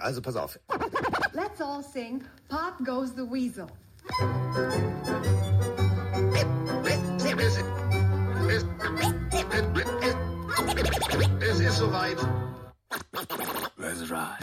Also 0.00 0.22
pass 0.22 0.36
auf. 0.36 0.58
Let's 1.32 1.60
all 1.60 1.82
sing 1.82 2.24
Pop 2.48 2.74
Goes 2.84 3.14
the 3.14 3.22
Weasel. 3.22 3.66
Es 11.40 11.60
ist 11.60 11.76
soweit. 11.76 12.16
Let's 13.78 14.10
ride. 14.10 14.38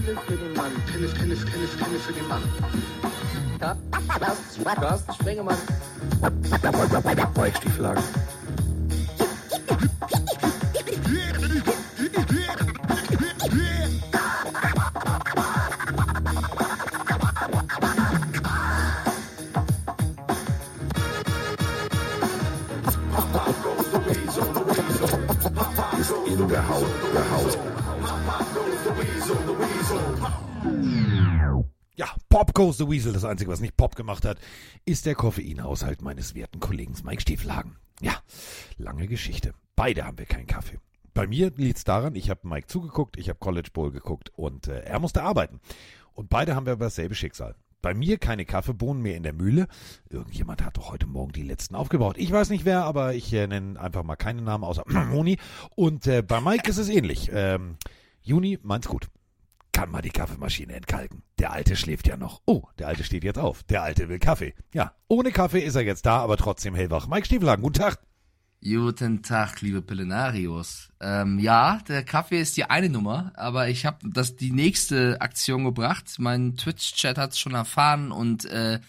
Pille 0.00 0.16
für 0.26 0.36
den 0.36 0.52
Mann. 0.54 0.72
Pille, 0.86 1.08
Pille, 1.08 1.36
Pille, 1.36 1.66
Pille 1.66 1.98
für 1.98 2.12
den 2.12 2.28
Mann. 2.28 2.42
Carsten 4.64 5.14
Spengemann. 5.14 5.58
Weichstieflagen. 7.34 8.02
Ist 8.02 8.39
Goes 32.60 32.76
the 32.76 32.90
Weasel. 32.90 33.14
Das 33.14 33.24
Einzige, 33.24 33.50
was 33.50 33.60
nicht 33.60 33.78
Pop 33.78 33.96
gemacht 33.96 34.26
hat, 34.26 34.36
ist 34.84 35.06
der 35.06 35.14
Koffeinhaushalt 35.14 36.02
meines 36.02 36.34
werten 36.34 36.60
Kollegen 36.60 36.94
Mike 37.04 37.22
Stieflagen. 37.22 37.78
Ja, 38.02 38.18
lange 38.76 39.06
Geschichte. 39.06 39.54
Beide 39.76 40.04
haben 40.04 40.18
wir 40.18 40.26
keinen 40.26 40.46
Kaffee. 40.46 40.76
Bei 41.14 41.26
mir 41.26 41.52
liegt's 41.56 41.84
daran, 41.84 42.14
ich 42.16 42.28
habe 42.28 42.46
Mike 42.46 42.66
zugeguckt, 42.66 43.16
ich 43.16 43.30
habe 43.30 43.38
College 43.38 43.70
Bowl 43.72 43.90
geguckt 43.90 44.30
und 44.36 44.68
äh, 44.68 44.80
er 44.80 45.00
musste 45.00 45.22
arbeiten. 45.22 45.58
Und 46.12 46.28
beide 46.28 46.54
haben 46.54 46.66
wir 46.66 46.74
aber 46.74 46.84
dasselbe 46.84 47.14
Schicksal. 47.14 47.54
Bei 47.80 47.94
mir 47.94 48.18
keine 48.18 48.44
Kaffeebohnen 48.44 49.02
mehr 49.02 49.16
in 49.16 49.22
der 49.22 49.32
Mühle. 49.32 49.66
Irgendjemand 50.10 50.62
hat 50.62 50.76
doch 50.76 50.90
heute 50.90 51.06
Morgen 51.06 51.32
die 51.32 51.44
letzten 51.44 51.74
aufgebaut. 51.74 52.18
Ich 52.18 52.30
weiß 52.30 52.50
nicht 52.50 52.66
wer, 52.66 52.84
aber 52.84 53.14
ich 53.14 53.32
äh, 53.32 53.46
nenne 53.46 53.80
einfach 53.80 54.02
mal 54.02 54.16
keinen 54.16 54.44
Namen 54.44 54.64
außer 54.64 54.84
Moni. 55.10 55.38
Und 55.76 56.06
äh, 56.06 56.20
bei 56.20 56.42
Mike 56.42 56.68
ist 56.68 56.76
es 56.76 56.90
ähnlich. 56.90 57.30
Ähm, 57.32 57.78
Juni 58.20 58.58
meint's 58.62 58.86
gut. 58.86 59.08
Kann 59.80 59.92
mal 59.92 60.02
die 60.02 60.10
Kaffeemaschine 60.10 60.74
entkalken. 60.74 61.22
Der 61.38 61.52
Alte 61.52 61.74
schläft 61.74 62.06
ja 62.06 62.18
noch. 62.18 62.42
Oh, 62.44 62.64
der 62.78 62.88
Alte 62.88 63.02
steht 63.02 63.24
jetzt 63.24 63.38
auf. 63.38 63.62
Der 63.62 63.82
Alte 63.82 64.10
will 64.10 64.18
Kaffee. 64.18 64.54
Ja, 64.74 64.92
ohne 65.08 65.32
Kaffee 65.32 65.60
ist 65.60 65.74
er 65.74 65.80
jetzt 65.80 66.04
da, 66.04 66.18
aber 66.18 66.36
trotzdem 66.36 66.74
hellwach. 66.74 67.06
Mike 67.06 67.24
Stieflagen, 67.24 67.62
guten 67.62 67.78
Tag. 67.78 67.98
Guten 68.62 69.22
Tag, 69.22 69.62
liebe 69.62 69.80
Pillenarios. 69.80 70.90
Ähm, 71.00 71.38
ja, 71.38 71.78
der 71.88 72.04
Kaffee 72.04 72.42
ist 72.42 72.58
die 72.58 72.64
eine 72.64 72.90
Nummer, 72.90 73.32
aber 73.36 73.70
ich 73.70 73.86
habe 73.86 73.96
das 74.06 74.36
die 74.36 74.52
nächste 74.52 75.18
Aktion 75.22 75.64
gebracht. 75.64 76.16
Mein 76.18 76.58
Twitch-Chat 76.58 77.16
hat's 77.16 77.38
schon 77.38 77.54
erfahren 77.54 78.12
und 78.12 78.44
äh, 78.44 78.80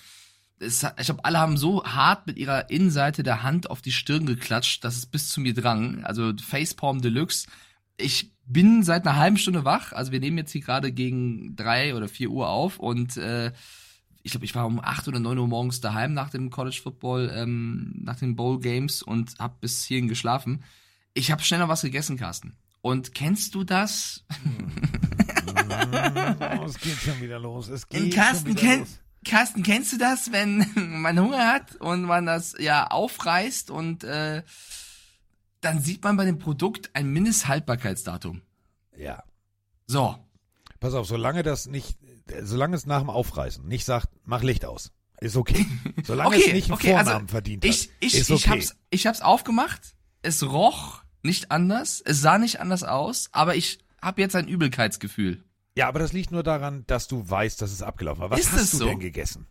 es, 0.59 0.83
ich 0.83 1.05
glaube, 1.05 1.23
alle 1.23 1.39
haben 1.39 1.55
so 1.55 1.85
hart 1.85 2.27
mit 2.27 2.37
ihrer 2.37 2.69
Innenseite 2.69 3.23
der 3.23 3.43
Hand 3.43 3.69
auf 3.69 3.81
die 3.81 3.93
Stirn 3.93 4.25
geklatscht, 4.25 4.83
dass 4.83 4.97
es 4.97 5.05
bis 5.05 5.29
zu 5.29 5.39
mir 5.39 5.53
drang. 5.53 6.03
Also 6.03 6.33
Facepalm 6.35 7.01
Deluxe. 7.01 7.47
Ich 8.01 8.31
bin 8.45 8.83
seit 8.83 9.07
einer 9.07 9.17
halben 9.17 9.37
Stunde 9.37 9.65
wach. 9.65 9.93
Also 9.93 10.11
wir 10.11 10.19
nehmen 10.19 10.37
jetzt 10.37 10.51
hier 10.51 10.61
gerade 10.61 10.91
gegen 10.91 11.55
drei 11.55 11.95
oder 11.95 12.07
vier 12.07 12.29
Uhr 12.29 12.49
auf 12.49 12.79
und 12.79 13.17
äh, 13.17 13.51
ich 14.23 14.31
glaube, 14.31 14.45
ich 14.45 14.55
war 14.55 14.65
um 14.67 14.79
acht 14.79 15.07
oder 15.07 15.19
neun 15.19 15.37
Uhr 15.37 15.47
morgens 15.47 15.81
daheim 15.81 16.13
nach 16.13 16.29
dem 16.29 16.49
College 16.49 16.79
Football, 16.81 17.31
ähm, 17.33 17.93
nach 18.03 18.17
den 18.17 18.35
Bowl 18.35 18.59
Games 18.59 19.01
und 19.01 19.39
habe 19.39 19.55
bis 19.61 19.83
hierhin 19.83 20.07
geschlafen. 20.07 20.63
Ich 21.13 21.31
habe 21.31 21.43
schnell 21.43 21.59
noch 21.59 21.69
was 21.69 21.81
gegessen, 21.81 22.17
Carsten. 22.17 22.55
Und 22.81 23.13
kennst 23.13 23.55
du 23.55 23.63
das? 23.63 24.23
Oh, 26.59 26.65
es 26.65 26.79
geht 26.79 26.97
schon 26.97 27.21
wieder 27.21 27.39
los. 27.39 27.67
Es 27.67 27.87
geht 27.87 28.01
Und 28.01 28.13
Carsten, 28.13 28.47
schon 28.47 28.57
wieder 28.57 28.61
kenn, 28.61 28.79
los. 28.79 28.99
Carsten, 29.25 29.63
kennst 29.63 29.93
du 29.93 29.97
das, 29.97 30.31
wenn 30.31 30.65
man 31.01 31.19
Hunger 31.19 31.47
hat 31.47 31.75
und 31.75 32.03
man 32.03 32.25
das 32.25 32.55
ja 32.59 32.87
aufreißt 32.87 33.69
und 33.69 34.03
äh, 34.03 34.43
dann 35.61 35.79
sieht 35.79 36.03
man 36.03 36.17
bei 36.17 36.25
dem 36.25 36.39
Produkt 36.39 36.89
ein 36.93 37.11
Mindesthaltbarkeitsdatum. 37.11 38.41
Ja. 38.97 39.23
So. 39.87 40.17
Pass 40.79 40.93
auf, 40.93 41.07
solange 41.07 41.43
das 41.43 41.67
nicht, 41.67 41.97
solange 42.41 42.75
es 42.75 42.85
nach 42.85 42.99
dem 42.99 43.09
Aufreißen 43.09 43.65
nicht 43.67 43.85
sagt, 43.85 44.09
mach 44.25 44.41
Licht 44.41 44.65
aus, 44.65 44.91
ist 45.19 45.35
okay. 45.37 45.65
Solange 46.03 46.35
es 46.35 46.51
nicht 46.51 46.71
einen 46.71 46.79
Vornamen 46.79 47.27
verdient 47.27 47.63
ich, 47.63 47.83
hat, 47.83 47.89
ich, 47.99 48.15
ist 48.15 48.29
ich 48.31 48.47
okay. 48.47 48.49
hab's, 48.49 48.75
ich 48.89 49.05
hab's 49.05 49.21
aufgemacht. 49.21 49.95
Es 50.23 50.41
roch 50.43 51.03
nicht 51.21 51.51
anders, 51.51 52.01
es 52.03 52.21
sah 52.21 52.39
nicht 52.39 52.59
anders 52.59 52.83
aus, 52.83 53.29
aber 53.31 53.55
ich 53.55 53.79
habe 54.01 54.19
jetzt 54.21 54.35
ein 54.35 54.47
Übelkeitsgefühl. 54.47 55.43
ja, 55.77 55.87
aber 55.87 55.99
das 55.99 56.11
liegt 56.11 56.31
nur 56.31 56.41
daran, 56.41 56.83
dass 56.87 57.07
du 57.07 57.29
weißt, 57.29 57.61
dass 57.61 57.71
es 57.71 57.83
abgelaufen 57.83 58.21
war. 58.21 58.31
Was 58.31 58.39
Ist 58.39 58.51
hast 58.53 58.73
du 58.73 58.77
so? 58.77 58.85
denn 58.87 58.99
gegessen? 58.99 59.45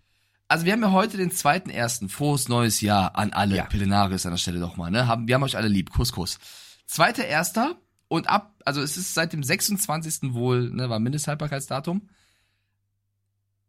Also 0.50 0.64
wir 0.64 0.72
haben 0.72 0.82
ja 0.82 0.90
heute 0.90 1.16
den 1.16 1.30
zweiten 1.30 1.70
ersten. 1.70 2.08
Frohes 2.08 2.48
neues 2.48 2.80
Jahr 2.80 3.16
an 3.16 3.32
alle 3.32 3.56
Ja. 3.56 3.64
Pillenarius 3.66 4.26
an 4.26 4.32
der 4.32 4.38
Stelle 4.38 4.58
doch 4.58 4.76
mal. 4.76 4.90
Ne? 4.90 5.06
Haben, 5.06 5.28
wir 5.28 5.36
haben 5.36 5.44
euch 5.44 5.56
alle 5.56 5.68
lieb. 5.68 5.90
Kuss, 5.90 6.12
Kuss. 6.12 6.38
Zweiter 6.86 7.24
erster 7.24 7.76
und 8.08 8.28
ab, 8.28 8.54
also 8.64 8.82
es 8.82 8.96
ist 8.96 9.14
seit 9.14 9.32
dem 9.32 9.44
26. 9.44 10.34
wohl, 10.34 10.70
ne, 10.70 10.90
war 10.90 10.98
Mindesthaltbarkeitsdatum. 10.98 12.08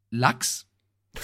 Lachs. 0.09 0.65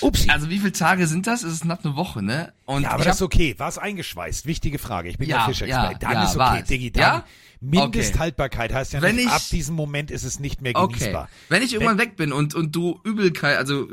Upsi. 0.00 0.28
Also 0.30 0.50
wie 0.50 0.58
viele 0.58 0.72
Tage 0.72 1.06
sind 1.06 1.26
das? 1.26 1.42
Es 1.42 1.52
ist 1.52 1.62
knapp 1.62 1.84
eine 1.84 1.96
Woche, 1.96 2.22
ne? 2.22 2.52
Und 2.66 2.82
ja, 2.82 2.90
aber 2.90 3.04
das 3.04 3.16
ist 3.16 3.22
okay. 3.22 3.54
War 3.58 3.68
es 3.68 3.78
eingeschweißt? 3.78 4.46
Wichtige 4.46 4.78
Frage. 4.78 5.08
Ich 5.08 5.18
bin 5.18 5.28
ja, 5.28 5.38
Ja, 5.38 5.44
Fischexperte. 5.46 5.92
ja, 5.92 5.98
dann 5.98 6.12
ja, 6.12 6.24
ist 6.24 6.36
okay, 6.36 6.60
es. 6.62 6.68
Digi. 6.68 6.90
Dann 6.92 7.02
Ja? 7.02 7.24
Mindesthaltbarkeit 7.70 8.72
heißt 8.72 8.92
ja 8.92 9.02
Wenn 9.02 9.16
nicht, 9.16 9.26
ich- 9.26 9.30
ab 9.32 9.42
diesem 9.50 9.74
Moment 9.74 10.10
ist 10.10 10.24
es 10.24 10.38
nicht 10.40 10.60
mehr 10.60 10.72
Okay. 10.74 10.98
genießbar. 10.98 11.28
Wenn 11.48 11.62
ich 11.62 11.72
irgendwann 11.74 11.98
weg 11.98 12.16
bin 12.16 12.32
und, 12.32 12.54
und 12.54 12.74
du 12.76 13.00
Übelkeit, 13.04 13.56
also 13.56 13.88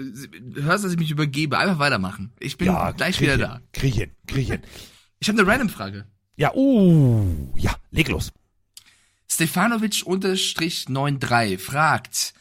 hörst, 0.55 0.83
dass 0.83 0.91
ich 0.91 0.99
mich 0.99 1.11
übergebe, 1.11 1.57
einfach 1.57 1.79
weitermachen. 1.79 2.33
Ich 2.39 2.57
bin 2.57 2.67
Ja, 2.67 2.91
gleich 2.91 3.15
krieg 3.17 3.27
wieder 3.27 3.37
da. 3.37 3.61
Krieg 3.73 3.93
hin. 3.95 4.11
Ich 5.19 5.29
habe 5.29 5.39
eine 5.39 5.47
Random-Frage. 5.49 6.05
Ja, 6.35 6.51
uh, 6.55 7.53
ja, 7.55 7.75
leg 7.91 8.09
los. 8.09 8.31
Stefanovic-93 9.29 11.57
fragt, 11.59 12.33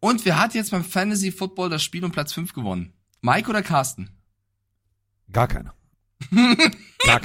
und 0.00 0.24
wer 0.24 0.38
hat 0.38 0.54
jetzt 0.54 0.70
beim 0.70 0.84
Fantasy 0.84 1.32
Football 1.32 1.70
das 1.70 1.82
Spiel 1.82 2.04
um 2.04 2.12
Platz 2.12 2.32
5 2.32 2.52
gewonnen? 2.52 2.92
Mike 3.22 3.48
oder 3.48 3.62
Carsten? 3.62 4.10
Gar 5.32 5.48
keiner. 5.48 5.74
Keiner. 6.30 7.20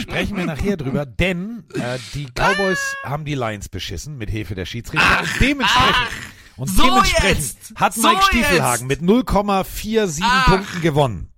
Sprechen 0.00 0.36
wir 0.36 0.44
nachher 0.46 0.76
drüber, 0.76 1.06
denn 1.06 1.64
äh, 1.74 1.98
die 2.14 2.26
Cowboys 2.26 2.96
haben 3.04 3.24
die 3.24 3.34
Lions 3.34 3.68
beschissen 3.68 4.16
mit 4.18 4.30
Hilfe 4.30 4.54
der 4.54 4.66
Schiedsrichter 4.66 5.20
und 5.20 5.28
dementsprechend 5.40 6.08
und 6.56 6.68
so 6.68 6.82
dementsprechend 6.84 7.38
jetzt! 7.38 7.72
hat 7.76 7.94
So 7.94 8.08
Mike 8.08 8.22
Stiefelhagen 8.24 8.90
jetzt! 8.90 9.00
mit 9.02 9.08
0,47 9.08 10.20
Ach! 10.22 10.46
Punkten 10.46 10.80
gewonnen. 10.82 11.28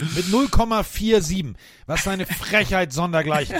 Mit 0.00 0.26
0,47. 0.26 1.54
Was 1.86 2.06
eine 2.06 2.24
Frechheit 2.26 2.92
sondergleichen. 2.92 3.56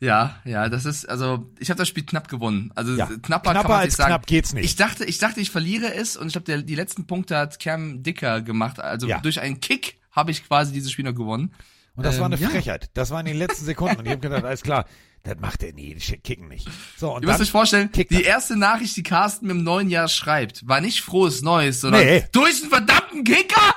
Ja, 0.00 0.36
ja, 0.44 0.68
das 0.68 0.84
ist, 0.84 1.08
also, 1.08 1.50
ich 1.58 1.70
habe 1.70 1.78
das 1.78 1.88
Spiel 1.88 2.04
knapp 2.04 2.28
gewonnen. 2.28 2.70
Also, 2.74 2.94
Ja, 2.96 3.06
knapper, 3.06 3.22
knapper 3.22 3.52
kann 3.62 3.70
man 3.70 3.80
als 3.80 3.96
sagen. 3.96 4.08
knapp 4.10 4.26
geht's 4.26 4.52
nicht. 4.52 4.64
Ich 4.64 4.76
dachte, 4.76 5.04
ich 5.04 5.18
dachte, 5.18 5.40
ich 5.40 5.50
verliere 5.50 5.94
es 5.94 6.16
und 6.16 6.26
ich 6.26 6.32
glaube, 6.34 6.62
die 6.64 6.74
letzten 6.74 7.06
Punkte 7.06 7.38
hat 7.38 7.58
Cam 7.60 8.02
Dicker 8.02 8.42
gemacht. 8.42 8.80
Also, 8.80 9.06
Ja. 9.06 9.20
durch 9.20 9.40
einen 9.40 9.60
Kick 9.60 9.98
habe 10.16 10.30
ich 10.32 10.44
quasi 10.46 10.72
dieses 10.72 10.90
Spiel 10.90 11.04
noch 11.04 11.14
gewonnen. 11.14 11.54
Und 11.94 12.04
das 12.04 12.18
war 12.18 12.26
eine 12.26 12.36
Ähm, 12.36 12.42
ja. 12.42 12.48
Frechheit. 12.50 12.90
Das 12.94 13.10
war 13.10 13.20
in 13.20 13.26
den 13.26 13.36
letzten 13.38 13.64
Sekunden. 13.64 13.98
Und 13.98 14.06
ich 14.06 14.12
habe 14.12 14.20
gedacht, 14.20 14.44
alles 14.44 14.62
klar, 14.62 14.84
das 15.22 15.36
macht 15.40 15.62
er 15.62 15.72
nie, 15.72 15.94
kicken 15.94 16.48
nicht. 16.48 16.68
So, 16.96 17.14
und 17.14 17.22
Ihr 17.22 17.26
müsst 17.26 17.38
dann, 17.40 17.44
euch 17.46 17.50
vorstellen, 17.50 17.90
die 17.92 18.06
er. 18.22 18.24
erste 18.24 18.56
Nachricht, 18.56 18.96
die 18.96 19.02
Carsten 19.02 19.46
mit 19.46 19.56
dem 19.56 19.64
neuen 19.64 19.88
Jahr 19.88 20.08
schreibt, 20.08 20.66
war 20.68 20.80
nicht 20.80 21.00
frohes 21.00 21.42
Neues, 21.42 21.80
sondern 21.80 22.04
Nee. 22.04 22.24
durch 22.32 22.60
einen 22.60 22.70
verdammten 22.70 23.24
Kicker! 23.24 23.74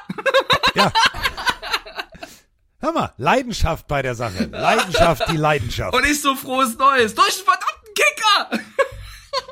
ja. 0.76 0.92
Hör 2.82 2.94
mal, 2.94 3.14
Leidenschaft 3.18 3.88
bei 3.88 4.02
der 4.02 4.16
Sache. 4.16 4.46
Leidenschaft, 4.46 5.24
die 5.32 5.38
Leidenschaft. 5.38 5.94
Und 5.94 6.06
ich 6.06 6.22
so 6.22 6.36
frohes 6.36 6.78
Neues, 6.78 7.14
durch 7.14 7.36
einen 7.36 7.46
verdammten 7.46 7.94
Kicker! 7.96 8.64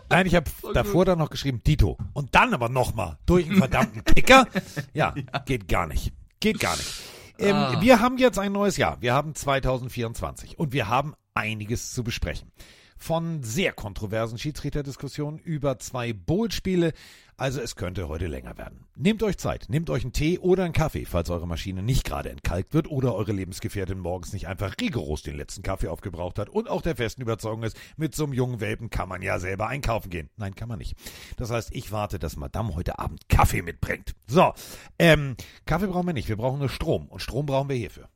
Nein, 0.10 0.25
ich 0.25 0.36
habe 0.36 0.50
davor 0.74 1.04
dann 1.04 1.19
noch 1.19 1.30
geschrieben, 1.30 1.62
Dito. 1.66 1.98
Und 2.13 2.36
dann 2.36 2.54
aber 2.54 2.69
nochmal 2.69 3.18
durch 3.25 3.45
einen 3.48 3.57
verdammten 3.57 4.04
Kicker. 4.06 4.48
Ja, 4.94 5.13
geht 5.45 5.68
gar 5.68 5.88
nicht. 5.88 6.13
Geht 6.39 6.60
gar 6.60 6.75
nicht. 6.78 6.89
Ähm, 7.39 7.54
Ah. 7.56 7.81
Wir 7.81 8.00
haben 8.00 8.18
jetzt 8.18 8.39
ein 8.39 8.51
neues 8.51 8.78
Jahr. 8.78 9.00
Wir 9.00 9.13
haben 9.13 9.36
2024 9.36 10.57
und 10.57 10.74
wir 10.74 10.88
haben 10.88 11.13
einiges 11.36 11.92
zu 11.94 12.04
besprechen. 12.04 12.51
Von 12.98 13.44
sehr 13.44 13.74
kontroversen 13.74 14.39
Schiedsrichterdiskussionen 14.39 15.38
über 15.38 15.78
zwei 15.78 16.13
Bowl-Spiele. 16.13 16.94
Also 17.39 17.62
es 17.62 17.75
könnte 17.75 18.07
heute 18.07 18.25
länger 18.25 18.57
werden. 18.57 18.86
Nehmt 18.95 19.22
euch 19.22 19.38
Zeit, 19.38 19.68
nehmt 19.69 19.92
euch 19.92 20.01
einen 20.01 20.12
Tee 20.12 20.39
oder 20.39 20.63
einen 20.63 20.74
Kaffee, 20.74 21.06
falls 21.06 21.30
eure 21.30 21.48
Maschine 21.48 21.84
nicht 21.84 22.04
gerade 22.04 22.31
entkalkt 22.31 22.74
wird 22.74 22.89
oder 22.89 23.13
eure 23.13 23.31
Lebensgefährtin 23.31 24.00
morgens 24.00 24.34
nicht 24.34 24.48
einfach 24.48 24.74
rigoros 24.81 25.22
den 25.22 25.38
letzten 25.38 25.62
Kaffee 25.62 25.89
aufgebraucht 25.89 26.39
hat 26.39 26.50
und 26.50 26.68
auch 26.68 26.81
der 26.81 26.95
festen 26.95 27.22
Überzeugung 27.22 27.62
ist, 27.62 27.78
mit 27.95 28.16
so 28.16 28.24
einem 28.24 28.34
jungen 28.34 28.60
Welpen 28.60 28.89
kann 28.89 29.07
man 29.07 29.22
ja 29.22 29.38
selber 29.38 29.68
einkaufen 29.68 30.10
gehen. 30.10 30.31
Nein, 30.38 30.56
kann 30.56 30.68
man 30.68 30.80
nicht. 30.80 30.95
Das 31.38 31.51
heißt, 31.51 31.75
ich 31.75 31.92
warte, 31.92 32.18
dass 32.18 32.38
Madame 32.38 32.75
heute 32.75 32.98
Abend 32.98 33.30
Kaffee 33.30 33.62
mitbringt. 33.62 34.16
So, 34.25 34.54
ähm, 34.98 35.36
Kaffee 35.68 35.86
brauchen 35.86 36.07
wir 36.07 36.13
nicht, 36.13 36.30
wir 36.30 36.38
brauchen 36.38 36.57
nur 36.57 36.69
Strom 36.69 37.06
und 37.06 37.22
Strom 37.22 37.45
brauchen 37.45 37.69
wir 37.69 37.75
hierfür. 37.75 38.10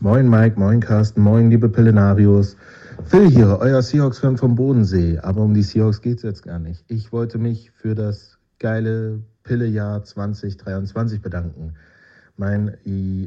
Moin 0.00 0.28
Mike, 0.28 0.60
moin 0.60 0.80
Carsten, 0.80 1.22
moin 1.22 1.50
liebe 1.50 1.70
Pillenarios. 1.70 2.58
Phil 3.02 3.28
hier, 3.28 3.58
euer 3.60 3.82
Seahawks-Fan 3.82 4.36
vom 4.36 4.54
Bodensee. 4.54 5.18
Aber 5.18 5.42
um 5.42 5.54
die 5.54 5.62
Seahawks 5.62 6.00
geht's 6.00 6.22
jetzt 6.22 6.42
gar 6.42 6.58
nicht. 6.58 6.84
Ich 6.88 7.12
wollte 7.12 7.38
mich 7.38 7.70
für 7.72 7.94
das 7.94 8.38
geile 8.58 9.20
Pillejahr 9.42 10.04
2023 10.04 11.20
bedanken. 11.20 11.74
Mein 12.36 12.76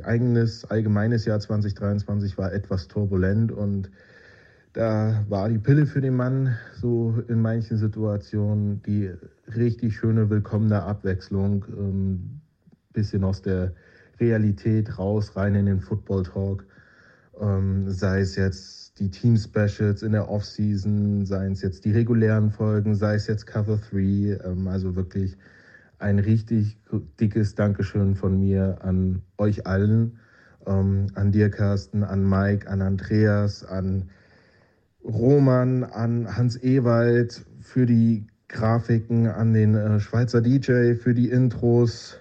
eigenes, 0.04 0.66
allgemeines 0.66 1.26
Jahr 1.26 1.40
2023 1.40 2.38
war 2.38 2.52
etwas 2.52 2.88
turbulent 2.88 3.52
und 3.52 3.90
da 4.74 5.26
war 5.30 5.50
die 5.50 5.58
Pille 5.58 5.86
für 5.86 6.02
den 6.02 6.16
Mann 6.16 6.56
so 6.80 7.24
in 7.28 7.42
manchen 7.42 7.78
Situationen 7.78 8.82
die 8.84 9.12
richtig 9.56 9.96
schöne, 9.96 10.30
willkommene 10.30 10.84
Abwechslung. 10.84 11.66
Ähm, 11.70 12.42
bisschen 12.94 13.24
aus 13.24 13.42
der 13.42 13.74
Realität 14.20 14.98
raus, 14.98 15.36
rein 15.36 15.56
in 15.56 15.68
den 15.68 15.80
Football 15.80 16.24
Talk. 16.24 16.66
Ähm, 17.40 17.90
sei 17.90 18.22
es 18.22 18.36
jetzt 18.36 18.87
die 19.00 19.10
Team 19.10 19.38
Specials 19.38 20.02
in 20.04 20.12
der 20.12 20.30
Offseason, 20.30 21.26
seien 21.26 21.52
es 21.54 21.62
jetzt 21.62 21.86
die 21.86 21.92
regulären 21.92 22.52
Folgen, 22.52 22.96
sei 22.96 23.16
es 23.16 23.28
jetzt 23.28 23.46
Cover 23.46 23.80
3. 23.92 24.40
Ähm, 24.44 24.68
also 24.68 24.96
wirklich 24.96 25.38
ein 26.00 26.20
richtig 26.20 26.78
dickes 27.20 27.56
Dankeschön 27.56 28.16
von 28.16 28.40
mir 28.40 28.80
an 28.82 29.22
euch 29.38 29.66
allen, 29.66 30.20
ähm, 30.66 31.08
an 31.16 31.32
dir, 31.32 31.50
Carsten, 31.50 32.04
an 32.04 32.28
Mike, 32.28 32.70
an 32.70 32.82
Andreas, 32.82 33.64
an 33.64 34.10
Roman, 35.04 35.84
an 35.84 36.36
Hans 36.36 36.62
Ewald 36.62 37.46
für 37.62 37.86
die 37.86 38.28
Grafiken, 38.50 39.28
an 39.28 39.54
den 39.54 39.76
äh, 39.76 40.00
Schweizer 40.00 40.42
DJ 40.42 40.94
für 40.94 41.14
die 41.14 41.30
Intros 41.30 42.20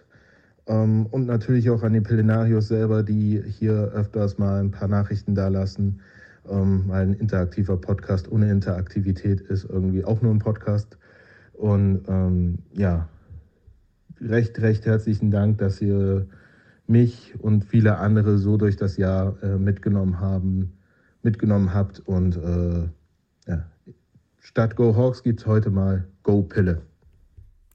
ähm, 0.66 1.06
und 1.06 1.26
natürlich 1.26 1.70
auch 1.70 1.82
an 1.82 1.92
die 1.92 2.00
Pillenarios 2.00 2.68
selber, 2.68 3.02
die 3.02 3.42
hier 3.46 3.92
öfters 3.94 4.38
mal 4.38 4.60
ein 4.60 4.70
paar 4.70 4.88
Nachrichten 4.88 5.34
da 5.34 5.48
lassen. 5.48 6.00
Ähm, 6.50 6.90
ein 6.90 7.14
interaktiver 7.14 7.76
Podcast 7.76 8.30
ohne 8.30 8.50
Interaktivität 8.50 9.40
ist 9.40 9.64
irgendwie 9.64 10.04
auch 10.04 10.22
nur 10.22 10.32
ein 10.32 10.38
Podcast. 10.38 10.98
Und 11.52 12.02
ähm, 12.08 12.58
ja, 12.72 13.08
recht, 14.20 14.58
recht 14.60 14.86
herzlichen 14.86 15.30
Dank, 15.30 15.58
dass 15.58 15.80
ihr 15.80 16.26
mich 16.86 17.34
und 17.38 17.64
viele 17.64 17.98
andere 17.98 18.38
so 18.38 18.56
durch 18.56 18.76
das 18.76 18.96
Jahr 18.96 19.42
äh, 19.42 19.56
mitgenommen 19.56 20.20
haben, 20.20 20.78
mitgenommen 21.22 21.74
habt. 21.74 22.00
Und 22.00 22.36
äh, 22.36 22.88
ja, 23.50 23.70
statt 24.38 24.76
Go 24.76 24.96
Hawks 24.96 25.22
gibt 25.22 25.40
es 25.40 25.46
heute 25.46 25.70
mal 25.70 26.06
Go 26.22 26.42
Pille. 26.42 26.82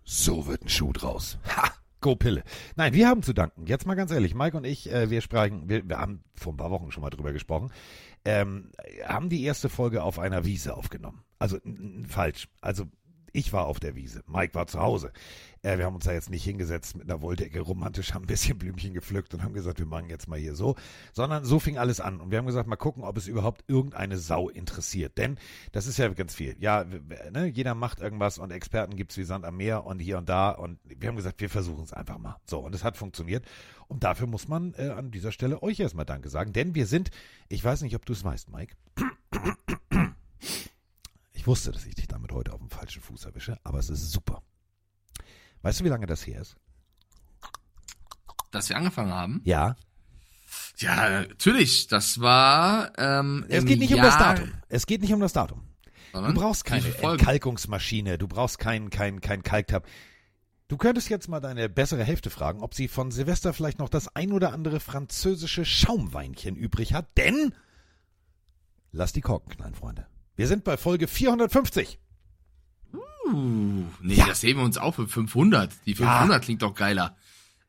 So 0.04 0.48
wird 0.48 0.64
ein 0.64 0.70
Schuh 0.70 0.94
draus. 0.94 1.38
Ha! 1.56 1.72
Go 2.02 2.16
Pille. 2.16 2.44
Nein, 2.76 2.94
wir 2.94 3.08
haben 3.08 3.22
zu 3.22 3.32
danken. 3.32 3.68
Jetzt 3.68 3.86
mal 3.86 3.94
ganz 3.94 4.12
ehrlich, 4.12 4.34
Mike 4.34 4.58
und 4.58 4.66
ich, 4.66 4.92
äh, 4.92 5.12
wir 5.12 5.22
sprechen, 5.22 5.70
wir, 5.70 5.88
wir 5.88 6.00
haben 6.00 6.24
vor 6.34 6.52
ein 6.52 6.58
paar 6.58 6.72
Wochen 6.72 6.92
schon 6.92 7.04
mal 7.04 7.12
drüber 7.12 7.32
gesprochen, 7.32 7.70
ähm, 8.26 8.72
haben 9.06 9.30
die 9.30 9.44
erste 9.44 9.70
Folge 9.70 10.04
auf 10.04 10.20
einer 10.20 10.46
Wiese 10.46 10.76
aufgenommen. 10.76 11.24
Also 11.40 11.58
falsch. 12.08 12.48
Also 12.62 12.86
ich 13.33 13.54
war 13.54 13.66
auf 13.66 13.80
der 13.80 13.95
Wiese, 13.95 14.24
Mike 14.28 14.56
war 14.56 14.68
zu 14.68 14.80
Hause. 14.80 15.12
Äh, 15.63 15.78
wir 15.78 15.86
haben 15.86 15.95
uns 15.95 16.06
da 16.06 16.13
jetzt 16.13 16.30
nicht 16.30 16.44
hingesetzt 16.44 16.95
mit 16.95 17.10
einer 17.10 17.22
Wolldecke 17.22 17.62
romantisch, 17.62 18.13
haben 18.13 18.24
ein 18.24 18.28
bisschen 18.28 18.57
Blümchen 18.57 18.94
gepflückt 18.94 19.33
und 19.33 19.44
haben 19.44 19.54
gesagt, 19.54 19.80
wir 19.80 19.86
machen 19.86 20.10
jetzt 20.10 20.28
mal 20.28 20.39
hier 20.39 20.56
so, 20.56 20.75
sondern 21.13 21.45
so 21.45 21.60
fing 21.60 21.78
alles 21.78 22.00
an. 22.00 22.19
Und 22.19 22.31
wir 22.31 22.38
haben 22.38 22.45
gesagt, 22.45 22.68
mal 22.68 22.75
gucken, 22.75 23.04
ob 23.04 23.18
es 23.18 23.28
überhaupt 23.28 23.63
irgendeine 23.68 24.18
Sau 24.18 24.50
interessiert. 24.50 25.18
Denn 25.18 25.38
das 25.72 25.88
ist 25.88 25.98
ja 25.98 26.07
ganz 26.10 26.33
viel. 26.33 26.56
Ja, 26.60 26.86
ne, 27.31 27.45
jeder 27.45 27.75
macht 27.75 28.00
irgendwas 28.00 28.38
und 28.38 28.51
Experten 28.51 28.95
gibt's 28.95 29.18
wie 29.18 29.24
Sand 29.24 29.45
am 29.45 29.57
Meer 29.57 29.86
und 29.86 30.00
hier 30.00 30.18
und 30.18 30.30
da. 30.30 30.50
Und 30.50 30.80
wir 30.84 31.07
haben 31.07 31.16
gesagt, 31.16 31.42
wir 31.42 31.50
versuchen 31.50 31.84
es 31.84 31.94
einfach 31.94 32.18
mal. 32.18 32.38
So, 32.45 32.60
und 32.60 32.74
es 32.74 32.84
hat 32.84 32.98
funktioniert. 32.98 33.45
Und 33.88 34.04
dafür 34.04 34.27
muss 34.27 34.48
man 34.48 34.74
äh, 34.77 34.89
an 34.89 35.12
dieser 35.12 35.31
Stelle 35.31 35.62
euch 35.62 35.80
erstmal 35.80 36.06
Danke 36.06 36.30
sagen. 36.30 36.54
Denn 36.54 36.75
wir 36.75 36.86
sind, 36.86 37.12
ich 37.50 37.63
weiß 37.63 37.81
nicht, 37.81 37.95
ob 37.95 38.06
du 38.06 38.13
es 38.13 38.24
weißt, 38.24 38.50
Mike. 38.50 38.75
Ich 41.42 41.48
wusste, 41.48 41.72
dass 41.72 41.88
ich 41.88 41.96
dich 41.96 42.08
damit 42.08 42.32
heute 42.34 42.54
auf 42.54 42.60
dem 42.60 42.70
falschen 42.70 43.02
Fuß 43.02 43.26
erwische, 43.26 43.58
aber 43.64 43.80
es 43.80 43.90
ist 43.90 44.12
super. 44.12 44.44
Weißt 45.64 45.80
du, 45.80 45.84
wie 45.84 45.90
lange 45.90 46.06
das 46.06 46.28
her 46.28 46.40
ist? 46.40 46.56
Dass 48.52 48.70
wir 48.70 48.78
angefangen 48.78 49.12
haben? 49.12 49.42
Ja. 49.44 49.76
Ja, 50.78 51.22
natürlich. 51.22 51.88
Das 51.88 52.22
war. 52.22 52.92
Ähm, 53.00 53.48
es 53.50 53.66
geht 53.66 53.80
nicht 53.80 53.90
Jahr 53.90 54.06
um 54.06 54.06
das 54.06 54.20
Datum. 54.20 54.52
Es 54.70 54.86
geht 54.86 55.02
nicht 55.02 55.14
um 55.14 55.20
das 55.20 55.34
Datum. 55.34 55.68
Du 56.14 56.32
brauchst 56.32 56.64
keine 56.64 56.92
Kalkungsmaschine, 56.92 58.20
du 58.20 58.28
brauchst 58.28 58.60
keinen 58.60 58.92
kein, 58.92 59.20
kein 59.20 59.42
Kalktab. 59.42 59.88
Du 60.68 60.78
könntest 60.78 61.10
jetzt 61.10 61.28
mal 61.28 61.40
deine 61.40 61.70
bessere 61.70 62.04
Hälfte 62.04 62.30
fragen, 62.30 62.62
ob 62.62 62.76
sie 62.76 62.88
von 62.88 63.10
Silvester 63.10 63.52
vielleicht 63.54 63.80
noch 63.80 63.90
das 63.90 64.16
ein 64.16 64.32
oder 64.32 64.54
andere 64.54 64.80
französische 64.80 65.66
Schaumweinchen 65.66 66.56
übrig 66.56 66.94
hat, 66.94 67.18
denn 67.18 67.56
lass 68.92 69.12
die 69.12 69.22
Korken 69.22 69.50
knallen, 69.50 69.74
Freunde. 69.74 70.06
Wir 70.36 70.48
sind 70.48 70.63
bei 70.63 70.78
Folge 70.78 71.07
450. 71.07 72.00
Uh, 72.94 73.86
nee, 74.01 74.16
ja. 74.16 74.25
das 74.25 74.44
heben 74.44 74.60
wir 74.60 74.66
uns 74.66 74.78
auf 74.78 74.95
für 74.95 75.07
500. 75.07 75.72
Die 75.86 75.95
500 75.95 76.30
ja. 76.30 76.39
klingt 76.39 76.62
doch 76.62 76.74
geiler. 76.74 77.16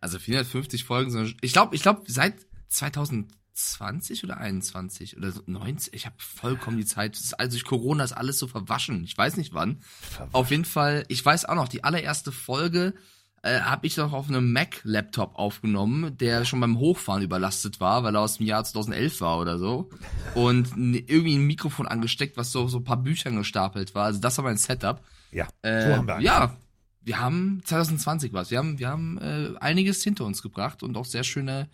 Also 0.01 0.19
450 0.19 0.85
Folgen. 0.85 1.35
Ich 1.41 1.53
glaube, 1.53 1.75
ich 1.77 1.83
glaube 1.83 2.03
seit 2.07 2.35
2020 2.69 4.25
oder 4.25 4.39
21 4.39 5.17
oder 5.17 5.33
19. 5.47 5.95
Ich 5.95 6.07
habe 6.07 6.17
vollkommen 6.19 6.77
die 6.77 6.85
Zeit. 6.85 7.19
Also 7.39 7.57
durch 7.57 7.65
Corona 7.65 8.03
ist 8.03 8.13
alles 8.13 8.39
so 8.39 8.49
verwaschen. 8.49 9.05
Ich 9.05 9.17
weiß 9.17 9.37
nicht 9.37 9.55
wann. 9.55 9.81
Verwaschen. 10.01 10.35
Auf 10.35 10.51
jeden 10.51 10.65
Fall. 10.65 11.05
Ich 11.09 11.25
weiß 11.25 11.45
auch 11.45 11.55
noch 11.55 11.69
die 11.69 11.85
allererste 11.85 12.33
Folge 12.33 12.95
äh, 13.43 13.61
habe 13.61 13.87
ich 13.87 13.97
noch 13.97 14.13
auf 14.13 14.29
einem 14.29 14.53
Mac-Laptop 14.53 15.35
aufgenommen, 15.35 16.17
der 16.17 16.45
schon 16.45 16.61
beim 16.61 16.79
Hochfahren 16.79 17.23
überlastet 17.23 17.81
war, 17.81 18.05
weil 18.05 18.15
er 18.15 18.21
aus 18.21 18.39
dem 18.39 18.47
Jahr 18.47 18.65
2011 18.65 19.21
war 19.21 19.39
oder 19.41 19.59
so. 19.59 19.91
Und 20.35 20.69
irgendwie 20.77 21.35
ein 21.35 21.47
Mikrofon 21.47 21.89
angesteckt, 21.89 22.37
was 22.37 22.53
so, 22.53 22.69
so 22.69 22.79
ein 22.79 22.85
paar 22.85 23.03
Büchern 23.03 23.37
gestapelt 23.37 23.95
war. 23.95 24.05
Also 24.05 24.21
das 24.21 24.39
war 24.39 24.45
mein 24.45 24.57
Setup. 24.57 25.03
Ja, 25.33 25.49
äh, 25.63 25.89
so 25.89 25.97
haben 25.97 26.07
wir 26.07 26.21
Ja, 26.21 26.57
wir 27.01 27.19
haben 27.19 27.61
2020 27.65 28.33
was. 28.33 28.51
Wir 28.53 28.59
haben, 28.59 28.79
wir 28.79 28.89
haben 28.89 29.19
äh, 29.19 29.51
einiges 29.59 30.05
hinter 30.05 30.25
uns 30.25 30.41
gebracht 30.41 30.85
und 30.85 30.97
auch 30.97 31.05
sehr 31.05 31.25
schöne 31.25 31.69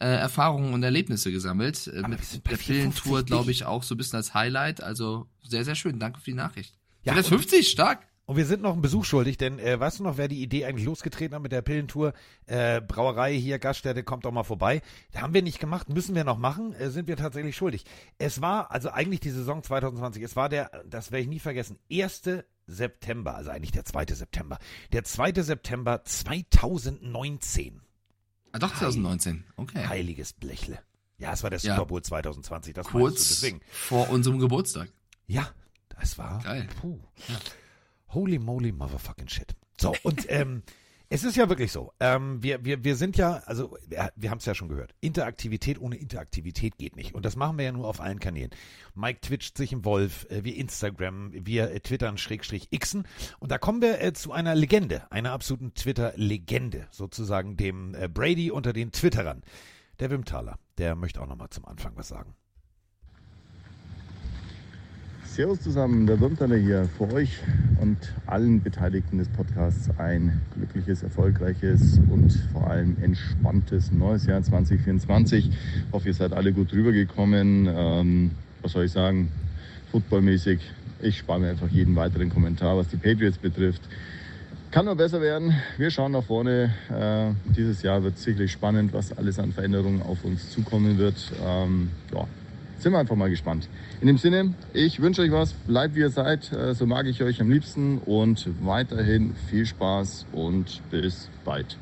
äh, 0.00 0.06
Erfahrungen 0.06 0.72
und 0.72 0.82
Erlebnisse 0.82 1.30
gesammelt. 1.30 1.88
Äh, 1.88 2.08
mit 2.08 2.20
der 2.50 2.56
Filmtour, 2.56 3.22
glaube 3.22 3.50
ich, 3.50 3.66
auch 3.66 3.82
so 3.82 3.94
ein 3.94 3.98
bisschen 3.98 4.16
als 4.16 4.32
Highlight. 4.32 4.82
Also 4.82 5.28
sehr, 5.42 5.64
sehr 5.66 5.74
schön. 5.74 5.98
Danke 5.98 6.20
für 6.20 6.30
die 6.30 6.36
Nachricht. 6.36 6.74
Ja, 7.04 7.20
50, 7.20 7.68
stark. 7.68 8.06
Und 8.24 8.36
wir 8.36 8.46
sind 8.46 8.62
noch 8.62 8.72
einen 8.72 8.82
Besuch 8.82 9.04
schuldig, 9.04 9.36
denn 9.36 9.58
äh, 9.58 9.78
weißt 9.78 9.98
du 9.98 10.04
noch, 10.04 10.16
wer 10.16 10.28
die 10.28 10.42
Idee 10.42 10.64
eigentlich 10.64 10.86
losgetreten 10.86 11.34
hat 11.34 11.42
mit 11.42 11.50
der 11.50 11.62
Pillentour? 11.62 12.12
Äh, 12.46 12.80
Brauerei 12.80 13.34
hier, 13.34 13.58
Gaststätte, 13.58 14.04
kommt 14.04 14.24
doch 14.24 14.30
mal 14.30 14.44
vorbei. 14.44 14.80
Haben 15.14 15.34
wir 15.34 15.42
nicht 15.42 15.58
gemacht, 15.58 15.88
müssen 15.88 16.14
wir 16.14 16.22
noch 16.22 16.38
machen, 16.38 16.72
äh, 16.74 16.90
sind 16.90 17.08
wir 17.08 17.16
tatsächlich 17.16 17.56
schuldig. 17.56 17.84
Es 18.18 18.40
war 18.40 18.70
also 18.70 18.90
eigentlich 18.90 19.20
die 19.20 19.30
Saison 19.30 19.62
2020, 19.62 20.22
es 20.22 20.36
war 20.36 20.48
der, 20.48 20.70
das 20.88 21.10
werde 21.10 21.22
ich 21.22 21.28
nie 21.28 21.40
vergessen, 21.40 21.78
1. 21.90 22.44
September, 22.68 23.34
also 23.34 23.50
eigentlich 23.50 23.72
der 23.72 23.84
2. 23.84 24.06
September. 24.14 24.58
Der 24.92 25.02
2. 25.02 25.42
September 25.42 26.04
2019. 26.04 27.80
Ah, 28.52 28.58
doch, 28.60 28.70
2019, 28.76 29.44
okay. 29.56 29.86
Heiliges 29.88 30.32
Blechle. 30.32 30.78
Ja, 31.18 31.32
es 31.32 31.42
war 31.42 31.50
der 31.50 31.58
Super 31.58 31.86
Bowl 31.86 32.00
ja. 32.00 32.04
2020, 32.04 32.74
das 32.74 32.86
Kurz 32.86 33.28
du, 33.28 33.34
deswegen. 33.34 33.60
vor 33.70 34.10
unserem 34.10 34.38
Geburtstag. 34.38 34.88
Ja, 35.26 35.48
das 36.00 36.18
war. 36.18 36.40
Geil. 36.42 36.68
Puh. 36.80 36.98
Ja. 37.28 37.36
Holy 38.12 38.38
moly 38.38 38.72
motherfucking 38.72 39.28
shit. 39.28 39.54
So, 39.80 39.94
und 40.02 40.26
ähm, 40.28 40.62
es 41.14 41.24
ist 41.24 41.36
ja 41.36 41.50
wirklich 41.50 41.70
so. 41.70 41.92
Ähm, 42.00 42.42
wir, 42.42 42.64
wir, 42.64 42.84
wir 42.84 42.96
sind 42.96 43.18
ja, 43.18 43.42
also 43.44 43.76
wir, 44.16 44.30
haben 44.30 44.38
es 44.38 44.46
ja 44.46 44.54
schon 44.54 44.70
gehört. 44.70 44.94
Interaktivität 45.02 45.78
ohne 45.78 45.96
Interaktivität 45.96 46.78
geht 46.78 46.96
nicht. 46.96 47.14
Und 47.14 47.26
das 47.26 47.36
machen 47.36 47.58
wir 47.58 47.66
ja 47.66 47.72
nur 47.72 47.86
auf 47.86 48.00
allen 48.00 48.18
Kanälen. 48.18 48.50
Mike 48.94 49.20
twitcht 49.20 49.58
sich 49.58 49.74
im 49.74 49.84
Wolf, 49.84 50.26
äh, 50.30 50.42
wir 50.42 50.56
Instagram, 50.56 51.32
wir 51.34 51.70
äh, 51.70 51.80
twittern 51.80 52.16
Schrägstrich 52.16 52.70
Xen. 52.70 53.06
Und 53.40 53.52
da 53.52 53.58
kommen 53.58 53.82
wir 53.82 54.00
äh, 54.00 54.14
zu 54.14 54.32
einer 54.32 54.54
Legende, 54.54 55.12
einer 55.12 55.32
absoluten 55.32 55.74
Twitter-Legende, 55.74 56.88
sozusagen 56.90 57.58
dem 57.58 57.94
äh, 57.94 58.08
Brady 58.08 58.50
unter 58.50 58.72
den 58.72 58.90
Twitterern. 58.90 59.42
Der 60.00 60.10
Wimtaler, 60.10 60.58
der 60.78 60.94
möchte 60.96 61.20
auch 61.20 61.28
nochmal 61.28 61.50
zum 61.50 61.66
Anfang 61.66 61.92
was 61.94 62.08
sagen. 62.08 62.34
Servus 65.32 65.62
zusammen, 65.62 66.06
der 66.06 66.20
Wirmtaler 66.20 66.56
hier. 66.56 66.86
Für 66.98 67.10
euch 67.10 67.38
und 67.80 67.96
allen 68.26 68.62
Beteiligten 68.62 69.16
des 69.16 69.28
Podcasts 69.28 69.88
ein 69.96 70.42
glückliches, 70.54 71.02
erfolgreiches 71.02 71.98
und 72.10 72.30
vor 72.52 72.70
allem 72.70 72.98
entspanntes 73.00 73.90
neues 73.92 74.26
Jahr 74.26 74.42
2024. 74.42 75.48
Ich 75.48 75.54
hoffe, 75.90 76.08
ihr 76.08 76.14
seid 76.14 76.34
alle 76.34 76.52
gut 76.52 76.74
rübergekommen. 76.74 77.66
Ähm, 77.66 78.30
was 78.60 78.72
soll 78.72 78.84
ich 78.84 78.92
sagen? 78.92 79.32
Footballmäßig. 79.90 80.60
Ich 81.00 81.16
spare 81.16 81.40
mir 81.40 81.48
einfach 81.48 81.70
jeden 81.70 81.96
weiteren 81.96 82.28
Kommentar, 82.28 82.76
was 82.76 82.88
die 82.88 82.98
Patriots 82.98 83.38
betrifft. 83.38 83.80
Kann 84.70 84.84
nur 84.84 84.96
besser 84.96 85.22
werden. 85.22 85.54
Wir 85.78 85.90
schauen 85.90 86.12
nach 86.12 86.24
vorne. 86.24 86.74
Äh, 86.90 87.32
dieses 87.56 87.80
Jahr 87.80 88.02
wird 88.02 88.18
sicherlich 88.18 88.52
spannend, 88.52 88.92
was 88.92 89.16
alles 89.16 89.38
an 89.38 89.52
Veränderungen 89.52 90.02
auf 90.02 90.26
uns 90.26 90.50
zukommen 90.50 90.98
wird. 90.98 91.32
Ähm, 91.42 91.88
ja, 92.12 92.26
sind 92.82 92.92
wir 92.92 92.98
einfach 92.98 93.16
mal 93.16 93.30
gespannt. 93.30 93.68
In 94.00 94.08
dem 94.08 94.18
Sinne, 94.18 94.54
ich 94.72 95.00
wünsche 95.00 95.22
euch 95.22 95.30
was, 95.30 95.52
bleibt 95.52 95.94
wie 95.94 96.00
ihr 96.00 96.10
seid, 96.10 96.52
äh, 96.52 96.74
so 96.74 96.84
mag 96.86 97.06
ich 97.06 97.22
euch 97.22 97.40
am 97.40 97.50
liebsten 97.50 97.98
und 97.98 98.48
weiterhin 98.64 99.34
viel 99.48 99.66
Spaß 99.66 100.26
und 100.32 100.82
bis 100.90 101.30
bald. 101.44 101.78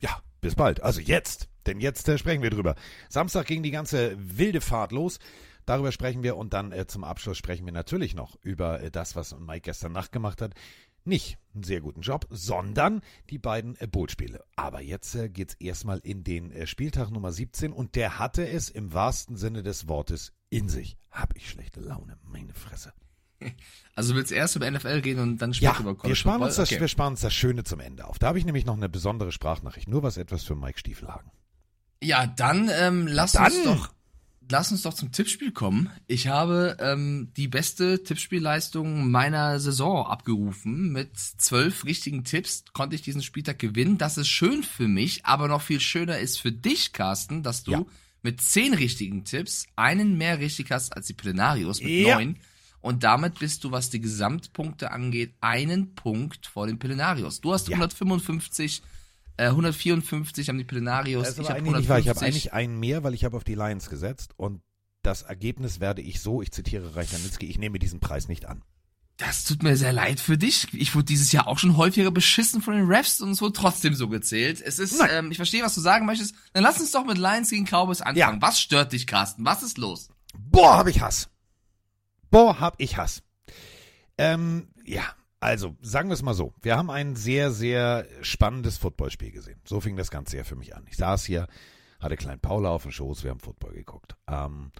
Ja, 0.00 0.20
bis 0.40 0.54
bald. 0.54 0.82
Also 0.82 1.00
jetzt. 1.00 1.48
denn 1.66 1.80
jetzt 1.80 2.08
äh, 2.08 2.18
sprechen 2.18 2.42
wir 2.42 2.50
drüber. 2.50 2.74
Samstag 3.08 3.46
ging 3.46 3.62
die 3.62 3.70
ganze 3.70 4.16
wilde 4.18 4.60
Fahrt 4.60 4.92
los. 4.92 5.18
Darüber 5.66 5.92
sprechen 5.92 6.22
wir 6.22 6.36
und 6.36 6.52
dann 6.52 6.72
äh, 6.72 6.86
zum 6.86 7.04
Abschluss 7.04 7.38
sprechen 7.38 7.64
wir 7.64 7.72
natürlich 7.72 8.14
noch 8.14 8.36
über 8.42 8.82
äh, 8.82 8.90
das, 8.90 9.16
was 9.16 9.38
Mike 9.38 9.62
gestern 9.62 9.92
Nacht 9.92 10.12
gemacht 10.12 10.42
hat. 10.42 10.52
Nicht 11.10 11.38
einen 11.54 11.64
sehr 11.64 11.80
guten 11.80 12.02
Job, 12.02 12.26
sondern 12.30 13.00
die 13.28 13.38
beiden 13.38 13.76
äh, 13.80 13.88
Bootspiele. 13.88 14.44
Aber 14.54 14.80
jetzt 14.80 15.14
äh, 15.16 15.28
geht's 15.28 15.54
erstmal 15.54 15.98
in 15.98 16.22
den 16.22 16.52
äh, 16.52 16.66
Spieltag 16.68 17.10
Nummer 17.10 17.32
17 17.32 17.72
und 17.72 17.96
der 17.96 18.20
hatte 18.20 18.48
es 18.48 18.68
im 18.70 18.92
wahrsten 18.92 19.36
Sinne 19.36 19.64
des 19.64 19.88
Wortes 19.88 20.32
in 20.50 20.68
sich. 20.68 20.96
Hab 21.10 21.34
ich 21.36 21.50
schlechte 21.50 21.80
Laune, 21.80 22.16
meine 22.22 22.54
Fresse. 22.54 22.92
Also 23.96 24.14
willst 24.14 24.30
du 24.30 24.34
erst 24.36 24.56
über 24.56 24.70
NFL 24.70 25.02
gehen 25.02 25.18
und 25.18 25.38
dann 25.42 25.52
später 25.52 25.72
Ja, 25.74 25.80
über 25.80 25.90
wir 25.90 25.96
College 25.96 26.16
sparen, 26.16 26.34
Football? 26.34 26.46
uns 26.48 26.56
das, 26.56 26.70
Okay. 26.70 26.80
wir 26.80 26.88
sparen 26.88 27.12
uns 27.14 27.20
das 27.20 27.34
Schöne 27.34 27.64
zum 27.64 27.80
Ende 27.80 28.06
auf. 28.06 28.18
Da 28.18 28.28
habe 28.28 28.38
ich 28.38 28.46
nämlich 28.46 28.64
noch 28.64 28.76
eine 28.76 28.88
besondere 28.88 29.30
Sprachnachricht. 29.32 29.88
Nur 29.88 30.02
was 30.02 30.16
etwas 30.16 30.44
für 30.44 30.54
Mike 30.54 30.78
Stiefelhagen. 30.78 31.30
Ja, 32.02 32.26
dann 32.26 32.70
ähm, 32.72 33.06
lass 33.06 33.32
Dann. 33.32 33.46
uns 33.46 33.64
doch 33.64 33.92
lass 34.50 34.70
uns 34.72 34.82
doch 34.82 34.94
zum 34.94 35.12
Tippspiel 35.12 35.52
kommen. 35.52 35.88
Ich 36.06 36.28
habe 36.28 36.76
ähm, 36.80 37.32
die 37.36 37.48
beste 37.48 38.02
Tippspielleistung 38.02 39.10
meiner 39.10 39.58
Saison 39.60 40.06
abgerufen. 40.06 40.92
Mit 40.92 41.16
zwölf 41.18 41.84
richtigen 41.84 42.24
Tipps 42.24 42.64
konnte 42.72 42.96
ich 42.96 43.02
diesen 43.02 43.22
Spieltag 43.22 43.58
gewinnen. 43.58 43.98
Das 43.98 44.18
ist 44.18 44.28
schön 44.28 44.62
für 44.62 44.88
mich, 44.88 45.24
aber 45.26 45.48
noch 45.48 45.62
viel 45.62 45.80
schöner 45.80 46.18
ist 46.18 46.40
für 46.40 46.52
dich, 46.52 46.92
Carsten, 46.92 47.42
dass 47.42 47.64
du 47.64 47.72
Ja. 47.72 47.84
mit 48.22 48.40
zehn 48.40 48.74
richtigen 48.74 49.24
Tipps 49.24 49.66
einen 49.76 50.18
mehr 50.18 50.38
richtig 50.40 50.70
hast 50.70 50.94
als 50.96 51.06
die 51.06 51.14
Plenarios 51.14 51.80
mit 51.80 51.90
Ja. 51.90 52.16
neun. 52.16 52.36
Und 52.82 53.04
damit 53.04 53.38
bist 53.40 53.64
du, 53.64 53.72
was 53.72 53.90
die 53.90 54.00
Gesamtpunkte 54.00 54.90
angeht, 54.90 55.34
einen 55.42 55.94
Punkt 55.94 56.46
vor 56.46 56.66
den 56.66 56.78
Plenarios. 56.78 57.40
Du 57.42 57.52
hast 57.52 57.68
Ja. 57.68 57.76
155, 57.76 58.82
äh, 59.40 59.46
154 59.46 60.48
haben 60.48 60.58
die 60.58 60.64
Plenarios. 60.64 61.28
Ist 61.28 61.38
ich 61.38 61.48
habe 61.48 61.60
150. 61.60 62.22
eigentlich 62.22 62.52
einen 62.52 62.78
mehr, 62.78 63.02
weil 63.02 63.14
ich 63.14 63.24
habe 63.24 63.36
auf 63.36 63.44
die 63.44 63.54
Lions 63.54 63.88
gesetzt 63.88 64.32
und 64.36 64.60
das 65.02 65.22
Ergebnis 65.22 65.80
werde 65.80 66.02
ich 66.02 66.20
so, 66.20 66.42
ich 66.42 66.52
zitiere 66.52 66.94
Reich 66.94 67.14
Ranitzky, 67.14 67.46
ich 67.46 67.58
nehme 67.58 67.78
diesen 67.78 68.00
Preis 68.00 68.28
nicht 68.28 68.44
an. 68.44 68.62
Das 69.16 69.44
tut 69.44 69.62
mir 69.62 69.76
sehr 69.76 69.92
leid 69.92 70.18
für 70.18 70.38
dich. 70.38 70.68
Ich 70.72 70.94
wurde 70.94 71.04
dieses 71.04 71.32
Jahr 71.32 71.46
auch 71.46 71.58
schon 71.58 71.76
häufiger 71.76 72.10
beschissen 72.10 72.62
von 72.62 72.74
den 72.74 72.86
Refs 72.86 73.20
und 73.20 73.30
es 73.30 73.42
wurde 73.42 73.52
trotzdem 73.52 73.94
so 73.94 74.08
gezählt. 74.08 74.62
Es 74.64 74.78
ist, 74.78 74.98
Nein. 74.98 75.10
ähm, 75.12 75.30
ich 75.30 75.36
verstehe, 75.36 75.62
was 75.62 75.74
du 75.74 75.82
sagen 75.82 76.06
möchtest. 76.06 76.34
Dann 76.54 76.62
lass 76.62 76.80
uns 76.80 76.92
doch 76.92 77.04
mit 77.04 77.18
Lions 77.18 77.50
gegen 77.50 77.66
Cowboys 77.66 78.00
anfangen. 78.00 78.40
Ja. 78.40 78.46
Was 78.46 78.60
stört 78.60 78.92
dich, 78.92 79.06
Carsten? 79.06 79.44
Was 79.44 79.62
ist 79.62 79.76
los? 79.76 80.08
Boah, 80.38 80.78
hab 80.78 80.86
ich 80.86 81.00
Hass. 81.02 81.28
Boah, 82.30 82.60
hab 82.60 82.80
ich 82.80 82.96
Hass. 82.96 83.22
Ähm, 84.16 84.68
ja, 84.84 85.04
also 85.40 85.74
sagen 85.80 86.10
wir 86.10 86.14
es 86.14 86.22
mal 86.22 86.34
so. 86.34 86.52
Wir 86.60 86.76
haben 86.76 86.90
ein 86.90 87.16
sehr, 87.16 87.50
sehr 87.50 88.06
spannendes 88.20 88.76
Footballspiel 88.76 89.32
gesehen. 89.32 89.60
So 89.64 89.80
fing 89.80 89.96
das 89.96 90.10
Ganze 90.10 90.36
ja 90.36 90.44
für 90.44 90.56
mich 90.56 90.76
an. 90.76 90.84
Ich 90.88 90.96
saß 90.96 91.24
hier, 91.24 91.46
hatte 91.98 92.16
Klein 92.16 92.40
Paula 92.40 92.68
auf 92.70 92.82
dem 92.82 92.92
Schoß, 92.92 93.24
wir 93.24 93.30
haben 93.30 93.40
Football 93.40 93.72
geguckt. 93.72 94.16
Ähm, 94.28 94.70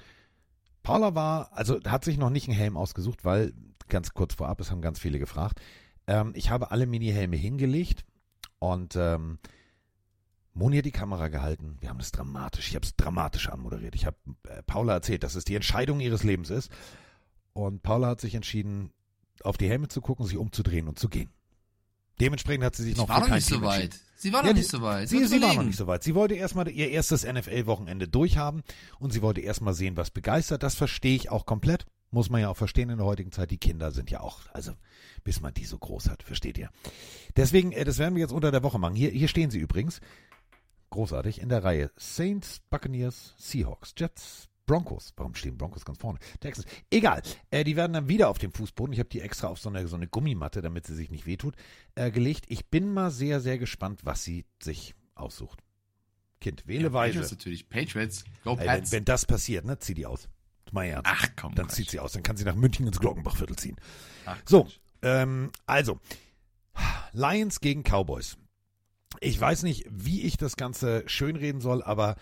Paula 0.83 1.15
war, 1.15 1.51
also 1.53 1.81
hat 1.85 2.05
sich 2.05 2.19
noch 2.19 2.31
nicht 2.31 2.49
einen 2.49 2.57
Helm 2.57 2.77
ausgesucht, 2.77 3.25
weil 3.25 3.53
ganz 3.89 4.13
kurz 4.13 4.35
vorab, 4.35 4.61
es 4.61 4.71
haben 4.71 4.83
ganz 4.83 4.99
viele 4.99 5.19
gefragt. 5.19 5.61
Ähm, 6.07 6.33
ich 6.35 6.51
habe 6.51 6.71
alle 6.71 6.87
Mini-Helme 6.87 7.37
hingelegt 7.37 8.05
und 8.59 8.97
ähm, 8.97 9.39
Moni 10.53 10.77
hat 10.77 10.85
die 10.85 10.93
Kamera 10.93 11.29
gehalten. 11.29 11.77
Wir 11.81 11.89
haben 11.89 11.99
das 11.99 12.13
dramatisch, 12.13 12.69
ich 12.69 12.75
habe 12.75 12.85
es 12.85 12.97
dramatisch 12.97 13.49
anmoderiert. 13.49 13.95
Ich 13.95 14.05
habe 14.05 14.17
äh, 14.47 14.63
Paula 14.63 14.95
erzählt, 14.95 15.23
dass 15.23 15.35
es 15.35 15.45
die 15.45 15.55
Entscheidung 15.55 16.01
ihres 16.01 16.23
Lebens 16.23 16.51
ist. 16.51 16.71
Und 17.53 17.83
Paula 17.83 18.09
hat 18.09 18.21
sich 18.21 18.35
entschieden, 18.35 18.93
auf 19.45 19.57
die 19.57 19.69
Helme 19.69 19.89
zu 19.89 20.01
gucken, 20.01 20.27
sich 20.27 20.37
umzudrehen 20.37 20.89
und 20.89 20.99
zu 20.99 21.09
gehen. 21.09 21.31
Dementsprechend 22.21 22.65
hat 22.65 22.77
sie 22.77 22.83
sich 22.83 22.93
Ich 22.93 22.99
noch 22.99 23.09
war 23.09 23.21
noch 23.21 23.29
nicht 23.29 23.47
so 23.47 23.63
weit. 23.63 23.99
Sie 24.17 24.33
war 24.33 24.43
noch 24.43 24.53
nicht 24.53 24.69
so 24.69 24.83
weit. 24.83 25.09
Sie, 25.09 25.25
sie 25.25 25.41
war 25.41 25.55
noch 25.55 25.63
nicht 25.63 25.79
so 25.79 25.87
weit. 25.87 26.03
Sie 26.03 26.15
wollte 26.15 26.35
erstmal 26.35 26.69
ihr 26.69 26.91
erstes 26.91 27.25
NFL-Wochenende 27.25 28.07
durchhaben 28.07 28.63
und 28.99 29.13
sie 29.13 29.23
wollte 29.23 29.41
erstmal 29.41 29.73
sehen, 29.73 29.97
was 29.97 30.11
begeistert. 30.11 30.63
Das 30.63 30.75
verstehe 30.75 31.17
ich 31.17 31.31
auch 31.31 31.47
komplett. 31.47 31.87
Muss 32.11 32.29
man 32.29 32.43
ja 32.43 32.51
auch 32.51 32.57
verstehen 32.57 32.91
in 32.91 32.99
der 32.99 33.07
heutigen 33.07 33.33
Zeit. 33.33 33.51
Die 33.51 33.57
Kinder 33.57 33.93
sind 33.93 34.11
ja 34.11 34.21
auch, 34.21 34.41
also 34.53 34.73
bis 35.25 35.41
man 35.41 35.55
die 35.55 35.65
so 35.65 35.79
groß 35.79 36.11
hat, 36.11 36.23
versteht 36.23 36.59
ihr. 36.59 36.69
Deswegen, 37.37 37.73
äh, 37.73 37.85
das 37.85 37.99
werden 37.99 38.15
wir 38.15 38.21
jetzt 38.21 38.33
unter 38.33 38.51
der 38.51 38.63
Woche 38.63 38.79
machen. 38.79 38.95
Hier, 38.95 39.11
hier 39.11 39.29
stehen 39.29 39.51
sie 39.51 39.59
übrigens. 39.59 40.01
Großartig 40.91 41.41
in 41.41 41.49
der 41.49 41.65
Reihe. 41.65 41.91
Saints, 41.97 42.61
Buccaneers, 42.69 43.35
Seahawks, 43.39 43.95
Jets, 43.97 44.50
Broncos. 44.71 45.13
Warum 45.17 45.35
stehen 45.35 45.59
Broncos 45.59 45.85
ganz 45.85 45.99
vorne? 45.99 46.21
Texans. 46.39 46.69
Egal. 46.91 47.23
Äh, 47.51 47.65
die 47.65 47.75
werden 47.75 47.93
dann 47.93 48.07
wieder 48.09 48.29
auf 48.29 48.39
dem 48.39 48.53
Fußboden. 48.53 48.93
Ich 48.93 49.01
habe 49.01 49.09
die 49.09 49.21
extra 49.21 49.49
auf 49.49 49.59
so 49.59 49.69
eine, 49.69 49.89
so 49.89 49.97
eine 49.97 50.07
Gummimatte, 50.07 50.63
damit 50.63 50.87
sie 50.87 50.95
sich 50.95 51.11
nicht 51.11 51.27
wehtut, 51.27 51.57
äh, 51.97 52.13
gelegt. 52.13 52.45
Ich 52.47 52.67
bin 52.67 52.93
mal 52.93 53.11
sehr, 53.11 53.41
sehr 53.41 53.59
gespannt, 53.59 54.01
was 54.05 54.23
sie 54.23 54.45
sich 54.63 54.95
aussucht. 55.17 55.59
Kind, 56.41 56.69
wähle 56.69 56.85
Ja, 56.85 56.93
weise. 56.93 57.15
Patriots 57.15 57.31
natürlich. 57.33 57.69
Patriots. 57.69 58.25
Go 58.45 58.53
Ey, 58.53 58.59
wenn, 58.61 58.67
Pats. 58.67 58.93
wenn 58.93 59.05
das 59.05 59.27
passiert, 59.27 59.65
ne, 59.65 59.77
zieh 59.81 59.95
die 59.95 60.07
aus. 60.07 60.29
Mein 60.71 60.91
Ernst. 60.91 61.11
Ach 61.13 61.27
komm. 61.35 61.55
Dann 61.57 61.67
Quatsch. 61.67 61.75
zieht 61.75 61.91
sie 61.91 61.99
aus. 61.99 62.13
Dann 62.13 62.23
kann 62.23 62.37
sie 62.37 62.45
nach 62.45 62.55
München 62.55 62.87
ins 62.87 63.01
Glockenbachviertel 63.01 63.57
ziehen. 63.57 63.77
Ach, 64.25 64.39
So, 64.47 64.69
ähm, 65.03 65.51
also, 65.67 65.99
Lions 67.13 67.59
gegen 67.61 67.83
Cowboys. 67.83 68.37
Ich 69.21 69.41
weiß 69.41 69.65
nicht, 69.65 69.85
wie 69.91 70.23
ich 70.23 70.37
das 70.37 70.55
Ganze 70.57 71.03
schönreden 71.07 71.61
soll, 71.61 71.83
aber 71.83 72.15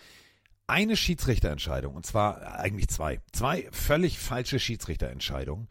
eine 0.69 0.95
Schiedsrichterentscheidung, 0.95 1.95
und 1.95 2.05
zwar 2.05 2.59
eigentlich 2.59 2.87
zwei, 2.89 3.19
zwei 3.31 3.67
völlig 3.71 4.19
falsche 4.19 4.59
Schiedsrichterentscheidungen 4.59 5.67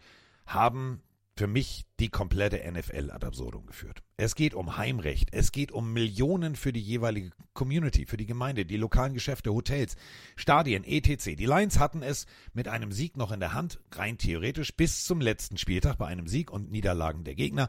haben 0.47 1.03
für 1.39 1.47
mich 1.47 1.85
die 2.01 2.09
komplette 2.09 2.61
NFL 2.69 3.13
ad 3.13 3.25
absurdum 3.25 3.65
geführt. 3.65 4.03
Es 4.17 4.35
geht 4.35 4.55
um 4.55 4.77
Heimrecht, 4.77 5.29
es 5.31 5.53
geht 5.53 5.71
um 5.71 5.93
Millionen 5.93 6.57
für 6.57 6.73
die 6.73 6.81
jeweilige 6.81 7.31
Community, 7.55 8.07
für 8.07 8.17
die 8.17 8.27
Gemeinde, 8.27 8.67
die 8.67 8.77
lokalen 8.77 9.15
Geschäfte, 9.15 9.55
Hotels, 9.55 9.95
Stadien, 10.35 10.83
etc. 10.83 11.37
Die 11.37 11.47
Lions 11.47 11.79
hatten 11.79 12.03
es 12.03 12.27
mit 12.55 12.67
einem 12.67 12.91
Sieg 12.91 13.17
noch 13.17 13.31
in 13.31 13.39
der 13.39 13.55
Hand, 13.55 13.79
rein 13.93 14.19
theoretisch, 14.19 14.75
bis 14.75 15.05
zum 15.05 15.21
letzten 15.21 15.59
Spieltag 15.59 15.97
bei 15.97 16.09
einem 16.09 16.27
Sieg 16.27 16.51
und 16.51 16.73
Niederlagen 16.73 17.23
der 17.23 17.37
Gegner, 17.37 17.69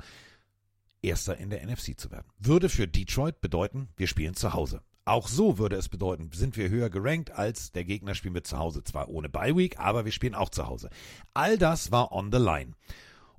Erster 1.02 1.38
in 1.38 1.50
der 1.50 1.66
NFC 1.66 1.98
zu 1.98 2.12
werden. 2.12 2.28
Würde 2.40 2.68
für 2.68 2.88
Detroit 2.88 3.40
bedeuten, 3.40 3.88
wir 3.96 4.08
spielen 4.08 4.34
zu 4.34 4.54
Hause. 4.54 4.82
Auch 5.10 5.28
so 5.28 5.58
würde 5.58 5.76
es 5.76 5.90
bedeuten, 5.90 6.30
sind 6.32 6.56
wir 6.56 6.70
höher 6.70 6.92
gerankt 6.92 7.32
als 7.32 7.72
der 7.72 7.84
Gegner, 7.84 8.14
spielen 8.14 8.36
wir 8.36 8.44
zu 8.44 8.60
Hause. 8.60 8.84
Zwar 8.84 9.10
ohne 9.10 9.28
Bye 9.28 9.58
Week, 9.58 9.80
aber 9.80 10.06
wir 10.06 10.12
spielen 10.12 10.36
auch 10.36 10.50
zu 10.50 10.68
Hause. 10.68 10.92
All 11.34 11.58
das 11.58 11.92
war 11.92 12.12
on 12.12 12.32
the 12.32 12.38
line. 12.38 12.74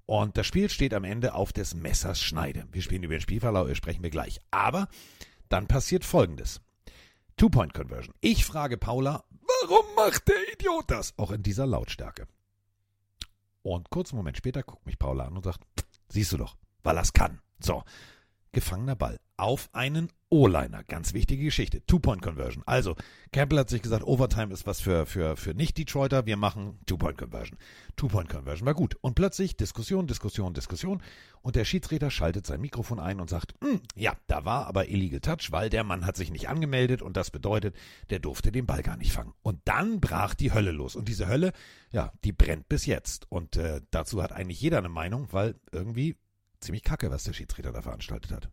Und 0.05 0.37
das 0.37 0.49
Spiel 0.49 0.69
steht 0.69 0.93
am 0.93 1.05
Ende 1.05 1.33
auf 1.33 1.53
des 1.53 1.77
Messers 1.77 2.21
Schneide. 2.21 2.67
Wir 2.73 2.83
spielen 2.83 3.05
über 3.05 3.15
den 3.15 3.21
Spielverlauf, 3.21 3.73
sprechen 3.77 4.03
wir 4.03 4.11
gleich. 4.11 4.41
Aber 4.51 4.89
dann 5.49 5.69
passiert 5.69 6.05
Folgendes. 6.05 6.61
Two-Point-Conversion. 7.37 8.17
Ich 8.21 8.45
frage 8.45 8.77
Paula, 8.77 9.23
warum 9.31 9.87
macht 9.95 10.27
der 10.27 10.53
Idiot 10.53 10.91
das? 10.91 11.17
Auch 11.19 11.31
in 11.31 11.45
dieser 11.45 11.69
Lautstärke. 11.69 12.27
Und 13.63 13.91
kurzen 13.91 14.17
Moment 14.17 14.37
später 14.37 14.65
guckt 14.65 14.87
mich 14.87 14.99
Paula 14.99 15.27
an 15.27 15.37
und 15.37 15.45
sagt, 15.45 15.61
siehst 16.09 16.33
du 16.33 16.37
doch, 16.37 16.57
weil 16.83 16.97
er's 16.97 17.13
kann. 17.13 17.39
So, 17.61 17.85
gefangener 18.53 18.97
Ball 18.97 19.19
auf 19.41 19.71
einen 19.73 20.13
O-Liner. 20.29 20.85
Ganz 20.85 21.15
wichtige 21.15 21.45
Geschichte. 21.45 21.85
Two-Point-Conversion. 21.87 22.63
Also, 22.67 22.95
Campbell 23.33 23.61
hat 23.61 23.71
sich 23.71 23.81
gesagt, 23.81 24.05
Overtime 24.05 24.53
ist 24.53 24.67
was 24.67 24.83
für, 24.83 25.07
für, 25.07 25.37
für 25.37 25.55
Nicht-Detroiter. 25.55 26.27
Wir 26.27 26.37
machen 26.37 26.79
Two-Point-Conversion. 26.85 27.59
Two-Point-Conversion 27.97 28.67
war 28.67 28.75
gut. 28.75 28.97
Und 29.01 29.15
plötzlich 29.15 29.57
Diskussion, 29.57 30.07
Diskussion, 30.07 30.53
Diskussion. 30.53 31.03
Und 31.41 31.57
der 31.57 31.65
Schiedsrichter 31.65 32.11
schaltet 32.11 32.47
sein 32.47 32.61
Mikrofon 32.61 33.01
ein 33.01 33.19
und 33.19 33.31
sagt, 33.31 33.55
"Hm, 33.65 33.81
ja, 33.97 34.15
da 34.27 34.45
war 34.45 34.67
aber 34.67 34.89
Illegal 34.89 35.21
Touch, 35.21 35.51
weil 35.53 35.71
der 35.71 35.85
Mann 35.85 36.05
hat 36.05 36.17
sich 36.17 36.31
nicht 36.31 36.51
angemeldet 36.51 37.01
und 37.01 37.17
das 37.17 37.31
bedeutet, 37.31 37.75
der 38.11 38.19
durfte 38.19 38.53
den 38.53 38.67
Ball 38.67 38.83
gar 38.83 38.99
nicht 38.99 39.13
fangen. 39.13 39.33
Und 39.43 39.61
dann 39.65 40.01
brach 40.01 40.35
die 40.35 40.53
Hölle 40.53 40.73
los. 40.73 40.97
Und 40.97 41.09
diese 41.09 41.29
Hölle, 41.29 41.53
ja, 41.93 42.13
die 42.25 42.33
brennt 42.33 42.69
bis 42.69 42.85
jetzt. 42.85 43.27
Und 43.31 43.57
äh, 43.57 43.81
dazu 43.91 44.23
hat 44.23 44.33
eigentlich 44.33 44.61
jeder 44.61 44.79
eine 44.79 44.91
Meinung, 44.91 45.29
weil 45.33 45.59
irgendwie 45.73 46.17
ziemlich 46.61 46.83
kacke, 46.83 47.11
was 47.11 47.25
der 47.25 47.33
Schiedsrichter 47.33 47.73
da 47.73 47.83
veranstaltet 47.83 48.33
hat. 48.33 48.49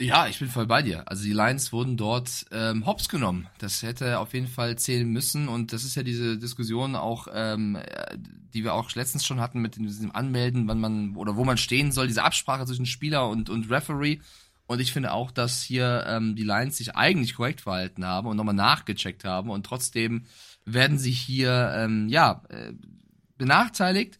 Ja, 0.00 0.26
ich 0.26 0.38
bin 0.40 0.48
voll 0.48 0.66
bei 0.66 0.82
dir. 0.82 1.08
Also 1.08 1.22
die 1.22 1.32
Lions 1.32 1.72
wurden 1.72 1.96
dort 1.96 2.46
ähm, 2.50 2.86
hops 2.86 3.08
genommen. 3.08 3.46
Das 3.58 3.82
hätte 3.82 4.18
auf 4.18 4.34
jeden 4.34 4.48
Fall 4.48 4.76
zählen 4.76 5.08
müssen. 5.08 5.48
Und 5.48 5.72
das 5.72 5.84
ist 5.84 5.94
ja 5.94 6.02
diese 6.02 6.38
Diskussion 6.38 6.96
auch, 6.96 7.28
ähm, 7.32 7.76
äh, 7.76 8.16
die 8.18 8.64
wir 8.64 8.74
auch 8.74 8.92
letztens 8.94 9.24
schon 9.24 9.40
hatten 9.40 9.60
mit 9.60 9.76
diesem 9.76 10.10
Anmelden, 10.10 10.66
wann 10.66 10.80
man 10.80 11.14
oder 11.14 11.36
wo 11.36 11.44
man 11.44 11.56
stehen 11.56 11.92
soll, 11.92 12.08
diese 12.08 12.24
Absprache 12.24 12.66
zwischen 12.66 12.86
Spieler 12.86 13.28
und, 13.28 13.48
und 13.48 13.70
Referee. 13.70 14.18
Und 14.66 14.80
ich 14.80 14.92
finde 14.92 15.12
auch, 15.12 15.30
dass 15.30 15.62
hier 15.62 16.04
ähm, 16.08 16.34
die 16.34 16.44
Lions 16.44 16.78
sich 16.78 16.96
eigentlich 16.96 17.34
korrekt 17.34 17.60
verhalten 17.60 18.04
haben 18.04 18.26
und 18.26 18.36
nochmal 18.36 18.54
nachgecheckt 18.54 19.24
haben. 19.24 19.50
Und 19.50 19.66
trotzdem 19.66 20.24
werden 20.64 20.98
sie 20.98 21.12
hier, 21.12 21.72
ähm, 21.76 22.08
ja, 22.08 22.42
äh, 22.48 22.72
benachteiligt. 23.38 24.18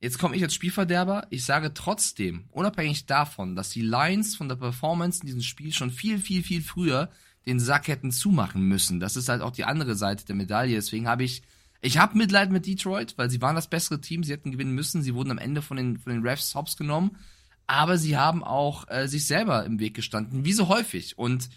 Jetzt 0.00 0.18
komme 0.18 0.34
ich 0.34 0.42
als 0.42 0.54
Spielverderber. 0.54 1.26
Ich 1.28 1.44
sage 1.44 1.74
trotzdem, 1.74 2.46
unabhängig 2.50 3.04
davon, 3.04 3.54
dass 3.54 3.68
die 3.68 3.82
Lions 3.82 4.34
von 4.34 4.48
der 4.48 4.56
Performance 4.56 5.20
in 5.20 5.26
diesem 5.26 5.42
Spiel 5.42 5.72
schon 5.72 5.90
viel, 5.90 6.18
viel, 6.18 6.42
viel 6.42 6.62
früher 6.62 7.10
den 7.46 7.60
Sack 7.60 7.88
hätten 7.88 8.10
zumachen 8.10 8.62
müssen. 8.62 8.98
Das 8.98 9.16
ist 9.16 9.28
halt 9.28 9.42
auch 9.42 9.50
die 9.50 9.64
andere 9.64 9.94
Seite 9.96 10.24
der 10.24 10.36
Medaille. 10.36 10.74
Deswegen 10.74 11.06
habe 11.06 11.24
ich, 11.24 11.42
ich 11.82 11.98
habe 11.98 12.16
Mitleid 12.16 12.50
mit 12.50 12.66
Detroit, 12.66 13.14
weil 13.18 13.30
sie 13.30 13.42
waren 13.42 13.56
das 13.56 13.68
bessere 13.68 14.00
Team. 14.00 14.24
Sie 14.24 14.32
hätten 14.32 14.52
gewinnen 14.52 14.74
müssen. 14.74 15.02
Sie 15.02 15.14
wurden 15.14 15.32
am 15.32 15.38
Ende 15.38 15.60
von 15.60 15.76
den, 15.76 15.98
von 15.98 16.12
den 16.12 16.26
Refs 16.26 16.54
hops 16.54 16.78
genommen. 16.78 17.16
Aber 17.66 17.98
sie 17.98 18.16
haben 18.16 18.42
auch 18.42 18.88
äh, 18.88 19.06
sich 19.06 19.26
selber 19.26 19.64
im 19.66 19.80
Weg 19.80 19.94
gestanden, 19.94 20.46
wie 20.46 20.54
so 20.54 20.68
häufig. 20.68 21.18
Und 21.18 21.50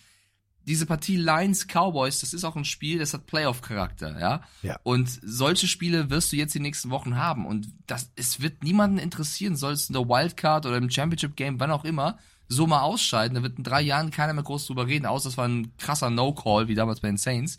diese 0.65 0.85
Partie 0.85 1.17
Lions 1.17 1.67
Cowboys, 1.67 2.21
das 2.21 2.33
ist 2.33 2.43
auch 2.43 2.55
ein 2.55 2.65
Spiel, 2.65 2.99
das 2.99 3.13
hat 3.13 3.25
Playoff-Charakter, 3.25 4.19
ja? 4.19 4.41
Ja. 4.61 4.79
Und 4.83 5.09
solche 5.21 5.67
Spiele 5.67 6.09
wirst 6.09 6.31
du 6.31 6.37
jetzt 6.37 6.55
die 6.55 6.59
nächsten 6.59 6.89
Wochen 6.89 7.17
haben. 7.17 7.45
Und 7.45 7.67
das, 7.87 8.11
es 8.15 8.41
wird 8.41 8.63
niemanden 8.63 8.97
interessieren, 8.97 9.55
soll 9.55 9.73
es 9.73 9.89
in 9.89 9.93
der 9.93 10.07
Wildcard 10.07 10.65
oder 10.65 10.77
im 10.77 10.89
Championship-Game, 10.89 11.59
wann 11.59 11.71
auch 11.71 11.83
immer, 11.83 12.17
so 12.47 12.67
mal 12.67 12.81
ausscheiden. 12.81 13.35
Da 13.35 13.43
wird 13.43 13.57
in 13.57 13.63
drei 13.63 13.81
Jahren 13.81 14.11
keiner 14.11 14.33
mehr 14.33 14.43
groß 14.43 14.67
drüber 14.67 14.87
reden, 14.87 15.05
außer 15.05 15.29
das 15.29 15.37
war 15.37 15.47
ein 15.47 15.75
krasser 15.77 16.09
No-Call, 16.09 16.67
wie 16.67 16.75
damals 16.75 17.01
bei 17.01 17.09
den 17.09 17.17
Saints. 17.17 17.57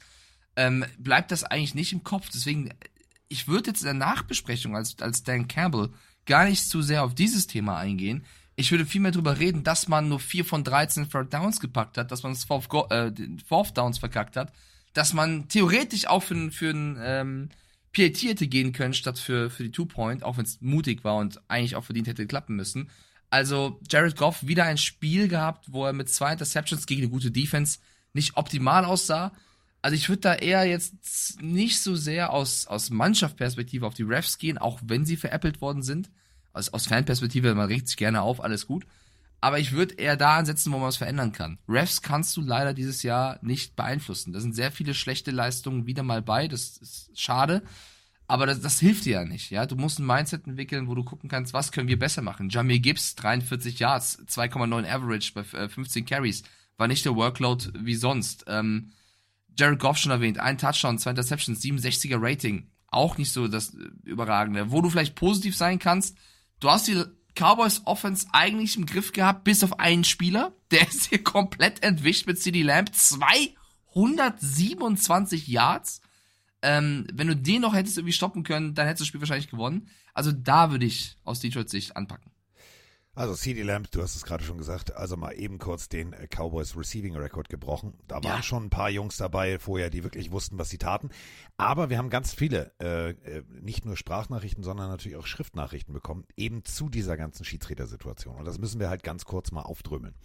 Ähm, 0.56 0.84
bleibt 0.98 1.30
das 1.30 1.44
eigentlich 1.44 1.74
nicht 1.74 1.92
im 1.92 2.04
Kopf. 2.04 2.28
Deswegen, 2.32 2.70
ich 3.28 3.48
würde 3.48 3.70
jetzt 3.70 3.80
in 3.80 3.86
der 3.86 3.94
Nachbesprechung 3.94 4.76
als, 4.76 4.96
als 5.00 5.22
Dan 5.22 5.48
Campbell 5.48 5.90
gar 6.26 6.46
nicht 6.46 6.68
zu 6.68 6.80
sehr 6.80 7.04
auf 7.04 7.14
dieses 7.14 7.46
Thema 7.46 7.76
eingehen. 7.76 8.24
Ich 8.56 8.70
würde 8.70 8.86
vielmehr 8.86 9.10
darüber 9.10 9.38
reden, 9.38 9.64
dass 9.64 9.88
man 9.88 10.08
nur 10.08 10.20
4 10.20 10.44
von 10.44 10.64
13 10.64 11.10
Third 11.10 11.32
Downs 11.32 11.60
gepackt 11.60 11.98
hat, 11.98 12.12
dass 12.12 12.22
man 12.22 12.32
das 12.32 12.44
Fourth, 12.44 12.68
äh, 12.90 13.12
Fourth 13.46 13.76
Downs 13.76 13.98
verkackt 13.98 14.36
hat, 14.36 14.52
dass 14.92 15.12
man 15.12 15.48
theoretisch 15.48 16.06
auch 16.06 16.22
für, 16.22 16.50
für 16.52 16.70
ein 16.70 16.96
ähm, 17.00 17.48
PAT 17.92 18.22
hätte 18.22 18.46
gehen 18.46 18.72
können, 18.72 18.94
statt 18.94 19.18
für, 19.18 19.50
für 19.50 19.64
die 19.64 19.72
Two-Point, 19.72 20.22
auch 20.22 20.36
wenn 20.36 20.44
es 20.44 20.60
mutig 20.60 21.04
war 21.04 21.16
und 21.16 21.40
eigentlich 21.48 21.76
auch 21.76 21.84
verdient 21.84 22.06
hätte 22.06 22.26
klappen 22.26 22.56
müssen. 22.56 22.90
Also 23.30 23.80
Jared 23.90 24.16
Goff 24.16 24.46
wieder 24.46 24.64
ein 24.64 24.78
Spiel 24.78 25.26
gehabt, 25.26 25.72
wo 25.72 25.84
er 25.84 25.92
mit 25.92 26.08
zwei 26.08 26.32
Interceptions 26.32 26.86
gegen 26.86 27.02
eine 27.02 27.10
gute 27.10 27.32
Defense 27.32 27.78
nicht 28.12 28.36
optimal 28.36 28.84
aussah. 28.84 29.32
Also 29.82 29.96
ich 29.96 30.08
würde 30.08 30.20
da 30.20 30.34
eher 30.34 30.64
jetzt 30.64 31.42
nicht 31.42 31.80
so 31.80 31.96
sehr 31.96 32.32
aus, 32.32 32.66
aus 32.66 32.90
Mannschaftsperspektive 32.90 33.86
auf 33.86 33.94
die 33.94 34.04
Refs 34.04 34.38
gehen, 34.38 34.58
auch 34.58 34.80
wenn 34.84 35.04
sie 35.04 35.16
veräppelt 35.16 35.60
worden 35.60 35.82
sind. 35.82 36.10
Aus, 36.54 36.70
aus 36.70 36.86
Fanperspektive, 36.86 37.54
man 37.54 37.66
regt 37.66 37.88
sich 37.88 37.98
gerne 37.98 38.22
auf, 38.22 38.42
alles 38.42 38.66
gut. 38.66 38.86
Aber 39.42 39.58
ich 39.58 39.72
würde 39.72 39.96
eher 39.96 40.16
da 40.16 40.38
ansetzen, 40.38 40.72
wo 40.72 40.78
man 40.78 40.88
was 40.88 40.96
verändern 40.96 41.32
kann. 41.32 41.58
Refs 41.68 42.00
kannst 42.00 42.34
du 42.38 42.40
leider 42.40 42.72
dieses 42.72 43.02
Jahr 43.02 43.38
nicht 43.42 43.76
beeinflussen. 43.76 44.32
Da 44.32 44.40
sind 44.40 44.54
sehr 44.54 44.72
viele 44.72 44.94
schlechte 44.94 45.32
Leistungen 45.32 45.84
wieder 45.86 46.02
mal 46.02 46.22
bei, 46.22 46.48
das 46.48 46.78
ist 46.78 47.10
schade. 47.20 47.62
Aber 48.26 48.46
das, 48.46 48.62
das 48.62 48.80
hilft 48.80 49.04
dir 49.04 49.12
ja 49.12 49.24
nicht, 49.26 49.50
ja. 49.50 49.66
Du 49.66 49.76
musst 49.76 49.98
ein 49.98 50.06
Mindset 50.06 50.46
entwickeln, 50.46 50.88
wo 50.88 50.94
du 50.94 51.04
gucken 51.04 51.28
kannst, 51.28 51.52
was 51.52 51.72
können 51.72 51.88
wir 51.88 51.98
besser 51.98 52.22
machen. 52.22 52.48
Jamie 52.48 52.80
Gibbs, 52.80 53.16
43 53.16 53.78
Yards, 53.78 54.18
2,9 54.28 54.88
Average 54.88 55.32
bei 55.34 55.42
äh, 55.58 55.68
15 55.68 56.06
Carries. 56.06 56.42
War 56.78 56.88
nicht 56.88 57.04
der 57.04 57.14
Workload 57.14 57.66
wie 57.78 57.94
sonst. 57.94 58.44
Ähm, 58.48 58.92
Jared 59.58 59.78
Goff 59.78 59.98
schon 59.98 60.10
erwähnt, 60.10 60.38
ein 60.38 60.58
Touchdown, 60.58 60.98
zwei 60.98 61.10
Interceptions, 61.10 61.62
67er 61.62 62.16
Rating. 62.18 62.70
Auch 62.86 63.18
nicht 63.18 63.30
so 63.30 63.46
das 63.46 63.74
äh, 63.74 63.88
Überragende. 64.04 64.70
Wo 64.70 64.80
du 64.80 64.88
vielleicht 64.88 65.16
positiv 65.16 65.54
sein 65.54 65.78
kannst, 65.78 66.16
du 66.64 66.70
hast 66.70 66.88
die 66.88 67.04
Cowboys 67.34 67.82
Offense 67.84 68.26
eigentlich 68.32 68.76
im 68.76 68.86
Griff 68.86 69.12
gehabt, 69.12 69.44
bis 69.44 69.62
auf 69.62 69.78
einen 69.78 70.04
Spieler. 70.04 70.52
Der 70.70 70.88
ist 70.88 71.08
hier 71.10 71.22
komplett 71.22 71.82
entwischt 71.82 72.26
mit 72.26 72.40
CD 72.40 72.62
Lamb. 72.62 72.94
227 72.94 75.46
Yards. 75.48 76.00
Ähm, 76.62 77.06
wenn 77.12 77.26
du 77.28 77.36
den 77.36 77.60
noch 77.60 77.74
hättest 77.74 77.98
irgendwie 77.98 78.14
stoppen 78.14 78.42
können, 78.44 78.74
dann 78.74 78.86
hättest 78.86 79.00
du 79.00 79.04
das 79.04 79.08
Spiel 79.08 79.20
wahrscheinlich 79.20 79.50
gewonnen. 79.50 79.88
Also 80.14 80.32
da 80.32 80.70
würde 80.70 80.86
ich 80.86 81.18
aus 81.24 81.40
Detroit 81.40 81.68
Sicht 81.68 81.94
anpacken. 81.96 82.30
Also 83.16 83.34
CD 83.34 83.62
Lamb, 83.62 83.90
du 83.92 84.02
hast 84.02 84.16
es 84.16 84.24
gerade 84.24 84.42
schon 84.42 84.58
gesagt, 84.58 84.96
also 84.96 85.16
mal 85.16 85.30
eben 85.32 85.58
kurz 85.58 85.88
den 85.88 86.12
äh, 86.14 86.26
Cowboys 86.26 86.76
Receiving 86.76 87.14
Record 87.14 87.48
gebrochen. 87.48 87.94
Da 88.08 88.16
waren 88.16 88.38
Ja. 88.38 88.42
schon 88.42 88.64
ein 88.64 88.70
paar 88.70 88.90
Jungs 88.90 89.16
dabei 89.18 89.58
vorher, 89.60 89.88
die 89.90 90.02
wirklich 90.02 90.32
wussten, 90.32 90.58
was 90.58 90.70
sie 90.70 90.78
taten. 90.78 91.10
Aber 91.56 91.88
wir 91.88 91.98
haben 91.98 92.10
ganz 92.10 92.34
viele, 92.34 92.72
äh, 92.80 93.10
äh, 93.10 93.44
nicht 93.60 93.84
nur 93.84 93.96
Sprachnachrichten, 93.96 94.64
sondern 94.64 94.88
natürlich 94.88 95.16
auch 95.16 95.26
Schriftnachrichten 95.26 95.94
bekommen, 95.94 96.24
eben 96.36 96.64
zu 96.64 96.88
dieser 96.88 97.16
ganzen 97.16 97.44
Schiedsrichter-Situation. 97.44 98.36
Und 98.36 98.44
das 98.44 98.58
müssen 98.58 98.80
wir 98.80 98.88
halt 98.88 99.04
ganz 99.04 99.24
kurz 99.24 99.52
mal 99.52 99.62
aufdrömeln. 99.62 100.16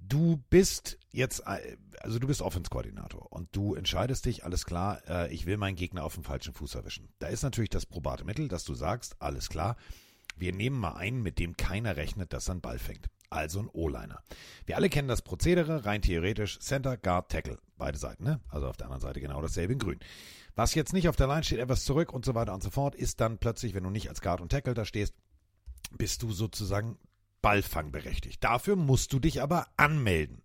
Du 0.00 0.42
bist 0.50 0.98
jetzt, 1.12 1.44
äh, 1.46 1.76
also 2.00 2.18
du 2.18 2.26
bist 2.26 2.42
Offense-Koordinator 2.42 3.30
und 3.30 3.54
du 3.54 3.74
entscheidest 3.74 4.26
dich, 4.26 4.44
alles 4.44 4.66
klar, 4.66 5.00
äh, 5.08 5.32
ich 5.32 5.46
will 5.46 5.58
meinen 5.58 5.76
Gegner 5.76 6.02
auf 6.02 6.14
dem 6.14 6.24
falschen 6.24 6.54
Fuß 6.54 6.74
erwischen. 6.74 7.08
Da 7.20 7.28
ist 7.28 7.44
natürlich 7.44 7.70
das 7.70 7.86
probate 7.86 8.24
Mittel, 8.24 8.48
dass 8.48 8.64
du 8.64 8.74
sagst, 8.74 9.22
alles 9.22 9.48
klar, 9.48 9.76
wir 10.36 10.52
nehmen 10.52 10.78
mal 10.78 10.94
einen, 10.94 11.22
mit 11.22 11.38
dem 11.38 11.56
keiner 11.56 11.96
rechnet, 11.96 12.32
dass 12.32 12.48
er 12.48 12.52
einen 12.52 12.62
Ball 12.62 12.80
fängt. 12.80 13.08
Also 13.32 13.60
ein 13.60 13.70
O-Liner. 13.72 14.22
Wir 14.66 14.76
alle 14.76 14.90
kennen 14.90 15.08
das 15.08 15.22
Prozedere, 15.22 15.86
rein 15.86 16.02
theoretisch 16.02 16.58
Center, 16.60 16.98
Guard, 16.98 17.30
Tackle. 17.30 17.58
Beide 17.78 17.96
Seiten, 17.96 18.24
ne? 18.24 18.40
Also 18.48 18.68
auf 18.68 18.76
der 18.76 18.86
anderen 18.86 19.00
Seite 19.00 19.20
genau 19.20 19.40
dasselbe 19.40 19.72
in 19.72 19.78
grün. 19.78 19.98
Was 20.54 20.74
jetzt 20.74 20.92
nicht 20.92 21.08
auf 21.08 21.16
der 21.16 21.28
Line 21.28 21.42
steht, 21.42 21.58
etwas 21.58 21.84
zurück 21.84 22.12
und 22.12 22.26
so 22.26 22.34
weiter 22.34 22.52
und 22.52 22.62
so 22.62 22.68
fort, 22.68 22.94
ist 22.94 23.20
dann 23.22 23.38
plötzlich, 23.38 23.72
wenn 23.72 23.84
du 23.84 23.90
nicht 23.90 24.10
als 24.10 24.20
Guard 24.20 24.42
und 24.42 24.50
Tackle 24.50 24.74
da 24.74 24.84
stehst, 24.84 25.14
bist 25.96 26.22
du 26.22 26.30
sozusagen 26.30 26.98
Ballfangberechtigt. 27.40 28.44
Dafür 28.44 28.76
musst 28.76 29.14
du 29.14 29.18
dich 29.18 29.40
aber 29.40 29.66
anmelden. 29.78 30.42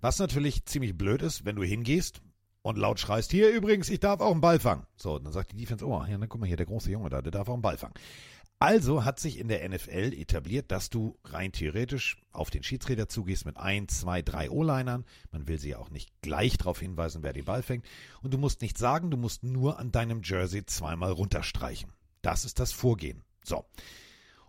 Was 0.00 0.18
natürlich 0.18 0.64
ziemlich 0.64 0.96
blöd 0.96 1.20
ist, 1.20 1.44
wenn 1.44 1.56
du 1.56 1.62
hingehst 1.62 2.22
und 2.62 2.78
laut 2.78 2.98
schreist, 2.98 3.30
hier 3.32 3.50
übrigens, 3.50 3.90
ich 3.90 4.00
darf 4.00 4.20
auch 4.20 4.32
einen 4.32 4.40
Ball 4.40 4.58
fangen. 4.58 4.86
So, 4.96 5.18
dann 5.18 5.32
sagt 5.32 5.52
die 5.52 5.56
Defense, 5.56 5.86
oh, 5.86 6.04
hier, 6.06 6.16
ne, 6.16 6.26
guck 6.26 6.40
mal 6.40 6.46
hier, 6.46 6.56
der 6.56 6.66
große 6.66 6.90
Junge 6.90 7.10
da, 7.10 7.20
der 7.20 7.32
darf 7.32 7.48
auch 7.48 7.52
einen 7.52 7.62
Ball 7.62 7.76
fangen. 7.76 7.94
Also 8.58 9.04
hat 9.04 9.20
sich 9.20 9.38
in 9.38 9.48
der 9.48 9.68
NFL 9.68 10.14
etabliert, 10.14 10.70
dass 10.70 10.88
du 10.88 11.18
rein 11.24 11.52
theoretisch 11.52 12.16
auf 12.32 12.50
den 12.50 12.62
Schiedsrichter 12.62 13.08
zugehst 13.08 13.44
mit 13.44 13.56
ein, 13.56 13.88
zwei, 13.88 14.22
drei 14.22 14.50
O-Linern. 14.50 15.04
Man 15.32 15.48
will 15.48 15.58
sie 15.58 15.70
ja 15.70 15.78
auch 15.78 15.90
nicht 15.90 16.10
gleich 16.22 16.56
darauf 16.56 16.80
hinweisen, 16.80 17.22
wer 17.22 17.32
den 17.32 17.44
Ball 17.44 17.62
fängt. 17.62 17.84
Und 18.22 18.32
du 18.32 18.38
musst 18.38 18.62
nichts 18.62 18.80
sagen, 18.80 19.10
du 19.10 19.16
musst 19.16 19.42
nur 19.42 19.78
an 19.78 19.92
deinem 19.92 20.22
Jersey 20.22 20.64
zweimal 20.64 21.12
runterstreichen. 21.12 21.92
Das 22.22 22.44
ist 22.44 22.58
das 22.58 22.72
Vorgehen. 22.72 23.22
So. 23.44 23.66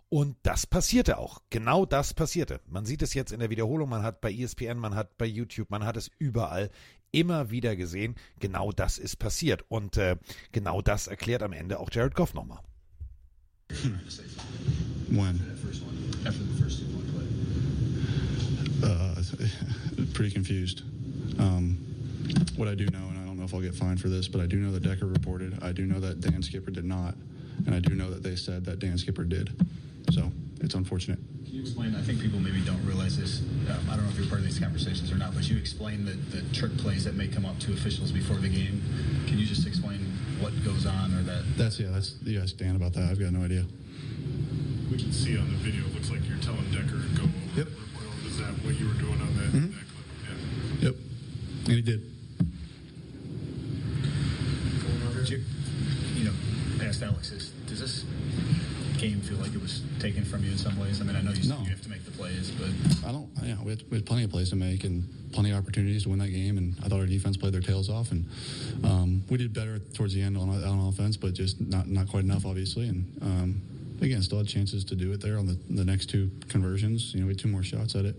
Und 0.07 0.37
das 0.43 0.65
passierte 0.65 1.17
auch. 1.17 1.41
Genau 1.49 1.85
das 1.85 2.13
passierte. 2.13 2.61
Man 2.67 2.85
sieht 2.85 3.01
es 3.01 3.13
jetzt 3.13 3.33
in 3.33 3.39
der 3.39 3.49
Wiederholung, 3.49 3.89
man 3.89 4.03
hat 4.03 4.21
bei 4.21 4.31
ESPN, 4.31 4.77
man 4.77 4.95
hat 4.95 5.17
bei 5.17 5.25
YouTube, 5.25 5.71
man 5.71 5.83
hat 5.83 5.97
es 5.97 6.09
überall 6.19 6.69
immer 7.11 7.49
wieder 7.49 7.75
gesehen. 7.75 8.15
Genau 8.39 8.71
das 8.71 8.97
ist 8.97 9.17
passiert. 9.17 9.65
Und 9.67 9.97
äh, 9.97 10.17
genau 10.51 10.81
das 10.81 11.07
erklärt 11.07 11.43
am 11.43 11.53
Ende 11.53 11.79
auch 11.79 11.89
Jared 11.91 12.15
Goff 12.15 12.33
nochmal. 12.33 12.59
When? 15.09 15.39
After 16.25 16.43
the 16.43 16.63
first 16.63 16.79
two 16.79 16.85
point 16.85 17.07
play. 17.13 18.89
Uh, 18.89 19.15
pretty 20.13 20.31
confused. 20.31 20.81
Um, 21.39 21.77
what 22.57 22.67
I 22.67 22.75
do 22.75 22.85
know, 22.87 23.05
and 23.09 23.19
I 23.19 23.25
don't 23.25 23.37
know 23.37 23.45
if 23.45 23.53
I'll 23.53 23.61
get 23.61 23.75
fined 23.75 24.01
for 24.01 24.09
this, 24.09 24.27
but 24.27 24.41
I 24.41 24.47
do 24.47 24.57
know 24.57 24.71
that 24.71 24.81
Decker 24.81 25.05
reported. 25.05 25.61
I 25.63 25.71
do 25.71 25.85
know 25.85 25.99
that 25.99 26.21
Dan 26.21 26.41
Skipper 26.41 26.71
did 26.71 26.85
not, 26.85 27.15
and 27.65 27.75
I 27.75 27.79
do 27.79 27.93
know 27.93 28.09
that 28.09 28.23
they 28.23 28.35
said 28.35 28.65
that 28.65 28.79
Dan 28.79 28.97
Skipper 28.97 29.23
did. 29.23 29.51
So 30.11 30.31
it's 30.61 30.73
unfortunate. 30.73 31.19
Can 31.45 31.53
you 31.53 31.61
explain? 31.61 31.95
I 31.95 32.01
think 32.01 32.21
people 32.21 32.39
maybe 32.39 32.61
don't 32.61 32.83
realize 32.85 33.17
this. 33.17 33.41
Um, 33.69 33.87
I 33.89 33.95
don't 33.95 34.05
know 34.05 34.11
if 34.11 34.17
you're 34.17 34.27
part 34.27 34.39
of 34.39 34.45
these 34.45 34.59
conversations 34.59 35.11
or 35.11 35.15
not, 35.15 35.35
but 35.35 35.47
you 35.47 35.57
explain 35.57 36.05
the, 36.05 36.13
the 36.35 36.41
trick 36.53 36.75
plays 36.77 37.03
that 37.05 37.15
may 37.15 37.27
come 37.27 37.45
up 37.45 37.59
to 37.59 37.73
officials 37.73 38.11
before 38.11 38.37
the 38.37 38.49
game. 38.49 38.81
Can 39.27 39.37
you 39.37 39.45
just 39.45 39.67
explain 39.67 40.14
what 40.41 40.53
goes 40.63 40.85
on 40.85 41.13
or 41.13 41.23
that? 41.23 41.43
That's 41.57 41.79
yeah. 41.79 41.89
That's 41.91 42.15
you 42.23 42.39
ask 42.41 42.55
Dan 42.57 42.75
about 42.75 42.93
that. 42.93 43.09
I've 43.09 43.19
got 43.19 43.31
no 43.33 43.43
idea. 43.43 43.65
We 44.91 44.97
can 44.97 45.11
see 45.11 45.37
on 45.37 45.49
the 45.49 45.57
video, 45.57 45.85
it 45.85 45.93
looks 45.93 46.09
like 46.11 46.21
you're 46.27 46.37
telling 46.39 46.65
Decker 46.71 47.01
to 47.01 47.15
go 47.17 47.23
over. 47.23 47.57
Yep. 47.57 47.67
report 47.67 48.05
over. 48.07 48.27
Is 48.29 48.37
that 48.37 48.53
what 48.63 48.75
you 48.79 48.87
were 48.87 48.93
doing 48.95 49.19
on 49.21 49.35
that, 49.37 49.51
Mhm. 49.51 49.73
that 49.73 49.85
clip? 49.89 50.79
Yeah. 50.81 50.85
Yep, 50.89 50.95
and 51.65 51.73
he 51.73 51.81
did. 51.81 52.01
Did 55.15 55.29
you, 55.29 55.43
you 56.17 56.23
know, 56.25 56.33
asked 56.83 57.01
Alex, 57.01 57.31
is, 57.31 57.49
does 57.49 57.53
this 57.53 57.54
game 59.09 59.21
feel 59.21 59.37
like 59.37 59.53
it 59.53 59.61
was 59.61 59.81
taken 59.99 60.23
from 60.25 60.43
you 60.43 60.51
in 60.51 60.57
some 60.57 60.77
ways? 60.79 61.01
I 61.01 61.03
mean, 61.03 61.15
I 61.15 61.21
know 61.21 61.31
you, 61.31 61.47
No. 61.49 61.59
you 61.59 61.69
have 61.69 61.81
to 61.81 61.89
make 61.89 62.03
the 62.05 62.11
plays, 62.11 62.51
but 62.51 62.69
I 63.07 63.11
don't. 63.11 63.29
Yeah, 63.43 63.61
we 63.63 63.71
had, 63.71 63.83
we 63.89 63.97
had 63.97 64.05
plenty 64.05 64.23
of 64.23 64.31
plays 64.31 64.49
to 64.49 64.55
make 64.55 64.83
and 64.83 65.07
plenty 65.31 65.51
of 65.51 65.57
opportunities 65.57 66.03
to 66.03 66.09
win 66.09 66.19
that 66.19 66.29
game. 66.29 66.57
And 66.57 66.75
I 66.83 66.87
thought 66.89 66.99
our 66.99 67.05
defense 67.05 67.37
played 67.37 67.53
their 67.53 67.61
tails 67.61 67.89
off, 67.89 68.11
and 68.11 68.25
um, 68.83 69.23
we 69.29 69.37
did 69.37 69.53
better 69.53 69.79
towards 69.79 70.13
the 70.13 70.21
end 70.21 70.37
on, 70.37 70.49
on 70.49 70.87
offense, 70.87 71.17
but 71.17 71.33
just 71.33 71.61
not 71.61 71.87
not 71.87 72.07
quite 72.07 72.23
enough, 72.23 72.45
obviously. 72.45 72.87
And 72.87 73.05
um, 73.21 73.61
again, 74.01 74.21
still 74.23 74.39
had 74.39 74.47
chances 74.47 74.83
to 74.85 74.95
do 74.95 75.11
it 75.11 75.21
there 75.21 75.37
on 75.37 75.45
the, 75.45 75.57
the 75.69 75.85
next 75.85 76.07
two 76.07 76.31
conversions. 76.49 77.13
You 77.13 77.21
know, 77.21 77.27
we 77.27 77.33
had 77.33 77.39
two 77.39 77.49
more 77.49 77.63
shots 77.63 77.95
at 77.95 78.05
it. 78.05 78.15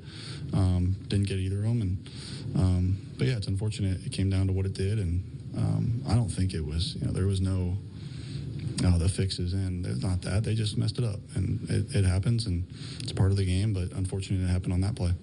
Um, 0.53 0.97
didn't 1.09 1.27
get 1.27 1.39
either 1.39 1.59
of 1.59 1.65
them, 1.65 1.83
and 1.83 2.09
um, 2.57 2.99
but 3.19 3.27
yeah, 3.27 3.37
it's 3.37 3.49
unfortunate. 3.49 4.05
It 4.07 4.13
came 4.13 4.31
down 4.31 4.47
to 4.47 4.53
what 4.53 4.67
it 4.67 4.75
did, 4.75 4.99
and 4.99 5.25
um, 5.57 6.03
I 6.09 6.15
don't 6.15 6.29
think 6.31 6.55
it 6.55 6.65
was. 6.65 6.95
You 6.97 7.07
know, 7.07 7.13
there 7.13 7.27
was 7.27 7.41
no. 7.41 7.77
No, 8.83 8.99
the 8.99 9.09
fix 9.09 9.39
is 9.39 9.53
in. 9.53 9.83
There's 9.83 10.03
not 10.03 10.23
that. 10.23 10.45
They 10.45 10.55
just 10.55 10.77
messed 10.77 10.99
it 10.99 11.05
up, 11.05 11.21
and 11.35 11.69
it, 11.71 11.95
it 11.95 12.05
happens, 12.05 12.47
and 12.47 12.67
it's 13.03 13.13
part 13.13 13.31
of 13.31 13.39
the 13.39 13.47
game. 13.47 13.73
But 13.73 13.93
unfortunately, 13.93 14.45
it 14.45 14.51
happened 14.51 14.75
on 14.75 14.81
that 14.83 14.95
play. 14.95 15.15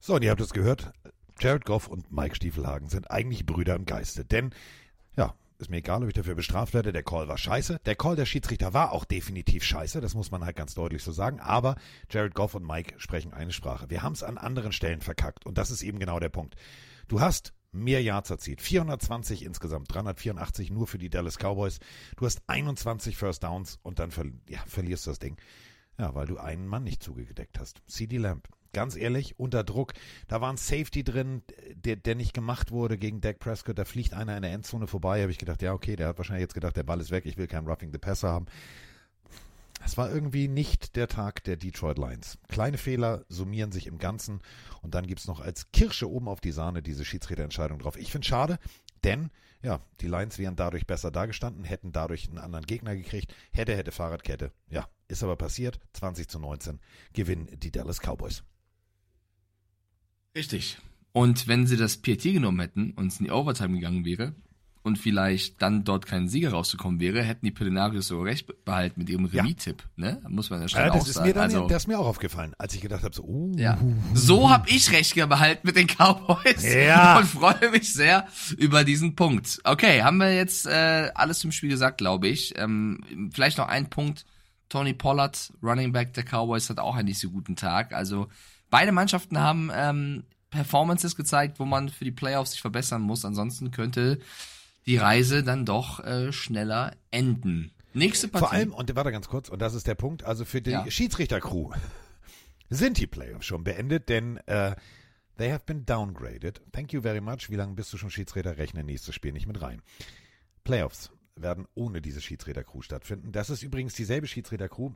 So, 0.00 0.14
und 0.14 0.22
ihr 0.22 0.30
habt 0.30 0.40
es 0.40 0.52
gehört. 0.52 0.92
Jared 1.38 1.64
Goff 1.64 1.88
und 1.88 2.10
Mike 2.10 2.36
Stiefelhagen 2.36 2.88
sind 2.88 3.10
eigentlich 3.10 3.44
Brüder 3.44 3.74
im 3.74 3.84
Geiste. 3.84 4.24
Denn, 4.24 4.50
ja, 5.16 5.34
ist 5.58 5.70
mir 5.70 5.78
egal, 5.78 6.02
ob 6.02 6.08
ich 6.08 6.14
dafür 6.14 6.34
bestraft 6.34 6.74
werde. 6.74 6.92
Der 6.92 7.02
Call 7.02 7.28
war 7.28 7.36
scheiße. 7.36 7.80
Der 7.84 7.94
Call 7.94 8.16
der 8.16 8.26
Schiedsrichter 8.26 8.72
war 8.72 8.92
auch 8.92 9.04
definitiv 9.04 9.64
scheiße. 9.64 10.00
Das 10.00 10.14
muss 10.14 10.30
man 10.30 10.44
halt 10.44 10.56
ganz 10.56 10.74
deutlich 10.74 11.02
so 11.02 11.12
sagen. 11.12 11.40
Aber 11.40 11.76
Jared 12.10 12.34
Goff 12.34 12.54
und 12.54 12.66
Mike 12.66 12.94
sprechen 12.98 13.32
eine 13.32 13.52
Sprache. 13.52 13.90
Wir 13.90 14.02
haben 14.02 14.12
es 14.12 14.22
an 14.22 14.38
anderen 14.38 14.72
Stellen 14.72 15.00
verkackt. 15.00 15.44
Und 15.44 15.58
das 15.58 15.70
ist 15.70 15.82
eben 15.82 15.98
genau 15.98 16.20
der 16.20 16.28
Punkt. 16.28 16.56
Du 17.08 17.20
hast 17.20 17.52
mehr 17.76 18.02
Yards 18.02 18.30
erzielt. 18.30 18.60
420 18.60 19.44
insgesamt, 19.44 19.92
384 19.92 20.70
nur 20.70 20.86
für 20.86 20.98
die 20.98 21.10
Dallas 21.10 21.36
Cowboys. 21.38 21.78
Du 22.16 22.26
hast 22.26 22.42
21 22.46 23.16
First 23.16 23.44
Downs 23.44 23.78
und 23.82 23.98
dann 23.98 24.10
ver 24.10 24.26
ja, 24.48 24.58
verlierst 24.66 25.06
du 25.06 25.10
das 25.10 25.18
Ding. 25.18 25.36
Ja, 25.98 26.14
weil 26.14 26.26
du 26.26 26.38
einen 26.38 26.66
Mann 26.66 26.84
nicht 26.84 27.02
zugedeckt 27.02 27.58
hast. 27.58 27.80
CD 27.86 28.18
Lamb. 28.18 28.48
ganz 28.72 28.94
ehrlich, 28.96 29.38
unter 29.38 29.64
Druck. 29.64 29.94
Da 30.28 30.42
war 30.42 30.52
ein 30.52 30.58
Safety 30.58 31.02
drin, 31.02 31.42
der, 31.74 31.96
der 31.96 32.14
nicht 32.14 32.34
gemacht 32.34 32.70
wurde 32.70 32.98
gegen 32.98 33.22
Dak 33.22 33.38
Prescott. 33.38 33.78
Da 33.78 33.86
fliegt 33.86 34.12
einer 34.12 34.36
in 34.36 34.42
der 34.42 34.52
Endzone 34.52 34.86
vorbei. 34.86 35.22
Habe 35.22 35.32
ich 35.32 35.38
gedacht, 35.38 35.62
ja, 35.62 35.72
okay, 35.72 35.96
der 35.96 36.08
hat 36.08 36.18
wahrscheinlich 36.18 36.42
jetzt 36.42 36.54
gedacht, 36.54 36.76
der 36.76 36.82
Ball 36.82 37.00
ist 37.00 37.10
weg, 37.10 37.24
ich 37.24 37.38
will 37.38 37.46
keinen 37.46 37.66
Roughing 37.66 37.90
the 37.92 37.98
Passer 37.98 38.28
haben. 38.28 38.46
Es 39.86 39.96
war 39.96 40.10
irgendwie 40.10 40.48
nicht 40.48 40.96
der 40.96 41.06
Tag 41.06 41.44
der 41.44 41.56
Detroit 41.56 41.96
Lions. 41.96 42.38
Kleine 42.48 42.76
Fehler 42.76 43.24
summieren 43.28 43.70
sich 43.70 43.86
im 43.86 43.98
Ganzen 43.98 44.40
und 44.82 44.96
dann 44.96 45.06
gibt 45.06 45.20
es 45.20 45.28
noch 45.28 45.38
als 45.38 45.70
Kirsche 45.70 46.10
oben 46.10 46.26
auf 46.26 46.40
die 46.40 46.50
Sahne 46.50 46.82
diese 46.82 47.04
Schiedsrichterentscheidung 47.04 47.78
drauf. 47.78 47.96
Ich 47.96 48.10
finde 48.10 48.26
schade, 48.26 48.58
denn 49.04 49.30
ja, 49.62 49.80
die 50.00 50.08
Lions 50.08 50.38
wären 50.38 50.56
dadurch 50.56 50.88
besser 50.88 51.12
dagestanden, 51.12 51.62
hätten 51.62 51.92
dadurch 51.92 52.28
einen 52.28 52.38
anderen 52.38 52.66
Gegner 52.66 52.96
gekriegt. 52.96 53.32
Hätte, 53.52 53.76
hätte 53.76 53.92
Fahrradkette. 53.92 54.50
Ja, 54.68 54.88
ist 55.06 55.22
aber 55.22 55.36
passiert. 55.36 55.78
20 55.92 56.28
zu 56.28 56.40
19 56.40 56.80
gewinnen 57.12 57.48
die 57.56 57.70
Dallas 57.70 58.00
Cowboys. 58.00 58.42
Richtig. 60.34 60.78
Und 61.12 61.46
wenn 61.46 61.68
sie 61.68 61.76
das 61.76 61.98
PT 61.98 62.24
genommen 62.24 62.58
hätten 62.58 62.90
und 62.90 63.06
es 63.06 63.20
in 63.20 63.26
die 63.26 63.30
Overtime 63.30 63.76
gegangen 63.76 64.04
wäre 64.04 64.34
und 64.86 64.98
vielleicht 64.98 65.60
dann 65.60 65.82
dort 65.82 66.06
kein 66.06 66.28
Sieger 66.28 66.52
rausgekommen 66.52 67.00
wäre, 67.00 67.20
hätten 67.22 67.44
die 67.44 67.50
Pelinarios 67.50 68.06
so 68.06 68.22
recht 68.22 68.64
behalten 68.64 69.00
mit 69.00 69.10
ihrem 69.10 69.24
Remis-Tipp. 69.24 69.82
Ne? 69.96 70.22
Muss 70.28 70.48
man 70.48 70.58
an 70.58 70.62
der 70.62 70.68
Stelle 70.68 70.86
Ja, 70.86 70.92
das 70.92 71.02
auch 71.02 71.08
ist 71.08 71.14
sagen. 71.14 71.26
mir 71.26 71.34
dann, 71.34 71.42
also, 71.42 71.66
das 71.66 71.82
ist 71.82 71.86
mir 71.88 71.98
auch 71.98 72.06
aufgefallen, 72.06 72.54
als 72.56 72.72
ich 72.74 72.80
gedacht 72.80 73.02
habe, 73.02 73.14
so, 73.14 73.24
uh, 73.24 73.52
ja. 73.56 73.78
So 74.14 74.48
habe 74.48 74.70
ich 74.70 74.92
recht 74.92 75.16
behalten 75.16 75.66
mit 75.66 75.74
den 75.74 75.88
Cowboys 75.88 76.62
Ja. 76.62 77.18
und 77.18 77.26
freue 77.26 77.70
mich 77.72 77.92
sehr 77.92 78.28
über 78.58 78.84
diesen 78.84 79.16
Punkt. 79.16 79.60
Okay, 79.64 80.02
haben 80.02 80.18
wir 80.18 80.34
jetzt 80.34 80.66
äh, 80.66 81.10
alles 81.14 81.40
zum 81.40 81.50
Spiel 81.50 81.70
gesagt, 81.70 81.98
glaube 81.98 82.28
ich. 82.28 82.56
Ähm, 82.56 83.30
vielleicht 83.32 83.58
noch 83.58 83.68
ein 83.68 83.90
Punkt. 83.90 84.24
Tony 84.68 84.94
Pollard, 84.94 85.52
Running 85.62 85.92
Back 85.92 86.14
der 86.14 86.24
Cowboys, 86.24 86.70
hat 86.70 86.78
auch 86.78 86.94
einen 86.94 87.06
nicht 87.08 87.18
so 87.18 87.30
guten 87.30 87.56
Tag. 87.56 87.92
Also 87.92 88.28
beide 88.70 88.92
Mannschaften 88.92 89.38
haben 89.38 89.70
ähm, 89.74 90.24
Performances 90.50 91.16
gezeigt, 91.16 91.58
wo 91.58 91.64
man 91.64 91.88
für 91.88 92.04
die 92.04 92.12
Playoffs 92.12 92.52
sich 92.52 92.60
verbessern 92.60 93.02
muss. 93.02 93.24
Ansonsten 93.24 93.70
könnte 93.72 94.18
die 94.86 94.96
Reise 94.96 95.42
dann 95.42 95.64
doch 95.64 96.00
äh, 96.04 96.32
schneller 96.32 96.92
enden. 97.10 97.72
Nächste 97.92 98.28
Partie. 98.28 98.44
Vor 98.44 98.52
allem, 98.52 98.72
und 98.74 98.94
warte 98.94 99.10
ganz 99.12 99.28
kurz, 99.28 99.48
und 99.48 99.60
das 99.60 99.74
ist 99.74 99.86
der 99.86 99.94
Punkt, 99.94 100.22
also 100.24 100.44
für 100.44 100.60
die 100.60 100.70
Ja. 100.70 100.88
Schiedsrichter-Crew 100.90 101.70
sind 102.70 102.98
die 102.98 103.06
Playoffs 103.06 103.46
schon 103.46 103.64
beendet, 103.64 104.08
denn 104.08 104.36
äh, 104.46 104.76
they 105.38 105.50
have 105.50 105.64
been 105.66 105.84
downgraded. 105.86 106.60
Thank 106.72 106.92
you 106.92 107.00
very 107.00 107.20
much. 107.20 107.48
Wie 107.50 107.56
lange 107.56 107.74
bist 107.74 107.92
du 107.92 107.96
schon 107.98 108.10
Schiedsrichter? 108.10 108.58
Rechne 108.58 108.84
nächstes 108.84 109.14
Spiel 109.14 109.32
nicht 109.32 109.46
mit 109.46 109.60
rein. 109.62 109.80
Playoffs 110.64 111.10
werden 111.36 111.66
ohne 111.74 112.00
diese 112.00 112.20
Schiedsrichter-Crew 112.20 112.82
stattfinden. 112.82 113.32
Das 113.32 113.50
ist 113.50 113.62
übrigens 113.62 113.94
dieselbe 113.94 114.26
Schiedsrichter-Crew, 114.26 114.92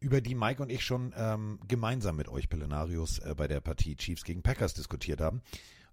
über 0.00 0.20
die 0.20 0.34
Mike 0.34 0.62
und 0.62 0.70
ich 0.70 0.84
schon 0.84 1.14
ähm, 1.16 1.58
gemeinsam 1.66 2.16
mit 2.16 2.28
euch 2.28 2.48
Pelenarius 2.48 3.20
äh, 3.20 3.34
bei 3.34 3.48
der 3.48 3.60
Partie 3.60 3.96
Chiefs 3.96 4.24
gegen 4.24 4.42
Packers 4.42 4.74
diskutiert 4.74 5.20
haben, 5.20 5.40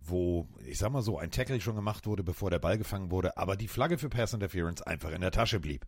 wo, 0.01 0.47
ich 0.65 0.77
sag 0.77 0.91
mal 0.91 1.01
so, 1.01 1.17
ein 1.17 1.31
Tackle 1.31 1.61
schon 1.61 1.75
gemacht 1.75 2.07
wurde, 2.07 2.23
bevor 2.23 2.49
der 2.49 2.59
Ball 2.59 2.77
gefangen 2.77 3.11
wurde, 3.11 3.37
aber 3.37 3.55
die 3.55 3.67
Flagge 3.67 3.97
für 3.97 4.09
Pass 4.09 4.33
Interference 4.33 4.81
einfach 4.81 5.11
in 5.11 5.21
der 5.21 5.31
Tasche 5.31 5.59
blieb. 5.59 5.85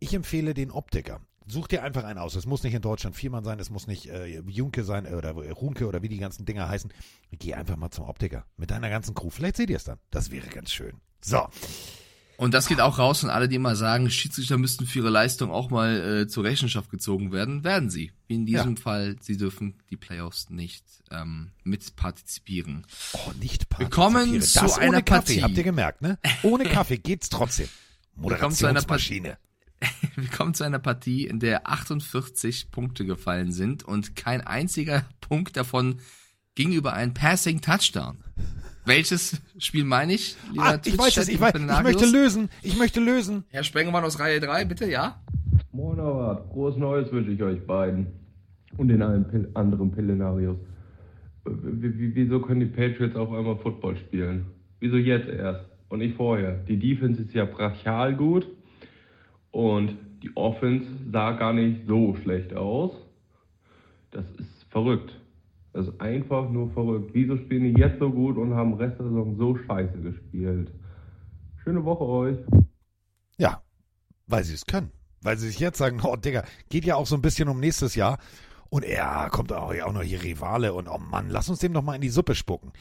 Ich 0.00 0.12
empfehle 0.12 0.54
den 0.54 0.70
Optiker. 0.70 1.20
Such 1.46 1.68
dir 1.68 1.82
einfach 1.82 2.04
einen 2.04 2.18
aus. 2.18 2.34
Es 2.34 2.46
muss 2.46 2.62
nicht 2.62 2.74
in 2.74 2.82
Deutschland 2.82 3.16
Viermann 3.16 3.44
sein, 3.44 3.60
es 3.60 3.70
muss 3.70 3.86
nicht 3.86 4.06
äh, 4.06 4.40
Junke 4.40 4.82
sein 4.82 5.04
äh, 5.04 5.14
oder 5.14 5.32
Runke 5.32 5.86
oder 5.86 6.02
wie 6.02 6.08
die 6.08 6.18
ganzen 6.18 6.46
Dinger 6.46 6.68
heißen. 6.68 6.92
Geh 7.32 7.54
einfach 7.54 7.76
mal 7.76 7.90
zum 7.90 8.06
Optiker 8.06 8.46
mit 8.56 8.70
deiner 8.70 8.88
ganzen 8.88 9.14
Crew. 9.14 9.30
Vielleicht 9.30 9.56
seht 9.56 9.70
ihr 9.70 9.76
es 9.76 9.84
dann. 9.84 9.98
Das 10.10 10.30
wäre 10.30 10.48
ganz 10.48 10.72
schön. 10.72 11.00
So. 11.20 11.46
Und 12.36 12.52
das 12.52 12.66
geht 12.66 12.80
auch 12.80 12.98
raus 12.98 13.22
an 13.24 13.30
alle, 13.30 13.48
die 13.48 13.58
mal 13.58 13.76
sagen, 13.76 14.10
Schiedsrichter 14.10 14.58
müssten 14.58 14.86
für 14.86 15.00
ihre 15.00 15.10
Leistung 15.10 15.50
auch 15.50 15.70
mal 15.70 16.22
äh, 16.22 16.26
zur 16.28 16.42
Rechenschaft 16.44 16.90
gezogen 16.90 17.30
werden. 17.32 17.62
Werden 17.64 17.90
sie. 17.90 18.12
Wie 18.26 18.34
in 18.34 18.46
diesem 18.46 18.74
Ja. 18.74 18.80
Fall, 18.82 19.16
sie 19.20 19.36
dürfen 19.36 19.74
die 19.90 19.96
Playoffs 19.96 20.50
nicht 20.50 20.84
ähm, 21.10 21.52
mitpartizipieren. 21.62 22.86
Oh, 23.12 23.32
nicht 23.40 23.66
Willkommen 23.78 24.14
partizipiere. 24.32 24.42
zu 24.44 24.60
das 24.60 24.78
einer 24.78 24.88
ohne 24.94 25.02
Kaffee, 25.02 25.34
Partie. 25.34 25.42
habt 25.44 25.56
ihr 25.56 25.62
gemerkt, 25.64 26.02
ne? 26.02 26.18
Ohne 26.42 26.64
Kaffee 26.70 26.98
geht's 26.98 27.28
trotzdem. 27.28 27.68
Willkommen 28.16 28.52
Moderationsmaschine. 28.52 29.38
Wir 30.16 30.28
kommen 30.28 30.54
zu 30.54 30.64
einer 30.64 30.78
Partie, 30.78 31.26
in 31.26 31.40
der 31.40 31.68
48 31.68 32.70
Punkte 32.70 33.04
gefallen 33.04 33.52
sind 33.52 33.82
und 33.82 34.16
kein 34.16 34.40
einziger 34.40 35.04
Punkt 35.20 35.56
davon 35.56 36.00
ging 36.54 36.72
über 36.72 36.92
einen 36.94 37.12
Passing 37.14 37.60
Touchdown. 37.60 38.18
Welches 38.86 39.40
Spiel 39.58 39.84
meine 39.84 40.12
ich? 40.14 40.36
lieber 40.50 40.64
Ah, 40.64 40.80
ich 40.84 40.98
weiß 40.98 41.16
es, 41.16 41.28
ich, 41.28 41.40
weiß, 41.40 41.54
ich 41.54 41.82
möchte 41.82 42.06
lösen, 42.06 42.50
ich 42.62 42.76
möchte 42.78 43.00
lösen. 43.00 43.44
Herr 43.50 43.64
Spengemann 43.64 44.04
aus 44.04 44.18
Reihe 44.20 44.40
3, 44.40 44.64
bitte, 44.66 44.90
ja? 44.90 45.20
Moin, 45.72 45.98
aber 45.98 46.44
frohes 46.52 46.76
Neues 46.76 47.10
wünsche 47.10 47.30
ich 47.30 47.42
euch 47.42 47.66
beiden. 47.66 48.06
Und 48.76 48.88
den 48.88 49.02
allen 49.02 49.26
Pil 49.28 49.48
anderen 49.54 49.90
Pillenarios. 49.92 50.56
W- 51.44 51.50
w- 51.52 52.10
Wieso 52.14 52.40
können 52.40 52.60
die 52.60 52.66
Patriots 52.66 53.16
auf 53.16 53.32
einmal 53.32 53.56
Football 53.58 53.96
spielen? 53.96 54.46
Wieso 54.80 54.96
jetzt 54.96 55.28
erst 55.28 55.64
und 55.88 56.00
nicht 56.00 56.16
vorher? 56.16 56.52
Die 56.68 56.78
Defense 56.78 57.22
ist 57.22 57.32
ja 57.34 57.44
brachial 57.44 58.14
gut 58.16 58.46
und 59.50 59.96
die 60.22 60.30
Offense 60.36 60.86
sah 61.12 61.32
gar 61.32 61.52
nicht 61.52 61.86
so 61.86 62.16
schlecht 62.22 62.54
aus. 62.54 62.92
Das 64.10 64.24
ist 64.38 64.64
verrückt. 64.70 65.12
Das 65.74 65.88
ist 65.88 66.00
einfach 66.00 66.48
nur 66.50 66.70
verrückt. 66.70 67.10
Wieso 67.14 67.36
spielen 67.36 67.74
die 67.74 67.80
jetzt 67.80 67.98
so 67.98 68.08
gut 68.08 68.38
und 68.38 68.54
haben 68.54 68.74
Rest 68.74 68.96
der 69.00 69.06
Saison 69.06 69.36
so 69.36 69.56
scheiße 69.56 70.00
gespielt? 70.00 70.70
Schöne 71.64 71.84
Woche 71.84 72.04
euch. 72.04 72.38
Ja, 73.38 73.60
weil 74.28 74.44
sie 74.44 74.54
es 74.54 74.66
können. 74.66 74.92
Weil 75.20 75.36
sie 75.36 75.48
sich 75.48 75.58
jetzt 75.58 75.78
sagen, 75.78 76.00
oh 76.04 76.14
Digga, 76.14 76.44
geht 76.68 76.84
ja 76.84 76.94
auch 76.94 77.06
so 77.06 77.16
ein 77.16 77.22
bisschen 77.22 77.48
um 77.48 77.58
nächstes 77.58 77.96
Jahr. 77.96 78.18
Und 78.70 78.84
er 78.84 79.28
kommt 79.32 79.52
auch, 79.52 79.74
auch 79.74 79.92
noch 79.92 80.02
hier 80.02 80.22
Rivale 80.22 80.74
und 80.74 80.88
oh 80.88 80.98
Mann, 80.98 81.28
lass 81.28 81.48
uns 81.48 81.58
dem 81.58 81.72
doch 81.72 81.82
mal 81.82 81.96
in 81.96 82.02
die 82.02 82.08
Suppe 82.08 82.36
spucken. 82.36 82.72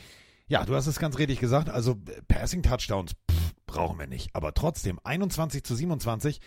Ja, 0.48 0.64
du 0.64 0.76
hast 0.76 0.86
es 0.86 1.00
ganz 1.00 1.18
richtig 1.18 1.40
gesagt. 1.40 1.70
Also 1.70 1.94
äh, 1.94 2.22
Passing 2.28 2.62
Touchdowns 2.62 3.14
pff, 3.14 3.56
brauchen 3.66 3.98
wir 3.98 4.08
nicht. 4.08 4.36
Aber 4.36 4.54
trotzdem, 4.54 5.00
21 5.04 5.64
zu 5.64 5.74
27 5.74 6.42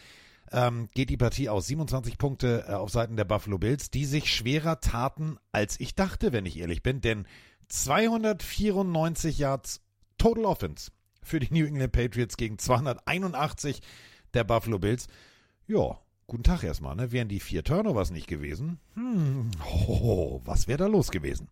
ähm, 0.53 0.89
geht 0.95 1.11
die 1.11 1.17
Partie 1.17 1.49
aus. 1.49 1.67
27 1.67 2.19
Punkte 2.19 2.65
äh, 2.69 2.73
auf 2.73 2.91
Seiten 2.91 3.17
der 3.17 3.25
Buffalo 3.25 3.59
Bills, 3.59 3.91
die 3.91 4.05
sich 4.05 4.33
schwerer 4.33 4.81
taten, 4.81 5.39
als 5.53 5.81
ich 5.81 5.95
dachte, 5.95 6.33
wenn 6.33 6.47
ich 6.47 6.59
ehrlich 6.59 6.83
bin. 6.83 7.01
Denn 7.01 7.27
294 7.69 9.39
Yards 9.39 9.81
Total 10.19 10.45
Offense 10.45 10.91
für 11.23 11.41
die 11.41 11.53
New 11.53 11.67
England 11.67 11.93
Patriots 11.93 12.37
gegen 12.37 12.59
281 12.59 13.81
der 14.35 14.45
Buffalo 14.45 14.79
Bills. 14.79 15.09
Ja, 15.67 15.99
guten 16.27 16.45
Tag 16.45 16.63
erstmal, 16.63 16.95
ne? 16.95 17.13
Wären 17.13 17.29
die 17.29 17.41
vier 17.41 17.65
Turnovers 17.65 18.11
nicht 18.11 18.29
gewesen? 18.29 18.79
Hm, 18.95 19.51
oh, 19.89 20.41
was 20.45 20.69
wäre 20.69 20.79
da 20.79 20.87
los 20.87 21.11
gewesen? 21.11 21.49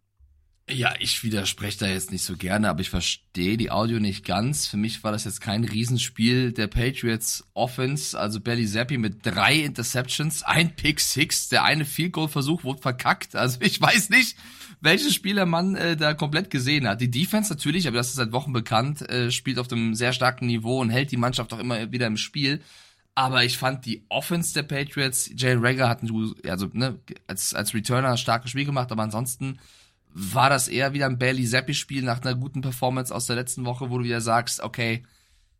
Ja, 0.66 0.94
ich 0.98 1.22
widerspreche 1.22 1.80
da 1.80 1.86
jetzt 1.88 2.10
nicht 2.10 2.24
so 2.24 2.38
gerne, 2.38 2.70
aber 2.70 2.80
ich 2.80 2.88
verstehe 2.88 3.58
die 3.58 3.70
Audio 3.70 4.00
nicht 4.00 4.24
ganz. 4.24 4.66
Für 4.66 4.78
mich 4.78 5.04
war 5.04 5.12
das 5.12 5.24
jetzt 5.24 5.42
kein 5.42 5.62
Riesenspiel 5.62 6.52
der 6.52 6.68
Patriots 6.68 7.46
Offense. 7.52 8.18
Also 8.18 8.40
Belly 8.40 8.66
Zappi 8.66 8.96
mit 8.96 9.26
drei 9.26 9.56
Interceptions, 9.56 10.42
ein 10.42 10.74
Pick 10.74 11.00
Six, 11.00 11.50
der 11.50 11.64
eine 11.64 11.84
Field 11.84 12.12
Goal 12.12 12.28
Versuch 12.28 12.64
wurde 12.64 12.80
verkackt. 12.80 13.36
Also 13.36 13.60
ich 13.60 13.78
weiß 13.78 14.08
nicht, 14.08 14.38
welchen 14.80 15.10
Spieler 15.10 15.44
man 15.44 15.76
äh, 15.76 15.98
da 15.98 16.14
komplett 16.14 16.48
gesehen 16.48 16.88
hat. 16.88 17.02
Die 17.02 17.10
Defense 17.10 17.52
natürlich, 17.52 17.86
aber 17.86 17.98
das 17.98 18.08
ist 18.08 18.16
seit 18.16 18.32
Wochen 18.32 18.54
bekannt, 18.54 19.06
äh, 19.10 19.30
spielt 19.30 19.58
auf 19.58 19.70
einem 19.70 19.94
sehr 19.94 20.14
starken 20.14 20.46
Niveau 20.46 20.80
und 20.80 20.88
hält 20.88 21.10
die 21.12 21.18
Mannschaft 21.18 21.52
auch 21.52 21.58
immer 21.58 21.92
wieder 21.92 22.06
im 22.06 22.16
Spiel. 22.16 22.62
Aber 23.14 23.44
ich 23.44 23.58
fand 23.58 23.84
die 23.84 24.06
Offense 24.08 24.54
der 24.54 24.62
Patriots, 24.62 25.30
Jalen 25.36 25.62
Rager 25.62 25.90
hat 25.90 26.02
ein, 26.02 26.34
also, 26.48 26.70
ne, 26.72 26.98
als, 27.26 27.52
als 27.52 27.74
Returner 27.74 28.12
ein 28.12 28.18
starkes 28.18 28.50
Spiel 28.50 28.64
gemacht, 28.64 28.90
aber 28.90 29.02
ansonsten 29.02 29.58
war 30.16 30.48
das 30.48 30.68
eher 30.68 30.92
wieder 30.94 31.06
ein 31.06 31.18
Bailey 31.18 31.44
Zappi-Spiel 31.44 32.02
nach 32.02 32.22
einer 32.22 32.36
guten 32.36 32.60
Performance 32.60 33.12
aus 33.12 33.26
der 33.26 33.34
letzten 33.36 33.64
Woche, 33.64 33.90
wo 33.90 33.98
du 33.98 34.04
wieder 34.04 34.20
sagst, 34.20 34.60
okay, 34.60 35.02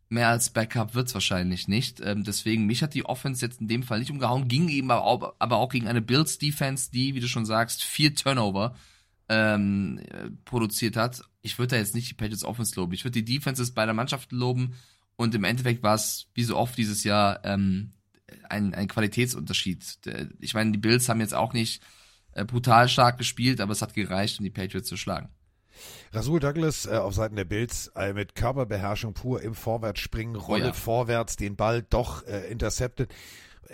mehr 0.07 0.29
als 0.29 0.49
Backup 0.49 0.95
wird's 0.95 1.13
wahrscheinlich 1.13 1.67
nicht. 1.67 1.99
Ähm, 1.99 2.23
deswegen, 2.23 2.65
mich 2.65 2.81
hat 2.81 2.93
die 2.93 3.05
Offense 3.05 3.45
jetzt 3.45 3.59
in 3.59 3.67
dem 3.67 3.83
Fall 3.83 3.99
nicht 3.99 4.11
umgehauen, 4.11 4.47
ging 4.47 4.69
eben 4.69 4.91
aber 4.91 5.03
auch, 5.03 5.35
aber 5.39 5.57
auch 5.57 5.69
gegen 5.69 5.87
eine 5.87 6.01
Bills-Defense, 6.01 6.89
die, 6.91 7.15
wie 7.15 7.19
du 7.19 7.27
schon 7.27 7.45
sagst, 7.45 7.83
vier 7.83 8.15
Turnover 8.15 8.75
ähm, 9.27 9.99
äh, 10.09 10.29
produziert 10.45 10.95
hat. 10.95 11.21
Ich 11.41 11.59
würde 11.59 11.75
da 11.75 11.77
jetzt 11.77 11.95
nicht 11.95 12.09
die 12.09 12.13
Patriots 12.13 12.45
Offense 12.45 12.75
loben. 12.75 12.93
Ich 12.93 13.03
würde 13.03 13.21
die 13.21 13.25
Defenses 13.25 13.71
beider 13.71 13.93
Mannschaften 13.93 14.37
loben 14.37 14.75
und 15.17 15.35
im 15.35 15.43
Endeffekt 15.43 15.83
war 15.83 15.95
es, 15.95 16.27
wie 16.33 16.43
so 16.43 16.55
oft 16.55 16.77
dieses 16.77 17.03
Jahr, 17.03 17.43
ähm, 17.43 17.91
ein, 18.49 18.73
ein 18.73 18.87
Qualitätsunterschied. 18.87 20.05
Der- 20.05 20.29
Ich 20.39 20.53
meine, 20.53 20.71
die 20.71 20.77
Bills 20.77 21.09
haben 21.09 21.19
jetzt 21.19 21.33
auch 21.33 21.51
nicht 21.53 21.81
äh, 21.83 21.85
brutal 22.43 22.89
stark 22.89 23.17
gespielt, 23.17 23.61
aber 23.61 23.71
es 23.71 23.81
hat 23.81 23.93
gereicht, 23.93 24.39
um 24.39 24.43
die 24.43 24.51
Patriots 24.51 24.89
zu 24.89 24.97
schlagen. 24.97 25.29
Rasul 26.11 26.39
Douglas 26.39 26.85
äh, 26.85 26.95
auf 26.95 27.13
Seiten 27.13 27.35
der 27.35 27.45
Bills 27.45 27.91
äh, 27.95 28.13
mit 28.13 28.35
Körperbeherrschung 28.35 29.13
pur 29.13 29.41
im 29.41 29.53
Vorwärtsspringen, 29.53 30.35
Rolle 30.35 30.67
ja. 30.67 30.73
vorwärts, 30.73 31.35
den 31.35 31.55
Ball 31.55 31.81
doch 31.81 32.25
äh, 32.25 32.49
intercepted. 32.49 33.13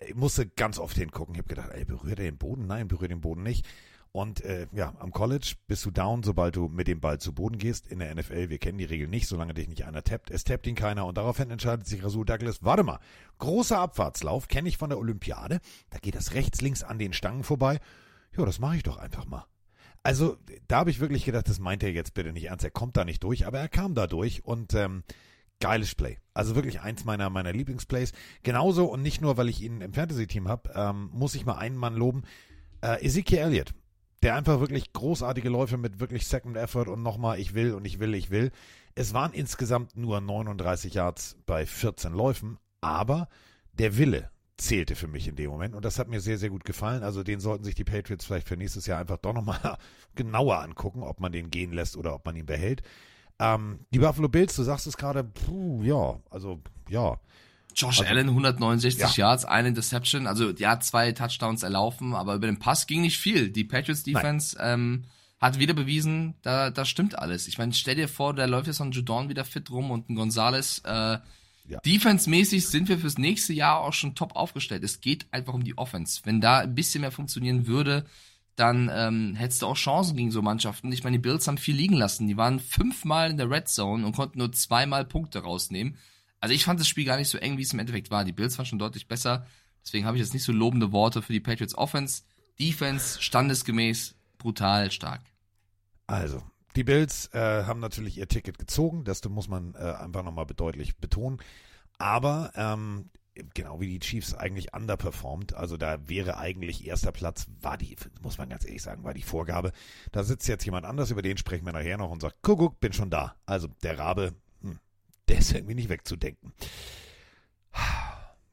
Ich 0.08 0.16
musste 0.16 0.48
ganz 0.48 0.80
oft 0.80 0.98
hingucken. 0.98 1.36
Ich 1.36 1.40
habe 1.40 1.50
gedacht, 1.50 1.70
ey, 1.74 1.86
berührt 1.86 2.20
er 2.20 2.26
den 2.26 2.38
Boden? 2.38 2.66
Nein, 2.66 2.88
berührt 2.88 3.12
den 3.12 3.22
Boden 3.22 3.44
nicht. 3.44 3.68
Und 4.14 4.44
äh, 4.44 4.68
ja, 4.74 4.94
am 5.00 5.12
College 5.12 5.56
bist 5.68 5.86
du 5.86 5.92
down, 5.92 6.22
sobald 6.24 6.58
du 6.58 6.68
mit 6.68 6.88
dem 6.88 7.00
Ball 7.00 7.20
zu 7.20 7.34
Boden 7.34 7.58
gehst. 7.58 7.88
In 7.88 8.00
der 8.00 8.14
NFL, 8.14 8.50
wir 8.50 8.58
kennen 8.58 8.78
die 8.78 8.86
Regel 8.86 9.08
nicht, 9.08 9.28
solange 9.28 9.54
dich 9.54 9.70
nicht 9.70 9.86
einer 9.86 10.04
tappt. 10.04 10.32
Es 10.32 10.44
tappt 10.44 10.68
ihn 10.68 10.76
keiner 10.76 11.06
und 11.06 11.18
daraufhin 11.18 11.50
entscheidet 11.50 11.88
sich 11.88 12.04
Rasul 12.04 12.26
Douglas, 12.26 12.62
warte 12.62 12.84
mal, 12.84 13.00
großer 13.38 13.80
Abfahrtslauf, 13.80 14.50
kenne 14.50 14.68
ich 14.68 14.78
von 14.78 14.90
der 14.90 15.00
Olympiade. 15.00 15.62
Da 15.92 16.00
geht 16.00 16.16
das 16.16 16.34
rechts, 16.34 16.62
links 16.62 16.84
an 16.84 17.00
den 17.00 17.14
Stangen 17.14 17.44
vorbei. 17.44 17.80
Ja, 18.38 18.46
das 18.46 18.60
mache 18.60 18.78
ich 18.78 18.84
doch 18.84 18.98
einfach 18.98 19.26
mal. 19.26 19.46
Also, 20.04 20.38
da 20.68 20.78
habe 20.78 20.90
ich 20.90 21.00
wirklich 21.00 21.26
gedacht, 21.26 21.48
das 21.48 21.60
meint 21.60 21.84
er 21.84 21.92
jetzt 21.92 22.14
bitte 22.14 22.34
nicht 22.34 22.46
ernst. 22.46 22.66
Er 22.66 22.72
kommt 22.72 22.98
da 22.98 23.06
nicht 23.06 23.24
durch, 23.24 23.46
aber 23.46 23.60
er 23.60 23.70
kam 23.70 23.94
da 23.94 24.08
durch 24.08 24.44
und 24.44 24.74
ähm, 24.74 25.04
geiles 25.62 25.96
Play. 25.96 26.18
Also 26.34 26.56
wirklich 26.56 26.82
eins 26.82 27.06
meiner, 27.06 27.30
meiner 27.30 27.54
Lieblingsplays. 27.54 28.12
Genauso 28.44 28.86
und 28.86 29.02
nicht 29.02 29.22
nur, 29.22 29.38
weil 29.38 29.48
ich 29.48 29.62
ihn 29.62 29.80
im 29.80 29.94
Fantasy-Team 29.94 30.48
habe, 30.48 30.72
ähm, 30.76 31.10
muss 31.14 31.36
ich 31.36 31.46
mal 31.46 31.58
einen 31.58 31.78
Mann 31.78 31.96
loben. 31.96 32.24
Äh, 32.82 33.06
Ezekiel 33.06 33.38
Elliott, 33.38 33.74
der 34.24 34.36
einfach 34.36 34.60
wirklich 34.60 34.92
großartige 34.92 35.50
Läufe 35.50 35.78
mit 35.78 36.00
wirklich 36.00 36.28
Second 36.28 36.58
Effort 36.58 36.88
und 36.88 37.04
nochmal 37.04 37.40
ich 37.40 37.54
will 37.54 37.74
und 37.74 37.86
ich 37.86 38.00
will, 38.00 38.14
ich 38.16 38.32
will. 38.32 38.52
Es 38.96 39.14
waren 39.14 39.32
insgesamt 39.34 39.96
nur 39.96 40.20
39 40.20 40.96
Yards 40.96 41.38
bei 41.46 41.66
14 41.66 42.12
Läufen, 42.12 42.58
aber 42.82 43.30
der 43.74 43.98
Wille 43.98 44.32
zählte 44.62 44.96
für 44.96 45.08
mich 45.08 45.28
in 45.28 45.36
dem 45.36 45.50
Moment 45.50 45.76
und 45.76 45.84
das 45.84 46.00
hat 46.00 46.08
mir 46.08 46.22
sehr, 46.22 46.38
sehr 46.38 46.50
gut 46.50 46.64
gefallen. 46.64 47.04
Also 47.04 47.24
den 47.24 47.40
sollten 47.40 47.64
sich 47.64 47.76
die 47.76 47.84
Patriots 47.84 48.26
vielleicht 48.26 48.48
für 48.48 48.58
nächstes 48.58 48.86
Jahr 48.86 49.00
einfach 49.00 49.18
doch 49.18 49.34
nochmal 49.34 49.78
genauer 50.16 50.62
angucken, 50.62 51.04
ob 51.04 51.20
man 51.20 51.32
den 51.32 51.50
gehen 51.50 51.74
lässt 51.74 51.98
oder 51.98 52.14
ob 52.16 52.26
man 52.26 52.36
ihn 52.36 52.46
behält. 52.46 52.82
Ähm, 53.40 53.80
die 53.92 54.00
Buffalo 54.00 54.30
Bills, 54.30 54.56
du 54.56 54.64
sagst 54.64 54.88
es 54.88 54.98
gerade, 54.98 55.24
puh, 55.24 55.82
ja, 55.84 56.20
also 56.30 56.62
ja. 56.90 57.20
Josh 57.76 58.02
also, 58.02 58.12
Allen 58.12 58.30
169 58.30 59.18
ja. 59.18 59.28
Yards, 59.28 59.46
eine 59.46 59.70
Interception, 59.70 60.28
also 60.28 60.52
ja, 60.52 60.80
zwei 60.80 61.12
Touchdowns 61.14 61.64
erlaufen, 61.64 62.14
aber 62.14 62.36
über 62.36 62.48
den 62.48 62.60
Pass 62.60 62.86
ging 62.86 63.02
nicht 63.02 63.18
viel. 63.18 63.50
Die 63.50 63.64
Patriots 63.64 64.04
Defense 64.04 64.58
ähm, 64.60 65.06
hat 65.40 65.58
wieder 65.58 65.74
bewiesen, 65.74 66.36
da, 66.44 66.70
da 66.70 66.86
stimmt 66.86 67.18
alles. 67.18 67.48
Ich 67.48 67.58
meine, 67.58 67.74
stell 67.74 67.96
dir 67.96 68.08
vor, 68.08 68.36
da 68.36 68.46
läuft 68.46 68.68
jetzt 68.68 68.78
so 68.78 68.84
ein 68.84 68.92
Judon 68.92 69.30
wieder 69.30 69.46
fit 69.46 69.72
rum 69.72 69.90
und 69.90 70.10
ein 70.10 70.16
Gonzales. 70.16 70.80
Äh, 70.80 71.18
ja. 71.68 71.80
Defense-mäßig 71.80 72.68
sind 72.68 72.90
wir 72.90 72.98
fürs 72.98 73.18
nächste 73.18 73.54
Jahr 73.54 73.80
auch 73.80 73.94
schon 73.94 74.16
top 74.16 74.36
aufgestellt. 74.36 74.84
Es 74.84 75.02
geht 75.02 75.26
einfach 75.32 75.54
um 75.54 75.64
die 75.64 75.78
Offense. 75.78 76.22
Wenn 76.24 76.42
da 76.42 76.60
ein 76.60 76.76
bisschen 76.76 77.02
mehr 77.02 77.12
funktionieren 77.12 77.68
würde, 77.68 78.06
dann 78.56 78.90
ähm, 78.94 79.36
hättest 79.36 79.62
du 79.62 79.68
auch 79.68 79.78
Chancen 79.78 80.18
gegen 80.18 80.32
so 80.32 80.42
Mannschaften. 80.42 80.92
Ich 80.92 81.04
meine, 81.04 81.18
die 81.18 81.22
Bills 81.22 81.48
haben 81.48 81.58
viel 81.58 81.76
liegen 81.76 81.96
lassen. 81.96 82.28
Die 82.28 82.38
waren 82.38 82.60
fünfmal 82.60 83.32
in 83.32 83.38
der 83.38 83.50
Red 83.50 83.68
Zone 83.70 84.06
und 84.06 84.16
konnten 84.16 84.40
nur 84.40 84.52
zweimal 84.52 85.06
Punkte 85.06 85.40
rausnehmen. 85.40 85.98
Also 86.40 86.54
ich 86.54 86.66
fand 86.66 86.80
das 86.80 86.88
Spiel 86.88 87.06
gar 87.06 87.18
nicht 87.18 87.30
so 87.30 87.38
eng, 87.38 87.58
wie 87.58 87.62
es 87.62 87.74
im 87.74 87.80
Endeffekt 87.80 88.12
war. 88.12 88.26
Die 88.26 88.34
Bills 88.34 88.58
waren 88.58 88.66
schon 88.66 88.80
deutlich 88.80 89.08
besser. 89.08 89.46
Deswegen 89.84 90.06
habe 90.06 90.18
ich 90.18 90.24
jetzt 90.24 90.34
nicht 90.34 90.44
so 90.44 90.52
lobende 90.52 90.92
Worte 90.92 91.22
für 91.22 91.34
die 91.34 91.40
Patriots 91.40 91.76
Offense. 91.76 92.24
Defense 92.60 93.22
standesgemäß 93.22 94.16
brutal 94.38 94.92
stark. 94.92 95.22
Also, 96.08 96.44
die 96.76 96.84
Bills 96.84 97.28
äh, 97.34 97.64
haben 97.64 97.80
natürlich 97.80 98.18
ihr 98.18 98.28
Ticket 98.28 98.58
gezogen, 98.58 99.04
das 99.04 99.24
muss 99.28 99.48
man 99.48 99.76
äh, 99.76 99.78
einfach 99.78 100.24
nochmal 100.24 100.46
bedeutlich 100.46 100.98
betonen. 100.98 101.40
Aber 101.98 102.52
ähm, 102.56 103.10
genau 103.54 103.80
wie 103.80 103.88
die 103.88 104.00
Chiefs 104.00 104.34
eigentlich 104.34 104.74
underperformed, 104.74 105.54
also 105.54 105.78
da 105.78 106.08
wäre 106.08 106.38
eigentlich 106.38 106.86
erster 106.88 107.12
Platz, 107.12 107.48
war 107.62 107.78
die, 107.78 107.96
muss 108.22 108.38
man 108.38 108.50
ganz 108.50 108.66
ehrlich 108.66 108.82
sagen, 108.82 109.04
war 109.04 109.14
die 109.14 109.22
Vorgabe. 109.22 109.72
Da 110.12 110.24
sitzt 110.24 110.48
jetzt 110.48 110.66
jemand 110.66 110.86
anders, 110.86 111.12
über 111.12 111.22
den 111.22 111.38
sprechen 111.38 111.66
wir 111.66 111.74
nachher 111.74 111.98
noch 111.98 112.12
und 112.12 112.22
sagt, 112.22 112.42
Kuckuck, 112.42 112.80
bin 112.80 112.94
schon 112.94 113.10
da. 113.10 113.36
Also 113.46 113.68
der 113.84 114.00
Rabe, 114.00 114.34
hm, 114.62 114.80
der 115.28 115.38
ist 115.38 115.54
irgendwie 115.54 115.76
nicht 115.76 115.90
wegzudenken. 115.90 116.54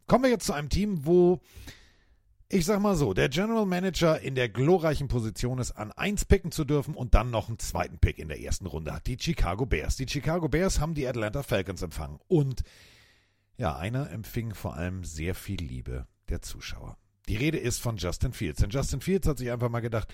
Kommen 0.07 0.24
wir 0.24 0.31
jetzt 0.31 0.46
zu 0.46 0.52
einem 0.52 0.70
Team, 0.70 1.04
wo 1.04 1.40
ich 2.50 2.64
sag 2.64 2.80
mal 2.80 2.96
so, 2.96 3.12
der 3.12 3.28
General 3.28 3.66
Manager 3.66 4.20
in 4.20 4.34
der 4.34 4.48
glorreichen 4.48 5.08
Position 5.08 5.58
ist, 5.58 5.72
an 5.72 5.92
eins 5.92 6.24
picken 6.24 6.50
zu 6.50 6.64
dürfen 6.64 6.94
und 6.94 7.14
dann 7.14 7.30
noch 7.30 7.48
einen 7.48 7.58
zweiten 7.58 7.98
Pick 7.98 8.18
in 8.18 8.28
der 8.28 8.40
ersten 8.40 8.66
Runde 8.66 8.94
hat. 8.94 9.06
Die 9.06 9.18
Chicago 9.20 9.66
Bears. 9.66 9.96
Die 9.96 10.08
Chicago 10.08 10.48
Bears 10.48 10.80
haben 10.80 10.94
die 10.94 11.06
Atlanta 11.06 11.42
Falcons 11.42 11.82
empfangen. 11.82 12.18
Und 12.26 12.62
ja, 13.58 13.76
einer 13.76 14.11
empfing 14.11 14.54
vor 14.54 14.76
allem 14.76 15.04
sehr 15.04 15.34
viel 15.34 15.61
Liebe 15.61 16.06
der 16.30 16.40
Zuschauer. 16.40 16.96
Die 17.28 17.37
Rede 17.37 17.58
ist 17.58 17.80
von 17.80 17.98
Justin 17.98 18.32
Fields. 18.32 18.61
Denn 18.61 18.70
Justin 18.70 19.02
Fields 19.02 19.28
hat 19.28 19.37
sich 19.37 19.50
einfach 19.50 19.68
mal 19.68 19.80
gedacht, 19.80 20.08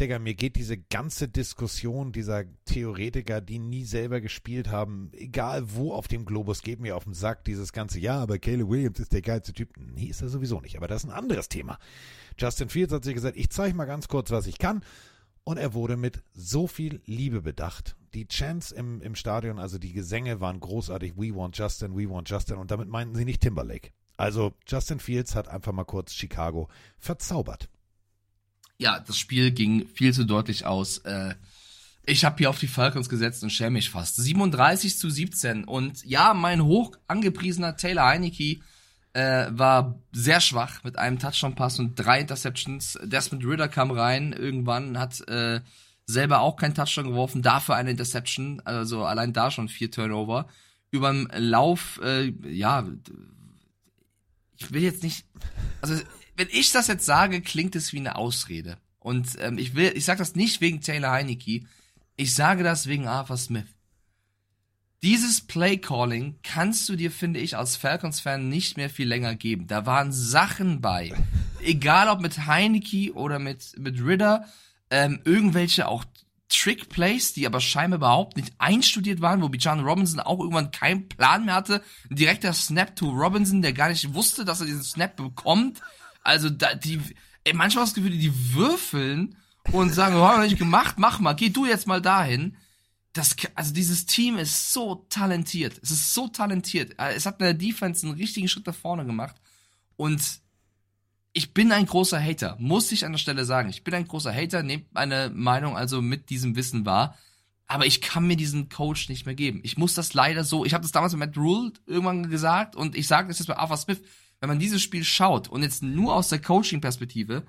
Digga, 0.00 0.18
mir 0.18 0.34
geht 0.34 0.56
diese 0.56 0.78
ganze 0.78 1.28
Diskussion 1.28 2.10
dieser 2.10 2.44
Theoretiker, 2.64 3.42
die 3.42 3.58
nie 3.58 3.84
selber 3.84 4.22
gespielt 4.22 4.68
haben, 4.68 5.10
egal 5.12 5.74
wo 5.74 5.92
auf 5.92 6.08
dem 6.08 6.24
Globus, 6.24 6.62
geht 6.62 6.80
mir 6.80 6.96
auf 6.96 7.04
den 7.04 7.12
Sack, 7.12 7.44
dieses 7.44 7.74
ganze, 7.74 8.00
ja, 8.00 8.18
aber 8.18 8.38
Caleb 8.38 8.70
Williams 8.70 8.98
ist 8.98 9.12
der 9.12 9.20
geilste 9.20 9.52
Typ. 9.52 9.74
Nee, 9.76 10.06
ist 10.06 10.22
er 10.22 10.30
sowieso 10.30 10.60
nicht, 10.60 10.76
aber 10.78 10.88
das 10.88 11.04
ist 11.04 11.10
ein 11.10 11.14
anderes 11.14 11.50
Thema. 11.50 11.78
Justin 12.38 12.70
Fields 12.70 12.94
hat 12.94 13.04
sich 13.04 13.12
gesagt, 13.14 13.36
ich 13.36 13.50
zeige 13.50 13.76
mal 13.76 13.84
ganz 13.84 14.08
kurz, 14.08 14.30
was 14.30 14.46
ich 14.46 14.58
kann. 14.58 14.82
Und 15.44 15.58
er 15.58 15.74
wurde 15.74 15.96
mit 15.96 16.22
so 16.32 16.66
viel 16.66 17.02
Liebe 17.04 17.42
bedacht. 17.42 17.96
Die 18.14 18.26
Chants 18.26 18.72
im, 18.72 19.02
im 19.02 19.14
Stadion, 19.14 19.58
also 19.58 19.78
die 19.78 19.92
Gesänge 19.92 20.40
waren 20.40 20.60
großartig. 20.60 21.14
We 21.16 21.34
want 21.34 21.56
Justin, 21.58 21.94
we 21.94 22.08
want 22.08 22.28
Justin. 22.28 22.56
Und 22.56 22.70
damit 22.70 22.88
meinten 22.88 23.14
sie 23.14 23.24
nicht 23.24 23.42
Timberlake. 23.42 23.90
Also 24.16 24.52
Justin 24.66 25.00
Fields 25.00 25.34
hat 25.34 25.48
einfach 25.48 25.72
mal 25.72 25.84
kurz 25.84 26.12
Chicago 26.12 26.68
verzaubert 26.98 27.68
ja, 28.80 28.98
das 28.98 29.18
Spiel 29.18 29.50
ging 29.52 29.86
viel 29.86 30.12
zu 30.12 30.24
deutlich 30.24 30.64
aus. 30.66 30.98
Äh, 30.98 31.34
ich 32.06 32.24
habe 32.24 32.38
hier 32.38 32.50
auf 32.50 32.58
die 32.58 32.66
Falcons 32.66 33.08
gesetzt 33.08 33.42
und 33.42 33.50
schäme 33.50 33.72
mich 33.72 33.90
fast. 33.90 34.16
37 34.16 34.98
zu 34.98 35.10
17. 35.10 35.64
Und 35.64 36.04
ja, 36.04 36.32
mein 36.34 36.64
hoch 36.64 36.96
angepriesener 37.06 37.76
Taylor 37.76 38.06
Heineke 38.06 38.60
äh, 39.12 39.46
war 39.50 40.00
sehr 40.12 40.40
schwach 40.40 40.82
mit 40.82 40.98
einem 40.98 41.18
Touchdown-Pass 41.18 41.78
und 41.78 41.94
drei 41.94 42.20
Interceptions. 42.20 42.98
Desmond 43.02 43.44
Ritter 43.44 43.68
kam 43.68 43.90
rein 43.90 44.32
irgendwann, 44.32 44.98
hat 44.98 45.20
äh, 45.28 45.60
selber 46.06 46.40
auch 46.40 46.56
keinen 46.56 46.74
Touchdown 46.74 47.08
geworfen, 47.08 47.42
dafür 47.42 47.76
eine 47.76 47.90
Interception. 47.90 48.62
Also 48.64 49.04
allein 49.04 49.34
da 49.34 49.50
schon 49.50 49.68
vier 49.68 49.90
Turnover. 49.90 50.48
Überm 50.90 51.28
Lauf, 51.36 52.00
äh, 52.02 52.32
ja, 52.48 52.88
ich 54.56 54.72
will 54.72 54.82
jetzt 54.82 55.02
nicht, 55.02 55.26
also 55.82 55.94
wenn 56.40 56.48
ich 56.50 56.72
das 56.72 56.86
jetzt 56.86 57.04
sage, 57.04 57.42
klingt 57.42 57.76
es 57.76 57.92
wie 57.92 57.98
eine 57.98 58.16
Ausrede. 58.16 58.78
Und 58.98 59.36
ähm, 59.40 59.58
ich 59.58 59.74
will, 59.74 59.92
ich 59.94 60.06
sage 60.06 60.20
das 60.20 60.36
nicht 60.36 60.62
wegen 60.62 60.80
Taylor 60.80 61.10
Heineke, 61.10 61.66
ich 62.16 62.34
sage 62.34 62.64
das 62.64 62.86
wegen 62.86 63.06
Arthur 63.06 63.36
Smith. 63.36 63.66
Dieses 65.02 65.42
Play-Calling 65.42 66.36
kannst 66.42 66.88
du 66.88 66.96
dir, 66.96 67.10
finde 67.10 67.40
ich, 67.40 67.58
als 67.58 67.76
Falcons-Fan 67.76 68.48
nicht 68.48 68.78
mehr 68.78 68.88
viel 68.88 69.06
länger 69.06 69.34
geben. 69.34 69.66
Da 69.66 69.84
waren 69.84 70.12
Sachen 70.12 70.80
bei. 70.80 71.12
Egal 71.62 72.08
ob 72.08 72.22
mit 72.22 72.46
Heineke 72.46 73.12
oder 73.12 73.38
mit, 73.38 73.78
mit 73.78 74.02
Ritter, 74.02 74.46
ähm, 74.88 75.20
irgendwelche 75.24 75.88
auch 75.88 76.06
Trick-Plays, 76.48 77.34
die 77.34 77.46
aber 77.46 77.60
scheinbar 77.60 77.98
überhaupt 77.98 78.38
nicht 78.38 78.54
einstudiert 78.56 79.20
waren, 79.20 79.42
wo 79.42 79.50
Bijan 79.50 79.80
Robinson 79.80 80.20
auch 80.20 80.40
irgendwann 80.40 80.70
keinen 80.70 81.06
Plan 81.06 81.44
mehr 81.44 81.56
hatte. 81.56 81.82
Ein 82.08 82.16
direkter 82.16 82.54
Snap 82.54 82.96
to 82.96 83.10
Robinson, 83.10 83.60
der 83.60 83.74
gar 83.74 83.90
nicht 83.90 84.14
wusste, 84.14 84.46
dass 84.46 84.60
er 84.60 84.66
diesen 84.66 84.82
Snap 84.82 85.16
bekommt. 85.16 85.82
Also 86.22 86.50
da, 86.50 86.74
die, 86.74 87.00
ey, 87.44 87.54
manchmal 87.54 87.84
das 87.84 87.94
Gefühl, 87.94 88.10
die 88.10 88.54
würfeln 88.54 89.36
und 89.72 89.94
sagen, 89.94 90.16
oh, 90.16 90.26
hab 90.26 90.42
ich 90.44 90.50
nicht 90.50 90.58
gemacht, 90.58 90.96
mach 90.98 91.20
mal, 91.20 91.34
geh 91.34 91.50
du 91.50 91.66
jetzt 91.66 91.86
mal 91.86 92.00
dahin. 92.00 92.56
Das, 93.12 93.34
also 93.54 93.74
dieses 93.74 94.06
Team 94.06 94.38
ist 94.38 94.72
so 94.72 95.06
talentiert. 95.08 95.80
Es 95.82 95.90
ist 95.90 96.14
so 96.14 96.28
talentiert. 96.28 96.94
Äh, 96.98 97.14
es 97.14 97.26
hat 97.26 97.40
in 97.40 97.44
der 97.44 97.54
Defense 97.54 98.06
einen 98.06 98.16
richtigen 98.16 98.48
Schritt 98.48 98.66
nach 98.66 98.74
vorne 98.74 99.04
gemacht. 99.04 99.36
Und 99.96 100.40
ich 101.32 101.52
bin 101.54 101.72
ein 101.72 101.86
großer 101.86 102.22
Hater, 102.22 102.56
muss 102.58 102.90
ich 102.92 103.04
an 103.04 103.12
der 103.12 103.18
Stelle 103.18 103.44
sagen. 103.44 103.68
Ich 103.68 103.84
bin 103.84 103.94
ein 103.94 104.06
großer 104.06 104.34
Hater, 104.34 104.62
nehmt 104.62 104.92
meine 104.92 105.30
Meinung 105.34 105.76
also 105.76 106.02
mit 106.02 106.30
diesem 106.30 106.56
Wissen 106.56 106.84
wahr. 106.86 107.16
Aber 107.66 107.86
ich 107.86 108.00
kann 108.00 108.26
mir 108.26 108.36
diesen 108.36 108.68
Coach 108.68 109.08
nicht 109.08 109.26
mehr 109.26 109.36
geben. 109.36 109.60
Ich 109.62 109.78
muss 109.78 109.94
das 109.94 110.12
leider 110.12 110.42
so, 110.42 110.64
ich 110.64 110.74
habe 110.74 110.82
das 110.82 110.90
damals 110.90 111.12
mit 111.12 111.20
Matt 111.20 111.36
Rule 111.36 111.72
irgendwann 111.86 112.28
gesagt 112.28 112.74
und 112.74 112.96
ich 112.96 113.06
sage 113.06 113.28
das 113.28 113.38
jetzt 113.38 113.46
bei 113.46 113.56
Arthur 113.56 113.76
Smith 113.76 114.02
wenn 114.40 114.48
man 114.48 114.58
dieses 114.58 114.82
Spiel 114.82 115.04
schaut 115.04 115.48
und 115.48 115.62
jetzt 115.62 115.82
nur 115.82 116.14
aus 116.14 116.28
der 116.28 116.40
Coaching-Perspektive, 116.40 117.44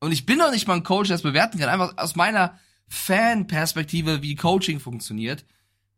und 0.00 0.12
ich 0.12 0.26
bin 0.26 0.38
doch 0.38 0.50
nicht 0.50 0.66
mal 0.66 0.74
ein 0.74 0.82
Coach, 0.82 1.08
der 1.08 1.16
es 1.16 1.22
bewerten 1.22 1.58
kann, 1.58 1.68
einfach 1.68 1.96
aus 1.98 2.16
meiner 2.16 2.58
Fan-Perspektive, 2.88 4.22
wie 4.22 4.36
Coaching 4.36 4.78
funktioniert, 4.80 5.44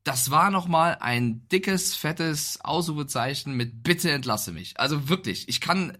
das 0.04 0.30
war 0.30 0.50
nochmal 0.50 0.96
ein 1.00 1.46
dickes, 1.48 1.94
fettes 1.94 2.60
Ausrufezeichen 2.62 3.54
mit 3.54 3.82
Bitte 3.82 4.10
entlasse 4.10 4.52
mich. 4.52 4.80
Also 4.80 5.08
wirklich, 5.08 5.48
ich 5.48 5.60
kann, 5.60 5.98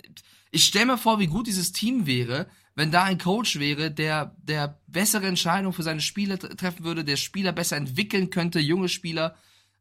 ich 0.51 0.65
stelle 0.65 0.87
mir 0.87 0.99
vor, 0.99 1.19
wie 1.19 1.27
gut 1.27 1.47
dieses 1.47 1.73
Team 1.73 2.07
wäre, 2.07 2.49
wenn 2.75 2.91
da 2.91 3.03
ein 3.03 3.19
Coach 3.19 3.59
wäre, 3.59 3.91
der, 3.91 4.37
der 4.39 4.81
bessere 4.87 5.27
Entscheidungen 5.27 5.75
für 5.75 5.83
seine 5.83 6.01
Spieler 6.01 6.39
treffen 6.39 6.85
würde, 6.85 7.05
der 7.05 7.17
Spieler 7.17 7.53
besser 7.53 7.77
entwickeln 7.77 8.31
könnte, 8.31 8.61
junge 8.61 8.89
Spieler. 8.89 9.35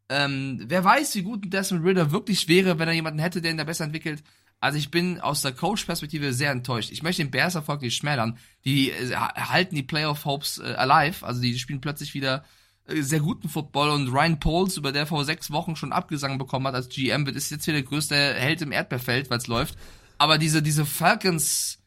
Ähm, 0.09 0.63
wer 0.65 0.83
weiß, 0.83 1.15
wie 1.15 1.21
gut 1.21 1.53
Desmond 1.53 1.85
Ritter 1.85 2.11
wirklich 2.11 2.47
wäre, 2.47 2.79
wenn 2.79 2.87
er 2.87 2.95
jemanden 2.95 3.19
hätte, 3.19 3.41
der 3.41 3.51
ihn 3.51 3.57
da 3.57 3.65
besser 3.65 3.85
entwickelt. 3.85 4.23
Also 4.59 4.79
ich 4.79 4.89
bin 4.89 5.19
aus 5.19 5.43
der 5.43 5.51
Coach-Perspektive 5.51 6.33
sehr 6.33 6.51
enttäuscht. 6.51 6.91
Ich 6.91 7.03
möchte 7.03 7.23
den 7.23 7.31
Bears 7.31 7.55
Erfolg 7.55 7.81
nicht 7.81 7.95
schmälern. 7.95 8.37
Die 8.65 8.91
äh, 8.91 9.15
halten 9.15 9.75
die 9.75 9.83
Playoff-Hopes 9.83 10.59
äh, 10.59 10.73
alive. 10.73 11.25
Also 11.25 11.41
die 11.41 11.57
spielen 11.59 11.81
plötzlich 11.81 12.13
wieder 12.15 12.43
äh, 12.87 13.01
sehr 13.01 13.19
guten 13.19 13.49
Football 13.49 13.89
und 13.89 14.07
Ryan 14.07 14.39
Poles, 14.39 14.77
über 14.77 14.91
der 14.91 15.05
vor 15.05 15.25
sechs 15.25 15.51
Wochen 15.51 15.75
schon 15.75 15.91
Abgesang 15.91 16.37
bekommen 16.37 16.67
hat 16.67 16.75
als 16.75 16.89
GM, 16.89 17.25
wird 17.25 17.35
ist 17.35 17.51
jetzt 17.51 17.67
wieder 17.67 17.77
der 17.77 17.87
größte 17.87 18.15
Held 18.15 18.61
im 18.61 18.71
Erdbeerfeld, 18.71 19.29
weil 19.29 19.37
es 19.37 19.47
läuft. 19.47 19.77
Aber 20.17 20.37
diese, 20.39 20.63
diese 20.63 20.85
Falcons, 20.85 21.79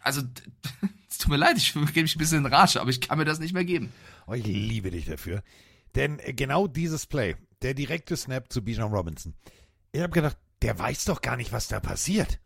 also 0.00 0.20
es 1.08 1.18
tut 1.18 1.30
mir 1.30 1.38
leid, 1.38 1.56
ich 1.56 1.72
gebe 1.72 2.02
mich 2.02 2.14
ein 2.14 2.18
bisschen 2.18 2.44
in 2.44 2.52
Rage, 2.52 2.80
aber 2.80 2.90
ich 2.90 3.00
kann 3.00 3.18
mir 3.18 3.24
das 3.24 3.38
nicht 3.38 3.54
mehr 3.54 3.64
geben. 3.64 3.90
Oh, 4.26 4.34
ich 4.34 4.46
liebe 4.46 4.90
dich 4.90 5.06
dafür. 5.06 5.42
Denn 5.94 6.18
äh, 6.18 6.34
genau 6.34 6.66
dieses 6.66 7.06
Play, 7.06 7.36
der 7.62 7.72
direkte 7.72 8.16
Snap 8.16 8.52
zu 8.52 8.62
Bijan 8.62 8.92
Robinson. 8.92 9.34
Ich 9.92 10.00
habe 10.00 10.12
gedacht, 10.12 10.36
der 10.62 10.78
weiß 10.78 11.04
doch 11.06 11.20
gar 11.22 11.36
nicht, 11.36 11.52
was 11.52 11.68
da 11.68 11.80
passiert. 11.80 12.40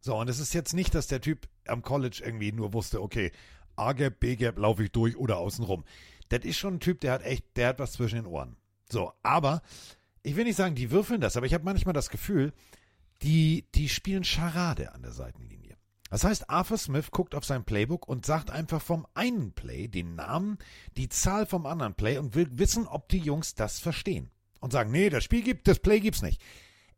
So, 0.00 0.16
und 0.16 0.28
es 0.28 0.38
ist 0.38 0.52
jetzt 0.52 0.74
nicht, 0.74 0.94
dass 0.94 1.06
der 1.06 1.20
Typ 1.20 1.48
am 1.66 1.82
College 1.82 2.22
irgendwie 2.24 2.52
nur 2.52 2.72
wusste, 2.72 3.00
okay, 3.00 3.32
A-Gap, 3.76 4.20
B-Gap 4.20 4.58
laufe 4.58 4.84
ich 4.84 4.92
durch 4.92 5.16
oder 5.16 5.38
außenrum. 5.38 5.84
Das 6.28 6.44
ist 6.44 6.58
schon 6.58 6.74
ein 6.74 6.80
Typ, 6.80 7.00
der 7.00 7.12
hat 7.12 7.22
echt, 7.22 7.56
der 7.56 7.68
hat 7.68 7.78
was 7.78 7.92
zwischen 7.92 8.16
den 8.16 8.26
Ohren. 8.26 8.56
So, 8.90 9.12
aber 9.22 9.62
ich 10.22 10.36
will 10.36 10.44
nicht 10.44 10.56
sagen, 10.56 10.74
die 10.74 10.90
würfeln 10.90 11.20
das, 11.20 11.36
aber 11.36 11.46
ich 11.46 11.54
habe 11.54 11.64
manchmal 11.64 11.94
das 11.94 12.10
Gefühl, 12.10 12.52
die, 13.22 13.66
die 13.74 13.88
spielen 13.88 14.24
Charade 14.24 14.92
an 14.92 15.02
der 15.02 15.12
Seitenlinie. 15.12 15.76
Das 16.10 16.22
heißt, 16.22 16.50
Arthur 16.50 16.78
Smith 16.78 17.10
guckt 17.10 17.34
auf 17.34 17.44
sein 17.44 17.64
Playbook 17.64 18.06
und 18.06 18.26
sagt 18.26 18.50
einfach 18.50 18.80
vom 18.80 19.06
einen 19.14 19.52
Play 19.52 19.88
den 19.88 20.14
Namen, 20.14 20.58
die 20.96 21.08
Zahl 21.08 21.46
vom 21.46 21.66
anderen 21.66 21.94
Play 21.94 22.18
und 22.18 22.34
will 22.34 22.48
wissen, 22.52 22.86
ob 22.86 23.08
die 23.08 23.18
Jungs 23.18 23.54
das 23.54 23.80
verstehen. 23.80 24.30
Und 24.60 24.72
sagen, 24.72 24.92
nee, 24.92 25.10
das 25.10 25.24
Spiel 25.24 25.42
gibt, 25.42 25.66
das 25.66 25.78
Play 25.80 26.00
gibt's 26.00 26.22
nicht. 26.22 26.40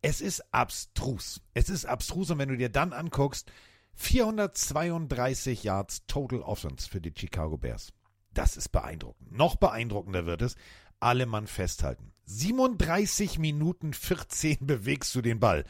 Es 0.06 0.20
ist 0.20 0.54
abstrus. 0.54 1.40
Es 1.52 1.68
ist 1.68 1.84
abstrus 1.84 2.30
und 2.30 2.38
wenn 2.38 2.48
du 2.48 2.56
dir 2.56 2.68
dann 2.68 2.92
anguckst, 2.92 3.50
432 3.94 5.64
Yards 5.64 6.06
Total 6.06 6.42
Offense 6.42 6.88
für 6.88 7.00
die 7.00 7.12
Chicago 7.12 7.56
Bears. 7.56 7.92
Das 8.32 8.56
ist 8.56 8.68
beeindruckend. 8.68 9.32
Noch 9.32 9.56
beeindruckender 9.56 10.24
wird 10.24 10.42
es, 10.42 10.54
alle 11.00 11.26
Mann 11.26 11.48
festhalten. 11.48 12.12
37 12.26 13.40
Minuten 13.40 13.94
14 13.94 14.58
bewegst 14.60 15.12
du 15.16 15.22
den 15.22 15.40
Ball. 15.40 15.64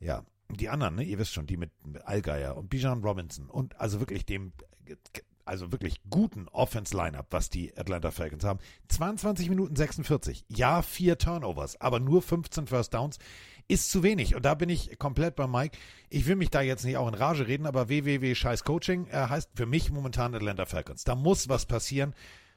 Ja, 0.00 0.24
die 0.50 0.68
anderen, 0.68 0.96
ne, 0.96 1.04
ihr 1.04 1.20
wisst 1.20 1.32
schon, 1.32 1.46
die 1.46 1.58
mit 1.58 1.70
Allgeier 2.02 2.56
und 2.56 2.68
Bijan 2.68 3.04
Robinson 3.04 3.48
und 3.48 3.78
also 3.78 4.00
wirklich 4.00 4.26
dem, 4.26 4.52
also 5.48 5.72
wirklich 5.72 6.00
guten 6.10 6.46
Offense-Lineup, 6.48 7.26
was 7.30 7.50
die 7.50 7.76
Atlanta 7.76 8.10
Falcons 8.10 8.44
haben. 8.44 8.60
22 8.88 9.48
Minuten 9.48 9.74
46. 9.74 10.44
Ja, 10.48 10.82
vier 10.82 11.18
Turnovers, 11.18 11.80
aber 11.80 12.00
nur 12.00 12.22
15 12.22 12.66
First 12.66 12.94
Downs 12.94 13.18
ist 13.66 13.90
zu 13.90 14.02
wenig. 14.02 14.34
Und 14.34 14.44
da 14.44 14.54
bin 14.54 14.68
ich 14.68 14.98
komplett 14.98 15.36
bei 15.36 15.46
Mike. 15.46 15.76
Ich 16.08 16.26
will 16.26 16.36
mich 16.36 16.50
da 16.50 16.60
jetzt 16.60 16.84
nicht 16.84 16.96
auch 16.96 17.08
in 17.08 17.14
Rage 17.14 17.46
reden, 17.46 17.66
aber 17.66 17.88
www 17.88 18.34
Scheiß 18.34 18.64
Coaching 18.64 19.06
äh, 19.08 19.28
heißt 19.28 19.50
für 19.54 19.66
mich 19.66 19.90
momentan 19.90 20.34
Atlanta 20.34 20.66
Falcons. 20.66 21.04
Da 21.04 21.14
muss 21.14 21.48
was 21.48 21.66
passieren. 21.66 22.14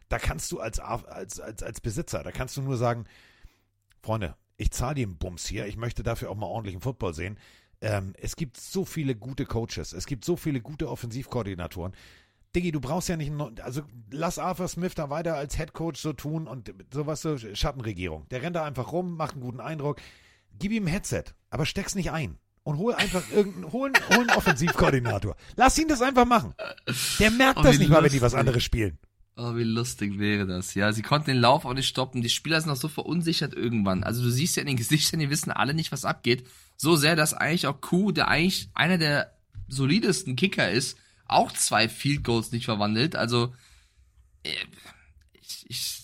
Da 0.09 0.19
kannst 0.19 0.51
du 0.51 0.59
als, 0.59 0.79
als, 0.79 1.39
als, 1.39 1.63
als 1.63 1.79
Besitzer, 1.79 2.21
da 2.21 2.31
kannst 2.31 2.57
du 2.57 2.61
nur 2.61 2.75
sagen, 2.75 3.05
Freunde, 4.01 4.35
ich 4.57 4.71
zahle 4.71 4.95
den 4.95 5.17
Bums 5.17 5.47
hier. 5.47 5.67
Ich 5.67 5.77
möchte 5.77 6.03
dafür 6.03 6.29
auch 6.29 6.35
mal 6.35 6.47
ordentlichen 6.47 6.81
Football 6.81 7.13
sehen. 7.13 7.37
Ähm, 7.81 8.13
es 8.17 8.35
gibt 8.35 8.57
so 8.57 8.85
viele 8.85 9.15
gute 9.15 9.45
Coaches. 9.45 9.93
Es 9.93 10.05
gibt 10.05 10.23
so 10.23 10.35
viele 10.35 10.61
gute 10.61 10.89
Offensivkoordinatoren. 10.89 11.93
Diggi, 12.55 12.71
du 12.71 12.81
brauchst 12.81 13.07
ja 13.07 13.15
nicht, 13.15 13.31
also 13.61 13.81
lass 14.11 14.37
Arthur 14.37 14.67
Smith 14.67 14.95
da 14.95 15.09
weiter 15.09 15.35
als 15.35 15.55
Head 15.55 15.73
Coach 15.73 16.01
so 16.01 16.13
tun 16.13 16.47
und 16.47 16.73
sowas 16.93 17.21
so 17.21 17.37
Schattenregierung. 17.37 18.27
Der 18.29 18.41
rennt 18.41 18.55
da 18.55 18.65
einfach 18.65 18.91
rum, 18.91 19.15
macht 19.15 19.33
einen 19.33 19.41
guten 19.41 19.61
Eindruck. 19.61 20.01
Gib 20.59 20.71
ihm 20.71 20.85
ein 20.85 20.87
Headset, 20.87 21.23
aber 21.49 21.65
steck's 21.65 21.95
nicht 21.95 22.11
ein. 22.11 22.37
Und 22.63 22.77
hol 22.77 22.93
einfach 22.93 23.23
irgendeinen, 23.31 23.71
hol, 23.71 23.91
hol 24.09 24.19
einen 24.19 24.29
Offensivkoordinator. 24.31 25.35
Lass 25.55 25.77
ihn 25.79 25.87
das 25.87 26.01
einfach 26.01 26.25
machen. 26.25 26.53
Der 27.19 27.31
merkt 27.31 27.59
oh, 27.59 27.63
das 27.63 27.79
nicht 27.79 27.89
mal, 27.89 28.03
wenn 28.03 28.11
die 28.11 28.21
was 28.21 28.35
anderes 28.35 28.63
spielen. 28.63 28.99
Oh, 29.37 29.55
wie 29.55 29.63
lustig 29.63 30.19
wäre 30.19 30.45
das. 30.45 30.75
Ja, 30.75 30.91
sie 30.91 31.01
konnten 31.01 31.31
den 31.31 31.39
Lauf 31.39 31.65
auch 31.65 31.73
nicht 31.73 31.87
stoppen. 31.87 32.21
Die 32.21 32.29
Spieler 32.29 32.61
sind 32.61 32.69
auch 32.69 32.75
so 32.75 32.89
verunsichert 32.89 33.53
irgendwann. 33.53 34.03
Also 34.03 34.21
du 34.21 34.29
siehst 34.29 34.57
ja 34.57 34.61
in 34.61 34.67
den 34.67 34.77
Gesichtern, 34.77 35.19
die 35.21 35.29
wissen 35.29 35.51
alle 35.51 35.73
nicht, 35.73 35.91
was 35.91 36.05
abgeht. 36.05 36.47
So 36.77 36.95
sehr, 36.95 37.15
dass 37.15 37.33
eigentlich 37.33 37.65
auch 37.65 37.81
Q, 37.81 38.11
der 38.11 38.27
eigentlich 38.27 38.69
einer 38.73 38.97
der 38.97 39.33
solidesten 39.67 40.35
Kicker 40.35 40.69
ist, 40.69 40.97
auch 41.31 41.51
zwei 41.51 41.89
Field 41.89 42.23
Goals 42.23 42.51
nicht 42.51 42.65
verwandelt. 42.65 43.15
Also 43.15 43.53
äh, 44.43 44.51
ich, 45.33 45.65
ich 45.69 46.01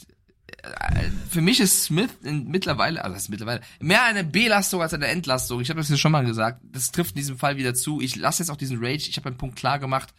äh, 0.63 1.09
für 1.29 1.41
mich 1.41 1.59
ist 1.59 1.83
Smith 1.83 2.09
mittlerweile, 2.21 3.03
also 3.03 3.13
das 3.13 3.23
ist 3.23 3.29
mittlerweile, 3.29 3.61
mehr 3.79 4.03
eine 4.03 4.23
Belastung 4.23 4.81
als 4.81 4.93
eine 4.93 5.07
Entlastung. 5.07 5.61
Ich 5.61 5.69
habe 5.69 5.79
das 5.79 5.89
ja 5.89 5.97
schon 5.97 6.11
mal 6.11 6.25
gesagt. 6.25 6.61
Das 6.63 6.91
trifft 6.91 7.11
in 7.11 7.17
diesem 7.17 7.37
Fall 7.37 7.57
wieder 7.57 7.73
zu. 7.73 8.01
Ich 8.01 8.15
lasse 8.15 8.43
jetzt 8.43 8.49
auch 8.49 8.57
diesen 8.57 8.83
Rage. 8.83 9.09
Ich 9.09 9.17
habe 9.17 9.27
einen 9.27 9.37
Punkt 9.37 9.55
klar 9.55 9.79
gemacht. 9.79 10.13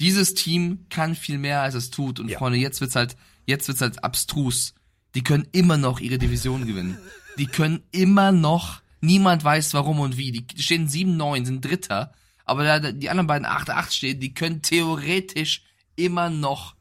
Dieses 0.00 0.34
Team 0.34 0.86
kann 0.90 1.14
viel 1.14 1.38
mehr, 1.38 1.62
als 1.62 1.74
es 1.74 1.90
tut. 1.90 2.18
Und 2.18 2.28
ja. 2.28 2.38
Freunde, 2.38 2.58
jetzt 2.58 2.80
wird's 2.80 2.96
halt, 2.96 3.16
jetzt 3.46 3.68
wird's 3.68 3.80
halt 3.80 4.02
abstrus. 4.02 4.74
Die 5.14 5.22
können 5.22 5.46
immer 5.52 5.76
noch 5.76 6.00
ihre 6.00 6.18
Division 6.18 6.66
gewinnen. 6.66 6.98
Die 7.38 7.46
können 7.46 7.82
immer 7.92 8.32
noch, 8.32 8.80
niemand 9.00 9.44
weiß 9.44 9.74
warum 9.74 10.00
und 10.00 10.16
wie. 10.16 10.32
Die 10.32 10.62
stehen 10.62 10.88
7-9, 10.88 11.46
sind 11.46 11.64
Dritter. 11.64 12.12
Aber 12.44 12.64
da 12.64 12.92
die 12.92 13.10
anderen 13.10 13.26
beiden 13.26 13.46
8-8 13.46 13.90
stehen, 13.90 14.20
die 14.20 14.34
können 14.34 14.62
theoretisch 14.62 15.62
immer 15.96 16.30
noch 16.30 16.74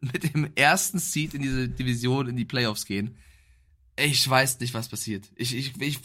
mit 0.00 0.34
dem 0.34 0.50
ersten 0.54 0.98
Seed 0.98 1.34
in 1.34 1.42
diese 1.42 1.68
Division 1.68 2.28
in 2.28 2.36
die 2.36 2.44
Playoffs 2.44 2.86
gehen. 2.86 3.16
Ich 3.96 4.28
weiß 4.28 4.60
nicht, 4.60 4.72
was 4.72 4.88
passiert. 4.88 5.30
Ich, 5.36 5.54
ich, 5.54 5.80
ich 5.80 6.00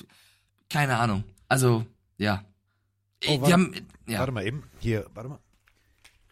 keine 0.69 0.97
Ahnung. 0.97 1.23
Also, 1.47 1.85
ja. 2.17 2.43
Oh, 3.27 3.39
warte, 3.41 3.53
haben, 3.53 3.75
ja. 4.07 4.19
warte 4.19 4.31
mal 4.31 4.45
eben. 4.45 4.63
Hier, 4.79 5.05
warte 5.13 5.29
mal. 5.29 5.39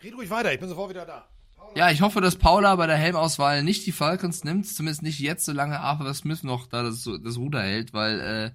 Red 0.03 0.15
ruhig 0.15 0.29
weiter, 0.29 0.53
ich 0.53 0.59
bin 0.59 0.67
sofort 0.67 0.89
wieder 0.89 1.05
da. 1.05 1.29
Ja, 1.75 1.89
ich 1.89 2.01
hoffe, 2.01 2.21
dass 2.21 2.35
Paula 2.35 2.75
bei 2.75 2.87
der 2.87 2.97
Helmauswahl 2.97 3.63
nicht 3.63 3.85
die 3.85 3.93
Falcons 3.93 4.43
nimmt, 4.43 4.67
zumindest 4.67 5.01
nicht 5.01 5.19
jetzt, 5.19 5.45
solange 5.45 5.79
Arthur 5.79 6.13
Smith 6.13 6.43
noch 6.43 6.67
da 6.67 6.83
das, 6.83 7.09
das 7.23 7.37
Ruder 7.37 7.63
hält, 7.63 7.93
weil 7.93 8.19
äh, 8.19 8.51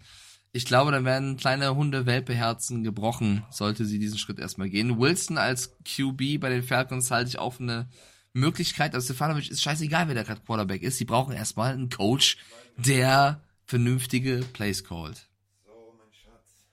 ich 0.52 0.64
glaube, 0.64 0.92
dann 0.92 1.04
werden 1.04 1.36
kleine 1.36 1.74
Hunde-Welpeherzen 1.74 2.82
gebrochen, 2.82 3.44
sollte 3.50 3.84
sie 3.84 3.98
diesen 3.98 4.18
Schritt 4.18 4.38
erstmal 4.38 4.70
gehen. 4.70 4.98
Wilson 4.98 5.38
als 5.38 5.76
QB 5.84 6.40
bei 6.40 6.48
den 6.48 6.62
Falcons 6.62 7.10
halte 7.10 7.28
ich 7.28 7.38
auf 7.38 7.60
eine 7.60 7.88
Möglichkeit, 8.32 8.94
also 8.94 9.04
Stefanovic 9.06 9.50
ist 9.50 9.62
scheißegal, 9.62 10.08
wer 10.08 10.14
der 10.14 10.24
gerade 10.24 10.40
Quarterback 10.40 10.82
ist. 10.82 10.98
Sie 10.98 11.04
brauchen 11.04 11.34
erstmal 11.34 11.74
einen 11.74 11.90
Coach, 11.90 12.38
der 12.76 13.42
vernünftige 13.64 14.40
Plays 14.52 14.84
callt. 14.84 15.28
So, 15.64 15.94
mein 15.98 16.12
Schatz. 16.12 16.66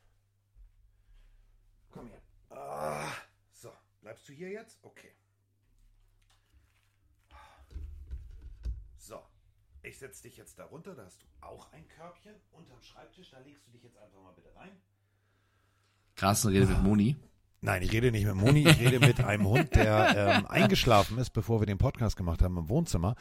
Komm 1.92 2.08
her. 2.08 2.22
Ah, 2.50 3.12
so, 3.52 3.72
bleibst 4.02 4.30
du 4.30 4.34
hier 4.34 4.50
jetzt? 4.50 4.80
Okay. 4.82 5.12
So, 8.98 9.22
ich 9.84 9.98
setze 9.98 10.24
dich 10.24 10.38
jetzt 10.38 10.58
darunter. 10.58 10.96
Da 10.96 11.06
hast 11.06 11.22
du 11.22 11.26
auch 11.46 11.72
ein 11.72 11.88
Körbchen 11.88 12.36
unterm 12.52 12.82
Schreibtisch. 12.82 13.32
Da 13.32 13.40
legst 13.40 13.68
du 13.68 13.72
dich 13.72 13.84
jetzt 13.84 13.98
einfach 13.98 14.22
mal 14.22 14.34
bitte 14.34 14.50
rein. 14.56 14.72
Carsten 16.16 16.50
redet 16.50 16.70
mit 16.70 16.84
Moni. 16.84 17.16
Nein, 17.62 17.82
ich 17.82 17.92
rede 17.92 18.12
nicht 18.12 18.26
mit 18.26 18.36
Moni, 18.36 18.68
ich 18.68 18.80
rede 18.80 19.00
mit 19.00 19.24
einem 19.24 19.48
Hund, 19.48 19.76
der 19.76 20.38
ähm, 20.38 20.46
eingeschlafen 20.50 21.18
ist, 21.18 21.32
bevor 21.32 21.62
wir 21.62 21.66
den 21.66 21.80
Podcast 21.80 22.16
gemacht 22.16 22.42
haben 22.42 22.58
im 22.58 22.70
Wohnzimmer 22.70 23.16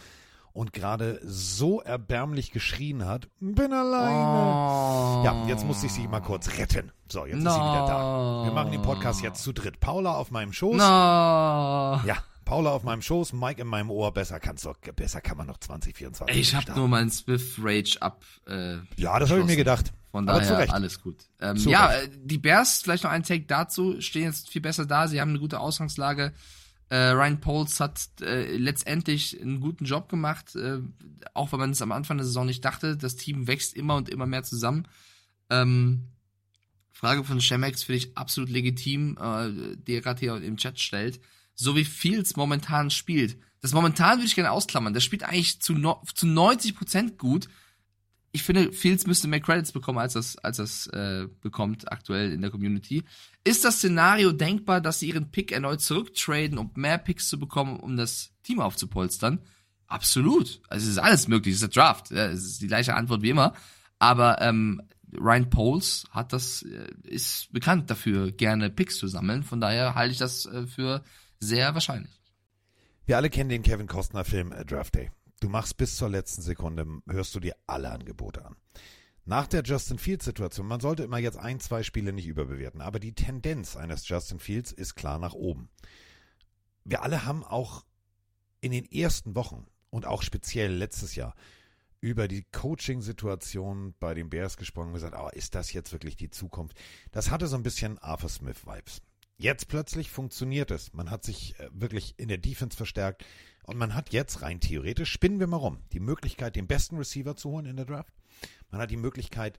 und 0.54 0.72
gerade 0.72 1.20
so 1.24 1.80
erbärmlich 1.80 2.52
geschrien 2.52 3.04
hat, 3.04 3.28
bin 3.40 3.72
alleine. 3.72 5.20
Oh. 5.20 5.24
Ja, 5.24 5.44
jetzt 5.48 5.66
musste 5.66 5.87
ich 5.87 5.92
sie 5.92 6.06
mal 6.06 6.20
kurz 6.20 6.58
retten. 6.58 6.92
So, 7.10 7.26
jetzt 7.26 7.42
no. 7.42 7.50
ist 7.50 7.56
sie 7.56 7.60
wieder 7.60 7.87
da. 7.87 8.44
Wir 8.44 8.52
machen 8.52 8.70
den 8.70 8.82
Podcast 8.82 9.20
jetzt 9.22 9.42
zu 9.42 9.52
dritt. 9.52 9.80
Paula 9.80 10.14
auf 10.14 10.30
meinem 10.30 10.52
Schoß. 10.52 10.76
No. 10.76 10.84
Ja, 10.84 12.22
Paula 12.44 12.70
auf 12.70 12.83
meinem 12.83 13.02
Schoß, 13.02 13.33
Mike 13.33 13.61
in 13.61 13.68
meinem 13.68 13.90
Ohr. 13.90 14.12
Besser 14.12 14.40
kannst 14.40 14.64
du, 14.64 14.72
besser 14.94 15.20
kann 15.20 15.37
man 15.37 15.46
noch 15.46 15.59
2024. 15.59 16.37
Ich 16.37 16.54
habe 16.54 16.72
nur 16.74 16.88
meinen 16.88 17.11
Swift 17.11 17.59
Rage 17.62 17.96
ab. 18.00 18.24
Äh, 18.46 18.76
ja, 18.96 19.18
das 19.18 19.30
habe 19.30 19.40
ich 19.40 19.46
mir 19.46 19.57
gedacht. 19.57 19.92
Von 20.11 20.26
daher 20.26 20.72
alles 20.72 21.00
gut. 21.00 21.16
Ähm, 21.40 21.57
ja, 21.57 21.87
Recht. 21.87 22.14
Äh, 22.14 22.18
die 22.22 22.38
Bears, 22.38 22.83
vielleicht 22.83 23.04
noch 23.04 23.11
ein 23.11 23.24
Take 23.24 23.46
dazu, 23.46 24.00
stehen 24.00 24.24
jetzt 24.24 24.48
viel 24.48 24.62
besser 24.62 24.87
da. 24.87 25.09
Sie 25.09 25.20
haben 25.20 25.30
eine 25.30 25.40
gute 25.40 25.59
Ausgangslage. 25.59 26.33
Äh, 26.88 26.96
Ryan 27.09 27.40
Poles 27.40 27.80
hat 27.80 28.09
äh, 28.20 28.57
letztendlich 28.57 29.40
einen 29.40 29.61
guten 29.61 29.85
Job 29.85 30.09
gemacht, 30.09 30.54
äh, 30.54 30.78
auch 31.33 31.50
wenn 31.50 31.59
man 31.59 31.70
es 31.70 31.83
am 31.83 31.90
Anfang 31.90 32.18
der 32.18 32.26
Saison 32.26 32.46
nicht 32.46 32.64
dachte. 32.64 32.96
Das 32.96 33.16
Team 33.16 33.48
wächst 33.48 33.74
immer 33.74 33.96
und 33.96 34.09
immer 34.09 34.26
mehr 34.26 34.44
zusammen. 34.44 34.87
Ähm, 35.50 36.04
Frage 36.92 37.24
von 37.24 37.40
Shemex 37.40 37.83
finde 37.83 37.98
ich 37.98 38.16
absolut 38.16 38.50
legitim, 38.50 39.18
äh, 39.20 39.76
die 39.76 39.94
er 39.94 40.00
gerade 40.00 40.20
hier 40.20 40.37
im 40.37 40.57
Chat 40.57 40.78
stellt. 40.78 41.20
So 41.54 41.76
wie 41.76 41.84
Fields 41.84 42.36
momentan 42.36 42.90
spielt. 42.90 43.38
Das 43.60 43.72
momentan 43.72 44.18
würde 44.18 44.26
ich 44.26 44.34
gerne 44.34 44.50
ausklammern. 44.50 44.94
Das 44.94 45.04
spielt 45.04 45.22
eigentlich 45.22 45.60
zu, 45.60 45.74
no 45.74 46.02
zu 46.14 46.26
90 46.26 46.76
Prozent 46.76 47.18
gut 47.18 47.48
ich 48.34 48.42
finde, 48.42 48.72
Fields 48.72 49.06
müsste 49.06 49.28
mehr 49.28 49.38
Credits 49.38 49.70
bekommen, 49.70 50.00
als 50.00 50.14
das, 50.14 50.36
als 50.38 50.56
das 50.56 50.88
äh, 50.88 51.28
bekommt 51.40 51.92
aktuell 51.92 52.32
in 52.32 52.42
der 52.42 52.50
Community. 52.50 53.04
Ist 53.44 53.64
das 53.64 53.76
Szenario 53.76 54.32
denkbar, 54.32 54.80
dass 54.80 54.98
sie 54.98 55.06
ihren 55.06 55.30
Pick 55.30 55.52
erneut 55.52 55.80
zurücktraden, 55.80 56.58
um 56.58 56.72
mehr 56.74 56.98
Picks 56.98 57.28
zu 57.28 57.38
bekommen, 57.38 57.78
um 57.78 57.96
das 57.96 58.32
Team 58.42 58.58
aufzupolstern? 58.58 59.38
Absolut. 59.87 60.60
Also 60.66 60.85
es 60.85 60.90
ist 60.90 60.98
alles 60.98 61.29
möglich. 61.29 61.54
Es 61.54 61.62
ist 61.62 61.76
der 61.76 61.83
Draft. 61.83 62.10
Ja, 62.10 62.26
es 62.26 62.42
ist 62.42 62.60
die 62.60 62.66
gleiche 62.66 62.96
Antwort 62.96 63.22
wie 63.22 63.31
immer. 63.31 63.54
Aber 64.00 64.42
ähm, 64.42 64.83
Ryan 65.16 65.48
Poles 65.48 66.04
hat 66.10 66.33
das, 66.33 66.62
äh, 66.62 66.88
ist 67.04 67.52
bekannt 67.52 67.88
dafür, 67.88 68.33
gerne 68.33 68.68
Picks 68.68 68.98
zu 68.98 69.06
sammeln. 69.06 69.44
Von 69.44 69.60
daher 69.60 69.94
halte 69.94 70.10
ich 70.10 70.18
das 70.18 70.46
äh, 70.46 70.66
für 70.66 71.04
sehr 71.44 71.74
wahrscheinlich. 71.74 72.20
Wir 73.06 73.16
alle 73.16 73.30
kennen 73.30 73.50
den 73.50 73.62
Kevin 73.62 73.86
Costner 73.86 74.24
Film 74.24 74.52
äh, 74.52 74.64
Draft 74.64 74.94
Day. 74.94 75.10
Du 75.40 75.48
machst 75.48 75.76
bis 75.76 75.96
zur 75.96 76.08
letzten 76.08 76.42
Sekunde, 76.42 76.86
hörst 77.06 77.34
du 77.34 77.40
dir 77.40 77.54
alle 77.66 77.90
Angebote 77.90 78.44
an. 78.44 78.56
Nach 79.26 79.46
der 79.46 79.62
Justin 79.62 79.98
Fields 79.98 80.24
Situation, 80.24 80.66
man 80.66 80.80
sollte 80.80 81.02
immer 81.02 81.18
jetzt 81.18 81.38
ein, 81.38 81.60
zwei 81.60 81.82
Spiele 81.82 82.12
nicht 82.12 82.26
überbewerten, 82.26 82.80
aber 82.80 83.00
die 83.00 83.14
Tendenz 83.14 83.76
eines 83.76 84.08
Justin 84.08 84.38
Fields 84.38 84.72
ist 84.72 84.94
klar 84.94 85.18
nach 85.18 85.32
oben. 85.32 85.70
Wir 86.84 87.02
alle 87.02 87.24
haben 87.24 87.42
auch 87.42 87.84
in 88.60 88.72
den 88.72 88.90
ersten 88.90 89.34
Wochen 89.34 89.66
und 89.90 90.06
auch 90.06 90.22
speziell 90.22 90.72
letztes 90.72 91.14
Jahr 91.14 91.34
über 92.00 92.28
die 92.28 92.44
Coaching-Situation 92.52 93.94
bei 93.98 94.12
den 94.12 94.28
Bears 94.28 94.58
gesprochen 94.58 94.88
und 94.88 94.94
gesagt, 94.94 95.16
oh, 95.18 95.30
ist 95.32 95.54
das 95.54 95.72
jetzt 95.72 95.92
wirklich 95.92 96.16
die 96.16 96.28
Zukunft? 96.28 96.78
Das 97.12 97.30
hatte 97.30 97.46
so 97.46 97.56
ein 97.56 97.62
bisschen 97.62 97.98
Arthur 97.98 98.28
Smith-Vibes. 98.28 99.00
Jetzt 99.37 99.68
plötzlich 99.68 100.10
funktioniert 100.10 100.70
es. 100.70 100.92
Man 100.92 101.10
hat 101.10 101.24
sich 101.24 101.58
äh, 101.58 101.68
wirklich 101.72 102.14
in 102.18 102.28
der 102.28 102.38
Defense 102.38 102.76
verstärkt 102.76 103.24
und 103.64 103.76
man 103.76 103.94
hat 103.94 104.12
jetzt 104.12 104.42
rein 104.42 104.60
theoretisch, 104.60 105.10
spinnen 105.10 105.40
wir 105.40 105.46
mal 105.46 105.56
rum, 105.56 105.80
die 105.92 106.00
Möglichkeit, 106.00 106.56
den 106.56 106.66
besten 106.66 106.96
Receiver 106.96 107.35
zu 107.35 107.50
holen 107.50 107.66
in 107.66 107.76
der 107.76 107.87
Draft. 107.87 108.12
Man 108.70 108.80
hat 108.80 108.90
die 108.90 108.96
Möglichkeit, 108.96 109.58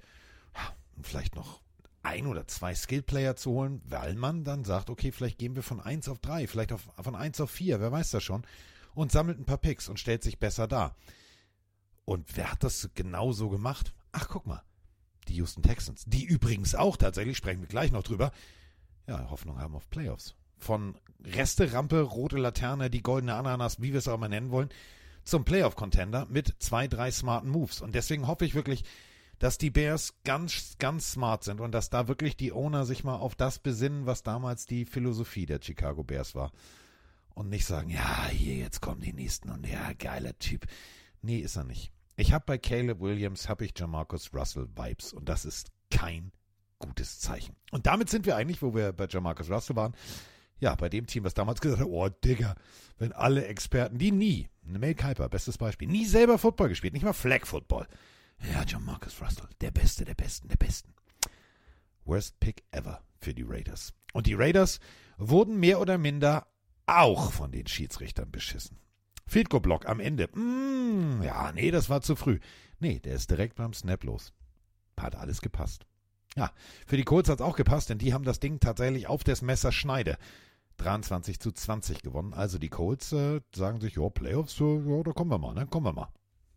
vielleicht 1.02 1.36
noch 1.36 1.62
ein 2.04 2.28
oder 2.28 2.48
zwei 2.48 2.76
Skillplayer 2.76 3.36
zu 3.36 3.52
holen, 3.52 3.82
weil 3.86 4.16
man 4.16 4.44
dann 4.44 4.64
sagt, 4.64 4.90
okay, 4.90 5.12
vielleicht 5.12 5.40
gehen 5.40 5.56
wir 5.56 5.64
von 5.64 5.82
1 5.82 6.08
auf 6.08 6.20
3, 6.20 6.48
vielleicht 6.48 6.72
auf, 6.72 6.88
von 7.02 7.16
1 7.16 7.42
auf 7.42 7.50
4, 7.50 7.80
wer 7.80 7.92
weiß 7.92 8.12
das 8.12 8.24
schon, 8.24 8.46
und 8.94 9.12
sammelt 9.12 9.40
ein 9.40 9.46
paar 9.46 9.58
Picks 9.58 9.90
und 9.90 10.00
stellt 10.00 10.24
sich 10.24 10.40
besser 10.40 10.68
dar. 10.68 10.96
Und 12.06 12.38
wer 12.38 12.52
hat 12.52 12.64
das 12.64 12.90
genau 12.94 13.32
so 13.32 13.50
gemacht? 13.50 13.94
Ach, 14.12 14.28
guck 14.30 14.46
mal, 14.46 14.62
die 15.28 15.36
Houston 15.36 15.64
Texans, 15.64 16.04
die 16.06 16.24
übrigens 16.24 16.76
auch 16.76 16.96
tatsächlich, 16.96 17.38
sprechen 17.38 17.62
wir 17.62 17.68
gleich 17.68 17.92
noch 17.92 18.04
drüber, 18.04 18.32
ja, 19.08 19.30
Hoffnung 19.30 19.60
haben 19.60 19.76
auf 19.76 19.90
Playoffs. 19.90 20.36
Von 20.58 20.96
Reste-Rampe, 21.24 22.02
rote 22.02 22.38
Laterne, 22.38 22.90
die 22.90 23.02
goldene 23.02 23.36
Ananas, 23.36 23.82
wie 23.82 23.92
wir 23.92 24.00
es 24.00 24.08
auch 24.08 24.18
mal 24.18 24.30
nennen 24.30 24.52
wollen, 24.52 24.70
zum 25.24 25.44
Playoff-Contender 25.44 26.28
mit 26.30 26.56
zwei, 26.60 26.88
drei 26.88 27.12
smarten 27.12 27.50
Moves. 27.50 27.82
Und 27.82 27.96
deswegen 27.96 28.28
hoffe 28.28 28.46
ich 28.46 28.56
wirklich, 28.56 28.84
dass 29.40 29.58
die 29.58 29.70
Bears 29.70 30.14
ganz, 30.24 30.76
ganz 30.80 31.12
smart 31.12 31.44
sind 31.44 31.60
und 31.60 31.72
dass 31.72 31.90
da 31.90 32.08
wirklich 32.08 32.38
die 32.38 32.54
Owner 32.54 32.86
sich 32.86 33.04
mal 33.04 33.16
auf 33.16 33.36
das 33.36 33.60
besinnen, 33.60 34.06
was 34.06 34.24
damals 34.24 34.66
die 34.66 34.86
Philosophie 34.86 35.46
der 35.46 35.60
Chicago 35.62 36.04
Bears 36.04 36.36
war. 36.36 36.52
Und 37.34 37.50
nicht 37.50 37.66
sagen, 37.66 37.90
ja, 37.90 38.28
hier, 38.28 38.56
jetzt 38.56 38.80
kommen 38.80 39.02
die 39.02 39.12
nächsten 39.12 39.50
und 39.50 39.68
ja, 39.68 39.92
geiler 39.94 40.38
Typ. 40.40 40.66
Nee, 41.22 41.40
ist 41.40 41.58
er 41.58 41.66
nicht. 41.66 41.92
Ich 42.16 42.32
habe 42.32 42.46
bei 42.46 42.58
Caleb 42.58 43.02
Williams, 43.02 43.50
habe 43.50 43.66
ich 43.66 43.78
Jamarcus 43.78 44.34
Russell 44.34 44.70
Vibes 44.74 45.12
und 45.12 45.28
das 45.28 45.44
ist 45.44 45.70
kein 45.92 46.32
gutes 46.88 47.20
Zeichen. 47.20 47.56
Und 47.72 47.86
damit 47.86 48.10
sind 48.10 48.26
wir 48.26 48.36
eigentlich, 48.36 48.62
wo 48.62 48.74
wir 48.74 48.94
bei 48.94 49.08
Jamarcus 49.08 49.50
Russell 49.50 49.76
waren, 49.76 49.96
ja, 50.60 50.76
bei 50.76 50.90
dem 50.90 51.06
Team, 51.06 51.24
was 51.24 51.34
damals 51.34 51.62
gesagt 51.62 51.82
hat, 51.82 51.88
oh 51.88 52.08
Digga, 52.10 52.56
wenn 52.98 53.12
alle 53.12 53.46
Experten, 53.46 53.98
die 53.98 54.12
nie, 54.12 54.50
Mel 54.64 54.96
Kuiper, 54.96 55.28
bestes 55.30 55.58
Beispiel, 55.58 55.88
nie 55.88 56.06
selber 56.06 56.38
Football 56.38 56.70
gespielt, 56.70 56.94
nicht 56.94 57.04
mal 57.04 57.14
Flag 57.14 57.46
Football, 57.46 57.88
ja, 58.54 58.64
John 58.64 58.86
Marcus 58.86 59.22
Russell, 59.22 59.48
der 59.62 59.72
Beste, 59.72 60.06
der 60.06 60.16
Besten, 60.16 60.48
der 60.48 60.58
Besten. 60.58 60.94
Worst 62.06 62.40
Pick 62.40 62.64
ever 62.72 63.02
für 63.20 63.34
die 63.34 63.44
Raiders. 63.44 63.94
Und 64.14 64.28
die 64.28 64.36
Raiders 64.36 64.80
wurden 65.18 65.60
mehr 65.60 65.80
oder 65.80 65.98
minder 65.98 66.48
auch 66.86 67.32
von 67.32 67.52
den 67.52 67.68
Schiedsrichtern 67.68 68.32
beschissen. 68.32 68.80
Field 69.28 69.50
Goal 69.50 69.62
Block 69.62 69.88
am 69.88 70.00
Ende. 70.00 70.28
Mm, 70.38 71.24
ja, 71.24 71.52
nee, 71.52 71.72
das 71.72 71.90
war 71.90 72.02
zu 72.02 72.16
früh. 72.16 72.40
Nee, 72.80 73.00
der 73.00 73.16
ist 73.16 73.32
direkt 73.32 73.56
beim 73.56 73.74
Snap 73.74 74.04
los. 74.04 74.34
Hat 74.98 75.16
alles 75.16 75.42
gepasst. 75.42 75.86
Ja, 76.38 76.52
für 76.86 76.98
die 76.98 77.04
Colts 77.04 77.30
hat 77.30 77.40
es 77.40 77.46
auch 77.46 77.56
gepasst, 77.56 77.90
denn 77.90 77.98
die 77.98 78.14
haben 78.14 78.26
das 78.26 78.40
Ding 78.40 78.60
tatsächlich 78.60 79.08
auf 79.08 79.24
das 79.24 79.42
Messer 79.42 79.72
Schneide 79.72 80.18
23 80.78 81.40
zu 81.40 81.52
20 81.52 82.02
gewonnen. 82.02 82.34
Also 82.34 82.58
die 82.58 82.70
Colts 82.70 83.14
äh, 83.14 83.40
sagen 83.56 83.80
sich, 83.80 83.96
ja, 83.96 84.10
Playoffs, 84.10 84.60
ja, 84.60 85.04
da 85.04 85.12
kommen 85.14 85.32
wir 85.32 85.38
mal, 85.38 85.54
ne? 85.54 85.66
Kommen 85.66 85.86
wir 85.86 85.94
mal. 85.94 86.10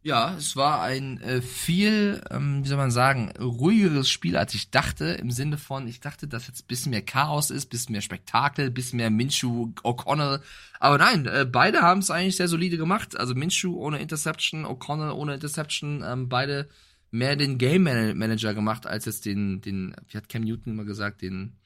Ja, 0.03 0.35
es 0.37 0.57
war 0.57 0.83
ein 0.83 1.21
äh, 1.21 1.43
viel, 1.43 2.23
ähm, 2.31 2.65
wie 2.65 2.69
soll 2.69 2.77
man 2.77 2.93
sagen, 2.93 3.33
ruhigeres 3.39 4.09
Spiel, 4.09 4.37
als 4.37 4.55
ich 4.55 4.71
dachte. 4.71 5.05
Im 5.07 5.31
Sinne 5.31 5.59
von, 5.59 5.87
ich 5.89 6.01
dachte, 6.01 6.29
dass 6.29 6.47
jetzt 6.47 6.63
ein 6.63 6.67
bisschen 6.69 6.91
mehr 6.91 7.03
Chaos 7.03 7.51
ist, 7.51 7.67
bisschen 7.67 7.93
mehr 7.93 8.01
Spektakel, 8.01 8.71
bisschen 8.71 8.97
mehr 8.97 9.11
Minshew, 9.11 9.73
O'Connell. 9.83 10.41
Aber 10.79 10.99
nein, 10.99 11.27
äh, 11.27 11.45
beide 11.45 11.83
haben 11.83 11.99
es 11.99 12.11
eigentlich 12.11 12.37
sehr 12.37 12.49
solide 12.49 12.79
gemacht. 12.79 13.19
Also 13.19 13.35
Minshew 13.35 13.77
ohne 13.77 13.99
Interception, 13.99 14.65
O'Connell 14.67 15.13
ohne 15.13 15.35
Interception. 15.35 16.03
Ähm, 16.07 16.29
beide 16.29 16.69
mehr 17.11 17.37
den 17.37 17.59
Game 17.59 17.85
Manager 17.85 18.55
gemacht, 18.55 18.87
als 18.87 19.07
jetzt 19.07 19.25
den, 19.25 19.61
den, 19.61 19.95
wie 20.09 20.17
hat 20.17 20.29
Cam 20.29 20.43
Newton 20.43 20.75
immer 20.75 20.85
gesagt, 20.85 21.23
den 21.23 21.57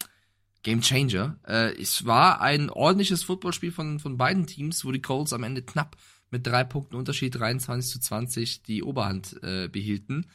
Game 0.63 0.81
Changer. 0.81 1.39
Äh, 1.47 1.75
es 1.81 2.07
war 2.07 2.41
ein 2.41 2.71
ordentliches 2.71 3.25
Footballspiel 3.25 3.73
von, 3.73 3.99
von 3.99 4.17
beiden 4.17 4.47
Teams, 4.47 4.85
wo 4.85 4.93
die 4.93 5.03
Colts 5.03 5.33
am 5.33 5.43
Ende 5.43 5.63
knapp 5.63 5.97
mit 6.31 6.47
drei 6.47 6.65
Punkten 6.65 6.97
Unterschied 6.97 7.35
23 7.35 7.93
zu 7.93 8.01
20 8.01 8.63
die 8.63 8.83
Oberhand 8.83 9.43
äh, 9.43 9.69
behielten. 9.69 10.27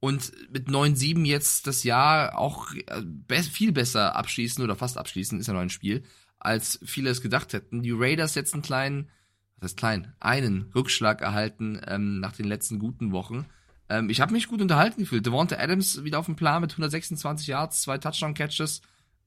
Und 0.00 0.32
mit 0.50 0.68
9-7 0.68 1.24
jetzt 1.26 1.66
das 1.66 1.84
Jahr 1.84 2.36
auch 2.36 2.72
äh, 2.74 3.02
be 3.04 3.42
viel 3.42 3.72
besser 3.72 4.16
abschließen 4.16 4.64
oder 4.64 4.74
fast 4.74 4.98
abschließen, 4.98 5.38
ist 5.38 5.46
ja 5.46 5.52
noch 5.52 5.60
ein 5.60 5.70
Spiel, 5.70 6.02
als 6.38 6.80
viele 6.84 7.10
es 7.10 7.20
gedacht 7.20 7.52
hätten. 7.52 7.82
Die 7.82 7.92
Raiders 7.92 8.34
jetzt 8.34 8.54
einen 8.54 8.62
kleinen, 8.62 9.10
was 9.56 9.70
heißt 9.70 9.76
klein, 9.76 10.12
einen 10.18 10.72
Rückschlag 10.74 11.20
erhalten 11.20 11.80
ähm, 11.86 12.18
nach 12.18 12.32
den 12.32 12.46
letzten 12.46 12.78
guten 12.78 13.12
Wochen. 13.12 13.46
Ähm, 13.92 14.08
ich 14.08 14.22
habe 14.22 14.32
mich 14.32 14.48
gut 14.48 14.62
unterhalten 14.62 15.02
gefühlt. 15.02 15.26
Devonta 15.26 15.56
Adams 15.56 16.02
wieder 16.02 16.18
auf 16.18 16.26
dem 16.26 16.36
Plan 16.36 16.62
mit 16.62 16.72
126 16.72 17.48
Yards, 17.48 17.82
zwei 17.82 17.98
Touchdown-Catches. 17.98 18.80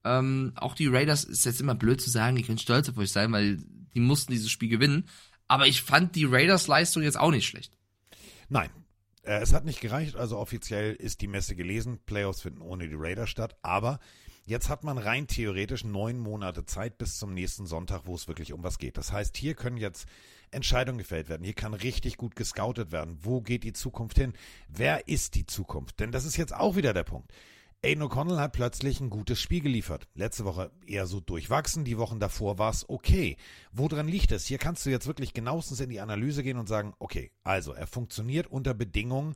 Ähm, 0.03 0.53
auch 0.55 0.73
die 0.73 0.87
Raiders, 0.87 1.23
ist 1.23 1.45
jetzt 1.45 1.61
immer 1.61 1.75
blöd 1.75 2.01
zu 2.01 2.09
sagen, 2.09 2.35
ich 2.37 2.47
kann 2.47 2.57
stolz 2.57 2.89
auf 2.89 2.97
euch 2.97 3.11
sein, 3.11 3.31
weil 3.31 3.57
die 3.93 3.99
mussten 3.99 4.31
dieses 4.31 4.49
Spiel 4.49 4.69
gewinnen. 4.69 5.07
Aber 5.47 5.67
ich 5.67 5.83
fand 5.83 6.15
die 6.15 6.25
Raiders 6.25 6.65
Leistung 6.67 7.03
jetzt 7.03 7.19
auch 7.19 7.29
nicht 7.29 7.45
schlecht. 7.45 7.77
Nein. 8.49 8.71
Äh, 9.21 9.39
es 9.41 9.53
hat 9.53 9.65
nicht 9.65 9.81
gereicht, 9.81 10.15
also 10.15 10.37
offiziell 10.39 10.95
ist 10.95 11.21
die 11.21 11.27
Messe 11.27 11.55
gelesen. 11.55 11.99
Playoffs 12.03 12.41
finden 12.41 12.61
ohne 12.61 12.89
die 12.89 12.95
Raiders 12.97 13.29
statt. 13.29 13.55
Aber 13.61 13.99
jetzt 14.45 14.69
hat 14.69 14.83
man 14.83 14.97
rein 14.97 15.27
theoretisch 15.27 15.83
neun 15.83 16.17
Monate 16.17 16.65
Zeit 16.65 16.97
bis 16.97 17.19
zum 17.19 17.35
nächsten 17.35 17.67
Sonntag, 17.67 18.01
wo 18.05 18.15
es 18.15 18.27
wirklich 18.27 18.51
um 18.51 18.63
was 18.63 18.79
geht. 18.79 18.97
Das 18.97 19.11
heißt, 19.11 19.37
hier 19.37 19.53
können 19.53 19.77
jetzt 19.77 20.07
Entscheidungen 20.55 20.97
gefällt 20.97 21.29
werden. 21.29 21.43
Hier 21.43 21.53
kann 21.53 21.73
richtig 21.73 22.17
gut 22.17 22.35
gescoutet 22.35 22.91
werden. 22.91 23.19
Wo 23.21 23.41
geht 23.41 23.63
die 23.63 23.73
Zukunft 23.73 24.17
hin? 24.17 24.33
Wer 24.67 25.07
ist 25.07 25.35
die 25.35 25.45
Zukunft? 25.45 25.99
Denn 25.99 26.11
das 26.11 26.25
ist 26.25 26.37
jetzt 26.37 26.55
auch 26.55 26.75
wieder 26.75 26.93
der 26.93 27.03
Punkt. 27.03 27.31
Aiden 27.83 28.03
O'Connell 28.03 28.39
hat 28.39 28.53
plötzlich 28.53 28.99
ein 28.99 29.11
gutes 29.11 29.39
Spiel 29.39 29.61
geliefert. 29.61 30.07
Letzte 30.15 30.43
Woche 30.43 30.71
eher 30.87 31.05
so 31.05 31.19
durchwachsen, 31.19 31.85
die 31.85 31.99
Wochen 31.99 32.19
davor 32.19 32.57
war 32.57 32.71
es 32.71 32.89
okay. 32.89 33.37
Woran 33.71 34.07
liegt 34.07 34.31
es? 34.31 34.47
Hier 34.47 34.57
kannst 34.57 34.85
du 34.85 34.89
jetzt 34.89 35.05
wirklich 35.05 35.35
genauestens 35.35 35.79
in 35.79 35.91
die 35.91 35.99
Analyse 35.99 36.41
gehen 36.41 36.57
und 36.57 36.67
sagen, 36.67 36.95
okay, 36.97 37.29
also 37.43 37.73
er 37.73 37.85
funktioniert 37.85 38.47
unter 38.47 38.73
Bedingungen, 38.73 39.35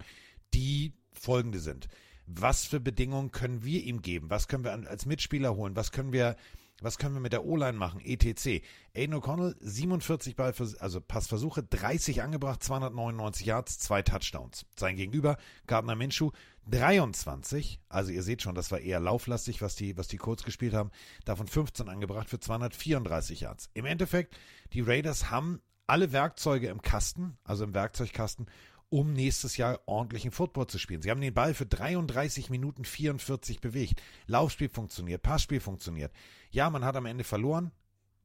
die 0.55 0.93
folgende 1.13 1.59
sind. 1.59 1.89
Was 2.25 2.65
für 2.65 2.79
Bedingungen 2.79 3.31
können 3.31 3.63
wir 3.63 3.83
ihm 3.83 4.01
geben? 4.01 4.31
Was 4.31 4.47
können 4.47 4.63
wir 4.63 4.71
als 4.71 5.05
Mitspieler 5.05 5.55
holen? 5.55 5.75
Was 5.75 5.91
können 5.91 6.13
wir 6.13 6.35
was 6.81 6.97
können 6.97 7.15
wir 7.15 7.21
mit 7.21 7.33
der 7.33 7.45
O-Line 7.45 7.77
machen? 7.77 8.01
ETC. 8.03 8.63
Aiden 8.95 9.15
O'Connell, 9.15 9.55
47 9.59 10.35
Ball, 10.35 10.53
also 10.79 11.01
Passversuche, 11.01 11.63
30 11.63 12.21
angebracht, 12.21 12.63
299 12.63 13.45
Yards, 13.45 13.79
zwei 13.79 14.01
Touchdowns. 14.01 14.65
Sein 14.77 14.95
Gegenüber, 14.95 15.37
Gardner 15.67 15.95
Minshew, 15.95 16.31
23. 16.67 17.79
Also 17.89 18.11
ihr 18.11 18.23
seht 18.23 18.41
schon, 18.41 18.55
das 18.55 18.71
war 18.71 18.79
eher 18.79 18.99
lauflastig, 18.99 19.61
was 19.61 19.75
die, 19.75 19.97
was 19.97 20.07
die 20.07 20.17
Colts 20.17 20.43
gespielt 20.43 20.73
haben. 20.73 20.91
Davon 21.25 21.47
15 21.47 21.89
angebracht 21.89 22.29
für 22.29 22.39
234 22.39 23.41
Yards. 23.41 23.69
Im 23.73 23.85
Endeffekt, 23.85 24.37
die 24.73 24.81
Raiders 24.81 25.29
haben 25.29 25.61
alle 25.87 26.11
Werkzeuge 26.11 26.67
im 26.67 26.81
Kasten, 26.81 27.37
also 27.43 27.63
im 27.63 27.73
Werkzeugkasten, 27.73 28.45
um 28.89 29.13
nächstes 29.13 29.57
Jahr 29.57 29.79
ordentlichen 29.85 30.31
Football 30.31 30.67
zu 30.67 30.79
spielen. 30.79 31.01
Sie 31.01 31.11
haben 31.11 31.21
den 31.21 31.33
Ball 31.33 31.53
für 31.53 31.65
33 31.65 32.49
Minuten 32.49 32.85
44 32.85 33.61
bewegt. 33.61 34.01
Laufspiel 34.27 34.69
funktioniert, 34.69 35.21
Passspiel 35.21 35.59
funktioniert. 35.59 36.11
Ja, 36.51 36.69
man 36.69 36.83
hat 36.83 36.95
am 36.95 37.05
Ende 37.05 37.23
verloren. 37.23 37.71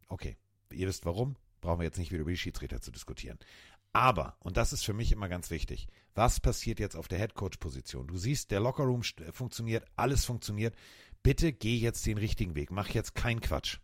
Okay, 0.08 0.36
ihr 0.72 0.88
wisst 0.88 1.04
warum. 1.04 1.36
Brauchen 1.60 1.80
wir 1.80 1.84
jetzt 1.84 1.98
nicht 1.98 2.12
wieder 2.12 2.22
über 2.22 2.30
die 2.30 2.36
Schiedsrichter 2.36 2.80
zu 2.80 2.90
diskutieren. 2.90 3.38
Aber, 3.92 4.36
und 4.40 4.56
das 4.56 4.72
ist 4.72 4.84
für 4.84 4.92
mich 4.92 5.12
immer 5.12 5.28
ganz 5.28 5.50
wichtig, 5.50 5.86
was 6.14 6.40
passiert 6.40 6.80
jetzt 6.80 6.96
auf 6.96 7.08
der 7.08 7.18
Headcoach-Position? 7.18 8.08
Du 8.08 8.16
siehst, 8.16 8.50
der 8.50 8.60
Lockerroom 8.60 9.02
funktioniert, 9.32 9.84
alles 9.96 10.24
funktioniert. 10.24 10.74
Bitte 11.22 11.52
geh 11.52 11.76
jetzt 11.76 12.04
den 12.04 12.18
richtigen 12.18 12.54
Weg. 12.54 12.70
Mach 12.70 12.88
jetzt 12.88 13.14
keinen 13.14 13.40
Quatsch. 13.40 13.78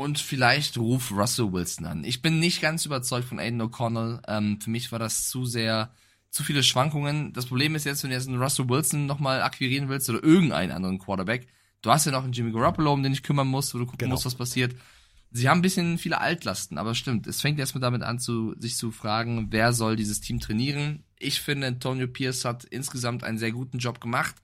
Und 0.00 0.20
vielleicht 0.20 0.78
ruf 0.78 1.10
Russell 1.10 1.52
Wilson 1.52 1.84
an. 1.84 2.04
Ich 2.04 2.22
bin 2.22 2.38
nicht 2.38 2.60
ganz 2.60 2.86
überzeugt 2.86 3.26
von 3.26 3.40
Aiden 3.40 3.60
O'Connell. 3.60 4.20
Ähm, 4.28 4.60
für 4.60 4.70
mich 4.70 4.92
war 4.92 5.00
das 5.00 5.28
zu 5.28 5.44
sehr, 5.44 5.92
zu 6.30 6.44
viele 6.44 6.62
Schwankungen. 6.62 7.32
Das 7.32 7.46
Problem 7.46 7.74
ist 7.74 7.84
jetzt, 7.84 8.04
wenn 8.04 8.10
du 8.10 8.16
jetzt 8.16 8.28
einen 8.28 8.40
Russell 8.40 8.68
Wilson 8.68 9.06
nochmal 9.06 9.42
akquirieren 9.42 9.88
willst 9.88 10.08
oder 10.08 10.22
irgendeinen 10.22 10.70
anderen 10.70 11.00
Quarterback, 11.00 11.48
du 11.82 11.90
hast 11.90 12.06
ja 12.06 12.12
noch 12.12 12.22
einen 12.22 12.32
Jimmy 12.32 12.52
Garoppolo, 12.52 12.92
um 12.92 13.02
den 13.02 13.12
ich 13.12 13.24
kümmern 13.24 13.48
muss, 13.48 13.74
wo 13.74 13.78
du 13.78 13.86
gucken 13.86 13.98
genau. 13.98 14.12
musst, 14.12 14.24
was 14.24 14.36
passiert. 14.36 14.76
Sie 15.32 15.48
haben 15.48 15.58
ein 15.58 15.62
bisschen 15.62 15.98
viele 15.98 16.20
Altlasten, 16.20 16.78
aber 16.78 16.94
stimmt, 16.94 17.26
es 17.26 17.40
fängt 17.40 17.58
erstmal 17.58 17.82
damit 17.82 18.04
an, 18.04 18.20
zu, 18.20 18.54
sich 18.56 18.76
zu 18.76 18.92
fragen, 18.92 19.48
wer 19.50 19.72
soll 19.72 19.96
dieses 19.96 20.20
Team 20.20 20.38
trainieren. 20.38 21.02
Ich 21.18 21.40
finde, 21.40 21.66
Antonio 21.66 22.06
Pierce 22.06 22.44
hat 22.44 22.62
insgesamt 22.62 23.24
einen 23.24 23.38
sehr 23.38 23.50
guten 23.50 23.78
Job 23.78 24.00
gemacht. 24.00 24.36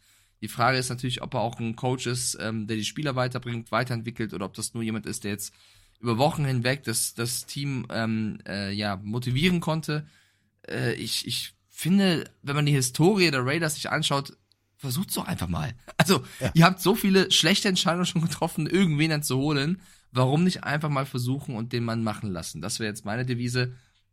Die 0.45 0.49
Frage 0.49 0.77
ist 0.77 0.91
natürlich, 0.91 1.23
ob 1.23 1.33
er 1.33 1.41
auch 1.41 1.59
ein 1.59 1.75
Coach 1.75 2.07
ist, 2.07 2.37
ähm, 2.39 2.67
der 2.67 2.77
die 2.77 2.85
Spieler 2.85 3.17
weiterbringt, 3.17 3.73
weiterentwickelt 3.73 4.35
oder 4.35 4.45
ob 4.45 4.53
das 4.53 4.75
nur 4.75 4.83
jemand 4.83 5.07
ist, 5.07 5.25
der 5.25 5.31
jetzt 5.31 5.55
über 6.01 6.19
Wochen 6.19 6.45
hinweg 6.45 6.85
das, 6.85 7.15
das 7.15 7.47
Team 7.47 7.87
ähm, 7.89 8.41
äh, 8.47 8.71
ja, 8.71 9.01
motivieren 9.03 9.61
konnte. 9.61 10.07
Äh, 10.69 10.97
ich, 10.97 11.27
ich 11.27 11.55
finde, 11.71 12.31
wenn 12.43 12.57
man 12.57 12.67
die 12.67 12.75
Historie 12.75 13.31
der 13.31 13.47
Raiders 13.47 13.77
sich 13.77 13.89
anschaut, 13.89 14.37
versucht's 14.77 15.15
doch 15.15 15.27
einfach 15.27 15.49
mal. 15.49 15.73
Also, 15.97 16.23
ja. 16.41 16.51
ihr 16.53 16.65
habt 16.67 16.83
so 16.83 16.95
viele 16.95 17.31
schlechte 17.31 17.69
Entscheidungen 17.69 18.05
schon 18.05 18.21
getroffen, 18.21 18.67
irgendwen 18.67 19.09
dann 19.09 19.23
zu 19.23 19.39
holen. 19.39 19.81
Warum 20.13 20.45
nicht 20.45 20.63
einfach 20.63 20.91
mal 20.91 21.07
versuchen 21.07 21.57
und 21.57 21.73
den 21.73 21.85
Mann 21.85 22.05
machen 22.05 22.31
lassen? 22.31 22.61
Das 22.61 22.81
wäre 22.81 22.91
jetzt 22.91 23.07
meine 23.07 23.25
Devise. 23.25 23.73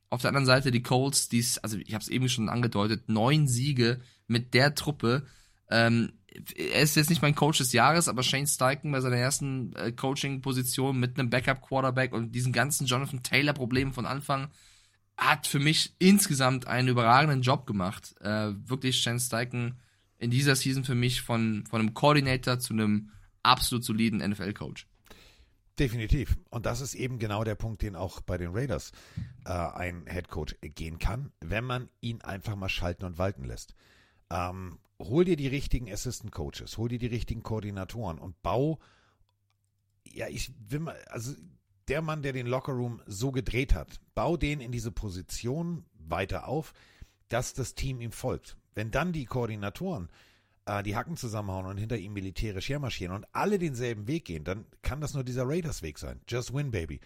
Auf 0.10 0.22
der 0.22 0.30
anderen 0.30 0.46
Seite 0.46 0.72
die 0.72 0.82
Colts, 0.82 1.28
die 1.28 1.46
also 1.62 1.76
ich 1.78 1.94
habe 1.94 2.04
es 2.04 2.08
eben 2.08 2.30
schon 2.30 2.48
angedeutet, 2.48 3.10
neun 3.10 3.50
Siege 3.50 4.00
mit 4.28 4.54
der 4.54 4.76
Truppe 4.76 5.28
Ähm, 5.70 6.12
er 6.56 6.82
ist 6.82 6.96
jetzt 6.96 7.10
nicht 7.10 7.22
mein 7.22 7.36
Coach 7.36 7.58
des 7.58 7.74
Jahres, 7.74 8.08
aber 8.08 8.24
Shane 8.24 8.48
Steichen 8.48 8.92
bei 8.92 9.02
seiner 9.02 9.18
ersten 9.18 9.74
äh, 9.76 9.92
Coaching-Position 9.92 11.00
mit 11.00 11.20
einem 11.20 11.30
Backup-Quarterback 11.30 12.14
und 12.14 12.32
diesen 12.32 12.54
ganzen 12.54 12.88
Jonathan 12.88 13.24
Taylor-Problemen 13.24 13.94
von 13.94 14.06
Anfang 14.06 14.50
hat 15.18 15.46
für 15.48 15.60
mich 15.60 15.94
insgesamt 16.00 16.68
einen 16.68 16.88
überragenden 16.88 17.42
Job 17.42 17.66
gemacht. 17.68 18.16
Äh, 18.22 18.54
wirklich 18.66 19.02
Shane 19.02 19.20
Steichen 19.20 19.80
in 20.18 20.32
dieser 20.32 20.56
Season 20.56 20.84
für 20.84 20.96
mich 20.96 21.22
von, 21.22 21.66
von 21.70 21.82
einem 21.82 21.94
Coordinator 21.94 22.60
zu 22.60 22.74
einem 22.74 23.10
absolut 23.44 23.84
soliden 23.84 24.20
NFL-Coach. 24.20 24.88
Definitiv. 25.80 26.38
Und 26.50 26.66
das 26.66 26.82
ist 26.82 26.94
eben 26.94 27.18
genau 27.18 27.44
der 27.44 27.56
Punkt, 27.56 27.82
den 27.82 27.96
auch 27.96 28.22
bei 28.22 28.38
den 28.38 28.52
Raiders 28.52 28.92
äh, 29.46 29.52
ein 29.52 30.06
Headcoach 30.06 30.56
gehen 30.62 31.00
kann, 31.00 31.32
wenn 31.40 31.64
man 31.64 31.90
ihn 32.02 32.22
einfach 32.22 32.56
mal 32.56 32.70
schalten 32.70 33.06
und 33.06 33.18
walten 33.18 33.46
lässt. 33.46 33.74
Ähm, 34.30 34.78
hol 35.10 35.26
dir 35.26 35.36
die 35.36 35.48
richtigen 35.48 35.92
Assistant 35.92 36.32
Coaches, 36.32 36.78
hol 36.78 36.90
dir 36.90 37.00
die 37.00 37.08
richtigen 37.08 37.44
Koordinatoren 37.44 38.20
und 38.20 38.42
bau, 38.42 38.80
ja, 40.06 40.28
ich 40.28 40.52
will 40.68 40.80
mal, 40.80 40.98
also 41.10 41.34
der 41.88 42.02
Mann, 42.02 42.22
der 42.22 42.34
den 42.34 42.48
Lockerroom 42.48 43.02
so 43.06 43.32
gedreht 43.32 43.74
hat, 43.74 44.00
bau 44.16 44.38
den 44.38 44.62
in 44.62 44.72
diese 44.72 44.92
Position 44.92 45.86
weiter 45.94 46.48
auf, 46.48 46.74
dass 47.28 47.54
das 47.54 47.76
Team 47.76 48.02
ihm 48.02 48.12
folgt. 48.12 48.58
Wenn 48.74 48.92
dann 48.92 49.14
die 49.14 49.26
Koordinatoren 49.26 50.10
äh, 50.66 50.84
die 50.84 50.96
Hacken 50.96 51.18
zusammenhauen 51.18 51.66
und 51.66 51.78
hinter 51.78 51.98
ihm 51.98 52.14
militärisch 52.14 52.70
hermarschieren 52.70 53.16
und 53.16 53.26
alle 53.32 53.60
denselben 53.60 54.08
Weg 54.08 54.26
gehen, 54.26 54.44
dann 54.44 54.66
kann 54.82 55.02
das 55.02 55.14
nur 55.14 55.24
dieser 55.24 55.48
Raiders-Weg 55.48 55.98
sein. 55.98 56.22
Just 56.28 56.54
win, 56.54 56.72
baby. 56.72 57.00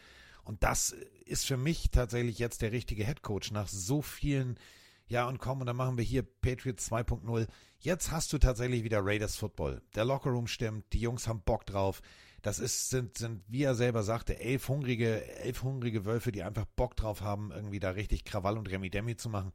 Und 0.43 0.63
das 0.63 0.95
ist 1.25 1.45
für 1.45 1.57
mich 1.57 1.89
tatsächlich 1.91 2.37
jetzt 2.37 2.61
der 2.61 2.71
richtige 2.71 3.03
Headcoach 3.03 3.51
nach 3.51 3.67
so 3.67 4.01
vielen 4.01 4.59
ja, 5.07 5.27
und 5.27 5.37
komm, 5.37 5.61
und 5.61 5.67
dann 5.67 5.75
machen 5.75 5.97
wir 5.97 6.03
hier 6.03 6.23
Patriots 6.23 6.91
2.0. 6.91 7.47
Jetzt 7.79 8.11
hast 8.11 8.33
du 8.33 8.39
tatsächlich 8.39 8.83
wieder 8.83 9.05
Raiders 9.05 9.35
Football. 9.35 9.81
Der 9.93 10.05
Lockerroom 10.05 10.47
stimmt, 10.47 10.91
die 10.93 10.99
Jungs 10.99 11.27
haben 11.27 11.41
Bock 11.41 11.65
drauf. 11.65 12.01
Das 12.41 12.59
ist, 12.59 12.89
sind, 12.89 13.17
sind, 13.17 13.43
wie 13.47 13.63
er 13.63 13.75
selber 13.75 14.03
sagte, 14.03 14.39
elf 14.39 14.67
hungrige, 14.67 15.25
elf 15.37 15.63
hungrige 15.63 16.05
Wölfe, 16.05 16.31
die 16.31 16.43
einfach 16.43 16.65
Bock 16.75 16.95
drauf 16.95 17.21
haben, 17.21 17.51
irgendwie 17.51 17.79
da 17.79 17.91
richtig 17.91 18.23
Krawall 18.23 18.57
und 18.57 18.69
Remi-Demi 18.69 19.15
zu 19.15 19.29
machen. 19.29 19.51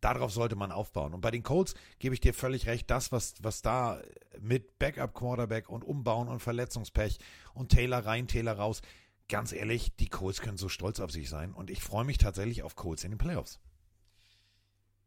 Darauf 0.00 0.32
sollte 0.32 0.56
man 0.56 0.72
aufbauen. 0.72 1.14
Und 1.14 1.20
bei 1.20 1.30
den 1.30 1.44
Colts 1.44 1.74
gebe 2.00 2.14
ich 2.14 2.20
dir 2.20 2.34
völlig 2.34 2.66
recht, 2.66 2.90
das, 2.90 3.12
was, 3.12 3.34
was 3.42 3.62
da 3.62 4.00
mit 4.40 4.78
Backup-Quarterback 4.80 5.68
und 5.68 5.84
Umbauen 5.84 6.28
und 6.28 6.40
Verletzungspech 6.40 7.18
und 7.54 7.70
Taylor 7.70 8.04
rein, 8.04 8.26
Taylor 8.26 8.54
raus, 8.54 8.82
ganz 9.28 9.52
ehrlich, 9.52 9.94
die 9.96 10.08
Colts 10.08 10.40
können 10.40 10.58
so 10.58 10.68
stolz 10.68 10.98
auf 10.98 11.12
sich 11.12 11.28
sein. 11.28 11.52
Und 11.52 11.70
ich 11.70 11.80
freue 11.80 12.04
mich 12.04 12.18
tatsächlich 12.18 12.64
auf 12.64 12.74
Colts 12.74 13.04
in 13.04 13.12
den 13.12 13.18
Playoffs. 13.18 13.60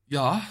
Ja, 0.08 0.46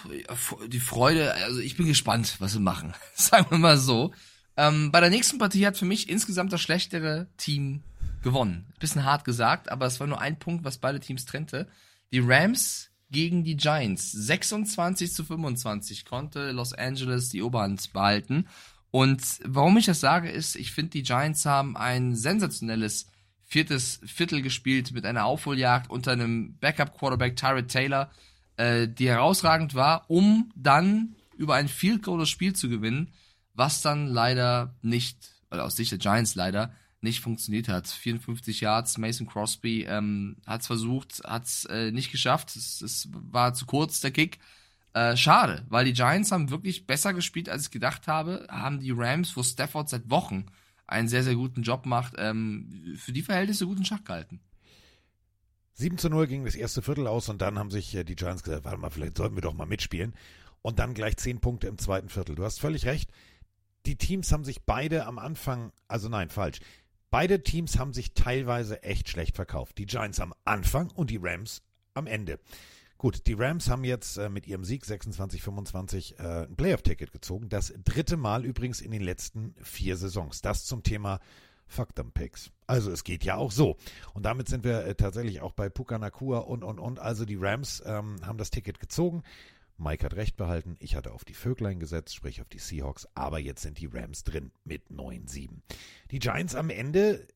die 0.66 0.80
Freude, 0.80 1.34
also 1.34 1.61
ich 1.61 1.76
bin 1.76 1.86
gespannt, 1.86 2.36
was 2.40 2.52
sie 2.52 2.61
machen. 2.61 2.92
Sagen 3.14 3.46
wir 3.50 3.59
mal 3.59 3.78
so. 3.78 4.12
Ähm, 4.57 4.90
bei 4.90 5.00
der 5.00 5.11
nächsten 5.11 5.38
Partie 5.38 5.66
hat 5.66 5.76
für 5.76 5.84
mich 5.84 6.09
insgesamt 6.09 6.52
das 6.52 6.61
schlechtere 6.61 7.28
Team 7.36 7.82
gewonnen. 8.22 8.66
Bisschen 8.80 9.05
hart 9.05 9.24
gesagt, 9.24 9.70
aber 9.70 9.86
es 9.86 10.00
war 10.00 10.07
nur 10.07 10.20
ein 10.20 10.38
Punkt, 10.38 10.64
was 10.64 10.78
beide 10.78 11.00
Teams 11.00 11.24
trennte. 11.24 11.68
Die 12.12 12.20
Rams 12.20 12.90
gegen 13.11 13.44
die 13.44 13.57
Giants. 13.57 14.11
26 14.11 15.12
zu 15.12 15.24
25 15.24 16.05
konnte 16.05 16.50
Los 16.50 16.72
Angeles 16.72 17.28
die 17.28 17.42
Oberhand 17.42 17.92
behalten. 17.92 18.48
Und 18.90 19.22
warum 19.44 19.76
ich 19.76 19.86
das 19.86 20.00
sage, 20.00 20.30
ist, 20.30 20.57
ich 20.57 20.72
finde, 20.72 20.90
die 20.90 21.02
Giants 21.02 21.46
haben 21.46 21.76
ein 21.76 22.14
sensationelles 22.14 23.07
viertes 23.44 24.00
Viertel 24.05 24.42
gespielt 24.42 24.92
mit 24.92 25.05
einer 25.05 25.24
Aufholjagd 25.26 25.90
unter 25.90 26.12
einem 26.12 26.57
Backup-Quarterback 26.59 27.36
Tyrod 27.36 27.68
Taylor 27.68 28.11
äh, 28.57 28.88
die 28.88 29.09
herausragend 29.09 29.74
war, 29.74 30.09
um 30.09 30.50
dann 30.55 31.16
über 31.36 31.55
ein 31.55 31.68
Field 31.68 32.02
Goal 32.02 32.20
das 32.20 32.30
Spiel 32.30 32.55
zu 32.55 32.68
gewinnen, 32.68 33.12
was 33.55 33.82
dann 33.82 34.07
leider 34.07 34.74
nicht, 34.82 35.32
oder 35.50 35.64
aus 35.64 35.76
Sicht 35.76 35.92
der 35.92 35.98
Giants 35.98 36.34
leider, 36.34 36.72
nicht 37.00 37.20
funktioniert 37.20 37.68
hat. 37.68 37.86
54 37.86 38.61
Yards, 38.61 38.98
Mason 38.98 39.26
Crosby 39.26 39.82
ähm, 39.82 40.36
hat 40.46 40.62
es 40.62 40.66
versucht, 40.66 41.22
hat 41.24 41.44
es 41.44 41.66
äh, 41.66 41.92
nicht 41.92 42.11
geschafft. 42.11 42.57
Es, 42.57 42.80
es, 42.80 43.09
war 43.12 43.55
zu 43.55 43.66
kurz, 43.66 44.00
der 44.00 44.11
Kick. 44.11 44.38
Äh, 44.94 45.16
schade, 45.16 45.64
weil 45.68 45.84
die 45.84 45.92
Giants 45.92 46.32
haben 46.32 46.50
wirklich 46.50 46.86
besser 46.86 47.12
gespielt, 47.12 47.48
als 47.48 47.64
ich 47.64 47.70
gedacht 47.70 48.09
habe. 48.09 48.46
Haben 48.48 48.80
die 48.80 48.92
Rams, 48.92 49.36
wo 49.36 49.42
Stafford 49.42 49.88
seit 49.88 50.09
Wochen 50.09 50.46
einen 50.86 51.09
sehr, 51.09 51.22
sehr 51.22 51.34
guten 51.34 51.62
Job 51.62 51.86
macht, 51.86 52.14
ähm, 52.16 52.96
für 52.96 53.12
die 53.12 53.22
Verhältnisse 53.22 53.66
guten 53.66 53.84
Schach 53.84 54.05
gehalten. 54.05 54.40
7 55.75 55.99
zu 55.99 56.09
0 56.09 56.27
ging 56.27 56.45
das 56.45 56.55
erste 56.55 56.83
Viertel 56.83 57.07
aus 57.07 57.29
und 57.29 57.43
dann 57.43 57.59
haben 57.59 57.70
sich 57.70 57.95
äh, 57.95 58.05
die 58.05 58.16
Giants 58.16 58.43
gesagt, 58.43 58.64
warte 58.64 58.79
mal, 58.79 58.91
vielleicht 58.91 59.16
sollten 59.16 59.37
wir 59.37 59.43
doch 59.43 59.55
mal 59.55 59.66
mitspielen. 59.66 60.14
Und 60.62 60.79
dann 60.79 60.95
gleich 60.95 61.16
10 61.16 61.41
Punkte 61.41 61.66
im 61.66 61.79
zweiten 61.79 62.09
Viertel. 62.09 62.37
Du 62.37 62.45
hast 62.45 62.59
völlig 62.59 62.87
recht. 62.87 63.11
Die 63.85 63.97
Teams 63.97 64.33
haben 64.33 64.45
sich 64.45 64.62
beide 64.62 65.05
am 65.05 65.18
Anfang, 65.18 65.72
also 65.89 66.09
nein, 66.09 66.31
falsch. 66.31 66.61
Beide 67.11 67.43
Teams 67.43 67.79
haben 67.79 67.93
sich 67.93 68.14
teilweise 68.14 68.83
echt 68.83 69.09
schlecht 69.09 69.37
verkauft. 69.37 69.79
Die 69.79 69.87
Giants 69.87 70.20
am 70.20 70.33
Anfang 70.45 70.91
und 70.91 71.11
die 71.11 71.20
Rams 71.20 71.62
am 71.93 72.07
Ende. 72.07 72.39
Gut, 72.97 73.27
die 73.27 73.35
Rams 73.35 73.68
haben 73.68 73.85
jetzt 73.85 74.16
äh, 74.16 74.29
mit 74.29 74.47
ihrem 74.47 74.64
Sieg 74.64 74.85
26-25 74.85 76.18
äh, 76.18 76.47
ein 76.47 76.57
Playoff-Ticket 76.57 77.12
gezogen. 77.12 77.49
Das 77.49 77.75
dritte 77.85 78.16
Mal 78.16 78.45
übrigens 78.47 78.81
in 78.81 78.93
den 78.93 79.03
letzten 79.03 79.55
vier 79.62 79.97
Saisons. 79.97 80.41
Das 80.41 80.64
zum 80.64 80.83
Thema 80.83 81.20
Fuck 81.67 81.95
them 81.95 82.12
Picks. 82.12 82.51
Also 82.67 82.91
es 82.91 83.05
geht 83.05 83.25
ja 83.25 83.37
auch 83.37 83.51
so. 83.51 83.77
Und 84.12 84.25
damit 84.25 84.49
sind 84.49 84.65
wir 84.65 84.85
äh, 84.85 84.95
tatsächlich 84.95 85.41
auch 85.41 85.53
bei 85.53 85.69
Puka 85.69 85.99
Nakua 85.99 86.39
und, 86.39 86.62
und, 86.62 86.79
und. 86.79 86.99
Also 86.99 87.25
die 87.25 87.37
Rams 87.37 87.83
ähm, 87.87 88.17
haben 88.25 88.39
das 88.39 88.51
Ticket 88.51 88.81
gezogen. 88.81 89.23
Mike 89.77 90.05
hat 90.05 90.15
recht 90.15 90.37
behalten. 90.37 90.77
Ich 90.79 90.95
hatte 90.95 91.12
auf 91.12 91.25
die 91.25 91.35
Vöglein 91.35 91.81
gesetzt, 91.81 92.15
sprich 92.15 92.41
auf 92.41 92.49
die 92.49 92.59
Seahawks. 92.59 93.09
Aber 93.15 93.39
jetzt 93.39 93.62
sind 93.62 93.79
die 93.79 93.87
Rams 93.87 94.25
drin 94.25 94.53
mit 94.65 94.91
9-7. 94.91 95.51
Die 96.11 96.19
Giants 96.21 96.55
am 96.55 96.71
Ende 96.71 97.21
äh, 97.21 97.27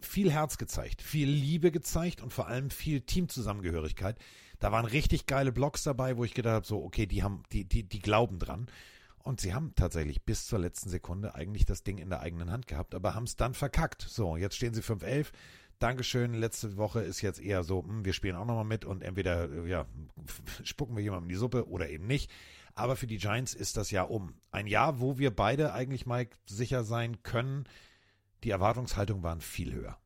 viel 0.00 0.32
Herz 0.32 0.58
gezeigt, 0.58 1.00
viel 1.02 1.28
Liebe 1.28 1.70
gezeigt 1.70 2.22
und 2.22 2.32
vor 2.32 2.48
allem 2.48 2.70
viel 2.70 3.02
Teamzusammengehörigkeit. 3.02 4.18
Da 4.58 4.72
waren 4.72 4.86
richtig 4.86 5.26
geile 5.26 5.52
Blocks 5.52 5.82
dabei, 5.82 6.16
wo 6.16 6.24
ich 6.24 6.34
gedacht 6.34 6.54
habe, 6.54 6.66
so, 6.66 6.82
okay, 6.82 7.06
die 7.06 7.22
haben, 7.22 7.42
die, 7.52 7.64
die, 7.64 7.82
die 7.82 8.00
glauben 8.00 8.38
dran. 8.38 8.68
Und 9.26 9.40
sie 9.40 9.54
haben 9.54 9.74
tatsächlich 9.74 10.22
bis 10.22 10.46
zur 10.46 10.60
letzten 10.60 10.88
Sekunde 10.88 11.34
eigentlich 11.34 11.64
das 11.64 11.82
Ding 11.82 11.98
in 11.98 12.10
der 12.10 12.20
eigenen 12.20 12.52
Hand 12.52 12.68
gehabt, 12.68 12.94
aber 12.94 13.16
haben 13.16 13.24
es 13.24 13.34
dann 13.34 13.54
verkackt. 13.54 14.02
So, 14.02 14.36
jetzt 14.36 14.54
stehen 14.54 14.72
sie 14.72 14.82
5-11. 14.82 15.32
Dankeschön. 15.80 16.32
Letzte 16.32 16.76
Woche 16.76 17.00
ist 17.00 17.22
jetzt 17.22 17.40
eher 17.40 17.64
so, 17.64 17.82
hm, 17.82 18.04
wir 18.04 18.12
spielen 18.12 18.36
auch 18.36 18.44
nochmal 18.44 18.64
mit 18.64 18.84
und 18.84 19.02
entweder 19.02 19.66
ja, 19.66 19.84
spucken 20.62 20.94
wir 20.94 21.02
jemandem 21.02 21.24
in 21.24 21.30
die 21.30 21.40
Suppe 21.40 21.68
oder 21.68 21.88
eben 21.90 22.06
nicht. 22.06 22.30
Aber 22.76 22.94
für 22.94 23.08
die 23.08 23.16
Giants 23.16 23.52
ist 23.52 23.76
das 23.76 23.90
Jahr 23.90 24.12
um. 24.12 24.32
Ein 24.52 24.68
Jahr, 24.68 25.00
wo 25.00 25.18
wir 25.18 25.34
beide 25.34 25.72
eigentlich, 25.72 26.06
Mike, 26.06 26.36
sicher 26.46 26.84
sein 26.84 27.24
können, 27.24 27.64
die 28.44 28.50
Erwartungshaltung 28.50 29.24
waren 29.24 29.40
viel 29.40 29.72
höher. 29.72 29.98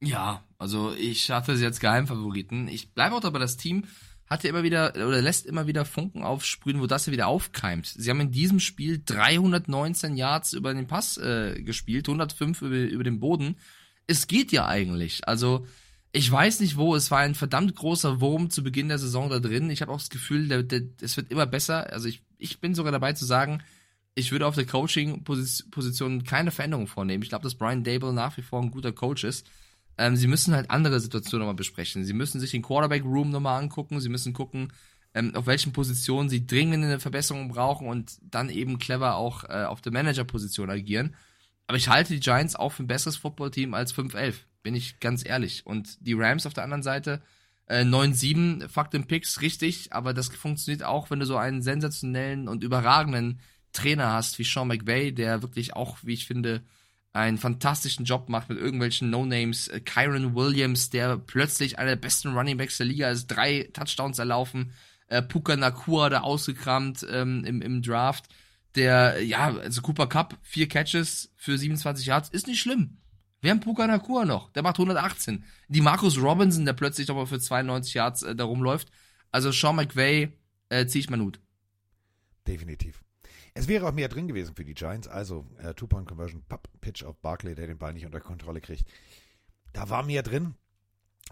Ja, 0.00 0.44
also 0.58 0.94
ich 0.94 1.28
hatte 1.32 1.56
sie 1.56 1.66
als 1.66 1.80
Geheimfavoriten. 1.80 2.68
Ich 2.68 2.94
bleibe 2.94 3.16
auch 3.16 3.20
dabei, 3.20 3.40
das 3.40 3.56
Team 3.56 3.84
hat 4.30 4.44
er 4.44 4.50
immer 4.50 4.62
wieder 4.62 4.92
oder 4.94 5.20
lässt 5.20 5.44
immer 5.44 5.66
wieder 5.66 5.84
Funken 5.84 6.22
aufsprühen, 6.22 6.80
wo 6.80 6.86
das 6.86 7.08
er 7.08 7.12
wieder 7.12 7.26
aufkeimt. 7.26 7.86
Sie 7.86 8.08
haben 8.08 8.20
in 8.20 8.30
diesem 8.30 8.60
Spiel 8.60 9.02
319 9.04 10.16
Yards 10.16 10.52
über 10.52 10.72
den 10.72 10.86
Pass 10.86 11.18
äh, 11.18 11.60
gespielt, 11.62 12.08
105 12.08 12.62
über, 12.62 12.76
über 12.76 13.02
den 13.02 13.18
Boden. 13.18 13.56
Es 14.06 14.28
geht 14.28 14.52
ja 14.52 14.66
eigentlich. 14.66 15.26
Also 15.26 15.66
ich 16.12 16.30
weiß 16.30 16.60
nicht 16.60 16.76
wo, 16.76 16.94
es 16.94 17.10
war 17.10 17.18
ein 17.18 17.34
verdammt 17.34 17.74
großer 17.74 18.20
Wurm 18.20 18.50
zu 18.50 18.62
Beginn 18.62 18.88
der 18.88 18.98
Saison 18.98 19.28
da 19.28 19.40
drin. 19.40 19.68
Ich 19.68 19.82
habe 19.82 19.90
auch 19.90 19.98
das 19.98 20.10
Gefühl, 20.10 20.46
der, 20.46 20.62
der, 20.62 20.82
es 21.00 21.16
wird 21.16 21.32
immer 21.32 21.46
besser. 21.46 21.92
Also 21.92 22.08
ich, 22.08 22.22
ich 22.38 22.60
bin 22.60 22.74
sogar 22.74 22.92
dabei 22.92 23.12
zu 23.14 23.24
sagen, 23.24 23.62
ich 24.14 24.30
würde 24.30 24.46
auf 24.46 24.54
der 24.54 24.66
Coaching-Position 24.66 26.22
keine 26.24 26.50
Veränderung 26.52 26.86
vornehmen. 26.86 27.22
Ich 27.22 27.28
glaube, 27.28 27.44
dass 27.44 27.54
Brian 27.56 27.84
Dable 27.84 28.12
nach 28.12 28.36
wie 28.36 28.42
vor 28.42 28.60
ein 28.62 28.70
guter 28.70 28.92
Coach 28.92 29.24
ist. 29.24 29.48
Ähm, 30.00 30.16
sie 30.16 30.28
müssen 30.28 30.54
halt 30.54 30.70
andere 30.70 30.98
Situationen 30.98 31.40
nochmal 31.40 31.56
besprechen. 31.56 32.06
Sie 32.06 32.14
müssen 32.14 32.40
sich 32.40 32.52
den 32.52 32.62
Quarterback-Room 32.62 33.28
nochmal 33.28 33.60
angucken. 33.60 34.00
Sie 34.00 34.08
müssen 34.08 34.32
gucken, 34.32 34.72
ähm, 35.12 35.34
auf 35.36 35.44
welchen 35.46 35.74
Positionen 35.74 36.30
sie 36.30 36.46
dringend 36.46 36.82
eine 36.82 36.98
Verbesserung 36.98 37.48
brauchen 37.48 37.86
und 37.86 38.18
dann 38.22 38.48
eben 38.48 38.78
clever 38.78 39.16
auch 39.16 39.44
äh, 39.44 39.64
auf 39.64 39.82
der 39.82 39.92
Manager-Position 39.92 40.70
agieren. 40.70 41.14
Aber 41.66 41.76
ich 41.76 41.88
halte 41.88 42.14
die 42.14 42.20
Giants 42.20 42.56
auch 42.56 42.70
für 42.72 42.82
ein 42.82 42.86
besseres 42.86 43.18
Football-Team 43.18 43.74
als 43.74 43.94
5-11, 43.94 44.36
bin 44.62 44.74
ich 44.74 45.00
ganz 45.00 45.22
ehrlich. 45.22 45.66
Und 45.66 45.98
die 46.00 46.14
Rams 46.14 46.46
auf 46.46 46.54
der 46.54 46.64
anderen 46.64 46.82
Seite, 46.82 47.20
äh, 47.66 47.84
9-7, 47.84 48.68
Fakt 48.68 48.94
im 48.94 49.06
Picks, 49.06 49.42
richtig, 49.42 49.92
aber 49.92 50.14
das 50.14 50.28
funktioniert 50.28 50.82
auch, 50.82 51.10
wenn 51.10 51.20
du 51.20 51.26
so 51.26 51.36
einen 51.36 51.60
sensationellen 51.60 52.48
und 52.48 52.64
überragenden 52.64 53.40
Trainer 53.74 54.14
hast 54.14 54.38
wie 54.38 54.44
Sean 54.44 54.68
McVay, 54.68 55.12
der 55.12 55.42
wirklich 55.42 55.76
auch, 55.76 55.98
wie 56.02 56.14
ich 56.14 56.26
finde, 56.26 56.62
einen 57.12 57.38
fantastischen 57.38 58.04
Job 58.04 58.28
macht 58.28 58.48
mit 58.48 58.58
irgendwelchen 58.58 59.10
No-Names. 59.10 59.68
Äh, 59.68 59.80
Kyron 59.80 60.34
Williams, 60.34 60.90
der 60.90 61.16
plötzlich 61.16 61.78
einer 61.78 61.90
der 61.90 61.96
besten 61.96 62.36
Runningbacks 62.36 62.78
der 62.78 62.86
Liga 62.86 63.10
ist, 63.10 63.26
drei 63.26 63.68
Touchdowns 63.72 64.18
erlaufen. 64.18 64.72
Äh, 65.08 65.22
Puka 65.22 65.56
Nakua 65.56 66.08
da 66.08 66.20
ausgekramt 66.20 67.04
ähm, 67.10 67.44
im, 67.44 67.62
im 67.62 67.82
Draft. 67.82 68.28
Der, 68.76 69.22
ja, 69.24 69.52
also 69.56 69.82
Cooper 69.82 70.06
Cup, 70.06 70.38
vier 70.42 70.68
Catches 70.68 71.32
für 71.36 71.58
27 71.58 72.06
Yards, 72.06 72.28
ist 72.28 72.46
nicht 72.46 72.60
schlimm. 72.60 72.98
Wir 73.40 73.50
haben 73.50 73.60
Puka 73.60 73.86
Nakua 73.86 74.24
noch, 74.24 74.52
der 74.52 74.62
macht 74.62 74.76
118. 74.76 75.44
Die 75.68 75.80
Marcus 75.80 76.20
Robinson, 76.20 76.64
der 76.64 76.74
plötzlich 76.74 77.08
nochmal 77.08 77.26
für 77.26 77.40
92 77.40 77.94
Yards 77.94 78.22
äh, 78.22 78.36
da 78.36 78.44
rumläuft. 78.44 78.88
Also 79.32 79.50
Sean 79.50 79.76
McVay, 79.76 80.32
äh, 80.68 80.86
zieh 80.86 81.00
ich 81.00 81.10
mal 81.10 81.20
Hut. 81.20 81.40
Definitiv. 82.46 83.02
Es 83.54 83.68
wäre 83.68 83.88
auch 83.88 83.92
mehr 83.92 84.08
drin 84.08 84.28
gewesen 84.28 84.54
für 84.54 84.64
die 84.64 84.74
Giants. 84.74 85.08
Also 85.08 85.46
äh, 85.58 85.74
Two-Point-Conversion, 85.74 86.44
Pitch 86.80 87.04
auf 87.04 87.16
Barkley, 87.18 87.54
der 87.54 87.66
den 87.66 87.78
Ball 87.78 87.92
nicht 87.92 88.06
unter 88.06 88.20
Kontrolle 88.20 88.60
kriegt. 88.60 88.84
Da 89.72 89.88
war 89.88 90.02
mehr 90.02 90.22
drin. 90.22 90.54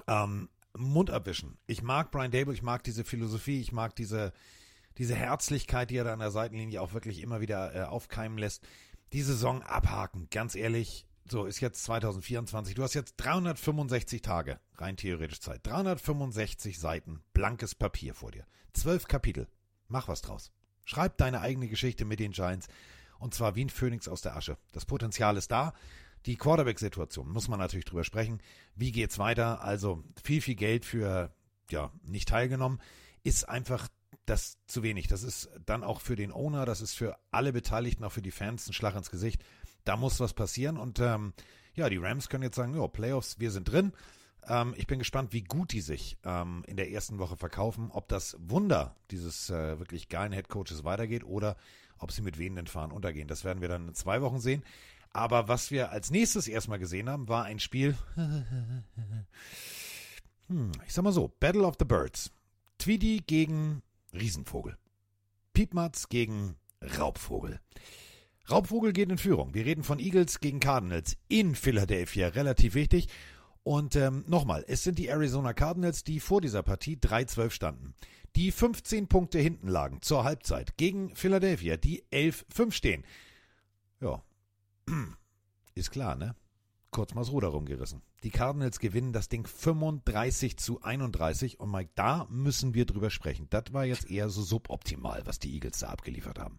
Ähm, 0.06 0.48
Mund 0.76 1.10
abwischen. 1.10 1.58
Ich 1.66 1.82
mag 1.82 2.10
Brian 2.10 2.30
Dable, 2.30 2.54
ich 2.54 2.62
mag 2.62 2.84
diese 2.84 3.04
Philosophie, 3.04 3.60
ich 3.60 3.72
mag 3.72 3.96
diese, 3.96 4.32
diese 4.96 5.14
Herzlichkeit, 5.14 5.90
die 5.90 5.96
er 5.96 6.04
da 6.04 6.12
an 6.12 6.18
der 6.18 6.30
Seitenlinie 6.30 6.80
auch 6.80 6.92
wirklich 6.92 7.22
immer 7.22 7.40
wieder 7.40 7.74
äh, 7.74 7.82
aufkeimen 7.84 8.38
lässt. 8.38 8.66
Die 9.12 9.22
Saison 9.22 9.62
abhaken, 9.62 10.28
ganz 10.30 10.54
ehrlich. 10.54 11.06
So, 11.30 11.44
ist 11.44 11.60
jetzt 11.60 11.84
2024. 11.84 12.74
Du 12.74 12.82
hast 12.82 12.94
jetzt 12.94 13.16
365 13.18 14.22
Tage, 14.22 14.60
rein 14.76 14.96
theoretisch 14.96 15.40
Zeit. 15.40 15.66
365 15.66 16.78
Seiten, 16.78 17.20
blankes 17.34 17.74
Papier 17.74 18.14
vor 18.14 18.30
dir. 18.30 18.46
Zwölf 18.72 19.06
Kapitel. 19.08 19.46
Mach 19.88 20.08
was 20.08 20.22
draus. 20.22 20.52
Schreib 20.88 21.18
deine 21.18 21.42
eigene 21.42 21.68
Geschichte 21.68 22.06
mit 22.06 22.18
den 22.18 22.32
Giants. 22.32 22.66
Und 23.18 23.34
zwar 23.34 23.56
wie 23.56 23.64
ein 23.66 23.68
Phönix 23.68 24.08
aus 24.08 24.22
der 24.22 24.36
Asche. 24.36 24.56
Das 24.72 24.86
Potenzial 24.86 25.36
ist 25.36 25.50
da. 25.50 25.74
Die 26.24 26.36
Quarterback-Situation 26.36 27.30
muss 27.30 27.46
man 27.48 27.58
natürlich 27.58 27.84
drüber 27.84 28.04
sprechen. 28.04 28.40
Wie 28.74 28.90
geht's 28.90 29.18
weiter? 29.18 29.62
Also 29.62 30.02
viel, 30.24 30.40
viel 30.40 30.54
Geld 30.54 30.86
für, 30.86 31.30
ja, 31.70 31.92
nicht 32.02 32.30
teilgenommen, 32.30 32.80
ist 33.22 33.46
einfach 33.46 33.88
das 34.24 34.56
zu 34.66 34.82
wenig. 34.82 35.08
Das 35.08 35.24
ist 35.24 35.50
dann 35.66 35.84
auch 35.84 36.00
für 36.00 36.16
den 36.16 36.32
Owner, 36.32 36.64
das 36.64 36.80
ist 36.80 36.94
für 36.94 37.18
alle 37.30 37.52
Beteiligten, 37.52 38.04
auch 38.04 38.12
für 38.12 38.22
die 38.22 38.30
Fans 38.30 38.66
ein 38.66 38.72
Schlag 38.72 38.96
ins 38.96 39.10
Gesicht. 39.10 39.44
Da 39.84 39.98
muss 39.98 40.20
was 40.20 40.32
passieren 40.32 40.78
und 40.78 41.00
ähm, 41.00 41.34
ja, 41.74 41.90
die 41.90 41.98
Rams 41.98 42.30
können 42.30 42.44
jetzt 42.44 42.56
sagen, 42.56 42.74
ja, 42.74 42.86
Playoffs, 42.88 43.38
wir 43.40 43.50
sind 43.50 43.70
drin. 43.70 43.92
Ähm, 44.48 44.74
ich 44.76 44.86
bin 44.86 44.98
gespannt, 44.98 45.32
wie 45.32 45.42
gut 45.42 45.72
die 45.72 45.80
sich 45.80 46.16
ähm, 46.24 46.64
in 46.66 46.76
der 46.76 46.90
ersten 46.90 47.18
Woche 47.18 47.36
verkaufen, 47.36 47.90
ob 47.92 48.08
das 48.08 48.36
Wunder 48.40 48.96
dieses 49.10 49.50
äh, 49.50 49.78
wirklich 49.78 50.08
geilen 50.08 50.32
Headcoaches 50.32 50.84
weitergeht 50.84 51.24
oder 51.24 51.56
ob 51.98 52.12
sie 52.12 52.22
mit 52.22 52.38
wehenden 52.38 52.66
Fahren 52.66 52.90
untergehen. 52.90 53.28
Das 53.28 53.44
werden 53.44 53.60
wir 53.60 53.68
dann 53.68 53.88
in 53.88 53.94
zwei 53.94 54.22
Wochen 54.22 54.40
sehen. 54.40 54.64
Aber 55.10 55.48
was 55.48 55.70
wir 55.70 55.90
als 55.90 56.10
nächstes 56.10 56.48
erstmal 56.48 56.78
gesehen 56.78 57.08
haben, 57.08 57.28
war 57.28 57.44
ein 57.44 57.60
Spiel. 57.60 57.96
hm, 60.48 60.72
ich 60.86 60.94
sag 60.94 61.02
mal 61.02 61.12
so: 61.12 61.32
Battle 61.40 61.64
of 61.64 61.76
the 61.78 61.84
Birds. 61.84 62.30
Tweedy 62.78 63.22
gegen 63.26 63.82
Riesenvogel. 64.12 64.76
Piepmatz 65.52 66.08
gegen 66.08 66.56
Raubvogel. 66.98 67.58
Raubvogel 68.50 68.92
geht 68.92 69.10
in 69.10 69.18
Führung. 69.18 69.52
Wir 69.54 69.66
reden 69.66 69.82
von 69.82 69.98
Eagles 69.98 70.40
gegen 70.40 70.60
Cardinals 70.60 71.16
in 71.28 71.54
Philadelphia. 71.54 72.28
Relativ 72.28 72.74
wichtig. 72.74 73.08
Und 73.62 73.96
ähm, 73.96 74.24
nochmal, 74.26 74.64
es 74.66 74.82
sind 74.82 74.98
die 74.98 75.08
Arizona 75.08 75.52
Cardinals, 75.52 76.04
die 76.04 76.20
vor 76.20 76.40
dieser 76.40 76.62
Partie 76.62 76.96
3-12 76.96 77.50
standen. 77.50 77.94
Die 78.36 78.52
15 78.52 79.08
Punkte 79.08 79.38
hinten 79.38 79.68
lagen 79.68 80.00
zur 80.02 80.24
Halbzeit 80.24 80.76
gegen 80.76 81.14
Philadelphia, 81.14 81.76
die 81.76 82.04
11-5 82.12 82.72
stehen. 82.72 83.04
Ja, 84.00 84.22
ist 85.74 85.90
klar, 85.90 86.14
ne? 86.14 86.34
Kurz 86.90 87.14
mal 87.14 87.20
das 87.20 87.32
Ruder 87.32 87.48
rumgerissen. 87.48 88.02
Die 88.22 88.30
Cardinals 88.30 88.78
gewinnen 88.78 89.12
das 89.12 89.28
Ding 89.28 89.46
35 89.46 90.56
zu 90.56 90.82
31 90.82 91.60
und 91.60 91.70
Mike, 91.70 91.90
da 91.94 92.26
müssen 92.30 92.74
wir 92.74 92.86
drüber 92.86 93.10
sprechen. 93.10 93.46
Das 93.50 93.72
war 93.72 93.84
jetzt 93.84 94.10
eher 94.10 94.30
so 94.30 94.42
suboptimal, 94.42 95.26
was 95.26 95.38
die 95.38 95.52
Eagles 95.52 95.80
da 95.80 95.88
abgeliefert 95.88 96.38
haben. 96.38 96.58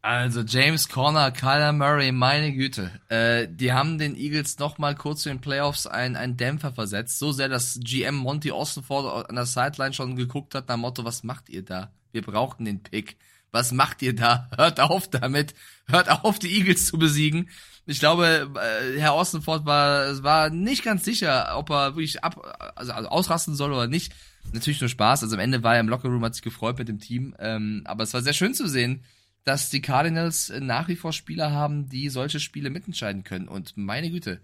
Also 0.00 0.42
James 0.42 0.88
Conner, 0.88 1.32
Kyler 1.32 1.72
Murray, 1.72 2.12
meine 2.12 2.52
Güte. 2.52 2.90
Äh, 3.08 3.48
die 3.50 3.72
haben 3.72 3.98
den 3.98 4.16
Eagles 4.16 4.58
noch 4.58 4.78
mal 4.78 4.94
kurz 4.94 5.22
zu 5.22 5.28
den 5.28 5.40
Playoffs 5.40 5.86
einen, 5.88 6.14
einen 6.14 6.36
Dämpfer 6.36 6.72
versetzt. 6.72 7.18
So 7.18 7.32
sehr, 7.32 7.48
dass 7.48 7.80
GM 7.82 8.14
Monty 8.14 8.52
Ossenford 8.52 9.28
an 9.28 9.34
der 9.34 9.46
Sideline 9.46 9.92
schon 9.92 10.14
geguckt 10.14 10.54
hat 10.54 10.68
nach 10.68 10.76
Motto, 10.76 11.04
was 11.04 11.24
macht 11.24 11.48
ihr 11.48 11.64
da? 11.64 11.90
Wir 12.12 12.22
brauchten 12.22 12.64
den 12.64 12.82
Pick. 12.82 13.16
Was 13.50 13.72
macht 13.72 14.02
ihr 14.02 14.14
da? 14.14 14.48
Hört 14.56 14.78
auf 14.78 15.08
damit. 15.08 15.54
Hört 15.88 16.10
auf, 16.10 16.38
die 16.38 16.56
Eagles 16.56 16.86
zu 16.86 16.98
besiegen. 16.98 17.48
Ich 17.84 17.98
glaube, 17.98 18.50
äh, 18.54 19.00
Herr 19.00 19.16
Ossenford 19.16 19.66
war, 19.66 20.22
war 20.22 20.50
nicht 20.50 20.84
ganz 20.84 21.04
sicher, 21.04 21.56
ob 21.56 21.70
er 21.70 21.96
wirklich 21.96 22.22
ab, 22.22 22.72
also, 22.76 22.92
also 22.92 23.08
ausrasten 23.08 23.56
soll 23.56 23.72
oder 23.72 23.88
nicht. 23.88 24.12
Natürlich 24.52 24.80
nur 24.80 24.90
Spaß. 24.90 25.24
Also 25.24 25.34
am 25.34 25.40
Ende 25.40 25.62
war 25.64 25.74
er 25.74 25.80
im 25.80 25.88
Lockerroom, 25.88 26.24
hat 26.24 26.34
sich 26.34 26.44
gefreut 26.44 26.78
mit 26.78 26.88
dem 26.88 27.00
Team. 27.00 27.34
Ähm, 27.40 27.82
aber 27.84 28.04
es 28.04 28.14
war 28.14 28.22
sehr 28.22 28.32
schön 28.32 28.54
zu 28.54 28.68
sehen, 28.68 29.02
dass 29.44 29.70
die 29.70 29.80
Cardinals 29.80 30.52
nach 30.60 30.88
wie 30.88 30.96
vor 30.96 31.12
Spieler 31.12 31.50
haben, 31.50 31.88
die 31.88 32.08
solche 32.08 32.40
Spiele 32.40 32.70
mitentscheiden 32.70 33.24
können. 33.24 33.48
Und 33.48 33.76
meine 33.76 34.10
Güte, 34.10 34.40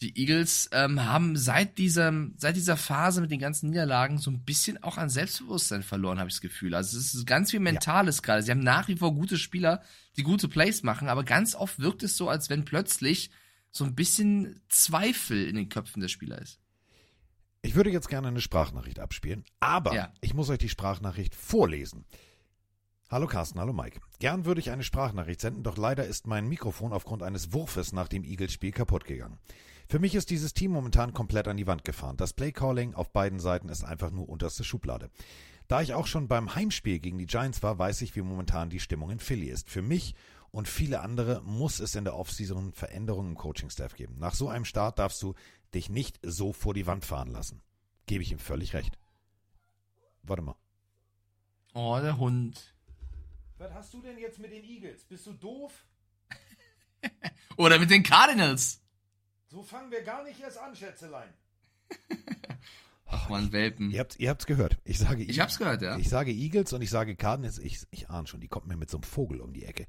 die 0.00 0.18
Eagles 0.18 0.68
ähm, 0.72 1.04
haben 1.04 1.36
seit 1.36 1.78
dieser, 1.78 2.12
seit 2.36 2.56
dieser 2.56 2.76
Phase 2.76 3.20
mit 3.20 3.30
den 3.30 3.38
ganzen 3.38 3.70
Niederlagen 3.70 4.18
so 4.18 4.30
ein 4.30 4.44
bisschen 4.44 4.82
auch 4.82 4.98
an 4.98 5.08
Selbstbewusstsein 5.08 5.82
verloren, 5.82 6.18
habe 6.18 6.28
ich 6.28 6.34
das 6.34 6.42
Gefühl. 6.42 6.74
Also 6.74 6.98
es 6.98 7.14
ist 7.14 7.26
ganz 7.26 7.50
viel 7.50 7.60
Mentales 7.60 8.16
ja. 8.16 8.22
gerade. 8.22 8.42
Sie 8.42 8.50
haben 8.50 8.60
nach 8.60 8.88
wie 8.88 8.96
vor 8.96 9.14
gute 9.14 9.38
Spieler, 9.38 9.82
die 10.16 10.22
gute 10.22 10.48
Plays 10.48 10.82
machen, 10.82 11.08
aber 11.08 11.24
ganz 11.24 11.54
oft 11.54 11.78
wirkt 11.78 12.02
es 12.02 12.16
so, 12.16 12.28
als 12.28 12.50
wenn 12.50 12.64
plötzlich 12.64 13.30
so 13.70 13.84
ein 13.84 13.94
bisschen 13.94 14.60
Zweifel 14.68 15.46
in 15.46 15.56
den 15.56 15.68
Köpfen 15.68 16.00
der 16.00 16.08
Spieler 16.08 16.40
ist. 16.40 16.60
Ich 17.62 17.74
würde 17.74 17.90
jetzt 17.90 18.08
gerne 18.08 18.28
eine 18.28 18.40
Sprachnachricht 18.40 19.00
abspielen, 19.00 19.44
aber 19.60 19.94
ja. 19.94 20.12
ich 20.20 20.34
muss 20.34 20.50
euch 20.50 20.58
die 20.58 20.68
Sprachnachricht 20.68 21.34
vorlesen. 21.34 22.04
Hallo 23.08 23.28
Carsten, 23.28 23.60
hallo 23.60 23.72
Mike. 23.72 24.00
Gern 24.18 24.46
würde 24.46 24.60
ich 24.60 24.72
eine 24.72 24.82
Sprachnachricht 24.82 25.40
senden, 25.40 25.62
doch 25.62 25.76
leider 25.76 26.04
ist 26.04 26.26
mein 26.26 26.48
Mikrofon 26.48 26.92
aufgrund 26.92 27.22
eines 27.22 27.52
Wurfes 27.52 27.92
nach 27.92 28.08
dem 28.08 28.24
Eagles-Spiel 28.24 28.72
kaputt 28.72 29.04
gegangen. 29.04 29.38
Für 29.88 30.00
mich 30.00 30.16
ist 30.16 30.28
dieses 30.30 30.54
Team 30.54 30.72
momentan 30.72 31.12
komplett 31.12 31.46
an 31.46 31.56
die 31.56 31.68
Wand 31.68 31.84
gefahren. 31.84 32.16
Das 32.16 32.32
Playcalling 32.32 32.94
auf 32.94 33.12
beiden 33.12 33.38
Seiten 33.38 33.68
ist 33.68 33.84
einfach 33.84 34.10
nur 34.10 34.28
unterste 34.28 34.64
Schublade. 34.64 35.08
Da 35.68 35.82
ich 35.82 35.94
auch 35.94 36.08
schon 36.08 36.26
beim 36.26 36.56
Heimspiel 36.56 36.98
gegen 36.98 37.18
die 37.18 37.26
Giants 37.26 37.62
war, 37.62 37.78
weiß 37.78 38.00
ich, 38.00 38.16
wie 38.16 38.22
momentan 38.22 38.70
die 38.70 38.80
Stimmung 38.80 39.10
in 39.10 39.20
Philly 39.20 39.50
ist. 39.50 39.70
Für 39.70 39.82
mich 39.82 40.16
und 40.50 40.66
viele 40.66 41.00
andere 41.00 41.42
muss 41.42 41.78
es 41.78 41.94
in 41.94 42.02
der 42.02 42.16
Offseason 42.16 42.72
Veränderungen 42.72 43.30
im 43.30 43.36
Coaching-Staff 43.36 43.94
geben. 43.94 44.16
Nach 44.18 44.34
so 44.34 44.48
einem 44.48 44.64
Start 44.64 44.98
darfst 44.98 45.22
du 45.22 45.34
dich 45.74 45.88
nicht 45.90 46.18
so 46.22 46.52
vor 46.52 46.74
die 46.74 46.88
Wand 46.88 47.04
fahren 47.04 47.30
lassen. 47.30 47.62
Gebe 48.06 48.24
ich 48.24 48.32
ihm 48.32 48.40
völlig 48.40 48.74
recht. 48.74 48.98
Warte 50.24 50.42
mal. 50.42 50.56
Oh, 51.72 51.96
der 52.02 52.18
Hund. 52.18 52.75
Was 53.58 53.72
hast 53.72 53.94
du 53.94 54.02
denn 54.02 54.18
jetzt 54.18 54.38
mit 54.38 54.52
den 54.52 54.64
Eagles? 54.64 55.04
Bist 55.04 55.26
du 55.26 55.32
doof? 55.32 55.72
Oder 57.56 57.78
mit 57.78 57.90
den 57.90 58.02
Cardinals? 58.02 58.82
So 59.48 59.62
fangen 59.62 59.90
wir 59.90 60.02
gar 60.02 60.24
nicht 60.24 60.40
erst 60.40 60.58
an, 60.58 60.76
Schätzelein. 60.76 61.32
Ach 63.06 63.28
man, 63.28 63.52
Welpen. 63.52 63.90
Ihr 63.92 64.00
habt 64.00 64.18
ihr 64.18 64.28
habt's 64.28 64.46
gehört. 64.46 64.76
Ich 64.84 64.98
sage 64.98 65.22
Ich 65.22 65.40
hab's 65.40 65.58
gehört, 65.58 65.80
ja. 65.80 65.96
Ich 65.96 66.08
sage 66.08 66.32
Eagles 66.32 66.72
und 66.72 66.82
ich 66.82 66.90
sage 66.90 67.16
Cardinals. 67.16 67.58
Ich, 67.58 67.86
ich 67.90 68.10
ahne 68.10 68.26
schon, 68.26 68.40
die 68.40 68.48
kommt 68.48 68.66
mir 68.66 68.76
mit 68.76 68.90
so 68.90 68.98
einem 68.98 69.04
Vogel 69.04 69.40
um 69.40 69.52
die 69.52 69.64
Ecke. 69.64 69.86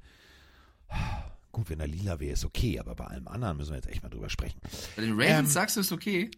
Gut, 1.52 1.68
wenn 1.70 1.80
er 1.80 1.88
lila 1.88 2.20
wäre, 2.20 2.32
ist 2.32 2.44
okay, 2.44 2.78
aber 2.78 2.94
bei 2.94 3.06
allem 3.06 3.26
anderen 3.26 3.56
müssen 3.56 3.70
wir 3.70 3.76
jetzt 3.76 3.88
echt 3.88 4.02
mal 4.02 4.10
drüber 4.10 4.30
sprechen. 4.30 4.60
Bei 4.96 5.02
den 5.02 5.12
Ravens 5.12 5.30
ähm, 5.30 5.46
sagst 5.46 5.76
du, 5.76 5.80
ist 5.80 5.92
okay? 5.92 6.30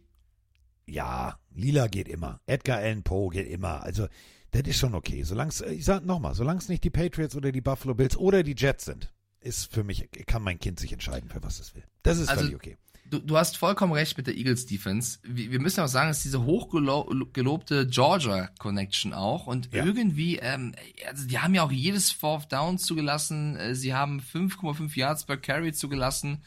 Ja, 0.87 1.39
lila 1.51 1.89
geht 1.89 2.09
immer. 2.09 2.41
Edgar 2.47 2.78
Allan 2.78 3.03
Poe 3.03 3.31
geht 3.31 3.49
immer. 3.49 3.83
Also, 3.83 4.09
das 4.53 4.62
ist 4.62 4.78
schon 4.78 4.94
okay. 4.94 5.22
Solange 5.22 5.53
ich 5.70 5.84
sag 5.84 6.05
nochmal, 6.05 6.34
solange 6.34 6.59
es 6.59 6.68
nicht 6.68 6.84
die 6.84 6.90
Patriots 6.90 7.36
oder 7.36 7.53
die 7.53 7.61
Buffalo 7.61 7.94
Bills 7.94 8.16
oder 8.16 8.42
die 8.42 8.55
Jets 8.57 8.84
sind, 8.84 9.12
ist 9.40 9.72
für 9.72 9.84
mich, 9.84 10.09
kann 10.26 10.42
mein 10.42 10.59
Kind 10.59 10.78
sich 10.78 10.92
entscheiden, 10.92 11.30
für 11.30 11.42
was 11.42 11.61
es 11.61 11.74
will. 11.74 11.84
Das 12.03 12.18
ist 12.18 12.28
also, 12.28 12.42
völlig 12.42 12.57
okay. 12.57 12.76
Du, 13.11 13.18
du 13.18 13.36
hast 13.36 13.57
vollkommen 13.57 13.92
recht 13.92 14.16
mit 14.16 14.28
der 14.28 14.36
Eagles 14.36 14.66
Defense. 14.66 15.18
Wir, 15.24 15.51
wir 15.51 15.61
müssen 15.61 15.80
auch 15.80 15.88
sagen, 15.88 16.11
es 16.11 16.18
ist 16.18 16.26
diese 16.26 16.44
hochgelobte 16.44 17.88
Georgia 17.88 18.48
Connection 18.59 19.12
auch. 19.12 19.48
Und 19.48 19.74
ja. 19.74 19.84
irgendwie, 19.84 20.36
ähm, 20.36 20.74
also 21.09 21.26
die 21.26 21.38
haben 21.40 21.55
ja 21.55 21.64
auch 21.64 21.72
jedes 21.72 22.12
Fourth 22.12 22.53
Down 22.53 22.78
zugelassen. 22.78 23.57
Äh, 23.57 23.74
sie 23.74 23.94
haben 23.94 24.20
5,5 24.20 24.96
Yards 24.96 25.24
per 25.24 25.38
Carry 25.38 25.72
zugelassen. 25.72 26.44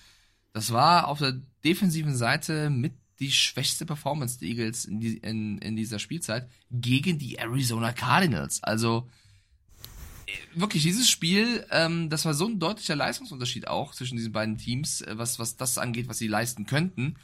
Das 0.54 0.72
war 0.72 1.10
auf 1.10 1.20
der 1.20 1.42
defensiven 1.66 2.16
Seite 2.16 2.70
mit 2.70 2.94
die 3.24 3.32
schwächste 3.32 3.86
Performance 3.86 4.40
der 4.40 4.50
Eagles 4.50 4.86
in, 4.86 5.00
die, 5.00 5.18
in, 5.18 5.58
in 5.60 5.76
dieser 5.76 6.00
Spielzeit 6.00 6.50
gegen 6.72 7.18
die 7.18 7.38
Arizona 7.38 7.94
Cardinals. 7.94 8.62
Also 8.64 9.10
äh, 10.28 10.60
wirklich 10.60 10.84
dieses 10.84 11.10
Spiel, 11.10 11.66
ähm, 11.72 12.10
das 12.10 12.26
war 12.26 12.34
so 12.34 12.48
ein 12.48 12.60
deutlicher 12.60 12.96
Leistungsunterschied 12.96 13.68
auch 13.68 13.94
zwischen 13.94 14.18
diesen 14.18 14.34
beiden 14.34 14.58
Teams, 14.58 15.02
äh, 15.02 15.18
was, 15.18 15.40
was 15.40 15.56
das 15.56 15.78
angeht, 15.78 16.10
was 16.10 16.18
sie 16.18 16.28
leisten 16.28 16.66
könnten. 16.66 17.16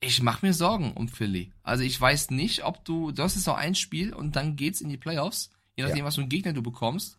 Ich 0.00 0.22
mache 0.22 0.44
mir 0.44 0.54
Sorgen 0.54 0.92
um 0.92 1.08
Philly. 1.08 1.52
Also 1.62 1.84
ich 1.84 2.00
weiß 2.00 2.30
nicht, 2.30 2.64
ob 2.64 2.84
du, 2.84 3.12
du 3.12 3.22
hast 3.22 3.36
jetzt 3.36 3.46
noch 3.46 3.56
ein 3.56 3.74
Spiel 3.74 4.12
und 4.12 4.34
dann 4.34 4.56
geht's 4.56 4.80
in 4.80 4.88
die 4.88 4.96
Playoffs, 4.96 5.50
je 5.76 5.84
nachdem, 5.84 5.98
ja. 5.98 6.04
was 6.04 6.16
für 6.16 6.22
einen 6.22 6.30
Gegner 6.30 6.52
du 6.52 6.62
bekommst. 6.62 7.18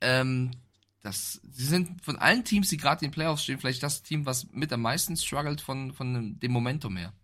Ähm, 0.00 0.50
das, 1.00 1.40
sie 1.50 1.64
sind 1.64 2.02
von 2.02 2.16
allen 2.16 2.44
Teams, 2.44 2.68
die 2.68 2.76
gerade 2.76 3.04
in 3.04 3.10
den 3.10 3.14
Playoffs 3.14 3.44
stehen, 3.44 3.58
vielleicht 3.58 3.82
das 3.82 4.02
Team, 4.02 4.26
was 4.26 4.50
mit 4.52 4.72
am 4.72 4.82
meisten 4.82 5.16
struggelt 5.16 5.60
von, 5.62 5.92
von 5.92 6.38
dem 6.40 6.52
Momentum 6.52 6.96
her 6.96 7.14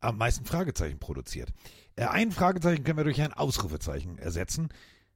am 0.00 0.16
meisten 0.18 0.44
Fragezeichen 0.44 0.98
produziert. 0.98 1.50
Äh, 1.96 2.04
ein 2.06 2.32
Fragezeichen 2.32 2.84
können 2.84 2.98
wir 2.98 3.04
durch 3.04 3.20
ein 3.20 3.32
Ausrufezeichen 3.32 4.18
ersetzen. 4.18 4.68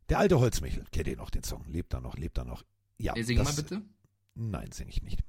Der 0.08 0.18
alte 0.18 0.38
Holzmichel, 0.40 0.84
kennt 0.92 1.06
ihr 1.08 1.16
noch 1.16 1.30
den 1.30 1.44
Song? 1.44 1.64
Lebt 1.68 1.94
er 1.94 2.00
noch, 2.00 2.16
lebt 2.16 2.38
er 2.38 2.44
noch? 2.44 2.64
Ja. 2.98 3.14
Hey, 3.14 3.24
sing 3.24 3.38
das, 3.38 3.56
mal 3.56 3.62
bitte. 3.62 3.82
Nein, 4.34 4.70
sing 4.72 4.88
ich 4.88 5.02
nicht. 5.02 5.20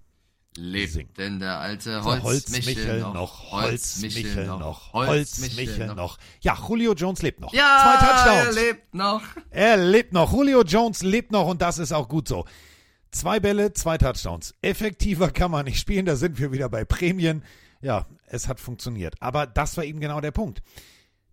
Lebt 0.56 0.94
sing. 0.94 1.10
denn 1.18 1.40
der 1.40 1.60
alte 1.60 2.04
Holzmichel, 2.04 2.24
Holzmichel 2.24 3.00
noch, 3.00 3.14
noch, 3.14 3.52
Holzmichel 3.52 4.46
noch, 4.46 4.94
Holzmichel 4.94 5.88
noch. 5.88 5.96
noch. 5.96 6.18
Ja, 6.42 6.56
Julio 6.68 6.94
Jones 6.94 7.24
lebt 7.24 7.40
noch. 7.40 7.54
Ja, 7.54 7.80
Zwei 8.00 8.06
Touchdowns. 8.06 8.56
er 8.58 8.64
lebt 8.64 8.94
noch. 8.94 9.22
Er 9.50 9.78
lebt 9.78 10.14
noch. 10.14 10.32
Julio 10.32 10.64
Jones 10.64 11.02
lebt 11.02 11.32
noch 11.32 11.48
und 11.48 11.62
das 11.62 11.80
ist 11.80 11.92
auch 11.92 12.08
gut 12.08 12.28
so. 12.28 12.46
Zwei 13.12 13.40
Bälle, 13.40 13.74
zwei 13.74 13.98
Touchdowns. 13.98 14.54
Effektiver 14.62 15.32
kann 15.32 15.50
man 15.50 15.66
nicht 15.66 15.80
spielen, 15.80 16.06
da 16.06 16.16
sind 16.16 16.40
wir 16.40 16.52
wieder 16.52 16.70
bei 16.70 16.86
Prämien. 16.86 17.44
Ja, 17.84 18.08
es 18.28 18.48
hat 18.48 18.62
funktioniert. 18.62 19.16
Aber 19.20 19.46
das 19.46 19.76
war 19.76 19.84
eben 19.84 20.00
genau 20.00 20.22
der 20.22 20.32
Punkt. 20.32 20.64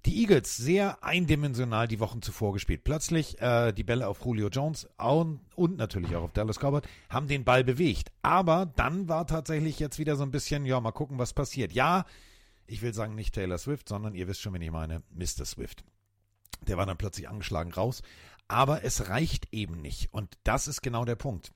Die 0.05 0.21
Eagles 0.21 0.57
sehr 0.57 1.05
eindimensional 1.05 1.87
die 1.87 2.01
Wochen 2.01 2.23
zuvor 2.23 2.53
gespielt. 2.53 2.83
Plötzlich 2.83 3.41
äh, 3.41 3.73
die 3.73 3.85
Bälle 3.85 4.09
auf 4.09 4.25
Julio 4.25 4.49
Jones 4.49 4.89
und, 4.99 5.41
und 5.55 5.77
natürlich 5.77 6.17
auch 6.17 6.25
auf 6.25 6.33
Dallas 6.33 6.59
Cowboy 6.59 6.81
haben 7.09 7.29
den 7.29 7.45
Ball 7.45 7.63
bewegt. 7.63 8.11
Aber 8.23 8.67
dann 8.77 9.09
war 9.09 9.27
tatsächlich 9.29 9.79
jetzt 9.79 10.01
wieder 10.01 10.17
so 10.17 10.25
ein 10.25 10.33
bisschen, 10.33 10.67
ja, 10.67 10.81
mal 10.81 10.91
gucken, 10.91 11.19
was 11.19 11.35
passiert. 11.35 11.73
Ja, 11.73 12.05
ich 12.67 12.83
will 12.83 12.95
sagen 12.95 13.15
nicht 13.15 13.35
Taylor 13.35 13.59
Swift, 13.59 13.89
sondern 13.89 14.15
ihr 14.15 14.27
wisst 14.27 14.41
schon, 14.41 14.55
wen 14.55 14.63
ich 14.63 14.73
meine, 14.73 15.03
Mr. 15.11 15.45
Swift. 15.45 15.85
Der 16.67 16.77
war 16.77 16.87
dann 16.87 16.99
plötzlich 16.99 17.29
angeschlagen 17.29 17.73
raus. 17.73 18.03
Aber 18.49 18.83
es 18.83 19.09
reicht 19.09 19.53
eben 19.53 19.81
nicht. 19.81 20.13
Und 20.13 20.37
das 20.43 20.67
ist 20.67 20.83
genau 20.83 21.05
der 21.05 21.15
Punkt. 21.15 21.53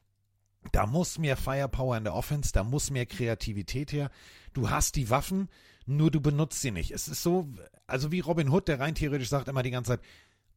Da 0.73 0.87
muss 0.87 1.19
mehr 1.19 1.37
Firepower 1.37 1.97
in 1.97 2.05
der 2.05 2.15
Offense, 2.15 2.53
da 2.53 2.65
muss 2.65 2.91
mehr 2.91 3.07
Kreativität 3.07 3.93
her. 3.93 4.11
Du 4.53 4.71
hast 4.71 4.97
die 4.97 5.11
Waffen, 5.11 5.49
nur 5.87 6.11
du 6.11 6.21
benutzt 6.21 6.61
sie 6.61 6.71
nicht. 6.71 6.91
Es 6.91 7.09
ist 7.09 7.23
so, 7.23 7.49
also 7.87 8.13
wie 8.13 8.21
Robin 8.21 8.51
Hood, 8.51 8.69
der 8.69 8.81
rein 8.81 8.95
theoretisch 8.95 9.29
sagt 9.29 9.49
immer 9.49 9.63
die 9.63 9.71
ganze 9.71 9.93
Zeit, 9.93 10.01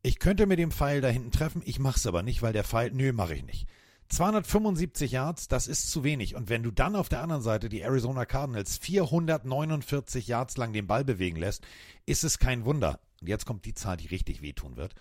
ich 0.04 0.20
könnte 0.20 0.46
mit 0.46 0.60
dem 0.60 0.72
Pfeil 0.72 1.02
da 1.02 1.10
hinten 1.10 1.32
treffen, 1.32 1.62
ich 1.66 1.80
mach's 1.80 2.08
aber 2.08 2.24
nicht, 2.24 2.42
weil 2.42 2.54
der 2.54 2.64
Pfeil, 2.64 2.92
nö, 2.92 3.12
mache 3.12 3.36
ich 3.36 3.44
nicht. 3.44 3.68
275 4.10 5.12
Yards, 5.12 5.48
das 5.50 5.68
ist 5.68 5.92
zu 5.92 6.04
wenig. 6.04 6.36
Und 6.36 6.50
wenn 6.50 6.64
du 6.64 6.72
dann 6.72 6.96
auf 6.96 7.10
der 7.10 7.22
anderen 7.22 7.42
Seite 7.42 7.68
die 7.68 7.82
Arizona 7.82 8.26
Cardinals 8.26 8.78
449 8.78 10.28
Yards 10.28 10.56
lang 10.56 10.72
den 10.72 10.88
Ball 10.88 11.04
bewegen 11.04 11.36
lässt, 11.36 11.66
ist 12.06 12.24
es 12.24 12.40
kein 12.40 12.64
Wunder. 12.64 13.02
Und 13.20 13.28
jetzt 13.28 13.46
kommt 13.46 13.66
die 13.66 13.74
Zahl, 13.74 13.98
die 13.98 14.08
richtig 14.08 14.42
wehtun 14.42 14.78
wird. 14.78 14.96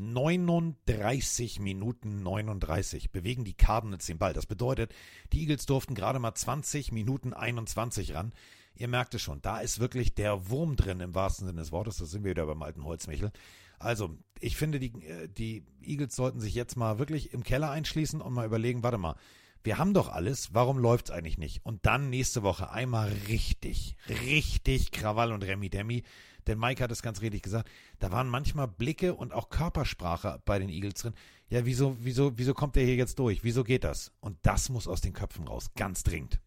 39 0.00 1.60
Minuten 1.60 2.22
39 2.22 3.10
bewegen 3.10 3.44
die 3.44 3.54
Cardinals 3.54 4.06
den 4.06 4.18
Ball. 4.18 4.32
Das 4.32 4.46
bedeutet, 4.46 4.94
die 5.32 5.40
Eagles 5.40 5.66
durften 5.66 5.94
gerade 5.94 6.18
mal 6.18 6.34
20 6.34 6.92
Minuten 6.92 7.32
21 7.32 8.14
ran. 8.14 8.32
Ihr 8.74 8.88
merkt 8.88 9.14
es 9.14 9.22
schon, 9.22 9.42
da 9.42 9.58
ist 9.58 9.78
wirklich 9.78 10.14
der 10.14 10.48
Wurm 10.48 10.76
drin 10.76 11.00
im 11.00 11.14
wahrsten 11.14 11.46
Sinne 11.46 11.60
des 11.60 11.72
Wortes. 11.72 11.98
Da 11.98 12.06
sind 12.06 12.24
wir 12.24 12.30
wieder 12.30 12.46
beim 12.46 12.62
alten 12.62 12.84
Holzmichel. 12.84 13.30
Also, 13.78 14.16
ich 14.40 14.56
finde, 14.56 14.78
die, 14.78 14.92
äh, 15.04 15.28
die 15.28 15.64
Eagles 15.82 16.16
sollten 16.16 16.40
sich 16.40 16.54
jetzt 16.54 16.76
mal 16.76 16.98
wirklich 16.98 17.32
im 17.32 17.42
Keller 17.42 17.70
einschließen 17.70 18.20
und 18.20 18.32
mal 18.32 18.46
überlegen, 18.46 18.82
warte 18.82 18.98
mal, 18.98 19.16
wir 19.62 19.76
haben 19.76 19.92
doch 19.92 20.08
alles, 20.08 20.54
warum 20.54 20.78
läuft's 20.78 21.10
eigentlich 21.10 21.38
nicht? 21.38 21.64
Und 21.64 21.84
dann 21.84 22.08
nächste 22.08 22.42
Woche 22.42 22.70
einmal 22.70 23.12
richtig, 23.28 23.96
richtig 24.08 24.90
Krawall 24.92 25.32
und 25.32 25.44
Remi 25.44 25.68
Demi 25.68 26.02
denn 26.46 26.58
Mike 26.58 26.82
hat 26.82 26.90
es 26.90 27.02
ganz 27.02 27.20
richtig 27.20 27.42
gesagt, 27.42 27.68
da 27.98 28.12
waren 28.12 28.28
manchmal 28.28 28.68
Blicke 28.68 29.14
und 29.14 29.32
auch 29.32 29.50
Körpersprache 29.50 30.40
bei 30.44 30.58
den 30.58 30.68
Eagles 30.68 30.94
drin. 30.94 31.14
Ja, 31.48 31.64
wieso, 31.66 31.96
wieso, 32.00 32.38
wieso 32.38 32.54
kommt 32.54 32.76
der 32.76 32.84
hier 32.84 32.94
jetzt 32.94 33.18
durch? 33.18 33.42
Wieso 33.42 33.64
geht 33.64 33.84
das? 33.84 34.12
Und 34.20 34.38
das 34.42 34.68
muss 34.68 34.86
aus 34.86 35.00
den 35.00 35.12
Köpfen 35.12 35.48
raus, 35.48 35.70
ganz 35.74 36.02
dringend. 36.02 36.38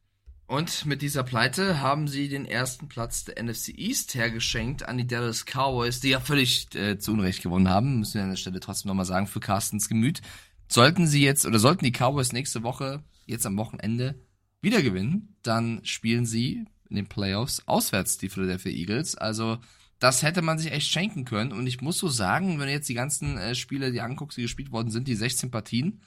Und 0.46 0.86
mit 0.86 1.02
dieser 1.02 1.24
Pleite 1.24 1.80
haben 1.80 2.08
sie 2.08 2.28
den 2.28 2.46
ersten 2.46 2.88
Platz 2.88 3.24
der 3.24 3.42
NFC 3.42 3.70
East 3.70 4.14
hergeschenkt 4.14 4.88
an 4.88 4.98
die 4.98 5.08
Dallas 5.08 5.46
Cowboys, 5.46 6.00
die 6.00 6.10
ja 6.10 6.20
völlig 6.20 6.74
äh, 6.76 6.98
zu 7.00 7.14
Unrecht 7.14 7.42
gewonnen 7.42 7.70
haben, 7.70 8.00
müssen 8.00 8.16
wir 8.16 8.24
an 8.24 8.30
der 8.30 8.38
Stelle 8.38 8.60
trotzdem 8.60 8.90
nochmal 8.90 9.06
sagen, 9.06 9.28
für 9.28 9.40
Carstens 9.40 9.90
Gemüt. 9.90 10.22
Sollten 10.68 11.08
sie 11.08 11.24
jetzt, 11.24 11.46
oder 11.46 11.60
sollten 11.60 11.86
die 11.86 11.92
Cowboys 11.92 12.34
nächste 12.34 12.64
Woche, 12.64 13.04
jetzt 13.26 13.46
am 13.46 13.58
Wochenende, 13.58 14.16
wieder 14.62 14.82
gewinnen, 14.82 15.36
dann 15.44 15.82
spielen 15.84 16.26
sie 16.26 16.66
in 16.90 16.96
den 16.96 17.08
Playoffs 17.08 17.64
auswärts 17.66 18.18
die 18.18 18.30
Philadelphia 18.30 18.72
Eagles. 18.72 19.16
Also 19.16 19.58
das 20.04 20.22
hätte 20.22 20.42
man 20.42 20.60
sich 20.60 20.74
echt 20.74 20.92
schenken 20.92 21.24
können. 21.24 21.54
Und 21.54 21.66
ich 21.66 21.80
muss 21.80 21.98
so 21.98 22.10
sagen, 22.10 22.60
wenn 22.60 22.68
du 22.68 22.74
jetzt 22.74 22.90
die 22.90 22.94
ganzen 22.94 23.38
äh, 23.38 23.56
Spiele, 23.56 23.94
die 23.94 24.02
anguckst, 24.02 24.38
die 24.38 24.42
gespielt 24.42 24.74
worden 24.74 24.92
sind, 24.92 25.08
die 25.08 25.16
16 25.16 25.50
Partien, 25.50 26.02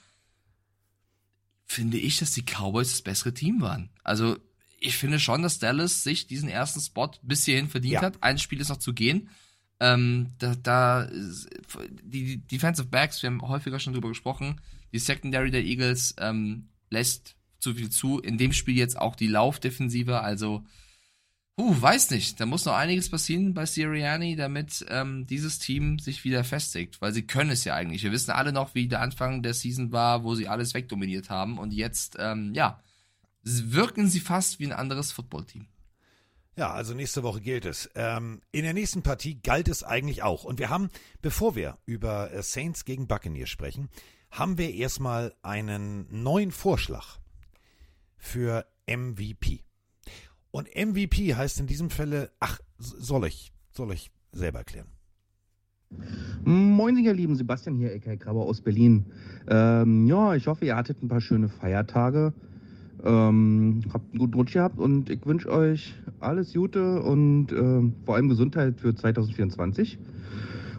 finde 1.65 1.97
ich, 1.97 2.19
dass 2.19 2.31
die 2.31 2.43
Cowboys 2.43 2.91
das 2.91 3.01
bessere 3.01 3.33
Team 3.33 3.59
waren. 3.59 3.89
Also 4.03 4.37
ich 4.79 4.97
finde 4.97 5.19
schon, 5.19 5.41
dass 5.41 5.57
Dallas 5.57 6.03
sich 6.03 6.27
diesen 6.27 6.47
ersten 6.47 6.79
Spot 6.79 7.09
bis 7.23 7.45
hierhin 7.45 7.69
verdient 7.69 7.93
ja. 7.93 8.01
hat. 8.03 8.21
Ein 8.21 8.37
Spiel 8.37 8.61
ist 8.61 8.69
noch 8.69 8.77
zu 8.77 8.93
gehen. 8.93 9.31
Ähm, 9.79 10.27
da, 10.37 10.53
da 10.53 11.09
die, 11.09 12.37
die 12.37 12.37
Defensive 12.37 12.89
Backs, 12.89 13.23
wir 13.23 13.31
haben 13.31 13.41
häufiger 13.41 13.79
schon 13.79 13.93
drüber 13.93 14.09
gesprochen, 14.09 14.61
die 14.93 14.99
Secondary 14.99 15.49
der 15.49 15.65
Eagles 15.65 16.13
ähm, 16.19 16.69
lässt 16.91 17.35
zu 17.57 17.73
viel 17.73 17.89
zu. 17.89 18.19
In 18.19 18.37
dem 18.37 18.53
Spiel 18.53 18.77
jetzt 18.77 18.95
auch 18.95 19.15
die 19.15 19.27
Laufdefensive, 19.27 20.21
also 20.21 20.63
Uh, 21.59 21.81
weiß 21.81 22.11
nicht. 22.11 22.39
Da 22.39 22.45
muss 22.45 22.65
noch 22.65 22.75
einiges 22.75 23.09
passieren 23.09 23.55
bei 23.55 23.65
Sirianni, 23.65 24.35
damit 24.35 24.85
ähm, 24.89 25.25
dieses 25.25 25.57
Team 25.57 25.97
sich 25.97 26.23
wieder 26.23 26.43
festigt. 26.43 27.01
Weil 27.01 27.13
sie 27.13 27.25
können 27.25 27.49
es 27.49 27.63
ja 27.63 27.73
eigentlich. 27.73 28.03
Wir 28.03 28.11
wissen 28.11 28.29
alle 28.29 28.53
noch, 28.53 28.75
wie 28.75 28.87
der 28.87 29.01
Anfang 29.01 29.41
der 29.41 29.55
Season 29.55 29.91
war, 29.91 30.23
wo 30.23 30.35
sie 30.35 30.47
alles 30.47 30.75
wegdominiert 30.75 31.31
haben. 31.31 31.57
Und 31.57 31.73
jetzt, 31.73 32.15
ähm, 32.19 32.53
ja, 32.53 32.79
wirken 33.41 34.07
sie 34.07 34.19
fast 34.19 34.59
wie 34.59 34.67
ein 34.67 34.71
anderes 34.71 35.11
Footballteam. 35.11 35.65
Ja, 36.57 36.71
also 36.71 36.93
nächste 36.93 37.23
Woche 37.23 37.41
gilt 37.41 37.65
es. 37.65 37.89
Ähm, 37.95 38.41
in 38.51 38.63
der 38.63 38.73
nächsten 38.73 39.01
Partie 39.01 39.41
galt 39.41 39.67
es 39.67 39.83
eigentlich 39.83 40.21
auch. 40.21 40.43
Und 40.43 40.59
wir 40.59 40.69
haben, 40.69 40.89
bevor 41.23 41.55
wir 41.55 41.79
über 41.85 42.31
äh, 42.31 42.43
Saints 42.43 42.85
gegen 42.85 43.07
Buccaneers 43.07 43.49
sprechen, 43.49 43.89
haben 44.29 44.59
wir 44.59 44.73
erstmal 44.73 45.33
einen 45.41 46.07
neuen 46.23 46.51
Vorschlag 46.51 47.17
für 48.17 48.67
MVP. 48.87 49.66
Und 50.57 50.69
MVP 50.75 51.35
heißt 51.35 51.59
in 51.59 51.67
diesem 51.67 51.91
Falle, 51.91 52.31
ach, 52.39 52.59
soll 52.79 53.27
ich, 53.27 53.51
soll 53.69 53.93
ich 53.93 54.09
selber 54.31 54.57
erklären. 54.57 54.87
Moin, 56.43 56.97
ihr 56.97 57.13
Lieben, 57.13 57.35
Sebastian 57.35 57.75
hier, 57.75 57.93
Eka 57.93 58.15
Graber 58.15 58.41
aus 58.41 58.61
Berlin. 58.61 59.05
Ähm, 59.47 60.07
ja, 60.07 60.33
ich 60.33 60.47
hoffe, 60.47 60.65
ihr 60.65 60.75
hattet 60.75 61.03
ein 61.03 61.09
paar 61.09 61.21
schöne 61.21 61.47
Feiertage. 61.47 62.33
Ähm, 63.03 63.83
habt 63.93 64.09
einen 64.09 64.17
guten 64.17 64.33
Rutsch 64.33 64.53
gehabt 64.53 64.79
und 64.79 65.11
ich 65.11 65.23
wünsche 65.27 65.51
euch 65.51 65.93
alles 66.19 66.55
Gute 66.55 67.03
und 67.03 67.51
äh, 67.51 67.91
vor 68.03 68.15
allem 68.15 68.27
Gesundheit 68.27 68.79
für 68.79 68.95
2024. 68.95 69.99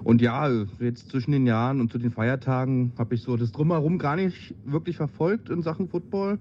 Und 0.02 0.20
ja, 0.20 0.50
jetzt 0.80 1.08
zwischen 1.08 1.30
den 1.30 1.46
Jahren 1.46 1.80
und 1.80 1.92
zu 1.92 1.98
den 1.98 2.10
Feiertagen 2.10 2.94
habe 2.98 3.14
ich 3.14 3.22
so 3.22 3.36
das 3.36 3.52
Drumherum 3.52 3.98
gar 3.98 4.16
nicht 4.16 4.56
wirklich 4.64 4.96
verfolgt 4.96 5.50
in 5.50 5.62
Sachen 5.62 5.88
Football 5.88 6.40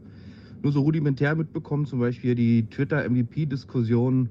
nur 0.67 0.73
so 0.73 0.81
rudimentär 0.81 1.33
mitbekommen, 1.33 1.85
zum 1.85 1.99
Beispiel 1.99 2.35
die 2.35 2.65
Twitter-MVP-Diskussion. 2.65 4.29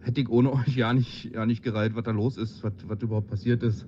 Hätte 0.00 0.20
ich 0.20 0.28
ohne 0.28 0.52
euch 0.54 0.76
ja 0.76 0.92
nicht, 0.92 1.34
ja 1.34 1.44
nicht 1.44 1.64
gereiht, 1.64 1.96
was 1.96 2.04
da 2.04 2.12
los 2.12 2.36
ist, 2.36 2.62
was, 2.62 3.02
überhaupt 3.02 3.28
passiert 3.28 3.64
ist. 3.64 3.84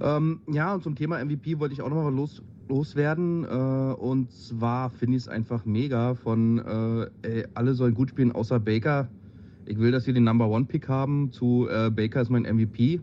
Ähm, 0.00 0.40
ja, 0.50 0.72
und 0.72 0.82
zum 0.82 0.94
Thema 0.94 1.22
MVP 1.22 1.58
wollte 1.58 1.74
ich 1.74 1.82
auch 1.82 1.90
nochmal 1.90 2.14
los, 2.14 2.42
loswerden. 2.70 3.44
Äh, 3.44 3.46
und 3.48 4.32
zwar 4.32 4.88
finde 4.88 5.18
ich 5.18 5.24
es 5.24 5.28
einfach 5.28 5.66
mega 5.66 6.14
von, 6.14 6.58
äh, 6.58 7.10
ey, 7.20 7.44
alle 7.52 7.74
sollen 7.74 7.92
gut 7.92 8.08
spielen, 8.08 8.32
außer 8.32 8.58
Baker. 8.58 9.08
Ich 9.66 9.78
will, 9.78 9.92
dass 9.92 10.06
wir 10.06 10.14
den 10.14 10.24
Number 10.24 10.48
One 10.48 10.64
Pick 10.64 10.88
haben. 10.88 11.32
Zu 11.32 11.68
äh, 11.68 11.90
Baker 11.90 12.22
ist 12.22 12.30
mein 12.30 12.44
MVP. 12.44 13.00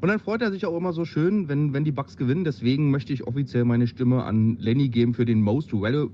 Und 0.00 0.08
dann 0.08 0.18
freut 0.18 0.42
er 0.42 0.50
sich 0.50 0.66
auch 0.66 0.76
immer 0.76 0.92
so 0.92 1.04
schön, 1.04 1.48
wenn, 1.48 1.72
wenn 1.72 1.84
die 1.84 1.92
Bucks 1.92 2.16
gewinnen. 2.16 2.42
Deswegen 2.42 2.90
möchte 2.90 3.12
ich 3.12 3.28
offiziell 3.28 3.64
meine 3.64 3.86
Stimme 3.86 4.24
an 4.24 4.56
Lenny 4.58 4.88
geben 4.88 5.14
für 5.14 5.24
den 5.24 5.40
Most 5.40 5.72
Valuable, 5.72 6.10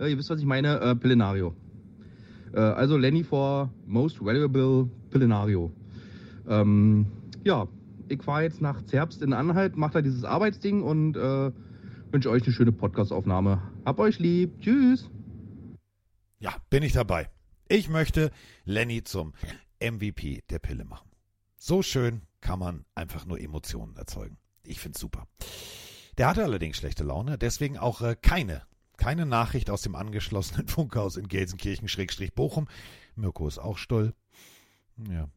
äh, 0.00 0.10
ihr 0.10 0.18
wisst, 0.18 0.30
was 0.30 0.40
ich 0.40 0.46
meine, 0.46 0.80
äh, 0.80 0.94
Pillenario. 0.94 1.54
Äh, 2.52 2.60
also 2.60 2.96
Lenny 2.96 3.24
for 3.24 3.70
Most 3.86 4.24
Valuable 4.24 4.88
Pillenario. 5.10 5.72
Ähm, 6.48 7.06
ja, 7.44 7.66
ich 8.08 8.22
fahre 8.22 8.42
jetzt 8.42 8.60
nach 8.60 8.82
Zerbst 8.84 9.22
in 9.22 9.32
Anhalt, 9.32 9.76
mache 9.76 9.94
da 9.94 10.02
dieses 10.02 10.24
Arbeitsding 10.24 10.82
und 10.82 11.16
äh, 11.16 11.50
wünsche 12.12 12.30
euch 12.30 12.44
eine 12.44 12.52
schöne 12.52 12.72
Podcast-Aufnahme. 12.72 13.62
Hab 13.84 13.98
euch 13.98 14.18
lieb. 14.18 14.60
Tschüss. 14.60 15.10
Ja, 16.38 16.54
bin 16.70 16.82
ich 16.82 16.92
dabei. 16.92 17.30
Ich 17.68 17.88
möchte 17.88 18.30
Lenny 18.64 19.02
zum 19.02 19.32
MVP 19.80 20.42
der 20.50 20.58
Pille 20.58 20.84
machen. 20.84 21.08
So 21.56 21.82
schön 21.82 22.22
kann 22.40 22.58
man 22.58 22.84
einfach 22.94 23.26
nur 23.26 23.40
Emotionen 23.40 23.96
erzeugen. 23.96 24.36
Ich 24.64 24.80
find's 24.80 25.00
super. 25.00 25.26
Der 26.18 26.28
hatte 26.28 26.44
allerdings 26.44 26.76
schlechte 26.76 27.04
Laune, 27.04 27.38
deswegen 27.38 27.78
auch 27.78 28.00
äh, 28.00 28.16
keine, 28.20 28.62
keine 28.96 29.26
Nachricht 29.26 29.70
aus 29.70 29.82
dem 29.82 29.94
angeschlossenen 29.94 30.68
Funkhaus 30.68 31.16
in 31.16 31.28
Gelsenkirchen-Bochum. 31.28 32.68
Mirko 33.16 33.48
ist 33.48 33.58
auch 33.58 33.78
stull. 33.78 34.14
Ja. 35.10 35.28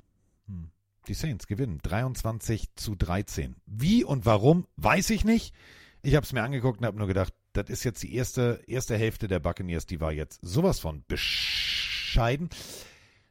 Hm. 0.48 0.70
Die 1.08 1.14
Saints 1.14 1.48
gewinnen 1.48 1.80
23 1.82 2.76
zu 2.76 2.96
13. 2.96 3.56
Wie 3.66 4.04
und 4.04 4.26
warum, 4.26 4.68
weiß 4.76 5.10
ich 5.12 5.24
nicht. 5.24 5.54
Ich 6.02 6.16
habe 6.16 6.26
es 6.26 6.34
mir 6.34 6.44
angeguckt 6.44 6.80
und 6.80 6.86
habe 6.86 6.98
nur 6.98 7.08
gedacht, 7.08 7.34
das 7.54 7.70
ist 7.70 7.84
jetzt 7.84 8.04
die 8.04 8.14
erste, 8.14 8.62
erste 8.68 8.98
Hälfte 8.98 9.28
der 9.28 9.40
Buccaneers, 9.40 9.86
die 9.86 10.00
war 10.00 10.12
jetzt 10.12 10.40
sowas 10.44 10.80
von 10.80 11.04
bescheiden, 11.08 12.50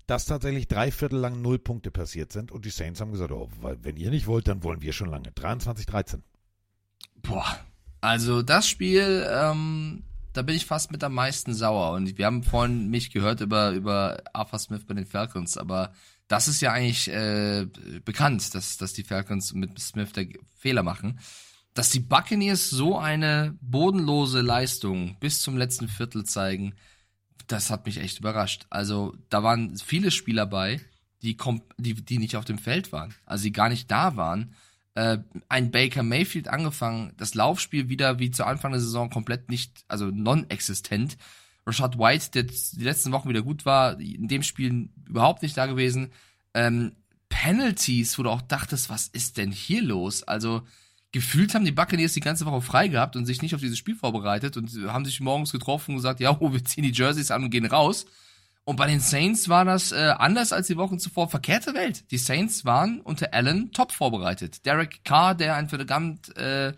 dass 0.06 0.26
tatsächlich 0.26 0.68
drei 0.68 0.90
Viertel 0.90 1.18
lang 1.18 1.42
null 1.42 1.58
Punkte 1.58 1.90
passiert 1.90 2.32
sind 2.32 2.50
und 2.50 2.64
die 2.64 2.70
Saints 2.70 3.00
haben 3.00 3.12
gesagt, 3.12 3.30
oh, 3.30 3.50
wenn 3.60 3.96
ihr 3.96 4.10
nicht 4.10 4.26
wollt, 4.26 4.48
dann 4.48 4.64
wollen 4.64 4.82
wir 4.82 4.92
schon 4.92 5.10
lange. 5.10 5.30
23-13. 5.30 6.22
Boah, 7.26 7.58
also 8.00 8.42
das 8.42 8.68
Spiel, 8.68 9.26
ähm, 9.28 10.04
da 10.32 10.42
bin 10.42 10.54
ich 10.54 10.66
fast 10.66 10.92
mit 10.92 11.02
am 11.02 11.14
meisten 11.14 11.54
sauer. 11.54 11.92
Und 11.92 12.18
wir 12.18 12.26
haben 12.26 12.42
vorhin 12.42 12.88
mich 12.88 13.10
gehört 13.10 13.40
über, 13.40 13.72
über 13.72 14.22
Arthur 14.32 14.58
Smith 14.58 14.84
bei 14.86 14.94
den 14.94 15.06
Falcons, 15.06 15.58
aber 15.58 15.92
das 16.28 16.48
ist 16.48 16.60
ja 16.60 16.72
eigentlich 16.72 17.08
äh, 17.08 17.66
bekannt, 18.04 18.54
dass, 18.54 18.76
dass 18.76 18.92
die 18.92 19.04
Falcons 19.04 19.54
mit 19.54 19.78
Smith 19.78 20.12
der 20.12 20.26
Fehler 20.56 20.82
machen. 20.82 21.18
dass 21.74 21.90
die 21.90 22.00
Buccaneers 22.00 22.70
so 22.70 22.98
eine 22.98 23.56
bodenlose 23.60 24.40
Leistung 24.40 25.16
bis 25.20 25.42
zum 25.42 25.58
letzten 25.58 25.88
Viertel 25.88 26.24
zeigen, 26.24 26.74
das 27.48 27.70
hat 27.70 27.84
mich 27.86 27.98
echt 27.98 28.18
überrascht. 28.18 28.66
Also 28.70 29.14
da 29.28 29.42
waren 29.42 29.76
viele 29.76 30.10
Spieler 30.10 30.46
bei, 30.46 30.80
die, 31.22 31.36
die, 31.76 31.94
die 31.94 32.18
nicht 32.18 32.36
auf 32.36 32.46
dem 32.46 32.58
Feld 32.58 32.92
waren, 32.92 33.14
also 33.26 33.44
die 33.44 33.52
gar 33.52 33.68
nicht 33.68 33.90
da 33.90 34.16
waren. 34.16 34.54
Äh, 34.96 35.18
ein 35.50 35.70
Baker 35.70 36.02
Mayfield 36.02 36.48
angefangen, 36.48 37.12
das 37.18 37.34
Laufspiel 37.34 37.90
wieder 37.90 38.18
wie 38.18 38.30
zu 38.30 38.46
Anfang 38.46 38.72
der 38.72 38.80
Saison 38.80 39.10
komplett 39.10 39.50
nicht, 39.50 39.84
also 39.88 40.06
non-existent. 40.06 41.18
Rashad 41.66 41.98
White, 41.98 42.30
der 42.30 42.44
die 42.44 42.82
letzten 42.82 43.12
Wochen 43.12 43.28
wieder 43.28 43.42
gut 43.42 43.66
war, 43.66 44.00
in 44.00 44.26
dem 44.26 44.42
Spiel 44.42 44.88
überhaupt 45.06 45.42
nicht 45.42 45.54
da 45.54 45.66
gewesen. 45.66 46.12
Ähm, 46.54 46.92
Penalties, 47.28 48.18
wo 48.18 48.22
du 48.22 48.30
auch 48.30 48.40
dachtest, 48.40 48.88
was 48.88 49.08
ist 49.08 49.36
denn 49.36 49.52
hier 49.52 49.82
los? 49.82 50.22
Also 50.22 50.62
gefühlt 51.12 51.54
haben 51.54 51.66
die 51.66 51.72
Buccaneers 51.72 52.14
die 52.14 52.20
ganze 52.20 52.46
Woche 52.46 52.62
frei 52.62 52.88
gehabt 52.88 53.16
und 53.16 53.26
sich 53.26 53.42
nicht 53.42 53.54
auf 53.54 53.60
dieses 53.60 53.76
Spiel 53.76 53.96
vorbereitet 53.96 54.56
und 54.56 54.70
haben 54.86 55.04
sich 55.04 55.20
morgens 55.20 55.52
getroffen 55.52 55.90
und 55.90 55.96
gesagt, 55.96 56.20
ja, 56.20 56.40
wir 56.40 56.64
ziehen 56.64 56.84
die 56.84 56.92
Jerseys 56.92 57.30
an 57.30 57.44
und 57.44 57.50
gehen 57.50 57.66
raus. 57.66 58.06
Und 58.68 58.74
bei 58.74 58.88
den 58.88 58.98
Saints 58.98 59.48
war 59.48 59.64
das 59.64 59.92
äh, 59.92 60.12
anders 60.18 60.52
als 60.52 60.66
die 60.66 60.76
Wochen 60.76 60.98
zuvor. 60.98 61.28
Verkehrte 61.30 61.72
Welt. 61.74 62.10
Die 62.10 62.18
Saints 62.18 62.64
waren 62.64 63.00
unter 63.00 63.32
Allen 63.32 63.70
top 63.70 63.92
vorbereitet. 63.92 64.66
Derek 64.66 65.04
Carr, 65.04 65.36
der 65.36 65.54
einen 65.54 65.68
verdammt 65.68 66.36
äh, 66.36 66.72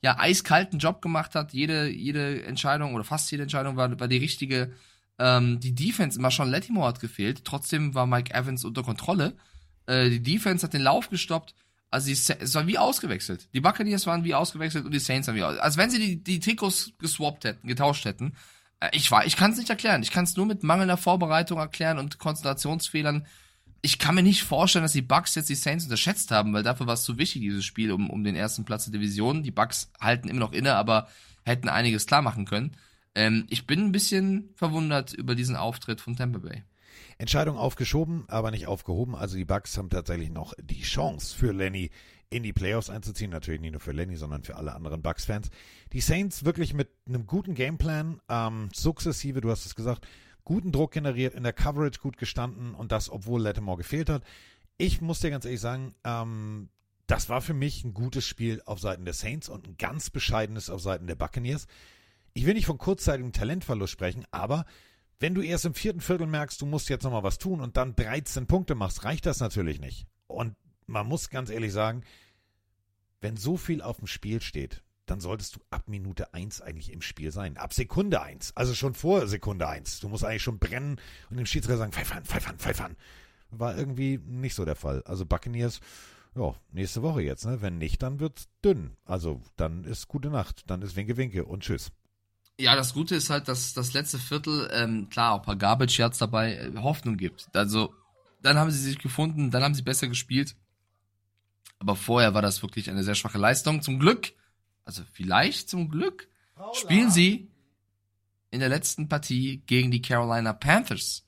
ja, 0.00 0.18
eiskalten 0.18 0.78
Job 0.78 1.02
gemacht 1.02 1.34
hat. 1.34 1.52
Jede, 1.52 1.90
jede 1.90 2.44
Entscheidung 2.44 2.94
oder 2.94 3.04
fast 3.04 3.30
jede 3.30 3.42
Entscheidung 3.42 3.76
war, 3.76 4.00
war 4.00 4.08
die 4.08 4.16
richtige. 4.16 4.72
Ähm, 5.18 5.60
die 5.60 5.74
Defense, 5.74 6.18
Marshawn 6.18 6.50
Lattimore 6.50 6.88
hat 6.88 7.00
gefehlt. 7.00 7.44
Trotzdem 7.44 7.94
war 7.94 8.06
Mike 8.06 8.32
Evans 8.32 8.64
unter 8.64 8.82
Kontrolle. 8.82 9.36
Äh, 9.84 10.08
die 10.08 10.22
Defense 10.22 10.64
hat 10.64 10.72
den 10.72 10.80
Lauf 10.80 11.10
gestoppt. 11.10 11.54
Also 11.90 12.06
die, 12.06 12.12
es 12.12 12.54
war 12.54 12.66
wie 12.66 12.78
ausgewechselt. 12.78 13.50
Die 13.52 13.60
Buccaneers 13.60 14.06
waren 14.06 14.24
wie 14.24 14.34
ausgewechselt 14.34 14.86
und 14.86 14.92
die 14.92 14.98
Saints 14.98 15.28
waren 15.28 15.36
wie 15.36 15.42
ausgewechselt. 15.42 15.64
Als 15.64 15.76
wenn 15.76 15.90
sie 15.90 15.98
die, 15.98 16.24
die 16.24 16.40
Trikots 16.40 16.92
geswappt 16.98 17.44
hätten, 17.44 17.68
getauscht 17.68 18.06
hätten. 18.06 18.32
Äh, 18.80 18.90
ich 18.92 19.10
war, 19.10 19.26
ich 19.26 19.36
kann 19.36 19.52
es 19.52 19.58
nicht 19.58 19.70
erklären. 19.70 20.02
Ich 20.02 20.10
kann 20.10 20.24
es 20.24 20.36
nur 20.36 20.46
mit 20.46 20.62
mangelnder 20.62 20.96
Vorbereitung 20.96 21.58
erklären 21.58 21.98
und 21.98 22.18
Konzentrationsfehlern. 22.18 23.26
Ich 23.82 23.98
kann 23.98 24.14
mir 24.14 24.22
nicht 24.22 24.44
vorstellen, 24.44 24.84
dass 24.84 24.92
die 24.92 25.02
Bucks 25.02 25.34
jetzt 25.34 25.50
die 25.50 25.54
Saints 25.54 25.84
unterschätzt 25.84 26.30
haben, 26.30 26.52
weil 26.54 26.62
dafür 26.62 26.86
war 26.86 26.94
es 26.94 27.04
zu 27.04 27.18
wichtig, 27.18 27.42
dieses 27.42 27.64
Spiel, 27.64 27.92
um, 27.92 28.08
um 28.08 28.24
den 28.24 28.34
ersten 28.34 28.64
Platz 28.64 28.84
der 28.84 28.92
Division. 28.92 29.42
Die 29.42 29.50
Bucks 29.50 29.90
halten 30.00 30.28
immer 30.28 30.40
noch 30.40 30.52
inne, 30.52 30.74
aber 30.74 31.08
hätten 31.44 31.68
einiges 31.68 32.06
klar 32.06 32.22
machen 32.22 32.46
können. 32.46 32.76
Ähm, 33.14 33.46
ich 33.50 33.66
bin 33.66 33.80
ein 33.80 33.92
bisschen 33.92 34.50
verwundert 34.54 35.12
über 35.12 35.34
diesen 35.34 35.56
Auftritt 35.56 36.00
von 36.00 36.16
Tampa 36.16 36.38
Bay. 36.38 36.62
Entscheidung 37.18 37.56
aufgeschoben, 37.56 38.24
aber 38.28 38.50
nicht 38.50 38.66
aufgehoben. 38.66 39.14
Also 39.14 39.36
die 39.36 39.44
Bucks 39.44 39.76
haben 39.78 39.90
tatsächlich 39.90 40.30
noch 40.30 40.54
die 40.60 40.82
Chance 40.82 41.36
für 41.36 41.52
Lenny 41.52 41.90
in 42.34 42.42
die 42.42 42.52
Playoffs 42.52 42.90
einzuziehen. 42.90 43.30
Natürlich 43.30 43.60
nicht 43.60 43.72
nur 43.72 43.80
für 43.80 43.92
Lenny, 43.92 44.16
sondern 44.16 44.42
für 44.42 44.56
alle 44.56 44.74
anderen 44.74 45.02
Bucks-Fans. 45.02 45.50
Die 45.92 46.00
Saints 46.00 46.44
wirklich 46.44 46.74
mit 46.74 46.88
einem 47.06 47.26
guten 47.26 47.54
Gameplan, 47.54 48.20
ähm, 48.28 48.70
sukzessive, 48.74 49.40
du 49.40 49.50
hast 49.50 49.66
es 49.66 49.76
gesagt, 49.76 50.06
guten 50.42 50.72
Druck 50.72 50.90
generiert, 50.90 51.34
in 51.34 51.44
der 51.44 51.52
Coverage 51.52 52.00
gut 52.00 52.16
gestanden 52.16 52.74
und 52.74 52.90
das, 52.90 53.08
obwohl 53.08 53.40
Lattimore 53.40 53.78
gefehlt 53.78 54.10
hat. 54.10 54.24
Ich 54.78 55.00
muss 55.00 55.20
dir 55.20 55.30
ganz 55.30 55.44
ehrlich 55.44 55.60
sagen, 55.60 55.94
ähm, 56.02 56.70
das 57.06 57.28
war 57.28 57.40
für 57.40 57.54
mich 57.54 57.84
ein 57.84 57.94
gutes 57.94 58.26
Spiel 58.26 58.60
auf 58.66 58.80
Seiten 58.80 59.04
der 59.04 59.14
Saints 59.14 59.48
und 59.48 59.68
ein 59.68 59.76
ganz 59.76 60.10
bescheidenes 60.10 60.70
auf 60.70 60.80
Seiten 60.80 61.06
der 61.06 61.14
Buccaneers. 61.14 61.68
Ich 62.32 62.46
will 62.46 62.54
nicht 62.54 62.66
von 62.66 62.78
kurzzeitigem 62.78 63.30
Talentverlust 63.30 63.92
sprechen, 63.92 64.24
aber 64.32 64.64
wenn 65.20 65.34
du 65.34 65.42
erst 65.42 65.66
im 65.66 65.74
vierten 65.74 66.00
Viertel 66.00 66.26
merkst, 66.26 66.60
du 66.60 66.66
musst 66.66 66.88
jetzt 66.88 67.04
nochmal 67.04 67.22
was 67.22 67.38
tun 67.38 67.60
und 67.60 67.76
dann 67.76 67.94
13 67.94 68.48
Punkte 68.48 68.74
machst, 68.74 69.04
reicht 69.04 69.24
das 69.24 69.38
natürlich 69.38 69.78
nicht. 69.78 70.08
Und 70.26 70.56
man 70.86 71.06
muss 71.06 71.30
ganz 71.30 71.50
ehrlich 71.50 71.72
sagen, 71.72 72.02
wenn 73.24 73.38
so 73.38 73.56
viel 73.56 73.80
auf 73.80 73.96
dem 73.96 74.06
Spiel 74.06 74.42
steht, 74.42 74.82
dann 75.06 75.18
solltest 75.18 75.56
du 75.56 75.60
ab 75.70 75.84
Minute 75.88 76.34
1 76.34 76.60
eigentlich 76.60 76.92
im 76.92 77.00
Spiel 77.00 77.32
sein. 77.32 77.56
Ab 77.56 77.72
Sekunde 77.72 78.20
1. 78.20 78.52
Also 78.54 78.74
schon 78.74 78.92
vor 78.92 79.26
Sekunde 79.26 79.66
1. 79.66 80.00
Du 80.00 80.10
musst 80.10 80.26
eigentlich 80.26 80.42
schon 80.42 80.58
brennen 80.58 81.00
und 81.30 81.38
dem 81.38 81.46
Schiedsrichter 81.46 81.78
sagen, 81.78 81.92
pfeifern, 81.92 82.26
pfeifern, 82.26 82.58
pfeifern. 82.58 82.96
War 83.50 83.78
irgendwie 83.78 84.18
nicht 84.18 84.54
so 84.54 84.66
der 84.66 84.76
Fall. 84.76 85.02
Also 85.06 85.24
Buccaneers, 85.24 85.80
ja, 86.36 86.54
nächste 86.70 87.00
Woche 87.00 87.22
jetzt, 87.22 87.46
ne? 87.46 87.62
Wenn 87.62 87.78
nicht, 87.78 88.02
dann 88.02 88.20
wird's 88.20 88.46
dünn. 88.62 88.94
Also 89.06 89.40
dann 89.56 89.84
ist 89.84 90.06
gute 90.06 90.28
Nacht. 90.28 90.64
Dann 90.66 90.82
ist 90.82 90.94
Winke, 90.94 91.16
Winke 91.16 91.46
und 91.46 91.62
tschüss. 91.62 91.92
Ja, 92.60 92.76
das 92.76 92.92
Gute 92.92 93.14
ist 93.14 93.30
halt, 93.30 93.48
dass 93.48 93.72
das 93.72 93.94
letzte 93.94 94.18
Viertel, 94.18 94.68
ähm, 94.70 95.08
klar, 95.08 95.32
auch 95.32 95.38
ein 95.38 95.46
paar 95.46 95.56
Garbage 95.56 95.98
Yards 95.98 96.18
dabei, 96.18 96.56
äh, 96.56 96.76
Hoffnung 96.76 97.16
gibt. 97.16 97.48
Also, 97.54 97.94
dann 98.42 98.58
haben 98.58 98.70
sie 98.70 98.82
sich 98.82 98.98
gefunden, 98.98 99.50
dann 99.50 99.62
haben 99.62 99.74
sie 99.74 99.82
besser 99.82 100.08
gespielt. 100.08 100.56
Aber 101.78 101.96
vorher 101.96 102.34
war 102.34 102.42
das 102.42 102.62
wirklich 102.62 102.90
eine 102.90 103.04
sehr 103.04 103.14
schwache 103.14 103.38
Leistung. 103.38 103.82
Zum 103.82 103.98
Glück, 103.98 104.32
also 104.84 105.02
vielleicht 105.12 105.68
zum 105.68 105.88
Glück, 105.88 106.28
Paula. 106.54 106.74
spielen 106.74 107.10
sie 107.10 107.50
in 108.50 108.60
der 108.60 108.68
letzten 108.68 109.08
Partie 109.08 109.62
gegen 109.66 109.90
die 109.90 110.02
Carolina 110.02 110.52
Panthers. 110.52 111.24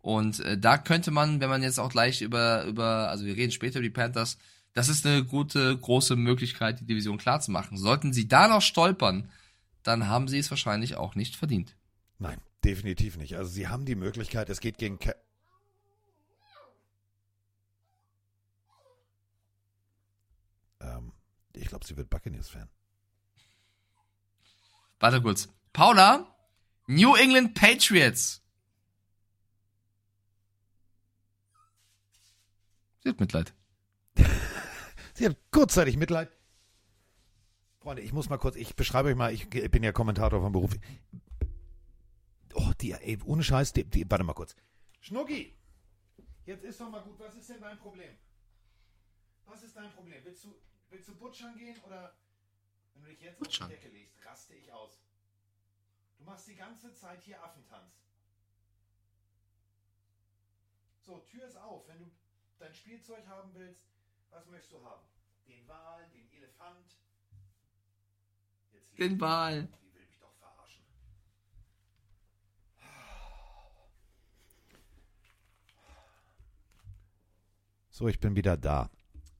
Und 0.00 0.40
äh, 0.40 0.58
da 0.58 0.78
könnte 0.78 1.10
man, 1.10 1.40
wenn 1.40 1.50
man 1.50 1.62
jetzt 1.62 1.78
auch 1.78 1.90
gleich 1.90 2.22
über, 2.22 2.64
über, 2.64 3.08
also 3.10 3.24
wir 3.24 3.36
reden 3.36 3.52
später 3.52 3.78
über 3.78 3.88
die 3.88 3.90
Panthers, 3.90 4.38
das 4.74 4.88
ist 4.88 5.06
eine 5.06 5.24
gute, 5.24 5.76
große 5.76 6.16
Möglichkeit, 6.16 6.80
die 6.80 6.86
Division 6.86 7.18
klar 7.18 7.40
zu 7.40 7.50
machen. 7.50 7.76
Sollten 7.76 8.12
sie 8.12 8.26
da 8.26 8.48
noch 8.48 8.62
stolpern, 8.62 9.28
dann 9.82 10.08
haben 10.08 10.28
sie 10.28 10.38
es 10.38 10.50
wahrscheinlich 10.50 10.96
auch 10.96 11.14
nicht 11.14 11.36
verdient. 11.36 11.76
Nein, 12.18 12.38
definitiv 12.64 13.16
nicht. 13.16 13.36
Also 13.36 13.50
sie 13.50 13.68
haben 13.68 13.84
die 13.84 13.94
Möglichkeit, 13.94 14.48
es 14.48 14.60
geht 14.60 14.78
gegen 14.78 14.98
ähm, 20.82 21.12
ich 21.54 21.66
glaube, 21.66 21.86
sie 21.86 21.96
wird 21.96 22.10
Buccaneers-Fan. 22.10 22.68
Warte 25.00 25.22
kurz. 25.22 25.48
Paula, 25.72 26.32
New 26.86 27.14
England 27.16 27.54
Patriots. 27.54 28.42
Sie 33.02 33.08
hat 33.08 33.18
Mitleid. 33.18 33.52
sie 35.14 35.26
hat 35.26 35.36
kurzzeitig 35.50 35.96
Mitleid. 35.96 36.30
Freunde, 37.80 38.02
ich 38.02 38.12
muss 38.12 38.28
mal 38.28 38.38
kurz, 38.38 38.54
ich 38.54 38.76
beschreibe 38.76 39.08
euch 39.08 39.16
mal, 39.16 39.32
ich 39.32 39.50
bin 39.50 39.82
ja 39.82 39.90
Kommentator 39.90 40.40
vom 40.40 40.52
Beruf. 40.52 40.76
Oh, 42.54 42.70
die, 42.80 42.92
ey, 42.92 43.18
ohne 43.24 43.42
Scheiß, 43.42 43.72
die, 43.72 43.84
die, 43.84 44.08
warte 44.08 44.22
mal 44.22 44.34
kurz. 44.34 44.54
Schnucki, 45.00 45.52
jetzt 46.44 46.62
ist 46.62 46.80
doch 46.80 46.90
mal 46.90 47.02
gut, 47.02 47.18
was 47.18 47.34
ist 47.34 47.48
denn 47.48 47.60
dein 47.60 47.78
Problem? 47.78 48.14
Was 49.46 49.64
ist 49.64 49.76
dein 49.76 49.90
Problem? 49.90 50.20
Willst 50.22 50.44
du, 50.44 50.54
willst 50.92 51.08
du 51.08 51.14
butschern 51.14 51.56
gehen 51.56 51.78
oder 51.84 52.14
wenn 52.94 53.04
du 53.04 53.10
dich 53.10 53.22
jetzt 53.22 53.38
butschern. 53.38 53.66
auf 53.66 53.72
die 53.72 53.80
Decke 53.80 53.88
legst, 53.88 54.24
raste 54.24 54.54
ich 54.54 54.70
aus. 54.72 55.00
Du 56.18 56.24
machst 56.24 56.46
die 56.46 56.54
ganze 56.54 56.94
Zeit 56.94 57.22
hier 57.22 57.42
Affentanz. 57.42 57.94
So, 61.04 61.18
Tür 61.18 61.46
ist 61.46 61.56
auf. 61.56 61.88
Wenn 61.88 61.98
du 61.98 62.10
dein 62.58 62.74
Spielzeug 62.74 63.26
haben 63.26 63.52
willst, 63.54 63.82
was 64.30 64.46
möchtest 64.46 64.72
du 64.72 64.84
haben? 64.84 65.04
Den 65.48 65.66
Wal, 65.66 66.08
den 66.10 66.30
Elefant, 66.32 66.96
den 68.98 69.20
Wal. 69.20 69.66
Die 69.82 69.94
will 69.94 70.06
mich 70.06 70.18
doch 70.18 70.32
verarschen. 70.34 70.84
So, 77.90 78.06
ich 78.06 78.20
bin 78.20 78.36
wieder 78.36 78.56
da. 78.56 78.90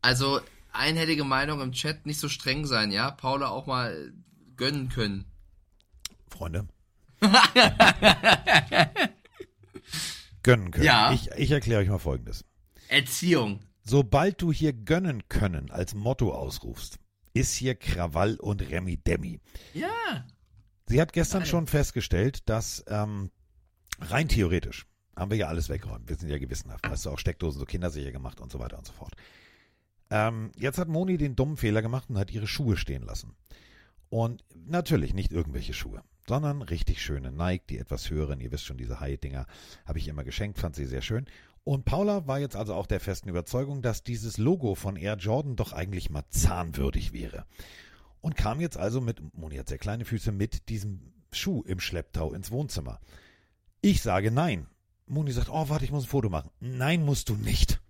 Also, 0.00 0.40
einhellige 0.72 1.24
Meinung 1.24 1.60
im 1.60 1.72
Chat, 1.72 2.06
nicht 2.06 2.20
so 2.20 2.28
streng 2.28 2.66
sein, 2.66 2.90
ja? 2.90 3.10
Paula 3.10 3.48
auch 3.48 3.66
mal 3.66 4.12
gönnen 4.56 4.88
können. 4.88 5.24
Freunde. 6.28 6.66
gönnen 10.42 10.70
können. 10.70 10.84
Ja. 10.84 11.12
Ich, 11.12 11.30
ich 11.36 11.50
erkläre 11.50 11.82
euch 11.82 11.88
mal 11.88 11.98
Folgendes. 11.98 12.44
Erziehung. 12.88 13.60
Sobald 13.84 14.40
du 14.40 14.52
hier 14.52 14.72
gönnen 14.72 15.28
können 15.28 15.70
als 15.70 15.94
Motto 15.94 16.32
ausrufst, 16.32 16.98
ist 17.34 17.54
hier 17.54 17.74
Krawall 17.74 18.36
und 18.36 18.62
Remi 18.62 18.96
Demi. 18.96 19.40
Ja. 19.74 20.26
Sie 20.86 21.00
hat 21.00 21.12
gestern 21.12 21.40
Nein. 21.40 21.48
schon 21.48 21.66
festgestellt, 21.66 22.48
dass 22.48 22.84
ähm, 22.86 23.30
rein 24.00 24.28
theoretisch 24.28 24.86
haben 25.16 25.30
wir 25.30 25.38
ja 25.38 25.48
alles 25.48 25.68
weggeräumt. 25.68 26.08
Wir 26.08 26.16
sind 26.16 26.28
ja 26.28 26.38
gewissenhaft. 26.38 26.86
Hast 26.88 27.06
du 27.06 27.10
auch 27.10 27.18
Steckdosen 27.18 27.58
so 27.58 27.66
kindersicher 27.66 28.12
gemacht 28.12 28.40
und 28.40 28.50
so 28.50 28.58
weiter 28.58 28.78
und 28.78 28.86
so 28.86 28.92
fort. 28.92 29.14
Ähm, 30.14 30.52
jetzt 30.56 30.76
hat 30.76 30.88
Moni 30.88 31.16
den 31.16 31.36
dummen 31.36 31.56
Fehler 31.56 31.80
gemacht 31.80 32.10
und 32.10 32.18
hat 32.18 32.30
ihre 32.30 32.46
Schuhe 32.46 32.76
stehen 32.76 33.02
lassen. 33.02 33.34
Und 34.10 34.44
natürlich 34.66 35.14
nicht 35.14 35.32
irgendwelche 35.32 35.72
Schuhe, 35.72 36.02
sondern 36.28 36.60
richtig 36.60 37.02
schöne 37.02 37.32
Nike, 37.32 37.64
die 37.70 37.78
etwas 37.78 38.10
höheren, 38.10 38.38
ihr 38.38 38.52
wisst 38.52 38.66
schon, 38.66 38.76
diese 38.76 39.00
High-Dinger, 39.00 39.46
habe 39.86 39.98
ich 39.98 40.08
immer 40.08 40.22
geschenkt, 40.22 40.58
fand 40.58 40.76
sie 40.76 40.84
sehr 40.84 41.00
schön. 41.00 41.24
Und 41.64 41.86
Paula 41.86 42.26
war 42.26 42.38
jetzt 42.38 42.56
also 42.56 42.74
auch 42.74 42.86
der 42.86 43.00
festen 43.00 43.30
Überzeugung, 43.30 43.80
dass 43.80 44.02
dieses 44.02 44.36
Logo 44.36 44.74
von 44.74 44.96
Air 44.96 45.16
Jordan 45.16 45.56
doch 45.56 45.72
eigentlich 45.72 46.10
mal 46.10 46.24
zahnwürdig 46.28 47.14
wäre. 47.14 47.46
Und 48.20 48.36
kam 48.36 48.60
jetzt 48.60 48.76
also 48.76 49.00
mit, 49.00 49.22
Moni 49.34 49.56
hat 49.56 49.68
sehr 49.68 49.78
kleine 49.78 50.04
Füße, 50.04 50.30
mit 50.30 50.68
diesem 50.68 51.00
Schuh 51.32 51.62
im 51.62 51.80
Schlepptau 51.80 52.34
ins 52.34 52.50
Wohnzimmer. 52.50 53.00
Ich 53.80 54.02
sage 54.02 54.30
nein. 54.30 54.66
Moni 55.06 55.32
sagt, 55.32 55.48
oh, 55.48 55.70
warte, 55.70 55.86
ich 55.86 55.90
muss 55.90 56.04
ein 56.04 56.08
Foto 56.08 56.28
machen. 56.28 56.50
Nein, 56.60 57.02
musst 57.02 57.30
du 57.30 57.34
nicht. 57.34 57.80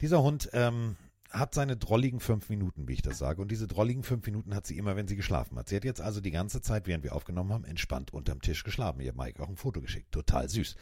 Dieser 0.00 0.20
Hund 0.22 0.50
ähm, 0.52 0.96
hat 1.34 1.52
seine 1.52 1.76
drolligen 1.76 2.20
fünf 2.20 2.48
Minuten, 2.48 2.88
wie 2.88 2.94
ich 2.94 3.02
das 3.02 3.18
sage. 3.18 3.42
Und 3.42 3.50
diese 3.50 3.66
drolligen 3.66 4.02
fünf 4.02 4.24
Minuten 4.24 4.54
hat 4.54 4.66
sie 4.66 4.78
immer, 4.78 4.96
wenn 4.96 5.08
sie 5.08 5.16
geschlafen 5.16 5.58
hat. 5.58 5.68
Sie 5.68 5.76
hat 5.76 5.84
jetzt 5.84 6.00
also 6.00 6.20
die 6.20 6.30
ganze 6.30 6.62
Zeit, 6.62 6.86
während 6.86 7.04
wir 7.04 7.14
aufgenommen 7.14 7.52
haben, 7.52 7.64
entspannt 7.64 8.12
unterm 8.12 8.40
Tisch 8.40 8.64
geschlafen. 8.64 9.00
Ich 9.00 9.08
habe 9.08 9.18
Mike 9.18 9.42
auch 9.42 9.48
ein 9.48 9.56
Foto 9.56 9.80
geschickt. 9.80 10.12
Total 10.12 10.48
süß. 10.48 10.76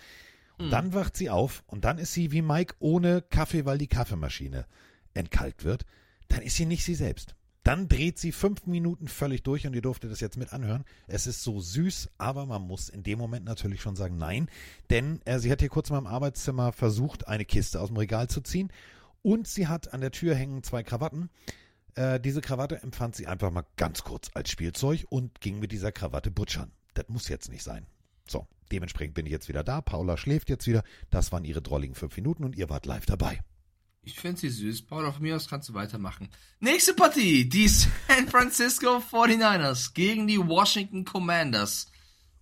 Und 0.59 0.67
Mhm. 0.67 0.71
dann 0.71 0.93
wacht 0.95 1.17
sie 1.17 1.31
auf 1.31 1.65
und 1.67 1.85
dann 1.85 1.99
ist 1.99 2.13
sie 2.13 2.31
wie 2.31 2.43
Mike 2.43 2.75
ohne 2.79 3.23
Kaffee, 3.23 3.65
weil 3.65 3.79
die 3.79 3.87
Kaffeemaschine 3.89 4.67
entkalkt 5.15 5.65
wird. 5.65 5.87
Dann 6.29 6.43
ist 6.43 6.57
sie 6.57 6.67
nicht 6.67 6.85
sie 6.85 6.95
selbst. 6.95 7.35
Dann 7.65 7.89
dreht 7.89 8.19
sie 8.19 8.33
fünf 8.33 8.67
Minuten 8.67 9.07
völlig 9.07 9.45
durch 9.45 9.67
und 9.67 9.75
ihr 9.75 9.83
durftet 9.83 10.11
das 10.11 10.19
jetzt 10.21 10.37
mit 10.37 10.53
anhören. 10.53 10.85
Es 11.07 11.29
ist 11.29 11.43
so 11.45 11.61
süß, 11.61 12.11
aber 12.19 12.45
man 12.45 12.63
muss 12.63 12.89
in 12.89 13.05
dem 13.05 13.19
Moment 13.21 13.45
natürlich 13.45 13.81
schon 13.81 13.95
sagen 13.95 14.17
nein, 14.19 14.49
denn 14.91 15.21
äh, 15.27 15.39
sie 15.39 15.51
hat 15.53 15.61
hier 15.61 15.69
kurz 15.69 15.89
mal 15.89 15.99
im 15.99 16.09
Arbeitszimmer 16.09 16.73
versucht, 16.73 17.29
eine 17.29 17.45
Kiste 17.45 17.81
aus 17.81 17.89
dem 17.89 17.97
Regal 17.99 18.29
zu 18.29 18.41
ziehen 18.41 18.71
und 19.23 19.49
sie 19.49 19.69
hat 19.69 19.93
an 19.93 20.01
der 20.01 20.11
Tür 20.11 20.35
hängen 20.35 20.63
zwei 20.63 20.83
Krawatten. 20.83 21.31
Äh, 21.95 22.21
diese 22.21 22.41
Krawatte 22.41 22.83
empfand 22.83 23.17
sie 23.17 23.27
einfach 23.27 23.51
mal 23.51 23.67
ganz 23.77 24.03
kurz 24.03 24.31
als 24.35 24.51
Spielzeug 24.51 25.05
und 25.09 25.41
ging 25.41 25.59
mit 25.59 25.73
dieser 25.73 25.93
Krawatte 25.93 26.31
butschern. 26.31 26.73
Das 26.95 27.09
muss 27.09 27.29
jetzt 27.29 27.51
nicht 27.51 27.63
sein. 27.63 27.87
So, 28.29 28.47
dementsprechend 28.71 29.15
bin 29.15 29.27
ich 29.27 29.33
jetzt 29.33 29.49
wieder 29.49 29.65
da. 29.65 29.81
Paula 29.81 30.17
schläft 30.17 30.49
jetzt 30.49 30.67
wieder. 30.67 30.83
Das 31.11 31.33
waren 31.33 31.45
ihre 31.45 31.63
drolligen 31.63 31.95
fünf 31.95 32.17
Minuten 32.17 32.45
und 32.45 32.57
ihr 32.57 32.69
wart 32.71 32.87
live 32.87 33.07
dabei. 33.07 33.41
Ich 34.05 34.19
finde 34.19 34.41
sie 34.41 34.49
süß. 34.49 34.87
Paula, 34.87 35.13
von 35.13 35.23
mir 35.23 35.37
aus 35.37 35.49
kannst 35.49 35.69
du 35.69 35.75
weitermachen. 35.75 36.29
Nächste 36.59 36.93
Partie. 36.95 37.49
Die 37.49 37.69
San 37.69 38.29
Francisco 38.29 38.99
49ers 38.99 39.95
gegen 39.95 40.27
die 40.27 40.39
Washington 40.39 41.05
Commanders. 41.05 41.87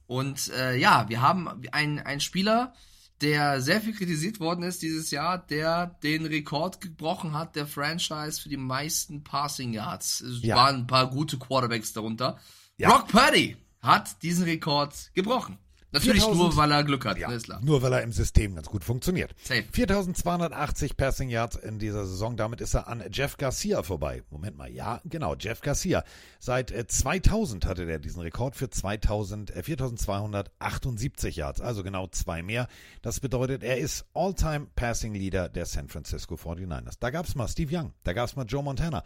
Und 0.06 0.48
äh, 0.48 0.76
ja, 0.76 1.08
wir 1.08 1.20
haben 1.20 1.48
einen, 1.72 1.98
einen 1.98 2.20
Spieler, 2.20 2.72
der 3.20 3.60
sehr 3.60 3.80
viel 3.80 3.94
kritisiert 3.94 4.40
worden 4.40 4.62
ist 4.64 4.82
dieses 4.82 5.10
Jahr, 5.10 5.38
der 5.38 5.86
den 6.02 6.26
Rekord 6.26 6.80
gebrochen 6.80 7.34
hat, 7.34 7.56
der 7.56 7.66
Franchise 7.66 8.40
für 8.40 8.48
die 8.48 8.56
meisten 8.56 9.22
Passing 9.24 9.72
Yards. 9.72 10.20
Es 10.20 10.42
Ja. 10.42 10.56
waren 10.56 10.76
ein 10.76 10.86
paar 10.86 11.10
gute 11.10 11.38
Quarterbacks 11.38 11.92
darunter. 11.92 12.38
Ja. 12.78 12.88
Brock 12.90 13.08
Purdy 13.08 13.56
hat 13.82 14.22
diesen 14.22 14.44
Rekord 14.44 15.10
gebrochen. 15.14 15.58
Natürlich 15.92 16.22
4000 16.22 16.48
nur, 16.48 16.56
weil 16.56 16.70
er 16.72 16.84
Glück 16.84 17.04
hat, 17.04 17.18
Ja, 17.18 17.28
ne, 17.28 17.40
nur 17.62 17.82
weil 17.82 17.92
er 17.92 18.02
im 18.02 18.12
System 18.12 18.54
ganz 18.54 18.68
gut 18.68 18.84
funktioniert. 18.84 19.34
Safe. 19.42 19.64
4280 19.72 20.96
Passing 20.96 21.28
Yards 21.28 21.56
in 21.56 21.78
dieser 21.78 22.06
Saison. 22.06 22.36
Damit 22.36 22.60
ist 22.60 22.74
er 22.74 22.86
an 22.88 23.02
Jeff 23.10 23.36
Garcia 23.36 23.82
vorbei. 23.82 24.22
Moment 24.30 24.56
mal, 24.56 24.70
ja, 24.70 25.00
genau, 25.04 25.34
Jeff 25.34 25.60
Garcia. 25.60 26.04
Seit 26.38 26.70
äh, 26.70 26.86
2000 26.86 27.66
hatte 27.66 27.90
er 27.90 27.98
diesen 27.98 28.20
Rekord 28.22 28.56
für 28.56 28.70
2000, 28.70 29.50
äh, 29.50 29.62
4278 29.62 31.36
Yards, 31.36 31.60
also 31.60 31.82
genau 31.82 32.06
zwei 32.08 32.42
mehr. 32.42 32.68
Das 33.02 33.20
bedeutet, 33.20 33.62
er 33.62 33.78
ist 33.78 34.04
All-Time 34.14 34.68
Passing 34.76 35.14
Leader 35.14 35.48
der 35.48 35.66
San 35.66 35.88
Francisco 35.88 36.36
49ers. 36.36 36.94
Da 37.00 37.10
gab's 37.10 37.34
mal 37.34 37.48
Steve 37.48 37.76
Young, 37.76 37.92
da 38.04 38.12
gab's 38.12 38.36
mal 38.36 38.44
Joe 38.46 38.62
Montana 38.62 39.02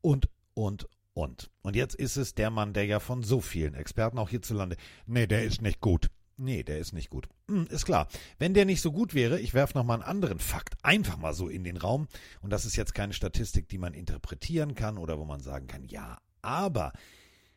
und, 0.00 0.28
und, 0.54 0.88
und. 1.14 1.50
Und 1.62 1.76
jetzt 1.76 1.94
ist 1.94 2.16
es 2.16 2.34
der 2.34 2.50
Mann, 2.50 2.72
der 2.72 2.86
ja 2.86 3.00
von 3.00 3.22
so 3.22 3.40
vielen 3.40 3.74
Experten 3.74 4.18
auch 4.18 4.30
hierzulande, 4.30 4.76
nee, 5.06 5.26
der 5.26 5.44
ist 5.44 5.62
nicht 5.62 5.80
gut. 5.80 6.10
Nee, 6.36 6.62
der 6.62 6.78
ist 6.78 6.94
nicht 6.94 7.10
gut. 7.10 7.28
Hm, 7.48 7.66
ist 7.66 7.84
klar. 7.84 8.08
Wenn 8.38 8.54
der 8.54 8.64
nicht 8.64 8.80
so 8.80 8.92
gut 8.92 9.12
wäre, 9.12 9.38
ich 9.38 9.52
werfe 9.52 9.76
nochmal 9.76 9.96
einen 9.96 10.08
anderen 10.08 10.38
Fakt 10.38 10.74
einfach 10.82 11.18
mal 11.18 11.34
so 11.34 11.48
in 11.48 11.64
den 11.64 11.76
Raum. 11.76 12.08
Und 12.40 12.50
das 12.50 12.64
ist 12.64 12.76
jetzt 12.76 12.94
keine 12.94 13.12
Statistik, 13.12 13.68
die 13.68 13.76
man 13.76 13.92
interpretieren 13.92 14.74
kann 14.74 14.96
oder 14.96 15.18
wo 15.18 15.26
man 15.26 15.40
sagen 15.40 15.66
kann, 15.66 15.84
ja, 15.84 16.18
aber 16.40 16.92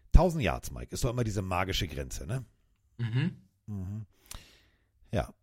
1000 0.08 0.44
Yards, 0.44 0.72
Mike, 0.72 0.94
ist 0.94 1.06
doch 1.06 1.12
immer 1.12 1.24
diese 1.24 1.42
magische 1.42 1.88
Grenze, 1.88 2.28
ne? 2.28 2.44
Mhm. 2.98 3.38
Mhm. 3.68 4.06
Ja, 5.14 5.34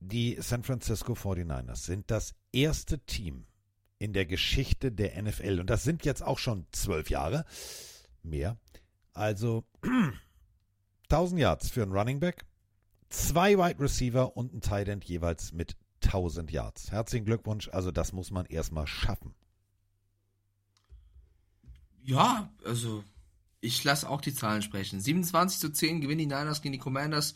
die 0.00 0.36
San 0.40 0.62
Francisco 0.62 1.14
49ers 1.14 1.86
sind 1.86 2.10
das 2.10 2.34
erste 2.52 2.98
Team 2.98 3.46
in 4.00 4.12
der 4.12 4.26
Geschichte 4.26 4.90
der 4.90 5.22
NFL. 5.22 5.60
Und 5.60 5.70
das 5.70 5.84
sind 5.84 6.04
jetzt 6.04 6.22
auch 6.22 6.38
schon 6.38 6.66
zwölf 6.72 7.10
Jahre 7.10 7.44
mehr. 8.22 8.58
Also 9.12 9.64
1000 11.10 11.40
Yards 11.40 11.70
für 11.70 11.82
einen 11.82 11.92
Running 11.92 12.18
Back, 12.18 12.46
zwei 13.10 13.56
Wide 13.56 13.78
Receiver 13.78 14.36
und 14.36 14.54
ein 14.54 14.62
Tight 14.62 14.88
End 14.88 15.04
jeweils 15.04 15.52
mit 15.52 15.76
1000 16.02 16.50
Yards. 16.50 16.90
Herzlichen 16.90 17.26
Glückwunsch. 17.26 17.68
Also 17.68 17.90
das 17.90 18.12
muss 18.12 18.30
man 18.30 18.46
erstmal 18.46 18.86
schaffen. 18.86 19.34
Ja, 22.02 22.50
also 22.64 23.04
ich 23.60 23.84
lasse 23.84 24.08
auch 24.08 24.22
die 24.22 24.32
Zahlen 24.32 24.62
sprechen. 24.62 25.00
27 25.00 25.60
zu 25.60 25.70
10 25.70 26.00
gewinnen 26.00 26.20
die 26.20 26.26
Niners 26.26 26.62
gegen 26.62 26.72
die 26.72 26.78
Commanders. 26.78 27.34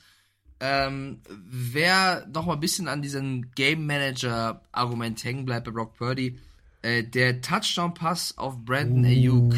Ähm, 0.61 1.21
wer 1.29 2.27
noch 2.29 2.47
mal 2.47 2.55
ein 2.55 2.61
bisschen 2.61 2.89
an 2.89 3.03
diesem 3.03 3.51
Game 3.51 3.85
Manager 3.85 4.63
Argument 4.73 5.23
hängen 5.23 5.45
bleibt 5.45 5.67
bei 5.67 5.73
Brock 5.73 5.95
Purdy, 5.97 6.39
äh, 6.85 7.03
der 7.03 7.41
Touchdown 7.41 7.95
Pass 7.95 8.37
auf 8.37 8.59
Brandon 8.59 9.07
Ayuk, 9.07 9.55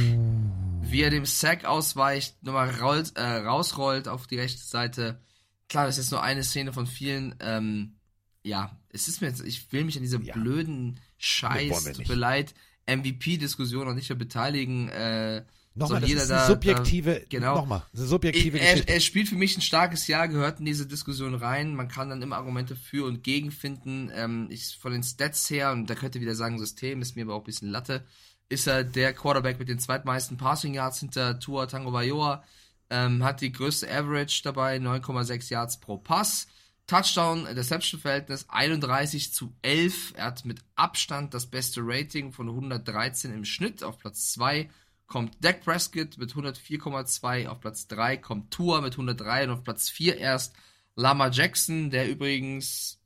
wie 0.82 1.02
er 1.02 1.10
dem 1.10 1.26
Sack 1.26 1.64
ausweicht, 1.64 2.40
nochmal 2.42 2.70
rollt, 2.80 3.16
äh, 3.16 3.22
rausrollt 3.22 4.06
auf 4.06 4.28
die 4.28 4.38
rechte 4.38 4.62
Seite. 4.62 5.20
Klar, 5.68 5.86
das 5.86 5.98
ist 5.98 6.12
nur 6.12 6.22
eine 6.22 6.44
Szene 6.44 6.72
von 6.72 6.86
vielen. 6.86 7.34
Ähm, 7.40 7.96
ja, 8.44 8.78
es 8.90 9.08
ist 9.08 9.20
mir 9.20 9.26
jetzt, 9.26 9.44
ich 9.44 9.72
will 9.72 9.84
mich 9.84 9.96
an 9.96 10.04
diese 10.04 10.20
blöden 10.20 10.92
Nee, 10.92 11.00
Scheiß, 11.18 11.92
tut 11.94 12.08
mir 12.08 12.14
leid, 12.14 12.54
MVP-Diskussion 12.88 13.86
noch 13.86 13.94
nicht 13.94 14.08
mehr 14.08 14.16
beteiligen. 14.16 14.88
Äh, 14.88 15.44
Nochmal, 15.78 15.88
soll 15.88 16.00
das 16.00 16.08
jeder 16.08 16.22
ist 16.22 16.30
eine 16.30 16.46
subjektive, 16.46 17.14
da, 17.14 17.26
genau. 17.28 17.56
nochmal, 17.56 17.82
eine 17.94 18.06
subjektive 18.06 18.58
er, 18.58 18.72
Geschichte. 18.72 18.92
er 18.94 19.00
spielt 19.00 19.28
für 19.28 19.34
mich 19.34 19.58
ein 19.58 19.60
starkes 19.60 20.06
Jahr, 20.06 20.26
gehört 20.26 20.58
in 20.58 20.64
diese 20.64 20.86
Diskussion 20.86 21.34
rein. 21.34 21.74
Man 21.74 21.88
kann 21.88 22.08
dann 22.08 22.22
immer 22.22 22.36
Argumente 22.36 22.76
für 22.76 23.06
und 23.06 23.22
gegen 23.22 23.50
finden. 23.50 24.10
Ähm, 24.14 24.46
ich, 24.50 24.78
von 24.78 24.92
den 24.92 25.02
Stats 25.02 25.50
her, 25.50 25.72
und 25.72 25.90
da 25.90 25.94
könnte 25.94 26.22
wieder 26.22 26.34
sagen, 26.34 26.58
System 26.58 27.02
ist 27.02 27.14
mir 27.14 27.24
aber 27.24 27.34
auch 27.34 27.42
ein 27.42 27.44
bisschen 27.44 27.68
Latte, 27.68 28.06
ist 28.48 28.66
er 28.66 28.84
der 28.84 29.12
Quarterback 29.12 29.58
mit 29.58 29.68
den 29.68 29.78
zweitmeisten 29.78 30.38
Passing 30.38 30.72
Yards 30.72 31.00
hinter 31.00 31.38
Tua 31.40 31.66
Tango 31.66 31.92
Vailoa. 31.92 32.42
Ähm, 32.88 33.22
hat 33.22 33.42
die 33.42 33.52
größte 33.52 33.90
Average 33.90 34.42
dabei, 34.44 34.78
9,6 34.78 35.50
Yards 35.50 35.78
pro 35.78 35.98
Pass. 35.98 36.46
Touchdown-Interception-Verhältnis 36.86 38.46
31 38.48 39.32
zu 39.34 39.52
11. 39.60 40.14
Er 40.16 40.26
hat 40.26 40.44
mit 40.46 40.60
Abstand 40.74 41.34
das 41.34 41.46
beste 41.46 41.80
Rating 41.84 42.32
von 42.32 42.48
113 42.48 43.34
im 43.34 43.44
Schnitt. 43.44 43.82
Auf 43.82 43.98
Platz 43.98 44.32
2 44.32 44.70
kommt 45.06 45.36
Dak 45.44 45.62
Prescott 45.62 46.18
mit 46.18 46.32
104,2. 46.32 47.48
Auf 47.48 47.60
Platz 47.60 47.86
3 47.88 48.16
kommt 48.16 48.50
Tua 48.50 48.80
mit 48.80 48.94
103 48.94 49.44
und 49.44 49.50
auf 49.50 49.62
Platz 49.64 49.88
4 49.88 50.18
erst 50.18 50.54
Lama 50.96 51.28
Jackson, 51.28 51.90
der 51.90 52.08
übrigens 52.08 53.00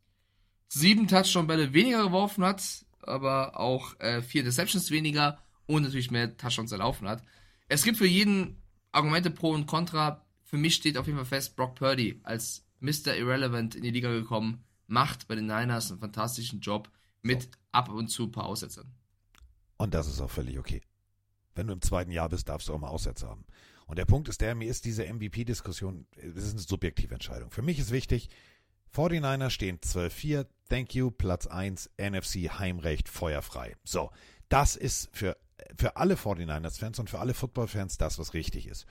sieben 0.68 1.08
Touchdown-Bälle 1.08 1.72
weniger 1.72 2.04
geworfen 2.04 2.44
hat, 2.44 2.84
aber 3.02 3.58
auch 3.58 3.98
äh, 4.00 4.22
vier 4.22 4.44
Deceptions 4.44 4.90
weniger 4.90 5.38
und 5.66 5.82
natürlich 5.82 6.10
mehr 6.10 6.36
Touchdowns 6.36 6.72
erlaufen 6.72 7.08
hat. 7.08 7.22
Es 7.68 7.82
gibt 7.82 7.98
für 7.98 8.06
jeden 8.06 8.62
Argumente 8.92 9.30
pro 9.30 9.50
und 9.50 9.66
contra. 9.66 10.24
Für 10.44 10.56
mich 10.56 10.74
steht 10.74 10.96
auf 10.96 11.06
jeden 11.06 11.18
Fall 11.18 11.26
fest, 11.26 11.56
Brock 11.56 11.76
Purdy 11.76 12.20
als 12.22 12.64
Mr. 12.80 13.16
Irrelevant 13.16 13.74
in 13.74 13.82
die 13.82 13.90
Liga 13.90 14.10
gekommen, 14.10 14.64
macht 14.86 15.28
bei 15.28 15.34
den 15.34 15.46
Niners 15.46 15.90
einen 15.90 16.00
fantastischen 16.00 16.60
Job 16.60 16.90
mit 17.22 17.48
ab 17.72 17.88
und 17.88 18.08
zu 18.08 18.24
ein 18.24 18.32
paar 18.32 18.46
Aussetzern. 18.46 18.92
Und 19.76 19.94
das 19.94 20.08
ist 20.08 20.20
auch 20.20 20.30
völlig 20.30 20.58
okay. 20.58 20.82
Wenn 21.54 21.66
du 21.66 21.72
im 21.72 21.82
zweiten 21.82 22.10
Jahr 22.10 22.28
bist, 22.28 22.48
darfst 22.48 22.68
du 22.68 22.74
auch 22.74 22.78
mal 22.78 22.88
Aussätze 22.88 23.28
haben. 23.28 23.44
Und 23.86 23.98
der 23.98 24.04
Punkt 24.04 24.28
ist 24.28 24.40
der, 24.40 24.54
mir 24.54 24.68
ist 24.70 24.84
diese 24.84 25.04
MVP-Diskussion, 25.04 26.06
das 26.14 26.44
ist 26.44 26.52
eine 26.52 26.60
subjektive 26.60 27.12
Entscheidung. 27.12 27.50
Für 27.50 27.62
mich 27.62 27.78
ist 27.78 27.90
wichtig, 27.90 28.28
49er 28.94 29.50
stehen 29.50 29.78
12-4, 29.78 30.46
thank 30.68 30.94
you, 30.94 31.10
Platz 31.10 31.46
1, 31.46 31.90
NFC, 31.98 32.50
Heimrecht, 32.58 33.08
feuerfrei. 33.08 33.76
So, 33.84 34.10
das 34.48 34.76
ist 34.76 35.08
für, 35.12 35.36
für 35.76 35.96
alle 35.96 36.14
49ers-Fans 36.14 36.98
und 36.98 37.10
für 37.10 37.18
alle 37.18 37.34
Football-Fans 37.34 37.98
das, 37.98 38.18
was 38.18 38.34
richtig 38.34 38.66
ist. 38.66 38.86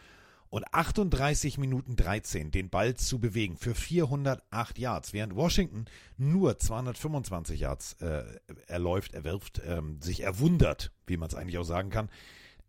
Und 0.49 0.66
38 0.74 1.60
Minuten 1.60 1.95
13 1.95 2.49
den 2.49 2.70
Ball 2.70 2.95
zu 2.95 3.20
bewegen 3.20 3.55
für 3.55 3.76
408 3.76 4.80
Yards, 4.80 5.14
während 5.14 5.36
Washington 5.36 5.86
nur 6.18 6.57
225 6.57 7.60
Yards 7.60 7.93
äh, 8.01 8.24
erläuft, 8.66 9.14
erwirft, 9.14 9.62
ähm, 9.64 10.01
sich 10.01 10.22
erwundert, 10.22 10.91
wie 11.05 11.18
man 11.18 11.30
es 11.30 11.36
eigentlich 11.36 11.60
auch 11.60 11.66
sagen 11.66 11.91
kann. 11.91 12.10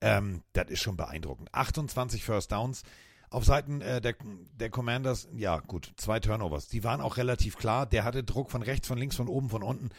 Ähm, 0.00 0.42
das 0.52 0.70
ist 0.70 0.80
schon 0.80 0.96
beeindruckend. 0.96 1.52
28 1.52 2.24
First 2.24 2.52
Downs. 2.52 2.82
Auf 3.28 3.44
Seiten 3.44 3.80
äh, 3.80 4.00
der, 4.00 4.16
der 4.54 4.70
Commanders, 4.70 5.28
ja 5.36 5.58
gut, 5.58 5.92
zwei 5.96 6.18
Turnovers. 6.18 6.66
Die 6.66 6.82
waren 6.82 7.00
auch 7.00 7.16
relativ 7.16 7.56
klar. 7.56 7.86
Der 7.86 8.04
hatte 8.04 8.24
Druck 8.24 8.50
von 8.50 8.62
rechts, 8.62 8.88
von 8.88 8.98
links, 8.98 9.16
von 9.16 9.28
oben, 9.28 9.50
von 9.50 9.62
unten. 9.62 9.90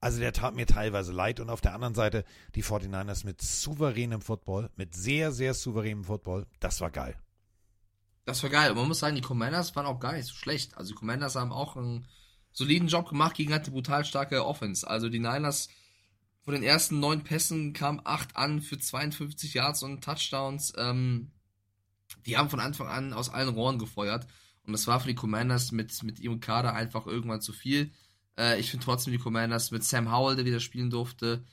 Also 0.00 0.20
der 0.20 0.32
tat 0.32 0.54
mir 0.54 0.66
teilweise 0.66 1.12
leid. 1.12 1.40
Und 1.40 1.50
auf 1.50 1.60
der 1.60 1.74
anderen 1.74 1.94
Seite 1.94 2.24
die 2.54 2.62
49ers 2.62 3.24
mit 3.26 3.42
souveränem 3.42 4.20
Football, 4.20 4.70
mit 4.76 4.94
sehr, 4.94 5.32
sehr 5.32 5.54
souveränem 5.54 6.04
Football. 6.04 6.46
Das 6.60 6.80
war 6.80 6.90
geil. 6.90 7.16
Das 8.24 8.42
war 8.42 8.50
geil. 8.50 8.70
Und 8.70 8.76
man 8.76 8.88
muss 8.88 8.98
sagen, 8.98 9.16
die 9.16 9.20
Commanders 9.22 9.74
waren 9.74 9.86
auch 9.86 10.00
gar 10.00 10.12
nicht 10.12 10.26
so 10.26 10.34
schlecht. 10.34 10.76
Also 10.76 10.92
die 10.92 10.98
Commanders 10.98 11.34
haben 11.34 11.52
auch 11.52 11.76
einen 11.76 12.06
soliden 12.52 12.88
Job 12.88 13.08
gemacht 13.08 13.36
gegen 13.36 13.52
halt 13.52 13.64
eine 13.64 13.72
brutal 13.72 14.04
starke 14.04 14.44
Offense. 14.44 14.88
Also 14.88 15.08
die 15.08 15.18
Niners 15.18 15.68
von 16.46 16.54
den 16.54 16.62
ersten 16.62 17.00
neun 17.00 17.24
Pässen 17.24 17.72
kamen 17.72 18.00
acht 18.04 18.36
an 18.36 18.60
für 18.60 18.78
52 18.78 19.54
Yards 19.54 19.82
und 19.82 20.04
Touchdowns. 20.04 20.72
Ähm, 20.76 21.32
die 22.24 22.36
haben 22.36 22.50
von 22.50 22.60
Anfang 22.60 22.86
an 22.86 23.12
aus 23.12 23.30
allen 23.30 23.48
Rohren 23.48 23.80
gefeuert. 23.80 24.28
Und 24.64 24.72
das 24.72 24.86
war 24.86 25.00
für 25.00 25.08
die 25.08 25.16
Commanders 25.16 25.72
mit, 25.72 26.04
mit 26.04 26.20
ihrem 26.20 26.38
Kader 26.38 26.72
einfach 26.72 27.04
irgendwann 27.04 27.40
zu 27.40 27.52
viel. 27.52 27.90
Äh, 28.38 28.60
ich 28.60 28.70
finde 28.70 28.84
trotzdem 28.84 29.12
die 29.12 29.18
Commanders 29.18 29.72
mit 29.72 29.82
Sam 29.82 30.12
Howell, 30.12 30.36
der 30.36 30.44
wieder 30.44 30.60
spielen 30.60 30.88
durfte, 30.88 31.44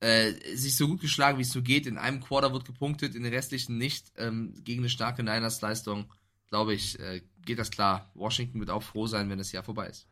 äh, 0.00 0.32
sich 0.56 0.74
so 0.74 0.88
gut 0.88 1.00
geschlagen, 1.00 1.38
wie 1.38 1.42
es 1.42 1.52
so 1.52 1.62
geht. 1.62 1.86
In 1.86 1.96
einem 1.96 2.20
Quarter 2.20 2.52
wird 2.52 2.64
gepunktet, 2.64 3.14
in 3.14 3.22
den 3.22 3.32
restlichen 3.32 3.78
nicht. 3.78 4.12
Ähm, 4.16 4.54
gegen 4.64 4.80
eine 4.80 4.88
starke 4.88 5.22
Niners-Leistung, 5.22 6.12
glaube 6.48 6.74
ich, 6.74 6.98
äh, 6.98 7.22
geht 7.44 7.60
das 7.60 7.70
klar. 7.70 8.10
Washington 8.14 8.58
wird 8.58 8.70
auch 8.70 8.82
froh 8.82 9.06
sein, 9.06 9.30
wenn 9.30 9.38
das 9.38 9.52
Jahr 9.52 9.62
vorbei 9.62 9.86
ist. 9.86 10.08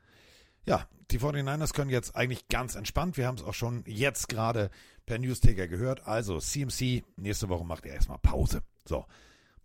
Ja, 0.66 0.88
die 1.10 1.18
49ers 1.18 1.74
können 1.74 1.90
jetzt 1.90 2.16
eigentlich 2.16 2.48
ganz 2.48 2.74
entspannt. 2.74 3.16
Wir 3.16 3.26
haben 3.26 3.36
es 3.36 3.44
auch 3.44 3.54
schon 3.54 3.84
jetzt 3.86 4.28
gerade 4.28 4.70
per 5.06 5.18
Newsticker 5.18 5.68
gehört. 5.68 6.06
Also 6.06 6.40
CMC, 6.40 7.04
nächste 7.16 7.48
Woche 7.48 7.64
macht 7.64 7.86
er 7.86 7.94
erstmal 7.94 8.18
Pause. 8.18 8.62
So, 8.86 9.04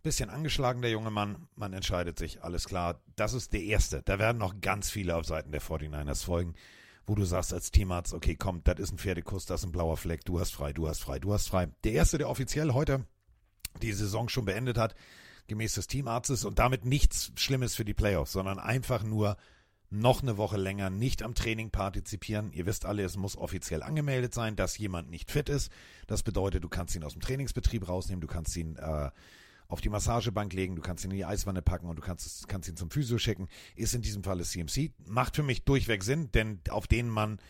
bisschen 0.02 0.30
angeschlagen 0.30 0.82
der 0.82 0.90
junge 0.90 1.10
Mann. 1.10 1.48
Man 1.56 1.72
entscheidet 1.72 2.18
sich, 2.18 2.42
alles 2.42 2.66
klar. 2.66 3.00
Das 3.16 3.32
ist 3.34 3.52
der 3.52 3.62
erste. 3.62 4.02
Da 4.02 4.18
werden 4.18 4.38
noch 4.38 4.60
ganz 4.60 4.90
viele 4.90 5.16
auf 5.16 5.24
Seiten 5.24 5.52
der 5.52 5.62
49ers 5.62 6.24
folgen, 6.24 6.54
wo 7.06 7.14
du 7.14 7.24
sagst 7.24 7.52
als 7.52 7.70
Teamarzt, 7.70 8.14
okay, 8.14 8.36
komm, 8.36 8.62
das 8.64 8.78
ist 8.78 8.92
ein 8.92 8.98
Pferdekuss, 8.98 9.46
das 9.46 9.60
ist 9.60 9.66
ein 9.66 9.72
blauer 9.72 9.96
Fleck, 9.96 10.24
du 10.24 10.38
hast 10.38 10.52
frei, 10.52 10.72
du 10.72 10.88
hast 10.88 11.00
frei, 11.00 11.18
du 11.18 11.32
hast 11.32 11.48
frei. 11.48 11.68
Der 11.84 11.92
erste, 11.92 12.18
der 12.18 12.28
offiziell 12.28 12.72
heute 12.72 13.06
die 13.82 13.92
Saison 13.92 14.28
schon 14.28 14.44
beendet 14.44 14.78
hat, 14.78 14.94
gemäß 15.46 15.74
des 15.74 15.86
Teamarztes 15.86 16.44
und 16.44 16.58
damit 16.58 16.84
nichts 16.84 17.32
Schlimmes 17.36 17.74
für 17.74 17.84
die 17.84 17.94
Playoffs, 17.94 18.32
sondern 18.32 18.58
einfach 18.58 19.02
nur 19.02 19.36
noch 19.90 20.22
eine 20.22 20.36
Woche 20.36 20.56
länger 20.56 20.88
nicht 20.88 21.22
am 21.22 21.34
Training 21.34 21.70
partizipieren. 21.70 22.52
Ihr 22.52 22.66
wisst 22.66 22.86
alle, 22.86 23.02
es 23.02 23.16
muss 23.16 23.36
offiziell 23.36 23.82
angemeldet 23.82 24.32
sein, 24.32 24.54
dass 24.54 24.78
jemand 24.78 25.10
nicht 25.10 25.30
fit 25.30 25.48
ist. 25.48 25.70
Das 26.06 26.22
bedeutet, 26.22 26.62
du 26.62 26.68
kannst 26.68 26.94
ihn 26.94 27.04
aus 27.04 27.12
dem 27.12 27.20
Trainingsbetrieb 27.20 27.88
rausnehmen, 27.88 28.20
du 28.20 28.28
kannst 28.28 28.56
ihn 28.56 28.76
äh, 28.76 29.10
auf 29.66 29.80
die 29.80 29.88
Massagebank 29.88 30.52
legen, 30.52 30.76
du 30.76 30.82
kannst 30.82 31.04
ihn 31.04 31.10
in 31.10 31.16
die 31.16 31.24
Eiswanne 31.24 31.62
packen 31.62 31.88
und 31.88 31.96
du 31.96 32.02
kannst, 32.02 32.48
kannst 32.48 32.68
ihn 32.68 32.76
zum 32.76 32.90
Physio 32.90 33.18
schicken. 33.18 33.48
Ist 33.74 33.94
in 33.94 34.02
diesem 34.02 34.22
Falle 34.22 34.44
CMC. 34.44 34.92
Macht 35.06 35.36
für 35.36 35.42
mich 35.42 35.64
durchweg 35.64 36.04
Sinn, 36.04 36.30
denn 36.32 36.60
auf 36.70 36.86
denen 36.86 37.10
man 37.10 37.40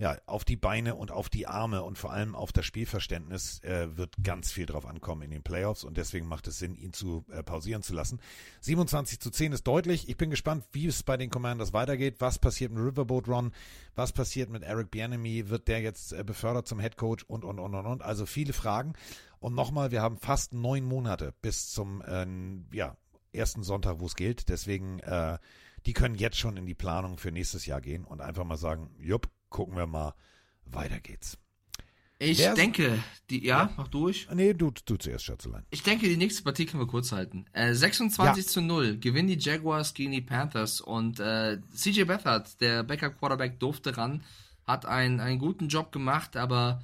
ja, 0.00 0.16
auf 0.24 0.46
die 0.46 0.56
Beine 0.56 0.94
und 0.94 1.10
auf 1.10 1.28
die 1.28 1.46
Arme 1.46 1.82
und 1.82 1.98
vor 1.98 2.10
allem 2.10 2.34
auf 2.34 2.52
das 2.52 2.64
Spielverständnis 2.64 3.62
äh, 3.62 3.98
wird 3.98 4.14
ganz 4.24 4.50
viel 4.50 4.64
drauf 4.64 4.86
ankommen 4.86 5.20
in 5.20 5.30
den 5.30 5.42
Playoffs 5.42 5.84
und 5.84 5.98
deswegen 5.98 6.26
macht 6.26 6.46
es 6.46 6.58
Sinn, 6.58 6.74
ihn 6.74 6.94
zu 6.94 7.26
äh, 7.30 7.42
pausieren 7.42 7.82
zu 7.82 7.92
lassen. 7.92 8.18
27 8.62 9.20
zu 9.20 9.30
10 9.30 9.52
ist 9.52 9.66
deutlich. 9.66 10.08
Ich 10.08 10.16
bin 10.16 10.30
gespannt, 10.30 10.64
wie 10.72 10.86
es 10.86 11.02
bei 11.02 11.18
den 11.18 11.28
Commanders 11.28 11.74
weitergeht. 11.74 12.16
Was 12.18 12.38
passiert 12.38 12.72
mit 12.72 12.82
Riverboat 12.82 13.28
Ron? 13.28 13.52
Was 13.94 14.12
passiert 14.12 14.48
mit 14.48 14.62
Eric 14.62 14.90
Bienemy? 14.90 15.50
Wird 15.50 15.68
der 15.68 15.82
jetzt 15.82 16.14
äh, 16.14 16.24
befördert 16.24 16.66
zum 16.66 16.80
Head 16.80 16.96
Coach 16.96 17.24
und, 17.24 17.44
und, 17.44 17.58
und, 17.58 17.74
und, 17.74 17.84
und? 17.84 18.02
Also 18.02 18.24
viele 18.24 18.54
Fragen. 18.54 18.94
Und 19.38 19.54
nochmal, 19.54 19.90
wir 19.90 20.00
haben 20.00 20.16
fast 20.16 20.54
neun 20.54 20.84
Monate 20.84 21.34
bis 21.42 21.68
zum, 21.68 22.00
äh, 22.00 22.26
ja, 22.74 22.96
ersten 23.34 23.62
Sonntag, 23.62 24.00
wo 24.00 24.06
es 24.06 24.16
gilt. 24.16 24.48
Deswegen, 24.48 25.00
äh, 25.00 25.36
die 25.84 25.92
können 25.92 26.14
jetzt 26.14 26.38
schon 26.38 26.56
in 26.56 26.64
die 26.64 26.74
Planung 26.74 27.18
für 27.18 27.32
nächstes 27.32 27.66
Jahr 27.66 27.82
gehen 27.82 28.04
und 28.04 28.22
einfach 28.22 28.44
mal 28.44 28.56
sagen, 28.56 28.90
jupp, 28.98 29.28
gucken 29.50 29.76
wir 29.76 29.86
mal, 29.86 30.14
weiter 30.64 31.00
geht's. 31.00 31.36
Ich 32.22 32.38
Wer- 32.38 32.54
denke, 32.54 33.02
die, 33.30 33.44
ja, 33.44 33.70
mach 33.78 33.88
durch. 33.88 34.28
Nee, 34.32 34.52
du, 34.52 34.70
du 34.84 34.96
zuerst, 34.96 35.24
Schätzelein. 35.24 35.64
Ich 35.70 35.82
denke, 35.82 36.06
die 36.06 36.18
nächste 36.18 36.42
Partie 36.42 36.66
können 36.66 36.82
wir 36.82 36.86
kurz 36.86 37.12
halten. 37.12 37.46
Äh, 37.52 37.72
26 37.74 38.44
Ja. 38.44 38.50
zu 38.50 38.60
0 38.60 38.98
gewinnen 38.98 39.28
die 39.28 39.38
Jaguars 39.38 39.94
gegen 39.94 40.12
die 40.12 40.20
Panthers 40.20 40.82
und 40.82 41.18
äh, 41.18 41.58
CJ 41.74 42.04
Beathard, 42.04 42.60
der 42.60 42.82
Backup 42.82 43.18
Quarterback, 43.18 43.58
durfte 43.58 43.96
ran, 43.96 44.22
hat 44.66 44.84
einen, 44.84 45.18
einen 45.20 45.38
guten 45.38 45.68
Job 45.68 45.92
gemacht, 45.92 46.36
aber 46.36 46.82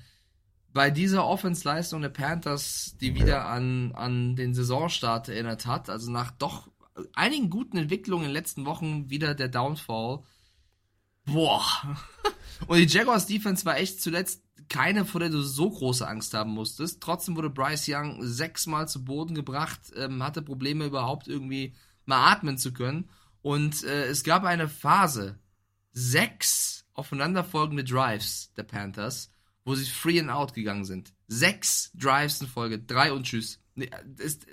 bei 0.72 0.90
dieser 0.90 1.26
Offensleistung 1.26 2.00
der 2.00 2.08
Panthers, 2.08 2.96
die 3.00 3.14
wieder 3.14 3.46
an, 3.46 3.92
an 3.92 4.36
den 4.36 4.54
Saisonstart 4.54 5.28
erinnert 5.28 5.66
hat, 5.66 5.90
also 5.90 6.10
nach 6.10 6.30
doch 6.30 6.68
einigen 7.14 7.50
guten 7.50 7.76
Entwicklungen 7.76 8.24
in 8.24 8.30
den 8.30 8.34
letzten 8.34 8.64
Wochen 8.64 9.10
wieder 9.10 9.34
der 9.34 9.48
Downfall. 9.48 10.22
Boah. 11.26 11.62
Und 12.66 12.78
die 12.78 12.86
Jaguars 12.86 13.26
Defense 13.26 13.64
war 13.64 13.76
echt 13.76 14.00
zuletzt 14.00 14.42
keine, 14.68 15.04
vor 15.04 15.20
der 15.20 15.30
du 15.30 15.42
so 15.42 15.70
große 15.70 16.06
Angst 16.06 16.34
haben 16.34 16.50
musstest. 16.50 17.00
Trotzdem 17.00 17.36
wurde 17.36 17.50
Bryce 17.50 17.88
Young 17.88 18.18
sechsmal 18.22 18.88
zu 18.88 19.04
Boden 19.04 19.34
gebracht, 19.34 19.80
ähm, 19.96 20.22
hatte 20.22 20.42
Probleme 20.42 20.86
überhaupt 20.86 21.28
irgendwie 21.28 21.74
mal 22.04 22.32
atmen 22.32 22.58
zu 22.58 22.72
können. 22.72 23.10
Und 23.42 23.84
äh, 23.84 24.06
es 24.06 24.24
gab 24.24 24.44
eine 24.44 24.68
Phase, 24.68 25.38
sechs 25.92 26.84
aufeinanderfolgende 26.94 27.84
Drives 27.84 28.52
der 28.56 28.64
Panthers, 28.64 29.30
wo 29.64 29.74
sie 29.74 29.84
free 29.84 30.18
and 30.18 30.30
out 30.30 30.54
gegangen 30.54 30.84
sind. 30.84 31.12
Sechs 31.28 31.90
Drives 31.94 32.40
in 32.40 32.48
Folge, 32.48 32.78
drei 32.78 33.12
und 33.12 33.24
tschüss. 33.24 33.60
Nee, 33.74 33.90
ist, 34.18 34.46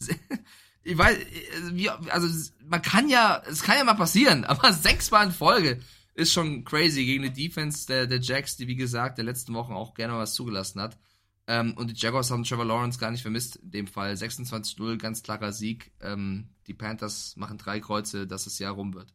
ich 0.82 0.98
weiß, 0.98 1.16
äh, 1.16 1.26
wie, 1.72 1.90
also 1.90 2.50
man 2.64 2.82
kann 2.82 3.08
ja, 3.08 3.42
es 3.46 3.62
kann 3.62 3.76
ja 3.76 3.84
mal 3.84 3.94
passieren, 3.94 4.44
aber 4.46 4.72
sechsmal 4.72 5.26
in 5.26 5.32
Folge 5.32 5.80
ist 6.20 6.32
schon 6.32 6.64
crazy 6.64 7.04
gegen 7.04 7.24
eine 7.24 7.32
Defense 7.32 7.86
der, 7.86 8.06
der 8.06 8.20
Jacks, 8.20 8.56
die 8.56 8.68
wie 8.68 8.76
gesagt 8.76 9.18
der 9.18 9.24
letzten 9.24 9.54
Wochen 9.54 9.72
auch 9.72 9.94
gerne 9.94 10.14
was 10.14 10.34
zugelassen 10.34 10.80
hat. 10.80 10.98
Ähm, 11.46 11.74
und 11.76 11.90
die 11.90 11.94
Jaguars 11.94 12.30
haben 12.30 12.44
Trevor 12.44 12.64
Lawrence 12.64 12.98
gar 12.98 13.10
nicht 13.10 13.22
vermisst 13.22 13.56
in 13.56 13.70
dem 13.70 13.86
Fall. 13.86 14.12
26-0, 14.12 14.98
ganz 14.98 15.22
klarer 15.22 15.52
Sieg. 15.52 15.92
Ähm, 16.00 16.48
die 16.66 16.74
Panthers 16.74 17.34
machen 17.36 17.58
drei 17.58 17.80
Kreuze, 17.80 18.26
dass 18.26 18.44
das 18.44 18.58
Jahr 18.58 18.74
rum 18.74 18.94
wird. 18.94 19.12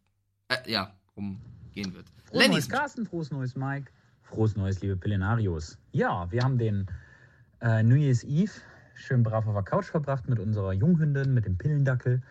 Äh, 0.50 0.70
ja, 0.70 0.94
rumgehen 1.16 1.94
wird. 1.94 2.08
Frohes 2.26 2.42
Lenny, 2.42 2.54
neues 2.56 2.70
Carsten, 2.70 3.06
frohes 3.06 3.32
neues 3.32 3.56
Mike, 3.56 3.92
frohes 4.24 4.56
neues 4.56 4.82
liebe 4.82 4.98
Pillenarios. 4.98 5.78
Ja, 5.92 6.30
wir 6.32 6.42
haben 6.44 6.58
den 6.58 6.88
äh, 7.62 7.84
New 7.84 7.96
Year's 7.96 8.24
Eve 8.24 8.52
schön 8.96 9.24
brav 9.24 9.46
auf 9.48 9.54
der 9.54 9.64
Couch 9.64 9.86
verbracht 9.86 10.28
mit 10.28 10.40
unserer 10.40 10.74
Junghündin, 10.74 11.34
mit 11.34 11.46
dem 11.46 11.58
Pillendackel 11.58 12.22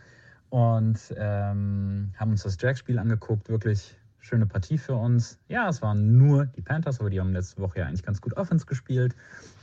und 0.50 0.98
ähm, 1.16 2.12
haben 2.16 2.30
uns 2.30 2.42
das 2.42 2.56
Jack-Spiel 2.60 2.98
angeguckt. 2.98 3.48
Wirklich 3.48 3.96
schöne 4.24 4.46
Partie 4.46 4.78
für 4.78 4.94
uns. 4.94 5.38
Ja, 5.48 5.68
es 5.68 5.82
waren 5.82 6.16
nur 6.16 6.46
die 6.46 6.62
Panthers, 6.62 6.98
aber 6.98 7.10
die 7.10 7.20
haben 7.20 7.32
letzte 7.32 7.60
Woche 7.60 7.80
ja 7.80 7.86
eigentlich 7.86 8.02
ganz 8.02 8.20
gut 8.20 8.36
Offense 8.36 8.64
gespielt. 8.64 9.14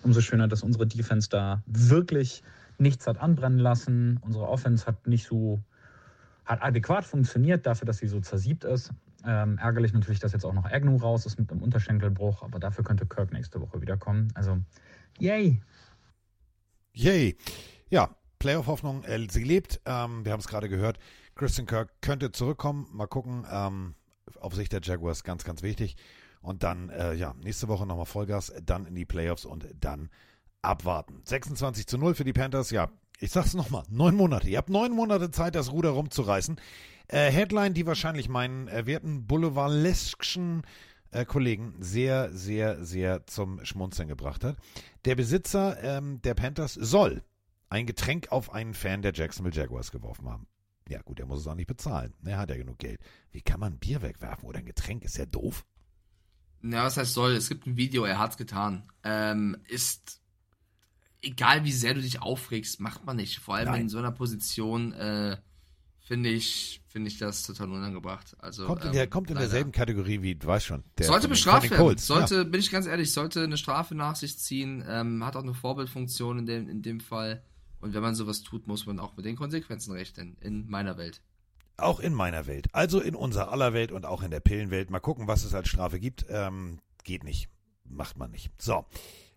Umso 0.04 0.22
schöner, 0.22 0.48
dass 0.48 0.62
unsere 0.62 0.86
Defense 0.86 1.30
da 1.30 1.64
wirklich 1.66 2.44
nichts 2.78 3.08
hat 3.08 3.18
anbrennen 3.18 3.60
lassen. 3.60 4.20
Unsere 4.22 4.48
Offense 4.48 4.86
hat 4.86 5.08
nicht 5.08 5.26
so 5.26 5.64
hat 6.46 6.62
adäquat 6.64 7.06
funktioniert 7.06 7.66
dafür, 7.66 7.86
dass 7.86 8.00
sie 8.00 8.08
so 8.08 8.20
zersiebt 8.20 8.64
ist. 8.64 8.92
Ähm, 9.26 9.58
ärgerlich 9.58 9.94
natürlich, 9.94 10.20
dass 10.20 10.34
jetzt 10.34 10.46
auch 10.46 10.54
noch 10.54 10.66
Agnew 10.66 10.98
raus 10.98 11.26
ist 11.26 11.40
mit 11.40 11.52
einem 11.52 11.62
Unterschenkelbruch, 11.62 12.42
aber 12.44 12.60
dafür 12.60 12.84
könnte 12.84 13.06
Kirk 13.06 13.32
nächste 13.32 13.62
Woche 13.62 13.82
wiederkommen. 13.82 14.30
Also, 14.34 14.58
yay! 15.20 15.62
Yay. 16.94 17.38
Ja, 17.90 18.16
Playoff-Hoffnung, 18.40 19.04
äh, 19.04 19.28
sie 19.30 19.44
lebt. 19.44 19.80
Ähm, 19.86 20.26
wir 20.26 20.34
haben 20.34 20.40
es 20.40 20.48
gerade 20.48 20.70
gehört. 20.70 20.98
Christian 21.36 21.68
Kirk 21.68 21.90
könnte 22.02 22.32
zurückkommen. 22.32 22.88
Mal 22.92 23.08
gucken. 23.08 23.46
Ähm, 23.50 23.96
auf 24.38 24.56
Sicht 24.56 24.74
der 24.74 24.82
Jaguars 24.82 25.24
ganz, 25.24 25.44
ganz 25.44 25.62
wichtig. 25.62 25.96
Und 26.42 26.64
dann, 26.64 26.90
äh, 26.90 27.14
ja, 27.14 27.36
nächste 27.44 27.68
Woche 27.68 27.86
nochmal 27.86 28.06
Vollgas, 28.06 28.52
dann 28.64 28.86
in 28.86 28.96
die 28.96 29.06
Playoffs 29.06 29.46
und 29.46 29.68
dann 29.80 30.10
abwarten. 30.62 31.22
26 31.26 31.88
zu 31.88 31.98
0 31.98 32.16
für 32.16 32.24
die 32.24 32.34
Panthers. 32.34 32.72
Ja, 32.72 32.90
ich 33.20 33.32
sag's 33.32 33.54
nochmal. 33.54 33.84
Neun 33.90 34.16
Monate. 34.16 34.50
Ihr 34.50 34.58
habt 34.58 34.70
neun 34.70 34.92
Monate 34.92 35.32
Zeit, 35.32 35.56
das 35.56 35.72
Ruder 35.72 35.92
rumzureißen. 35.92 36.60
Äh, 37.08 37.32
Headline, 37.32 37.74
die 37.74 37.86
wahrscheinlich 37.86 38.30
meinen 38.30 38.68
äh, 38.68 38.86
werten 38.86 39.28
boulevardeskischen 39.28 40.64
äh, 41.12 41.26
Kollegen 41.26 41.76
sehr, 41.80 42.32
sehr, 42.34 42.84
sehr 42.84 43.28
zum 43.28 43.64
Schmunzeln 43.64 44.08
gebracht 44.08 44.44
hat. 44.44 44.58
Der 45.06 45.16
Besitzer 45.16 45.82
ähm, 45.84 46.22
der 46.22 46.34
Panthers 46.34 46.74
soll 46.74 47.24
ein 47.70 47.86
Getränk 47.86 48.32
auf 48.32 48.54
einen 48.54 48.74
Fan 48.74 49.02
der 49.02 49.14
Jacksonville 49.14 49.56
Jaguars 49.56 49.92
geworfen 49.92 50.30
haben. 50.30 50.48
Ja 50.92 51.02
gut, 51.02 51.20
er 51.20 51.26
muss 51.26 51.40
es 51.40 51.48
auch 51.48 51.56
nicht 51.56 51.68
bezahlen. 51.68 52.14
Er 52.26 52.38
hat 52.38 52.50
ja 52.50 52.58
genug 52.58 52.78
Geld. 52.80 53.00
Wie 53.32 53.42
kann 53.42 53.60
man 53.60 53.78
Bier 53.80 54.02
wegwerfen 54.02 54.48
oder 54.48 54.60
ein 54.60 54.66
Getränk? 54.66 55.04
Ist 55.04 55.18
ja 55.18 55.26
doof. 55.26 55.66
Ja, 56.64 56.84
was 56.84 56.98
heißt 56.98 57.14
soll? 57.14 57.32
Es 57.32 57.48
gibt 57.50 57.66
ein 57.66 57.78
Video, 57.78 58.04
er 58.04 58.20
hat's 58.20 58.38
getan. 58.38 58.84
Ähm, 59.04 59.58
ist 59.68 60.22
egal 61.22 61.64
wie 61.64 61.72
sehr 61.72 61.94
du 61.94 62.02
dich 62.02 62.22
aufregst, 62.22 62.80
macht 62.80 63.06
man 63.06 63.16
nicht. 63.16 63.40
Vor 63.40 63.56
allem 63.56 63.70
Nein. 63.72 63.82
in 63.82 63.90
so 63.90 63.98
einer 64.00 64.12
Position 64.12 64.92
äh, 64.94 65.38
finde 66.00 66.30
ich 66.30 66.82
finde 66.88 67.08
ich 67.08 67.18
das 67.18 67.44
total 67.44 67.72
unangebracht. 67.72 68.36
Also 68.40 68.66
Kommt 68.66 68.82
in, 68.82 68.88
ähm, 68.88 68.94
der, 68.94 69.08
kommt 69.08 69.30
in 69.30 69.36
leider. 69.36 69.48
derselben 69.48 69.72
Kategorie 69.72 70.22
wie, 70.22 70.36
du 70.36 70.46
weißt 70.46 70.66
schon. 70.66 70.84
Der 70.98 71.06
sollte 71.06 71.30
bestraft 71.30 71.70
werden. 71.72 71.98
Sollte, 71.98 72.36
Ja. 72.36 72.44
bin 72.44 72.60
ich 72.60 72.70
ganz 72.70 72.86
ehrlich, 72.86 73.14
sollte 73.14 73.42
eine 73.44 73.56
Strafe 73.58 73.96
nach 73.96 74.18
sich 74.18 74.38
ziehen. 74.38 74.84
Ähm, 74.86 75.24
hat 75.26 75.38
auch 75.38 75.44
eine 75.44 75.54
Vorbildfunktion 75.54 76.40
in 76.40 76.46
dem, 76.46 76.68
in 76.70 76.82
dem 76.82 77.00
Fall. 77.00 77.44
Und 77.82 77.94
wenn 77.94 78.02
man 78.02 78.16
sowas 78.16 78.42
tut, 78.42 78.68
muss 78.68 78.86
man 78.86 79.00
auch 79.00 79.18
mit 79.18 79.26
den 79.26 79.36
Konsequenzen 79.36 79.92
rechnen. 79.92 80.38
In 80.40 80.70
meiner 80.70 80.98
Welt. 80.98 81.22
Auch 81.78 82.00
in 82.00 82.14
meiner 82.14 82.46
Welt. 82.46 82.68
Also 82.74 83.02
in 83.02 83.16
unserer 83.16 83.52
aller 83.52 83.74
Welt 83.74 83.92
und 83.92 84.06
auch 84.06 84.22
in 84.22 84.32
der 84.32 84.40
Pillenwelt. 84.40 84.92
Mal 84.92 85.00
gucken, 85.00 85.28
was 85.28 85.44
es 85.44 85.54
als 85.54 85.68
Strafe 85.68 86.00
gibt. 86.00 86.26
Ähm, 86.30 86.80
geht 87.04 87.24
nicht. 87.24 87.50
Macht 87.86 88.18
man 88.18 88.32
nicht. 88.32 88.52
So. 88.58 88.86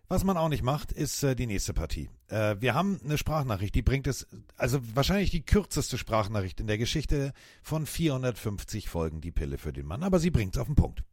Was 0.07 0.23
man 0.23 0.37
auch 0.37 0.49
nicht 0.49 0.61
macht, 0.61 0.91
ist 0.91 1.23
äh, 1.23 1.35
die 1.35 1.47
nächste 1.47 1.73
Partie. 1.73 2.09
Äh, 2.27 2.57
wir 2.59 2.75
haben 2.75 2.99
eine 3.03 3.17
Sprachnachricht, 3.17 3.73
die 3.73 3.81
bringt 3.81 4.05
es, 4.05 4.27
also 4.55 4.79
wahrscheinlich 4.93 5.31
die 5.31 5.41
kürzeste 5.41 5.97
Sprachnachricht 5.97 6.59
in 6.59 6.67
der 6.67 6.77
Geschichte 6.77 7.33
von 7.63 7.87
450 7.87 8.87
Folgen, 8.87 9.19
die 9.21 9.31
Pille 9.31 9.57
für 9.57 9.73
den 9.73 9.87
Mann, 9.87 10.03
aber 10.03 10.19
sie 10.19 10.29
bringt 10.29 10.55
es 10.55 10.61
auf 10.61 10.67
den 10.67 10.75
Punkt. 10.75 11.03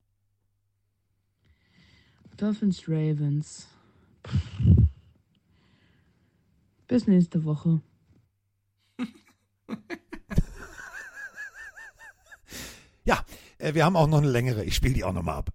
Dolphins 2.36 2.86
Ravens. 2.86 3.68
Bis 6.92 7.06
nächste 7.06 7.42
Woche. 7.44 7.80
Ja, 13.04 13.24
äh, 13.58 13.72
wir 13.74 13.84
haben 13.86 13.96
auch 13.96 14.06
noch 14.06 14.18
eine 14.18 14.30
längere, 14.30 14.62
ich 14.62 14.76
spiele 14.76 14.94
die 14.94 15.02
auch 15.02 15.14
nochmal 15.14 15.38
ab. 15.38 15.50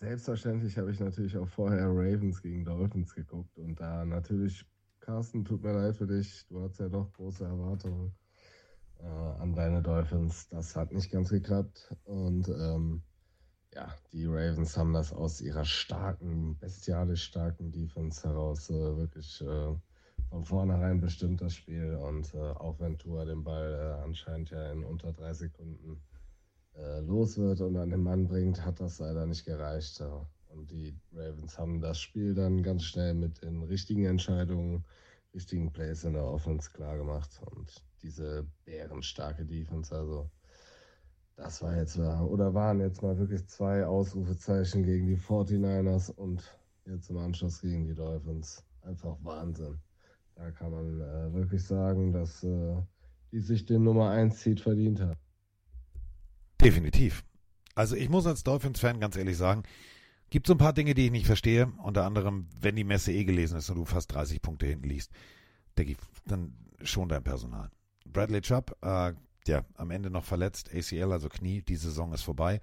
selbstverständlich 0.00 0.76
habe 0.76 0.90
ich 0.90 0.98
natürlich 0.98 1.38
auch 1.38 1.48
vorher 1.48 1.86
Ravens 1.86 2.42
gegen 2.42 2.64
Dolphins 2.64 3.14
geguckt 3.14 3.56
und 3.56 3.80
da 3.80 4.04
natürlich, 4.04 4.66
Carsten, 4.98 5.44
tut 5.44 5.62
mir 5.62 5.72
leid 5.72 5.96
für 5.96 6.06
dich, 6.06 6.44
du 6.48 6.60
hattest 6.62 6.80
ja 6.80 6.88
doch 6.88 7.10
große 7.12 7.44
Erwartungen 7.44 8.12
äh, 8.98 9.06
an 9.06 9.54
deine 9.54 9.80
Dolphins. 9.80 10.48
Das 10.48 10.76
hat 10.76 10.92
nicht 10.92 11.10
ganz 11.12 11.30
geklappt 11.30 11.96
und 12.04 12.48
ähm, 12.48 13.02
ja, 13.74 13.94
die 14.12 14.26
Ravens 14.26 14.76
haben 14.76 14.92
das 14.92 15.12
aus 15.12 15.40
ihrer 15.40 15.64
starken, 15.64 16.56
bestialisch 16.58 17.24
starken 17.24 17.70
Defense 17.70 18.26
heraus 18.26 18.68
äh, 18.70 18.96
wirklich 18.96 19.40
äh, 19.42 19.74
von 20.28 20.44
vornherein 20.44 21.00
bestimmt 21.00 21.40
das 21.40 21.54
Spiel. 21.54 21.94
Und 21.94 22.34
äh, 22.34 22.38
auch 22.38 22.78
wenn 22.80 22.98
Tua 22.98 23.24
den 23.24 23.44
Ball 23.44 23.72
äh, 23.72 24.02
anscheinend 24.02 24.50
ja 24.50 24.72
in 24.72 24.84
unter 24.84 25.12
drei 25.12 25.34
Sekunden 25.34 26.02
äh, 26.76 27.00
los 27.00 27.38
wird 27.38 27.60
und 27.60 27.76
an 27.76 27.90
den 27.90 28.02
Mann 28.02 28.26
bringt, 28.26 28.64
hat 28.64 28.80
das 28.80 28.98
leider 28.98 29.26
nicht 29.26 29.44
gereicht. 29.44 30.02
Und 30.48 30.70
die 30.70 30.96
Ravens 31.12 31.58
haben 31.58 31.80
das 31.80 32.00
Spiel 32.00 32.34
dann 32.34 32.62
ganz 32.62 32.82
schnell 32.84 33.14
mit 33.14 33.42
den 33.42 33.62
richtigen 33.62 34.04
Entscheidungen, 34.04 34.84
richtigen 35.32 35.72
Plays 35.72 36.02
in 36.02 36.14
der 36.14 36.24
Offense 36.24 36.70
klar 36.72 36.96
gemacht. 36.96 37.40
Und 37.52 37.84
diese 38.02 38.46
bärenstarke 38.64 39.44
Defense, 39.44 39.94
also 39.94 40.28
das 41.42 41.62
war 41.62 41.74
jetzt 41.76 41.96
mal, 41.96 42.22
oder 42.22 42.52
waren 42.52 42.80
jetzt 42.80 43.02
mal 43.02 43.16
wirklich 43.18 43.46
zwei 43.46 43.84
Ausrufezeichen 43.86 44.84
gegen 44.84 45.06
die 45.06 45.16
49ers 45.16 46.10
und 46.10 46.42
jetzt 46.84 47.08
im 47.08 47.16
Anschluss 47.16 47.62
gegen 47.62 47.86
die 47.86 47.94
Dolphins. 47.94 48.62
Einfach 48.82 49.16
Wahnsinn. 49.22 49.78
Da 50.36 50.50
kann 50.50 50.70
man 50.70 51.00
äh, 51.00 51.32
wirklich 51.32 51.64
sagen, 51.64 52.12
dass 52.12 52.44
äh, 52.44 52.76
die 53.32 53.40
sich 53.40 53.64
den 53.64 53.84
Nummer 53.84 54.10
1 54.10 54.42
Seed 54.42 54.60
verdient 54.60 55.00
haben. 55.00 55.18
Definitiv. 56.60 57.24
Also 57.74 57.96
ich 57.96 58.10
muss 58.10 58.26
als 58.26 58.42
Dolphins-Fan 58.42 59.00
ganz 59.00 59.16
ehrlich 59.16 59.38
sagen, 59.38 59.62
gibt 60.28 60.46
so 60.46 60.54
ein 60.54 60.58
paar 60.58 60.74
Dinge, 60.74 60.92
die 60.92 61.06
ich 61.06 61.10
nicht 61.10 61.26
verstehe. 61.26 61.72
Unter 61.82 62.04
anderem, 62.04 62.48
wenn 62.60 62.76
die 62.76 62.84
Messe 62.84 63.12
eh 63.12 63.24
gelesen 63.24 63.56
ist 63.58 63.70
und 63.70 63.76
du 63.76 63.84
fast 63.86 64.12
30 64.12 64.42
Punkte 64.42 64.66
hinten 64.66 64.88
liest, 64.88 65.10
denke 65.78 65.92
ich, 65.92 65.98
dann 66.26 66.52
schon 66.82 67.08
dein 67.08 67.24
Personal. 67.24 67.70
Bradley 68.04 68.42
Chubb, 68.42 68.76
äh, 68.82 69.14
ja, 69.46 69.64
am 69.76 69.90
Ende 69.90 70.10
noch 70.10 70.24
verletzt, 70.24 70.70
ACL, 70.74 71.12
also 71.12 71.28
Knie, 71.28 71.62
die 71.62 71.76
Saison 71.76 72.12
ist 72.12 72.22
vorbei. 72.22 72.60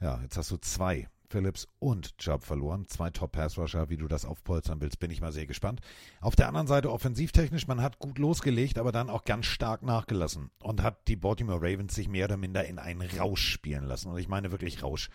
Ja, 0.00 0.20
jetzt 0.22 0.36
hast 0.36 0.50
du 0.50 0.56
zwei, 0.58 1.08
Phillips 1.28 1.66
und 1.78 2.16
Chubb 2.18 2.42
verloren. 2.42 2.86
Zwei 2.86 3.10
Top-Pass-Rusher, 3.10 3.88
wie 3.88 3.96
du 3.96 4.08
das 4.08 4.24
aufpolstern 4.24 4.80
willst, 4.80 4.98
bin 4.98 5.10
ich 5.10 5.20
mal 5.20 5.32
sehr 5.32 5.46
gespannt. 5.46 5.80
Auf 6.20 6.36
der 6.36 6.48
anderen 6.48 6.66
Seite 6.66 6.92
offensivtechnisch, 6.92 7.66
man 7.66 7.82
hat 7.82 7.98
gut 7.98 8.18
losgelegt, 8.18 8.78
aber 8.78 8.92
dann 8.92 9.10
auch 9.10 9.24
ganz 9.24 9.46
stark 9.46 9.82
nachgelassen 9.82 10.50
und 10.60 10.82
hat 10.82 11.08
die 11.08 11.16
Baltimore 11.16 11.60
Ravens 11.60 11.94
sich 11.94 12.08
mehr 12.08 12.26
oder 12.26 12.36
minder 12.36 12.64
in 12.64 12.78
einen 12.78 13.02
Rausch 13.02 13.48
spielen 13.48 13.84
lassen. 13.84 14.10
Und 14.10 14.18
ich 14.18 14.28
meine 14.28 14.50
wirklich 14.50 14.82
Rausch. 14.82 15.08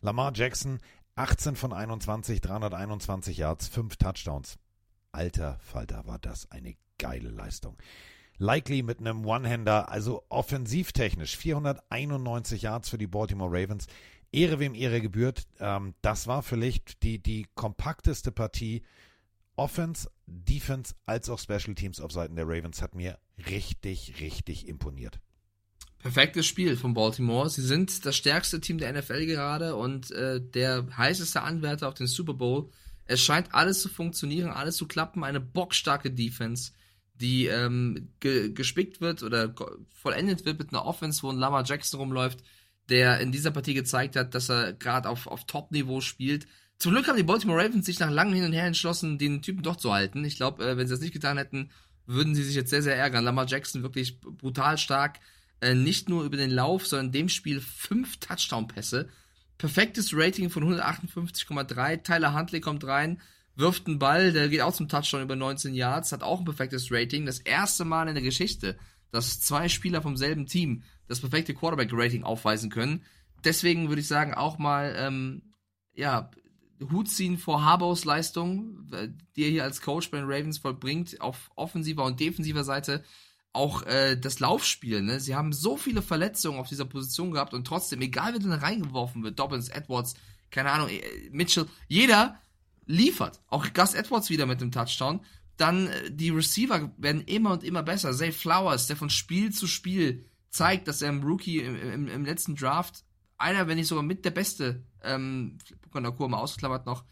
Lamar 0.00 0.32
Jackson, 0.34 0.80
18 1.16 1.56
von 1.56 1.72
21, 1.72 2.40
321 2.40 3.36
Yards, 3.36 3.68
5 3.68 3.96
Touchdowns. 3.96 4.58
Alter 5.12 5.58
Falter, 5.60 6.06
war 6.06 6.18
das 6.18 6.50
eine 6.50 6.76
geile 6.98 7.30
Leistung. 7.30 7.76
Likely 8.38 8.82
mit 8.82 9.00
einem 9.00 9.26
One-Hander, 9.26 9.90
also 9.90 10.24
offensivtechnisch 10.28 11.36
491 11.36 12.62
Yards 12.62 12.88
für 12.88 12.98
die 12.98 13.06
Baltimore 13.06 13.50
Ravens. 13.50 13.86
Ehre 14.30 14.58
wem 14.58 14.74
Ehre 14.74 15.00
gebührt. 15.00 15.46
Ähm, 15.58 15.94
das 16.02 16.26
war 16.26 16.42
vielleicht 16.42 17.02
die, 17.02 17.18
die 17.18 17.46
kompakteste 17.54 18.30
Partie 18.30 18.82
Offense, 19.56 20.08
Defense 20.26 20.94
als 21.04 21.28
auch 21.28 21.38
Special 21.38 21.74
Teams 21.74 22.00
auf 22.00 22.12
Seiten 22.12 22.36
der 22.36 22.46
Ravens 22.46 22.80
hat 22.80 22.94
mir 22.94 23.18
richtig, 23.50 24.20
richtig 24.20 24.68
imponiert. 24.68 25.18
Perfektes 25.98 26.46
Spiel 26.46 26.76
von 26.76 26.94
Baltimore. 26.94 27.50
Sie 27.50 27.62
sind 27.62 28.06
das 28.06 28.16
stärkste 28.16 28.60
Team 28.60 28.78
der 28.78 28.92
NFL 28.92 29.26
gerade 29.26 29.74
und 29.74 30.12
äh, 30.12 30.40
der 30.40 30.86
heißeste 30.96 31.42
Anwärter 31.42 31.88
auf 31.88 31.94
den 31.94 32.06
Super 32.06 32.34
Bowl. 32.34 32.70
Es 33.04 33.20
scheint 33.20 33.52
alles 33.52 33.82
zu 33.82 33.88
funktionieren, 33.88 34.50
alles 34.50 34.76
zu 34.76 34.86
klappen. 34.86 35.24
Eine 35.24 35.40
bockstarke 35.40 36.12
Defense 36.12 36.70
die 37.20 37.46
ähm, 37.46 38.08
ge 38.20 38.52
gespickt 38.52 39.00
wird 39.00 39.22
oder 39.22 39.54
vollendet 39.92 40.44
wird 40.44 40.58
mit 40.58 40.70
einer 40.70 40.84
Offense, 40.84 41.22
wo 41.22 41.30
ein 41.30 41.36
Lama 41.36 41.62
Jackson 41.64 42.00
rumläuft, 42.00 42.42
der 42.88 43.20
in 43.20 43.32
dieser 43.32 43.50
Partie 43.50 43.74
gezeigt 43.74 44.16
hat, 44.16 44.34
dass 44.34 44.48
er 44.48 44.72
gerade 44.72 45.08
auf, 45.08 45.26
auf 45.26 45.44
Top-Niveau 45.44 46.00
spielt. 46.00 46.46
Zum 46.78 46.92
Glück 46.92 47.08
haben 47.08 47.16
die 47.16 47.24
Baltimore 47.24 47.62
Ravens 47.62 47.86
sich 47.86 47.98
nach 47.98 48.10
langem 48.10 48.34
Hin 48.34 48.44
und 48.44 48.52
Her 48.52 48.66
entschlossen, 48.66 49.18
den 49.18 49.42
Typen 49.42 49.62
doch 49.62 49.76
zu 49.76 49.92
halten. 49.92 50.24
Ich 50.24 50.36
glaube, 50.36 50.64
äh, 50.64 50.76
wenn 50.76 50.86
sie 50.86 50.94
das 50.94 51.00
nicht 51.00 51.12
getan 51.12 51.36
hätten, 51.36 51.70
würden 52.06 52.34
sie 52.34 52.44
sich 52.44 52.54
jetzt 52.54 52.70
sehr, 52.70 52.82
sehr 52.82 52.96
ärgern. 52.96 53.24
Lamar 53.24 53.46
Jackson 53.46 53.82
wirklich 53.82 54.20
brutal 54.20 54.78
stark. 54.78 55.18
Äh, 55.60 55.74
nicht 55.74 56.08
nur 56.08 56.24
über 56.24 56.36
den 56.36 56.50
Lauf, 56.50 56.86
sondern 56.86 57.06
in 57.06 57.12
dem 57.12 57.28
Spiel 57.28 57.60
fünf 57.60 58.18
Touchdown-Pässe. 58.18 59.08
Perfektes 59.58 60.10
Rating 60.14 60.50
von 60.50 60.62
158,3. 60.62 62.04
Tyler 62.04 62.32
Huntley 62.32 62.60
kommt 62.60 62.84
rein 62.84 63.20
wirft 63.58 63.86
einen 63.86 63.98
Ball, 63.98 64.32
der 64.32 64.48
geht 64.48 64.60
auch 64.60 64.72
zum 64.72 64.88
Touchdown 64.88 65.22
über 65.22 65.36
19 65.36 65.74
Yards, 65.74 66.12
hat 66.12 66.22
auch 66.22 66.38
ein 66.38 66.44
perfektes 66.44 66.92
Rating. 66.92 67.26
Das 67.26 67.40
erste 67.40 67.84
Mal 67.84 68.08
in 68.08 68.14
der 68.14 68.22
Geschichte, 68.22 68.78
dass 69.10 69.40
zwei 69.40 69.68
Spieler 69.68 70.00
vom 70.00 70.16
selben 70.16 70.46
Team 70.46 70.84
das 71.08 71.20
perfekte 71.20 71.54
Quarterback-Rating 71.54 72.22
aufweisen 72.22 72.70
können. 72.70 73.04
Deswegen 73.44 73.88
würde 73.88 74.00
ich 74.00 74.06
sagen, 74.06 74.34
auch 74.34 74.58
mal, 74.58 74.94
ähm, 74.96 75.54
ja, 75.94 76.30
Hut 76.92 77.08
ziehen 77.08 77.38
vor 77.38 77.64
Harbos 77.64 78.04
Leistung, 78.04 78.86
die 79.34 79.42
er 79.42 79.50
hier 79.50 79.64
als 79.64 79.80
Coach 79.80 80.10
bei 80.10 80.18
den 80.18 80.30
Ravens 80.30 80.58
vollbringt, 80.58 81.20
auf 81.20 81.50
offensiver 81.56 82.04
und 82.04 82.20
defensiver 82.20 82.62
Seite. 82.62 83.02
Auch 83.52 83.82
äh, 83.82 84.16
das 84.16 84.38
Laufspiel, 84.38 85.02
ne? 85.02 85.18
Sie 85.18 85.34
haben 85.34 85.52
so 85.52 85.76
viele 85.76 86.02
Verletzungen 86.02 86.60
auf 86.60 86.68
dieser 86.68 86.84
Position 86.84 87.32
gehabt 87.32 87.54
und 87.54 87.66
trotzdem, 87.66 88.00
egal 88.02 88.32
wer 88.32 88.40
denn 88.40 88.52
reingeworfen 88.52 89.24
wird, 89.24 89.38
Dobbins, 89.38 89.68
Edwards, 89.68 90.14
keine 90.50 90.70
Ahnung, 90.70 90.88
äh, 90.90 91.00
Mitchell, 91.32 91.66
jeder 91.88 92.38
liefert. 92.88 93.40
Auch 93.46 93.72
Gus 93.72 93.94
Edwards 93.94 94.30
wieder 94.30 94.46
mit 94.46 94.60
dem 94.60 94.72
Touchdown. 94.72 95.20
Dann 95.56 95.86
äh, 95.86 96.10
die 96.10 96.30
Receiver 96.30 96.90
werden 96.96 97.22
immer 97.22 97.52
und 97.52 97.62
immer 97.62 97.84
besser. 97.84 98.12
Zay 98.12 98.32
Flowers, 98.32 98.88
der 98.88 98.96
von 98.96 99.10
Spiel 99.10 99.52
zu 99.52 99.68
Spiel 99.68 100.24
zeigt, 100.50 100.88
dass 100.88 101.02
er 101.02 101.10
im 101.10 101.22
Rookie 101.22 101.60
im, 101.60 101.76
im, 101.76 102.08
im 102.08 102.24
letzten 102.24 102.56
Draft 102.56 103.04
einer, 103.36 103.68
wenn 103.68 103.76
nicht 103.76 103.86
sogar 103.86 104.02
mit 104.02 104.24
der 104.24 104.30
beste, 104.30 104.82
ähm, 105.02 105.58
der 105.94 106.10
Kurve 106.10 106.36
ausgeklammert 106.36 106.86
noch, 106.86 107.04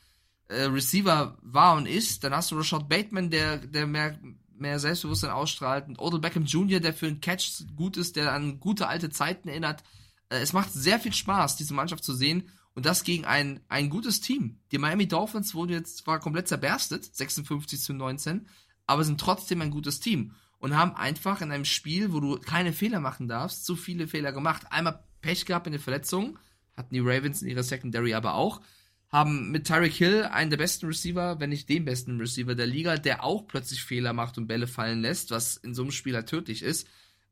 äh, 0.48 0.62
Receiver 0.62 1.38
war 1.42 1.76
und 1.76 1.86
ist. 1.86 2.24
Dann 2.24 2.34
hast 2.34 2.50
du 2.50 2.56
Rashad 2.56 2.88
Bateman, 2.88 3.30
der, 3.30 3.58
der 3.58 3.86
mehr, 3.86 4.18
mehr 4.56 4.78
Selbstbewusstsein 4.78 5.30
ausstrahlt. 5.30 5.88
Und 5.88 5.98
Odell 5.98 6.20
Beckham 6.20 6.44
Jr., 6.44 6.80
der 6.80 6.94
für 6.94 7.06
einen 7.06 7.20
Catch 7.20 7.64
gut 7.76 7.96
ist, 7.96 8.16
der 8.16 8.32
an 8.32 8.58
gute 8.58 8.88
alte 8.88 9.10
Zeiten 9.10 9.48
erinnert. 9.48 9.82
Äh, 10.28 10.38
es 10.38 10.52
macht 10.52 10.72
sehr 10.72 10.98
viel 10.98 11.12
Spaß, 11.12 11.56
diese 11.56 11.74
Mannschaft 11.74 12.02
zu 12.02 12.14
sehen. 12.14 12.48
Und 12.76 12.84
das 12.84 13.04
gegen 13.04 13.24
ein, 13.24 13.60
ein 13.68 13.88
gutes 13.88 14.20
Team. 14.20 14.58
Die 14.70 14.76
Miami 14.76 15.08
Dolphins 15.08 15.54
wurden 15.54 15.72
jetzt 15.72 15.96
zwar 15.96 16.20
komplett 16.20 16.46
zerberstet, 16.46 17.06
56 17.06 17.80
zu 17.80 17.94
19, 17.94 18.46
aber 18.86 19.02
sind 19.02 19.18
trotzdem 19.18 19.62
ein 19.62 19.70
gutes 19.70 19.98
Team. 19.98 20.32
Und 20.58 20.76
haben 20.76 20.94
einfach 20.94 21.40
in 21.40 21.50
einem 21.50 21.64
Spiel, 21.64 22.12
wo 22.12 22.20
du 22.20 22.36
keine 22.36 22.74
Fehler 22.74 23.00
machen 23.00 23.28
darfst, 23.28 23.64
zu 23.64 23.76
viele 23.76 24.06
Fehler 24.06 24.30
gemacht. 24.32 24.64
Einmal 24.70 25.02
Pech 25.22 25.46
gehabt 25.46 25.66
in 25.66 25.72
der 25.72 25.80
Verletzung, 25.80 26.38
hatten 26.76 26.92
die 26.92 27.00
Ravens 27.00 27.40
in 27.40 27.48
ihrer 27.48 27.62
Secondary 27.62 28.12
aber 28.12 28.34
auch. 28.34 28.60
Haben 29.08 29.50
mit 29.50 29.66
Tyreek 29.66 29.94
Hill 29.94 30.24
einen 30.24 30.50
der 30.50 30.58
besten 30.58 30.86
Receiver, 30.86 31.40
wenn 31.40 31.48
nicht 31.48 31.70
den 31.70 31.86
besten 31.86 32.20
Receiver 32.20 32.54
der 32.54 32.66
Liga, 32.66 32.98
der 32.98 33.24
auch 33.24 33.46
plötzlich 33.46 33.84
Fehler 33.84 34.12
macht 34.12 34.36
und 34.36 34.48
Bälle 34.48 34.66
fallen 34.66 35.00
lässt, 35.00 35.30
was 35.30 35.56
in 35.56 35.74
so 35.74 35.80
einem 35.80 35.92
Spieler 35.92 36.18
halt 36.18 36.28
tödlich 36.28 36.62
ist 36.62 36.86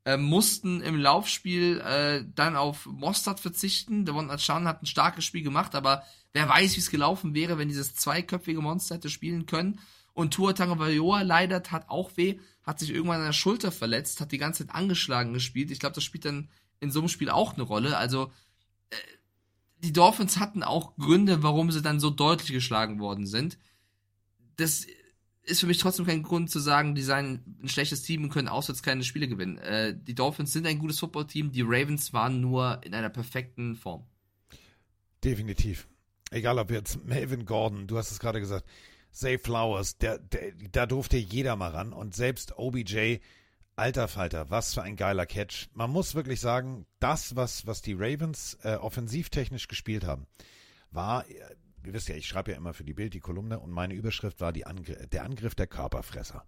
äh, 0.05 0.17
mussten 0.17 0.81
im 0.81 0.97
Laufspiel 0.97 1.79
äh, 1.81 2.23
dann 2.35 2.55
auf 2.55 2.85
Mostert 2.85 3.39
verzichten. 3.39 4.05
Devon 4.05 4.29
Achan 4.29 4.67
hat 4.67 4.83
ein 4.83 4.85
starkes 4.85 5.25
Spiel 5.25 5.41
gemacht, 5.41 5.73
aber 5.73 6.03
wer 6.31 6.47
weiß, 6.47 6.75
wie 6.75 6.79
es 6.79 6.91
gelaufen 6.91 7.33
wäre, 7.33 7.57
wenn 7.57 7.67
dieses 7.67 7.95
zweiköpfige 7.95 8.61
Monster 8.61 8.95
hätte 8.95 9.09
spielen 9.09 9.47
können. 9.47 9.79
Und 10.13 10.33
Tua 10.33 10.53
Tagovailoa 10.53 11.23
leider 11.23 11.61
hat 11.71 11.89
auch 11.89 12.15
weh, 12.15 12.39
hat 12.63 12.79
sich 12.79 12.91
irgendwann 12.91 13.19
an 13.19 13.25
der 13.25 13.33
Schulter 13.33 13.71
verletzt, 13.71 14.21
hat 14.21 14.31
die 14.31 14.37
ganze 14.37 14.65
Zeit 14.65 14.75
angeschlagen 14.75 15.33
gespielt. 15.33 15.71
Ich 15.71 15.79
glaube, 15.79 15.95
das 15.95 16.03
spielt 16.03 16.25
dann 16.25 16.49
in 16.79 16.91
so 16.91 16.99
einem 16.99 17.09
Spiel 17.09 17.29
auch 17.29 17.55
eine 17.55 17.63
Rolle. 17.63 17.97
Also 17.97 18.31
äh, 18.91 18.95
die 19.79 19.91
Dolphins 19.91 20.39
hatten 20.39 20.63
auch 20.63 20.95
Gründe, 20.97 21.41
warum 21.41 21.71
sie 21.71 21.81
dann 21.81 21.99
so 21.99 22.11
deutlich 22.11 22.51
geschlagen 22.51 22.99
worden 22.99 23.25
sind. 23.25 23.57
Das 24.57 24.85
ist 25.45 25.59
für 25.59 25.67
mich 25.67 25.77
trotzdem 25.77 26.05
kein 26.05 26.23
Grund 26.23 26.49
zu 26.49 26.59
sagen, 26.59 26.95
die 26.95 27.01
seien 27.01 27.57
ein 27.61 27.69
schlechtes 27.69 28.01
Team 28.01 28.23
und 28.23 28.29
können 28.29 28.47
auswärts 28.47 28.83
keine 28.83 29.03
Spiele 29.03 29.27
gewinnen. 29.27 29.57
Äh, 29.59 29.95
die 29.95 30.15
Dolphins 30.15 30.51
sind 30.51 30.65
ein 30.67 30.79
gutes 30.79 30.99
Footballteam, 30.99 31.51
die 31.51 31.61
Ravens 31.61 32.13
waren 32.13 32.41
nur 32.41 32.81
in 32.83 32.93
einer 32.93 33.09
perfekten 33.09 33.75
Form. 33.75 34.05
Definitiv. 35.23 35.87
Egal 36.31 36.59
ob 36.59 36.71
jetzt 36.71 37.05
Melvin 37.05 37.45
Gordon, 37.45 37.87
du 37.87 37.97
hast 37.97 38.11
es 38.11 38.19
gerade 38.19 38.39
gesagt, 38.39 38.65
Zay 39.11 39.37
Flowers, 39.37 39.97
der, 39.97 40.19
der, 40.19 40.51
da 40.71 40.85
durfte 40.85 41.17
jeder 41.17 41.55
mal 41.55 41.71
ran 41.71 41.93
und 41.93 42.15
selbst 42.15 42.57
OBJ, 42.57 43.17
alter 43.75 44.07
Falter, 44.07 44.49
was 44.49 44.73
für 44.73 44.81
ein 44.81 44.95
geiler 44.95 45.25
Catch. 45.25 45.67
Man 45.73 45.91
muss 45.91 46.15
wirklich 46.15 46.39
sagen, 46.39 46.85
das, 46.99 47.35
was, 47.35 47.65
was 47.65 47.81
die 47.81 47.93
Ravens 47.93 48.57
äh, 48.63 48.75
offensivtechnisch 48.75 49.67
gespielt 49.67 50.05
haben, 50.05 50.27
war 50.91 51.25
ihr 51.87 51.93
wisst 51.93 52.09
ja, 52.09 52.15
ich 52.15 52.27
schreibe 52.27 52.51
ja 52.51 52.57
immer 52.57 52.73
für 52.73 52.83
die 52.83 52.93
Bild 52.93 53.13
die 53.13 53.19
Kolumne 53.19 53.59
und 53.59 53.71
meine 53.71 53.93
Überschrift 53.93 54.41
war 54.41 54.53
Angr 54.65 55.07
der 55.07 55.23
Angriff 55.23 55.55
der 55.55 55.67
Körperfresser. 55.67 56.45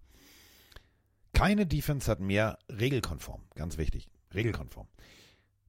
Keine 1.32 1.66
Defense 1.66 2.10
hat 2.10 2.20
mehr 2.20 2.58
regelkonform, 2.70 3.42
ganz 3.54 3.78
wichtig, 3.78 4.08
regelkonform. 4.34 4.88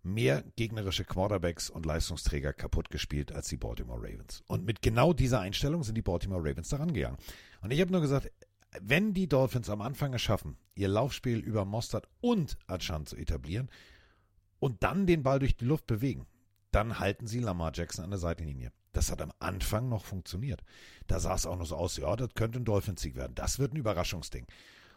mehr 0.01 0.43
gegnerische 0.55 1.03
Quarterbacks 1.03 1.69
und 1.69 1.85
Leistungsträger 1.85 2.53
kaputt 2.53 2.89
gespielt 2.89 3.31
als 3.31 3.49
die 3.49 3.57
Baltimore 3.57 3.99
Ravens. 4.01 4.43
Und 4.47 4.65
mit 4.65 4.81
genau 4.81 5.13
dieser 5.13 5.41
Einstellung 5.41 5.83
sind 5.83 5.95
die 5.95 6.01
Baltimore 6.01 6.41
Ravens 6.41 6.69
daran 6.69 6.93
gegangen. 6.93 7.17
Und 7.61 7.71
ich 7.71 7.81
habe 7.81 7.91
nur 7.91 8.01
gesagt, 8.01 8.31
wenn 8.81 9.13
die 9.13 9.27
Dolphins 9.27 9.69
am 9.69 9.81
Anfang 9.81 10.13
es 10.13 10.21
schaffen, 10.21 10.57
ihr 10.75 10.87
Laufspiel 10.87 11.39
über 11.39 11.65
Mostert 11.65 12.07
und 12.21 12.57
Achan 12.67 13.05
zu 13.05 13.17
etablieren 13.17 13.69
und 14.59 14.83
dann 14.83 15.05
den 15.07 15.23
Ball 15.23 15.39
durch 15.39 15.57
die 15.57 15.65
Luft 15.65 15.87
bewegen, 15.87 16.27
dann 16.71 16.99
halten 16.99 17.27
sie 17.27 17.39
Lamar 17.39 17.71
Jackson 17.73 18.05
an 18.05 18.11
der 18.11 18.19
Seitenlinie. 18.19 18.71
Das 18.91 19.11
hat 19.11 19.22
am 19.22 19.32
Anfang 19.40 19.88
noch 19.90 20.06
funktioniert. 20.06 20.64
Da 21.07 21.20
sah 21.20 21.36
es 21.36 21.45
auch 21.45 21.57
noch 21.57 21.66
so 21.66 21.76
aus, 21.76 21.98
ja, 21.98 22.16
das 22.16 22.34
könnte 22.34 22.60
ein 22.60 22.66
Dolphins-Sieg 22.66 23.16
werden. 23.16 23.36
Das 23.36 23.60
wird 23.60 23.74
ein 23.74 23.78
Überraschungsding. 23.78 24.48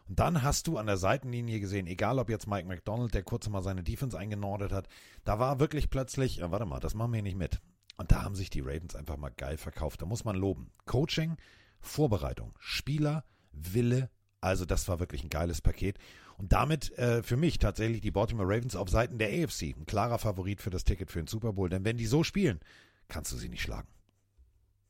Und 0.08 0.18
dann 0.18 0.42
hast 0.42 0.66
du 0.66 0.78
an 0.78 0.86
der 0.86 0.96
Seitenlinie 0.96 1.60
gesehen, 1.60 1.86
egal 1.86 2.18
ob 2.18 2.28
jetzt 2.28 2.46
Mike 2.46 2.66
McDonald, 2.66 3.14
der 3.14 3.22
kurz 3.22 3.48
mal 3.48 3.62
seine 3.62 3.82
Defense 3.82 4.18
eingenordet 4.18 4.72
hat, 4.72 4.88
da 5.24 5.38
war 5.38 5.60
wirklich 5.60 5.90
plötzlich, 5.90 6.36
ja, 6.36 6.50
warte 6.50 6.66
mal, 6.66 6.80
das 6.80 6.94
machen 6.94 7.12
wir 7.12 7.22
nicht 7.22 7.36
mit. 7.36 7.60
Und 7.96 8.10
da 8.10 8.22
haben 8.22 8.34
sich 8.34 8.50
die 8.50 8.60
Ravens 8.60 8.96
einfach 8.96 9.16
mal 9.16 9.30
geil 9.30 9.58
verkauft. 9.58 10.02
Da 10.02 10.06
muss 10.06 10.24
man 10.24 10.36
loben. 10.36 10.72
Coaching, 10.86 11.36
Vorbereitung, 11.80 12.54
Spieler, 12.58 13.24
Wille, 13.52 14.10
also 14.40 14.64
das 14.64 14.88
war 14.88 14.98
wirklich 14.98 15.22
ein 15.22 15.28
geiles 15.28 15.60
Paket. 15.60 15.98
Und 16.36 16.52
damit 16.52 16.96
äh, 16.98 17.22
für 17.22 17.36
mich 17.36 17.58
tatsächlich 17.58 18.00
die 18.00 18.10
Baltimore 18.10 18.48
Ravens 18.48 18.74
auf 18.74 18.88
Seiten 18.88 19.18
der 19.18 19.28
AFC 19.28 19.76
ein 19.76 19.86
klarer 19.86 20.18
Favorit 20.18 20.60
für 20.60 20.70
das 20.70 20.84
Ticket 20.84 21.10
für 21.10 21.20
den 21.20 21.28
Super 21.28 21.52
Bowl. 21.52 21.68
Denn 21.68 21.84
wenn 21.84 21.96
die 21.96 22.06
so 22.06 22.24
spielen, 22.24 22.58
kannst 23.12 23.30
du 23.32 23.36
sie 23.36 23.48
nicht 23.48 23.62
schlagen. 23.62 23.88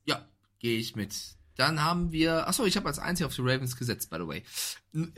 Ja, 0.05 0.27
gehe 0.59 0.78
ich 0.78 0.97
mit. 0.97 1.15
Dann 1.57 1.85
haben 1.85 2.12
wir, 2.12 2.49
achso, 2.49 2.65
ich 2.65 2.77
habe 2.78 2.89
als 2.89 2.99
einziger 2.99 3.27
auf 3.27 3.35
die 3.35 3.43
Ravens 3.43 3.77
gesetzt, 3.77 4.09
by 4.09 4.16
the 4.16 4.27
way. 4.27 4.43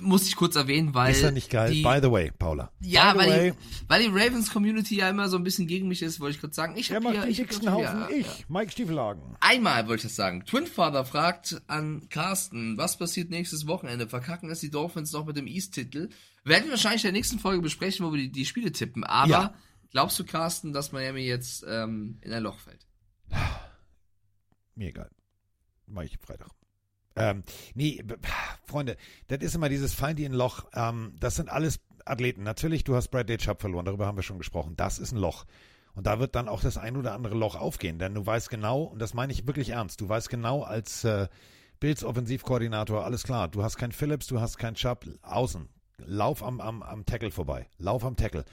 Muss 0.00 0.26
ich 0.26 0.34
kurz 0.34 0.56
erwähnen, 0.56 0.92
weil. 0.92 1.12
Ist 1.12 1.22
ja 1.22 1.30
nicht 1.30 1.48
geil. 1.48 1.72
Die, 1.72 1.82
by 1.82 2.00
the 2.02 2.10
way, 2.10 2.32
Paula. 2.36 2.72
Ja, 2.80 3.12
by 3.12 3.18
weil, 3.20 3.30
way. 3.30 3.52
Die, 3.52 3.88
weil 3.88 4.02
die 4.02 4.08
Ravens 4.08 4.52
Community 4.52 4.96
ja 4.96 5.08
immer 5.08 5.28
so 5.28 5.36
ein 5.36 5.44
bisschen 5.44 5.68
gegen 5.68 5.86
mich 5.86 6.02
ist, 6.02 6.18
wollte 6.18 6.34
ich 6.34 6.40
kurz 6.40 6.56
sagen. 6.56 6.76
Ich 6.76 6.90
habe 6.92 7.08
hier, 7.12 7.26
ich 7.28 7.40
Haufen? 7.40 8.06
Ich, 8.10 8.48
Mike 8.48 8.72
Stiefelhagen. 8.72 9.36
Einmal 9.38 9.86
wollte 9.86 10.00
ich 10.00 10.02
das 10.08 10.16
sagen. 10.16 10.44
Twinfather 10.44 11.04
fragt 11.04 11.62
an 11.68 12.08
Carsten, 12.08 12.76
was 12.78 12.98
passiert 12.98 13.30
nächstes 13.30 13.68
Wochenende? 13.68 14.08
Verkacken 14.08 14.50
es 14.50 14.58
die 14.58 14.70
Dolphins 14.70 15.12
noch 15.12 15.26
mit 15.26 15.36
dem 15.36 15.46
East-Titel? 15.46 16.08
Werden 16.42 16.64
wir 16.64 16.72
wahrscheinlich 16.72 17.04
in 17.04 17.08
der 17.08 17.12
nächsten 17.12 17.38
Folge 17.38 17.62
besprechen, 17.62 18.04
wo 18.04 18.12
wir 18.12 18.20
die, 18.20 18.32
die 18.32 18.44
Spiele 18.44 18.72
tippen. 18.72 19.04
Aber 19.04 19.30
Ja. 19.30 19.54
glaubst 19.92 20.18
du, 20.18 20.24
Carsten, 20.24 20.72
dass 20.72 20.90
Miami 20.90 21.22
jetzt 21.22 21.64
ähm, 21.68 22.18
in 22.22 22.32
ein 22.32 22.42
Loch 22.42 22.58
fällt? 22.58 22.83
Mir 24.74 24.88
egal. 24.88 25.10
Mach 25.86 26.02
ich 26.02 26.18
Freitag. 26.18 26.50
Ähm, 27.16 27.44
nee, 27.74 28.02
Freunde, 28.66 28.96
das 29.28 29.38
ist 29.40 29.54
immer 29.54 29.68
dieses 29.68 29.96
die 29.96 30.24
in 30.24 30.32
Loch. 30.32 30.64
Ähm, 30.74 31.14
das 31.20 31.36
sind 31.36 31.48
alles 31.48 31.80
Athleten. 32.04 32.42
Natürlich, 32.42 32.84
du 32.84 32.96
hast 32.96 33.08
Bradley 33.08 33.36
Chubb 33.38 33.60
verloren, 33.60 33.84
darüber 33.84 34.06
haben 34.06 34.16
wir 34.16 34.22
schon 34.22 34.38
gesprochen. 34.38 34.74
Das 34.76 34.98
ist 34.98 35.12
ein 35.12 35.18
Loch. 35.18 35.44
Und 35.94 36.06
da 36.06 36.18
wird 36.18 36.34
dann 36.34 36.48
auch 36.48 36.60
das 36.60 36.76
ein 36.76 36.96
oder 36.96 37.14
andere 37.14 37.36
Loch 37.36 37.54
aufgehen, 37.54 38.00
denn 38.00 38.14
du 38.14 38.26
weißt 38.26 38.50
genau, 38.50 38.82
und 38.82 38.98
das 38.98 39.14
meine 39.14 39.32
ich 39.32 39.46
wirklich 39.46 39.70
ernst, 39.70 40.00
du 40.00 40.08
weißt 40.08 40.28
genau 40.28 40.62
als 40.62 41.04
äh, 41.04 41.28
Bills 41.78 42.02
Offensivkoordinator, 42.02 43.04
alles 43.04 43.22
klar, 43.22 43.46
du 43.46 43.62
hast 43.62 43.76
keinen 43.76 43.92
Phillips, 43.92 44.26
du 44.26 44.40
hast 44.40 44.58
keinen 44.58 44.74
Chubb, 44.74 45.06
außen. 45.22 45.68
Lauf 45.98 46.42
am, 46.42 46.60
am, 46.60 46.82
am 46.82 47.06
Tackle 47.06 47.30
vorbei. 47.30 47.68
Lauf 47.78 48.04
am 48.04 48.16
Tackle. 48.16 48.44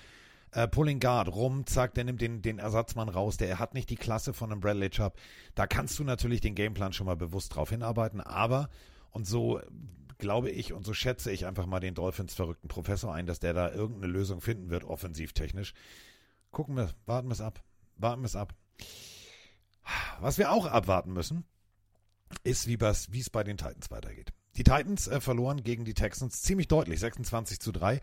Äh, 0.52 0.68
Pulling 0.68 1.00
Guard, 1.00 1.30
rum, 1.30 1.66
zack, 1.66 1.94
der 1.94 2.04
nimmt 2.04 2.22
den, 2.22 2.42
den 2.42 2.60
Ersatzmann 2.60 3.10
raus, 3.10 3.38
der 3.38 3.58
hat 3.58 3.74
nicht 3.74 3.90
die 3.90 3.96
Klasse 3.96 4.34
von 4.34 4.52
einem 4.52 4.60
Bradley 4.60 4.90
Chubb. 4.90 5.18
Da 5.56 5.66
kannst 5.66 5.98
du 5.98 6.04
natürlich 6.04 6.42
den 6.42 6.56
Gameplan 6.56 6.94
schon 6.94 7.06
mal 7.06 7.16
bewusst 7.16 7.56
drauf 7.56 7.70
hinarbeiten, 7.70 8.20
aber, 8.20 8.70
und 9.12 9.26
so 9.26 9.62
glaube 10.18 10.52
ich 10.52 10.72
und 10.72 10.86
so 10.86 10.94
schätze 10.94 11.32
ich 11.32 11.46
einfach 11.46 11.66
mal 11.66 11.80
den 11.80 11.96
Dolphins 11.96 12.34
verrückten 12.34 12.68
Professor 12.68 13.14
ein, 13.14 13.26
dass 13.26 13.40
der 13.40 13.54
da 13.54 13.72
irgendeine 13.72 14.12
Lösung 14.12 14.40
finden 14.40 14.70
wird, 14.70 14.84
offensivtechnisch. 14.84 15.74
Gucken 16.52 16.76
wir, 16.76 16.90
warten 17.06 17.28
wir 17.28 17.34
es 17.34 17.42
ab. 17.42 17.64
Warten 17.98 18.22
wir 18.22 18.28
es 18.28 18.36
ab. 18.36 18.54
Was 20.20 20.38
wir 20.38 20.52
auch 20.52 20.68
abwarten 20.68 21.12
müssen, 21.12 21.44
ist, 22.44 22.68
wie 22.68 22.78
es 22.80 23.12
wie 23.12 23.20
es 23.20 23.30
bei 23.30 23.44
den 23.44 23.58
Titans 23.58 23.90
weitergeht. 23.90 24.32
Die 24.58 24.64
Titans 24.64 25.08
äh, 25.08 25.22
verloren 25.22 25.64
gegen 25.64 25.86
die 25.86 25.94
Texans 25.94 26.42
ziemlich 26.42 26.68
deutlich, 26.68 27.00
26 27.00 27.60
zu 27.60 27.72
3. 27.72 28.02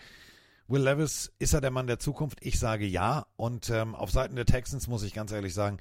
Will 0.69 0.83
Levis, 0.83 1.33
ist 1.39 1.55
er 1.55 1.63
der 1.63 1.71
Mann 1.71 1.87
der 1.87 1.99
Zukunft? 1.99 2.39
Ich 2.43 2.59
sage 2.59 2.87
ja. 2.87 3.27
Und 3.37 3.71
ähm, 3.71 3.95
auf 3.95 4.11
Seiten 4.11 4.37
der 4.37 4.45
Texans 4.45 4.87
muss 4.87 5.03
ich 5.03 5.15
ganz 5.15 5.33
ehrlich 5.33 5.55
sagen, 5.55 5.79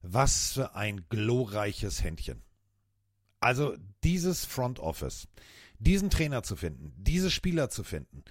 was 0.00 0.52
für 0.52 0.74
ein 0.74 1.04
glorreiches 1.10 2.02
Händchen. 2.02 2.42
Also 3.40 3.76
dieses 4.02 4.44
Front 4.46 4.78
Office, 4.78 5.28
diesen 5.78 6.08
Trainer 6.08 6.42
zu 6.42 6.56
finden, 6.56 6.94
diese 6.96 7.30
Spieler 7.30 7.68
zu 7.68 7.84
finden 7.84 8.24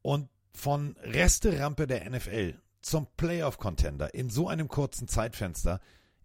und 0.00 0.28
von 0.54 0.96
Resterampe 1.02 1.86
der 1.86 2.08
NFL 2.08 2.58
zum 2.80 3.06
Playoff-Contender 3.16 4.14
in 4.14 4.30
so 4.30 4.48
einem 4.48 4.68
kurzen 4.68 5.08
Zeitfenster 5.08 5.80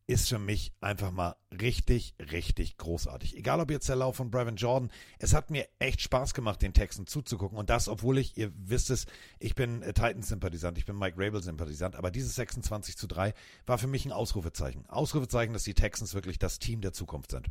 ist 0.10 0.28
für 0.28 0.40
mich 0.40 0.74
einfach 0.82 1.12
mal 1.12 1.36
richtig, 1.52 2.16
richtig 2.32 2.78
großartig. 2.78 3.38
Egal 3.38 3.60
ob 3.60 3.70
jetzt 3.70 3.88
der 3.90 3.96
Lauf 3.96 4.16
von 4.16 4.32
Brevin 4.32 4.56
Jordan, 4.56 4.90
es 5.20 5.36
hat 5.36 5.52
mir 5.52 5.68
echt 5.78 6.02
Spaß 6.02 6.34
gemacht, 6.34 6.64
den 6.64 6.74
Texten 6.74 7.06
zuzugucken. 7.06 7.60
Und 7.60 7.70
das, 7.70 7.88
obwohl 7.88 8.18
ich, 8.18 8.36
ihr 8.36 8.52
wisst 8.56 8.90
es, 8.90 9.06
ich 9.38 9.54
bin 9.54 9.84
äh, 9.84 9.94
Titans-Sympathisant, 9.94 10.80
ich 10.80 10.88
bin 10.88 10.98
Mike 10.98 11.16
Rabel-Sympathisant, 11.16 11.96
aber 11.96 12.10
dieses 12.10 12.34
26 12.34 12.98
zu 12.98 13.06
3 13.06 13.36
war 13.68 13.78
für 13.78 13.86
mich 13.86 14.04
ein 14.04 14.12
Ausrufezeichen. 14.12 14.88
Ausrufezeichen, 14.88 15.54
dass 15.54 15.64
die 15.64 15.76
Texans 15.76 16.16
wirklich 16.16 16.40
das 16.40 16.58
Team 16.58 16.82
der 16.82 16.92
Zukunft 16.92 17.30
sind. 17.30 17.46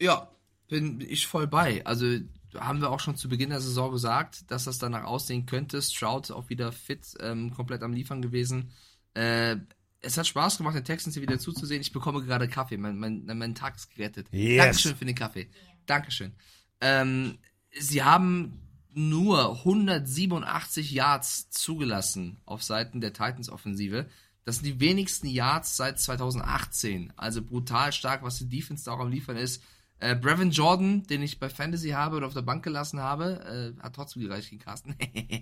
Ja, 0.00 0.30
bin 0.68 1.02
ich 1.02 1.26
voll 1.26 1.46
bei. 1.46 1.84
Also 1.84 2.06
haben 2.54 2.80
wir 2.80 2.90
auch 2.90 3.00
schon 3.00 3.16
zu 3.16 3.28
Beginn 3.28 3.50
der 3.50 3.60
Saison 3.60 3.92
gesagt, 3.92 4.50
dass 4.50 4.64
das 4.64 4.78
danach 4.78 5.04
aussehen 5.04 5.44
könnte. 5.44 5.82
Stroud 5.82 6.30
auch 6.30 6.48
wieder 6.48 6.72
fit, 6.72 7.14
ähm, 7.20 7.52
komplett 7.52 7.82
am 7.82 7.92
Liefern 7.92 8.22
gewesen. 8.22 8.72
Äh, 9.12 9.56
es 10.02 10.18
hat 10.18 10.26
Spaß 10.26 10.58
gemacht, 10.58 10.74
den 10.74 10.84
Texans 10.84 11.14
hier 11.14 11.22
wieder 11.22 11.38
zuzusehen. 11.38 11.80
Ich 11.80 11.92
bekomme 11.92 12.22
gerade 12.22 12.48
Kaffee. 12.48 12.76
Mein, 12.76 12.98
mein, 12.98 13.24
mein 13.24 13.54
Tag 13.54 13.76
ist 13.76 13.94
gerettet. 13.94 14.26
Yes. 14.32 14.58
Dankeschön 14.64 14.96
für 14.96 15.04
den 15.04 15.14
Kaffee. 15.14 15.48
Dankeschön. 15.86 16.32
Ähm, 16.80 17.38
sie 17.78 18.02
haben 18.02 18.60
nur 18.94 19.58
187 19.58 20.90
Yards 20.90 21.48
zugelassen 21.50 22.40
auf 22.44 22.62
Seiten 22.62 23.00
der 23.00 23.12
Titans-Offensive. 23.12 24.06
Das 24.44 24.56
sind 24.56 24.66
die 24.66 24.80
wenigsten 24.80 25.28
Yards 25.28 25.76
seit 25.76 26.00
2018. 26.00 27.12
Also 27.16 27.42
brutal 27.42 27.92
stark, 27.92 28.22
was 28.22 28.38
die 28.38 28.48
Defense 28.48 28.84
da 28.84 28.92
auch 28.92 29.00
am 29.00 29.10
Liefern 29.10 29.36
ist. 29.36 29.62
Äh, 30.02 30.16
Brevin 30.16 30.50
Jordan, 30.50 31.04
den 31.04 31.22
ich 31.22 31.38
bei 31.38 31.48
Fantasy 31.48 31.90
habe 31.90 32.16
und 32.16 32.24
auf 32.24 32.34
der 32.34 32.42
Bank 32.42 32.64
gelassen 32.64 32.98
habe, 32.98 33.74
äh, 33.78 33.82
hat 33.82 33.94
trotzdem 33.94 34.22
gereicht 34.22 34.50
gegen 34.50 34.60
Carsten. 34.60 34.96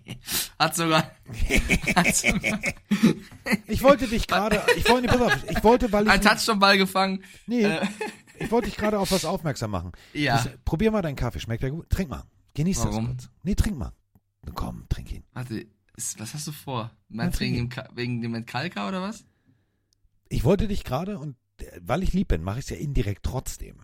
hat 0.58 0.76
sogar. 0.76 1.10
hat 1.96 2.14
sogar 2.14 2.60
Ich 3.66 3.82
wollte 3.82 4.06
dich 4.06 4.26
gerade, 4.26 4.60
ich 4.76 4.86
wollte, 4.86 5.08
pass 5.08 5.20
auf, 5.22 5.50
ich 5.50 5.64
wollte, 5.64 5.90
weil 5.92 6.04
ich. 6.04 6.10
ein 6.10 6.20
Touchdown-Ball 6.20 6.76
gefangen. 6.76 7.24
Nee, 7.46 7.62
Äh, 7.62 7.86
ich 8.38 8.50
wollte 8.50 8.68
dich 8.68 8.76
gerade 8.76 8.98
auf 8.98 9.10
was 9.12 9.24
aufmerksam 9.24 9.70
machen. 9.70 9.92
Ja. 10.12 10.36
Das, 10.42 10.50
probier 10.66 10.90
mal 10.90 11.00
deinen 11.00 11.16
Kaffee, 11.16 11.40
schmeckt 11.40 11.62
der 11.62 11.70
gut? 11.70 11.88
Trink 11.88 12.10
mal. 12.10 12.24
Genieß 12.52 12.84
Warum? 12.84 13.06
das 13.06 13.16
kurz. 13.16 13.30
Nee, 13.42 13.54
trink 13.54 13.78
mal. 13.78 13.92
Komm, 14.54 14.84
trink 14.90 15.10
ihn. 15.10 15.24
warte, 15.32 15.66
ist, 15.96 16.20
was 16.20 16.34
hast 16.34 16.46
du 16.46 16.52
vor? 16.52 16.90
Meinst 17.08 17.40
wegen 17.40 17.70
wegen 17.94 18.20
dem 18.20 18.34
Entkalker 18.34 18.88
oder 18.88 19.00
was? 19.00 19.24
Ich 20.28 20.44
wollte 20.44 20.68
dich 20.68 20.84
gerade, 20.84 21.18
und 21.18 21.36
äh, 21.62 21.80
weil 21.80 22.02
ich 22.02 22.12
lieb 22.12 22.28
bin, 22.28 22.42
mache 22.42 22.58
ich 22.58 22.66
es 22.66 22.70
ja 22.70 22.76
indirekt 22.76 23.22
trotzdem. 23.22 23.80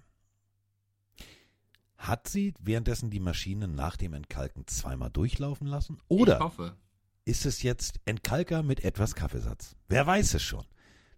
Hat 1.98 2.28
sie 2.28 2.54
währenddessen 2.60 3.10
die 3.10 3.20
Maschine 3.20 3.68
nach 3.68 3.96
dem 3.96 4.12
Entkalken 4.14 4.66
zweimal 4.66 5.10
durchlaufen 5.10 5.66
lassen? 5.66 5.96
Ich 6.08 6.16
Oder 6.18 6.38
hoffe. 6.40 6.76
ist 7.24 7.46
es 7.46 7.62
jetzt 7.62 8.00
Entkalker 8.04 8.62
mit 8.62 8.84
etwas 8.84 9.14
Kaffeesatz? 9.14 9.76
Wer 9.88 10.06
weiß 10.06 10.34
es 10.34 10.42
schon? 10.42 10.64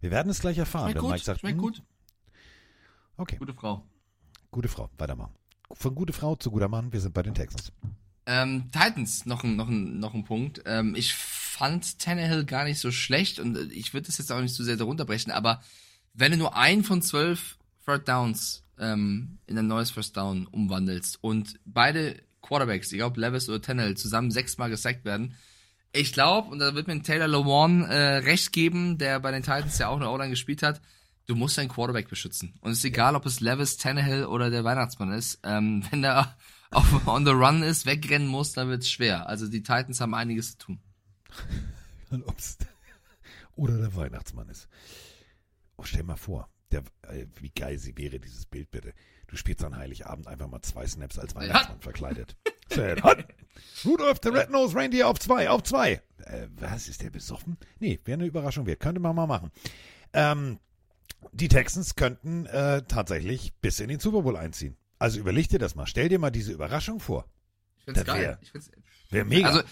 Wir 0.00 0.10
werden 0.10 0.30
es 0.30 0.40
gleich 0.40 0.59
erfahren, 0.59 0.84
Schmeckt 0.92 0.96
wenn 0.96 1.02
gut, 1.02 1.12
Mike 1.12 1.24
sagt, 1.24 1.40
schmeckt 1.40 1.56
hm, 1.56 1.62
gut. 1.62 1.82
Okay, 3.16 3.36
Gute 3.36 3.55
Frau. 3.55 3.84
gute 4.52 4.68
Frau, 4.68 4.88
weitermachen. 4.96 5.34
Von 5.72 5.94
gute 5.94 6.12
Frau 6.12 6.36
zu 6.36 6.50
guter 6.52 6.68
Mann, 6.68 6.92
wir 6.92 7.00
sind 7.00 7.12
bei 7.12 7.22
den 7.22 7.34
Texans. 7.34 7.72
Ähm, 8.26 8.70
Titans, 8.70 9.26
noch 9.26 9.42
ein, 9.42 9.56
noch 9.56 9.68
ein, 9.68 9.98
noch 9.98 10.14
ein 10.14 10.24
Punkt. 10.24 10.62
Ähm, 10.66 10.94
ich 10.94 11.14
fand 11.14 11.98
Tannehill 11.98 12.44
gar 12.44 12.64
nicht 12.64 12.78
so 12.78 12.92
schlecht 12.92 13.40
und 13.40 13.56
äh, 13.56 13.62
ich 13.72 13.92
würde 13.92 14.06
das 14.06 14.18
jetzt 14.18 14.30
auch 14.30 14.40
nicht 14.40 14.55
zu 14.55 14.62
sehr 14.62 14.76
darunter 14.76 15.05
brechen, 15.05 15.32
aber 15.32 15.62
wenn 16.14 16.32
du 16.32 16.38
nur 16.38 16.56
einen 16.56 16.84
von 16.84 17.02
zwölf 17.02 17.59
Third 17.84 18.06
Downs 18.09 18.62
ähm, 18.80 19.38
in 19.46 19.59
ein 19.59 19.66
neues 19.66 19.90
First 19.90 20.16
Down 20.16 20.46
umwandelst 20.46 21.18
und 21.22 21.59
beide 21.64 22.22
Quarterbacks, 22.42 22.92
egal 22.92 23.09
ob 23.09 23.16
Levis 23.16 23.48
oder 23.48 23.60
Tannehill, 23.60 23.96
zusammen 23.96 24.30
sechsmal 24.30 24.70
gesackt 24.70 25.05
werden, 25.05 25.34
ich 25.92 26.12
glaube, 26.12 26.50
und 26.50 26.59
da 26.59 26.74
wird 26.74 26.86
mir 26.86 27.02
Taylor 27.02 27.28
Lewan 27.28 27.84
äh, 27.84 28.16
recht 28.18 28.52
geben, 28.52 28.98
der 28.98 29.20
bei 29.20 29.30
den 29.30 29.42
Titans 29.42 29.78
ja 29.78 29.88
auch 29.88 29.96
eine 29.96 30.10
O-Line 30.10 30.30
gespielt 30.30 30.62
hat, 30.62 30.80
du 31.26 31.34
musst 31.34 31.56
deinen 31.56 31.68
Quarterback 31.68 32.09
beschützen. 32.09 32.55
Und 32.60 32.72
es 32.72 32.78
ist 32.78 32.84
egal, 32.84 33.14
ob 33.14 33.24
es 33.26 33.40
Levis, 33.40 33.76
Tannehill 33.76 34.24
oder 34.26 34.50
der 34.50 34.64
Weihnachtsmann 34.64 35.12
ist. 35.12 35.40
Ähm, 35.44 35.84
wenn 35.90 36.02
der 36.02 36.36
auf 36.70 37.06
on 37.06 37.24
the 37.24 37.32
run 37.32 37.62
ist, 37.62 37.86
wegrennen 37.86 38.28
muss, 38.28 38.52
dann 38.52 38.68
wird's 38.68 38.90
schwer. 38.90 39.28
Also 39.28 39.48
die 39.48 39.62
Titans 39.62 40.00
haben 40.00 40.14
einiges 40.14 40.52
zu 40.52 40.59
tun. 40.59 40.80
Oder 43.56 43.78
der 43.78 43.94
Weihnachtsmann 43.96 44.48
ist. 44.48 44.68
Oh, 45.76 45.82
stell 45.82 46.02
mal 46.05 46.16
vor, 46.16 46.48
der, 46.72 46.82
äh, 47.02 47.26
wie 47.40 47.50
geil 47.50 47.78
sie 47.78 47.96
wäre, 47.96 48.18
dieses 48.20 48.46
Bild 48.46 48.70
bitte. 48.70 48.92
Du 49.26 49.36
spielst 49.36 49.62
an 49.64 49.76
Heiligabend 49.76 50.26
einfach 50.26 50.48
mal 50.48 50.62
zwei 50.62 50.86
Snaps 50.86 51.18
als 51.18 51.34
Weihnachtsmann 51.34 51.80
verkleidet. 51.80 52.36
Set, 52.72 53.02
hot. 53.02 53.24
Rudolph 53.84 54.18
the 54.22 54.28
Red-Nosed 54.30 54.76
Reindeer 54.76 55.08
auf 55.08 55.18
zwei, 55.18 55.48
auf 55.50 55.62
zwei. 55.62 56.02
äh, 56.24 56.48
was, 56.56 56.88
ist 56.88 57.02
der 57.02 57.10
besoffen? 57.10 57.56
Nee, 57.78 57.98
wäre 58.04 58.18
eine 58.18 58.26
Überraschung 58.26 58.66
wert. 58.66 58.80
Könnte 58.80 59.00
man 59.00 59.14
mal 59.16 59.26
machen. 59.26 59.50
Ähm, 60.12 60.58
die 61.32 61.48
Texans 61.48 61.96
könnten 61.96 62.46
äh, 62.46 62.82
tatsächlich 62.86 63.52
bis 63.60 63.80
in 63.80 63.88
den 63.88 63.98
Super 64.00 64.22
Bowl 64.22 64.36
einziehen. 64.36 64.76
Also 64.98 65.18
überleg 65.18 65.48
dir 65.48 65.58
das 65.58 65.74
mal. 65.74 65.86
Stell 65.86 66.08
dir 66.08 66.18
mal 66.18 66.30
diese 66.30 66.52
Überraschung 66.52 67.00
vor. 67.00 67.26
Ich 67.78 67.84
find's 67.84 68.00
Das 68.00 68.06
geil. 68.06 68.22
wär- 68.22 68.38
Ich 68.42 68.50
find's, 68.50 68.70
Wäre 69.10 69.24
mega. 69.24 69.48
Also, 69.48 69.62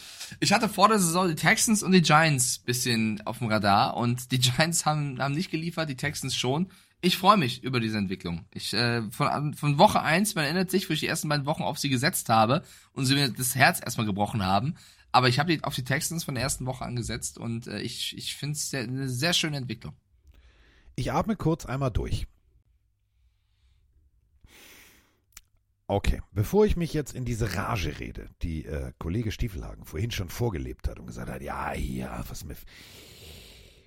ich 0.40 0.52
hatte 0.55 0.66
vor 0.66 0.89
der 0.89 0.98
Saison 0.98 1.28
die 1.28 1.35
Texans 1.35 1.82
und 1.82 1.93
die 1.93 2.01
Giants 2.01 2.59
bisschen 2.59 3.20
auf 3.27 3.39
dem 3.39 3.48
Radar 3.48 3.94
und 3.98 4.32
die 4.32 4.39
Giants 4.39 4.86
haben, 4.86 5.20
haben 5.20 5.35
nicht 5.35 5.51
geliefert, 5.51 5.90
die 5.90 5.97
Texans 5.97 6.35
schon. 6.35 6.70
Ich 7.07 7.19
freue 7.19 7.37
mich 7.37 7.62
über 7.62 7.78
diese 7.78 7.99
Entwicklung. 7.99 8.47
Ich, 8.53 8.74
äh, 8.74 9.01
von, 9.12 9.55
von 9.55 9.78
Woche 9.78 10.03
eins, 10.03 10.35
man 10.35 10.43
erinnert 10.43 10.73
sich, 10.73 10.89
wo 10.89 10.93
ich 10.93 10.99
die 10.99 11.07
ersten 11.07 11.28
beiden 11.28 11.47
Wochen 11.47 11.62
auf 11.62 11.78
sie 11.78 11.89
gesetzt 11.89 12.28
habe 12.28 12.65
und 12.95 13.07
sie 13.07 13.15
mir 13.15 13.28
das 13.28 13.55
Herz 13.55 13.81
erstmal 13.81 14.09
gebrochen 14.09 14.45
haben. 14.45 14.74
Aber 15.12 15.28
ich 15.28 15.39
habe 15.39 15.55
die 15.55 15.62
auf 15.62 15.77
die 15.77 15.85
Texans 15.85 16.24
von 16.24 16.35
der 16.35 16.43
ersten 16.43 16.66
Woche 16.66 16.85
angesetzt 16.85 17.39
und 17.39 17.69
äh, 17.69 17.81
ich, 17.81 18.19
ich 18.19 18.35
finde 18.35 18.55
es 18.55 18.74
eine 18.74 19.09
sehr 19.09 19.35
schöne 19.35 19.57
Entwicklung. 19.57 19.95
Ich 20.97 21.12
atme 21.12 21.37
kurz 21.37 21.65
einmal 21.65 21.93
durch. 21.93 22.27
Okay, 25.87 26.20
bevor 26.33 26.66
ich 26.66 26.77
mich 26.77 26.93
jetzt 26.93 27.15
in 27.15 27.24
diese 27.24 27.55
Rage 27.55 28.01
rede, 28.01 28.31
die 28.43 28.65
äh, 28.65 28.93
Kollege 28.99 29.31
Stiefelhagen 29.31 29.85
vorhin 29.85 30.11
schon 30.11 30.28
vorgelebt 30.28 30.89
hat 30.89 30.99
und 30.99 31.07
gesagt 31.07 31.31
hat, 31.31 31.41
ja, 31.41 31.73
ja, 31.73 32.24
was 32.28 32.45
mir... 32.45 32.57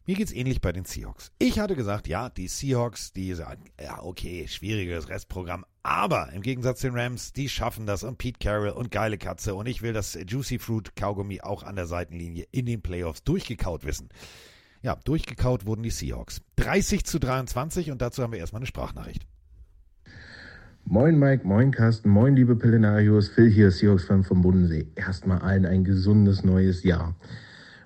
Mir 0.10 0.16
geht's 0.16 0.34
ähnlich 0.34 0.60
bei 0.60 0.72
den 0.72 0.86
Seahawks. 0.86 1.32
Ich 1.38 1.60
hatte 1.60 1.76
gesagt, 1.76 2.08
ja, 2.08 2.32
die 2.32 2.48
Seahawks, 2.48 3.14
die 3.14 3.32
sagen, 3.36 3.66
ja, 3.80 4.02
okay, 4.02 4.48
schwieriges 4.48 5.08
Restprogramm, 5.08 5.66
aber 5.84 6.34
im 6.34 6.42
Gegensatz 6.42 6.80
zu 6.80 6.88
den 6.88 6.98
Rams, 6.98 7.32
die 7.32 7.48
schaffen 7.48 7.86
das 7.86 8.04
und 8.04 8.18
Pete 8.18 8.40
Carroll 8.40 8.70
und 8.70 8.90
geile 8.90 9.20
Katze 9.20 9.54
und 9.54 9.68
ich 9.68 9.84
will 9.84 9.94
das 9.94 10.18
Juicy 10.28 10.58
Fruit 10.58 10.96
Kaugummi 10.96 11.42
auch 11.42 11.62
an 11.62 11.76
der 11.76 11.86
Seitenlinie 11.86 12.48
in 12.50 12.66
den 12.66 12.82
Playoffs 12.82 13.24
durchgekaut 13.24 13.86
wissen. 13.86 14.10
Ja, 14.82 14.96
durchgekaut 14.96 15.68
wurden 15.68 15.84
die 15.84 15.92
Seahawks. 15.92 16.42
30 16.56 17.06
zu 17.06 17.20
23 17.20 17.92
und 17.92 18.02
dazu 18.02 18.24
haben 18.24 18.34
wir 18.34 18.40
erstmal 18.40 18.62
eine 18.62 18.66
Sprachnachricht. 18.66 19.28
Moin 20.86 21.20
Mike, 21.20 21.46
moin 21.46 21.70
Carsten, 21.70 22.10
moin 22.10 22.36
liebe 22.36 22.56
Pillenarios, 22.56 23.30
Phil 23.30 23.52
hier, 23.52 23.70
Seahawks-Fan 23.70 24.24
vom 24.24 24.42
Bodensee. 24.42 24.88
Erstmal 24.96 25.38
allen 25.38 25.68
ein 25.68 25.84
gesundes 25.84 26.44
neues 26.44 26.82
Jahr. 26.82 27.16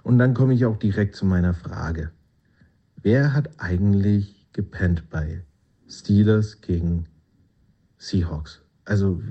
Und 0.03 0.19
dann 0.19 0.33
komme 0.33 0.53
ich 0.53 0.65
auch 0.65 0.77
direkt 0.77 1.15
zu 1.15 1.25
meiner 1.25 1.53
Frage. 1.53 2.11
Wer 3.01 3.33
hat 3.33 3.49
eigentlich 3.57 4.47
gepennt 4.53 5.09
bei 5.09 5.43
Steelers 5.87 6.61
gegen 6.61 7.05
Seahawks? 7.97 8.61
Also 8.85 9.21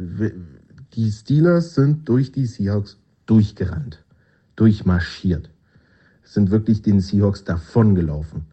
die 0.95 1.11
Steelers 1.11 1.75
sind 1.75 2.09
durch 2.09 2.33
die 2.33 2.47
Seahawks 2.47 2.99
durchgerannt, 3.27 4.05
durchmarschiert, 4.57 5.51
sind 6.25 6.51
wirklich 6.51 6.83
den 6.83 7.01
Seahawks 7.01 7.45
davongelaufen. 7.45 8.47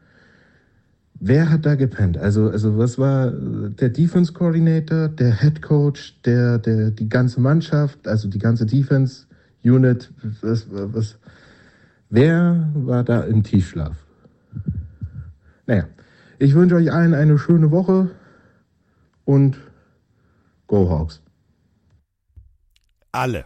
Wer 1.22 1.50
hat 1.50 1.66
da 1.66 1.76
gepennt? 1.76 2.18
Also, 2.18 2.50
also 2.50 2.78
was 2.78 2.98
war 2.98 3.32
der 3.32 3.90
Defense 3.90 4.32
Coordinator, 4.32 5.10
der 5.10 5.36
Head 5.42 5.62
Coach, 5.62 6.18
der, 6.24 6.60
der, 6.60 6.92
die 6.92 7.10
ganze 7.10 7.42
Mannschaft, 7.42 8.08
also 8.08 8.30
die 8.30 8.40
ganze 8.40 8.66
Defense 8.66 9.26
Unit, 9.64 10.10
was, 10.42 10.66
was, 10.70 11.18
wer 12.10 12.70
war 12.74 13.04
da 13.04 13.22
im 13.22 13.44
Tiefschlaf? 13.44 13.96
Naja, 15.66 15.88
ich 16.40 16.54
wünsche 16.56 16.76
euch 16.76 16.92
allen 16.92 17.14
eine 17.14 17.38
schöne 17.38 17.72
Woche 17.72 18.16
und 19.26 19.58
Go 20.68 20.90
Hawks. 20.90 21.22
Alle. 23.12 23.46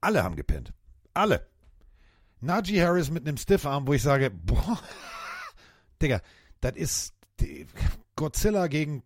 Alle 0.00 0.22
haben 0.22 0.36
gepennt. 0.36 0.72
Alle. 1.14 1.46
Najee 2.40 2.82
Harris 2.82 3.10
mit 3.10 3.26
einem 3.26 3.36
Stiffarm, 3.36 3.86
wo 3.86 3.92
ich 3.92 4.02
sage, 4.02 4.30
boah, 4.30 4.78
Digga, 6.02 6.20
das 6.60 6.76
ist 6.76 7.14
Godzilla 8.14 8.66
gegen 8.66 9.02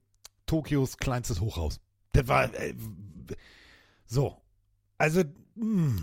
Tokios 0.46 0.96
kleinstes 0.96 1.40
Hochhaus. 1.40 1.80
Das 2.12 2.26
war 2.28 2.52
äh, 2.54 2.74
so. 4.06 4.36
Also, 4.98 5.22
mh, 5.54 6.02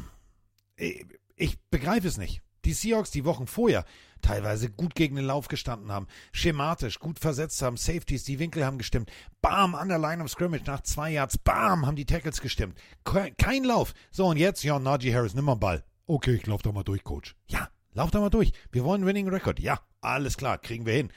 ich, 1.37 1.57
begreife 1.69 2.07
es 2.07 2.17
nicht. 2.17 2.41
Die 2.65 2.73
Seahawks 2.73 3.11
die 3.11 3.23
Wochen 3.23 3.47
vorher 3.47 3.85
teilweise 4.21 4.69
gut 4.69 4.95
gegen 4.95 5.15
den 5.15 5.25
Lauf 5.25 5.47
gestanden 5.47 5.91
haben, 5.91 6.07
schematisch 6.33 6.99
gut 6.99 7.19
versetzt 7.19 7.61
haben, 7.61 7.77
Safeties, 7.77 8.23
die 8.25 8.39
Winkel 8.39 8.65
haben 8.65 8.77
gestimmt, 8.79 9.11
bam, 9.41 9.75
an 9.75 9.87
der 9.89 9.99
Line 9.99 10.21
of 10.23 10.29
Scrimmage 10.31 10.65
nach 10.65 10.81
zwei 10.81 11.11
Yards, 11.11 11.37
bam, 11.37 11.85
haben 11.85 11.95
die 11.95 12.05
Tackles 12.05 12.41
gestimmt. 12.41 12.77
Ke- 13.05 13.31
Kein 13.37 13.63
Lauf. 13.63 13.93
So, 14.11 14.25
und 14.25 14.37
jetzt, 14.37 14.63
ja, 14.63 14.79
Najee 14.79 15.13
Harris, 15.13 15.33
nimm 15.35 15.45
mal 15.45 15.53
einen 15.53 15.59
Ball. 15.61 15.85
Okay, 16.07 16.33
ich 16.33 16.47
lauf 16.47 16.61
da 16.63 16.71
mal 16.71 16.83
durch, 16.83 17.03
Coach. 17.03 17.35
Ja, 17.47 17.69
lauf 17.93 18.11
da 18.11 18.19
mal 18.19 18.29
durch. 18.31 18.51
Wir 18.71 18.83
wollen 18.83 19.05
Winning 19.05 19.29
Record. 19.29 19.59
Ja, 19.59 19.79
alles 20.01 20.35
klar, 20.35 20.57
kriegen 20.57 20.85
wir 20.85 20.93
hin. 20.93 21.11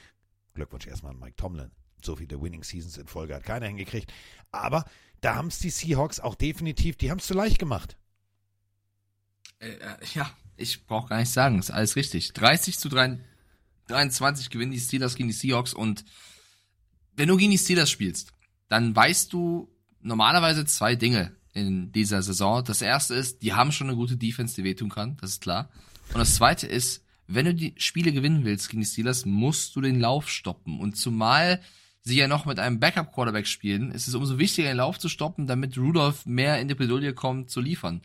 Glückwunsch 0.53 0.85
erstmal 0.87 1.13
an 1.13 1.19
Mike 1.19 1.35
Tomlin. 1.37 1.71
So 2.03 2.15
viele 2.15 2.41
Winning 2.41 2.63
Seasons 2.63 2.97
in 2.97 3.07
Folge 3.07 3.33
hat 3.35 3.43
keiner 3.43 3.67
hingekriegt. 3.67 4.13
Aber 4.51 4.85
da 5.21 5.35
haben 5.35 5.47
es 5.47 5.59
die 5.59 5.69
Seahawks 5.69 6.19
auch 6.19 6.35
definitiv, 6.35 6.97
die 6.97 7.09
haben 7.09 7.19
es 7.19 7.27
zu 7.27 7.33
leicht 7.33 7.57
gemacht. 7.57 7.97
Äh, 9.61 9.69
äh, 9.69 9.95
ja, 10.15 10.29
ich 10.57 10.85
brauche 10.85 11.09
gar 11.09 11.19
nicht 11.19 11.31
sagen, 11.31 11.59
ist 11.59 11.71
alles 11.71 11.95
richtig. 11.95 12.33
30 12.33 12.79
zu 12.79 12.89
3, 12.89 13.19
23 13.87 14.49
gewinnen 14.49 14.71
die 14.71 14.79
Steelers 14.79 15.15
gegen 15.15 15.29
die 15.29 15.35
Seahawks 15.35 15.73
und 15.73 16.03
wenn 17.15 17.27
du 17.27 17.37
gegen 17.37 17.51
die 17.51 17.57
Steelers 17.57 17.89
spielst, 17.89 18.33
dann 18.67 18.95
weißt 18.95 19.31
du 19.31 19.69
normalerweise 20.01 20.65
zwei 20.65 20.95
Dinge 20.95 21.35
in 21.53 21.91
dieser 21.91 22.21
Saison. 22.23 22.63
Das 22.63 22.81
erste 22.81 23.13
ist, 23.13 23.43
die 23.43 23.53
haben 23.53 23.71
schon 23.71 23.87
eine 23.87 23.97
gute 23.97 24.17
Defense, 24.17 24.55
die 24.55 24.63
wehtun 24.63 24.89
kann, 24.89 25.17
das 25.17 25.31
ist 25.31 25.41
klar. 25.41 25.69
Und 26.13 26.19
das 26.19 26.35
zweite 26.35 26.67
ist, 26.67 27.03
wenn 27.27 27.45
du 27.45 27.53
die 27.53 27.75
Spiele 27.77 28.11
gewinnen 28.11 28.43
willst 28.43 28.69
gegen 28.69 28.81
die 28.81 28.87
Steelers, 28.87 29.25
musst 29.25 29.75
du 29.75 29.81
den 29.81 29.99
Lauf 29.99 30.29
stoppen. 30.29 30.79
Und 30.79 30.97
zumal 30.97 31.61
sie 32.01 32.17
ja 32.17 32.27
noch 32.27 32.45
mit 32.45 32.59
einem 32.59 32.79
Backup-Quarterback 32.79 33.47
spielen, 33.47 33.91
ist 33.91 34.07
es 34.07 34.15
umso 34.15 34.37
wichtiger, 34.37 34.69
den 34.69 34.77
Lauf 34.77 34.99
zu 34.99 35.07
stoppen, 35.07 35.47
damit 35.47 35.77
Rudolph 35.77 36.25
mehr 36.25 36.59
in 36.59 36.67
die 36.67 36.75
Bredouille 36.75 37.13
kommt, 37.13 37.49
zu 37.49 37.61
liefern. 37.61 38.01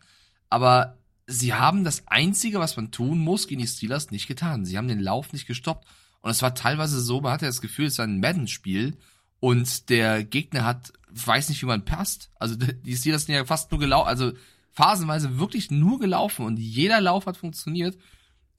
Aber 0.49 0.97
sie 1.27 1.53
haben 1.53 1.83
das 1.83 2.07
Einzige, 2.07 2.59
was 2.59 2.77
man 2.77 2.91
tun 2.91 3.19
muss, 3.19 3.47
gegen 3.47 3.61
die 3.61 3.67
Steelers 3.67 4.11
nicht 4.11 4.27
getan. 4.27 4.65
Sie 4.65 4.77
haben 4.77 4.87
den 4.87 5.01
Lauf 5.01 5.33
nicht 5.33 5.45
gestoppt. 5.45 5.85
Und 6.21 6.31
es 6.31 6.41
war 6.41 6.55
teilweise 6.55 6.99
so, 6.99 7.21
man 7.21 7.33
hatte 7.33 7.45
das 7.45 7.61
Gefühl, 7.61 7.85
es 7.85 7.93
ist 7.93 7.99
ein 7.99 8.19
Madden-Spiel 8.19 8.97
und 9.39 9.89
der 9.89 10.23
Gegner 10.23 10.63
hat, 10.63 10.93
weiß 11.11 11.49
nicht, 11.49 11.61
wie 11.61 11.67
man 11.67 11.85
passt. 11.85 12.31
Also 12.39 12.55
die 12.85 12.95
Steelers 12.95 13.25
sind 13.25 13.35
ja 13.35 13.45
fast 13.45 13.71
nur 13.71 13.79
gelaufen, 13.79 14.07
also 14.07 14.31
phasenweise 14.71 15.37
wirklich 15.37 15.69
nur 15.69 15.99
gelaufen 15.99 16.45
und 16.45 16.57
jeder 16.57 17.01
Lauf 17.01 17.25
hat 17.25 17.37
funktioniert. 17.37 17.97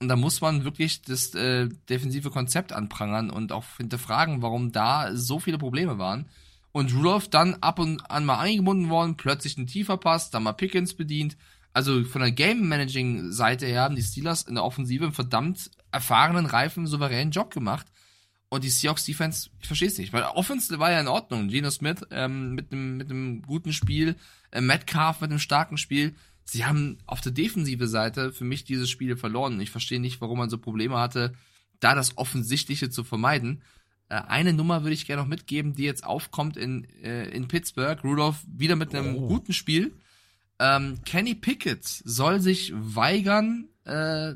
Und 0.01 0.07
da 0.07 0.15
muss 0.15 0.39
man 0.39 0.63
wirklich 0.63 1.01
das 1.01 1.33
äh, 1.35 1.67
defensive 1.89 2.29
Konzept 2.29 2.71
anprangern 2.71 3.29
und 3.29 3.51
auch 3.51 3.65
hinterfragen, 3.77 4.41
warum 4.41 4.71
da 4.71 5.13
so 5.13 5.39
viele 5.39 5.57
Probleme 5.57 5.97
waren. 5.97 6.29
Und 6.71 6.93
Rudolph 6.93 7.29
dann 7.29 7.55
ab 7.55 7.79
und 7.79 8.09
an 8.09 8.25
mal 8.25 8.39
eingebunden 8.39 8.89
worden, 8.89 9.17
plötzlich 9.17 9.57
ein 9.57 9.67
tiefer 9.67 9.97
Pass, 9.97 10.29
dann 10.29 10.43
mal 10.43 10.53
Pickens 10.53 10.93
bedient. 10.93 11.35
Also 11.79 12.03
von 12.03 12.19
der 12.19 12.33
Game-Managing-Seite 12.33 13.65
her 13.65 13.83
haben 13.83 13.95
die 13.95 14.03
Steelers 14.03 14.41
in 14.41 14.55
der 14.55 14.65
Offensive 14.65 15.05
einen 15.05 15.13
verdammt 15.13 15.71
erfahrenen, 15.93 16.45
reifen, 16.45 16.87
souveränen 16.87 17.31
Job 17.31 17.53
gemacht. 17.53 17.87
Und 18.49 18.65
die 18.65 18.69
Seahawks-Defense, 18.69 19.49
ich 19.61 19.67
verstehe 19.67 19.87
es 19.87 19.97
nicht, 19.97 20.11
weil 20.11 20.23
Offense 20.23 20.77
war 20.77 20.91
ja 20.91 20.99
in 20.99 21.07
Ordnung. 21.07 21.47
Geno 21.47 21.69
Smith 21.71 22.01
ähm, 22.11 22.53
mit 22.53 22.73
einem 22.73 22.97
mit 22.97 23.09
einem 23.09 23.43
guten 23.43 23.71
Spiel, 23.71 24.17
äh, 24.51 24.59
Metcalf 24.59 25.21
mit 25.21 25.29
einem 25.29 25.39
starken 25.39 25.77
Spiel. 25.77 26.15
Sie 26.43 26.65
haben 26.65 26.97
auf 27.05 27.21
der 27.21 27.31
defensive 27.31 27.87
Seite 27.87 28.33
für 28.33 28.43
mich 28.43 28.65
dieses 28.65 28.89
Spiel 28.89 29.15
verloren. 29.15 29.61
Ich 29.61 29.71
verstehe 29.71 30.01
nicht, 30.01 30.19
warum 30.19 30.39
man 30.39 30.49
so 30.49 30.57
Probleme 30.57 30.97
hatte, 30.97 31.33
da 31.79 31.95
das 31.95 32.17
Offensichtliche 32.17 32.89
zu 32.89 33.05
vermeiden. 33.05 33.61
Äh, 34.09 34.15
eine 34.15 34.51
Nummer 34.51 34.83
würde 34.83 34.95
ich 34.95 35.05
gerne 35.05 35.21
noch 35.21 35.29
mitgeben, 35.29 35.75
die 35.75 35.83
jetzt 35.83 36.03
aufkommt 36.03 36.57
in, 36.57 36.83
äh, 37.01 37.29
in 37.29 37.47
Pittsburgh. 37.47 38.03
Rudolph 38.03 38.43
wieder 38.45 38.75
mit 38.75 38.93
einem 38.93 39.15
guten 39.15 39.53
Spiel. 39.53 39.93
Ähm, 40.59 40.99
Kenny 41.05 41.35
Pickett 41.35 41.85
soll 41.85 42.41
sich 42.41 42.73
weigern, 42.75 43.69
äh, 43.85 44.35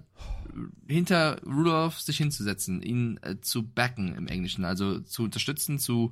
hinter 0.88 1.42
Rudolph 1.44 2.00
sich 2.00 2.18
hinzusetzen, 2.18 2.82
ihn 2.82 3.20
äh, 3.22 3.42
zu 3.42 3.68
backen 3.68 4.16
im 4.16 4.28
Englischen, 4.28 4.66
also 4.66 5.00
zu 5.00 5.24
unterstützen, 5.24 5.80
zu 5.80 6.12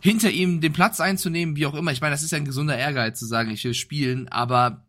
hinter 0.00 0.30
ihm 0.30 0.60
den 0.60 0.72
Platz 0.72 1.00
einzunehmen, 1.00 1.56
wie 1.56 1.66
auch 1.66 1.74
immer. 1.74 1.92
Ich 1.92 2.00
meine, 2.00 2.14
das 2.14 2.22
ist 2.22 2.30
ja 2.30 2.38
ein 2.38 2.44
gesunder 2.44 2.78
Ehrgeiz 2.78 3.18
zu 3.18 3.26
sagen, 3.26 3.50
ich 3.50 3.64
will 3.64 3.74
spielen, 3.74 4.28
aber 4.28 4.86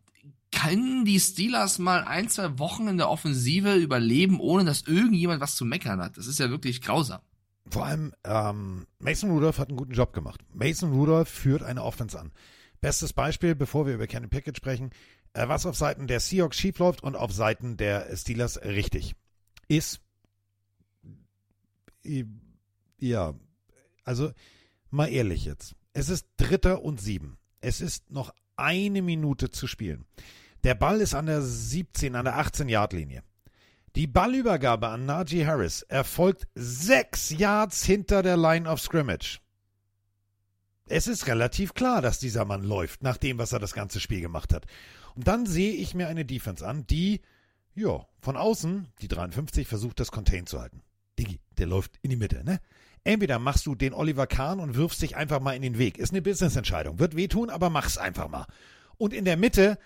können 0.52 1.04
die 1.04 1.18
Steelers 1.18 1.78
mal 1.78 2.04
ein, 2.04 2.28
zwei 2.28 2.58
Wochen 2.58 2.88
in 2.88 2.98
der 2.98 3.08
Offensive 3.08 3.74
überleben, 3.74 4.38
ohne 4.38 4.64
dass 4.64 4.82
irgendjemand 4.82 5.40
was 5.40 5.56
zu 5.56 5.64
meckern 5.64 6.00
hat? 6.00 6.16
Das 6.16 6.26
ist 6.26 6.38
ja 6.38 6.50
wirklich 6.50 6.82
grausam. 6.82 7.20
Vor 7.70 7.86
allem, 7.86 8.12
ähm, 8.24 8.86
Mason 8.98 9.30
Rudolph 9.30 9.58
hat 9.58 9.68
einen 9.68 9.78
guten 9.78 9.94
Job 9.94 10.12
gemacht. 10.12 10.40
Mason 10.52 10.92
Rudolph 10.92 11.28
führt 11.28 11.62
eine 11.62 11.82
Offense 11.82 12.18
an. 12.20 12.32
Bestes 12.82 13.12
Beispiel, 13.12 13.54
bevor 13.54 13.86
wir 13.86 13.94
über 13.94 14.08
Kenny 14.08 14.26
Pickett 14.26 14.56
sprechen, 14.56 14.90
äh, 15.34 15.46
was 15.46 15.66
auf 15.66 15.76
Seiten 15.76 16.08
der 16.08 16.18
Seahawks 16.18 16.58
schief 16.58 16.78
läuft 16.78 17.02
und 17.02 17.14
auf 17.14 17.32
Seiten 17.32 17.76
der 17.76 18.14
Steelers 18.16 18.60
richtig 18.62 19.14
ist. 19.68 20.00
Ja, 22.98 23.34
also 24.04 24.32
mal 24.90 25.06
ehrlich 25.06 25.44
jetzt. 25.44 25.76
Es 25.92 26.08
ist 26.08 26.26
Dritter 26.36 26.82
und 26.82 27.00
Sieben. 27.00 27.38
Es 27.60 27.80
ist 27.80 28.10
noch 28.10 28.34
eine 28.56 29.00
Minute 29.00 29.50
zu 29.50 29.68
spielen. 29.68 30.04
Der 30.64 30.74
Ball 30.74 31.00
ist 31.00 31.14
an 31.14 31.26
der 31.26 31.40
17, 31.40 32.16
an 32.16 32.24
der 32.24 32.36
18-Yard-Linie. 32.36 33.22
Die 33.94 34.08
Ballübergabe 34.08 34.88
an 34.88 35.06
Najee 35.06 35.46
Harris 35.46 35.82
erfolgt 35.82 36.48
sechs 36.56 37.30
Yards 37.30 37.84
hinter 37.84 38.22
der 38.24 38.36
Line 38.36 38.68
of 38.68 38.80
Scrimmage. 38.80 39.41
Es 40.92 41.06
ist 41.06 41.26
relativ 41.26 41.72
klar, 41.72 42.02
dass 42.02 42.18
dieser 42.18 42.44
Mann 42.44 42.62
läuft, 42.62 43.02
nach 43.02 43.16
dem, 43.16 43.38
was 43.38 43.54
er 43.54 43.58
das 43.58 43.72
ganze 43.72 43.98
Spiel 43.98 44.20
gemacht 44.20 44.52
hat. 44.52 44.66
Und 45.14 45.26
dann 45.26 45.46
sehe 45.46 45.72
ich 45.72 45.94
mir 45.94 46.06
eine 46.08 46.26
Defense 46.26 46.66
an, 46.66 46.86
die, 46.86 47.22
ja, 47.74 48.06
von 48.20 48.36
außen, 48.36 48.88
die 49.00 49.08
53, 49.08 49.66
versucht, 49.66 50.00
das 50.00 50.12
Contain 50.12 50.46
zu 50.46 50.60
halten. 50.60 50.82
Digi, 51.18 51.40
der 51.56 51.66
läuft 51.66 51.98
in 52.02 52.10
die 52.10 52.16
Mitte, 52.16 52.44
ne? 52.44 52.60
Entweder 53.04 53.38
machst 53.38 53.64
du 53.64 53.74
den 53.74 53.94
Oliver 53.94 54.26
Kahn 54.26 54.60
und 54.60 54.76
wirfst 54.76 55.00
dich 55.00 55.16
einfach 55.16 55.40
mal 55.40 55.56
in 55.56 55.62
den 55.62 55.78
Weg. 55.78 55.96
Ist 55.96 56.12
eine 56.12 56.20
Business-Entscheidung. 56.20 56.98
Wird 56.98 57.16
wehtun, 57.16 57.48
aber 57.48 57.70
mach's 57.70 57.96
einfach 57.96 58.28
mal. 58.28 58.46
Und 58.98 59.14
in 59.14 59.24
der 59.24 59.38
Mitte 59.38 59.78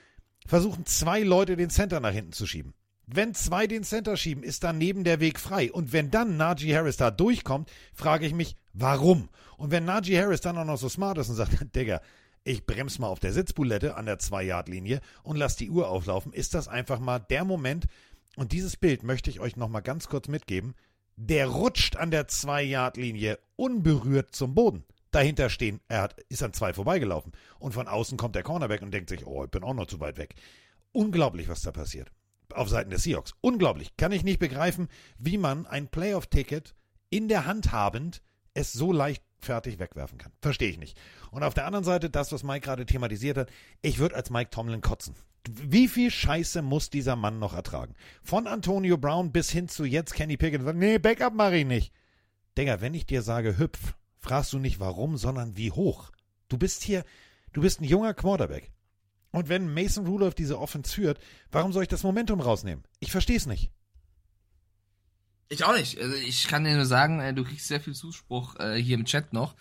versuchen 0.45 0.87
zwei 0.87 1.21
Leute 1.21 1.55
den 1.55 1.71
Center 1.71 2.01
nach 2.01 2.11
hinten 2.11 2.33
zu 2.33 2.49
schieben. 2.49 2.75
Wenn 3.07 3.35
zwei 3.35 3.69
den 3.69 3.85
Center 3.85 4.17
schieben, 4.17 4.43
ist 4.43 4.65
dann 4.65 4.79
neben 4.79 5.05
der 5.05 5.21
Weg 5.21 5.39
frei. 5.39 5.71
Und 5.71 5.93
wenn 5.93 6.11
dann 6.11 6.37
Najee 6.37 6.75
Harris 6.75 6.97
da 6.97 7.13
durchkommt, 7.13 7.71
frage 7.95 8.27
ich 8.27 8.35
mich, 8.35 8.57
warum? 8.73 9.29
Und 9.57 9.71
wenn 9.71 9.85
Najee 9.85 10.21
Harris 10.21 10.41
dann 10.41 10.59
auch 10.59 10.65
noch 10.65 10.77
so 10.77 10.89
smart 10.89 11.19
ist 11.19 11.29
und 11.29 11.37
sagt, 11.37 11.53
Digga, 11.77 12.01
ich 12.43 12.67
bremse 12.67 13.01
mal 13.01 13.07
auf 13.07 13.21
der 13.21 13.33
Sitzbulette 13.33 13.97
an 13.97 14.07
der 14.07 14.19
2-Yard-Linie 14.19 15.01
und 15.23 15.37
lass 15.37 15.55
die 15.55 15.71
Uhr 15.71 15.89
auflaufen, 15.89 16.33
ist 16.33 16.55
das 16.55 16.67
einfach 16.67 16.99
mal 16.99 17.21
der 17.21 17.45
Moment. 17.45 17.87
Und 18.35 18.51
dieses 18.51 18.77
Bild 18.77 19.05
möchte 19.05 19.31
ich 19.31 19.39
euch 19.39 19.57
nochmal 19.57 19.83
ganz 19.83 20.09
kurz 20.09 20.27
mitgeben. 20.27 20.75
Der 21.15 21.47
rutscht 21.47 21.97
an 21.97 22.11
der 22.11 22.27
2-Yard-Linie 22.27 23.39
unberührt 23.55 24.35
zum 24.35 24.55
Boden. 24.55 24.85
Dahinter 25.13 25.49
stehen, 25.49 25.81
er 25.89 26.03
hat, 26.03 26.19
ist 26.29 26.43
an 26.43 26.53
zwei 26.53 26.75
vorbeigelaufen. 26.75 27.33
Und 27.61 27.73
von 27.73 27.87
außen 27.87 28.19
kommt 28.19 28.35
der 28.35 28.43
Cornerback 28.43 28.83
und 28.83 28.93
denkt 28.93 29.11
sich, 29.11 29.27
oh, 29.27 29.45
ich 29.45 29.51
bin 29.51 29.63
auch 29.63 29.75
noch 29.75 29.87
zu 29.87 30.01
weit 30.01 30.19
weg. 30.19 30.35
Unglaublich, 30.93 31.49
was 31.49 31.63
da 31.63 31.71
passiert. 31.71 32.11
Auf 32.53 32.69
Seiten 32.69 32.91
des 32.91 33.03
Seahawks. 33.03 33.35
Unglaublich. 33.41 33.97
Kann 33.97 34.13
ich 34.13 34.25
nicht 34.25 34.39
begreifen, 34.39 34.89
wie 35.19 35.39
man 35.39 35.67
ein 35.67 35.89
Playoff-Ticket 35.89 36.75
in 37.11 37.29
der 37.29 37.47
Hand 37.47 37.73
habend 37.73 38.23
es 38.55 38.73
so 38.73 38.93
leicht 38.93 39.23
fertig 39.39 39.79
wegwerfen 39.79 40.19
kann. 40.19 40.33
Verstehe 40.41 40.71
ich 40.71 40.79
nicht. 40.79 40.99
Und 41.31 41.43
auf 41.43 41.55
der 41.55 41.67
anderen 41.67 41.85
Seite, 41.85 42.11
das, 42.11 42.33
was 42.33 42.43
Mike 42.43 42.65
gerade 42.65 42.87
thematisiert 42.87 43.37
hat, 43.37 43.51
ich 43.83 43.99
würde 43.99 44.17
als 44.17 44.31
Mike 44.31 44.51
Tomlin 44.51 44.81
kotzen. 44.81 45.15
Wie 45.49 45.87
viel 45.87 46.11
Scheiße 46.11 46.63
muss 46.63 46.91
dieser 46.91 47.15
Mann 47.15 47.39
noch 47.39 47.55
ertragen? 47.55 47.95
Von 48.23 48.47
Antonio 48.47 48.97
Brown 48.99 49.31
bis 49.31 49.51
hin 49.51 49.69
zu 49.69 49.85
jetzt 49.85 50.15
Kenny 50.15 50.37
Pickett. 50.37 50.63
Nee, 50.75 50.99
Backup 50.99 51.35
mache 51.35 51.59
ich 51.59 51.67
nicht. 51.67 51.93
Digga, 52.59 52.81
wenn 52.81 52.95
ich 52.95 53.07
dir 53.07 53.23
sage 53.23 53.59
hüpf, 53.59 53.95
fragst 54.19 54.53
du 54.53 54.59
nicht 54.59 54.81
warum, 54.81 55.17
sondern 55.17 55.57
wie 55.57 55.71
hoch. 55.71 56.11
Du 56.49 56.59
bist 56.59 56.83
hier, 56.83 57.05
du 57.53 57.61
bist 57.61 57.81
ein 57.81 57.85
junger 57.85 58.15
Quarterback. 58.15 58.73
Und 59.37 59.51
wenn 59.51 59.73
Mason 59.75 60.07
Rudolph 60.07 60.35
diese 60.35 60.59
Offense 60.59 60.95
führt, 60.95 61.19
warum 61.53 61.71
soll 61.71 61.83
ich 61.83 61.91
das 61.91 62.03
Momentum 62.03 62.41
rausnehmen? 62.41 62.83
Ich 63.01 63.13
verstehe 63.13 63.37
es 63.37 63.45
nicht. 63.45 63.71
Ich 65.51 65.63
auch 65.63 65.77
nicht. 65.77 66.01
Also 66.01 66.15
ich 66.17 66.49
kann 66.49 66.65
dir 66.65 66.75
nur 66.75 66.87
sagen, 66.87 67.21
äh, 67.21 67.35
du 67.35 67.45
kriegst 67.45 67.69
sehr 67.69 67.81
viel 67.81 67.95
Zuspruch 67.95 68.57
äh, 68.59 68.77
hier 68.83 68.97
im 68.97 69.05
Chat 69.05 69.35
noch. 69.35 69.55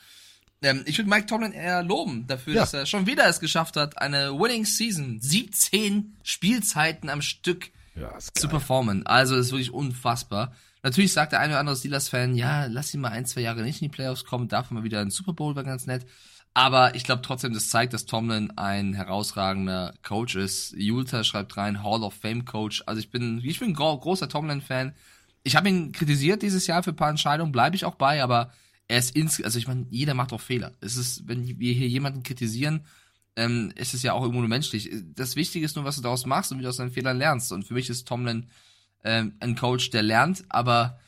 Ähm, 0.61 0.84
ich 0.85 0.97
würde 0.97 1.10
Mike 1.10 1.26
Tomlin 1.26 1.52
eher 1.52 1.84
loben 1.84 2.26
dafür, 2.26 2.53
Ja. 2.53 2.61
dass 2.61 2.73
er 2.73 2.85
schon 2.85 3.06
wieder 3.06 3.27
es 3.27 3.41
geschafft 3.41 3.76
hat, 3.76 3.97
eine 4.02 4.31
Winning 4.39 4.64
Season, 4.64 5.19
17 5.19 6.15
Spielzeiten 6.23 7.10
am 7.10 7.22
Stück 7.22 7.69
zu 8.34 8.47
performen. 8.47 9.06
Also 9.06 9.35
ist 9.35 9.52
wirklich 9.52 9.72
unfassbar. 9.73 10.53
Natürlich 10.84 11.11
sagt 11.11 11.34
der 11.34 11.39
eine 11.41 11.53
oder 11.53 11.60
andere 11.60 11.76
Steelers-Fan, 11.76 12.35
ja, 12.35 12.65
lass 12.68 12.93
ihn 12.93 13.02
mal 13.02 13.10
ein, 13.11 13.26
zwei 13.26 13.41
Jahre 13.41 13.61
nicht 13.61 13.81
in 13.81 13.89
die 13.89 13.93
Playoffs 13.95 14.23
kommen, 14.23 14.47
darf 14.47 14.72
mal 14.72 14.84
wieder 14.84 15.02
in 15.02 15.07
den 15.07 15.11
Super 15.11 15.34
Bowl, 15.34 15.56
wäre 15.56 15.65
ganz 15.65 15.85
nett. 15.85 16.06
Aber 16.57 16.95
ich 16.95 17.03
glaube 17.03 17.22
trotzdem, 17.22 17.53
das 17.53 17.69
zeigt, 17.69 17.91
dass 17.91 18.06
Tomlin 18.06 18.49
ein 18.57 18.94
herausragender 18.94 19.94
Coach 20.03 20.36
ist. 20.36 20.73
Julta 20.77 21.26
schreibt 21.26 21.57
rein, 21.57 21.84
Hall 21.84 22.02
of 22.02 22.14
Fame 22.14 22.45
Coach. 22.45 22.82
Also 22.86 22.99
ich 22.99 23.11
bin, 23.11 23.41
ich 23.44 23.60
bin 23.60 23.73
gro 23.73 23.99
großer 23.99 24.30
Tomlin-Fan. 24.30 24.95
Ich 25.44 25.57
habe 25.57 25.68
ihn 25.68 25.91
kritisiert 25.91 26.41
dieses 26.44 26.65
Jahr 26.65 26.82
für 26.82 26.91
ein 26.91 26.95
paar 26.95 27.10
Entscheidungen, 27.10 27.52
bleibe 27.52 27.76
ich 27.76 27.84
auch 27.84 27.95
bei, 27.95 28.23
aber 28.23 28.53
er 28.88 28.99
ist 28.99 29.18
ins, 29.18 29.44
also 29.44 29.60
ich 29.60 29.68
meine, 29.68 29.86
jeder 29.90 30.14
macht 30.14 30.32
auch 30.32 30.40
Fehler. 30.40 30.72
Es 30.80 30.95
ist, 30.95 31.27
wenn 31.27 31.45
wir 31.60 31.73
hier 31.73 31.90
jemanden 31.90 32.23
kritisieren, 32.23 32.86
ähm, 33.36 33.73
ist 33.76 33.94
es 33.94 34.02
ja 34.02 34.14
auch 34.14 34.22
irgendwo 34.22 34.40
nur 34.40 34.49
menschlich. 34.49 34.90
Das 35.14 35.36
Wichtige 35.36 35.65
ist 35.65 35.76
nur, 35.76 35.84
was 35.84 35.98
du 35.98 36.02
daraus 36.03 36.26
machst 36.26 36.53
und 36.53 36.60
wie 36.60 36.64
du 36.64 36.69
aus 36.69 36.77
deinen 36.77 36.91
Fehlern 36.91 37.18
lernst. 37.18 37.52
Und 37.52 37.65
für 37.65 37.73
mich 37.73 37.90
ist 37.90 38.07
Tomlin 38.07 38.48
ähm, 39.03 39.36
ein 39.41 39.57
Coach, 39.57 39.90
der 39.90 40.03
lernt, 40.03 40.45
aber 40.48 40.99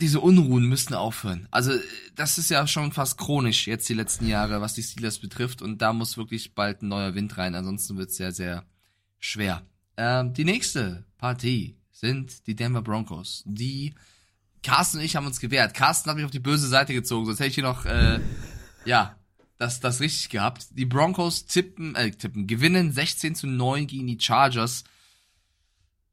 diese 0.00 0.20
Unruhen 0.20 0.64
müssten 0.66 0.94
aufhören. 0.94 1.48
Also 1.50 1.72
das 2.14 2.38
ist 2.38 2.50
ja 2.50 2.66
schon 2.66 2.92
fast 2.92 3.18
chronisch 3.18 3.66
jetzt 3.66 3.88
die 3.88 3.94
letzten 3.94 4.28
Jahre, 4.28 4.60
was 4.60 4.74
die 4.74 4.82
Steelers 4.82 5.18
betrifft. 5.18 5.60
Und 5.60 5.82
da 5.82 5.92
muss 5.92 6.16
wirklich 6.16 6.54
bald 6.54 6.82
ein 6.82 6.88
neuer 6.88 7.14
Wind 7.14 7.36
rein. 7.36 7.54
Ansonsten 7.54 7.98
wird 7.98 8.10
es 8.10 8.16
sehr, 8.16 8.32
sehr 8.32 8.64
schwer. 9.18 9.62
Ähm, 9.96 10.34
die 10.34 10.44
nächste 10.44 11.04
Partie 11.18 11.76
sind 11.90 12.46
die 12.46 12.54
Denver 12.54 12.82
Broncos. 12.82 13.42
Die 13.44 13.94
Carsten 14.62 14.98
und 14.98 15.04
ich 15.04 15.16
haben 15.16 15.26
uns 15.26 15.40
gewehrt. 15.40 15.74
Carsten 15.74 16.10
hat 16.10 16.16
mich 16.16 16.24
auf 16.24 16.30
die 16.30 16.38
böse 16.38 16.68
Seite 16.68 16.92
gezogen, 16.92 17.26
sonst 17.26 17.40
hätte 17.40 17.48
ich 17.48 17.54
hier 17.56 17.64
noch, 17.64 17.84
äh, 17.84 18.20
ja, 18.84 19.16
das, 19.56 19.80
das 19.80 20.00
richtig 20.00 20.28
gehabt. 20.28 20.66
Die 20.70 20.84
Broncos 20.84 21.46
tippen, 21.46 21.96
äh, 21.96 22.12
tippen, 22.12 22.46
gewinnen 22.46 22.92
16 22.92 23.34
zu 23.34 23.46
9 23.48 23.88
gegen 23.88 24.06
die 24.06 24.18
Chargers. 24.20 24.84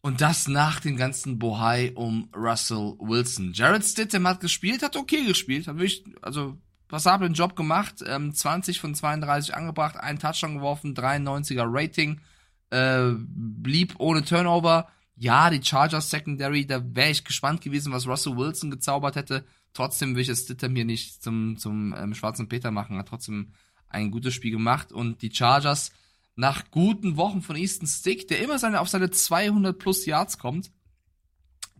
Und 0.05 0.21
das 0.21 0.47
nach 0.47 0.81
dem 0.81 0.97
ganzen 0.97 1.39
Bohai 1.39 1.91
um 1.95 2.29
Russell 2.35 2.93
Wilson. 2.99 3.53
Jared 3.53 3.83
Stidham 3.83 4.27
hat 4.27 4.39
gespielt, 4.39 4.83
hat 4.83 4.95
okay 4.95 5.25
gespielt, 5.25 5.67
hat 5.67 5.77
wirklich, 5.77 6.05
also 6.21 6.59
passablen 6.87 7.33
Job 7.33 7.55
gemacht, 7.55 8.03
ähm, 8.05 8.31
20 8.31 8.79
von 8.79 8.93
32 8.93 9.55
angebracht, 9.55 9.97
einen 9.97 10.19
Touchdown 10.19 10.57
geworfen, 10.57 10.93
93er 10.93 11.65
Rating, 11.65 12.21
äh, 12.69 13.13
blieb 13.17 13.95
ohne 13.97 14.23
Turnover. 14.23 14.89
Ja, 15.15 15.49
die 15.49 15.63
Chargers 15.63 16.11
Secondary, 16.11 16.67
da 16.67 16.83
wäre 16.93 17.09
ich 17.09 17.23
gespannt 17.23 17.61
gewesen, 17.61 17.91
was 17.91 18.05
Russell 18.05 18.37
Wilson 18.37 18.69
gezaubert 18.69 19.15
hätte. 19.15 19.43
Trotzdem 19.73 20.13
will 20.13 20.21
ich 20.21 20.29
es 20.29 20.43
Stidham 20.43 20.75
hier 20.75 20.85
nicht 20.85 21.23
zum, 21.23 21.57
zum 21.57 21.95
ähm, 21.97 22.13
schwarzen 22.13 22.47
Peter 22.47 22.69
machen, 22.69 22.99
hat 22.99 23.07
trotzdem 23.07 23.53
ein 23.89 24.11
gutes 24.11 24.35
Spiel 24.35 24.51
gemacht 24.51 24.91
und 24.91 25.23
die 25.23 25.33
Chargers 25.33 25.91
nach 26.35 26.69
guten 26.71 27.17
Wochen 27.17 27.41
von 27.41 27.55
Easton 27.55 27.87
Stick, 27.87 28.27
der 28.27 28.41
immer 28.41 28.59
seine, 28.59 28.81
auf 28.81 28.89
seine 28.89 29.09
200 29.09 29.77
plus 29.77 30.05
Yards 30.05 30.37
kommt, 30.37 30.71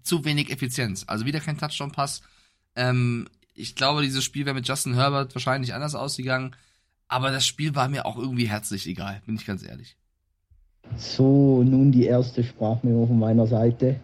zu 0.02 0.24
wenig 0.24 0.52
Effizienz. 0.52 1.04
Also 1.08 1.26
wieder 1.26 1.40
kein 1.40 1.58
Touchdown-Pass. 1.58 2.22
Ähm, 2.76 3.28
ich 3.54 3.76
glaube, 3.76 4.02
dieses 4.02 4.24
Spiel 4.24 4.46
wäre 4.46 4.56
mit 4.56 4.68
Justin 4.68 4.96
Herbert 4.96 5.34
wahrscheinlich 5.36 5.74
anders 5.74 5.96
ausgegangen. 5.96 6.56
Aber 7.08 7.32
das 7.32 7.46
Spiel 7.46 7.76
war 7.76 7.88
mir 7.88 8.06
auch 8.06 8.18
irgendwie 8.18 8.48
herzlich 8.48 8.88
egal, 8.88 9.22
bin 9.26 9.36
ich 9.36 9.46
ganz 9.46 9.64
ehrlich. 9.64 9.98
So, 10.98 11.64
nun 11.64 11.92
die 11.92 12.06
erste 12.06 12.44
Sprachmemo 12.44 13.08
von 13.08 13.20
meiner 13.20 13.48
Seite 13.48 14.00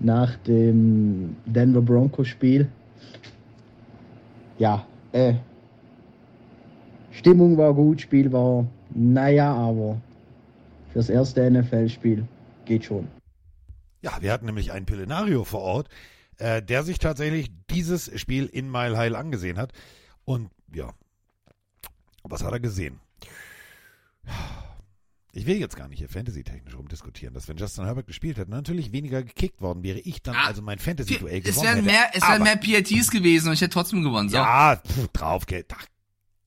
nach 0.00 0.36
dem 0.46 1.36
Denver 1.46 1.80
Broncos 1.80 2.28
Spiel. 2.28 2.68
Ja, 4.58 4.86
äh, 5.12 5.34
Stimmung 7.12 7.56
war 7.56 7.72
gut, 7.74 8.00
Spiel 8.00 8.32
war 8.32 8.66
naja, 8.94 9.52
aber 9.52 10.00
fürs 10.92 11.08
erste 11.08 11.50
NFL-Spiel 11.50 12.26
geht 12.64 12.84
schon. 12.84 13.08
Ja, 14.02 14.18
wir 14.20 14.32
hatten 14.32 14.46
nämlich 14.46 14.72
einen 14.72 14.86
Pillenario 14.86 15.44
vor 15.44 15.60
Ort, 15.60 15.88
äh, 16.38 16.62
der 16.62 16.82
sich 16.82 16.98
tatsächlich 16.98 17.50
dieses 17.70 18.10
Spiel 18.20 18.46
in 18.46 18.70
Mile 18.70 18.96
High 18.96 19.14
angesehen 19.14 19.58
hat. 19.58 19.72
Und 20.24 20.50
ja, 20.74 20.92
was 22.22 22.42
hat 22.42 22.52
er 22.52 22.60
gesehen? 22.60 23.00
Ich 25.32 25.46
will 25.46 25.56
jetzt 25.56 25.76
gar 25.76 25.88
nicht 25.88 25.98
hier 25.98 26.08
fantasy-technisch 26.08 26.76
rumdiskutieren, 26.76 27.34
dass 27.34 27.48
wenn 27.48 27.56
Justin 27.56 27.84
Herbert 27.84 28.06
gespielt 28.06 28.38
hätte, 28.38 28.52
natürlich 28.52 28.92
weniger 28.92 29.22
gekickt 29.24 29.60
worden 29.60 29.82
wäre, 29.82 29.98
ich 29.98 30.22
dann 30.22 30.36
also 30.36 30.62
mein 30.62 30.78
Fantasy-Duell 30.78 31.40
gewonnen 31.40 31.64
wären 31.64 31.76
hätte. 31.76 31.86
mehr, 31.86 32.10
es 32.14 32.22
wären 32.22 32.42
mehr 32.44 32.56
PATs 32.56 33.10
gewesen 33.10 33.48
und 33.48 33.54
ich 33.54 33.60
hätte 33.60 33.72
trotzdem 33.72 34.02
gewonnen. 34.04 34.28
So. 34.28 34.36
Ja, 34.36 34.76
pff, 34.76 35.08
drauf. 35.08 35.42
Ach, 35.50 35.86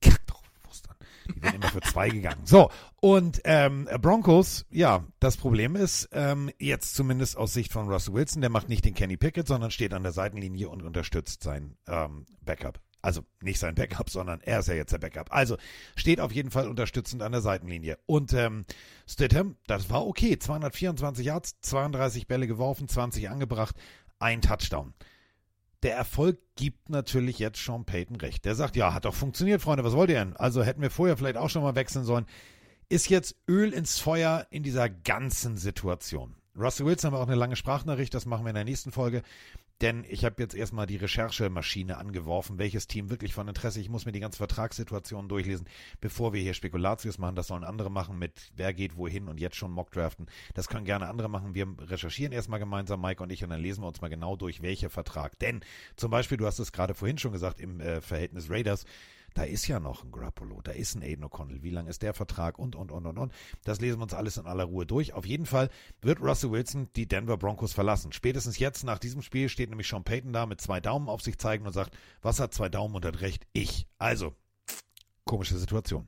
kack 0.01 0.25
drauf, 0.25 0.41
Wurst 0.63 0.87
dann. 0.87 0.95
Die 1.35 1.41
wären 1.41 1.55
immer 1.55 1.69
für 1.69 1.81
zwei 1.81 2.09
gegangen. 2.09 2.41
So, 2.45 2.69
und 2.99 3.41
ähm, 3.43 3.87
Broncos, 4.01 4.65
ja, 4.69 5.05
das 5.19 5.37
Problem 5.37 5.75
ist, 5.75 6.09
ähm, 6.11 6.49
jetzt 6.59 6.95
zumindest 6.95 7.37
aus 7.37 7.53
Sicht 7.53 7.71
von 7.71 7.87
Russell 7.87 8.13
Wilson, 8.13 8.41
der 8.41 8.49
macht 8.49 8.69
nicht 8.69 8.85
den 8.85 8.93
Kenny 8.93 9.17
Pickett, 9.17 9.47
sondern 9.47 9.71
steht 9.71 9.93
an 9.93 10.03
der 10.03 10.11
Seitenlinie 10.11 10.69
und 10.69 10.83
unterstützt 10.83 11.43
sein 11.43 11.77
ähm, 11.87 12.25
Backup. 12.41 12.79
Also 13.01 13.21
nicht 13.41 13.59
sein 13.59 13.75
Backup, 13.75 14.09
sondern 14.09 14.41
er 14.41 14.59
ist 14.59 14.67
ja 14.67 14.73
jetzt 14.73 14.91
der 14.91 14.97
Backup. 14.97 15.31
Also 15.31 15.57
steht 15.95 16.19
auf 16.19 16.31
jeden 16.31 16.51
Fall 16.51 16.67
unterstützend 16.67 17.21
an 17.21 17.31
der 17.31 17.41
Seitenlinie. 17.41 17.97
Und 18.05 18.33
ähm, 18.33 18.65
Stidham, 19.05 19.55
das 19.67 19.89
war 19.89 20.05
okay. 20.05 20.37
224 20.37 21.25
Yards, 21.25 21.61
32 21.61 22.27
Bälle 22.27 22.47
geworfen, 22.47 22.87
20 22.87 23.29
angebracht, 23.29 23.75
ein 24.19 24.41
Touchdown 24.41 24.93
der 25.83 25.95
Erfolg 25.95 26.39
gibt 26.55 26.89
natürlich 26.89 27.39
jetzt 27.39 27.63
Sean 27.63 27.85
Payton 27.85 28.17
recht. 28.17 28.45
Der 28.45 28.55
sagt, 28.55 28.75
ja, 28.75 28.93
hat 28.93 29.05
doch 29.05 29.13
funktioniert, 29.13 29.61
Freunde, 29.61 29.83
was 29.83 29.93
wollt 29.93 30.09
ihr 30.09 30.17
denn? 30.17 30.35
Also 30.35 30.63
hätten 30.63 30.81
wir 30.81 30.89
vorher 30.89 31.17
vielleicht 31.17 31.37
auch 31.37 31.49
schon 31.49 31.61
mal 31.61 31.75
wechseln 31.75 32.03
sollen. 32.03 32.25
Ist 32.89 33.09
jetzt 33.09 33.35
Öl 33.47 33.73
ins 33.73 33.99
Feuer 33.99 34.47
in 34.49 34.63
dieser 34.63 34.89
ganzen 34.89 35.57
Situation. 35.57 36.35
Russell 36.57 36.85
Wilson 36.87 37.07
haben 37.07 37.17
wir 37.17 37.21
auch 37.21 37.27
eine 37.27 37.35
lange 37.35 37.55
Sprachnachricht, 37.55 38.13
das 38.13 38.25
machen 38.25 38.45
wir 38.45 38.49
in 38.49 38.55
der 38.55 38.63
nächsten 38.63 38.91
Folge. 38.91 39.21
Denn 39.81 40.05
ich 40.09 40.25
habe 40.25 40.41
jetzt 40.41 40.55
erstmal 40.55 40.87
die 40.87 40.95
Recherchemaschine 40.95 41.97
angeworfen, 41.97 42.57
welches 42.57 42.87
Team 42.87 43.09
wirklich 43.09 43.33
von 43.33 43.47
Interesse. 43.47 43.79
Ich 43.79 43.89
muss 43.89 44.05
mir 44.05 44.11
die 44.11 44.19
ganze 44.19 44.37
Vertragssituation 44.37 45.29
durchlesen, 45.29 45.67
bevor 46.01 46.33
wir 46.33 46.41
hier 46.41 46.53
Spekulatius 46.53 47.17
machen. 47.17 47.35
Das 47.35 47.47
sollen 47.47 47.63
andere 47.63 47.91
machen 47.91 48.17
mit 48.17 48.51
wer 48.55 48.73
geht 48.73 48.97
wohin 48.97 49.27
und 49.27 49.39
jetzt 49.39 49.55
schon 49.55 49.71
Mockdraften. 49.71 50.27
Das 50.53 50.67
können 50.67 50.85
gerne 50.85 51.07
andere 51.07 51.29
machen. 51.29 51.53
Wir 51.53 51.67
recherchieren 51.79 52.31
erstmal 52.33 52.59
gemeinsam, 52.59 53.01
Mike 53.01 53.21
und 53.21 53.31
ich, 53.31 53.43
und 53.43 53.49
dann 53.49 53.61
lesen 53.61 53.83
wir 53.83 53.87
uns 53.87 54.01
mal 54.01 54.09
genau 54.09 54.35
durch, 54.35 54.61
welcher 54.61 54.89
Vertrag. 54.89 55.37
Denn 55.39 55.61
zum 55.95 56.11
Beispiel, 56.11 56.37
du 56.37 56.45
hast 56.45 56.59
es 56.59 56.71
gerade 56.71 56.93
vorhin 56.93 57.17
schon 57.17 57.31
gesagt, 57.31 57.59
im 57.59 57.79
äh, 57.79 58.01
Verhältnis 58.01 58.49
Raiders, 58.49 58.85
da 59.37 59.43
ist 59.43 59.67
ja 59.67 59.79
noch 59.79 60.03
ein 60.03 60.11
Grappolo, 60.11 60.61
da 60.63 60.71
ist 60.71 60.95
ein 60.95 61.03
Aiden 61.03 61.23
O'Connell, 61.23 61.61
wie 61.61 61.69
lang 61.69 61.85
ist 61.85 62.01
der 62.01 62.15
Vertrag 62.15 62.57
und, 62.57 62.75
und, 62.75 62.91
und, 62.91 63.05
und, 63.05 63.19
und. 63.19 63.31
Das 63.63 63.79
lesen 63.79 63.99
wir 63.99 64.03
uns 64.03 64.15
alles 64.15 64.37
in 64.37 64.47
aller 64.47 64.63
Ruhe 64.63 64.87
durch. 64.87 65.13
Auf 65.13 65.27
jeden 65.27 65.45
Fall 65.45 65.69
wird 66.01 66.21
Russell 66.21 66.49
Wilson 66.49 66.89
die 66.95 67.07
Denver 67.07 67.37
Broncos 67.37 67.71
verlassen. 67.71 68.11
Spätestens 68.11 68.57
jetzt 68.57 68.83
nach 68.83 68.97
diesem 68.97 69.21
Spiel 69.21 69.47
steht 69.47 69.69
nämlich 69.69 69.87
Sean 69.87 70.03
Payton 70.03 70.33
da 70.33 70.47
mit 70.47 70.59
zwei 70.59 70.79
Daumen 70.79 71.07
auf 71.07 71.21
sich 71.21 71.37
zeigen 71.37 71.67
und 71.67 71.73
sagt, 71.73 71.95
was 72.23 72.39
hat 72.39 72.51
zwei 72.55 72.67
Daumen 72.67 72.95
und 72.95 73.05
hat 73.05 73.21
recht? 73.21 73.45
Ich. 73.53 73.85
Also, 73.99 74.33
komische 75.23 75.59
Situation. 75.59 76.07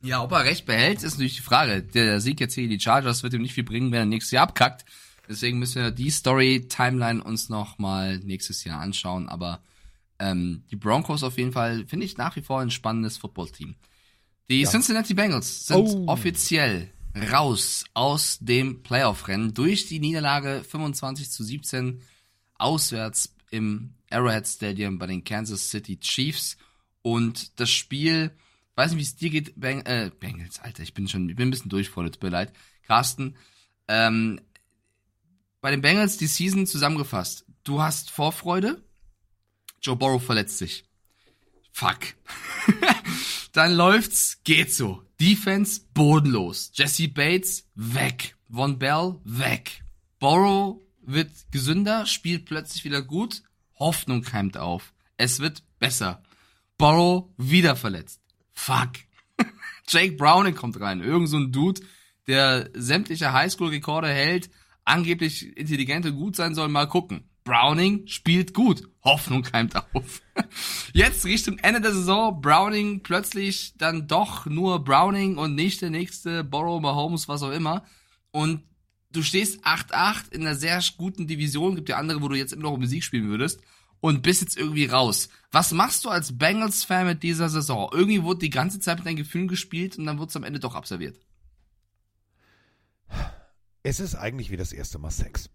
Ja, 0.00 0.22
ob 0.22 0.32
er 0.32 0.44
recht 0.44 0.64
behält, 0.64 1.02
ist 1.02 1.12
natürlich 1.12 1.36
die 1.36 1.42
Frage. 1.42 1.82
Der 1.82 2.22
Sieg 2.22 2.40
jetzt 2.40 2.54
gegen 2.54 2.70
die 2.70 2.80
Chargers 2.80 3.22
wird 3.22 3.34
ihm 3.34 3.42
nicht 3.42 3.52
viel 3.52 3.64
bringen, 3.64 3.92
wenn 3.92 3.98
er 4.00 4.06
nächstes 4.06 4.30
Jahr 4.30 4.44
abkackt. 4.44 4.86
Deswegen 5.28 5.58
müssen 5.58 5.82
wir 5.82 5.90
die 5.90 6.10
Story-Timeline 6.10 7.22
uns 7.22 7.50
noch 7.50 7.76
mal 7.78 8.18
nächstes 8.20 8.64
Jahr 8.64 8.80
anschauen. 8.80 9.28
Aber 9.28 9.60
ähm, 10.18 10.64
die 10.70 10.76
Broncos 10.76 11.22
auf 11.22 11.38
jeden 11.38 11.52
Fall 11.52 11.86
finde 11.86 12.06
ich 12.06 12.16
nach 12.16 12.36
wie 12.36 12.42
vor 12.42 12.60
ein 12.60 12.70
spannendes 12.70 13.16
Footballteam. 13.16 13.74
Die 14.50 14.62
ja. 14.62 14.70
Cincinnati 14.70 15.14
Bengals 15.14 15.66
sind 15.66 15.76
oh. 15.76 16.04
offiziell 16.06 16.90
raus 17.32 17.84
aus 17.94 18.38
dem 18.40 18.82
Playoff-Rennen 18.82 19.54
durch 19.54 19.86
die 19.86 20.00
Niederlage 20.00 20.64
25 20.64 21.30
zu 21.30 21.44
17 21.44 22.00
auswärts 22.56 23.34
im 23.50 23.94
Arrowhead 24.10 24.46
Stadium 24.46 24.98
bei 24.98 25.06
den 25.06 25.24
Kansas 25.24 25.70
City 25.70 25.98
Chiefs. 25.98 26.56
Und 27.02 27.58
das 27.60 27.70
Spiel, 27.70 28.32
weiß 28.74 28.92
nicht, 28.92 28.98
wie 28.98 29.02
es 29.02 29.16
dir 29.16 29.30
geht, 29.30 29.60
Bang, 29.60 29.82
äh, 29.82 30.10
Bengals, 30.18 30.60
Alter, 30.60 30.82
ich 30.82 30.94
bin 30.94 31.06
schon, 31.08 31.28
ich 31.28 31.36
bin 31.36 31.48
ein 31.48 31.50
bisschen 31.50 31.70
durchfordert, 31.70 32.14
tut 32.14 32.22
mir 32.24 32.30
leid. 32.30 32.52
Carsten, 32.86 33.36
ähm, 33.88 34.40
bei 35.60 35.70
den 35.70 35.82
Bengals 35.82 36.16
die 36.16 36.26
Season 36.26 36.66
zusammengefasst. 36.66 37.46
Du 37.62 37.80
hast 37.80 38.10
Vorfreude, 38.10 38.82
Joe 39.84 39.96
Burrow 39.96 40.22
verletzt 40.22 40.56
sich. 40.56 40.84
Fuck. 41.70 42.14
Dann 43.52 43.74
läuft's, 43.74 44.40
geht 44.42 44.72
so. 44.72 45.02
Defense 45.20 45.82
bodenlos. 45.92 46.70
Jesse 46.72 47.08
Bates 47.08 47.68
weg. 47.74 48.36
Von 48.50 48.78
Bell 48.78 49.20
weg. 49.24 49.84
Burrow 50.18 50.80
wird 51.02 51.30
gesünder, 51.50 52.06
spielt 52.06 52.46
plötzlich 52.46 52.84
wieder 52.84 53.02
gut. 53.02 53.42
Hoffnung 53.78 54.22
keimt 54.22 54.56
auf. 54.56 54.94
Es 55.18 55.40
wird 55.40 55.62
besser. 55.78 56.22
Burrow 56.78 57.28
wieder 57.36 57.76
verletzt. 57.76 58.22
Fuck. 58.54 58.92
Jake 59.88 60.16
Browning 60.16 60.54
kommt 60.54 60.80
rein. 60.80 61.02
Irgend 61.02 61.28
so 61.28 61.36
ein 61.36 61.52
Dude, 61.52 61.82
der 62.26 62.70
sämtliche 62.72 63.34
Highschool-Rekorde 63.34 64.08
hält, 64.08 64.48
angeblich 64.84 65.56
intelligent 65.58 66.06
und 66.06 66.16
gut 66.16 66.36
sein 66.36 66.54
soll. 66.54 66.68
Mal 66.68 66.86
gucken. 66.86 67.28
Browning 67.44 68.06
spielt 68.06 68.54
gut. 68.54 68.88
Hoffnung 69.02 69.42
keimt 69.42 69.76
auf. 69.76 70.22
Jetzt 70.94 71.26
Richtung 71.26 71.58
Ende 71.58 71.82
der 71.82 71.92
Saison, 71.92 72.40
Browning 72.40 73.02
plötzlich 73.02 73.74
dann 73.76 74.08
doch 74.08 74.46
nur 74.46 74.82
Browning 74.82 75.36
und 75.36 75.54
nicht 75.54 75.82
der 75.82 75.90
nächste 75.90 76.42
Borrow, 76.42 76.80
Mahomes, 76.80 77.28
was 77.28 77.42
auch 77.42 77.50
immer. 77.52 77.84
Und 78.30 78.62
du 79.12 79.22
stehst 79.22 79.64
8-8 79.66 80.32
in 80.32 80.40
einer 80.40 80.54
sehr 80.54 80.82
guten 80.96 81.26
Division, 81.26 81.76
gibt 81.76 81.90
ja 81.90 81.98
andere, 81.98 82.22
wo 82.22 82.28
du 82.28 82.34
jetzt 82.34 82.54
immer 82.54 82.62
noch 82.62 82.78
Musik 82.78 83.04
spielen 83.04 83.28
würdest 83.28 83.60
und 84.00 84.22
bist 84.22 84.40
jetzt 84.40 84.56
irgendwie 84.56 84.86
raus. 84.86 85.28
Was 85.52 85.72
machst 85.72 86.04
du 86.06 86.08
als 86.08 86.36
Bengals-Fan 86.36 87.06
mit 87.06 87.22
dieser 87.22 87.50
Saison? 87.50 87.90
Irgendwie 87.92 88.22
wurde 88.22 88.40
die 88.40 88.50
ganze 88.50 88.80
Zeit 88.80 88.98
mit 88.98 89.06
deinen 89.06 89.16
Gefühlen 89.16 89.48
gespielt 89.48 89.98
und 89.98 90.06
dann 90.06 90.18
wurde 90.18 90.30
es 90.30 90.36
am 90.36 90.44
Ende 90.44 90.60
doch 90.60 90.74
absolviert. 90.74 91.18
Es 93.82 94.00
ist 94.00 94.14
eigentlich 94.14 94.50
wie 94.50 94.56
das 94.56 94.72
erste 94.72 94.98
Mal 94.98 95.10
Sex. 95.10 95.50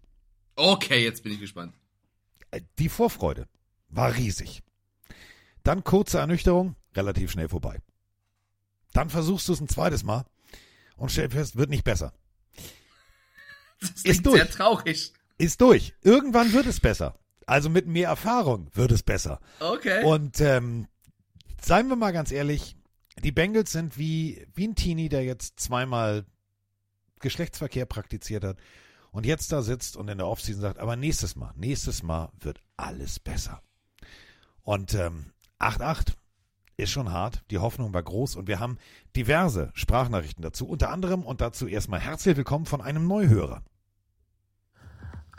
Okay, 0.60 1.02
jetzt 1.02 1.22
bin 1.22 1.32
ich 1.32 1.40
gespannt. 1.40 1.74
Äh, 2.50 2.60
die 2.78 2.90
Vorfreude 2.90 3.48
war 3.88 4.14
riesig. 4.14 4.62
Dann 5.62 5.84
kurze 5.84 6.18
Ernüchterung, 6.18 6.76
relativ 6.94 7.30
schnell 7.30 7.48
vorbei. 7.48 7.78
Dann 8.92 9.08
versuchst 9.08 9.48
du 9.48 9.54
es 9.54 9.60
ein 9.60 9.68
zweites 9.68 10.04
Mal 10.04 10.26
und 10.96 11.10
stell 11.10 11.30
fest, 11.30 11.56
wird 11.56 11.70
nicht 11.70 11.84
besser. 11.84 12.12
Das 13.80 14.02
ist 14.02 14.26
durch. 14.26 14.36
sehr 14.36 14.50
traurig. 14.50 15.14
Ist 15.38 15.62
durch. 15.62 15.94
Irgendwann 16.02 16.52
wird 16.52 16.66
es 16.66 16.80
besser. 16.80 17.18
Also 17.46 17.70
mit 17.70 17.86
mehr 17.86 18.08
Erfahrung 18.08 18.68
wird 18.74 18.92
es 18.92 19.02
besser. 19.02 19.40
Okay. 19.58 20.04
Und 20.04 20.38
ähm, 20.42 20.86
seien 21.62 21.88
wir 21.88 21.96
mal 21.96 22.12
ganz 22.12 22.30
ehrlich, 22.30 22.76
die 23.24 23.32
Bengals 23.32 23.72
sind 23.72 23.96
wie, 23.96 24.46
wie 24.54 24.68
ein 24.68 24.74
Teenie, 24.74 25.08
der 25.08 25.24
jetzt 25.24 25.60
zweimal 25.60 26.26
Geschlechtsverkehr 27.20 27.86
praktiziert 27.86 28.44
hat 28.44 28.58
und 29.10 29.26
jetzt 29.26 29.52
da 29.52 29.62
sitzt 29.62 29.96
und 29.96 30.08
in 30.08 30.18
der 30.18 30.26
Offseason 30.26 30.62
sagt, 30.62 30.78
aber 30.78 30.96
nächstes 30.96 31.36
Mal, 31.36 31.52
nächstes 31.56 32.02
Mal 32.02 32.30
wird 32.40 32.60
alles 32.76 33.18
besser. 33.18 33.62
Und 34.62 34.94
ähm, 34.94 35.32
8-8 35.58 36.14
ist 36.76 36.90
schon 36.90 37.12
hart, 37.12 37.42
die 37.50 37.58
Hoffnung 37.58 37.92
war 37.92 38.02
groß 38.02 38.36
und 38.36 38.46
wir 38.48 38.60
haben 38.60 38.78
diverse 39.16 39.70
Sprachnachrichten 39.74 40.42
dazu, 40.42 40.66
unter 40.66 40.90
anderem 40.90 41.22
und 41.22 41.40
dazu 41.40 41.66
erstmal 41.66 42.00
herzlich 42.00 42.36
willkommen 42.36 42.66
von 42.66 42.80
einem 42.80 43.06
Neuhörer. 43.06 43.62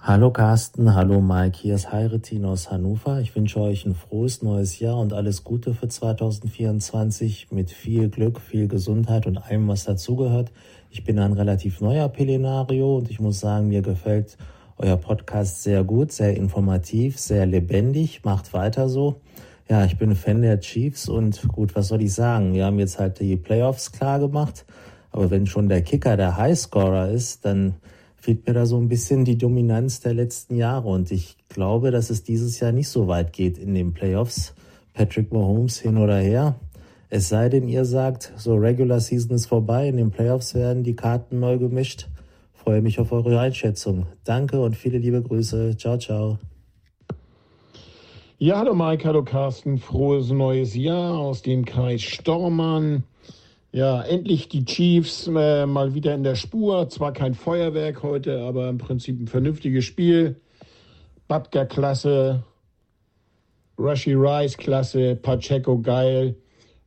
Hallo 0.03 0.31
Carsten, 0.31 0.95
hallo 0.95 1.21
Mike, 1.21 1.59
hier 1.59 1.75
ist 1.75 1.91
Heiretin 1.91 2.43
aus 2.45 2.71
Hannover. 2.71 3.21
Ich 3.21 3.35
wünsche 3.35 3.61
euch 3.61 3.85
ein 3.85 3.93
frohes 3.93 4.41
neues 4.41 4.79
Jahr 4.79 4.97
und 4.97 5.13
alles 5.13 5.43
Gute 5.43 5.75
für 5.75 5.89
2024 5.89 7.51
mit 7.51 7.69
viel 7.69 8.09
Glück, 8.09 8.41
viel 8.41 8.67
Gesundheit 8.67 9.27
und 9.27 9.37
allem, 9.37 9.67
was 9.67 9.83
dazugehört. 9.83 10.51
Ich 10.89 11.03
bin 11.03 11.19
ein 11.19 11.33
relativ 11.33 11.81
neuer 11.81 12.09
Pelenario 12.09 12.97
und 12.97 13.11
ich 13.11 13.19
muss 13.19 13.41
sagen, 13.41 13.67
mir 13.67 13.83
gefällt 13.83 14.39
euer 14.79 14.97
Podcast 14.97 15.61
sehr 15.61 15.83
gut, 15.83 16.11
sehr 16.11 16.35
informativ, 16.35 17.19
sehr 17.19 17.45
lebendig. 17.45 18.23
Macht 18.23 18.53
weiter 18.53 18.89
so. 18.89 19.21
Ja, 19.69 19.85
ich 19.85 19.99
bin 19.99 20.15
Fan 20.15 20.41
der 20.41 20.61
Chiefs 20.61 21.09
und 21.09 21.47
gut, 21.47 21.75
was 21.75 21.89
soll 21.89 22.01
ich 22.01 22.15
sagen? 22.15 22.55
Wir 22.55 22.65
haben 22.65 22.79
jetzt 22.79 22.97
halt 22.97 23.19
die 23.19 23.37
Playoffs 23.37 23.91
klar 23.91 24.17
gemacht. 24.17 24.65
Aber 25.11 25.29
wenn 25.29 25.45
schon 25.45 25.69
der 25.69 25.83
Kicker 25.83 26.17
der 26.17 26.37
Highscorer 26.37 27.09
ist, 27.09 27.45
dann 27.45 27.75
fehlt 28.21 28.47
mir 28.47 28.53
da 28.53 28.65
so 28.65 28.77
ein 28.77 28.87
bisschen 28.87 29.25
die 29.25 29.37
Dominanz 29.37 29.99
der 29.99 30.13
letzten 30.13 30.55
Jahre. 30.55 30.87
Und 30.87 31.11
ich 31.11 31.37
glaube, 31.49 31.91
dass 31.91 32.09
es 32.09 32.23
dieses 32.23 32.59
Jahr 32.59 32.71
nicht 32.71 32.87
so 32.87 33.07
weit 33.07 33.33
geht 33.33 33.57
in 33.57 33.73
den 33.73 33.93
Playoffs. 33.93 34.53
Patrick 34.93 35.33
Mahomes 35.33 35.79
hin 35.79 35.97
oder 35.97 36.17
her. 36.17 36.55
Es 37.09 37.27
sei 37.27 37.49
denn, 37.49 37.67
ihr 37.67 37.83
sagt, 37.83 38.31
so 38.37 38.55
Regular 38.55 38.99
Season 38.99 39.35
ist 39.35 39.47
vorbei, 39.47 39.89
in 39.89 39.97
den 39.97 40.11
Playoffs 40.11 40.53
werden 40.55 40.83
die 40.83 40.95
Karten 40.95 41.39
neu 41.39 41.57
gemischt. 41.57 42.07
Freue 42.53 42.81
mich 42.81 42.99
auf 42.99 43.11
eure 43.11 43.39
Einschätzung. 43.39 44.05
Danke 44.23 44.61
und 44.61 44.77
viele 44.77 44.99
liebe 44.99 45.21
Grüße. 45.21 45.75
Ciao, 45.77 45.97
ciao. 45.97 46.37
Ja, 48.37 48.59
hallo 48.59 48.73
Mike, 48.73 49.07
hallo 49.07 49.23
Carsten. 49.23 49.77
Frohes 49.77 50.31
neues 50.31 50.75
Jahr 50.75 51.17
aus 51.17 51.41
dem 51.41 51.65
Kreis 51.65 52.01
Stormann. 52.01 53.03
Ja, 53.73 54.01
endlich 54.01 54.49
die 54.49 54.65
Chiefs 54.65 55.27
äh, 55.27 55.65
mal 55.65 55.93
wieder 55.93 56.13
in 56.13 56.23
der 56.23 56.35
Spur. 56.35 56.89
Zwar 56.89 57.13
kein 57.13 57.33
Feuerwerk 57.33 58.03
heute, 58.03 58.41
aber 58.41 58.67
im 58.67 58.77
Prinzip 58.77 59.17
ein 59.19 59.27
vernünftiges 59.27 59.85
Spiel. 59.85 60.35
Butker 61.29 61.65
klasse, 61.65 62.43
Rushy 63.77 64.13
Rice 64.13 64.57
klasse, 64.57 65.15
Pacheco 65.15 65.79
geil. 65.79 66.35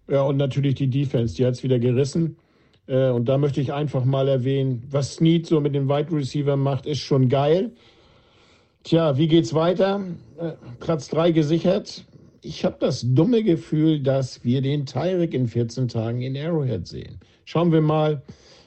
Ja, 0.09 0.25
und 0.25 0.37
natürlich 0.37 0.75
die 0.75 0.91
Defense, 0.91 1.35
die 1.35 1.47
hat 1.47 1.55
es 1.55 1.63
wieder 1.63 1.79
gerissen. 1.79 2.37
Äh, 2.87 3.09
und 3.09 3.31
da 3.31 3.39
möchte 3.39 3.63
ich 3.63 3.73
einfach 3.73 4.05
mal 4.05 4.29
erwähnen, 4.29 4.83
was 4.91 5.15
Snead 5.15 5.47
so 5.47 5.61
mit 5.61 5.75
dem 5.75 5.89
Wide 5.89 6.13
Receiver 6.13 6.57
macht, 6.57 6.85
ist 6.85 6.99
schon 6.99 7.31
geil. 7.31 7.73
Tja, 8.83 9.17
wie 9.17 9.29
geht's 9.29 9.55
weiter? 9.55 10.03
Äh, 10.39 10.53
Platz 10.81 11.09
3 11.09 11.31
gesichert. 11.31 12.05
Ich 12.45 12.63
habe 12.67 12.77
das 12.79 13.03
dumme 13.07 13.43
Gefühl, 13.43 14.03
dass 14.03 14.45
wir 14.45 14.61
den 14.61 14.85
Tyreek 14.85 15.33
in 15.33 15.49
14 15.49 15.89
Tagen 15.89 16.21
in 16.21 16.37
Arrowhead 16.37 16.87
sehen. 16.87 17.19
Schauen 17.47 17.73
wir 17.73 17.81
mal. 17.81 18.23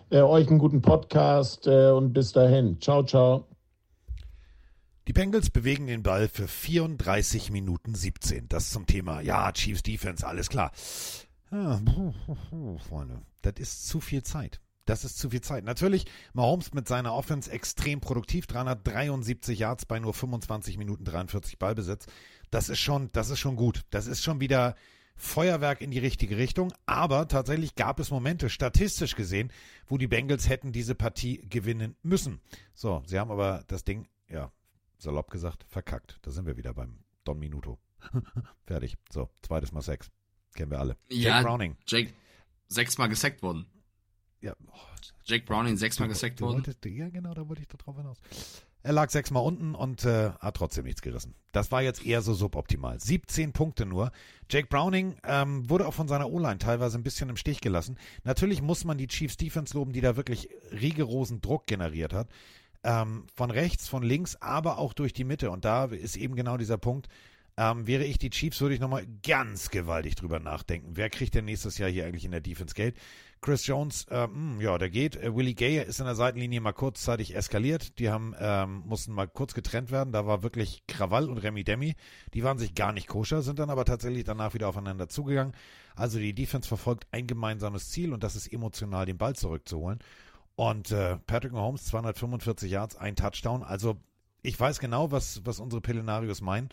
Äh, 0.10 0.22
euch 0.22 0.48
einen 0.48 0.58
guten 0.58 0.82
Podcast 0.82 1.68
äh, 1.68 1.92
und 1.92 2.12
bis 2.12 2.32
dahin. 2.32 2.82
Ciao, 2.82 3.04
ciao. 3.04 3.46
Die 5.08 5.14
Bengals 5.14 5.52
bewegen 5.52 5.86
den 5.86 6.02
Ball 6.02 6.28
für 6.28 6.48
34 6.48 7.52
Minuten 7.52 7.94
17. 7.94 8.50
Das 8.50 8.72
zum 8.72 8.88
Thema, 8.88 9.22
ja, 9.22 9.52
Chiefs 9.52 9.84
Defense, 9.84 10.26
alles 10.26 10.50
klar. 10.50 10.72
Ja, 11.52 11.80
Freunde, 12.90 13.22
das 13.44 13.54
ist 13.58 13.88
zu 13.88 14.00
viel 14.00 14.24
Zeit. 14.24 14.60
Das 14.88 15.04
ist 15.04 15.20
zu 15.20 15.30
viel 15.30 15.42
Zeit. 15.42 15.66
Natürlich, 15.66 16.06
Mahomes 16.34 16.74
mit 16.74 16.88
seiner 16.88 17.14
Offense 17.14 17.52
extrem 17.52 18.00
produktiv, 18.00 18.48
373 18.48 19.60
Yards 19.60 19.86
bei 19.86 20.00
nur 20.00 20.14
25 20.14 20.78
Minuten 20.78 21.04
43 21.04 21.60
Ballbesitz. 21.60 22.06
Das 22.50 22.70
ist 22.70 22.80
schon, 22.80 23.12
das 23.12 23.30
ist 23.30 23.40
schon 23.40 23.56
gut. 23.56 23.84
Das 23.90 24.08
ist 24.08 24.24
schon 24.24 24.40
wieder 24.40 24.76
Feuerwerk 25.16 25.82
in 25.82 25.92
die 25.92 26.00
richtige 26.00 26.38
Richtung. 26.38 26.74
Aber 26.86 27.28
tatsächlich 27.28 27.76
gab 27.76 28.00
es 28.00 28.12
Momente, 28.12 28.50
statistisch 28.50 29.16
gesehen, 29.16 29.52
wo 29.88 29.98
die 29.98 30.08
Bengals 30.08 30.48
hätten 30.48 30.72
diese 30.72 30.96
Partie 30.96 31.42
gewinnen 31.50 31.96
müssen. 32.04 32.40
So, 32.74 33.04
sie 33.06 33.20
haben 33.20 33.32
aber 33.32 33.64
das 33.68 33.84
Ding, 33.84 34.08
ja, 34.30 34.52
salopp 34.98 35.30
gesagt, 35.32 35.66
verkackt. 35.70 36.20
Da 36.22 36.32
sind 36.32 36.46
wir 36.46 36.56
wieder 36.58 36.74
beim 36.74 37.00
Don 37.24 37.40
Minuto. 37.40 37.80
Fertig. 38.66 38.96
So, 39.12 39.30
zweites 39.42 39.72
Mal 39.72 39.82
Sex. 39.82 40.10
Kennen 40.56 40.72
wir 40.72 40.80
alle. 40.80 40.98
Ja, 41.10 41.32
Jake 41.38 41.44
Browning. 41.44 41.78
Jake 41.88 42.14
sechsmal 42.68 43.10
gesackt 43.10 43.42
worden. 43.42 43.66
Ja. 44.42 44.56
Jake 45.26 45.46
Browning 45.46 45.78
sechsmal 45.78 46.08
gesackt 46.08 46.40
worden. 46.42 46.58
wolltest- 46.66 46.86
Ja, 46.86 47.10
genau, 47.10 47.34
da 47.34 47.48
wollte 47.50 47.64
ich 47.64 47.68
drauf 47.68 47.96
hinaus. 47.98 48.18
Er 48.88 48.94
lag 48.94 49.10
sechsmal 49.10 49.44
unten 49.44 49.76
und 49.76 50.06
äh, 50.06 50.30
hat 50.40 50.56
trotzdem 50.56 50.86
nichts 50.86 51.02
gerissen. 51.02 51.36
Das 51.52 51.74
war 51.74 51.82
jetzt 51.82 52.06
eher 52.06 52.22
so 52.22 52.34
suboptimal. 52.34 52.98
17 52.98 53.52
Punkte 53.52 53.86
nur. 53.86 54.14
Jake 54.50 54.70
Browning 54.70 55.18
ähm, 55.26 55.70
wurde 55.70 55.86
auch 55.86 55.94
von 55.94 56.08
seiner 56.08 56.32
O-Line 56.32 56.58
teilweise 56.58 56.98
ein 56.98 57.04
bisschen 57.04 57.28
im 57.28 57.36
Stich 57.36 57.60
gelassen. 57.60 57.98
Natürlich 58.24 58.62
muss 58.62 58.86
man 58.86 58.98
die 58.98 59.08
Chiefs 59.08 59.36
Defense 59.36 59.76
loben, 59.76 59.92
die 59.92 60.00
da 60.00 60.16
wirklich 60.16 60.48
rigorosen 60.72 61.42
Druck 61.42 61.68
generiert 61.68 62.14
hat. 62.14 62.30
Ähm, 62.86 63.26
von 63.36 63.52
rechts, 63.52 63.90
von 63.90 64.04
links, 64.04 64.38
aber 64.38 64.78
auch 64.78 64.94
durch 64.94 65.12
die 65.12 65.26
Mitte. 65.26 65.52
Und 65.52 65.66
da 65.66 65.84
ist 65.84 66.16
eben 66.16 66.38
genau 66.38 66.56
dieser 66.56 66.78
Punkt. 66.78 67.10
Ähm, 67.58 67.88
wäre 67.88 68.06
ich 68.06 68.20
die 68.20 68.30
Chiefs, 68.30 68.62
würde 68.62 68.76
ich 68.76 68.80
nochmal 68.80 69.06
ganz 69.22 69.70
gewaltig 69.70 70.16
drüber 70.16 70.40
nachdenken. 70.40 70.92
Wer 70.94 71.10
kriegt 71.10 71.36
denn 71.36 71.44
nächstes 71.44 71.78
Jahr 71.78 71.90
hier 71.90 72.06
eigentlich 72.06 72.24
in 72.24 72.32
der 72.32 72.40
Defense 72.40 72.74
Geld? 72.74 72.96
Chris 73.42 73.68
Jones, 73.68 74.06
ähm, 74.10 74.60
ja, 74.60 74.78
der 74.78 74.90
geht. 74.90 75.16
Äh, 75.16 75.36
Willie 75.36 75.54
Gay 75.54 75.84
ist 75.84 76.00
in 76.00 76.06
der 76.06 76.16
Seitenlinie 76.16 76.62
mal 76.62 76.74
kurzzeitig 76.74 77.36
eskaliert. 77.36 78.00
Die 78.00 78.10
haben, 78.10 78.36
ähm, 78.40 78.84
mussten 78.86 79.14
mal 79.14 79.28
kurz 79.28 79.54
getrennt 79.54 79.92
werden. 79.92 80.12
Da 80.12 80.26
war 80.26 80.44
wirklich 80.44 80.84
Krawall 80.88 81.30
und 81.30 81.38
Remy 81.38 81.64
Demi. 81.64 81.96
Die 82.34 82.44
waren 82.44 82.58
sich 82.58 82.76
gar 82.76 82.94
nicht 82.94 83.08
koscher, 83.08 83.42
sind 83.42 83.60
dann 83.60 83.70
aber 83.70 83.86
tatsächlich 83.86 84.24
danach 84.24 84.54
wieder 84.54 84.68
aufeinander 84.68 85.08
zugegangen. 85.08 85.54
Also 85.96 86.20
die 86.20 86.34
Defense 86.34 86.68
verfolgt 86.68 87.08
ein 87.12 87.28
gemeinsames 87.28 87.90
Ziel 87.90 88.14
und 88.14 88.24
das 88.24 88.36
ist 88.36 88.52
emotional 88.52 89.06
den 89.06 89.18
Ball 89.18 89.36
zurückzuholen. 89.36 90.00
Und 90.56 90.92
äh, 90.92 91.18
Patrick 91.28 91.54
Mahomes, 91.54 91.86
245 91.86 92.72
Yards, 92.72 92.96
ein 92.96 93.16
Touchdown. 93.16 93.64
Also 93.64 93.98
ich 94.42 94.60
weiß 94.60 94.80
genau, 94.80 95.12
was, 95.12 95.42
was 95.46 95.60
unsere 95.60 95.82
Pelenarios 95.82 96.42
meinen. 96.42 96.70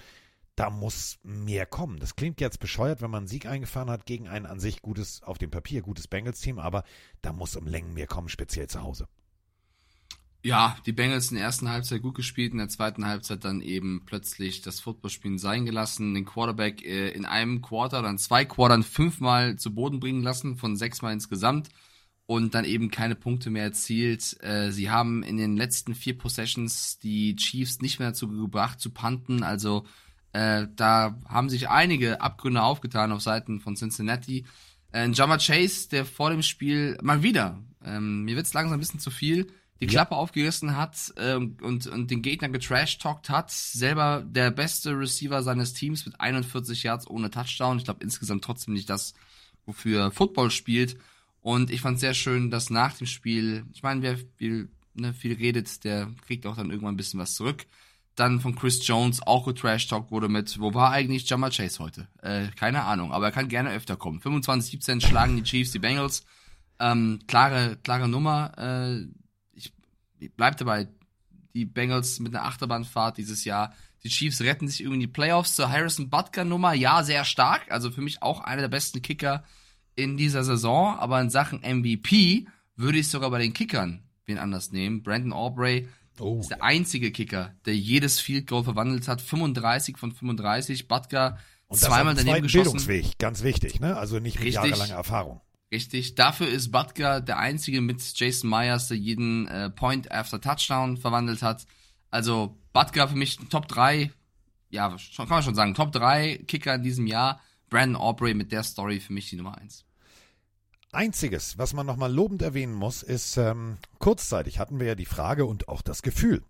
Da 0.56 0.70
muss 0.70 1.18
mehr 1.22 1.66
kommen. 1.66 1.98
Das 1.98 2.14
klingt 2.14 2.40
jetzt 2.40 2.60
bescheuert, 2.60 3.02
wenn 3.02 3.10
man 3.10 3.22
einen 3.22 3.28
Sieg 3.28 3.46
eingefahren 3.46 3.90
hat 3.90 4.06
gegen 4.06 4.28
ein 4.28 4.46
an 4.46 4.60
sich 4.60 4.82
gutes, 4.82 5.22
auf 5.22 5.38
dem 5.38 5.50
Papier 5.50 5.82
gutes 5.82 6.06
Bengals-Team, 6.06 6.58
aber 6.58 6.84
da 7.22 7.32
muss 7.32 7.56
um 7.56 7.66
Längen 7.66 7.94
mehr 7.94 8.06
kommen, 8.06 8.28
speziell 8.28 8.68
zu 8.68 8.82
Hause. 8.82 9.08
Ja, 10.44 10.76
die 10.84 10.92
Bengals 10.92 11.30
in 11.30 11.38
der 11.38 11.46
ersten 11.46 11.70
Halbzeit 11.70 12.02
gut 12.02 12.14
gespielt, 12.14 12.52
in 12.52 12.58
der 12.58 12.68
zweiten 12.68 13.06
Halbzeit 13.06 13.46
dann 13.46 13.62
eben 13.62 14.02
plötzlich 14.04 14.60
das 14.60 14.78
Footballspielen 14.78 15.38
sein 15.38 15.64
gelassen, 15.64 16.12
den 16.12 16.26
Quarterback 16.26 16.84
äh, 16.84 17.08
in 17.08 17.24
einem 17.24 17.62
Quarter, 17.62 18.02
dann 18.02 18.18
zwei 18.18 18.44
Quartern 18.44 18.82
fünfmal 18.82 19.56
zu 19.56 19.74
Boden 19.74 20.00
bringen 20.00 20.22
lassen, 20.22 20.56
von 20.56 20.76
sechsmal 20.76 21.14
insgesamt 21.14 21.70
und 22.26 22.54
dann 22.54 22.66
eben 22.66 22.90
keine 22.90 23.14
Punkte 23.14 23.48
mehr 23.48 23.64
erzielt. 23.64 24.36
Äh, 24.42 24.70
sie 24.70 24.90
haben 24.90 25.22
in 25.22 25.38
den 25.38 25.56
letzten 25.56 25.94
vier 25.94 26.18
Possessions 26.18 26.98
die 26.98 27.36
Chiefs 27.36 27.80
nicht 27.80 27.98
mehr 27.98 28.08
dazu 28.08 28.28
gebracht 28.28 28.80
zu 28.80 28.90
punten, 28.90 29.42
also 29.42 29.86
äh, 30.34 30.66
da 30.74 31.16
haben 31.28 31.48
sich 31.48 31.68
einige 31.70 32.20
Abgründe 32.20 32.62
aufgetan 32.62 33.12
auf 33.12 33.22
Seiten 33.22 33.60
von 33.60 33.76
Cincinnati. 33.76 34.44
Äh, 34.92 35.08
Jama 35.10 35.38
Chase, 35.38 35.88
der 35.88 36.04
vor 36.04 36.30
dem 36.30 36.42
Spiel 36.42 36.98
mal 37.02 37.22
wieder, 37.22 37.62
ähm, 37.84 38.24
mir 38.24 38.34
wird's 38.34 38.52
langsam 38.52 38.76
ein 38.76 38.80
bisschen 38.80 38.98
zu 38.98 39.12
viel, 39.12 39.46
die 39.80 39.84
Ja. 39.86 39.90
Klappe 39.92 40.16
aufgerissen 40.16 40.76
hat 40.76 41.14
ähm, 41.18 41.56
und, 41.62 41.86
und 41.86 42.10
den 42.10 42.20
Gegner 42.22 42.48
getrash-talkt 42.48 43.30
hat. 43.30 43.52
Selber 43.52 44.24
der 44.26 44.50
beste 44.50 44.98
Receiver 44.98 45.40
seines 45.42 45.72
Teams 45.72 46.04
mit 46.04 46.20
41 46.20 46.82
Yards 46.82 47.08
ohne 47.08 47.30
Touchdown. 47.30 47.78
Ich 47.78 47.84
glaube 47.84 48.02
insgesamt 48.02 48.42
trotzdem 48.42 48.74
nicht 48.74 48.90
das, 48.90 49.14
wofür 49.66 50.10
Football 50.10 50.50
spielt. 50.50 50.96
Und 51.42 51.70
ich 51.70 51.80
fand 51.80 52.00
sehr 52.00 52.14
schön, 52.14 52.50
dass 52.50 52.70
nach 52.70 52.96
dem 52.96 53.06
Spiel, 53.06 53.66
ich 53.72 53.82
meine, 53.84 54.02
wer 54.02 54.16
viel, 54.36 54.68
ne, 54.94 55.14
viel 55.14 55.34
redet, 55.34 55.84
der 55.84 56.10
kriegt 56.26 56.44
auch 56.46 56.56
dann 56.56 56.70
irgendwann 56.70 56.94
ein 56.94 56.96
bisschen 56.96 57.20
was 57.20 57.34
zurück. 57.34 57.66
Dann 58.16 58.40
von 58.40 58.54
Chris 58.54 58.86
Jones 58.86 59.22
auch 59.26 59.44
getrash-talkt 59.44 60.10
wurde 60.10 60.28
mit, 60.28 60.60
wo 60.60 60.72
war 60.72 60.92
eigentlich 60.92 61.28
Jamal 61.28 61.50
Chase 61.50 61.80
heute? 61.80 62.08
Äh, 62.22 62.46
keine 62.56 62.84
Ahnung, 62.84 63.12
aber 63.12 63.26
er 63.26 63.32
kann 63.32 63.48
gerne 63.48 63.70
öfter 63.70 63.96
kommen. 63.96 64.20
25-17 64.20 65.04
schlagen 65.04 65.36
die 65.36 65.42
Chiefs 65.42 65.72
die 65.72 65.80
Bengals. 65.80 66.24
Ähm, 66.78 67.20
klare, 67.26 67.76
klare 67.82 68.08
Nummer. 68.08 68.52
Äh, 68.56 69.06
ich, 69.52 69.72
ich 70.18 70.32
bleib 70.34 70.56
dabei. 70.58 70.88
Die 71.54 71.64
Bengals 71.64 72.18
mit 72.18 72.34
einer 72.34 72.44
Achterbahnfahrt 72.44 73.16
dieses 73.16 73.44
Jahr. 73.44 73.74
Die 74.02 74.08
Chiefs 74.08 74.40
retten 74.40 74.68
sich 74.68 74.80
irgendwie 74.80 74.96
in 74.96 75.00
die 75.00 75.06
Playoffs 75.06 75.54
zur 75.54 75.70
Harrison 75.70 76.10
Butker 76.10 76.44
Nummer. 76.44 76.74
Ja, 76.74 77.02
sehr 77.04 77.24
stark. 77.24 77.70
Also 77.70 77.90
für 77.90 78.02
mich 78.02 78.22
auch 78.22 78.40
einer 78.40 78.62
der 78.62 78.68
besten 78.68 79.02
Kicker 79.02 79.44
in 79.94 80.16
dieser 80.16 80.44
Saison. 80.44 80.98
Aber 80.98 81.20
in 81.20 81.30
Sachen 81.30 81.60
MVP 81.60 82.46
würde 82.76 82.98
ich 82.98 83.08
sogar 83.08 83.30
bei 83.30 83.38
den 83.38 83.54
Kickern 83.54 84.02
wen 84.26 84.38
anders 84.38 84.72
nehmen. 84.72 85.02
Brandon 85.02 85.32
Aubrey 85.32 85.88
ist 86.40 86.50
der 86.50 86.62
einzige 86.62 87.10
Kicker, 87.10 87.54
der 87.66 87.76
jedes 87.76 88.20
Field 88.20 88.46
Goal 88.46 88.64
verwandelt 88.64 89.08
hat. 89.08 89.20
35 89.20 89.98
von 89.98 90.12
35. 90.12 90.88
Butker 90.88 91.38
Und 91.68 91.78
zweimal 91.78 92.14
daneben 92.14 92.42
geschossen. 92.42 92.72
Bildungsweg, 92.72 93.18
ganz 93.18 93.42
wichtig, 93.42 93.80
ne? 93.80 93.96
Also 93.96 94.18
nicht 94.18 94.38
mit 94.38 94.46
Richtig. 94.46 94.70
jahrelanger 94.70 94.94
Erfahrung. 94.94 95.40
Richtig. 95.72 96.14
Dafür 96.14 96.48
ist 96.48 96.70
Butker 96.70 97.20
der 97.20 97.38
einzige 97.38 97.80
mit 97.80 98.00
Jason 98.18 98.48
Myers, 98.48 98.88
der 98.88 98.96
jeden 98.96 99.48
äh, 99.48 99.70
Point 99.70 100.10
after 100.12 100.40
Touchdown 100.40 100.96
verwandelt 100.96 101.42
hat. 101.42 101.66
Also 102.10 102.56
Butker 102.72 103.08
für 103.08 103.16
mich 103.16 103.38
Top 103.50 103.66
3, 103.66 104.10
ja, 104.70 104.96
schon, 104.98 105.26
kann 105.26 105.36
man 105.36 105.42
schon 105.42 105.56
sagen, 105.56 105.74
Top 105.74 105.90
3 105.90 106.44
Kicker 106.46 106.76
in 106.76 106.82
diesem 106.82 107.06
Jahr. 107.06 107.40
Brandon 107.70 108.00
Aubrey 108.00 108.34
mit 108.34 108.52
der 108.52 108.62
Story 108.62 109.00
für 109.00 109.12
mich 109.12 109.30
die 109.30 109.36
Nummer 109.36 109.58
1. 109.58 109.84
Einziges, 110.94 111.58
was 111.58 111.72
man 111.72 111.86
nochmal 111.86 112.12
lobend 112.12 112.42
erwähnen 112.42 112.74
muss, 112.74 113.02
ist, 113.02 113.36
ähm, 113.36 113.78
kurzzeitig 113.98 114.58
hatten 114.58 114.80
wir 114.80 114.86
ja 114.86 114.94
die 114.94 115.04
Frage 115.04 115.46
und 115.46 115.68
auch 115.68 115.82
das 115.82 116.02
Gefühl, 116.02 116.42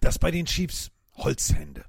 dass 0.00 0.18
bei 0.18 0.30
den 0.30 0.46
Chiefs 0.46 0.90
Holzhände 1.16 1.84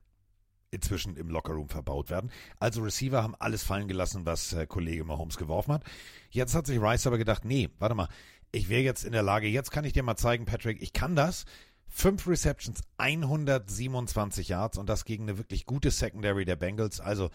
inzwischen 0.72 1.18
im 1.18 1.30
Lockerroom 1.30 1.70
verbaut 1.70 2.10
werden. 2.10 2.32
Also 2.60 2.82
Receiver 2.82 3.22
haben 3.22 3.36
alles 3.40 3.64
fallen 3.64 3.88
gelassen, 3.88 4.26
was 4.26 4.54
äh, 4.54 4.66
Kollege 4.66 5.04
Mahomes 5.04 5.38
geworfen 5.38 5.74
hat. 5.74 5.84
Jetzt 6.30 6.56
hat 6.56 6.66
sich 6.66 6.82
Rice 6.82 7.08
aber 7.08 7.18
gedacht, 7.18 7.44
nee, 7.46 7.70
warte 7.78 7.94
mal, 7.94 8.08
ich 8.54 8.70
wäre 8.70 8.82
jetzt 8.82 9.04
in 9.04 9.12
der 9.12 9.24
Lage, 9.24 9.48
jetzt 9.48 9.72
kann 9.72 9.86
ich 9.86 9.94
dir 9.94 10.04
mal 10.04 10.16
zeigen, 10.16 10.46
Patrick, 10.46 10.82
ich 10.82 10.94
kann 10.94 11.16
das. 11.16 11.46
Fünf 11.94 12.26
Receptions, 12.26 12.82
127 12.98 14.48
Yards 14.48 14.78
und 14.78 14.88
das 14.88 15.04
gegen 15.04 15.24
eine 15.24 15.38
wirklich 15.38 15.66
gute 15.66 15.92
Secondary 15.92 16.46
der 16.46 16.56
Bengals. 16.56 17.02
Also 17.02 17.30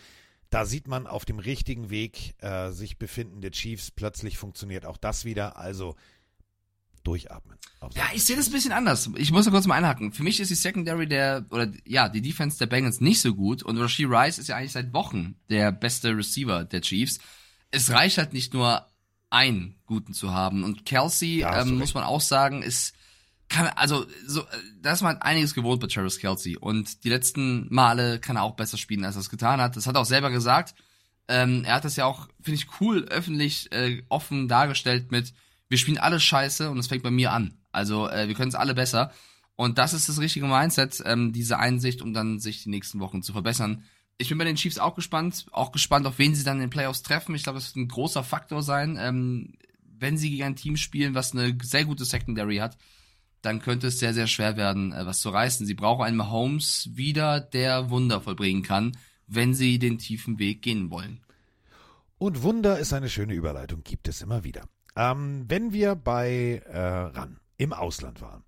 da 0.50 0.64
sieht 0.64 0.88
man 0.88 1.06
auf 1.06 1.24
dem 1.24 1.38
richtigen 1.38 1.90
Weg 1.90 2.34
äh, 2.42 2.70
sich 2.70 2.98
befindende 2.98 3.50
Chiefs. 3.50 3.90
Plötzlich 3.90 4.38
funktioniert 4.38 4.86
auch 4.86 4.96
das 4.96 5.24
wieder. 5.24 5.56
Also 5.56 5.96
durchatmen. 7.06 7.56
Ja, 7.94 8.04
ich 8.14 8.24
sehe 8.24 8.36
das 8.36 8.48
ein 8.48 8.52
bisschen 8.52 8.72
anders. 8.72 9.08
Ich 9.16 9.30
muss 9.30 9.44
da 9.44 9.50
kurz 9.52 9.66
mal 9.66 9.76
einhaken. 9.76 10.12
Für 10.12 10.24
mich 10.24 10.40
ist 10.40 10.50
die 10.50 10.56
Secondary 10.56 11.06
der, 11.06 11.46
oder 11.50 11.70
ja, 11.84 12.08
die 12.08 12.20
Defense 12.20 12.58
der 12.58 12.66
Bengals 12.66 13.00
nicht 13.00 13.20
so 13.20 13.34
gut 13.34 13.62
und 13.62 13.78
Rasheed 13.78 14.08
Rice 14.10 14.38
ist 14.38 14.48
ja 14.48 14.56
eigentlich 14.56 14.72
seit 14.72 14.92
Wochen 14.92 15.36
der 15.48 15.70
beste 15.70 16.16
Receiver 16.16 16.64
der 16.64 16.80
Chiefs. 16.80 17.18
Es 17.70 17.90
reicht 17.90 18.18
halt 18.18 18.32
nicht 18.32 18.54
nur 18.54 18.86
einen 19.30 19.76
guten 19.86 20.14
zu 20.14 20.32
haben 20.32 20.64
und 20.64 20.84
Kelsey, 20.84 21.42
ähm, 21.42 21.78
muss 21.78 21.94
man 21.94 22.04
auch 22.04 22.20
sagen, 22.20 22.62
ist 22.62 22.94
kann, 23.48 23.68
also 23.68 24.06
so, 24.26 24.42
äh, 24.42 24.44
da 24.80 24.92
ist 24.92 25.02
man 25.02 25.18
einiges 25.22 25.54
gewohnt 25.54 25.80
bei 25.80 25.86
Travis 25.86 26.18
Kelsey 26.18 26.56
und 26.56 27.04
die 27.04 27.08
letzten 27.08 27.72
Male 27.72 28.18
kann 28.18 28.36
er 28.36 28.42
auch 28.42 28.56
besser 28.56 28.76
spielen, 28.76 29.04
als 29.04 29.16
er 29.16 29.20
es 29.20 29.30
getan 29.30 29.60
hat. 29.60 29.76
Das 29.76 29.86
hat 29.86 29.94
er 29.94 30.00
auch 30.00 30.06
selber 30.06 30.30
gesagt. 30.30 30.74
Ähm, 31.28 31.64
er 31.64 31.74
hat 31.74 31.84
das 31.84 31.96
ja 31.96 32.04
auch, 32.06 32.28
finde 32.40 32.60
ich, 32.60 32.80
cool 32.80 33.04
öffentlich 33.04 33.70
äh, 33.72 34.02
offen 34.08 34.48
dargestellt 34.48 35.10
mit, 35.10 35.32
wir 35.68 35.78
spielen 35.78 35.98
alle 35.98 36.20
scheiße 36.20 36.70
und 36.70 36.78
es 36.78 36.86
fängt 36.86 37.02
bei 37.02 37.10
mir 37.10 37.32
an. 37.32 37.58
Also 37.72 38.08
äh, 38.08 38.28
wir 38.28 38.34
können 38.34 38.48
es 38.48 38.54
alle 38.54 38.74
besser. 38.74 39.12
Und 39.56 39.78
das 39.78 39.94
ist 39.94 40.08
das 40.08 40.20
richtige 40.20 40.46
Mindset, 40.46 41.02
ähm, 41.04 41.32
diese 41.32 41.58
Einsicht, 41.58 42.02
um 42.02 42.12
dann 42.12 42.38
sich 42.38 42.62
die 42.62 42.68
nächsten 42.68 43.00
Wochen 43.00 43.22
zu 43.22 43.32
verbessern. 43.32 43.84
Ich 44.18 44.28
bin 44.28 44.38
bei 44.38 44.44
den 44.44 44.56
Chiefs 44.56 44.78
auch 44.78 44.94
gespannt, 44.94 45.46
auch 45.52 45.72
gespannt, 45.72 46.06
auf 46.06 46.18
wen 46.18 46.34
sie 46.34 46.44
dann 46.44 46.56
in 46.56 46.62
den 46.62 46.70
Playoffs 46.70 47.02
treffen. 47.02 47.34
Ich 47.34 47.42
glaube, 47.42 47.58
das 47.58 47.74
wird 47.74 47.84
ein 47.84 47.88
großer 47.88 48.22
Faktor 48.22 48.62
sein. 48.62 48.96
Ähm, 49.00 49.54
wenn 49.98 50.18
sie 50.18 50.30
gegen 50.30 50.44
ein 50.44 50.56
Team 50.56 50.76
spielen, 50.76 51.14
was 51.14 51.32
eine 51.32 51.56
sehr 51.62 51.84
gute 51.84 52.04
Secondary 52.04 52.58
hat, 52.58 52.76
dann 53.42 53.60
könnte 53.60 53.88
es 53.88 53.98
sehr, 53.98 54.14
sehr 54.14 54.26
schwer 54.26 54.56
werden, 54.56 54.92
äh, 54.92 55.06
was 55.06 55.20
zu 55.20 55.30
reißen. 55.30 55.66
Sie 55.66 55.74
brauchen 55.74 56.04
einen 56.04 56.16
Mahomes 56.16 56.90
wieder, 56.92 57.40
der 57.40 57.90
Wunder 57.90 58.20
vollbringen 58.20 58.62
kann, 58.62 58.96
wenn 59.26 59.54
sie 59.54 59.78
den 59.78 59.98
tiefen 59.98 60.38
Weg 60.38 60.62
gehen 60.62 60.90
wollen. 60.90 61.20
Und 62.18 62.42
Wunder 62.42 62.78
ist 62.78 62.92
eine 62.92 63.10
schöne 63.10 63.34
Überleitung, 63.34 63.82
gibt 63.82 64.08
es 64.08 64.22
immer 64.22 64.42
wieder. 64.44 64.64
Ähm, 64.96 65.44
wenn 65.48 65.72
wir 65.72 65.94
bei 65.94 66.62
äh, 66.66 66.78
RAN 66.78 67.38
im 67.58 67.72
Ausland 67.72 68.22
waren, 68.22 68.44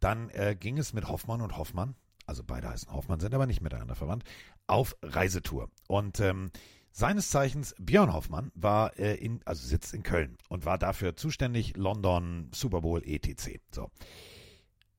dann 0.00 0.28
äh, 0.30 0.56
ging 0.58 0.78
es 0.78 0.92
mit 0.92 1.08
Hoffmann 1.08 1.40
und 1.40 1.56
Hoffmann, 1.56 1.94
also 2.26 2.44
beide 2.44 2.68
heißen 2.68 2.92
Hoffmann, 2.92 3.20
sind 3.20 3.34
aber 3.34 3.46
nicht 3.46 3.62
miteinander 3.62 3.94
verwandt, 3.94 4.24
auf 4.66 4.94
Reisetour. 5.02 5.70
Und 5.86 6.20
ähm, 6.20 6.50
seines 6.98 7.30
Zeichens 7.30 7.76
Björn 7.78 8.12
Hoffmann 8.12 8.50
war 8.56 8.98
äh, 8.98 9.14
in, 9.14 9.40
also 9.44 9.64
sitzt 9.64 9.94
in 9.94 10.02
Köln 10.02 10.36
und 10.48 10.64
war 10.64 10.78
dafür 10.78 11.14
zuständig, 11.14 11.76
London, 11.76 12.50
Super 12.52 12.80
Bowl, 12.80 13.02
etc. 13.04 13.60
So. 13.70 13.88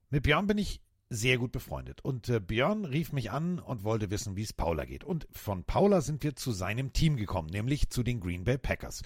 Mit 0.09 0.23
Björn 0.23 0.47
bin 0.47 0.57
ich 0.57 0.81
sehr 1.09 1.37
gut 1.37 1.51
befreundet. 1.51 1.99
Und 2.01 2.29
äh, 2.29 2.39
Björn 2.39 2.85
rief 2.85 3.11
mich 3.11 3.31
an 3.31 3.59
und 3.59 3.83
wollte 3.83 4.11
wissen, 4.11 4.37
wie 4.37 4.43
es 4.43 4.53
Paula 4.53 4.85
geht. 4.85 5.03
Und 5.03 5.27
von 5.33 5.65
Paula 5.65 5.99
sind 5.99 6.23
wir 6.23 6.37
zu 6.37 6.53
seinem 6.53 6.93
Team 6.93 7.17
gekommen, 7.17 7.49
nämlich 7.49 7.89
zu 7.89 8.01
den 8.01 8.21
Green 8.21 8.45
Bay 8.45 8.57
Packers. 8.57 9.01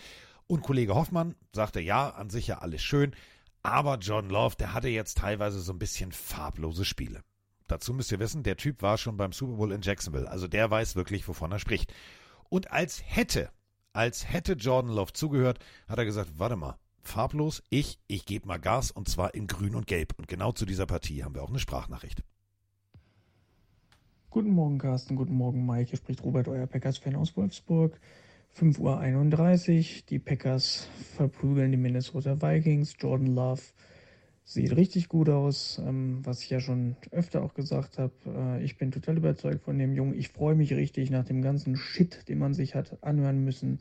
Und 0.45 0.61
Kollege 0.61 0.94
Hoffmann 0.94 1.34
sagte, 1.52 1.80
ja, 1.80 2.10
an 2.11 2.30
sich 2.30 2.45
ja 2.45 2.60
alles 2.60 2.84
schön, 2.84 3.15
aber 3.64 3.98
John 3.98 4.30
Love, 4.30 4.56
der 4.57 4.74
hatte 4.74 4.90
jetzt 4.90 5.18
teilweise 5.18 5.61
so 5.61 5.74
ein 5.74 5.80
bisschen 5.80 6.11
farblose 6.11 6.86
Spiele. 6.86 7.22
dazu 7.68 7.91
müsst 7.91 8.11
ihr 8.11 8.20
wissen, 8.20 8.44
der 8.44 8.57
Typ 8.57 8.84
war 8.84 8.99
schon 8.99 9.18
beim 9.18 9.32
Super 9.32 9.56
Bowl 9.56 9.72
in 9.72 9.82
Jacksonville. 9.82 10.30
Also 10.30 10.48
der 10.48 10.70
weiß 10.70 10.95
wirklich, 10.95 11.28
wovon 11.28 11.53
er 11.53 11.60
spricht. 11.60 11.91
Und 12.54 12.70
als 12.70 13.02
hätte, 13.04 13.50
als 13.94 14.32
hätte 14.32 14.54
Jordan 14.54 14.92
Love 14.92 15.14
zugehört, 15.14 15.58
hat 15.88 15.98
er 15.98 16.06
gesagt, 16.06 16.38
warte 16.38 16.56
mal, 16.56 16.78
farblos, 17.02 17.64
ich, 17.72 17.98
ich 18.06 18.28
gebe 18.28 18.48
mal 18.48 18.60
Gas 18.60 18.92
und 18.92 19.10
zwar 19.10 19.34
in 19.34 19.48
grün 19.48 19.74
und 19.74 19.88
gelb. 19.88 20.14
Und 20.20 20.28
genau 20.28 20.52
zu 20.52 20.68
dieser 20.68 20.86
Partie 20.86 21.24
haben 21.24 21.34
wir 21.34 21.42
auch 21.42 21.50
eine 21.50 21.58
Sprachnachricht. 21.58 22.22
Guten 24.30 24.52
Morgen, 24.52 24.78
Carsten. 24.78 25.16
Guten 25.16 25.34
Morgen, 25.34 25.66
Mike. 25.66 25.90
Hier 25.90 25.98
spricht 25.98 26.24
Robert, 26.24 26.48
euer 26.48 26.68
Packers-Fan 26.68 27.16
aus 27.16 27.36
Wolfsburg. 27.36 28.00
5.31 28.56 29.80
Uhr. 29.80 30.04
Die 30.12 30.20
Packers 30.20 30.88
verprügeln 31.16 31.72
die 31.72 31.78
Minnesota 31.78 32.40
Vikings. 32.40 32.94
Jordan 33.00 33.34
Love 33.34 33.64
sieht 34.45 34.76
richtig 34.76 35.07
gut 35.07 35.30
aus, 35.30 35.82
ähm, 35.86 36.20
was 36.24 36.41
ich 36.41 36.49
ja 36.49 36.60
schon 36.60 36.95
öfter 37.11 37.44
auch 37.44 37.53
gesagt 37.53 37.98
habe. 37.98 38.14
Äh, 38.26 38.64
ich 38.64 38.78
bin 38.78 38.91
total 38.91 39.18
überzeugt 39.18 39.64
von 39.64 39.78
dem 39.78 39.94
Jungen. 39.94 40.18
Ich 40.18 40.30
freue 40.30 40.56
mich 40.56 40.74
richtig 40.74 41.10
nach 41.10 41.26
dem 41.26 41.41
ganzen 41.41 41.76
Shit, 41.78 42.28
den 42.28 42.40
man 42.40 42.53
sich 42.53 42.76
hat 42.76 42.98
anhören 43.02 43.44
müssen. 43.44 43.80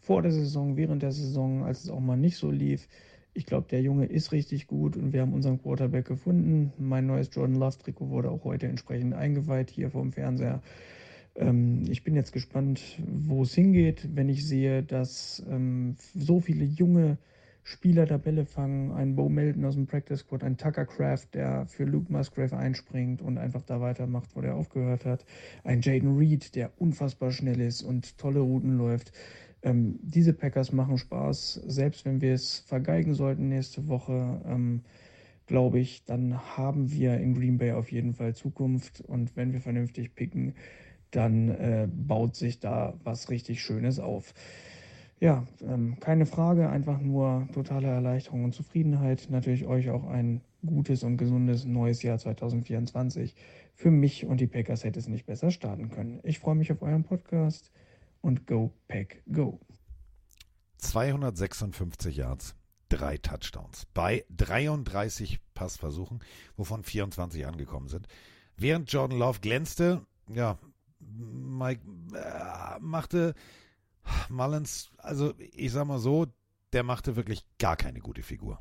Vor 0.00 0.22
der 0.22 0.32
Saison, 0.32 0.76
während 0.76 1.02
der 1.02 1.12
Saison, 1.12 1.64
als 1.64 1.84
es 1.84 1.90
auch 1.90 2.00
mal 2.00 2.16
nicht 2.16 2.36
so 2.36 2.50
lief. 2.50 2.88
Ich 3.32 3.46
glaube, 3.46 3.66
der 3.68 3.82
Junge 3.82 4.06
ist 4.06 4.30
richtig 4.30 4.68
gut 4.68 4.96
und 4.96 5.12
wir 5.12 5.20
haben 5.20 5.32
unseren 5.32 5.60
Quarterback 5.60 6.06
gefunden. 6.06 6.72
Mein 6.78 7.06
neues 7.06 7.30
Jordan 7.32 7.56
Love 7.56 7.78
Trikot 7.78 8.10
wurde 8.10 8.30
auch 8.30 8.44
heute 8.44 8.68
entsprechend 8.68 9.14
eingeweiht 9.14 9.70
hier 9.70 9.90
vom 9.90 10.12
Fernseher. 10.12 10.62
Ähm, 11.34 11.82
ich 11.88 12.04
bin 12.04 12.14
jetzt 12.14 12.32
gespannt, 12.32 12.80
wo 13.04 13.42
es 13.42 13.54
hingeht, 13.54 14.08
wenn 14.14 14.28
ich 14.28 14.46
sehe, 14.46 14.84
dass 14.84 15.42
ähm, 15.50 15.96
so 16.14 16.38
viele 16.38 16.64
junge 16.64 17.18
Spieler 17.64 18.04
da 18.04 18.18
Bälle 18.18 18.44
fangen. 18.44 18.92
Ein 18.92 19.16
Bo 19.16 19.30
Melton 19.30 19.64
aus 19.64 19.74
dem 19.74 19.86
Practice 19.86 20.20
Squad, 20.20 20.44
ein 20.44 20.58
Tucker 20.58 20.84
Craft, 20.84 21.28
der 21.32 21.66
für 21.66 21.84
Luke 21.84 22.12
Musgrave 22.12 22.56
einspringt 22.56 23.22
und 23.22 23.38
einfach 23.38 23.62
da 23.62 23.80
weitermacht, 23.80 24.36
wo 24.36 24.42
der 24.42 24.54
aufgehört 24.54 25.06
hat. 25.06 25.24
Ein 25.64 25.80
Jaden 25.80 26.16
Reed, 26.18 26.54
der 26.54 26.70
unfassbar 26.78 27.32
schnell 27.32 27.60
ist 27.60 27.82
und 27.82 28.18
tolle 28.18 28.40
Routen 28.40 28.76
läuft. 28.76 29.12
Ähm, 29.62 29.98
diese 30.02 30.34
Packers 30.34 30.72
machen 30.72 30.98
Spaß, 30.98 31.54
selbst 31.66 32.04
wenn 32.04 32.20
wir 32.20 32.34
es 32.34 32.58
vergeigen 32.58 33.14
sollten 33.14 33.48
nächste 33.48 33.88
Woche. 33.88 34.42
Ähm, 34.44 34.82
glaube 35.46 35.78
ich, 35.78 36.04
dann 36.04 36.56
haben 36.56 36.90
wir 36.90 37.18
in 37.18 37.34
Green 37.34 37.56
Bay 37.56 37.72
auf 37.72 37.90
jeden 37.90 38.12
Fall 38.12 38.34
Zukunft. 38.34 39.00
Und 39.00 39.36
wenn 39.36 39.54
wir 39.54 39.62
vernünftig 39.62 40.14
picken, 40.14 40.54
dann 41.10 41.48
äh, 41.48 41.88
baut 41.90 42.36
sich 42.36 42.60
da 42.60 42.94
was 43.04 43.30
richtig 43.30 43.62
Schönes 43.62 43.98
auf. 43.98 44.34
Ja, 45.24 45.46
ähm, 45.62 45.98
keine 46.00 46.26
Frage, 46.26 46.68
einfach 46.68 47.00
nur 47.00 47.48
totale 47.54 47.86
Erleichterung 47.88 48.44
und 48.44 48.54
Zufriedenheit. 48.54 49.28
Natürlich 49.30 49.64
euch 49.64 49.88
auch 49.88 50.04
ein 50.04 50.42
gutes 50.66 51.02
und 51.02 51.16
gesundes 51.16 51.64
neues 51.64 52.02
Jahr 52.02 52.18
2024. 52.18 53.34
Für 53.72 53.90
mich 53.90 54.26
und 54.26 54.38
die 54.38 54.46
Packers 54.46 54.84
hätte 54.84 54.98
es 54.98 55.08
nicht 55.08 55.24
besser 55.24 55.50
starten 55.50 55.88
können. 55.88 56.20
Ich 56.24 56.40
freue 56.40 56.56
mich 56.56 56.70
auf 56.72 56.82
euren 56.82 57.04
Podcast 57.04 57.72
und 58.20 58.46
Go 58.46 58.74
Pack 58.86 59.22
Go. 59.32 59.60
256 60.76 62.18
Yards, 62.18 62.54
drei 62.90 63.16
Touchdowns 63.16 63.86
bei 63.94 64.26
33 64.28 65.40
Passversuchen, 65.54 66.20
wovon 66.58 66.82
24 66.82 67.46
angekommen 67.46 67.88
sind. 67.88 68.08
Während 68.58 68.92
Jordan 68.92 69.18
Love 69.18 69.40
glänzte, 69.40 70.02
ja, 70.28 70.58
Mike 71.00 71.80
äh, 72.14 72.78
machte 72.80 73.34
Mullins, 74.28 74.90
also 74.98 75.34
ich 75.38 75.72
sag 75.72 75.86
mal 75.86 75.98
so, 75.98 76.26
der 76.72 76.82
machte 76.82 77.16
wirklich 77.16 77.44
gar 77.58 77.76
keine 77.76 78.00
gute 78.00 78.22
Figur. 78.22 78.58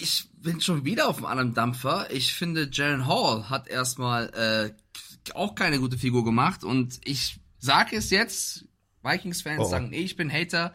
Ich 0.00 0.28
bin 0.34 0.60
schon 0.60 0.84
wieder 0.84 1.08
auf 1.08 1.16
einem 1.18 1.26
anderen 1.26 1.54
Dampfer. 1.54 2.10
Ich 2.10 2.34
finde, 2.34 2.68
Jaren 2.72 3.06
Hall 3.06 3.50
hat 3.50 3.68
erstmal 3.68 4.28
äh, 4.30 5.32
auch 5.34 5.54
keine 5.54 5.78
gute 5.78 5.98
Figur 5.98 6.24
gemacht 6.24 6.64
und 6.64 7.00
ich 7.04 7.40
sage 7.58 7.96
es 7.96 8.10
jetzt, 8.10 8.64
Vikings-Fans 9.02 9.60
Oh. 9.66 9.68
sagen, 9.68 9.92
ich 9.92 10.16
bin 10.16 10.32
Hater, 10.32 10.74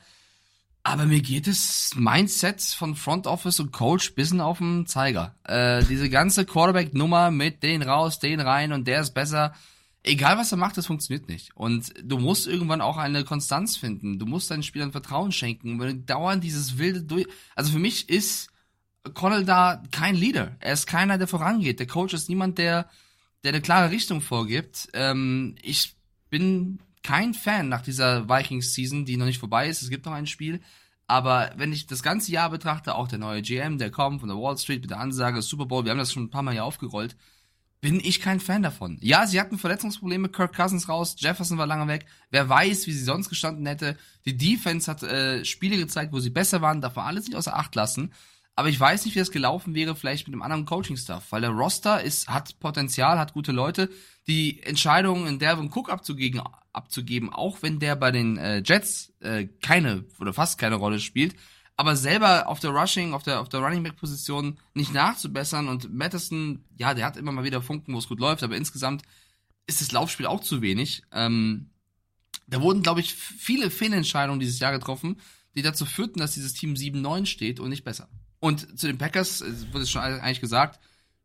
aber 0.84 1.06
mir 1.06 1.22
geht 1.22 1.48
das 1.48 1.92
Mindset 1.96 2.62
von 2.62 2.96
Front 2.96 3.28
Office 3.28 3.60
und 3.60 3.72
Coach 3.74 4.14
bisschen 4.16 4.40
auf 4.40 4.60
den 4.60 4.86
Zeiger. 4.86 5.36
Äh, 5.44 5.84
diese 5.86 6.10
ganze 6.10 6.46
Quarterback-Nummer 6.46 7.32
mit 7.32 7.64
den 7.64 7.82
raus, 7.82 8.20
den 8.20 8.40
rein 8.40 8.72
und 8.72 8.88
der 8.88 9.02
ist 9.02 9.14
besser. 9.14 9.54
Egal 10.08 10.38
was 10.38 10.52
er 10.52 10.58
macht, 10.58 10.78
das 10.78 10.88
funktioniert 10.88 11.28
nicht. 11.28 11.56
Und 11.56 11.94
du 12.02 12.18
musst 12.18 12.48
irgendwann 12.48 12.80
auch 12.80 12.98
eine 12.98 13.26
Konstanz 13.26 13.76
finden. 13.76 14.20
Du 14.20 14.26
musst 14.26 14.50
deinen 14.50 14.64
Spielern 14.64 14.94
Vertrauen 14.94 15.34
schenken. 15.34 15.80
Wenn 15.80 15.88
du 15.88 16.06
dauernd 16.06 16.44
dieses 16.44 16.78
wilde 16.78 17.04
durch. 17.04 17.28
Also 17.56 17.74
für 17.74 17.80
mich 17.80 18.08
ist 18.08 18.50
Connell 19.14 19.44
da 19.44 19.84
kein 19.92 20.16
Leader. 20.16 20.56
Er 20.60 20.74
ist 20.74 20.88
keiner, 20.88 21.18
der 21.18 21.28
vorangeht. 21.28 21.80
Der 21.80 21.88
Coach 21.88 22.14
ist 22.14 22.30
niemand, 22.30 22.58
der, 22.58 22.90
der 23.44 23.52
eine 23.52 23.62
klare 23.62 23.92
Richtung 23.92 24.22
vorgibt. 24.22 24.88
Ähm, 24.94 25.56
ich 25.62 25.96
bin 26.30 26.80
kein 27.04 27.34
Fan 27.34 27.68
nach 27.68 27.82
dieser 27.82 28.30
Vikings-Season, 28.30 29.06
die 29.06 29.18
noch 29.18 29.26
nicht 29.26 29.40
vorbei 29.40 29.68
ist. 29.68 29.82
Es 29.82 29.90
gibt 29.90 30.06
noch 30.06 30.14
ein 30.14 30.28
Spiel. 30.28 30.62
Aber 31.08 31.52
wenn 31.56 31.72
ich 31.72 31.86
das 31.88 32.04
ganze 32.04 32.32
Jahr 32.32 32.50
betrachte, 32.50 32.96
auch 32.96 33.08
der 33.08 33.20
neue 33.20 33.42
GM, 33.42 33.78
der 33.78 33.92
kommt 33.92 34.20
von 34.20 34.30
der 34.30 34.38
Wall 34.38 34.58
Street 34.58 34.82
mit 34.82 34.92
der 34.92 35.00
Ansage 35.00 35.42
Super 35.42 35.66
Bowl, 35.66 35.86
wir 35.86 35.92
haben 35.92 35.98
das 35.98 36.12
schon 36.12 36.24
ein 36.24 36.30
paar 36.30 36.44
Mal 36.44 36.52
hier 36.52 36.66
aufgerollt, 36.66 37.16
bin 37.82 38.00
ich 38.00 38.22
kein 38.22 38.40
Fan 38.40 38.64
davon. 38.64 38.98
Ja, 39.02 39.28
sie 39.28 39.40
hatten 39.40 39.58
Verletzungsprobleme, 39.58 40.30
Kirk 40.30 40.56
Cousins 40.56 40.90
raus, 40.90 41.16
Jefferson 41.20 41.58
war 41.58 41.68
lange 41.68 41.88
weg. 41.88 42.06
Wer 42.32 42.50
weiß, 42.50 42.88
wie 42.88 42.94
sie 42.94 43.04
sonst 43.04 43.30
gestanden 43.30 43.66
hätte. 43.66 43.98
Die 44.26 44.36
Defense 44.36 44.90
hat 44.90 45.04
äh, 45.04 45.46
Spiele 45.46 45.78
gezeigt, 45.78 46.12
wo 46.12 46.20
sie 46.20 46.32
besser 46.32 46.62
waren, 46.62 46.82
darf 46.82 46.96
man 46.96 47.06
alles 47.06 47.28
nicht 47.28 47.36
außer 47.36 47.56
Acht 47.56 47.76
lassen. 47.76 48.14
Aber 48.56 48.70
ich 48.70 48.80
weiß 48.80 49.06
nicht, 49.06 49.14
wie 49.14 49.20
das 49.20 49.30
gelaufen 49.30 49.76
wäre, 49.76 49.96
vielleicht 49.96 50.28
mit 50.28 50.34
einem 50.34 50.42
anderen 50.42 50.66
Coaching-Staff, 50.66 51.32
weil 51.32 51.42
der 51.42 51.52
Roster 51.52 52.02
ist, 52.02 52.28
hat 52.28 52.60
Potenzial, 52.60 53.20
hat 53.20 53.34
gute 53.34 53.52
Leute. 53.52 53.92
Die 54.26 54.64
Entscheidung, 54.64 55.28
in 55.28 55.38
Delvin 55.38 55.72
Cook 55.72 55.92
abzugeben, 55.92 56.42
abzugeben, 56.74 57.32
auch 57.32 57.62
wenn 57.62 57.78
der 57.78 57.96
bei 57.96 58.10
den 58.10 58.38
äh, 58.38 58.64
Jets 58.66 59.14
äh, 59.20 59.46
keine 59.62 60.06
oder 60.20 60.34
fast 60.34 60.58
keine 60.58 60.76
Rolle 60.76 61.00
spielt, 61.00 61.36
aber 61.78 61.96
selber 61.96 62.48
auf 62.48 62.60
der 62.60 62.72
Rushing, 62.72 63.14
auf 63.14 63.24
der, 63.24 63.40
auf 63.40 63.50
der 63.50 63.60
Running 63.60 63.84
Back 63.84 63.96
Position 63.96 64.58
nicht 64.74 64.94
nachzubessern 64.94 65.68
und 65.68 65.94
Madison, 65.94 66.66
ja, 66.76 66.96
der 66.96 67.06
hat 67.06 67.18
immer 67.18 67.32
mal 67.32 67.44
wieder 67.44 67.62
Funken, 67.62 67.94
wo 67.94 68.00
es 68.00 68.08
gut 68.08 68.20
läuft, 68.20 68.44
aber 68.44 68.58
insgesamt 68.58 69.04
ist 69.68 69.80
das 69.80 69.92
Laufspiel 69.92 70.26
auch 70.26 70.42
zu 70.42 70.62
wenig. 70.62 71.04
Ähm, 71.12 71.70
da 72.48 72.62
wurden, 72.62 72.82
glaube 72.82 73.02
ich, 73.02 73.14
viele 73.14 73.70
Fehlentscheidungen 73.70 74.40
dieses 74.40 74.60
Jahr 74.60 74.72
getroffen, 74.72 75.22
die 75.56 75.62
dazu 75.62 75.86
führten, 75.86 76.20
dass 76.20 76.34
dieses 76.34 76.54
Team 76.54 76.74
7-9 76.74 77.28
steht 77.28 77.60
und 77.60 77.70
nicht 77.70 77.84
besser. 77.84 78.10
Und 78.40 78.80
zu 78.80 78.88
den 78.88 78.98
Packers, 78.98 79.42
es 79.42 79.72
wurde 79.72 79.86
schon 79.86 80.02
eigentlich 80.02 80.42
gesagt, 80.42 80.80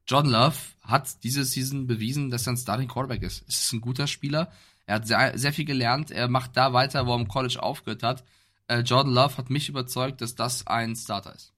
Jordan 0.06 0.32
Love 0.32 0.56
hat 0.82 1.22
diese 1.24 1.44
Season 1.44 1.86
bewiesen, 1.86 2.30
dass 2.30 2.46
er 2.46 2.54
ein 2.54 2.56
Starting 2.58 2.88
Quarterback 2.88 3.22
ist. 3.22 3.44
Es 3.48 3.64
ist 3.64 3.72
ein 3.72 3.80
guter 3.80 4.06
Spieler. 4.06 4.50
Er 4.84 4.96
hat 4.96 5.06
sehr, 5.06 5.38
sehr 5.38 5.52
viel 5.52 5.64
gelernt. 5.64 6.10
Er 6.10 6.28
macht 6.28 6.56
da 6.56 6.72
weiter, 6.72 7.06
wo 7.06 7.12
er 7.14 7.20
im 7.20 7.28
College 7.28 7.62
aufgehört 7.62 8.02
hat. 8.02 8.24
Äh, 8.68 8.80
Jordan 8.80 9.12
Love 9.12 9.36
hat 9.36 9.50
mich 9.50 9.68
überzeugt, 9.68 10.20
dass 10.20 10.34
das 10.34 10.66
ein 10.66 10.96
Starter 10.96 11.34
ist. 11.34 11.52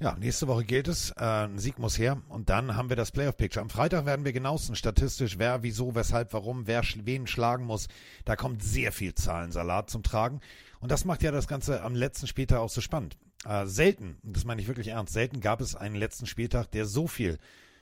Ja, 0.00 0.14
nächste 0.16 0.46
Woche 0.46 0.64
gilt 0.64 0.86
es. 0.86 1.10
Äh, 1.10 1.24
ein 1.24 1.58
Sieg 1.58 1.80
muss 1.80 1.98
her. 1.98 2.22
Und 2.28 2.50
dann 2.50 2.76
haben 2.76 2.88
wir 2.88 2.96
das 2.96 3.10
Playoff-Picture. 3.10 3.60
Am 3.62 3.68
Freitag 3.68 4.06
werden 4.06 4.24
wir 4.24 4.32
genauesten 4.32 4.76
statistisch, 4.76 5.38
wer, 5.38 5.64
wieso, 5.64 5.96
weshalb, 5.96 6.32
warum, 6.32 6.68
wer 6.68 6.84
sch- 6.84 7.00
wen 7.04 7.26
schlagen 7.26 7.64
muss. 7.64 7.88
Da 8.24 8.36
kommt 8.36 8.62
sehr 8.62 8.92
viel 8.92 9.14
Zahlensalat 9.16 9.90
zum 9.90 10.04
Tragen. 10.04 10.40
Und 10.78 10.92
das 10.92 11.04
macht 11.04 11.24
ja 11.24 11.32
das 11.32 11.48
Ganze 11.48 11.82
am 11.82 11.96
letzten 11.96 12.28
Spieltag 12.28 12.60
auch 12.60 12.70
so 12.70 12.80
spannend. 12.80 13.16
Äh, 13.44 13.66
selten, 13.66 14.18
das 14.22 14.44
meine 14.44 14.60
ich 14.60 14.68
wirklich 14.68 14.88
ernst, 14.88 15.12
selten 15.12 15.40
gab 15.40 15.60
es 15.60 15.74
einen 15.74 15.96
letzten 15.96 16.26
Spieltag, 16.26 16.70
der 16.70 16.86
so 16.86 17.08
viel, 17.08 17.38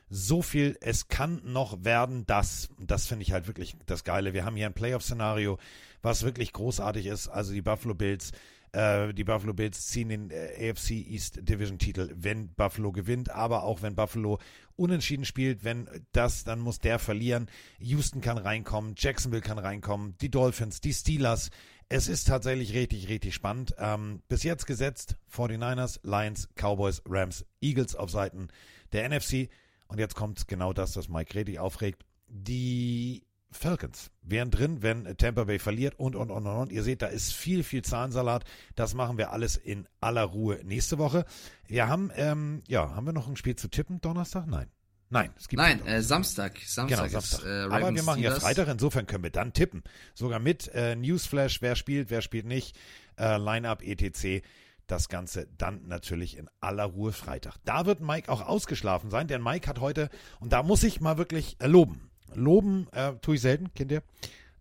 so 0.08 0.40
viel, 0.40 0.78
es 0.80 1.08
kann 1.08 1.42
noch 1.44 1.84
werden, 1.84 2.24
das. 2.26 2.70
Das 2.78 3.06
finde 3.06 3.24
ich 3.24 3.32
halt 3.32 3.46
wirklich 3.46 3.76
das 3.84 4.04
Geile. 4.04 4.32
Wir 4.32 4.46
haben 4.46 4.56
hier 4.56 4.66
ein 4.66 4.74
Playoff-Szenario, 4.74 5.58
was 6.06 6.22
wirklich 6.22 6.52
großartig 6.52 7.06
ist. 7.06 7.26
Also 7.26 7.52
die 7.52 7.62
Buffalo 7.62 7.94
Bills, 7.94 8.30
äh, 8.70 9.12
die 9.12 9.24
Buffalo 9.24 9.52
Bills 9.52 9.88
ziehen 9.88 10.08
den 10.08 10.30
äh, 10.30 10.70
AFC 10.70 10.92
East 10.92 11.40
Division 11.42 11.78
Titel, 11.78 12.14
wenn 12.14 12.54
Buffalo 12.54 12.92
gewinnt, 12.92 13.28
aber 13.30 13.64
auch 13.64 13.82
wenn 13.82 13.96
Buffalo 13.96 14.38
unentschieden 14.76 15.24
spielt, 15.24 15.64
wenn 15.64 15.88
das, 16.12 16.44
dann 16.44 16.60
muss 16.60 16.78
der 16.78 17.00
verlieren. 17.00 17.48
Houston 17.80 18.20
kann 18.20 18.38
reinkommen, 18.38 18.94
Jacksonville 18.96 19.42
kann 19.42 19.58
reinkommen, 19.58 20.16
die 20.20 20.30
Dolphins, 20.30 20.80
die 20.80 20.94
Steelers. 20.94 21.50
Es 21.88 22.06
ist 22.06 22.28
tatsächlich 22.28 22.72
richtig, 22.72 23.08
richtig 23.08 23.34
spannend. 23.34 23.74
Ähm, 23.76 24.22
bis 24.28 24.44
jetzt 24.44 24.66
gesetzt 24.66 25.16
49ers, 25.34 25.98
Lions, 26.04 26.48
Cowboys, 26.54 27.02
Rams, 27.04 27.44
Eagles 27.60 27.96
auf 27.96 28.10
Seiten 28.10 28.46
der 28.92 29.08
NFC. 29.08 29.50
Und 29.88 29.98
jetzt 29.98 30.14
kommt 30.14 30.46
genau 30.46 30.72
das, 30.72 30.96
was 30.96 31.08
Mike 31.08 31.34
richtig 31.34 31.58
aufregt. 31.58 32.04
Die 32.28 33.25
Falcons 33.50 34.10
wären 34.22 34.50
drin, 34.50 34.82
wenn 34.82 35.16
Tampa 35.16 35.44
Bay 35.44 35.58
verliert 35.58 35.98
und, 35.98 36.16
und, 36.16 36.30
und, 36.30 36.46
und, 36.46 36.56
und. 36.56 36.72
Ihr 36.72 36.82
seht, 36.82 37.02
da 37.02 37.06
ist 37.06 37.32
viel, 37.32 37.62
viel 37.62 37.82
Zahlensalat. 37.82 38.44
Das 38.74 38.94
machen 38.94 39.18
wir 39.18 39.32
alles 39.32 39.56
in 39.56 39.88
aller 40.00 40.24
Ruhe 40.24 40.60
nächste 40.64 40.98
Woche. 40.98 41.24
Wir 41.66 41.88
haben, 41.88 42.10
ähm, 42.16 42.62
ja, 42.68 42.94
haben 42.94 43.06
wir 43.06 43.12
noch 43.12 43.28
ein 43.28 43.36
Spiel 43.36 43.56
zu 43.56 43.68
tippen 43.68 44.00
Donnerstag? 44.00 44.46
Nein. 44.46 44.68
Nein, 45.08 45.30
es 45.38 45.46
gibt 45.46 45.62
Nein, 45.62 45.86
äh, 45.86 46.02
Samstag. 46.02 46.58
Samstag, 46.66 46.98
Genau, 46.98 47.08
Samstag. 47.08 47.40
Ist, 47.40 47.46
äh, 47.46 47.74
Aber 47.74 47.94
wir 47.94 48.02
machen 48.02 48.22
ja. 48.22 48.34
Freitag, 48.34 48.66
insofern 48.68 49.06
können 49.06 49.22
wir 49.22 49.30
dann 49.30 49.52
tippen. 49.52 49.84
Sogar 50.14 50.40
mit 50.40 50.68
äh, 50.74 50.96
Newsflash, 50.96 51.62
wer 51.62 51.76
spielt, 51.76 52.10
wer 52.10 52.22
spielt 52.22 52.46
nicht, 52.46 52.76
äh, 53.16 53.36
Line-Up, 53.38 53.82
etc. 53.82 54.44
Das 54.88 55.08
Ganze 55.08 55.46
dann 55.58 55.86
natürlich 55.86 56.36
in 56.36 56.48
aller 56.60 56.84
Ruhe 56.84 57.12
Freitag. 57.12 57.56
Da 57.64 57.86
wird 57.86 58.00
Mike 58.00 58.30
auch 58.30 58.40
ausgeschlafen 58.40 59.10
sein, 59.10 59.28
denn 59.28 59.42
Mike 59.42 59.68
hat 59.68 59.80
heute, 59.80 60.08
und 60.40 60.52
da 60.52 60.64
muss 60.64 60.82
ich 60.82 61.00
mal 61.00 61.18
wirklich 61.18 61.56
äh, 61.60 61.68
loben. 61.68 62.05
Loben 62.34 62.88
äh, 62.92 63.14
tue 63.22 63.36
ich 63.36 63.40
selten, 63.40 63.72
kennt 63.74 63.92
ihr? 63.92 64.02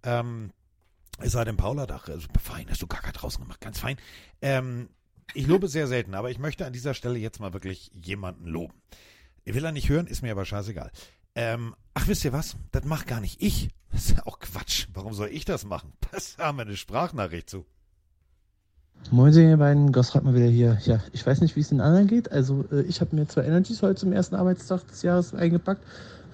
Ähm, 0.04 0.52
es 1.20 1.32
sei 1.32 1.44
denn, 1.46 1.58
Paula, 1.58 1.86
da, 1.86 2.02
also 2.08 2.28
fein, 2.42 2.68
hast 2.70 2.82
du 2.82 2.88
gar 2.88 3.02
draußen 3.02 3.42
gemacht, 3.42 3.62
ganz 3.62 3.80
fein. 3.80 3.98
Ähm, 4.42 4.90
ich 5.34 5.48
lobe 5.48 5.68
sehr 5.68 5.88
selten, 5.88 6.14
aber 6.14 6.30
ich 6.30 6.40
möchte 6.40 6.66
an 6.66 6.74
dieser 6.74 6.94
Stelle 6.94 7.18
jetzt 7.18 7.40
mal 7.40 7.54
wirklich 7.54 7.92
jemanden 8.02 8.46
loben. 8.46 8.74
Will 9.46 9.64
er 9.64 9.72
nicht 9.72 9.90
hören, 9.90 10.08
ist 10.08 10.22
mir 10.22 10.32
aber 10.32 10.46
scheißegal. 10.46 10.92
Ähm, 11.36 11.76
ach, 11.94 12.08
wisst 12.08 12.26
ihr 12.26 12.34
was? 12.34 12.56
Das 12.72 12.86
macht 12.86 13.08
gar 13.08 13.20
nicht 13.20 13.42
ich. 13.42 13.70
Das 13.92 14.06
ist 14.06 14.18
ja 14.18 14.26
auch 14.26 14.40
Quatsch. 14.40 14.88
Warum 14.94 15.14
soll 15.14 15.30
ich 15.30 15.46
das 15.46 15.66
machen? 15.66 15.94
Das 16.12 16.38
haben 16.38 16.58
wir 16.58 16.62
eine 16.62 16.78
Sprachnachricht 16.78 17.50
zu. 17.50 17.66
Moin, 19.12 19.34
ihr 19.34 19.58
beiden, 19.58 19.92
Gosrat 19.92 20.24
mal 20.24 20.34
wieder 20.34 20.48
hier. 20.48 20.80
Ja, 20.86 21.00
ich 21.12 21.26
weiß 21.28 21.42
nicht, 21.42 21.56
wie 21.56 21.60
es 21.60 21.70
den 21.70 21.82
anderen 21.82 22.08
geht. 22.08 22.32
Also, 22.32 22.66
äh, 22.72 22.82
ich 22.84 23.02
habe 23.02 23.16
mir 23.16 23.28
zwei 23.28 23.44
Energies 23.44 23.82
heute 23.82 24.00
zum 24.00 24.14
ersten 24.14 24.36
Arbeitstag 24.36 24.88
des 24.88 25.02
Jahres 25.02 25.34
eingepackt, 25.36 25.84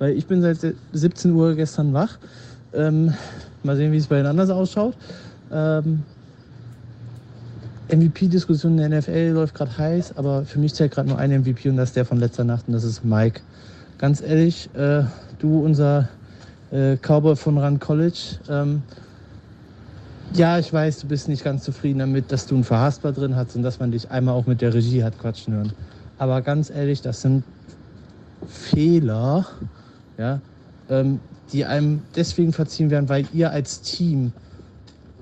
weil 0.01 0.17
ich 0.17 0.25
bin 0.25 0.41
seit 0.41 0.57
17 0.93 1.31
Uhr 1.31 1.53
gestern 1.53 1.93
wach. 1.93 2.17
Ähm, 2.73 3.13
mal 3.61 3.75
sehen, 3.75 3.91
wie 3.91 3.97
es 3.97 4.07
bei 4.07 4.17
den 4.17 4.25
anderen 4.25 4.49
ausschaut. 4.49 4.95
Ähm, 5.51 6.01
MVP-Diskussion 7.87 8.79
in 8.79 8.89
der 8.89 8.99
NFL 8.99 9.33
läuft 9.35 9.53
gerade 9.53 9.77
heiß, 9.77 10.17
aber 10.17 10.43
für 10.43 10.57
mich 10.57 10.73
zählt 10.73 10.91
gerade 10.91 11.07
nur 11.07 11.19
ein 11.19 11.29
MVP 11.29 11.69
und 11.69 11.77
das 11.77 11.89
ist 11.89 11.95
der 11.95 12.05
von 12.05 12.17
letzter 12.17 12.43
Nacht 12.43 12.67
und 12.67 12.73
das 12.73 12.83
ist 12.83 13.05
Mike. 13.05 13.41
Ganz 13.99 14.21
ehrlich, 14.21 14.71
äh, 14.73 15.03
du, 15.37 15.59
unser 15.59 16.09
äh, 16.71 16.97
Cowboy 16.97 17.35
von 17.35 17.59
Rand 17.59 17.79
College, 17.79 18.39
ähm, 18.49 18.81
ja, 20.33 20.57
ich 20.57 20.73
weiß, 20.73 21.01
du 21.01 21.07
bist 21.09 21.27
nicht 21.27 21.43
ganz 21.43 21.63
zufrieden 21.63 21.99
damit, 21.99 22.31
dass 22.31 22.47
du 22.47 22.55
einen 22.55 22.63
Verhaspler 22.63 23.11
drin 23.11 23.35
hast 23.35 23.55
und 23.55 23.61
dass 23.61 23.79
man 23.79 23.91
dich 23.91 24.09
einmal 24.09 24.33
auch 24.33 24.47
mit 24.47 24.61
der 24.61 24.73
Regie 24.73 25.03
hat 25.03 25.19
quatschen 25.19 25.53
hören. 25.53 25.73
Aber 26.17 26.41
ganz 26.41 26.71
ehrlich, 26.71 27.03
das 27.03 27.21
sind 27.21 27.43
Fehler, 28.47 29.45
ja, 30.21 30.39
ähm, 30.89 31.19
die 31.51 31.65
einem 31.65 32.03
deswegen 32.15 32.53
verziehen 32.53 32.91
werden, 32.91 33.09
weil 33.09 33.25
ihr 33.33 33.51
als 33.51 33.81
Team 33.81 34.31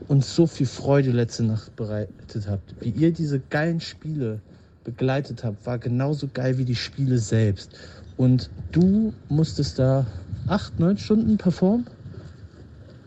uns 0.09 0.35
so 0.35 0.45
viel 0.45 0.65
Freude 0.65 1.11
letzte 1.11 1.43
Nacht 1.43 1.76
bereitet 1.77 2.47
habt. 2.49 2.76
Wie 2.81 2.89
ihr 2.89 3.13
diese 3.13 3.39
geilen 3.39 3.80
Spiele 3.80 4.41
begleitet 4.84 5.43
habt, 5.43 5.65
war 5.65 5.77
genauso 5.77 6.27
geil 6.34 6.57
wie 6.57 6.65
die 6.65 6.76
Spiele 6.76 7.17
selbst. 7.17 7.71
Und 8.17 8.49
du 8.73 9.13
musstest 9.30 9.80
da 9.80 10.05
acht, 10.47 10.77
neun 10.80 10.97
Stunden 10.97 11.38
performen 11.38 11.85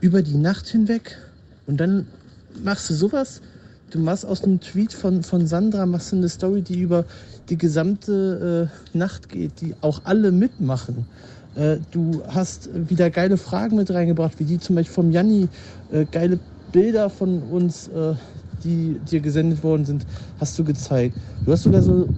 über 0.01 0.23
die 0.23 0.37
Nacht 0.37 0.69
hinweg 0.69 1.19
und 1.67 1.79
dann 1.79 2.07
machst 2.65 2.89
du 2.89 2.95
sowas. 2.95 3.43
Du 3.91 3.99
machst 3.99 4.25
aus 4.25 4.43
einem 4.43 4.61
Tweet 4.61 4.95
von, 4.95 5.23
von 5.23 5.47
Sandra 5.47 5.85
machst 5.85 6.13
du 6.13 6.17
eine 6.17 6.31
Story, 6.31 6.63
die 6.63 6.81
über 6.81 7.05
die 7.51 7.59
gesamte 7.59 8.71
äh, 8.95 8.97
Nacht 8.97 9.29
geht, 9.29 9.61
die 9.61 9.75
auch 9.83 10.01
alle 10.05 10.33
mitmachen. 10.33 11.07
Äh, 11.55 11.79
du 11.91 12.23
hast 12.29 12.71
wieder 12.89 13.11
geile 13.11 13.37
Fragen 13.37 13.77
mit 13.77 13.91
reingebracht, 13.91 14.39
wie 14.39 14.45
die 14.45 14.59
zum 14.59 14.77
Beispiel 14.77 14.95
vom 14.95 15.11
Janni, 15.11 15.49
äh, 15.93 16.05
geile 16.11 16.39
Bilder 16.73 17.11
von 17.11 17.43
uns, 17.43 17.89
äh, 17.89 18.15
die 18.65 18.99
dir 19.11 19.21
gesendet 19.21 19.63
worden 19.63 19.85
sind, 19.85 20.07
hast 20.41 20.59
du 20.59 20.65
gezeigt. 20.65 21.17
Du 21.45 21.53
hast 21.53 21.65
sogar 21.65 21.83
so 21.83 22.09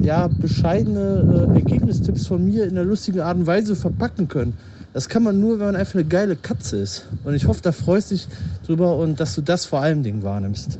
ja, 0.00 0.28
bescheidene 0.28 1.52
Ergebnistipps 1.54 2.26
von 2.26 2.44
mir 2.44 2.64
in 2.64 2.70
einer 2.70 2.84
lustigen 2.84 3.20
Art 3.20 3.36
und 3.36 3.46
Weise 3.46 3.76
verpacken 3.76 4.26
können. 4.26 4.56
Das 4.92 5.08
kann 5.08 5.22
man 5.22 5.38
nur, 5.38 5.58
wenn 5.58 5.66
man 5.66 5.76
einfach 5.76 5.94
eine 5.94 6.04
geile 6.04 6.36
Katze 6.36 6.78
ist. 6.78 7.06
Und 7.24 7.34
ich 7.34 7.46
hoffe, 7.46 7.60
da 7.62 7.70
freust 7.70 8.10
du 8.10 8.14
dich 8.14 8.26
drüber 8.66 8.96
und 8.96 9.20
dass 9.20 9.34
du 9.34 9.42
das 9.42 9.66
vor 9.66 9.80
allem 9.80 10.02
Ding 10.02 10.22
wahrnimmst. 10.22 10.78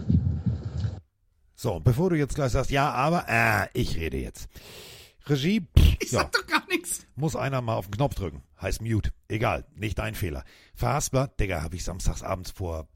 So, 1.55 1.79
bevor 1.79 2.09
du 2.09 2.17
jetzt 2.17 2.35
gleich 2.35 2.53
sagst, 2.53 2.71
ja, 2.71 2.91
aber, 2.91 3.27
äh, 3.29 3.67
ich 3.75 3.97
rede 3.99 4.17
jetzt. 4.17 4.49
Regie, 5.31 5.61
pff, 5.79 5.97
Ich 6.01 6.11
ja, 6.13 6.21
sag 6.21 6.33
doch 6.33 6.47
gar 6.47 6.67
nichts. 6.69 7.07
muss 7.17 7.37
einer 7.37 7.61
mal 7.61 7.75
auf 7.77 7.87
den 7.87 7.93
Knopf 7.93 8.15
drücken. 8.15 8.43
Heißt 8.61 8.83
Mute. 8.83 9.11
Egal, 9.29 9.65
nicht 9.75 9.99
dein 9.99 10.15
Fehler. 10.15 10.45
Verhaspler, 10.75 11.29
Digga, 11.29 11.63
habe 11.63 11.77
ich 11.77 11.85
samstags 11.85 12.23
abends 12.23 12.51
vor 12.51 12.89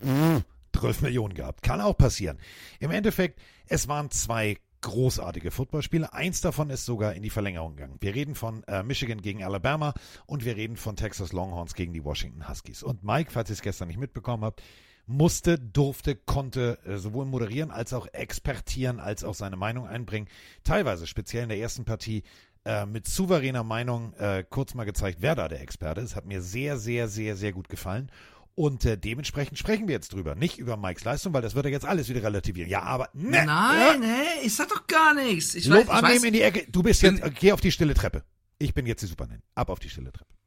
12 0.76 1.02
Millionen 1.02 1.34
gehabt. 1.34 1.62
Kann 1.62 1.80
auch 1.80 1.96
passieren. 1.96 2.38
Im 2.78 2.90
Endeffekt, 2.90 3.40
es 3.66 3.88
waren 3.88 4.10
zwei 4.10 4.58
großartige 4.80 5.50
Footballspiele. 5.50 6.12
Eins 6.12 6.40
davon 6.40 6.70
ist 6.70 6.84
sogar 6.84 7.14
in 7.14 7.22
die 7.22 7.30
Verlängerung 7.30 7.74
gegangen. 7.74 7.96
Wir 8.00 8.14
reden 8.14 8.34
von 8.36 8.62
äh, 8.64 8.82
Michigan 8.84 9.20
gegen 9.22 9.42
Alabama 9.42 9.92
und 10.26 10.44
wir 10.44 10.56
reden 10.56 10.76
von 10.76 10.94
Texas 10.94 11.32
Longhorns 11.32 11.74
gegen 11.74 11.92
die 11.92 12.04
Washington 12.04 12.48
Huskies. 12.48 12.82
Und 12.84 13.02
Mike, 13.02 13.32
falls 13.32 13.50
ihr 13.50 13.54
es 13.54 13.62
gestern 13.62 13.88
nicht 13.88 13.98
mitbekommen 13.98 14.44
habt, 14.44 14.62
musste, 15.08 15.58
durfte, 15.58 16.14
konnte 16.14 16.78
äh, 16.84 16.98
sowohl 16.98 17.24
moderieren 17.24 17.70
als 17.70 17.92
auch 17.92 18.06
expertieren, 18.12 19.00
als 19.00 19.24
auch 19.24 19.34
seine 19.34 19.56
Meinung 19.56 19.86
einbringen. 19.86 20.28
Teilweise, 20.64 21.06
speziell 21.06 21.44
in 21.44 21.48
der 21.48 21.58
ersten 21.58 21.84
Partie, 21.84 22.22
äh, 22.64 22.86
mit 22.86 23.06
souveräner 23.06 23.64
Meinung 23.64 24.12
äh, 24.14 24.44
kurz 24.48 24.74
mal 24.74 24.84
gezeigt, 24.84 25.18
wer 25.20 25.34
da 25.34 25.48
der 25.48 25.62
Experte 25.62 26.02
ist. 26.02 26.14
Hat 26.14 26.26
mir 26.26 26.42
sehr, 26.42 26.76
sehr, 26.76 27.08
sehr, 27.08 27.36
sehr 27.36 27.52
gut 27.52 27.68
gefallen. 27.68 28.10
Und 28.54 28.84
äh, 28.84 28.98
dementsprechend 28.98 29.56
sprechen 29.56 29.88
wir 29.88 29.94
jetzt 29.94 30.12
drüber. 30.12 30.34
Nicht 30.34 30.58
über 30.58 30.76
Mikes 30.76 31.04
Leistung, 31.04 31.32
weil 31.32 31.42
das 31.42 31.54
wird 31.54 31.64
er 31.66 31.70
jetzt 31.70 31.86
alles 31.86 32.08
wieder 32.08 32.22
relativieren. 32.22 32.68
Ja, 32.68 32.82
aber 32.82 33.08
ne, 33.14 33.44
Nein, 33.46 34.02
hey, 34.02 34.44
ich 34.44 34.54
sag 34.54 34.68
doch 34.68 34.86
gar 34.86 35.14
nichts. 35.14 35.54
Ich 35.54 35.66
Lob 35.66 35.86
weiß, 35.86 35.88
annehmen 35.88 36.16
weiß, 36.16 36.24
in 36.24 36.32
die 36.32 36.42
Ecke. 36.42 36.66
Du 36.70 36.82
bist 36.82 37.00
jetzt, 37.02 37.22
geh 37.36 37.52
auf 37.52 37.60
die 37.60 37.72
stille 37.72 37.94
Treppe. 37.94 38.24
Ich 38.58 38.74
bin 38.74 38.84
jetzt 38.84 39.02
die 39.02 39.06
Superman. 39.06 39.42
Ab 39.54 39.70
auf 39.70 39.78
die 39.78 39.88
stille 39.88 40.12
Treppe. 40.12 40.37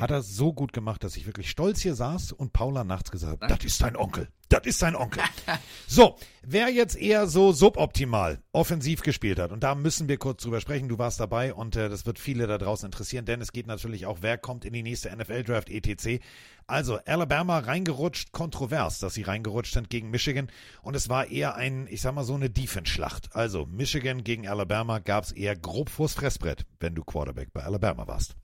Hat 0.00 0.10
er 0.10 0.22
so 0.22 0.52
gut 0.52 0.72
gemacht, 0.72 1.02
dass 1.04 1.16
ich 1.16 1.26
wirklich 1.26 1.50
stolz 1.50 1.80
hier 1.80 1.94
saß 1.94 2.32
und 2.32 2.52
Paula 2.52 2.84
nachts 2.84 3.10
gesagt 3.10 3.42
hat, 3.42 3.50
das 3.50 3.64
ist 3.64 3.80
dein 3.80 3.96
Onkel. 3.96 4.28
Das 4.48 4.62
ist 4.64 4.80
dein 4.80 4.96
Onkel. 4.96 5.22
so, 5.86 6.16
wer 6.42 6.70
jetzt 6.70 6.96
eher 6.96 7.26
so 7.26 7.52
suboptimal 7.52 8.40
offensiv 8.52 9.02
gespielt 9.02 9.38
hat, 9.38 9.52
und 9.52 9.62
da 9.62 9.74
müssen 9.74 10.08
wir 10.08 10.16
kurz 10.16 10.42
drüber 10.42 10.60
sprechen, 10.60 10.88
du 10.88 10.98
warst 10.98 11.20
dabei 11.20 11.52
und 11.52 11.76
äh, 11.76 11.88
das 11.88 12.06
wird 12.06 12.18
viele 12.18 12.46
da 12.46 12.58
draußen 12.58 12.86
interessieren, 12.86 13.24
denn 13.24 13.40
es 13.40 13.52
geht 13.52 13.66
natürlich 13.66 14.06
auch, 14.06 14.18
wer 14.20 14.38
kommt 14.38 14.64
in 14.64 14.72
die 14.72 14.82
nächste 14.82 15.14
NFL-Draft 15.14 15.68
etc. 15.68 16.22
Also, 16.66 16.98
Alabama 17.06 17.58
reingerutscht, 17.58 18.32
kontrovers, 18.32 18.98
dass 18.98 19.14
sie 19.14 19.22
reingerutscht 19.22 19.74
sind 19.74 19.90
gegen 19.90 20.10
Michigan 20.10 20.48
und 20.82 20.94
es 20.94 21.08
war 21.08 21.28
eher 21.28 21.54
ein, 21.54 21.86
ich 21.90 22.00
sag 22.00 22.14
mal 22.14 22.24
so 22.24 22.34
eine 22.34 22.50
Defense-Schlacht. 22.50 23.34
Also, 23.34 23.66
Michigan 23.66 24.24
gegen 24.24 24.48
Alabama 24.48 24.98
gab's 24.98 25.32
eher 25.32 25.56
grob 25.56 25.90
vors 25.90 26.14
Fressbrett, 26.14 26.66
wenn 26.80 26.94
du 26.94 27.04
Quarterback 27.04 27.52
bei 27.52 27.62
Alabama 27.62 28.06
warst. 28.06 28.36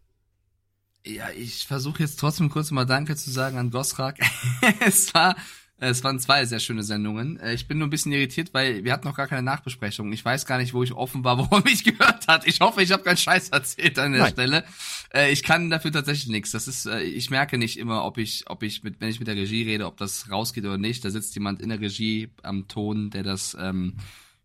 Ja, 1.07 1.29
ich 1.37 1.67
versuche 1.67 2.03
jetzt 2.03 2.19
trotzdem 2.19 2.49
kurz 2.49 2.71
mal 2.71 2.87
Danke 2.87 3.15
zu 3.17 3.31
sagen 3.31 3.59
an 3.59 3.71
Gosrak. 3.71 4.17
es 4.81 5.13
war, 5.13 5.37
es 5.77 6.03
waren 6.03 6.19
zwei 6.19 6.47
sehr 6.47 6.61
schöne 6.61 6.83
Sendungen. 6.83 7.39
Äh, 7.41 7.53
Ich 7.53 7.69
bin 7.69 7.77
nur 7.77 7.87
ein 7.89 7.91
bisschen 7.91 8.13
irritiert, 8.13 8.55
weil 8.55 8.85
wir 8.85 8.93
hatten 8.93 9.07
noch 9.07 9.17
gar 9.17 9.27
keine 9.27 9.43
Nachbesprechung. 9.43 10.11
Ich 10.15 10.25
weiß 10.25 10.47
gar 10.47 10.57
nicht, 10.57 10.73
wo 10.73 10.83
ich 10.83 10.93
offen 10.95 11.23
war, 11.23 11.37
wo 11.37 11.47
man 11.51 11.63
mich 11.65 11.85
gehört 11.85 12.27
hat. 12.27 12.47
Ich 12.47 12.61
hoffe, 12.61 12.83
ich 12.83 12.91
habe 12.91 13.03
keinen 13.03 13.19
Scheiß 13.19 13.51
erzählt 13.51 13.99
an 13.99 14.13
der 14.13 14.23
Nein. 14.23 14.33
Stelle. 14.33 14.65
Äh, 15.13 15.31
Ich 15.31 15.43
kann 15.43 15.69
dafür 15.69 15.93
tatsächlich 15.93 16.29
nichts. 16.29 16.53
Das 16.53 16.67
ist, 16.69 16.87
äh, 16.87 17.03
ich 17.03 17.29
merke 17.29 17.59
nicht 17.59 17.79
immer, 17.79 18.05
ob 18.07 18.17
ich, 18.17 18.45
ob 18.49 18.63
ich 18.63 18.83
mit, 18.83 18.99
wenn 19.03 19.11
ich 19.11 19.19
mit 19.19 19.29
der 19.29 19.37
Regie 19.37 19.65
rede, 19.65 19.85
ob 19.87 19.99
das 19.99 20.31
rausgeht 20.31 20.65
oder 20.65 20.79
nicht. 20.79 21.05
Da 21.05 21.11
sitzt 21.11 21.35
jemand 21.35 21.61
in 21.61 21.69
der 21.69 21.81
Regie 21.81 22.31
am 22.43 22.67
Ton, 22.67 23.11
der 23.11 23.25
das 23.25 23.55
ähm, 23.61 23.99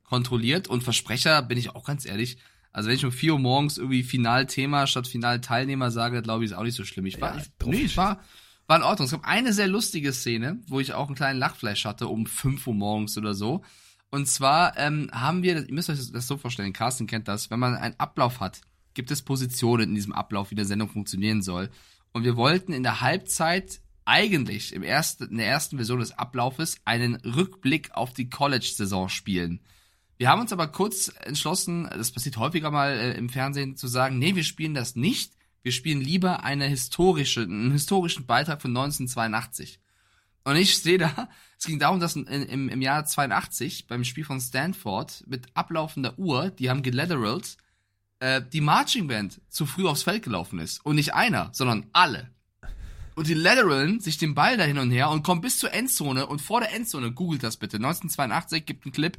kontrolliert. 0.03 0.67
Und 0.67 0.83
Versprecher, 0.83 1.41
bin 1.41 1.57
ich 1.57 1.69
auch 1.69 1.85
ganz 1.85 2.05
ehrlich, 2.05 2.37
also 2.79 2.87
wenn 2.87 2.95
ich 2.95 3.03
um 3.03 3.11
4 3.11 3.33
Uhr 3.33 3.39
morgens 3.39 3.77
irgendwie 3.77 4.03
Finalthema 4.03 4.87
statt 4.87 5.05
Finalteilnehmer 5.05 5.91
sage, 5.91 6.21
glaube 6.21 6.45
ich, 6.45 6.51
ist 6.51 6.57
auch 6.57 6.63
nicht 6.63 6.77
so 6.77 6.85
schlimm. 6.85 7.07
Ich 7.07 7.19
war, 7.19 7.37
ich, 7.37 7.43
nee, 7.65 7.81
ich 7.81 7.97
war, 7.97 8.21
war 8.67 8.77
in 8.77 8.83
Ordnung. 8.83 9.03
Es 9.03 9.11
gab 9.11 9.25
eine 9.25 9.51
sehr 9.51 9.67
lustige 9.67 10.13
Szene, 10.13 10.59
wo 10.65 10.79
ich 10.79 10.93
auch 10.93 11.07
einen 11.07 11.15
kleinen 11.17 11.39
Lachfleisch 11.39 11.83
hatte, 11.83 12.07
um 12.07 12.25
5 12.25 12.65
Uhr 12.67 12.73
morgens 12.73 13.17
oder 13.17 13.33
so. 13.33 13.65
Und 14.11 14.29
zwar 14.29 14.77
ähm, 14.77 15.09
haben 15.11 15.43
wir, 15.43 15.67
ihr 15.67 15.73
müsst 15.73 15.89
euch 15.89 16.09
das 16.09 16.25
so 16.25 16.37
vorstellen, 16.37 16.71
Carsten 16.71 17.05
kennt 17.05 17.27
das, 17.27 17.51
wenn 17.51 17.59
man 17.59 17.75
einen 17.75 17.99
Ablauf 17.99 18.39
hat, 18.39 18.61
gibt 18.93 19.11
es 19.11 19.23
Positionen 19.23 19.89
in 19.89 19.95
diesem 19.95 20.13
Ablauf, 20.13 20.49
wie 20.49 20.55
eine 20.55 20.63
Sendung 20.63 20.87
funktionieren 20.87 21.41
soll. 21.41 21.69
Und 22.13 22.23
wir 22.23 22.37
wollten 22.37 22.71
in 22.71 22.83
der 22.83 23.01
Halbzeit 23.01 23.81
eigentlich 24.05 24.71
im 24.71 24.83
ersten, 24.83 25.25
in 25.31 25.37
der 25.39 25.47
ersten 25.47 25.75
Version 25.75 25.99
des 25.99 26.17
Ablaufes 26.17 26.77
einen 26.85 27.15
Rückblick 27.15 27.91
auf 27.91 28.13
die 28.13 28.29
College-Saison 28.29 29.09
spielen. 29.09 29.59
Wir 30.19 30.27
haben 30.27 30.41
uns 30.41 30.51
aber 30.51 30.67
kurz 30.67 31.13
entschlossen, 31.21 31.89
das 31.95 32.11
passiert 32.11 32.35
häufiger 32.35 32.71
mal 32.71 32.91
äh, 32.91 33.13
im 33.13 33.29
Fernsehen, 33.29 33.77
zu 33.77 33.87
sagen, 33.87 34.19
nee, 34.19 34.35
wir 34.35 34.43
spielen 34.43 34.73
das 34.73 34.97
nicht. 34.97 35.31
Wir 35.61 35.71
spielen 35.71 36.01
lieber 36.01 36.43
eine 36.43 36.65
historische, 36.65 37.43
einen 37.43 37.71
historischen 37.71 38.25
Beitrag 38.25 38.61
von 38.61 38.71
1982. 38.71 39.79
Und 40.43 40.57
ich 40.57 40.73
stehe 40.73 40.97
da, 40.97 41.29
es 41.57 41.65
ging 41.65 41.79
darum, 41.79 42.01
dass 42.01 42.17
in, 42.17 42.25
im, 42.25 42.67
im 42.67 42.81
Jahr 42.81 43.05
82 43.05 43.87
beim 43.87 44.03
Spiel 44.03 44.25
von 44.25 44.41
Stanford 44.41 45.23
mit 45.25 45.47
ablaufender 45.53 46.19
Uhr, 46.19 46.49
die 46.49 46.69
haben 46.69 46.83
gelateralt, 46.83 47.55
äh, 48.19 48.41
die 48.41 48.59
Marching 48.59 49.07
Band 49.07 49.39
zu 49.47 49.65
früh 49.65 49.87
aufs 49.87 50.03
Feld 50.03 50.23
gelaufen 50.23 50.59
ist. 50.59 50.85
Und 50.85 50.97
nicht 50.97 51.13
einer, 51.13 51.49
sondern 51.53 51.85
alle. 51.93 52.29
Und 53.15 53.27
die 53.27 53.35
lateralen 53.35 54.01
sich 54.01 54.17
den 54.17 54.35
Ball 54.35 54.57
da 54.57 54.65
hin 54.65 54.79
und 54.79 54.91
her 54.91 55.11
und 55.11 55.23
kommen 55.23 55.39
bis 55.39 55.59
zur 55.59 55.71
Endzone 55.71 56.27
und 56.27 56.41
vor 56.41 56.59
der 56.59 56.73
Endzone, 56.73 57.13
googelt 57.13 57.41
das 57.41 57.55
bitte, 57.55 57.77
1982 57.77 58.65
gibt 58.65 58.85
einen 58.85 58.91
Clip, 58.91 59.17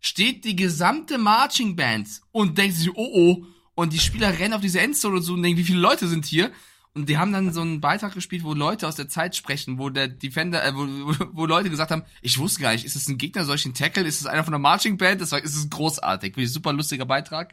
steht 0.00 0.44
die 0.44 0.56
gesamte 0.56 1.18
Marching 1.18 1.76
Band 1.76 2.08
und 2.32 2.58
denkt 2.58 2.76
sich, 2.76 2.90
oh 2.94 3.10
oh, 3.12 3.44
und 3.74 3.92
die 3.92 3.98
Spieler 3.98 4.38
rennen 4.38 4.54
auf 4.54 4.60
diese 4.60 4.80
Endzone 4.80 5.16
und 5.16 5.22
so 5.22 5.34
und 5.34 5.42
denken, 5.42 5.58
wie 5.58 5.64
viele 5.64 5.80
Leute 5.80 6.08
sind 6.08 6.24
hier? 6.24 6.50
Und 6.94 7.10
die 7.10 7.18
haben 7.18 7.30
dann 7.30 7.52
so 7.52 7.60
einen 7.60 7.82
Beitrag 7.82 8.14
gespielt, 8.14 8.42
wo 8.42 8.54
Leute 8.54 8.88
aus 8.88 8.96
der 8.96 9.06
Zeit 9.06 9.36
sprechen, 9.36 9.78
wo 9.78 9.90
der 9.90 10.08
Defender, 10.08 10.64
äh, 10.64 10.74
wo, 10.74 10.86
wo, 11.32 11.44
Leute 11.44 11.68
gesagt 11.68 11.90
haben, 11.90 12.04
ich 12.22 12.38
wusste 12.38 12.62
gar 12.62 12.72
nicht, 12.72 12.86
ist 12.86 12.96
es 12.96 13.06
ein 13.06 13.18
Gegner, 13.18 13.46
ihn 13.46 13.74
tackle? 13.74 14.04
Ist 14.04 14.22
es 14.22 14.26
einer 14.26 14.44
von 14.44 14.52
der 14.52 14.58
Marching 14.58 14.96
Band? 14.96 15.20
Das 15.20 15.30
war, 15.30 15.42
ist 15.42 15.54
es 15.54 15.68
großartig. 15.68 16.30
Wirklich 16.36 16.50
super 16.50 16.72
lustiger 16.72 17.04
Beitrag. 17.04 17.52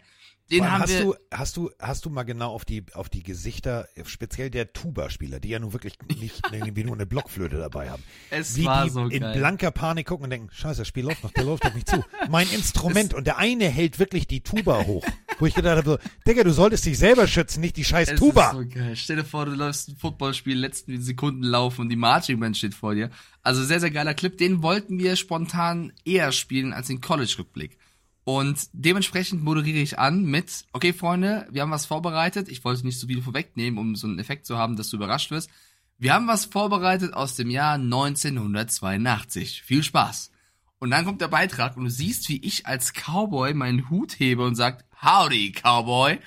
Den 0.51 0.69
haben 0.69 0.81
hast 0.81 0.89
wir, 0.93 1.01
du, 1.01 1.15
hast 1.31 1.57
du, 1.57 1.71
hast 1.79 2.05
du 2.05 2.09
mal 2.09 2.23
genau 2.23 2.51
auf 2.51 2.65
die, 2.65 2.83
auf 2.93 3.09
die 3.09 3.23
Gesichter, 3.23 3.87
speziell 4.05 4.49
der 4.49 4.73
Tuba-Spieler, 4.73 5.39
die 5.39 5.49
ja 5.49 5.59
nun 5.59 5.73
wirklich 5.73 5.97
nicht 6.19 6.41
irgendwie 6.51 6.83
nur 6.83 6.95
eine 6.95 7.05
Blockflöte 7.05 7.57
dabei 7.57 7.89
haben. 7.89 8.03
Es 8.29 8.55
wie 8.57 8.65
war 8.65 8.83
die 8.83 8.89
so 8.89 9.05
in 9.07 9.21
geil. 9.21 9.37
blanker 9.37 9.71
Panik 9.71 10.07
gucken 10.07 10.25
und 10.25 10.29
denken, 10.29 10.49
scheiße, 10.51 10.81
das 10.81 10.87
Spiel 10.87 11.05
läuft 11.05 11.23
noch, 11.23 11.31
der 11.31 11.45
läuft 11.45 11.65
auf 11.65 11.73
mich 11.73 11.85
zu. 11.85 12.03
Mein 12.29 12.49
Instrument. 12.49 13.13
und 13.13 13.25
der 13.25 13.37
eine 13.37 13.69
hält 13.69 13.99
wirklich 13.99 14.27
die 14.27 14.41
Tuba 14.41 14.85
hoch. 14.85 15.05
Wo 15.39 15.45
ich 15.45 15.55
gedacht 15.55 15.77
habe, 15.77 15.89
so, 15.89 16.09
Digga, 16.27 16.43
du 16.43 16.51
solltest 16.51 16.85
dich 16.85 16.97
selber 16.97 17.27
schützen, 17.27 17.61
nicht 17.61 17.77
die 17.77 17.85
scheiß 17.85 18.11
Es 18.11 18.19
Tuba. 18.19 18.47
Ist 18.47 18.51
so 18.51 18.79
geil. 18.79 18.95
Stell 18.95 19.15
dir 19.15 19.25
vor, 19.25 19.45
du 19.45 19.53
läufst 19.53 19.89
ein 19.89 19.95
Footballspiel, 19.95 20.57
letzten 20.57 21.01
Sekunden 21.01 21.43
laufen 21.43 21.81
und 21.81 21.89
die 21.89 21.95
Marching 21.95 22.39
Band 22.39 22.57
steht 22.57 22.75
vor 22.75 22.93
dir. 22.95 23.09
Also 23.41 23.63
sehr, 23.63 23.79
sehr 23.79 23.91
geiler 23.91 24.13
Clip. 24.13 24.37
Den 24.37 24.61
wollten 24.61 24.99
wir 24.99 25.15
spontan 25.15 25.93
eher 26.05 26.31
spielen 26.31 26.73
als 26.73 26.87
den 26.87 27.01
College-Rückblick. 27.01 27.77
Und 28.25 28.69
dementsprechend 28.71 29.43
moderiere 29.43 29.79
ich 29.79 29.99
an 29.99 30.23
mit, 30.23 30.65
okay, 30.71 30.93
Freunde, 30.93 31.47
wir 31.51 31.61
haben 31.61 31.71
was 31.71 31.85
vorbereitet. 31.85 32.47
Ich 32.47 32.63
wollte 32.63 32.85
nicht 32.85 32.99
so 32.99 33.07
viel 33.07 33.21
vorwegnehmen, 33.21 33.77
um 33.77 33.95
so 33.95 34.07
einen 34.07 34.19
Effekt 34.19 34.45
zu 34.45 34.57
haben, 34.57 34.77
dass 34.77 34.89
du 34.89 34.97
überrascht 34.97 35.31
wirst. 35.31 35.49
Wir 35.97 36.13
haben 36.13 36.27
was 36.27 36.45
vorbereitet 36.45 37.13
aus 37.13 37.35
dem 37.35 37.49
Jahr 37.49 37.75
1982. 37.75 39.61
Viel 39.61 39.83
Spaß. 39.83 40.31
Und 40.79 40.91
dann 40.91 41.05
kommt 41.05 41.21
der 41.21 41.27
Beitrag 41.27 41.77
und 41.77 41.85
du 41.85 41.89
siehst, 41.89 42.27
wie 42.29 42.45
ich 42.45 42.65
als 42.65 42.93
Cowboy 42.93 43.53
meinen 43.53 43.89
Hut 43.89 44.19
hebe 44.19 44.45
und 44.45 44.55
sagt, 44.55 44.85
Howdy, 45.01 45.51
Cowboy. 45.51 46.19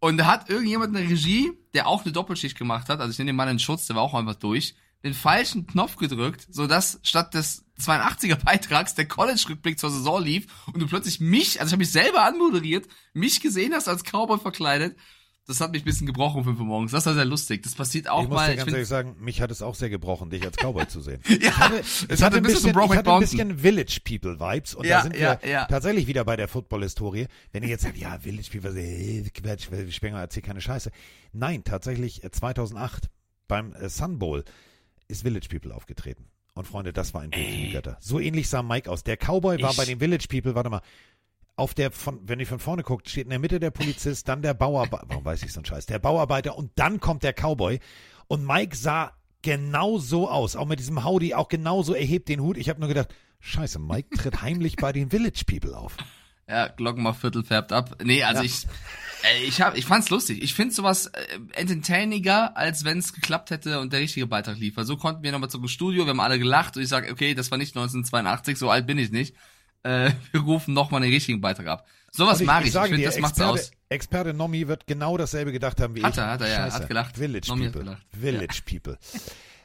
Und 0.00 0.18
da 0.18 0.26
hat 0.26 0.50
irgendjemand 0.50 0.94
in 0.94 1.02
der 1.02 1.10
Regie, 1.10 1.52
der 1.74 1.86
auch 1.86 2.04
eine 2.04 2.12
Doppelschicht 2.12 2.58
gemacht 2.58 2.88
hat, 2.88 3.00
also 3.00 3.10
ich 3.10 3.18
nehme 3.18 3.30
den 3.30 3.36
Mann 3.36 3.48
in 3.48 3.58
Schutz, 3.58 3.86
der 3.86 3.96
war 3.96 4.02
auch 4.02 4.14
einfach 4.14 4.34
durch, 4.34 4.74
den 5.04 5.14
falschen 5.14 5.66
Knopf 5.66 5.96
gedrückt, 5.96 6.46
sodass 6.50 6.98
statt 7.02 7.34
des 7.34 7.64
82er 7.80 8.36
Beitrags 8.42 8.94
der 8.94 9.06
College-Rückblick 9.06 9.78
zur 9.78 9.90
Saison 9.90 10.22
lief 10.22 10.46
und 10.72 10.80
du 10.80 10.86
plötzlich 10.86 11.20
mich, 11.20 11.60
also 11.60 11.68
ich 11.68 11.72
habe 11.72 11.80
mich 11.80 11.92
selber 11.92 12.24
anmoderiert, 12.24 12.86
mich 13.12 13.40
gesehen 13.40 13.72
hast 13.74 13.88
als 13.88 14.02
Cowboy 14.02 14.38
verkleidet. 14.38 14.96
Das 15.48 15.60
hat 15.60 15.70
mich 15.70 15.82
ein 15.82 15.84
bisschen 15.84 16.08
gebrochen 16.08 16.38
um 16.38 16.44
5 16.44 16.58
Uhr 16.58 16.66
morgens. 16.66 16.90
Das 16.90 17.06
war 17.06 17.14
sehr 17.14 17.24
lustig. 17.24 17.62
Das 17.62 17.76
passiert 17.76 18.08
auch 18.08 18.24
ich 18.24 18.28
muss 18.28 18.34
mal. 18.34 18.46
dir 18.46 18.52
ich 18.52 18.56
ganz 18.56 18.64
find- 18.64 18.74
ehrlich 18.78 18.88
sagen, 18.88 19.14
mich 19.20 19.40
hat 19.40 19.52
es 19.52 19.62
auch 19.62 19.76
sehr 19.76 19.90
gebrochen, 19.90 20.28
dich 20.28 20.42
als 20.42 20.56
Cowboy 20.56 20.88
zu 20.88 21.00
sehen. 21.00 21.20
Ja, 21.28 21.36
ich 21.38 21.56
hatte, 21.56 21.78
es 21.78 22.02
es 22.08 22.20
hat 22.20 22.26
hatte 22.32 22.36
ein 22.38 22.42
bisschen 22.42 22.74
so 22.74 22.80
ich 22.82 22.96
hatte 22.96 23.12
ein 23.12 23.20
bisschen 23.20 23.58
Village 23.60 24.00
People 24.04 24.40
Vibes 24.40 24.74
und 24.74 24.86
Ja, 24.86 24.96
da 24.96 25.02
sind 25.04 25.14
wir 25.14 25.20
ja, 25.20 25.38
ja. 25.48 25.64
tatsächlich 25.66 26.08
wieder 26.08 26.24
bei 26.24 26.34
der 26.34 26.48
Football-Historie. 26.48 27.28
Wenn 27.52 27.62
ihr 27.62 27.68
jetzt 27.68 27.84
sagt, 27.84 27.96
ja, 27.96 28.18
Village 28.18 28.48
People, 28.50 28.76
äh, 28.76 29.22
Quatsch, 29.30 29.68
Spenger 29.94 30.18
erzählt 30.18 30.46
keine 30.46 30.60
Scheiße. 30.60 30.90
Nein, 31.32 31.62
tatsächlich 31.62 32.24
äh, 32.24 32.30
2008 32.32 33.08
beim 33.46 33.72
äh, 33.74 33.88
Sun 33.88 34.18
Bowl 34.18 34.44
ist 35.08 35.22
Village 35.22 35.48
People 35.48 35.74
aufgetreten. 35.74 36.26
Und 36.54 36.66
Freunde, 36.66 36.92
das 36.92 37.12
war 37.14 37.20
ein 37.22 37.30
Bild 37.30 37.46
für 37.46 37.56
die 37.56 37.70
Götter. 37.72 37.96
So 38.00 38.18
ähnlich 38.18 38.48
sah 38.48 38.62
Mike 38.62 38.90
aus. 38.90 39.04
Der 39.04 39.16
Cowboy 39.16 39.60
war 39.62 39.70
Ich- 39.72 39.76
bei 39.76 39.84
den 39.84 39.98
Village 39.98 40.26
People, 40.28 40.54
warte 40.54 40.70
mal, 40.70 40.80
auf 41.54 41.74
der, 41.74 41.90
von, 41.90 42.20
wenn 42.28 42.38
ihr 42.40 42.46
von 42.46 42.58
vorne 42.58 42.82
guckt, 42.82 43.08
steht 43.08 43.24
in 43.24 43.30
der 43.30 43.38
Mitte 43.38 43.60
der 43.60 43.70
Polizist, 43.70 44.28
dann 44.28 44.42
der 44.42 44.54
Bauarbeiter, 44.54 45.04
warum 45.08 45.24
weiß 45.24 45.42
ich 45.42 45.52
so 45.52 45.60
einen 45.60 45.64
Scheiß, 45.66 45.86
der 45.86 45.98
Bauarbeiter 45.98 46.56
und 46.56 46.70
dann 46.76 47.00
kommt 47.00 47.22
der 47.22 47.32
Cowboy. 47.32 47.78
Und 48.28 48.46
Mike 48.46 48.76
sah 48.76 49.12
genau 49.42 49.98
so 49.98 50.28
aus, 50.28 50.56
auch 50.56 50.66
mit 50.66 50.78
diesem 50.80 51.04
Howdy, 51.04 51.34
auch 51.34 51.48
genauso, 51.48 51.94
er 51.94 52.04
hebt 52.04 52.28
den 52.28 52.40
Hut. 52.40 52.56
Ich 52.58 52.68
habe 52.68 52.80
nur 52.80 52.88
gedacht, 52.88 53.14
scheiße, 53.40 53.78
Mike 53.78 54.16
tritt 54.16 54.42
heimlich 54.42 54.76
bei 54.76 54.92
den 54.92 55.10
Village 55.10 55.44
People 55.46 55.76
auf. 55.76 55.96
Ja, 56.48 56.68
Glockenmachviertel 56.68 57.42
färbt 57.44 57.72
ab. 57.72 57.96
Nee, 58.04 58.22
also 58.22 58.42
Ja. 58.42 58.46
ich, 58.46 58.66
äh, 59.24 59.44
ich 59.46 59.60
hab, 59.60 59.76
ich 59.76 59.84
fand's 59.84 60.10
lustig. 60.10 60.42
Ich 60.42 60.54
find's 60.54 60.76
sowas 60.76 61.06
äh, 61.06 61.38
entertainiger, 61.54 62.56
als 62.56 62.84
wenn 62.84 62.98
es 62.98 63.12
geklappt 63.12 63.50
hätte 63.50 63.80
und 63.80 63.92
der 63.92 64.00
richtige 64.00 64.26
Beitrag 64.26 64.56
lief. 64.58 64.76
Weil 64.76 64.84
so 64.84 64.96
konnten 64.96 65.22
wir 65.22 65.32
nochmal 65.32 65.50
zum 65.50 65.66
Studio, 65.68 66.04
wir 66.04 66.10
haben 66.10 66.20
alle 66.20 66.38
gelacht 66.38 66.76
und 66.76 66.82
ich 66.82 66.88
sag, 66.88 67.10
okay, 67.10 67.34
das 67.34 67.50
war 67.50 67.58
nicht 67.58 67.76
1982, 67.76 68.56
so 68.58 68.70
alt 68.70 68.86
bin 68.86 68.98
ich 68.98 69.10
nicht. 69.10 69.34
Äh, 69.82 70.12
wir 70.32 70.40
rufen 70.42 70.72
nochmal 70.74 71.00
den 71.00 71.10
richtigen 71.12 71.40
Beitrag 71.40 71.66
ab. 71.66 71.86
Sowas 72.12 72.40
Und 72.40 72.46
mag 72.46 72.60
ich. 72.62 72.68
Ich, 72.68 72.72
sage 72.72 72.90
finde, 72.90 73.04
das 73.04 73.18
macht's 73.18 73.38
Experte, 73.38 73.60
aus. 73.60 73.70
Experte 73.88 74.32
Nomi 74.34 74.68
wird 74.68 74.86
genau 74.86 75.16
dasselbe 75.16 75.52
gedacht 75.52 75.80
haben 75.80 75.94
wie 75.96 76.02
Hat 76.02 76.12
ich. 76.12 76.18
er, 76.18 76.30
hat 76.30 76.40
er, 76.40 76.48
ja, 76.48 76.56
Scheiße. 76.58 76.76
hat 76.76 76.88
gelacht. 76.88 77.16
Village 77.16 77.48
Nomi 77.48 77.64
hat 77.66 77.72
People. 77.72 77.84
gelacht. 77.84 78.06
Village 78.18 78.62
People. 78.64 78.98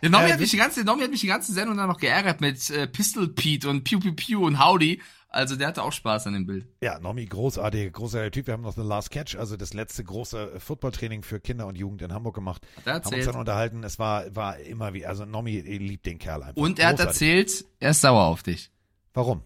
Ja, 0.02 0.10
Nomi, 0.10 0.26
Äh, 0.26 0.34
hat 0.34 0.40
mich 0.40 0.50
die 0.52 0.58
ganze, 0.58 0.84
Nomi 0.84 1.04
hat 1.04 1.12
mich 1.12 1.22
die 1.22 1.28
ganze 1.28 1.54
Sendung 1.54 1.78
dann 1.78 1.88
noch 1.88 2.00
geärgert 2.00 2.42
mit 2.42 2.70
äh, 2.72 2.88
Pistol 2.88 3.30
Pete 3.30 3.70
und 3.70 3.84
Pew 3.84 4.00
Pew 4.00 4.14
Pew 4.14 4.46
und 4.46 4.60
Howdy. 4.60 5.00
Also 5.34 5.56
der 5.56 5.68
hatte 5.70 5.82
auch 5.84 5.94
Spaß 5.94 6.28
an 6.28 6.34
dem 6.34 6.46
Bild. 6.46 6.68
Ja, 6.84 7.00
Nomi, 7.00 7.26
großartiger, 7.26 7.90
großartiger 7.90 8.32
Typ. 8.32 8.48
Wir 8.48 8.54
haben 8.54 8.64
noch 8.64 8.76
The 8.76 8.82
Last 8.82 9.12
Catch, 9.12 9.38
also 9.38 9.56
das 9.56 9.74
letzte 9.74 10.04
große 10.04 10.60
Footballtraining 10.60 11.24
für 11.24 11.40
Kinder 11.40 11.68
und 11.68 11.78
Jugend 11.78 12.02
in 12.02 12.14
Hamburg 12.14 12.36
gemacht. 12.36 12.62
Hat 12.76 12.86
er 12.86 12.94
haben 12.96 12.98
uns 13.04 13.06
erzählt. 13.14 13.28
dann 13.30 13.36
unterhalten. 13.40 13.84
Es 13.86 13.98
war, 13.98 14.36
war 14.36 14.60
immer 14.60 14.94
wie, 14.94 15.06
also 15.06 15.24
Nomi 15.26 15.62
liebt 15.62 16.06
den 16.06 16.20
Kerl 16.20 16.44
einfach. 16.44 16.62
Und 16.62 16.80
er 16.80 16.90
hat 16.90 16.98
Großartig. 16.98 17.22
erzählt, 17.22 17.66
er 17.80 17.92
ist 17.92 18.02
sauer 18.02 18.24
auf 18.26 18.44
dich. 18.44 18.72
Warum? 19.14 19.42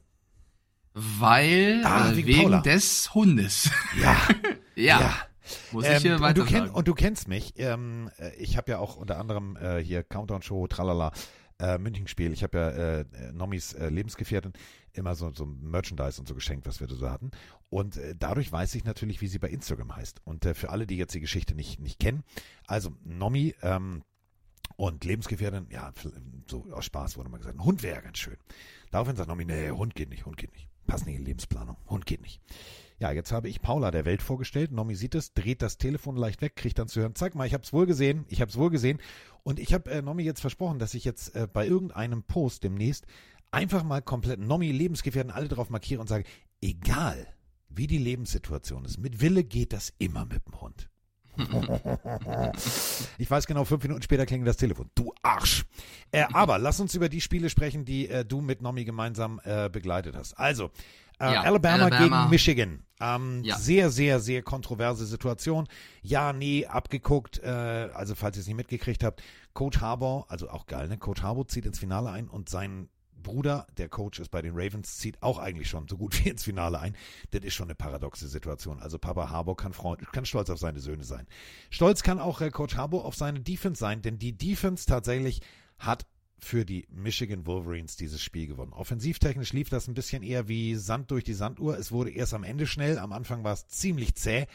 Weil, 0.94 1.82
Ah, 1.84 2.10
äh, 2.12 2.16
wegen 2.16 2.28
wegen, 2.28 2.64
des 2.64 3.14
Hundes. 3.14 3.70
Ja. 4.02 4.18
ja. 4.76 5.14
Muss 5.72 5.86
ich 5.86 5.92
Ähm, 5.92 6.02
hier 6.02 6.12
und, 6.14 6.18
du 6.20 6.24
weiter 6.24 6.46
kenn, 6.46 6.70
und 6.70 6.88
du 6.88 6.94
kennst 6.96 7.28
mich. 7.28 7.54
Ähm, 7.58 8.10
äh, 8.18 8.34
ich 8.38 8.58
habe 8.58 8.72
ja 8.72 8.80
auch 8.80 8.96
unter 8.96 9.20
anderem 9.20 9.56
äh, 9.58 9.78
hier 9.84 10.04
Countdown 10.04 10.42
Show, 10.42 10.66
tralala, 10.68 11.12
äh, 11.60 11.78
München 11.78 12.08
Spiel. 12.08 12.34
Ich 12.34 12.44
habe 12.44 12.58
ja 12.58 12.70
äh, 12.70 13.06
Nomis 13.34 13.74
äh, 13.74 13.90
Lebensgefährtin 13.90 14.54
immer 14.94 15.16
so, 15.16 15.32
so 15.34 15.46
Merchandise 15.46 16.20
und 16.20 16.28
so 16.28 16.36
geschenkt, 16.36 16.68
was 16.68 16.80
wir 16.80 16.88
da 16.88 16.96
so 16.96 17.10
hatten. 17.10 17.32
Und 17.70 17.98
äh, 17.98 18.16
dadurch 18.18 18.52
weiß 18.52 18.76
ich 18.76 18.84
natürlich, 18.84 19.22
wie 19.22 19.28
sie 19.28 19.40
bei 19.40 19.50
Instagram 19.50 19.96
heißt. 19.96 20.22
Und 20.24 20.46
äh, 20.46 20.54
für 20.54 20.70
alle, 20.70 20.88
die 20.88 20.98
jetzt 20.98 21.14
die 21.14 21.20
Geschichte 21.20 21.56
nicht, 21.56 21.80
nicht 21.80 22.00
kennen, 22.00 22.24
also 22.68 22.92
Nomi 23.04 23.56
ähm, 23.62 24.04
und 24.78 25.04
Lebensgefährtin, 25.04 25.68
ja, 25.72 25.94
so 26.48 26.66
aus 26.72 26.86
Spaß 26.86 27.18
wurde 27.18 27.30
mal 27.30 27.38
gesagt, 27.38 27.58
ein 27.58 27.64
Hund 27.64 27.84
wäre 27.84 27.96
ja 27.96 28.02
ganz 28.02 28.18
schön. 28.18 28.38
Daraufhin 28.92 29.16
sagt 29.16 29.30
Nomi, 29.30 29.46
nee, 29.46 29.72
Hund 29.72 29.96
geht 29.96 30.10
nicht, 30.10 30.26
Hund 30.26 30.38
geht 30.38 30.54
nicht. 30.54 30.68
Passt 30.88 31.06
nicht 31.06 31.18
in 31.18 31.26
Lebensplanung, 31.26 31.78
Hund 31.88 32.06
geht 32.06 32.22
nicht. 32.22 32.42
Ja, 33.00 33.12
jetzt 33.12 33.32
habe 33.34 33.50
ich 33.50 33.62
Paula 33.62 33.92
der 33.92 34.06
Welt 34.06 34.22
vorgestellt. 34.22 34.72
Nomi 34.72 34.96
sieht 34.96 35.16
es, 35.16 35.34
dreht 35.34 35.62
das 35.62 35.78
Telefon 35.78 36.16
leicht 36.16 36.42
weg, 36.42 36.56
kriegt 36.56 36.80
dann 36.80 36.88
zu 36.88 37.02
hören, 37.02 37.16
zeig 37.16 37.36
mal, 37.36 37.46
ich 37.46 37.54
habe 37.54 37.64
es 37.64 37.74
wohl 37.74 37.86
gesehen, 37.86 38.26
ich 38.30 38.40
habe 38.40 38.50
es 38.50 38.58
wohl 38.58 38.70
gesehen. 38.70 39.00
Und 39.46 39.60
ich 39.60 39.74
habe 39.76 39.92
äh, 39.92 40.02
Nomi 40.02 40.24
jetzt 40.24 40.42
versprochen, 40.42 40.80
dass 40.80 40.96
ich 40.96 41.06
jetzt 41.06 41.36
äh, 41.36 41.48
bei 41.48 41.68
irgendeinem 41.68 42.24
Post 42.24 42.64
demnächst 42.64 43.06
einfach 43.52 43.84
mal 43.84 44.02
komplett 44.02 44.40
Nomi, 44.40 44.72
Lebensgefährten, 44.72 45.32
alle 45.32 45.48
drauf 45.48 45.70
markiere 45.70 46.02
und 46.02 46.08
sage, 46.08 46.26
egal 46.62 47.28
wie 47.70 47.86
die 47.86 48.00
Lebenssituation 48.00 48.86
ist, 48.86 48.98
mit 48.98 49.22
Wille 49.22 49.44
geht 49.44 49.72
das 49.72 49.94
immer 50.00 50.26
mit 50.26 50.48
dem 50.48 50.60
Hund. 50.62 50.90
ich 53.20 53.30
weiß 53.30 53.46
genau, 53.46 53.66
fünf 53.66 53.84
Minuten 53.84 54.02
später 54.02 54.26
klingelt 54.26 54.48
das 54.48 54.58
Telefon. 54.58 54.90
Du 54.96 55.14
Arsch. 55.22 55.66
Äh, 56.12 56.24
aber 56.34 56.58
lass 56.58 56.80
uns 56.80 56.96
über 56.96 57.08
die 57.08 57.22
Spiele 57.22 57.52
sprechen, 57.52 57.86
die 57.86 58.10
äh, 58.10 58.26
du 58.26 58.42
mit 58.42 58.64
Nomi 58.64 58.84
gemeinsam 58.84 59.40
äh, 59.44 59.70
begleitet 59.70 60.16
hast. 60.16 60.34
Also, 60.40 60.72
äh, 61.20 61.34
Ja, 61.34 61.42
Alabama, 61.42 61.86
Alabama. 61.86 62.22
gegen 62.24 62.30
Michigan. 62.30 62.84
Ähm, 63.00 63.44
Ja. 63.44 63.58
Sehr, 63.58 63.90
sehr, 63.90 64.20
sehr 64.20 64.42
kontroverse 64.42 65.06
Situation. 65.06 65.68
Ja, 66.02 66.32
nee, 66.34 66.66
abgeguckt. 66.66 67.40
Äh, 67.40 67.48
also, 67.94 68.16
falls 68.16 68.38
ihr 68.38 68.42
es 68.42 68.48
nicht 68.48 68.56
mitgekriegt 68.56 69.04
habt, 69.04 69.22
Coach 69.54 69.80
Harbour, 69.82 70.26
also 70.30 70.50
auch 70.50 70.66
geil, 70.66 70.88
ne? 70.88 70.98
Coach 70.98 71.22
Harbour 71.22 71.48
zieht 71.48 71.66
ins 71.66 71.80
Finale 71.80 72.10
ein 72.10 72.28
und 72.30 72.50
sein 72.50 72.90
Bruder, 73.22 73.66
der 73.78 73.90
Coach 73.90 74.20
ist 74.20 74.30
bei 74.30 74.42
den 74.44 74.54
Ravens, 74.56 74.98
zieht 74.98 75.22
auch 75.24 75.40
eigentlich 75.40 75.68
schon 75.68 75.88
so 75.88 75.98
gut 75.98 76.14
wie 76.24 76.30
ins 76.30 76.44
Finale 76.44 76.80
ein. 76.80 76.96
Das 77.32 77.44
ist 77.44 77.56
schon 77.56 77.66
eine 77.68 77.76
paradoxe 77.76 78.28
Situation. 78.28 78.80
Also 78.80 79.00
Papa 79.00 79.30
Harbour 79.30 79.58
kann, 79.58 79.74
Freund, 79.74 80.02
kann 80.14 80.26
stolz 80.26 80.50
auf 80.50 80.60
seine 80.60 80.80
Söhne 80.80 81.04
sein. 81.04 81.26
Stolz 81.72 82.04
kann 82.04 82.20
auch 82.20 82.40
äh, 82.42 82.52
Coach 82.52 82.76
Harbour 82.78 83.04
auf 83.04 83.16
seine 83.16 83.40
Defense 83.42 83.80
sein, 83.80 84.02
denn 84.04 84.20
die 84.20 84.38
Defense 84.38 84.86
tatsächlich 84.86 85.42
hat 85.80 86.06
für 86.46 86.64
die 86.64 86.88
Michigan 86.92 87.46
Wolverines 87.46 87.98
dieses 87.98 88.22
Spiel 88.22 88.48
gewonnen. 88.48 88.72
Offensivtechnisch 88.72 89.52
lief 89.52 89.70
das 89.70 89.88
ein 89.88 89.96
bisschen 89.96 90.22
eher 90.22 90.48
wie 90.48 90.76
Sand 90.76 91.12
durch 91.12 91.24
die 91.24 91.34
Sanduhr. 91.34 91.78
Es 91.78 91.92
wurde 91.92 92.12
erst 92.12 92.34
am 92.34 92.44
Ende 92.44 92.68
schnell, 92.68 93.00
am 93.00 93.12
Anfang 93.12 93.44
war 93.44 93.54
es 93.54 93.68
ziemlich 93.68 94.16
zäh, 94.16 94.46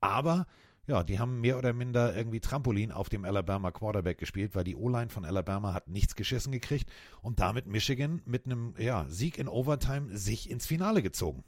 aber 0.00 0.46
ja, 0.86 1.02
die 1.02 1.18
haben 1.18 1.40
mehr 1.40 1.58
oder 1.58 1.72
minder 1.72 2.16
irgendwie 2.16 2.40
Trampolin 2.40 2.90
auf 2.90 3.08
dem 3.08 3.24
Alabama 3.24 3.70
Quarterback 3.70 4.18
gespielt, 4.18 4.54
weil 4.54 4.64
die 4.64 4.76
O-Line 4.76 5.10
von 5.10 5.24
Alabama 5.24 5.74
hat 5.74 5.88
nichts 5.88 6.14
geschissen 6.16 6.52
gekriegt 6.52 6.90
und 7.22 7.40
damit 7.40 7.66
Michigan 7.66 8.22
mit 8.24 8.46
einem 8.46 8.74
ja, 8.78 9.06
Sieg 9.08 9.38
in 9.38 9.48
Overtime 9.48 10.16
sich 10.16 10.50
ins 10.50 10.66
Finale 10.66 11.02
gezogen. 11.02 11.44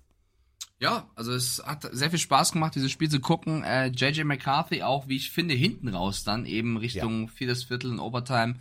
Ja, 0.79 1.09
also 1.15 1.33
es 1.33 1.63
hat 1.65 1.89
sehr 1.93 2.11
viel 2.11 2.19
Spaß 2.19 2.53
gemacht, 2.53 2.75
dieses 2.75 2.91
Spiel 2.91 3.09
zu 3.09 3.21
gucken. 3.21 3.63
Äh, 3.63 3.87
JJ 3.87 4.25
McCarthy 4.25 4.83
auch, 4.83 5.09
wie 5.09 5.17
ich 5.17 5.31
finde, 5.31 5.55
hinten 5.55 5.89
raus 5.89 6.25
dann 6.25 6.47
eben 6.47 6.77
Richtung 6.77 7.29
viertes 7.29 7.65
Viertel 7.65 7.93
in 7.93 8.01
Overtime 8.01 8.57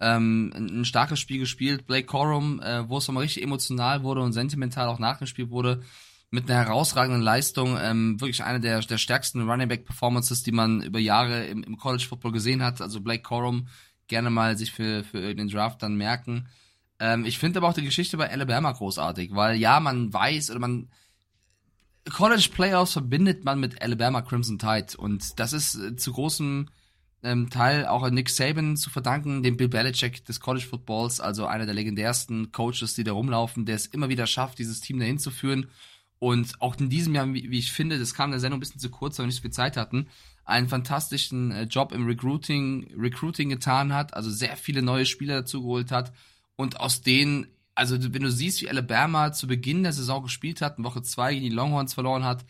ähm, 0.00 0.52
ein, 0.54 0.84
starkes 0.84 1.18
Spiel 1.18 1.38
gespielt. 1.38 1.86
Blake 1.86 2.06
Corum, 2.06 2.60
äh, 2.60 2.88
wo 2.88 2.98
es 2.98 3.08
nochmal 3.08 3.22
richtig 3.22 3.42
emotional 3.42 4.02
wurde 4.02 4.20
und 4.20 4.32
sentimental 4.32 4.88
auch 4.88 4.98
nachgespielt 4.98 5.50
wurde, 5.50 5.82
mit 6.30 6.50
einer 6.50 6.64
herausragenden 6.64 7.22
Leistung. 7.22 7.78
Ähm, 7.80 8.20
wirklich 8.20 8.44
eine 8.44 8.60
der, 8.60 8.80
der 8.80 8.98
stärksten 8.98 9.48
Running 9.48 9.68
Back 9.68 9.86
Performances, 9.86 10.42
die 10.42 10.52
man 10.52 10.82
über 10.82 10.98
Jahre 10.98 11.46
im, 11.46 11.62
im 11.62 11.76
College 11.78 12.04
Football 12.06 12.32
gesehen 12.32 12.62
hat. 12.62 12.80
Also 12.80 13.00
Blake 13.00 13.22
Corum 13.22 13.68
gerne 14.08 14.30
mal 14.30 14.56
sich 14.56 14.72
für, 14.72 15.04
für 15.04 15.18
irgendeinen 15.18 15.50
Draft 15.50 15.82
dann 15.82 15.96
merken. 15.96 16.48
Ähm, 16.98 17.24
ich 17.24 17.38
finde 17.38 17.58
aber 17.58 17.68
auch 17.68 17.74
die 17.74 17.84
Geschichte 17.84 18.16
bei 18.16 18.30
Alabama 18.30 18.72
großartig, 18.72 19.34
weil 19.34 19.56
ja, 19.56 19.80
man 19.80 20.12
weiß 20.12 20.50
oder 20.50 20.60
man 20.60 20.88
College 22.10 22.48
Playoffs 22.52 22.92
verbindet 22.92 23.44
man 23.44 23.58
mit 23.58 23.82
Alabama 23.82 24.22
Crimson 24.22 24.58
Tide 24.58 24.96
und 24.96 25.38
das 25.40 25.52
ist 25.52 25.74
äh, 25.74 25.96
zu 25.96 26.12
großem 26.12 26.68
ähm, 27.22 27.50
Teil 27.50 27.86
auch 27.86 28.02
an 28.02 28.14
Nick 28.14 28.30
Saban 28.30 28.76
zu 28.76 28.90
verdanken, 28.90 29.42
dem 29.42 29.56
Bill 29.56 29.68
Belichick 29.68 30.24
des 30.24 30.40
College 30.40 30.66
Footballs, 30.66 31.20
also 31.20 31.46
einer 31.46 31.66
der 31.66 31.74
legendärsten 31.74 32.52
Coaches, 32.52 32.94
die 32.94 33.04
da 33.04 33.12
rumlaufen, 33.12 33.66
der 33.66 33.76
es 33.76 33.86
immer 33.86 34.08
wieder 34.08 34.26
schafft, 34.26 34.58
dieses 34.58 34.80
Team 34.80 34.98
dahin 34.98 35.18
zu 35.18 35.30
führen. 35.30 35.68
Und 36.18 36.60
auch 36.60 36.76
in 36.76 36.88
diesem 36.88 37.14
Jahr, 37.14 37.32
wie, 37.34 37.58
ich 37.58 37.72
finde, 37.72 37.98
das 37.98 38.14
kam 38.14 38.26
in 38.26 38.32
der 38.32 38.40
Sendung 38.40 38.58
ein 38.58 38.60
bisschen 38.60 38.80
zu 38.80 38.90
kurz, 38.90 39.18
weil 39.18 39.24
wir 39.24 39.28
nicht 39.28 39.36
so 39.36 39.42
viel 39.42 39.50
Zeit 39.50 39.76
hatten, 39.76 40.08
einen 40.44 40.68
fantastischen 40.68 41.50
äh, 41.50 41.64
Job 41.64 41.92
im 41.92 42.06
Recruiting, 42.06 42.94
Recruiting 42.96 43.50
getan 43.50 43.92
hat, 43.92 44.14
also 44.14 44.30
sehr 44.30 44.56
viele 44.56 44.80
neue 44.80 45.04
Spieler 45.04 45.40
dazu 45.40 45.62
geholt 45.62 45.90
hat 45.90 46.12
und 46.54 46.80
aus 46.80 47.02
denen, 47.02 47.48
also 47.74 47.96
wenn 48.00 48.22
du 48.22 48.30
siehst, 48.30 48.62
wie 48.62 48.70
Alabama 48.70 49.32
zu 49.32 49.46
Beginn 49.46 49.82
der 49.82 49.92
Saison 49.92 50.22
gespielt 50.22 50.62
hat, 50.62 50.78
in 50.78 50.84
Woche 50.84 51.02
zwei 51.02 51.34
gegen 51.34 51.44
die 51.44 51.54
Longhorns 51.54 51.94
verloren 51.94 52.24
hat 52.24 52.44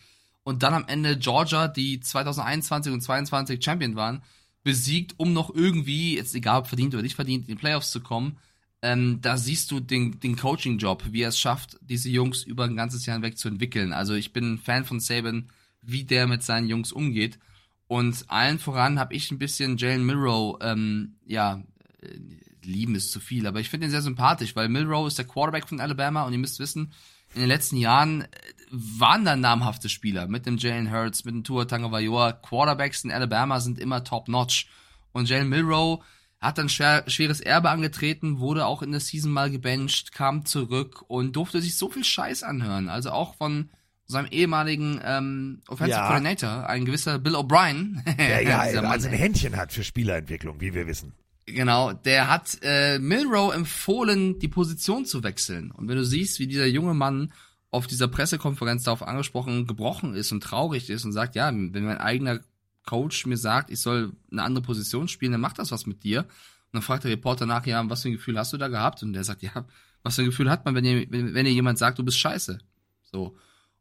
und 0.44 0.62
dann 0.62 0.74
am 0.74 0.86
Ende 0.86 1.18
Georgia, 1.18 1.68
die 1.68 1.98
2021 1.98 2.92
und 2.92 3.00
2022 3.00 3.64
Champion 3.64 3.96
waren, 3.96 4.22
besiegt, 4.66 5.14
um 5.16 5.32
noch 5.32 5.54
irgendwie, 5.54 6.16
jetzt 6.16 6.34
egal 6.34 6.58
ob 6.58 6.66
verdient 6.66 6.92
oder 6.92 7.04
nicht 7.04 7.14
verdient, 7.14 7.48
in 7.48 7.54
die 7.54 7.60
Playoffs 7.60 7.92
zu 7.92 8.00
kommen. 8.00 8.36
Ähm, 8.82 9.20
da 9.20 9.36
siehst 9.36 9.70
du 9.70 9.78
den, 9.78 10.18
den 10.18 10.34
Coaching-Job, 10.34 11.04
wie 11.12 11.22
er 11.22 11.28
es 11.28 11.38
schafft, 11.38 11.78
diese 11.82 12.10
Jungs 12.10 12.42
über 12.42 12.64
ein 12.64 12.74
ganzes 12.74 13.06
Jahr 13.06 13.16
hinweg 13.16 13.38
zu 13.38 13.46
entwickeln. 13.46 13.92
Also 13.92 14.14
ich 14.14 14.32
bin 14.32 14.54
ein 14.54 14.58
Fan 14.58 14.84
von 14.84 14.98
Saban, 14.98 15.50
wie 15.82 16.02
der 16.02 16.26
mit 16.26 16.42
seinen 16.42 16.68
Jungs 16.68 16.90
umgeht. 16.90 17.38
Und 17.86 18.24
allen 18.26 18.58
voran 18.58 18.98
habe 18.98 19.14
ich 19.14 19.30
ein 19.30 19.38
bisschen 19.38 19.76
Jalen 19.76 20.04
Milrow, 20.04 20.58
ähm, 20.60 21.14
ja, 21.24 21.62
äh, 22.00 22.18
lieben 22.64 22.96
ist 22.96 23.12
zu 23.12 23.20
viel, 23.20 23.46
aber 23.46 23.60
ich 23.60 23.68
finde 23.68 23.86
ihn 23.86 23.92
sehr 23.92 24.02
sympathisch, 24.02 24.56
weil 24.56 24.68
Milrow 24.68 25.06
ist 25.06 25.18
der 25.18 25.26
Quarterback 25.26 25.68
von 25.68 25.80
Alabama 25.80 26.24
und 26.24 26.32
ihr 26.32 26.40
müsst 26.40 26.58
wissen, 26.58 26.92
in 27.34 27.40
den 27.40 27.48
letzten 27.48 27.76
Jahren 27.76 28.22
äh, 28.22 28.28
waren 28.70 29.24
da 29.24 29.36
namhafte 29.36 29.88
Spieler 29.88 30.26
mit 30.28 30.46
dem 30.46 30.56
Jalen 30.56 30.90
Hurts, 30.92 31.24
mit 31.24 31.34
dem 31.34 31.44
Tua 31.44 31.64
Tagovailoa. 31.64 32.32
Quarterbacks 32.32 33.04
in 33.04 33.12
Alabama 33.12 33.60
sind 33.60 33.78
immer 33.78 34.04
top-notch. 34.04 34.68
Und 35.12 35.28
Jalen 35.28 35.48
Milrow 35.48 36.02
hat 36.40 36.58
dann 36.58 36.68
schwer, 36.68 37.04
schweres 37.08 37.40
Erbe 37.40 37.70
angetreten, 37.70 38.38
wurde 38.38 38.66
auch 38.66 38.82
in 38.82 38.90
der 38.90 39.00
Season 39.00 39.32
mal 39.32 39.50
gebencht, 39.50 40.12
kam 40.12 40.44
zurück 40.44 41.02
und 41.08 41.34
durfte 41.34 41.60
sich 41.62 41.76
so 41.76 41.88
viel 41.88 42.04
Scheiß 42.04 42.42
anhören. 42.42 42.88
Also 42.88 43.10
auch 43.10 43.36
von 43.36 43.70
seinem 44.06 44.28
ehemaligen 44.30 45.00
ähm, 45.04 45.60
Offensive 45.68 45.98
Ja. 45.98 46.06
Coordinator, 46.06 46.68
ein 46.68 46.84
gewisser 46.84 47.18
Bill 47.18 47.34
O'Brien. 47.34 48.02
Ja, 48.18 48.40
ja, 48.40 48.64
Dieser 48.68 48.82
Mann, 48.82 48.92
also 48.92 49.08
ein. 49.08 49.14
Händchen 49.14 49.56
hat 49.56 49.72
für 49.72 49.82
Spielerentwicklung, 49.82 50.60
wie 50.60 50.74
wir 50.74 50.86
wissen. 50.86 51.14
Genau, 51.46 51.92
der 51.92 52.28
hat 52.28 52.58
äh, 52.62 52.98
Milrow 52.98 53.54
empfohlen, 53.54 54.38
die 54.40 54.48
Position 54.48 55.06
zu 55.06 55.22
wechseln. 55.22 55.70
Und 55.70 55.88
wenn 55.88 55.96
du 55.96 56.04
siehst, 56.04 56.40
wie 56.40 56.48
dieser 56.48 56.66
junge 56.66 56.92
Mann 56.94 57.32
auf 57.76 57.86
dieser 57.86 58.08
Pressekonferenz 58.08 58.84
darauf 58.84 59.02
angesprochen, 59.02 59.66
gebrochen 59.66 60.14
ist 60.14 60.32
und 60.32 60.42
traurig 60.42 60.88
ist 60.88 61.04
und 61.04 61.12
sagt, 61.12 61.36
ja, 61.36 61.48
wenn 61.52 61.84
mein 61.84 61.98
eigener 61.98 62.40
Coach 62.86 63.26
mir 63.26 63.36
sagt, 63.36 63.70
ich 63.70 63.80
soll 63.80 64.12
eine 64.32 64.42
andere 64.42 64.62
Position 64.62 65.08
spielen, 65.08 65.32
dann 65.32 65.42
macht 65.42 65.58
das 65.58 65.72
was 65.72 65.84
mit 65.84 66.02
dir. 66.02 66.20
Und 66.20 66.28
dann 66.72 66.82
fragt 66.82 67.04
der 67.04 67.10
Reporter 67.10 67.44
nach, 67.44 67.66
ja, 67.66 67.88
was 67.90 68.02
für 68.02 68.08
ein 68.08 68.12
Gefühl 68.12 68.38
hast 68.38 68.52
du 68.52 68.56
da 68.56 68.68
gehabt? 68.68 69.02
Und 69.02 69.12
der 69.12 69.24
sagt, 69.24 69.42
ja, 69.42 69.66
was 70.02 70.14
für 70.14 70.22
ein 70.22 70.26
Gefühl 70.26 70.50
hat 70.50 70.64
man, 70.64 70.74
wenn 70.74 70.84
dir, 70.84 71.06
wenn, 71.10 71.34
wenn 71.34 71.44
dir 71.44 71.52
jemand 71.52 71.78
sagt, 71.78 71.98
du 71.98 72.04
bist 72.04 72.18
scheiße? 72.18 72.58
So. 73.02 73.36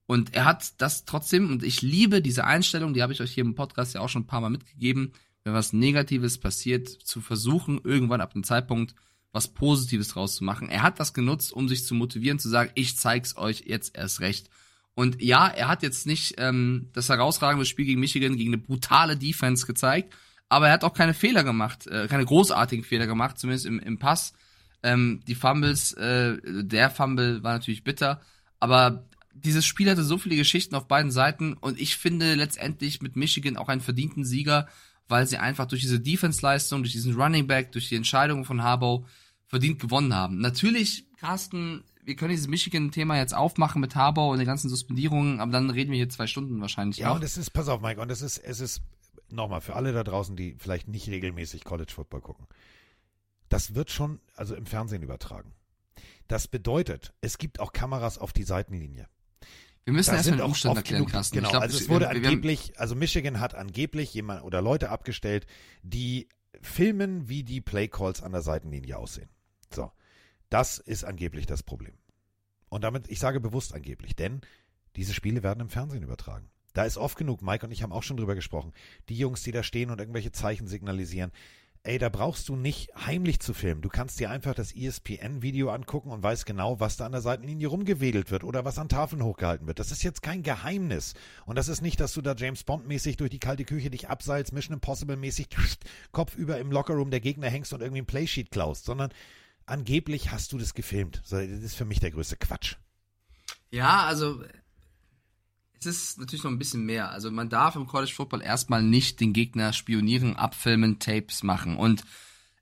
Und 0.08 0.36
er 0.36 0.46
hat 0.46 0.82
das 0.82 1.06
trotzdem, 1.06 1.50
und 1.50 1.64
ich 1.64 1.82
liebe 1.82 2.22
diese 2.22 2.44
Einstellung, 2.44 2.94
die 2.94 3.02
habe 3.02 3.14
ich 3.14 3.22
euch 3.22 3.32
hier 3.32 3.46
im 3.46 3.56
Podcast 3.56 3.94
ja 3.96 4.02
auch 4.02 4.10
schon 4.10 4.24
ein 4.24 4.28
paar 4.28 4.42
Mal 4.42 4.50
mitgegeben, 4.50 5.14
wenn 5.44 5.54
was 5.54 5.72
Negatives 5.72 6.38
passiert, 6.38 6.90
zu 6.90 7.22
versuchen, 7.22 7.80
irgendwann 7.84 8.22
ab 8.22 8.34
dem 8.34 8.44
Zeitpunkt 8.44 8.94
was 9.36 9.50
Positives 9.50 10.08
draus 10.08 10.38
zu 10.38 10.46
machen. 10.46 10.70
Er 10.70 10.82
hat 10.82 10.98
das 10.98 11.14
genutzt, 11.14 11.52
um 11.52 11.68
sich 11.68 11.84
zu 11.84 11.94
motivieren, 11.94 12.40
zu 12.40 12.48
sagen, 12.48 12.72
ich 12.74 12.98
zeig's 12.98 13.36
euch 13.36 13.64
jetzt 13.66 13.94
erst 13.94 14.22
recht. 14.22 14.50
Und 14.94 15.22
ja, 15.22 15.46
er 15.50 15.68
hat 15.68 15.84
jetzt 15.84 16.08
nicht 16.08 16.36
ähm, 16.38 16.88
das 16.94 17.10
herausragende 17.10 17.66
Spiel 17.66 17.84
gegen 17.84 18.00
Michigan 18.00 18.38
gegen 18.38 18.54
eine 18.54 18.62
brutale 18.62 19.18
Defense 19.18 19.66
gezeigt, 19.66 20.14
aber 20.48 20.68
er 20.68 20.74
hat 20.74 20.86
auch 20.86 20.94
keine 20.94 21.14
Fehler 21.14 21.44
gemacht, 21.44 21.86
äh, 21.88 22.08
keine 22.08 22.24
großartigen 22.24 22.86
Fehler 22.86 23.08
gemacht, 23.08 23.38
zumindest 23.38 23.66
im, 23.66 23.82
im 23.82 24.00
Pass. 24.00 24.32
Ähm, 24.84 25.22
die 25.28 25.36
Fumbles, 25.36 25.92
äh, 25.92 26.38
der 26.64 26.90
Fumble 26.90 27.44
war 27.44 27.52
natürlich 27.52 27.84
bitter, 27.84 28.22
aber 28.62 29.04
dieses 29.34 29.66
Spiel 29.66 29.90
hatte 29.90 30.06
so 30.06 30.18
viele 30.18 30.38
Geschichten 30.38 30.76
auf 30.76 30.88
beiden 30.88 31.12
Seiten 31.12 31.56
und 31.56 31.78
ich 31.78 31.98
finde 31.98 32.36
letztendlich 32.36 33.02
mit 33.02 33.18
Michigan 33.18 33.58
auch 33.58 33.68
einen 33.68 33.82
verdienten 33.82 34.24
Sieger, 34.24 34.70
weil 35.10 35.28
sie 35.28 35.40
einfach 35.40 35.66
durch 35.66 35.82
diese 35.82 36.00
Defense-Leistung, 36.00 36.84
durch 36.84 36.94
diesen 36.94 37.16
Running 37.16 37.48
Back, 37.48 37.74
durch 37.74 37.90
die 37.90 37.98
Entscheidungen 37.98 38.46
von 38.46 38.64
Harbaugh 38.64 39.06
verdient 39.48 39.80
gewonnen 39.80 40.14
haben. 40.14 40.40
Natürlich, 40.40 41.06
Carsten, 41.18 41.84
wir 42.04 42.16
können 42.16 42.32
dieses 42.32 42.48
Michigan-Thema 42.48 43.18
jetzt 43.18 43.34
aufmachen 43.36 43.82
mit 43.82 43.96
Harbaugh 43.96 44.32
und 44.32 44.38
den 44.40 44.48
ganzen 44.48 44.70
Suspendierungen, 44.70 45.40
aber 45.40 45.52
dann 45.52 45.70
reden 45.70 45.92
wir 45.92 45.98
hier 45.98 46.10
zwei 46.10 46.28
Stunden 46.28 46.60
wahrscheinlich 46.62 46.98
Ja, 46.98 47.10
noch. 47.10 47.16
und 47.16 47.24
es 47.24 47.38
ist, 47.38 47.52
pass 47.52 47.68
auf, 47.68 47.82
Mike, 47.82 48.00
und 48.02 48.12
es 48.12 48.22
ist, 48.22 48.38
es 48.38 48.60
ist, 48.60 48.82
nochmal, 49.30 49.62
für 49.62 49.76
alle 49.76 49.92
da 49.94 50.04
draußen, 50.04 50.36
die 50.36 50.56
vielleicht 50.60 50.88
nicht 50.88 51.08
regelmäßig 51.10 51.64
College 51.64 51.92
Football 51.94 52.22
gucken. 52.22 52.48
Das 53.50 53.76
wird 53.76 53.92
schon, 53.92 54.20
also 54.36 54.56
im 54.56 54.66
Fernsehen 54.66 55.04
übertragen. 55.04 55.54
Das 56.28 56.48
bedeutet, 56.48 57.14
es 57.22 57.38
gibt 57.38 57.60
auch 57.60 57.72
Kameras 57.72 58.18
auf 58.18 58.34
die 58.34 58.44
Seitenlinie. 58.44 59.08
Wir 59.84 59.94
müssen 59.94 60.10
Da 60.12 60.18
erstmal 60.18 60.38
den 60.40 60.46
Umstand 60.48 60.78
erklären, 60.78 61.04
genug- 61.04 61.12
Carsten. 61.12 61.36
Genau, 61.38 61.50
glaub, 61.52 61.62
also 61.62 61.78
es 61.78 61.88
wurde 61.90 62.06
wir- 62.10 62.22
wir- 62.22 62.30
angeblich, 62.30 62.80
also 62.80 62.96
Michigan 62.96 63.40
hat 63.40 63.54
angeblich 63.54 64.12
jemand 64.16 64.44
oder 64.44 64.62
Leute 64.64 64.90
abgestellt, 64.90 65.46
die 65.84 66.28
filmen, 66.62 67.30
wie 67.30 67.44
die 67.44 67.62
Playcalls 67.62 68.24
an 68.24 68.32
der 68.32 68.42
Seitenlinie 68.42 68.98
aussehen. 68.98 69.30
So, 69.74 69.92
das 70.50 70.78
ist 70.78 71.04
angeblich 71.04 71.46
das 71.46 71.64
Problem. 71.64 71.98
Und 72.70 72.84
damit, 72.84 73.10
ich 73.10 73.20
sage 73.20 73.40
bewusst 73.40 73.74
angeblich, 73.74 74.16
denn 74.16 74.42
diese 74.96 75.14
Spiele 75.14 75.44
werden 75.44 75.62
im 75.62 75.70
Fernsehen 75.70 76.04
übertragen. 76.04 76.50
Da 76.74 76.84
ist 76.84 76.98
oft 76.98 77.18
genug, 77.18 77.42
Mike 77.42 77.66
und 77.66 77.72
ich 77.72 77.84
haben 77.84 77.94
auch 77.94 78.04
schon 78.04 78.18
drüber 78.18 78.36
gesprochen, 78.36 78.74
die 79.08 79.18
Jungs, 79.18 79.44
die 79.44 79.52
da 79.52 79.64
stehen 79.64 79.92
und 79.92 80.00
irgendwelche 80.00 80.34
Zeichen 80.34 80.68
signalisieren. 80.68 81.32
Ey, 81.84 82.00
da 82.00 82.10
brauchst 82.10 82.50
du 82.50 82.56
nicht 82.56 82.90
heimlich 82.96 83.40
zu 83.40 83.54
filmen. 83.54 83.82
Du 83.82 83.90
kannst 83.90 84.20
dir 84.20 84.32
einfach 84.32 84.56
das 84.56 84.76
ESPN-Video 84.76 85.70
angucken 85.70 86.10
und 86.10 86.24
weißt 86.24 86.46
genau, 86.48 86.80
was 86.80 86.98
da 86.98 87.06
an 87.06 87.12
der 87.12 87.22
Seitenlinie 87.22 87.68
rumgewedelt 87.68 88.32
wird 88.32 88.44
oder 88.44 88.66
was 88.66 88.80
an 88.80 88.90
Tafeln 88.90 89.24
hochgehalten 89.24 89.68
wird. 89.68 89.78
Das 89.78 89.92
ist 89.92 90.02
jetzt 90.02 90.24
kein 90.24 90.42
Geheimnis. 90.42 91.14
Und 91.46 91.58
das 91.58 91.68
ist 91.68 91.82
nicht, 91.82 92.00
dass 92.00 92.14
du 92.14 92.24
da 92.24 92.34
James 92.36 92.64
Bond-mäßig 92.64 93.18
durch 93.18 93.30
die 93.30 93.40
kalte 93.40 93.66
Küche 93.66 93.92
dich 93.92 94.10
abseilst, 94.10 94.52
Mission 94.52 94.80
Impossible-mäßig 94.80 95.48
kopfüber 96.12 96.58
im 96.58 96.72
Lockerroom 96.72 97.12
der 97.12 97.22
Gegner 97.22 97.50
hängst 97.50 97.72
und 97.72 97.82
irgendwie 97.82 98.02
ein 98.02 98.08
Playsheet 98.08 98.50
klaust, 98.50 98.86
sondern 98.86 99.12
angeblich 99.66 100.32
hast 100.32 100.52
du 100.52 100.58
das 100.58 100.74
gefilmt. 100.74 101.22
So, 101.26 101.38
Das 101.38 101.48
ist 101.48 101.76
für 101.76 101.86
mich 101.86 102.00
der 102.00 102.12
größte 102.12 102.38
Quatsch. 102.38 102.76
Ja, 103.72 104.06
also 104.06 104.44
es 105.80 105.86
ist 105.86 106.20
natürlich 106.20 106.44
noch 106.44 106.52
ein 106.52 106.60
bisschen 106.60 106.86
mehr. 106.86 107.12
Also 107.12 107.32
man 107.32 107.50
darf 107.50 107.76
im 107.76 107.88
College 107.88 108.14
Football 108.14 108.42
erstmal 108.42 108.82
nicht 108.82 109.20
den 109.20 109.34
Gegner 109.34 109.74
spionieren, 109.74 110.36
abfilmen, 110.36 111.00
Tapes 111.00 111.44
machen. 111.44 111.78
Und 111.78 112.04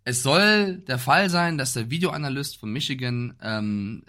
es 0.03 0.23
soll 0.23 0.77
der 0.87 0.99
Fall 0.99 1.29
sein, 1.29 1.57
dass 1.57 1.73
der 1.73 1.89
Videoanalyst 1.89 2.57
von 2.57 2.71
Michigan 2.71 3.37
ähm, 3.41 4.03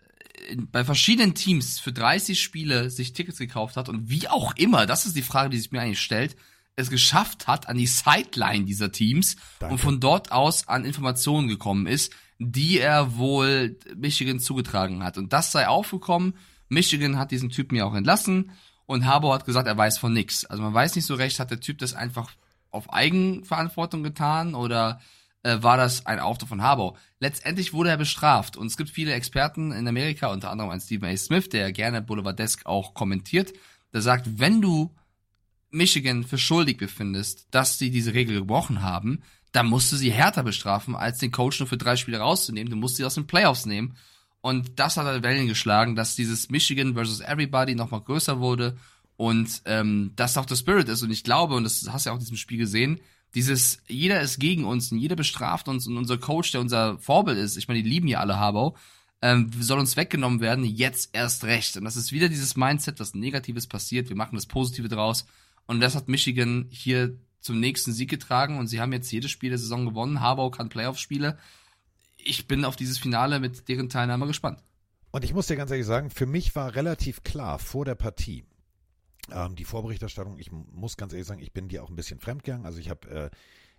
bei 0.73 0.85
verschiedenen 0.85 1.35
Teams 1.35 1.79
für 1.79 1.93
30 1.93 2.41
Spiele 2.41 2.91
sich 2.91 3.13
Tickets 3.13 3.39
gekauft 3.39 3.77
hat 3.77 3.89
und 3.89 4.11
wie 4.11 4.29
auch 4.29 4.57
immer, 4.57 4.85
das 4.87 5.07
ist 5.07 5.17
die 5.17 5.23
Frage, 5.23 5.51
die 5.51 5.59
sich 5.59 5.71
mir 5.71 5.81
eigentlich 5.81 6.01
stellt, 6.01 6.37
es 6.77 6.91
geschafft 6.91 7.47
hat 7.47 7.69
an 7.69 7.77
die 7.77 7.87
Sideline 7.87 8.65
dieser 8.65 8.91
Teams 8.91 9.37
und 9.61 9.79
von 9.79 10.01
dort 10.01 10.33
aus 10.33 10.67
an 10.67 10.85
Informationen 10.85 11.47
gekommen 11.47 11.87
ist, 11.87 12.13
die 12.39 12.79
er 12.79 13.17
wohl 13.17 13.77
Michigan 13.97 14.41
zugetragen 14.41 15.03
hat. 15.03 15.19
Und 15.19 15.33
das 15.33 15.53
sei 15.53 15.69
aufgekommen. 15.69 16.35
Michigan 16.69 17.19
hat 17.19 17.31
diesen 17.31 17.51
Typen 17.51 17.77
ja 17.77 17.85
auch 17.85 17.95
entlassen 17.95 18.51
und 18.87 19.07
Harbour 19.07 19.35
hat 19.35 19.45
gesagt, 19.45 19.69
er 19.69 19.77
weiß 19.77 19.99
von 19.99 20.13
nix. 20.13 20.45
Also 20.45 20.63
man 20.63 20.75
weiß 20.75 20.97
nicht 20.97 21.07
so 21.07 21.15
recht, 21.15 21.39
hat 21.39 21.51
der 21.51 21.61
Typ 21.61 21.79
das 21.79 21.95
einfach 21.95 22.33
auf 22.71 22.93
Eigenverantwortung 22.93 24.03
getan 24.03 24.55
oder 24.55 25.01
äh, 25.43 25.63
war 25.63 25.77
das 25.77 26.07
ein 26.07 26.19
Auftrag 26.19 26.49
von 26.49 26.63
Harbour? 26.63 26.97
Letztendlich 27.21 27.73
wurde 27.73 27.91
er 27.91 27.97
bestraft 27.97 28.57
und 28.57 28.67
es 28.67 28.77
gibt 28.77 28.91
viele 28.91 29.13
Experten 29.13 29.73
in 29.73 29.87
Amerika, 29.87 30.29
unter 30.29 30.51
anderem 30.51 30.71
ein 30.71 30.81
Stephen 30.81 31.09
A. 31.09 31.17
Smith, 31.17 31.49
der 31.49 31.73
gerne 31.73 32.03
Boulevardesk 32.03 32.67
auch 32.67 32.95
kommentiert, 32.95 33.53
der 33.93 34.03
sagt, 34.03 34.39
wenn 34.39 34.61
du 34.61 34.95
Michigan 35.71 36.25
für 36.25 36.39
schuldig 36.39 36.79
befindest, 36.79 37.47
dass 37.51 37.79
sie 37.79 37.91
diese 37.91 38.15
Regel 38.15 38.39
gebrochen 38.39 38.83
haben, 38.83 39.23
dann 39.55 39.67
musst 39.67 39.93
du 39.93 39.97
sie 39.97 40.11
härter 40.11 40.43
bestrafen, 40.43 40.97
als 40.97 41.19
den 41.19 41.31
Coach 41.31 41.61
nur 41.61 41.69
für 41.69 41.79
drei 41.79 41.95
Spiele 41.95 42.19
rauszunehmen. 42.19 42.71
Du 42.71 42.77
musst 42.77 42.97
sie 42.97 43.05
aus 43.05 43.15
den 43.15 43.29
Playoffs 43.29 43.67
nehmen. 43.67 43.97
Und 44.41 44.81
das 44.81 44.97
hat 44.97 45.07
halt 45.07 45.23
Wellen 45.23 45.47
geschlagen, 45.47 45.95
dass 45.95 46.17
dieses 46.17 46.51
Michigan 46.51 46.95
versus 46.95 47.21
Everybody 47.21 47.77
nochmal 47.77 48.01
größer 48.01 48.41
wurde 48.41 48.77
und 49.17 49.63
ähm, 49.65 50.11
das 50.17 50.37
auch 50.37 50.45
der 50.45 50.57
Spirit 50.57 50.89
ist. 50.89 51.05
Und 51.05 51.13
ich 51.13 51.23
glaube, 51.23 51.55
und 51.55 51.63
das 51.63 51.89
hast 51.89 52.05
du 52.05 52.11
ja 52.11 52.13
auch 52.13 52.19
in 52.19 52.25
diesem 52.25 52.37
Spiel 52.37 52.59
gesehen, 52.59 52.99
dieses, 53.37 53.79
jeder 53.87 54.21
ist 54.21 54.41
gegen 54.41 54.65
uns 54.65 54.91
und 54.91 54.99
jeder 54.99 55.15
bestraft 55.15 55.69
uns 55.69 55.87
und 55.87 55.97
unser 55.97 56.19
Coach, 56.19 56.51
der 56.51 56.61
unser 56.61 56.99
Vorbild 56.99 57.39
ist, 57.39 57.57
ich 57.57 57.69
meine, 57.69 57.81
die 57.81 57.89
lieben 57.89 58.09
ja 58.09 58.19
alle 58.19 58.41
Harbaugh, 58.41 58.77
ähm, 59.23 59.53
soll 59.61 59.79
uns 59.79 59.97
weggenommen 59.97 60.41
werden, 60.41 60.65
jetzt 60.65 61.11
erst 61.13 61.45
recht. 61.45 61.77
Und 61.77 61.85
das 61.85 61.97
ist 61.97 62.11
wieder 62.11 62.29
dieses 62.29 62.57
Mindset, 62.57 62.99
dass 62.99 63.15
Negatives 63.15 63.69
passiert, 63.69 64.09
wir 64.09 64.17
machen 64.17 64.35
das 64.35 64.47
Positive 64.47 64.89
draus. 64.89 65.27
Und 65.67 65.81
das 65.81 65.95
hat 65.95 66.09
Michigan 66.09 66.67
hier 66.71 67.17
zum 67.45 67.61
nächsten 67.61 67.93
Sieg 67.93 68.09
getragen 68.09 68.59
und 68.59 68.69
sie 68.69 68.81
haben 68.81 68.93
jetzt 68.93 69.13
jedes 69.13 69.31
Spiel 69.31 69.51
der 69.51 69.59
Saison 69.59 69.85
gewonnen. 69.85 70.21
Harbaugh 70.21 70.51
kann 70.51 70.71
Playoff-Spiele. 70.71 71.39
Ich 72.17 72.49
bin 72.49 72.65
auf 72.65 72.75
dieses 72.75 72.99
Finale 72.99 73.39
mit 73.39 73.69
deren 73.69 73.91
Teilnahme 73.91 74.27
gespannt. 74.27 74.61
Und 75.11 75.25
ich 75.25 75.35
muss 75.35 75.47
dir 75.47 75.57
ganz 75.57 75.71
ehrlich 75.71 75.85
sagen, 75.85 76.09
für 76.09 76.25
mich 76.25 76.57
war 76.57 76.75
relativ 76.75 77.23
klar 77.23 77.59
vor 77.59 77.85
der 77.85 77.97
Partie, 77.97 78.45
ähm, 79.31 79.57
die 79.57 79.67
Vorberichterstattung, 79.67 80.39
ich 80.39 80.51
muss 80.53 80.97
ganz 80.97 81.13
ehrlich 81.13 81.29
sagen, 81.29 81.43
ich 81.43 81.53
bin 81.53 81.69
dir 81.69 81.85
auch 81.85 81.91
ein 81.91 81.97
bisschen 81.97 82.19
fremdgegangen. 82.19 82.65
Also 82.65 82.79
ich 82.79 82.89
habe 82.89 83.11
äh, 83.11 83.31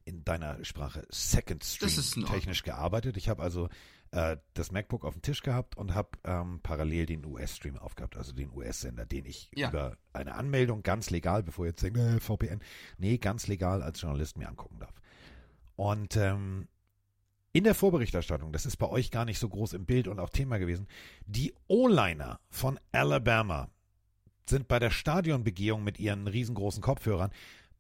in 0.04 0.24
deiner 0.24 0.64
Sprache 0.64 1.08
Second 1.10 1.64
Stream 1.64 2.28
technisch 2.28 2.62
gearbeitet. 2.62 3.18
Ich 3.18 3.30
habe 3.30 3.42
also 3.42 3.70
äh, 4.16 4.38
das 4.54 4.72
MacBook 4.72 5.04
auf 5.04 5.14
dem 5.14 5.22
Tisch 5.22 5.42
gehabt 5.44 5.78
und 5.78 5.94
habe 5.94 6.10
ähm, 6.24 6.62
parallel 6.64 7.06
den 7.06 7.26
US-Stream 7.26 7.78
aufgehabt, 7.78 8.16
also 8.16 8.32
den 8.32 8.50
US-Sender, 8.52 9.06
den 9.06 9.26
ich 9.26 9.52
Ja. 9.54 9.70
über 9.70 9.98
eine 10.14 10.36
Anmeldung 10.36 10.84
ganz 10.84 11.10
legal, 11.10 11.44
bevor 11.44 11.66
jetzt 11.66 11.84
denkt, 11.84 11.98
äh, 12.00 12.20
VPN, 12.22 12.62
nee, 12.98 13.18
ganz 13.18 13.48
legal 13.48 13.84
als 13.84 14.00
Journalist 14.02 14.38
mir 14.38 14.48
angucken 14.48 14.80
darf. 14.80 14.94
Und 15.76 16.16
ähm, 16.16 16.70
in 17.52 17.66
der 17.66 17.76
Vorberichterstattung, 17.76 18.54
das 18.54 18.66
ist 18.66 18.78
bei 18.78 18.88
euch 18.88 19.12
gar 19.12 19.26
nicht 19.26 19.40
so 19.40 19.50
groß 19.50 19.74
im 19.74 19.86
Bild 19.86 20.08
und 20.08 20.20
auch 20.20 20.30
Thema 20.30 20.60
gewesen, 20.60 20.88
die 21.26 21.54
O-Liner 21.68 22.40
von 22.50 22.80
Alabama 22.94 23.70
sind 24.48 24.68
bei 24.70 24.80
der 24.80 24.92
Stadionbegehung 24.92 25.84
mit 25.84 26.00
ihren 26.00 26.28
riesengroßen 26.28 26.82
Kopfhörern 26.82 27.32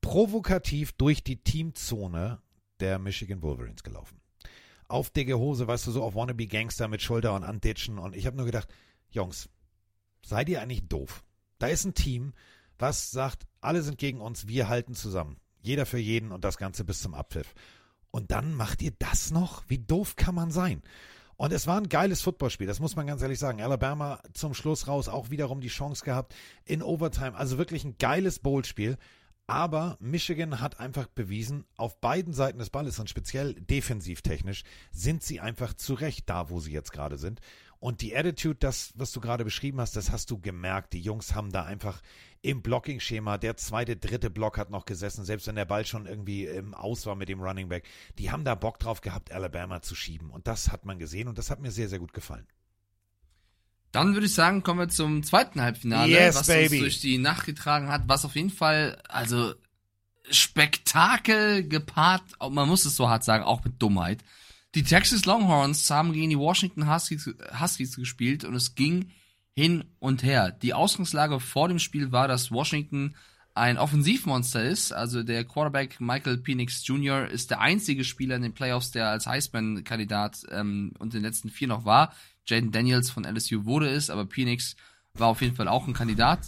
provokativ 0.01 0.91
durch 0.93 1.23
die 1.23 1.37
Teamzone 1.37 2.41
der 2.81 2.99
Michigan 2.99 3.41
Wolverines 3.41 3.83
gelaufen. 3.83 4.19
Auf 4.87 5.09
dicke 5.09 5.37
Hose, 5.37 5.67
weißt 5.67 5.87
du, 5.87 5.91
so 5.91 6.03
auf 6.03 6.15
Wannabe 6.15 6.47
Gangster 6.47 6.87
mit 6.87 7.01
Schulter 7.01 7.33
und 7.33 7.43
Anditschen 7.43 7.97
und 7.97 8.15
ich 8.15 8.25
habe 8.27 8.37
nur 8.37 8.45
gedacht, 8.45 8.67
Jungs, 9.09 9.49
seid 10.23 10.49
ihr 10.49 10.61
eigentlich 10.61 10.87
doof? 10.87 11.23
Da 11.57 11.67
ist 11.67 11.85
ein 11.85 11.93
Team, 11.93 12.33
was 12.77 13.11
sagt, 13.11 13.47
alle 13.61 13.81
sind 13.81 13.97
gegen 13.97 14.21
uns, 14.21 14.47
wir 14.47 14.67
halten 14.67 14.93
zusammen. 14.93 15.37
Jeder 15.61 15.85
für 15.85 15.97
jeden 15.97 16.31
und 16.31 16.43
das 16.43 16.57
Ganze 16.57 16.83
bis 16.83 17.01
zum 17.01 17.15
Abpfiff. 17.15 17.55
Und 18.11 18.31
dann 18.31 18.53
macht 18.53 18.81
ihr 18.81 18.93
das 18.99 19.31
noch? 19.31 19.63
Wie 19.67 19.79
doof 19.79 20.15
kann 20.15 20.35
man 20.35 20.51
sein? 20.51 20.83
Und 21.37 21.51
es 21.51 21.67
war 21.67 21.77
ein 21.77 21.89
geiles 21.89 22.21
Footballspiel, 22.21 22.67
das 22.67 22.79
muss 22.79 22.95
man 22.95 23.07
ganz 23.07 23.21
ehrlich 23.21 23.39
sagen. 23.39 23.61
Alabama 23.61 24.21
zum 24.33 24.53
Schluss 24.53 24.87
raus 24.87 25.09
auch 25.09 25.31
wiederum 25.31 25.59
die 25.59 25.67
Chance 25.67 26.05
gehabt 26.05 26.33
in 26.63 26.81
Overtime. 26.81 27.35
Also 27.35 27.57
wirklich 27.57 27.83
ein 27.83 27.97
geiles 27.97 28.39
Bowl-Spiel. 28.39 28.97
Aber 29.47 29.97
Michigan 29.99 30.59
hat 30.59 30.79
einfach 30.79 31.05
bewiesen, 31.07 31.65
auf 31.77 32.01
beiden 32.01 32.33
Seiten 32.33 32.57
des 32.57 32.71
Balles 32.71 32.97
und 32.97 33.09
speziell 33.09 33.53
defensivtechnisch 33.53 34.63
sind 34.91 35.21
sie 35.21 35.39
einfach 35.39 35.75
zu 35.75 35.93
Recht 35.93 36.29
da, 36.29 36.49
wo 36.49 36.59
sie 36.59 36.71
jetzt 36.71 36.91
gerade 36.91 37.19
sind. 37.19 37.41
Und 37.79 38.01
die 38.01 38.17
Attitude, 38.17 38.55
das, 38.55 38.93
was 38.95 39.11
du 39.11 39.21
gerade 39.21 39.43
beschrieben 39.43 39.79
hast, 39.79 39.95
das 39.95 40.09
hast 40.09 40.31
du 40.31 40.39
gemerkt. 40.39 40.93
Die 40.93 41.01
Jungs 41.01 41.35
haben 41.35 41.51
da 41.51 41.63
einfach 41.63 42.01
im 42.41 42.63
Blocking-Schema, 42.63 43.37
der 43.37 43.57
zweite, 43.57 43.97
dritte 43.97 44.31
Block 44.31 44.57
hat 44.57 44.71
noch 44.71 44.85
gesessen, 44.85 45.25
selbst 45.25 45.45
wenn 45.45 45.55
der 45.55 45.65
Ball 45.65 45.85
schon 45.85 46.07
irgendwie 46.07 46.45
im 46.45 46.73
Aus 46.73 47.05
war 47.05 47.15
mit 47.15 47.29
dem 47.29 47.41
Running 47.41 47.69
Back. 47.69 47.87
Die 48.17 48.31
haben 48.31 48.45
da 48.45 48.55
Bock 48.55 48.79
drauf 48.79 49.01
gehabt, 49.01 49.31
Alabama 49.31 49.81
zu 49.83 49.93
schieben. 49.93 50.31
Und 50.31 50.47
das 50.47 50.71
hat 50.71 50.85
man 50.85 50.97
gesehen 50.97 51.27
und 51.27 51.37
das 51.37 51.51
hat 51.51 51.59
mir 51.59 51.71
sehr, 51.71 51.89
sehr 51.89 51.99
gut 51.99 52.13
gefallen. 52.13 52.47
Dann 53.95 54.13
würde 54.13 54.25
ich 54.25 54.33
sagen, 54.33 54.61
kommen 54.61 54.79
wir 54.81 54.89
zum 54.89 55.23
zweiten 55.23 55.61
Halbfinale, 55.61 56.11
Yes, 56.11 56.35
was 56.35 56.47
baby. 56.47 56.75
uns 56.75 56.79
durch 56.81 56.99
die 56.99 57.17
Nacht 57.17 57.45
getragen 57.45 57.87
hat, 57.87 58.03
was 58.07 58.25
auf 58.25 58.35
jeden 58.35 58.49
Fall, 58.49 59.01
also 59.07 59.53
Spektakel 60.29 61.67
gepaart, 61.67 62.23
man 62.51 62.67
muss 62.67 62.83
es 62.85 62.95
so 62.95 63.07
hart 63.09 63.23
sagen, 63.23 63.45
auch 63.45 63.63
mit 63.63 63.81
Dummheit. 63.81 64.23
Die 64.73 64.83
Texas 64.83 65.25
Longhorns 65.25 65.89
haben 65.89 66.11
gegen 66.11 66.29
die 66.29 66.37
Washington 66.37 66.91
Huskies, 66.91 67.33
Huskies 67.57 67.95
gespielt 67.95 68.43
und 68.43 68.53
es 68.55 68.75
ging 68.75 69.11
hin 69.53 69.85
und 69.99 70.23
her. 70.23 70.51
Die 70.51 70.73
Ausgangslage 70.73 71.39
vor 71.39 71.69
dem 71.69 71.79
Spiel 71.79 72.11
war, 72.11 72.27
dass 72.27 72.51
Washington 72.51 73.15
ein 73.53 73.77
Offensivmonster 73.77 74.61
ist. 74.65 74.91
Also 74.91 75.23
der 75.23 75.45
Quarterback 75.45 76.01
Michael 76.01 76.39
Penix 76.39 76.85
Jr. 76.85 77.29
ist 77.29 77.51
der 77.51 77.61
einzige 77.61 78.03
Spieler 78.03 78.35
in 78.35 78.41
den 78.41 78.53
Playoffs, 78.53 78.91
der 78.91 79.07
als 79.09 79.27
Heisman-Kandidat 79.27 80.39
ähm, 80.51 80.91
unter 80.99 81.17
den 81.17 81.23
letzten 81.23 81.49
vier 81.49 81.69
noch 81.69 81.85
war. 81.85 82.13
Jaden 82.47 82.71
Daniels 82.71 83.09
von 83.09 83.25
LSU 83.25 83.65
wurde 83.65 83.89
es, 83.89 84.09
aber 84.09 84.25
Penix 84.25 84.75
war 85.13 85.27
auf 85.27 85.41
jeden 85.41 85.55
Fall 85.55 85.67
auch 85.67 85.87
ein 85.87 85.93
Kandidat. 85.93 86.39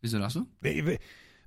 Wieso 0.00 0.18
lachst 0.18 0.36
du? 0.36 0.46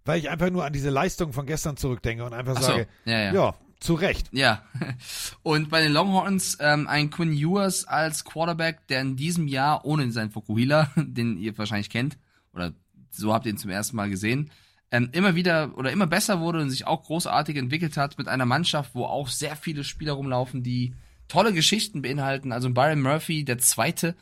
Weil 0.05 0.19
ich 0.19 0.29
einfach 0.29 0.49
nur 0.49 0.65
an 0.65 0.73
diese 0.73 0.89
Leistung 0.89 1.33
von 1.33 1.45
gestern 1.45 1.77
zurückdenke 1.77 2.25
und 2.25 2.33
einfach 2.33 2.55
Ach 2.57 2.61
so, 2.61 2.67
sage, 2.67 2.87
ja, 3.05 3.19
ja. 3.19 3.33
ja, 3.33 3.55
zu 3.79 3.93
Recht. 3.95 4.29
Ja. 4.31 4.63
Und 5.43 5.69
bei 5.69 5.81
den 5.81 5.93
Longhorns 5.93 6.57
ähm, 6.59 6.87
ein 6.87 7.09
Quinn 7.09 7.33
Ewers 7.33 7.85
als 7.85 8.23
Quarterback, 8.25 8.87
der 8.87 9.01
in 9.01 9.15
diesem 9.15 9.47
Jahr 9.47 9.85
ohne 9.85 10.11
seinen 10.11 10.31
Fukuhila, 10.31 10.91
den 10.95 11.37
ihr 11.37 11.57
wahrscheinlich 11.57 11.89
kennt, 11.89 12.17
oder 12.53 12.73
so 13.11 13.33
habt 13.33 13.45
ihr 13.45 13.51
ihn 13.51 13.57
zum 13.57 13.71
ersten 13.71 13.95
Mal 13.95 14.09
gesehen, 14.09 14.51
ähm, 14.91 15.09
immer 15.11 15.35
wieder 15.35 15.77
oder 15.77 15.91
immer 15.91 16.07
besser 16.07 16.39
wurde 16.39 16.61
und 16.61 16.69
sich 16.69 16.85
auch 16.85 17.03
großartig 17.03 17.57
entwickelt 17.57 17.97
hat 17.97 18.17
mit 18.17 18.27
einer 18.27 18.45
Mannschaft, 18.45 18.93
wo 18.93 19.05
auch 19.05 19.27
sehr 19.27 19.55
viele 19.55 19.83
Spieler 19.83 20.13
rumlaufen, 20.13 20.63
die 20.63 20.93
tolle 21.33 21.51
Geschichten 21.51 22.03
beinhalten. 22.03 22.51
Also 22.51 22.69
Byron 22.69 23.01
Murphy, 23.01 23.43
der 23.43 23.57
zweite, 23.57 24.15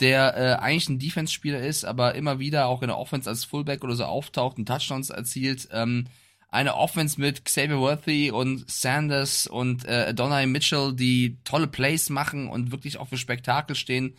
der 0.00 0.36
äh, 0.36 0.62
eigentlich 0.62 0.90
ein 0.90 0.98
Defense-Spieler 0.98 1.60
ist, 1.60 1.86
aber 1.86 2.14
immer 2.14 2.38
wieder 2.38 2.66
auch 2.66 2.82
in 2.82 2.88
der 2.88 2.98
Offense 2.98 3.28
als 3.28 3.44
Fullback 3.44 3.82
oder 3.82 3.94
so 3.94 4.04
auftaucht 4.04 4.58
und 4.58 4.66
Touchdowns 4.66 5.08
erzielt. 5.08 5.68
Ähm, 5.72 6.08
eine 6.50 6.76
Offense 6.76 7.18
mit 7.18 7.46
Xavier 7.46 7.78
Worthy 7.78 8.30
und 8.30 8.70
Sanders 8.70 9.46
und 9.46 9.86
äh, 9.86 10.08
Adonai 10.10 10.46
Mitchell, 10.46 10.94
die 10.94 11.38
tolle 11.44 11.68
Plays 11.68 12.10
machen 12.10 12.48
und 12.48 12.70
wirklich 12.70 12.98
auch 12.98 13.08
für 13.08 13.16
Spektakel 13.16 13.74
stehen. 13.74 14.14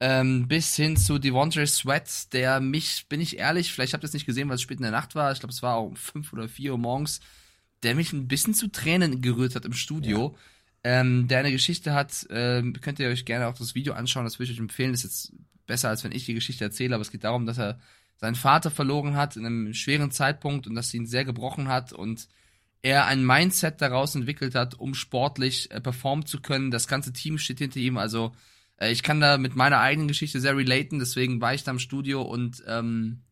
Ähm, 0.00 0.46
bis 0.46 0.76
hin 0.76 0.96
zu 0.96 1.18
Devontae 1.18 1.66
Sweat, 1.66 2.32
der 2.34 2.60
mich, 2.60 3.06
bin 3.08 3.20
ich 3.20 3.38
ehrlich, 3.38 3.72
vielleicht 3.72 3.94
habt 3.94 4.04
ihr 4.04 4.08
es 4.08 4.12
nicht 4.14 4.26
gesehen, 4.26 4.48
weil 4.48 4.56
es 4.56 4.62
spät 4.62 4.78
in 4.78 4.84
der 4.84 4.92
Nacht 4.92 5.14
war, 5.14 5.32
ich 5.32 5.40
glaube, 5.40 5.52
es 5.52 5.62
war 5.62 5.82
um 5.82 5.96
fünf 5.96 6.32
oder 6.34 6.48
vier 6.48 6.72
Uhr 6.72 6.78
morgens, 6.78 7.20
der 7.82 7.94
mich 7.94 8.12
ein 8.12 8.28
bisschen 8.28 8.54
zu 8.54 8.68
Tränen 8.68 9.22
gerührt 9.22 9.54
hat 9.54 9.64
im 9.64 9.72
Studio. 9.72 10.36
Ähm, 10.84 11.28
der 11.28 11.40
eine 11.40 11.52
Geschichte 11.52 11.92
hat, 11.92 12.26
ähm, 12.30 12.74
könnt 12.80 13.00
ihr 13.00 13.08
euch 13.08 13.24
gerne 13.24 13.48
auch 13.48 13.54
das 13.54 13.74
Video 13.74 13.94
anschauen, 13.94 14.24
das 14.24 14.38
würde 14.38 14.52
ich 14.52 14.56
euch 14.56 14.62
empfehlen, 14.62 14.92
das 14.92 15.04
ist 15.04 15.30
jetzt 15.30 15.32
besser, 15.66 15.88
als 15.88 16.04
wenn 16.04 16.12
ich 16.12 16.24
die 16.24 16.34
Geschichte 16.34 16.64
erzähle, 16.64 16.94
aber 16.94 17.02
es 17.02 17.10
geht 17.10 17.24
darum, 17.24 17.46
dass 17.46 17.58
er 17.58 17.78
seinen 18.16 18.34
Vater 18.34 18.70
verloren 18.70 19.16
hat 19.16 19.36
in 19.36 19.46
einem 19.46 19.74
schweren 19.74 20.10
Zeitpunkt 20.10 20.66
und 20.66 20.74
dass 20.74 20.94
ihn 20.94 21.06
sehr 21.06 21.24
gebrochen 21.24 21.68
hat 21.68 21.92
und 21.92 22.28
er 22.82 23.06
ein 23.06 23.24
Mindset 23.24 23.80
daraus 23.80 24.14
entwickelt 24.14 24.54
hat, 24.54 24.74
um 24.78 24.94
sportlich 24.94 25.70
äh, 25.70 25.80
performen 25.80 26.26
zu 26.26 26.40
können. 26.40 26.70
Das 26.70 26.88
ganze 26.88 27.12
Team 27.12 27.38
steht 27.38 27.58
hinter 27.58 27.78
ihm. 27.80 27.96
Also 27.96 28.32
äh, 28.76 28.92
ich 28.92 29.02
kann 29.02 29.20
da 29.20 29.36
mit 29.38 29.56
meiner 29.56 29.80
eigenen 29.80 30.08
Geschichte 30.08 30.40
sehr 30.40 30.56
relaten, 30.56 30.98
deswegen 30.98 31.40
war 31.40 31.54
ich 31.54 31.64
da 31.64 31.72
im 31.72 31.78
Studio 31.78 32.22
und 32.22 32.62
ähm, 32.66 33.22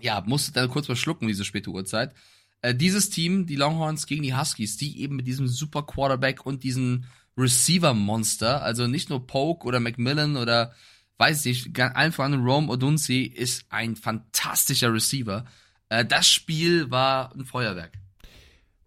ja, 0.00 0.22
musste 0.26 0.52
dann 0.52 0.68
kurz 0.68 0.88
mal 0.88 0.96
schlucken, 0.96 1.28
diese 1.28 1.44
späte 1.44 1.70
Uhrzeit. 1.70 2.14
Äh, 2.62 2.74
dieses 2.74 3.10
Team, 3.10 3.46
die 3.46 3.56
Longhorns 3.56 4.06
gegen 4.06 4.22
die 4.22 4.34
Huskies, 4.34 4.76
die 4.76 5.00
eben 5.00 5.16
mit 5.16 5.26
diesem 5.26 5.48
super 5.48 5.82
Quarterback 5.82 6.46
und 6.46 6.62
diesem 6.62 7.04
Receiver-Monster, 7.36 8.62
also 8.62 8.86
nicht 8.86 9.10
nur 9.10 9.26
Polk 9.26 9.64
oder 9.64 9.80
Macmillan 9.80 10.36
oder 10.36 10.72
weiß 11.18 11.46
ich, 11.46 11.70
allen 11.78 12.12
voran 12.12 12.42
Rome 12.42 12.68
Odunsi 12.68 13.22
ist 13.22 13.66
ein 13.68 13.96
fantastischer 13.96 14.92
Receiver. 14.92 15.44
Äh, 15.88 16.04
das 16.04 16.28
Spiel 16.28 16.90
war 16.90 17.34
ein 17.34 17.44
Feuerwerk. 17.44 17.92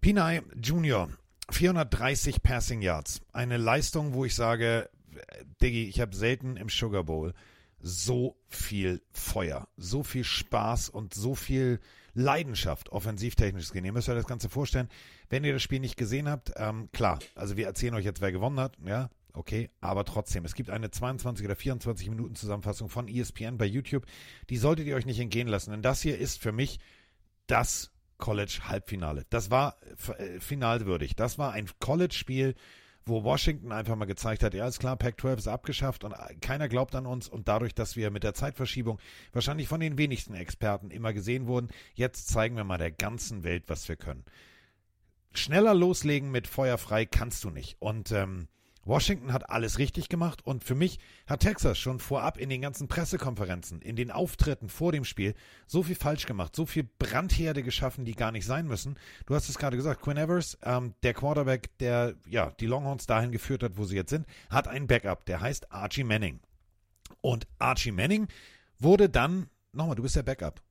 Pinay 0.02 0.42
Junior, 0.62 1.10
430 1.50 2.44
Passing 2.44 2.82
Yards. 2.82 3.22
Eine 3.34 3.58
Leistung, 3.58 4.14
wo 4.14 4.26
ich 4.26 4.36
sage, 4.36 4.90
Diggi, 5.62 5.86
ich 5.86 6.00
habe 6.00 6.16
selten 6.16 6.58
im 6.58 6.70
Sugar 6.70 7.04
Bowl 7.04 7.34
so 7.80 8.38
viel 8.48 9.02
Feuer, 9.12 9.68
so 9.78 10.04
viel 10.04 10.24
Spaß 10.24 10.90
und 10.90 11.14
so 11.14 11.36
viel 11.36 11.80
Leidenschaft 12.16 12.90
offensivtechnisch 12.90 13.68
gesehen. 13.68 13.86
Ihr 13.86 13.94
müsst 13.94 14.10
euch 14.10 14.16
das 14.16 14.26
Ganze 14.26 14.50
vorstellen. 14.50 14.90
Wenn 15.30 15.44
ihr 15.44 15.54
das 15.54 15.62
Spiel 15.62 15.80
nicht 15.80 15.98
gesehen 15.98 16.28
habt, 16.30 16.52
ähm, 16.56 16.90
klar, 16.92 17.20
also 17.36 17.58
wir 17.58 17.68
erzählen 17.68 17.94
euch 17.94 18.06
jetzt, 18.06 18.22
wer 18.22 18.32
gewonnen 18.32 18.60
hat, 18.60 18.78
ja, 18.84 19.10
okay, 19.34 19.70
aber 19.82 20.06
trotzdem, 20.06 20.46
es 20.46 20.56
gibt 20.56 20.70
eine 20.70 20.90
22 20.90 21.46
oder 21.46 21.56
24 21.56 22.10
Minuten 22.10 22.36
Zusammenfassung 22.36 22.90
von 22.90 23.08
ESPN 23.08 23.58
bei 23.58 23.66
YouTube. 23.66 24.06
Die 24.50 24.58
solltet 24.58 24.88
ihr 24.88 24.96
euch 24.96 25.06
nicht 25.06 25.20
entgehen 25.20 25.48
lassen, 25.48 25.72
denn 25.72 25.82
das 25.82 26.02
hier 26.02 26.18
ist 26.18 26.42
für 26.42 26.54
mich 26.54 26.80
das 27.48 27.92
College-Halbfinale. 28.18 29.26
Das 29.30 29.52
war 29.52 29.78
äh, 30.18 30.40
finalwürdig. 30.40 31.16
Das 31.16 31.38
war 31.38 31.52
ein 31.52 31.70
College-Spiel, 31.80 32.56
wo 33.06 33.24
Washington 33.24 33.72
einfach 33.72 33.96
mal 33.96 34.06
gezeigt 34.06 34.44
hat, 34.44 34.54
ja, 34.54 34.68
ist 34.68 34.80
klar, 34.80 34.98
Pac-12 34.98 35.38
ist 35.38 35.48
abgeschafft 35.48 36.04
und 36.04 36.14
äh, 36.14 36.36
keiner 36.42 36.68
glaubt 36.68 36.96
an 36.96 37.06
uns 37.06 37.28
und 37.28 37.48
dadurch, 37.48 37.76
dass 37.76 37.96
wir 37.96 38.10
mit 38.12 38.24
der 38.24 38.34
Zeitverschiebung 38.34 39.00
wahrscheinlich 39.32 39.68
von 39.68 39.80
den 39.80 39.98
wenigsten 39.98 40.34
Experten 40.34 40.90
immer 40.90 41.14
gesehen 41.14 41.48
wurden, 41.48 41.70
jetzt 41.94 42.28
zeigen 42.30 42.56
wir 42.56 42.64
mal 42.64 42.78
der 42.78 42.92
ganzen 42.92 43.44
Welt, 43.44 43.66
was 43.68 43.88
wir 43.88 43.96
können. 43.96 44.26
Schneller 45.34 45.74
loslegen 45.74 46.32
mit 46.32 46.48
Feuer 46.48 46.78
frei 46.78 47.06
kannst 47.06 47.44
du 47.44 47.50
nicht. 47.50 47.76
Und 47.80 48.12
ähm, 48.12 48.48
Washington 48.86 49.34
hat 49.34 49.50
alles 49.50 49.80
richtig 49.80 50.10
gemacht 50.10 50.46
und 50.46 50.64
für 50.64 50.76
mich 50.76 51.00
hat 51.26 51.40
Texas 51.40 51.78
schon 51.78 52.00
vorab 52.00 52.38
in 52.38 52.50
den 52.50 52.62
ganzen 52.62 52.88
Pressekonferenzen, 52.88 53.82
in 53.82 53.96
den 53.96 54.12
Auftritten 54.12 54.70
vor 54.70 54.92
dem 54.92 55.04
Spiel 55.04 55.34
so 55.66 55.82
viel 55.82 55.96
falsch 55.96 56.28
gemacht, 56.28 56.56
so 56.56 56.68
viel 56.68 56.88
Brandherde 57.00 57.64
geschaffen, 57.64 58.06
die 58.06 58.14
gar 58.14 58.32
nicht 58.32 58.46
sein 58.46 58.68
müssen. 58.68 58.98
Du 59.26 59.34
hast 59.34 59.50
es 59.50 59.58
gerade 59.58 59.76
gesagt, 59.76 60.02
Quinn 60.02 60.18
Evers, 60.18 60.58
ähm, 60.62 60.94
der 61.02 61.16
Quarterback, 61.16 61.76
der 61.80 62.14
ja 62.30 62.52
die 62.60 62.68
Longhorns 62.68 63.08
dahin 63.08 63.32
geführt 63.32 63.64
hat, 63.64 63.78
wo 63.78 63.86
sie 63.86 63.96
jetzt 63.96 64.12
sind, 64.12 64.28
hat 64.52 64.68
einen 64.68 64.86
Backup, 64.86 65.26
der 65.26 65.42
heißt 65.42 65.72
Archie 65.72 66.04
Manning. 66.04 66.40
Und 67.22 67.48
Archie 67.58 67.92
Manning 67.92 68.28
wurde 68.78 69.10
dann, 69.10 69.50
nochmal, 69.74 69.96
du 69.96 70.04
bist 70.04 70.16
der 70.16 70.24
Backup. 70.24 70.62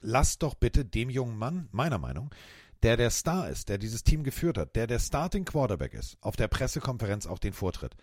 Lass 0.00 0.38
doch 0.38 0.54
bitte 0.54 0.84
dem 0.84 1.10
jungen 1.10 1.36
Mann, 1.38 1.68
meiner 1.72 1.98
Meinung, 1.98 2.30
der 2.84 2.98
der 2.98 3.10
Star 3.10 3.48
ist, 3.48 3.70
der 3.70 3.78
dieses 3.78 4.04
Team 4.04 4.24
geführt 4.24 4.58
hat, 4.58 4.76
der 4.76 4.86
der 4.86 4.98
Starting 4.98 5.46
Quarterback 5.46 5.94
ist, 5.94 6.18
auf 6.20 6.36
der 6.36 6.48
Pressekonferenz 6.48 7.26
auch 7.26 7.38
den 7.38 7.54
Vortritt. 7.54 7.96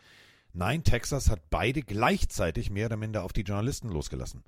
Nein, 0.53 0.83
Texas 0.83 1.29
hat 1.29 1.51
beide 1.51 1.83
gleichzeitig 1.83 2.71
mehr 2.71 2.87
oder 2.87 2.97
minder 2.97 3.23
auf 3.23 3.31
die 3.31 3.43
Journalisten 3.43 3.89
losgelassen. 3.89 4.43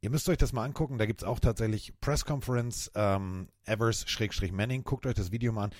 Ihr 0.00 0.10
müsst 0.10 0.28
euch 0.28 0.36
das 0.36 0.52
mal 0.52 0.64
angucken, 0.64 0.98
da 0.98 1.06
gibt 1.06 1.22
es 1.22 1.28
auch 1.28 1.38
tatsächlich 1.38 1.92
Press 2.00 2.24
Conference, 2.24 2.90
ähm, 2.96 3.48
Evers-Manning, 3.66 4.82
guckt 4.82 5.06
euch 5.06 5.14
das 5.14 5.30
Video 5.30 5.52
mal 5.52 5.64
an. 5.64 5.70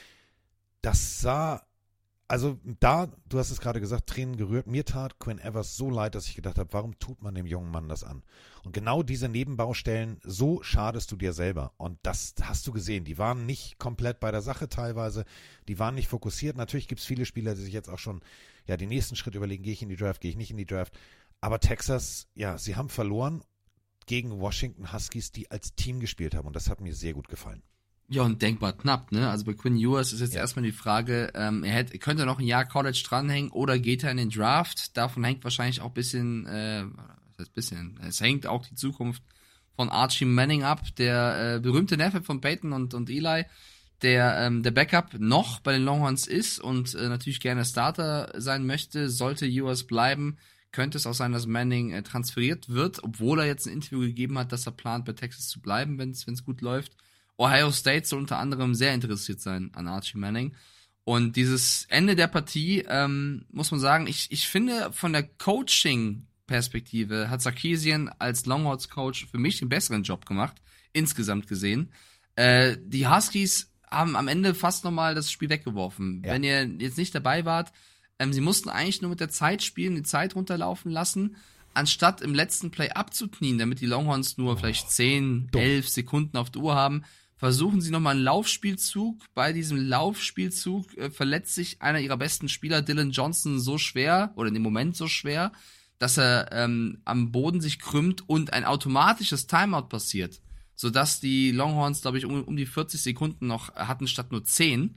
das 0.80 1.20
sah, 1.20 1.66
also 2.28 2.58
da, 2.80 3.08
du 3.26 3.38
hast 3.38 3.50
es 3.50 3.60
gerade 3.60 3.80
gesagt, 3.80 4.06
Tränen 4.06 4.36
gerührt. 4.36 4.66
Mir 4.66 4.84
tat 4.84 5.18
Quinn 5.18 5.38
Evers 5.38 5.76
so 5.76 5.88
leid, 5.88 6.14
dass 6.14 6.26
ich 6.26 6.36
gedacht 6.36 6.58
habe, 6.58 6.72
warum 6.74 6.98
tut 6.98 7.22
man 7.22 7.34
dem 7.34 7.46
jungen 7.46 7.70
Mann 7.70 7.88
das 7.88 8.04
an? 8.04 8.22
Und 8.64 8.72
genau 8.72 9.02
diese 9.02 9.30
Nebenbaustellen, 9.30 10.20
so 10.22 10.62
schadest 10.62 11.10
du 11.10 11.16
dir 11.16 11.32
selber. 11.32 11.72
Und 11.78 11.98
das 12.02 12.34
hast 12.42 12.66
du 12.66 12.72
gesehen. 12.72 13.04
Die 13.04 13.16
waren 13.16 13.46
nicht 13.46 13.78
komplett 13.78 14.20
bei 14.20 14.30
der 14.30 14.42
Sache 14.42 14.68
teilweise. 14.68 15.24
Die 15.68 15.78
waren 15.78 15.94
nicht 15.94 16.08
fokussiert. 16.08 16.58
Natürlich 16.58 16.86
gibt 16.86 17.00
es 17.00 17.06
viele 17.06 17.24
Spieler, 17.24 17.54
die 17.54 17.62
sich 17.62 17.72
jetzt 17.72 17.88
auch 17.88 17.98
schon 17.98 18.20
ja 18.66 18.76
den 18.76 18.90
nächsten 18.90 19.16
Schritt 19.16 19.34
überlegen, 19.34 19.62
gehe 19.62 19.72
ich 19.72 19.82
in 19.82 19.88
die 19.88 19.96
Draft, 19.96 20.20
gehe 20.20 20.30
ich 20.30 20.36
nicht 20.36 20.50
in 20.50 20.58
die 20.58 20.66
Draft. 20.66 20.98
Aber 21.40 21.60
Texas, 21.60 22.28
ja, 22.34 22.58
sie 22.58 22.76
haben 22.76 22.90
verloren 22.90 23.42
gegen 24.04 24.38
Washington 24.38 24.92
Huskies, 24.92 25.32
die 25.32 25.50
als 25.50 25.74
Team 25.76 25.98
gespielt 25.98 26.34
haben. 26.34 26.46
Und 26.46 26.56
das 26.56 26.68
hat 26.68 26.82
mir 26.82 26.94
sehr 26.94 27.14
gut 27.14 27.28
gefallen. 27.28 27.62
Ja, 28.10 28.22
und 28.22 28.40
denkbar 28.40 28.72
knapp, 28.72 29.12
ne? 29.12 29.28
Also 29.28 29.44
bei 29.44 29.52
Quinn 29.52 29.76
Ewers 29.76 30.14
ist 30.14 30.20
jetzt 30.20 30.32
ja. 30.32 30.40
erstmal 30.40 30.64
die 30.64 30.72
Frage, 30.72 31.30
ähm, 31.34 31.62
er 31.62 31.72
hätte, 31.72 31.98
könnte 31.98 32.24
noch 32.24 32.38
ein 32.38 32.46
Jahr 32.46 32.64
College 32.64 33.02
dranhängen 33.06 33.50
oder 33.50 33.78
geht 33.78 34.02
er 34.02 34.10
in 34.10 34.16
den 34.16 34.30
Draft? 34.30 34.96
Davon 34.96 35.24
hängt 35.24 35.44
wahrscheinlich 35.44 35.82
auch 35.82 35.88
ein 35.88 35.94
bisschen, 35.94 36.46
äh, 36.46 36.84
heißt 37.38 37.52
bisschen, 37.52 38.00
es 38.02 38.20
hängt 38.22 38.46
auch 38.46 38.64
die 38.66 38.74
Zukunft 38.74 39.22
von 39.76 39.90
Archie 39.90 40.24
Manning 40.24 40.64
ab, 40.64 40.82
der 40.96 41.56
äh, 41.56 41.60
berühmte 41.60 41.98
Neffe 41.98 42.22
von 42.22 42.40
Peyton 42.40 42.72
und, 42.72 42.94
und 42.94 43.10
Eli, 43.10 43.44
der 44.00 44.38
ähm, 44.38 44.62
der 44.62 44.70
Backup 44.70 45.18
noch 45.18 45.60
bei 45.60 45.72
den 45.72 45.84
Longhorns 45.84 46.26
ist 46.26 46.60
und 46.60 46.94
äh, 46.94 47.08
natürlich 47.08 47.40
gerne 47.40 47.66
Starter 47.66 48.32
sein 48.38 48.64
möchte, 48.64 49.10
sollte 49.10 49.46
Ewers 49.46 49.86
bleiben, 49.86 50.38
könnte 50.72 50.96
es 50.96 51.06
auch 51.06 51.14
sein, 51.14 51.32
dass 51.32 51.46
Manning 51.46 51.92
äh, 51.92 52.02
transferiert 52.02 52.70
wird, 52.70 53.04
obwohl 53.04 53.40
er 53.40 53.46
jetzt 53.46 53.66
ein 53.66 53.74
Interview 53.74 54.00
gegeben 54.00 54.38
hat, 54.38 54.50
dass 54.50 54.66
er 54.66 54.72
plant, 54.72 55.04
bei 55.04 55.12
Texas 55.12 55.48
zu 55.48 55.60
bleiben, 55.60 55.98
wenn 55.98 56.12
es 56.12 56.44
gut 56.44 56.62
läuft. 56.62 56.96
Ohio 57.38 57.70
State 57.70 58.06
soll 58.06 58.18
unter 58.18 58.38
anderem 58.38 58.74
sehr 58.74 58.92
interessiert 58.92 59.40
sein 59.40 59.70
an 59.74 59.88
Archie 59.88 60.18
Manning. 60.18 60.54
Und 61.04 61.36
dieses 61.36 61.86
Ende 61.88 62.16
der 62.16 62.26
Partie, 62.26 62.84
ähm, 62.86 63.46
muss 63.50 63.70
man 63.70 63.80
sagen, 63.80 64.06
ich, 64.06 64.30
ich 64.30 64.46
finde 64.46 64.92
von 64.92 65.14
der 65.14 65.22
Coaching-Perspektive 65.22 67.30
hat 67.30 67.40
Sarkisian 67.40 68.10
als 68.18 68.44
Longhorns-Coach 68.44 69.28
für 69.30 69.38
mich 69.38 69.58
den 69.58 69.70
besseren 69.70 70.02
Job 70.02 70.26
gemacht, 70.26 70.56
insgesamt 70.92 71.46
gesehen. 71.46 71.92
Äh, 72.34 72.76
die 72.84 73.08
Huskies 73.08 73.72
haben 73.90 74.16
am 74.16 74.28
Ende 74.28 74.54
fast 74.54 74.84
nochmal 74.84 75.14
das 75.14 75.32
Spiel 75.32 75.48
weggeworfen. 75.48 76.22
Ja. 76.24 76.32
Wenn 76.32 76.44
ihr 76.44 76.66
jetzt 76.78 76.98
nicht 76.98 77.14
dabei 77.14 77.44
wart, 77.44 77.72
ähm, 78.18 78.32
sie 78.32 78.40
mussten 78.40 78.68
eigentlich 78.68 79.00
nur 79.00 79.10
mit 79.10 79.20
der 79.20 79.30
Zeit 79.30 79.62
spielen, 79.62 79.94
die 79.94 80.02
Zeit 80.02 80.34
runterlaufen 80.34 80.90
lassen, 80.90 81.36
anstatt 81.72 82.20
im 82.20 82.34
letzten 82.34 82.70
Play 82.70 82.90
abzuknien, 82.90 83.58
damit 83.58 83.80
die 83.80 83.86
Longhorns 83.86 84.36
nur 84.36 84.52
oh, 84.52 84.56
vielleicht 84.56 84.90
10, 84.90 85.50
11 85.54 85.88
Sekunden 85.88 86.36
auf 86.36 86.50
der 86.50 86.62
Uhr 86.62 86.74
haben, 86.74 87.04
versuchen 87.38 87.80
sie 87.80 87.90
nochmal 87.90 88.16
einen 88.16 88.24
Laufspielzug. 88.24 89.22
Bei 89.32 89.52
diesem 89.52 89.78
Laufspielzug 89.78 90.96
äh, 90.98 91.10
verletzt 91.10 91.54
sich 91.54 91.80
einer 91.80 92.00
ihrer 92.00 92.18
besten 92.18 92.48
Spieler, 92.48 92.82
Dylan 92.82 93.12
Johnson, 93.12 93.60
so 93.60 93.78
schwer, 93.78 94.32
oder 94.36 94.48
in 94.48 94.54
dem 94.54 94.62
Moment 94.62 94.96
so 94.96 95.06
schwer, 95.06 95.52
dass 95.98 96.18
er 96.18 96.50
ähm, 96.52 97.00
am 97.04 97.32
Boden 97.32 97.60
sich 97.60 97.78
krümmt 97.78 98.28
und 98.28 98.52
ein 98.52 98.64
automatisches 98.64 99.46
Timeout 99.46 99.88
passiert. 99.88 100.40
Sodass 100.74 101.20
die 101.20 101.50
Longhorns, 101.52 102.02
glaube 102.02 102.18
ich, 102.18 102.26
um, 102.26 102.44
um 102.44 102.56
die 102.56 102.66
40 102.66 103.00
Sekunden 103.00 103.46
noch 103.46 103.74
hatten 103.74 104.06
statt 104.06 104.30
nur 104.30 104.44
10. 104.44 104.96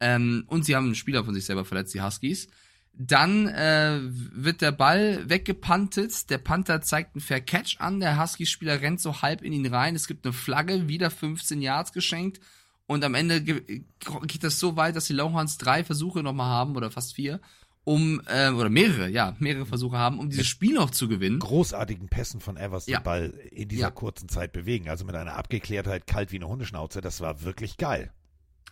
Ähm, 0.00 0.44
und 0.46 0.64
sie 0.64 0.74
haben 0.74 0.86
einen 0.86 0.94
Spieler 0.94 1.24
von 1.24 1.34
sich 1.34 1.44
selber 1.44 1.64
verletzt, 1.64 1.92
die 1.94 2.02
Huskies. 2.02 2.48
Dann 2.92 3.48
äh, 3.48 4.00
wird 4.02 4.60
der 4.60 4.72
Ball 4.72 5.28
weggepantet. 5.28 6.28
Der 6.28 6.38
Panther 6.38 6.82
zeigt 6.82 7.14
einen 7.14 7.22
Fair 7.22 7.40
Catch 7.40 7.80
an. 7.80 8.00
Der 8.00 8.20
Husky-Spieler 8.20 8.80
rennt 8.80 9.00
so 9.00 9.22
halb 9.22 9.42
in 9.42 9.52
ihn 9.52 9.66
rein. 9.66 9.94
Es 9.94 10.06
gibt 10.06 10.26
eine 10.26 10.32
Flagge, 10.32 10.88
wieder 10.88 11.10
15 11.10 11.62
Yards 11.62 11.92
geschenkt. 11.92 12.40
Und 12.86 13.04
am 13.04 13.14
Ende 13.14 13.40
geht 13.40 14.42
das 14.42 14.58
so 14.58 14.76
weit, 14.76 14.96
dass 14.96 15.06
die 15.06 15.12
Longhorns 15.12 15.58
drei 15.58 15.84
Versuche 15.84 16.24
nochmal 16.24 16.48
haben, 16.48 16.74
oder 16.76 16.90
fast 16.90 17.14
vier, 17.14 17.40
um, 17.84 18.20
äh, 18.26 18.50
oder 18.50 18.68
mehrere, 18.68 19.08
ja, 19.08 19.36
mehrere 19.38 19.64
Versuche 19.64 19.96
haben, 19.96 20.18
um 20.18 20.28
dieses 20.28 20.48
Spiel 20.48 20.74
noch 20.74 20.90
zu 20.90 21.08
gewinnen. 21.08 21.38
Großartigen 21.38 22.08
Pässen 22.08 22.40
von 22.40 22.56
Evers 22.56 22.86
ja. 22.86 22.98
den 22.98 23.04
Ball 23.04 23.30
in 23.52 23.68
dieser 23.68 23.82
ja. 23.82 23.90
kurzen 23.90 24.28
Zeit 24.28 24.52
bewegen. 24.52 24.88
Also 24.88 25.04
mit 25.04 25.14
einer 25.14 25.36
Abgeklärtheit 25.36 26.06
kalt 26.06 26.32
wie 26.32 26.36
eine 26.36 26.48
Hundeschnauze. 26.48 27.00
Das 27.00 27.20
war 27.20 27.42
wirklich 27.42 27.76
geil. 27.76 28.12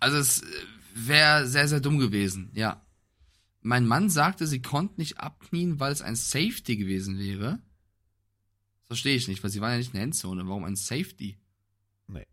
Also 0.00 0.18
es 0.18 0.42
wäre 0.94 1.46
sehr, 1.46 1.68
sehr 1.68 1.80
dumm 1.80 1.98
gewesen, 1.98 2.50
ja. 2.54 2.82
Mein 3.60 3.86
Mann 3.86 4.08
sagte, 4.08 4.46
sie 4.46 4.62
konnten 4.62 5.00
nicht 5.00 5.18
abknien, 5.18 5.80
weil 5.80 5.92
es 5.92 6.02
ein 6.02 6.16
Safety 6.16 6.76
gewesen 6.76 7.18
wäre. 7.18 7.58
Das 8.80 8.86
verstehe 8.86 9.16
ich 9.16 9.28
nicht, 9.28 9.42
weil 9.42 9.50
sie 9.50 9.60
waren 9.60 9.72
ja 9.72 9.78
nicht 9.78 9.88
in 9.88 9.94
der 9.94 10.02
Endzone. 10.04 10.46
Warum 10.48 10.64
ein 10.64 10.76
Safety? 10.76 11.36
Nee. 12.06 12.26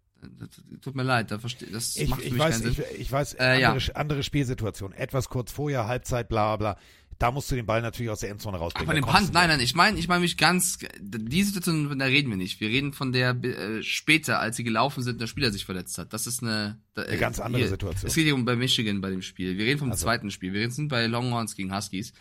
Tut 0.81 0.95
mir 0.95 1.03
leid, 1.03 1.31
da 1.31 1.39
verstehe 1.39 1.69
das 1.69 1.95
ich, 1.97 2.10
macht 2.10 2.22
ich 2.22 2.27
für 2.27 2.34
mich 2.34 2.39
weiß, 2.41 2.61
keinen 2.61 2.73
Sinn. 2.73 2.85
Ich, 2.93 2.99
ich 3.02 3.11
weiß, 3.11 3.34
Äh, 3.35 3.64
andere, 3.65 3.80
ja. 3.80 3.95
andere 3.95 4.23
Spielsituation. 4.23 4.93
Etwas 4.93 5.30
kurz 5.30 5.52
vorher, 5.52 5.88
Halbzeit, 5.88 6.30
bla 6.30 6.56
bla. 6.56 6.77
Da 7.18 7.32
musst 7.32 7.50
du 7.50 7.56
den 7.56 7.66
Ball 7.66 7.82
natürlich 7.82 8.12
aus 8.12 8.20
der 8.20 8.30
Endzone 8.30 8.58
rausbringen. 8.58 8.90
Aber 8.90 9.00
Da 9.00 9.06
den 9.06 9.10
Punt, 9.10 9.34
nein, 9.34 9.48
nein, 9.48 9.60
ich 9.62 9.74
meine, 9.74 9.98
ich 9.98 10.08
meine 10.08 10.20
mich 10.22 10.38
ganz, 10.38 10.80
die 11.00 11.44
Situation, 11.44 11.98
der 11.98 12.08
reden 12.10 12.30
wir 12.30 12.38
nicht. 12.38 12.60
Wir 12.60 12.68
reden 12.68 12.92
von 12.92 13.14
der 13.14 13.30
äh, 13.44 13.82
später, 13.84 14.40
als 14.40 14.58
sie 14.58 14.66
gelaufen 14.66 15.02
sind, 15.02 15.22
der 15.22 15.28
Spieler 15.28 15.52
sich 15.52 15.64
verletzt 15.66 15.98
hat. 15.98 16.12
Das 16.12 16.28
ist 16.28 16.44
eine, 16.44 16.78
da, 16.94 17.04
Eine 17.04 17.18
ganz 17.18 17.40
andere 17.40 17.68
Situation. 17.68 18.08
Es 18.10 18.16
geht 18.16 18.26
hier 18.26 18.36
um 18.36 18.44
bei 18.44 18.58
Michigan 18.58 19.00
bei 19.00 19.10
dem 19.10 19.22
Spiel. 19.22 19.58
Wir 19.58 19.66
reden 19.66 19.80
vom 19.80 19.92
Also. 19.92 20.06
zweiten 20.06 20.30
Spiel. 20.30 20.52
Wir 20.52 20.70
sind 20.72 20.90
bei 20.90 21.08
Longhorns 21.08 21.56
gegen 21.56 21.74
Huskies. 21.74 22.12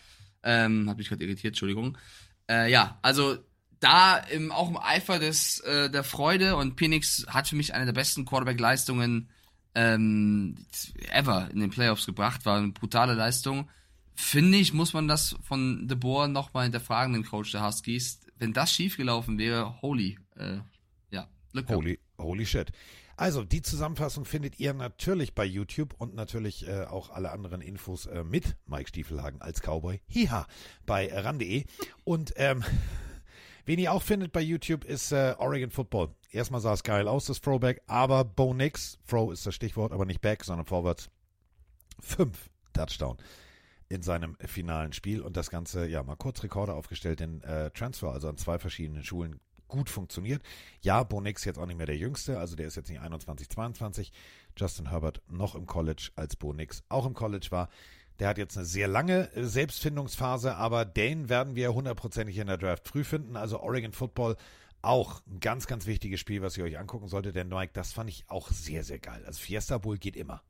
Ähm, 0.43 0.89
hab 0.89 0.97
mich 0.97 1.09
gerade 1.09 1.23
irritiert, 1.25 1.51
Entschuldigung. 1.53 1.97
Äh, 2.49 2.71
ja, 2.71 2.97
also 3.01 3.37
da 3.81 4.17
im, 4.17 4.51
auch 4.51 4.69
im 4.69 4.77
Eifer 4.77 5.19
des 5.19 5.59
äh, 5.61 5.89
der 5.89 6.03
Freude 6.03 6.55
und 6.55 6.75
Penix 6.75 7.25
hat 7.27 7.47
für 7.49 7.55
mich 7.55 7.73
eine 7.73 7.85
der 7.85 7.93
besten 7.93 8.23
Quarterback-Leistungen 8.25 9.29
ähm, 9.73 10.55
ever 11.11 11.49
in 11.51 11.59
den 11.59 11.69
Playoffs 11.69 12.05
gebracht, 12.05 12.45
war 12.45 12.57
eine 12.57 12.71
brutale 12.71 13.13
Leistung. 13.13 13.69
Finde 14.15 14.57
ich, 14.57 14.73
muss 14.73 14.93
man 14.93 15.07
das 15.07 15.35
von 15.41 15.87
De 15.87 15.97
Boer 15.97 16.29
nochmal 16.29 16.63
hinterfragen, 16.63 17.13
den 17.13 17.25
Coach 17.25 17.51
der 17.51 17.65
Huskies. 17.65 18.21
Wenn 18.37 18.53
das 18.53 18.71
schiefgelaufen 18.71 19.37
wäre, 19.37 19.81
holy, 19.81 20.17
äh, 20.37 20.59
ja, 21.11 21.27
Glück. 21.51 21.69
Holy, 21.69 21.99
holy 22.17 22.45
shit. 22.45 22.71
Also, 23.17 23.43
die 23.43 23.61
Zusammenfassung 23.61 24.25
findet 24.25 24.59
ihr 24.59 24.73
natürlich 24.73 25.35
bei 25.35 25.45
YouTube 25.45 25.93
und 25.97 26.15
natürlich 26.15 26.67
äh, 26.67 26.85
auch 26.85 27.09
alle 27.09 27.31
anderen 27.31 27.61
Infos 27.61 28.07
äh, 28.07 28.23
mit 28.23 28.55
Mike 28.65 28.89
Stiefelhagen 28.89 29.41
als 29.41 29.61
Cowboy. 29.61 30.01
Hiha, 30.07 30.47
bei 30.85 31.11
ran.de. 31.13 31.65
Und 32.03 32.33
ähm, 32.37 32.63
wen 33.65 33.79
ihr 33.79 33.91
auch 33.91 34.01
findet 34.01 34.31
bei 34.31 34.41
YouTube 34.41 34.85
ist 34.85 35.11
äh, 35.11 35.35
Oregon 35.37 35.71
Football. 35.71 36.15
Erstmal 36.29 36.61
sah 36.61 36.73
es 36.73 36.83
geil 36.83 37.07
aus, 37.07 37.25
das 37.25 37.39
Throwback, 37.39 37.81
aber 37.87 38.25
Bo 38.25 38.53
Nix, 38.53 38.97
Throw 39.07 39.31
ist 39.31 39.45
das 39.45 39.55
Stichwort, 39.55 39.93
aber 39.93 40.05
nicht 40.05 40.21
Back, 40.21 40.43
sondern 40.43 40.65
Vorwärts. 40.65 41.09
Fünf 42.01 42.49
Touchdown 42.73 43.17
in 43.95 44.03
seinem 44.03 44.35
finalen 44.45 44.93
Spiel 44.93 45.21
und 45.21 45.37
das 45.37 45.49
Ganze, 45.49 45.87
ja, 45.87 46.03
mal 46.03 46.15
kurz 46.15 46.43
Rekorde 46.43 46.73
aufgestellt, 46.73 47.19
den 47.19 47.41
äh, 47.41 47.71
Transfer, 47.71 48.11
also 48.11 48.29
an 48.29 48.37
zwei 48.37 48.59
verschiedenen 48.59 49.03
Schulen 49.03 49.39
gut 49.67 49.89
funktioniert. 49.89 50.43
Ja, 50.81 51.03
Bo 51.03 51.21
Nix 51.21 51.43
jetzt 51.45 51.57
auch 51.57 51.65
nicht 51.65 51.77
mehr 51.77 51.85
der 51.85 51.97
Jüngste, 51.97 52.39
also 52.39 52.55
der 52.55 52.67
ist 52.67 52.75
jetzt 52.75 52.89
nicht 52.89 53.01
21, 53.01 53.49
22. 53.49 54.11
Justin 54.57 54.89
Herbert 54.89 55.21
noch 55.27 55.55
im 55.55 55.65
College, 55.65 56.11
als 56.15 56.35
Bo 56.35 56.53
Nix 56.53 56.83
auch 56.89 57.05
im 57.05 57.13
College 57.13 57.47
war. 57.49 57.69
Der 58.19 58.29
hat 58.29 58.37
jetzt 58.37 58.55
eine 58.57 58.65
sehr 58.65 58.87
lange 58.87 59.33
äh, 59.33 59.43
Selbstfindungsphase, 59.43 60.55
aber 60.55 60.85
den 60.85 61.29
werden 61.29 61.55
wir 61.55 61.73
hundertprozentig 61.73 62.37
in 62.37 62.47
der 62.47 62.57
Draft 62.57 62.87
früh 62.87 63.03
finden. 63.03 63.35
Also 63.35 63.59
Oregon 63.59 63.91
Football 63.91 64.37
auch 64.81 65.21
ein 65.27 65.39
ganz, 65.39 65.67
ganz 65.67 65.85
wichtiges 65.87 66.19
Spiel, 66.19 66.41
was 66.41 66.57
ihr 66.57 66.63
euch 66.63 66.77
angucken 66.77 67.07
solltet. 67.07 67.35
Denn 67.35 67.49
Mike, 67.49 67.71
das 67.73 67.91
fand 67.91 68.09
ich 68.09 68.23
auch 68.29 68.49
sehr, 68.49 68.83
sehr 68.83 68.99
geil. 68.99 69.23
Also 69.25 69.39
Fiesta 69.39 69.79
Bowl 69.79 69.97
geht 69.97 70.15
immer. 70.15 70.41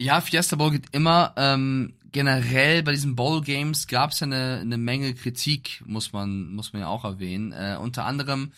Ja, 0.00 0.20
Fiesta 0.20 0.54
Bowl 0.54 0.70
geht 0.70 0.86
immer. 0.92 1.34
Ähm, 1.36 1.94
generell 2.12 2.84
bei 2.84 2.92
diesen 2.92 3.16
Bowl 3.16 3.42
Games 3.42 3.88
gab 3.88 4.12
es 4.12 4.20
ja 4.20 4.26
eine, 4.26 4.58
eine 4.60 4.78
Menge 4.78 5.12
Kritik, 5.14 5.82
muss 5.86 6.12
man 6.12 6.54
muss 6.54 6.72
man 6.72 6.82
ja 6.82 6.88
auch 6.88 7.04
erwähnen. 7.04 7.52
Äh, 7.52 7.76
unter 7.80 8.04
anderem 8.06 8.52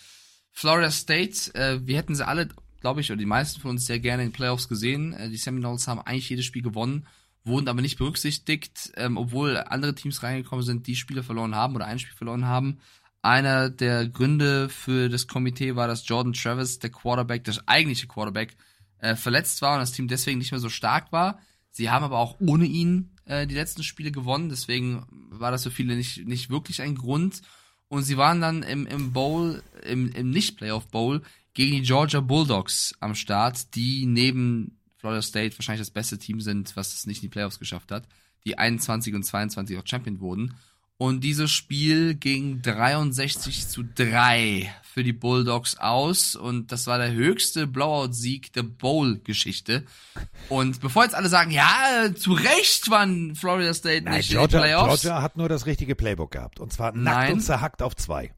Florida 0.53 0.91
State. 0.91 1.55
Äh, 1.55 1.87
wir 1.87 1.97
hätten 1.97 2.15
sie 2.15 2.27
alle, 2.27 2.49
glaube 2.83 3.01
ich, 3.01 3.11
oder 3.11 3.19
die 3.19 3.27
meisten 3.27 3.61
von 3.61 3.71
uns 3.71 3.87
sehr 3.87 4.01
gerne 4.01 4.23
in 4.23 4.29
den 4.29 4.35
Playoffs 4.35 4.69
gesehen. 4.69 5.15
Äh, 5.15 5.31
die 5.31 5.39
Seminoles 5.39 5.89
haben 5.89 6.01
eigentlich 6.01 6.29
jedes 6.29 6.45
Spiel 6.45 6.63
gewonnen, 6.63 7.07
wurden 7.43 7.69
aber 7.69 7.81
nicht 7.81 7.97
berücksichtigt, 7.97 8.93
ähm, 8.97 9.17
obwohl 9.17 9.57
andere 9.57 9.95
Teams 9.95 10.23
reingekommen 10.23 10.65
sind, 10.65 10.87
die 10.87 10.97
Spiele 10.97 11.23
verloren 11.23 11.55
haben 11.55 11.75
oder 11.75 11.87
ein 11.87 11.99
Spiel 11.99 12.15
verloren 12.15 12.45
haben. 12.45 12.81
Einer 13.23 13.71
der 13.71 14.09
Gründe 14.09 14.69
für 14.69 15.09
das 15.09 15.27
Komitee 15.27 15.75
war, 15.75 15.89
dass 15.89 16.07
Jordan 16.07 16.35
Travis, 16.35 16.81
der 16.81 16.91
Quarterback, 16.91 17.45
der 17.45 17.55
eigentliche 17.65 18.09
Quarterback, 18.09 18.57
äh, 19.01 19.17
verletzt 19.17 19.63
war 19.63 19.75
und 19.75 19.81
das 19.81 19.93
Team 19.93 20.09
deswegen 20.09 20.39
nicht 20.39 20.53
mehr 20.53 20.61
so 20.61 20.69
stark 20.69 21.13
war. 21.13 21.41
Sie 21.71 21.91
haben 21.91 22.05
aber 22.05 22.19
auch 22.19 22.37
ohne 22.41 22.67
ihn 22.67 23.11
äh, 23.25 23.47
die 23.47 23.55
letzten 23.55 23.83
Spiele 23.83 24.11
gewonnen, 24.11 24.49
deswegen 24.49 25.07
war 25.31 25.51
das 25.51 25.63
für 25.63 25.71
viele 25.71 25.97
nicht, 25.97 26.27
nicht 26.27 26.51
wirklich 26.51 26.83
ein 26.83 26.95
Grund. 26.95 27.43
Und 27.89 28.03
sie 28.05 28.17
waren 28.17 28.41
dann 28.41 28.63
im, 28.63 28.87
im 28.87 29.13
Bowl, 29.13 29.63
im, 29.83 30.13
im 30.13 30.31
Nicht-Playoff-Bowl 30.31 31.23
gegen 31.55 31.77
die 31.77 31.83
Georgia 31.83 32.21
Bulldogs 32.21 32.95
am 33.01 33.15
Start, 33.15 33.75
die 33.75 34.07
neben 34.07 34.79
Florida 34.97 35.23
State 35.23 35.59
wahrscheinlich 35.59 35.81
das 35.81 35.91
beste 35.91 36.19
Team 36.19 36.41
sind, 36.41 36.77
was 36.77 36.95
es 36.95 37.07
nicht 37.07 37.19
in 37.19 37.29
die 37.29 37.33
Playoffs 37.33 37.59
geschafft 37.59 37.91
hat, 37.91 38.07
die 38.45 38.59
21 38.59 39.15
und 39.15 39.25
22 39.25 39.79
auch 39.79 39.87
Champion 39.87 40.21
wurden. 40.21 40.55
Und 41.01 41.25
dieses 41.25 41.51
Spiel 41.51 42.15
ging 42.15 42.61
63 42.61 43.69
zu 43.69 43.83
3 43.83 44.71
für 44.83 45.03
die 45.03 45.15
Bulldogs 45.15 45.79
aus. 45.79 46.37
Und 46.37 46.73
das 46.73 46.87
war 46.87 46.99
der 46.99 47.11
höchste 47.11 47.67
Blowout-Sieg 47.67 48.53
der 48.53 48.65
Bowl-Geschichte. 48.65 49.87
Und 50.51 50.83
bevor 50.83 51.05
jetzt 51.05 51.15
alle 51.15 51.31
sagen, 51.31 51.53
ja, 51.53 52.11
zu 52.15 52.35
Recht 52.35 52.91
waren 52.91 53.35
Florida 53.35 53.73
State 53.73 54.05
Nein, 54.05 54.19
nicht 54.19 54.31
in 54.31 54.37
den 54.37 54.41
Georgia, 54.41 54.61
Playoffs. 54.61 55.01
Georgia 55.01 55.23
hat 55.23 55.39
nur 55.39 55.49
das 55.49 55.65
richtige 55.65 55.97
Playbook 55.97 56.33
gehabt. 56.33 56.61
Und 56.61 56.71
zwar 56.71 56.93
nackt 56.93 57.03
Nein. 57.03 57.33
und 57.33 57.41
zerhackt 57.41 57.81
auf 57.81 57.97
zwei. 57.97 58.35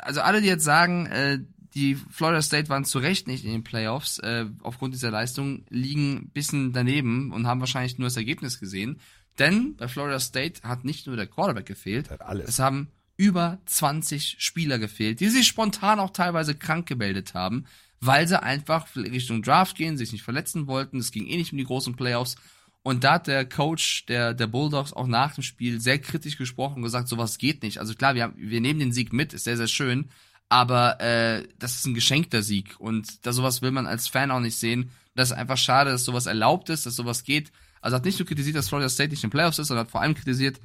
also 0.00 0.20
alle, 0.20 0.40
die 0.40 0.48
jetzt 0.48 0.64
sagen, 0.64 1.06
äh, 1.06 1.38
die 1.74 1.94
Florida 1.94 2.42
State 2.42 2.70
waren 2.70 2.84
zu 2.84 2.98
Recht 2.98 3.28
nicht 3.28 3.44
in 3.44 3.52
den 3.52 3.62
Playoffs, 3.62 4.18
äh, 4.18 4.46
aufgrund 4.64 4.94
dieser 4.94 5.12
Leistung, 5.12 5.64
liegen 5.68 6.16
ein 6.16 6.30
bisschen 6.30 6.72
daneben 6.72 7.30
und 7.30 7.46
haben 7.46 7.60
wahrscheinlich 7.60 7.98
nur 7.98 8.08
das 8.08 8.16
Ergebnis 8.16 8.58
gesehen. 8.58 8.98
Denn 9.38 9.76
bei 9.76 9.88
Florida 9.88 10.20
State 10.20 10.62
hat 10.62 10.84
nicht 10.84 11.06
nur 11.06 11.16
der 11.16 11.26
Quarterback 11.26 11.66
gefehlt, 11.66 12.08
es 12.44 12.58
haben 12.58 12.88
über 13.16 13.58
20 13.66 14.36
Spieler 14.38 14.78
gefehlt, 14.78 15.20
die 15.20 15.28
sich 15.28 15.46
spontan 15.46 16.00
auch 16.00 16.10
teilweise 16.10 16.54
krank 16.54 16.86
gemeldet 16.86 17.34
haben, 17.34 17.66
weil 18.00 18.26
sie 18.26 18.42
einfach 18.42 18.86
Richtung 18.96 19.42
Draft 19.42 19.76
gehen, 19.76 19.96
sich 19.96 20.12
nicht 20.12 20.24
verletzen 20.24 20.66
wollten. 20.66 20.98
Es 20.98 21.12
ging 21.12 21.26
eh 21.26 21.36
nicht 21.36 21.52
um 21.52 21.58
die 21.58 21.64
großen 21.64 21.94
Playoffs. 21.94 22.36
Und 22.82 23.04
da 23.04 23.14
hat 23.14 23.28
der 23.28 23.48
Coach 23.48 24.06
der, 24.06 24.34
der 24.34 24.48
Bulldogs 24.48 24.92
auch 24.92 25.06
nach 25.06 25.34
dem 25.34 25.44
Spiel 25.44 25.80
sehr 25.80 26.00
kritisch 26.00 26.36
gesprochen 26.36 26.76
und 26.76 26.82
gesagt, 26.82 27.06
sowas 27.08 27.38
geht 27.38 27.62
nicht. 27.62 27.78
Also 27.78 27.94
klar, 27.94 28.16
wir, 28.16 28.24
haben, 28.24 28.34
wir 28.36 28.60
nehmen 28.60 28.80
den 28.80 28.92
Sieg 28.92 29.12
mit, 29.12 29.32
ist 29.32 29.44
sehr, 29.44 29.56
sehr 29.56 29.68
schön, 29.68 30.10
aber 30.48 31.00
äh, 31.00 31.46
das 31.58 31.76
ist 31.76 31.86
ein 31.86 31.94
geschenkter 31.94 32.42
Sieg 32.42 32.74
und 32.80 33.24
da 33.24 33.32
sowas 33.32 33.62
will 33.62 33.70
man 33.70 33.86
als 33.86 34.08
Fan 34.08 34.32
auch 34.32 34.40
nicht 34.40 34.56
sehen. 34.56 34.90
Das 35.14 35.30
ist 35.30 35.36
einfach 35.36 35.58
schade, 35.58 35.92
dass 35.92 36.04
sowas 36.04 36.26
erlaubt 36.26 36.70
ist, 36.70 36.86
dass 36.86 36.96
sowas 36.96 37.22
geht. 37.22 37.52
Also 37.82 37.96
hat 37.96 38.04
nicht 38.06 38.18
nur 38.18 38.26
kritisiert, 38.26 38.56
dass 38.56 38.68
Florida 38.68 38.88
State 38.88 39.10
nicht 39.10 39.22
in 39.22 39.28
den 39.28 39.32
Playoffs 39.32 39.58
ist, 39.58 39.68
sondern 39.68 39.84
hat 39.86 39.90
vor 39.90 40.00
allem 40.00 40.14
kritisiert, 40.14 40.60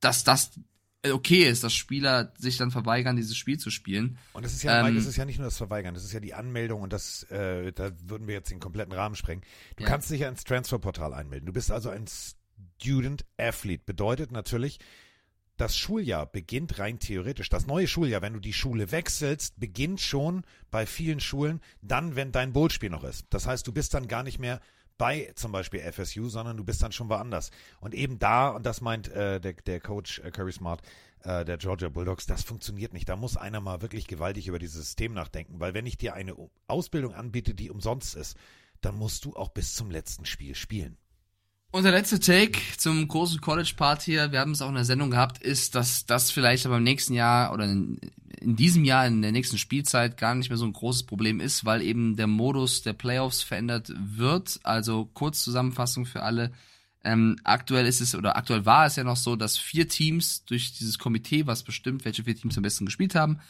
dass 0.00 0.22
das 0.22 0.52
okay 1.10 1.44
ist, 1.48 1.64
dass 1.64 1.74
Spieler 1.74 2.32
sich 2.38 2.56
dann 2.56 2.70
verweigern, 2.70 3.16
dieses 3.16 3.36
Spiel 3.36 3.58
zu 3.58 3.70
spielen. 3.70 4.18
Und 4.32 4.44
es 4.44 4.52
ist 4.52 4.62
ja, 4.64 4.86
Ähm, 4.86 4.96
es 4.96 5.06
ist 5.06 5.16
ja 5.16 5.24
nicht 5.24 5.38
nur 5.38 5.46
das 5.46 5.56
Verweigern, 5.56 5.94
es 5.96 6.04
ist 6.04 6.12
ja 6.12 6.20
die 6.20 6.34
Anmeldung 6.34 6.82
und 6.82 6.92
das, 6.92 7.22
äh, 7.24 7.72
da 7.72 7.90
würden 8.04 8.26
wir 8.26 8.34
jetzt 8.34 8.50
den 8.50 8.60
kompletten 8.60 8.92
Rahmen 8.92 9.14
sprengen. 9.16 9.42
Du 9.76 9.84
Ja. 9.84 9.88
kannst 9.90 10.10
dich 10.10 10.20
ja 10.20 10.28
ins 10.28 10.44
Transferportal 10.44 11.14
einmelden. 11.14 11.46
Du 11.46 11.52
bist 11.52 11.70
also 11.70 11.90
ein 11.90 12.06
Student 12.76 13.24
Athlete. 13.38 13.84
Bedeutet 13.86 14.32
natürlich, 14.32 14.78
das 15.56 15.76
Schuljahr 15.76 16.26
beginnt 16.26 16.78
rein 16.78 16.98
theoretisch. 17.00 17.48
Das 17.48 17.66
neue 17.66 17.88
Schuljahr, 17.88 18.22
wenn 18.22 18.32
du 18.34 18.40
die 18.40 18.52
Schule 18.52 18.92
wechselst, 18.92 19.58
beginnt 19.58 20.00
schon 20.00 20.42
bei 20.70 20.86
vielen 20.86 21.20
Schulen 21.20 21.60
dann, 21.82 22.14
wenn 22.16 22.30
dein 22.32 22.52
Bowl-Spiel 22.52 22.90
noch 22.90 23.04
ist. 23.04 23.26
Das 23.30 23.46
heißt, 23.46 23.66
du 23.66 23.72
bist 23.72 23.94
dann 23.94 24.06
gar 24.06 24.22
nicht 24.22 24.38
mehr 24.38 24.60
bei 24.98 25.32
zum 25.34 25.52
Beispiel 25.52 25.80
FSU, 25.80 26.28
sondern 26.28 26.56
du 26.56 26.64
bist 26.64 26.82
dann 26.82 26.92
schon 26.92 27.08
woanders. 27.08 27.50
Und 27.80 27.94
eben 27.94 28.18
da, 28.18 28.50
und 28.50 28.66
das 28.66 28.80
meint 28.80 29.08
äh, 29.08 29.40
der, 29.40 29.54
der 29.54 29.80
Coach 29.80 30.18
äh, 30.18 30.30
Curry 30.30 30.52
Smart, 30.52 30.82
äh, 31.22 31.44
der 31.44 31.56
Georgia 31.56 31.88
Bulldogs, 31.88 32.26
das 32.26 32.42
funktioniert 32.42 32.92
nicht. 32.92 33.08
Da 33.08 33.16
muss 33.16 33.36
einer 33.36 33.60
mal 33.60 33.80
wirklich 33.80 34.06
gewaltig 34.06 34.48
über 34.48 34.58
dieses 34.58 34.76
System 34.76 35.14
nachdenken, 35.14 35.60
weil 35.60 35.74
wenn 35.74 35.86
ich 35.86 35.96
dir 35.96 36.14
eine 36.14 36.34
Ausbildung 36.66 37.14
anbiete, 37.14 37.54
die 37.54 37.70
umsonst 37.70 38.16
ist, 38.16 38.36
dann 38.80 38.96
musst 38.96 39.24
du 39.24 39.34
auch 39.34 39.48
bis 39.48 39.74
zum 39.74 39.90
letzten 39.90 40.24
Spiel 40.24 40.54
spielen. 40.54 40.96
Und 41.70 41.82
der 41.82 41.92
letzte 41.92 42.18
Take 42.18 42.58
zum 42.78 43.06
großen 43.06 43.42
College-Part 43.42 44.02
hier, 44.02 44.32
wir 44.32 44.40
haben 44.40 44.52
es 44.52 44.62
auch 44.62 44.70
in 44.70 44.74
der 44.74 44.86
Sendung 44.86 45.10
gehabt, 45.10 45.42
ist, 45.42 45.74
dass 45.74 46.06
das 46.06 46.30
vielleicht 46.30 46.64
aber 46.64 46.78
im 46.78 46.82
nächsten 46.82 47.12
Jahr 47.12 47.52
oder 47.52 47.64
in, 47.64 48.00
in 48.40 48.56
diesem 48.56 48.84
Jahr, 48.84 49.06
in 49.06 49.20
der 49.20 49.32
nächsten 49.32 49.58
Spielzeit 49.58 50.16
gar 50.16 50.34
nicht 50.34 50.48
mehr 50.48 50.56
so 50.56 50.64
ein 50.64 50.72
großes 50.72 51.02
Problem 51.02 51.40
ist, 51.40 51.66
weil 51.66 51.82
eben 51.82 52.16
der 52.16 52.26
Modus 52.26 52.82
der 52.82 52.94
Playoffs 52.94 53.42
verändert 53.42 53.92
wird. 53.94 54.60
Also 54.62 55.10
kurz 55.12 55.44
Zusammenfassung 55.44 56.06
für 56.06 56.22
alle. 56.22 56.52
Ähm, 57.04 57.36
aktuell 57.44 57.84
ist 57.84 58.00
es, 58.00 58.14
oder 58.14 58.36
aktuell 58.36 58.64
war 58.64 58.86
es 58.86 58.96
ja 58.96 59.04
noch 59.04 59.16
so, 59.16 59.36
dass 59.36 59.58
vier 59.58 59.88
Teams 59.88 60.46
durch 60.46 60.72
dieses 60.72 60.98
Komitee, 60.98 61.46
was 61.46 61.64
bestimmt, 61.64 62.06
welche 62.06 62.24
vier 62.24 62.34
Teams 62.34 62.56
am 62.56 62.62
besten 62.62 62.86
gespielt 62.86 63.14
haben, 63.14 63.40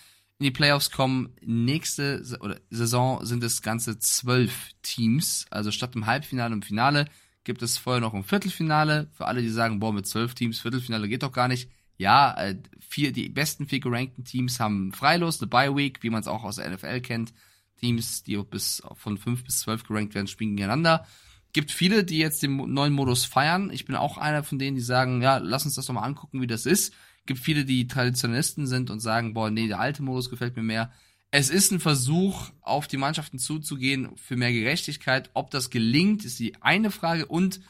in 0.40 0.44
die 0.44 0.50
Playoffs 0.50 0.90
kommen. 0.90 1.32
Nächste 1.40 2.24
oder 2.40 2.58
Saison 2.68 3.24
sind 3.24 3.44
es 3.44 3.62
ganze 3.62 4.00
zwölf 4.00 4.70
Teams. 4.82 5.46
Also 5.50 5.70
statt 5.70 5.94
im 5.94 6.06
Halbfinale 6.06 6.52
und 6.52 6.64
Finale 6.64 7.06
gibt 7.48 7.62
es 7.62 7.78
vorher 7.78 8.02
noch 8.02 8.12
ein 8.12 8.24
Viertelfinale. 8.24 9.08
Für 9.14 9.24
alle, 9.24 9.40
die 9.40 9.48
sagen, 9.48 9.80
boah, 9.80 9.90
mit 9.90 10.06
zwölf 10.06 10.34
Teams, 10.34 10.60
Viertelfinale 10.60 11.08
geht 11.08 11.22
doch 11.22 11.32
gar 11.32 11.48
nicht. 11.48 11.70
Ja, 11.96 12.36
äh, 12.36 12.56
vier, 12.78 13.10
die 13.10 13.30
besten 13.30 13.66
vier 13.66 13.80
gerankten 13.80 14.22
Teams 14.22 14.60
haben 14.60 14.92
Freilos, 14.92 15.40
eine 15.40 15.48
Bye 15.48 15.74
Week, 15.74 16.02
wie 16.02 16.10
man 16.10 16.20
es 16.20 16.28
auch 16.28 16.44
aus 16.44 16.56
der 16.56 16.68
NFL 16.70 17.00
kennt. 17.00 17.32
Teams, 17.80 18.22
die 18.22 18.36
bis 18.36 18.82
von 18.96 19.16
fünf 19.16 19.44
bis 19.44 19.60
zwölf 19.60 19.82
gerankt 19.84 20.14
werden, 20.14 20.26
spielen 20.26 20.56
gegeneinander. 20.56 21.06
Gibt 21.54 21.70
viele, 21.70 22.04
die 22.04 22.18
jetzt 22.18 22.42
den 22.42 22.54
neuen 22.74 22.92
Modus 22.92 23.24
feiern. 23.24 23.70
Ich 23.72 23.86
bin 23.86 23.96
auch 23.96 24.18
einer 24.18 24.44
von 24.44 24.58
denen, 24.58 24.76
die 24.76 24.82
sagen, 24.82 25.22
ja, 25.22 25.38
lass 25.38 25.64
uns 25.64 25.74
das 25.74 25.86
doch 25.86 25.94
mal 25.94 26.02
angucken, 26.02 26.42
wie 26.42 26.46
das 26.46 26.66
ist. 26.66 26.92
Gibt 27.24 27.40
viele, 27.40 27.64
die 27.64 27.88
Traditionalisten 27.88 28.66
sind 28.66 28.90
und 28.90 29.00
sagen, 29.00 29.32
boah, 29.32 29.50
nee, 29.50 29.68
der 29.68 29.80
alte 29.80 30.02
Modus 30.02 30.28
gefällt 30.28 30.54
mir 30.54 30.62
mehr. 30.62 30.92
Es 31.30 31.50
ist 31.50 31.72
ein 31.72 31.80
Versuch, 31.80 32.50
auf 32.62 32.86
die 32.86 32.96
Mannschaften 32.96 33.38
zuzugehen 33.38 34.16
für 34.16 34.36
mehr 34.36 34.52
Gerechtigkeit. 34.52 35.30
Ob 35.34 35.50
das 35.50 35.68
gelingt, 35.68 36.24
ist 36.24 36.38
die 36.38 36.54
eine 36.62 36.90
Frage. 36.90 37.26
Und 37.26 37.60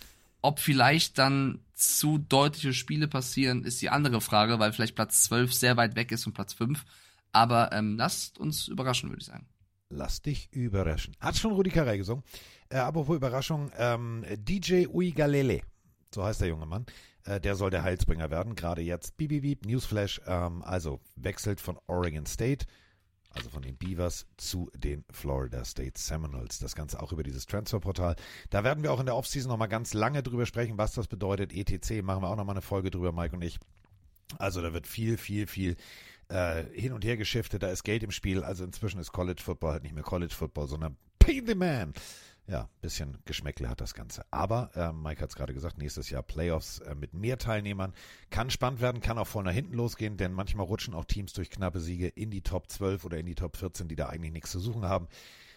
ob 0.43 0.61
vielleicht 0.61 1.19
dann 1.19 1.59
zu 1.75 2.19
deutliche 2.19 2.73
Spiele 2.73 3.09
passieren, 3.09 3.65
ist 3.65 3.83
die 3.83 3.91
andere 3.91 4.21
Frage, 4.21 4.61
weil 4.61 4.73
vielleicht 4.73 4.95
Platz 4.95 5.25
12 5.25 5.53
sehr 5.53 5.77
weit 5.77 5.97
weg 5.97 6.13
ist 6.13 6.23
von 6.23 6.33
Platz 6.33 6.53
5. 6.53 6.85
Aber 7.33 7.73
ähm, 7.73 7.97
lasst 7.97 8.39
uns 8.39 8.69
überraschen, 8.69 9.11
würde 9.11 9.21
ich 9.21 9.27
sagen. 9.27 9.47
Lass 9.91 10.23
dich 10.23 10.53
überraschen. 10.53 11.17
Hat 11.19 11.37
schon 11.37 11.53
Rudi 11.53 11.71
Carey 11.71 11.99
gesungen. 11.99 12.23
Äh, 12.69 12.77
apropos 12.77 13.17
Überraschung, 13.17 13.73
ähm, 13.77 14.25
DJ 14.37 14.87
Uigalele, 14.87 15.63
so 16.15 16.23
heißt 16.23 16.43
der 16.43 16.49
junge 16.49 16.67
Mann, 16.67 16.85
äh, 17.25 17.41
der 17.41 17.57
soll 17.57 17.71
der 17.71 17.83
Heilsbringer 17.83 18.31
werden. 18.31 18.55
Gerade 18.55 18.83
jetzt, 18.83 19.17
beep, 19.17 19.31
beep, 19.31 19.65
Newsflash, 19.65 20.21
ähm, 20.27 20.63
also 20.63 21.01
wechselt 21.17 21.61
von 21.61 21.79
Oregon 21.87 22.27
State, 22.27 22.67
also 23.31 23.51
von 23.51 23.63
den 23.63 23.77
Beavers 23.77 24.27
zu 24.37 24.71
den 24.75 25.05
Florida 25.11 25.65
State 25.65 25.99
Seminoles. 25.99 26.59
Das 26.59 26.75
Ganze 26.75 27.03
auch 27.03 27.13
über 27.13 27.23
dieses 27.23 27.47
Transferportal. 27.47 28.17
Da 28.51 28.65
werden 28.65 28.83
wir 28.83 28.93
auch 28.93 29.01
in 29.01 29.07
der 29.07 29.17
Offseason 29.17 29.51
nochmal 29.51 29.69
ganz 29.69 29.95
lange 29.95 30.23
drüber 30.23 30.47
sprechen, 30.47 30.79
was 30.79 30.93
das 30.95 31.09
bedeutet. 31.09 31.53
ETC 31.53 32.03
machen 32.03 32.23
wir 32.23 32.29
auch 32.29 32.37
nochmal 32.37 32.55
eine 32.55 32.63
Folge 32.63 32.91
drüber, 32.91 33.13
Mike 33.13 33.37
und 33.37 33.43
ich. 33.43 33.59
Also 34.39 34.63
da 34.63 34.73
wird 34.73 34.87
viel, 34.87 35.17
viel, 35.17 35.47
viel 35.47 35.77
äh, 36.29 36.65
hin 36.73 36.93
und 36.93 37.05
her 37.05 37.17
geschiftet. 37.17 37.63
Da 37.63 37.69
ist 37.69 37.85
Geld 37.85 38.03
im 38.03 38.11
Spiel. 38.11 38.43
Also 38.43 38.65
inzwischen 38.65 39.01
ist 39.01 39.13
College 39.13 39.43
Football 39.43 39.73
halt 39.73 39.83
nicht 39.83 39.95
mehr 39.95 40.05
College 40.05 40.35
Football, 40.35 40.69
sondern 40.69 40.97
Pay 41.19 41.43
the 41.47 41.55
Man. 41.55 41.93
Ja, 42.49 42.71
bisschen 42.81 43.19
Geschmäckle 43.27 43.69
hat 43.69 43.83
das 43.83 43.93
Ganze. 43.93 44.25
Aber 44.31 44.71
äh, 44.75 44.91
Mike 44.91 45.21
hat 45.21 45.29
es 45.29 45.37
gerade 45.37 45.53
gesagt, 45.53 45.77
nächstes 45.77 46.09
Jahr 46.09 46.23
Playoffs 46.23 46.79
äh, 46.79 46.95
mit 46.95 47.13
mehr 47.13 47.37
Teilnehmern. 47.37 47.93
Kann 48.31 48.49
spannend 48.49 48.81
werden, 48.81 49.03
kann 49.03 49.19
auch 49.19 49.27
voll 49.27 49.45
nach 49.45 49.53
hinten 49.53 49.75
losgehen, 49.75 50.17
denn 50.17 50.33
manchmal 50.33 50.65
rutschen 50.65 50.95
auch 50.95 51.05
Teams 51.05 51.35
durch 51.35 51.51
knappe 51.51 51.79
Siege 51.79 52.09
in 52.09 52.31
die 52.31 52.41
Top 52.41 52.71
12 52.71 53.05
oder 53.05 53.19
in 53.19 53.27
die 53.27 53.35
Top 53.35 53.59
14, 53.59 53.87
die 53.87 53.97
da 53.97 54.09
eigentlich 54.09 54.33
nichts 54.33 54.51
zu 54.51 54.61
suchen 54.61 54.87
haben. 54.87 55.09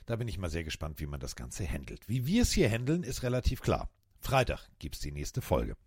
Da 0.06 0.18
bin 0.18 0.28
ich 0.28 0.38
mal 0.38 0.50
sehr 0.50 0.66
gespannt, 0.66 1.00
wie 1.00 1.08
man 1.08 1.22
das 1.22 1.38
Ganze 1.38 1.66
handelt. 1.66 2.10
Wie 2.10 2.26
wir 2.26 2.42
es 2.42 2.52
hier 2.52 2.70
handeln, 2.70 3.04
ist 3.04 3.24
relativ 3.24 3.62
klar. 3.62 3.90
Freitag 4.20 4.68
gibt's 4.78 5.00
die 5.00 5.14
nächste 5.14 5.42
Folge 5.42 5.78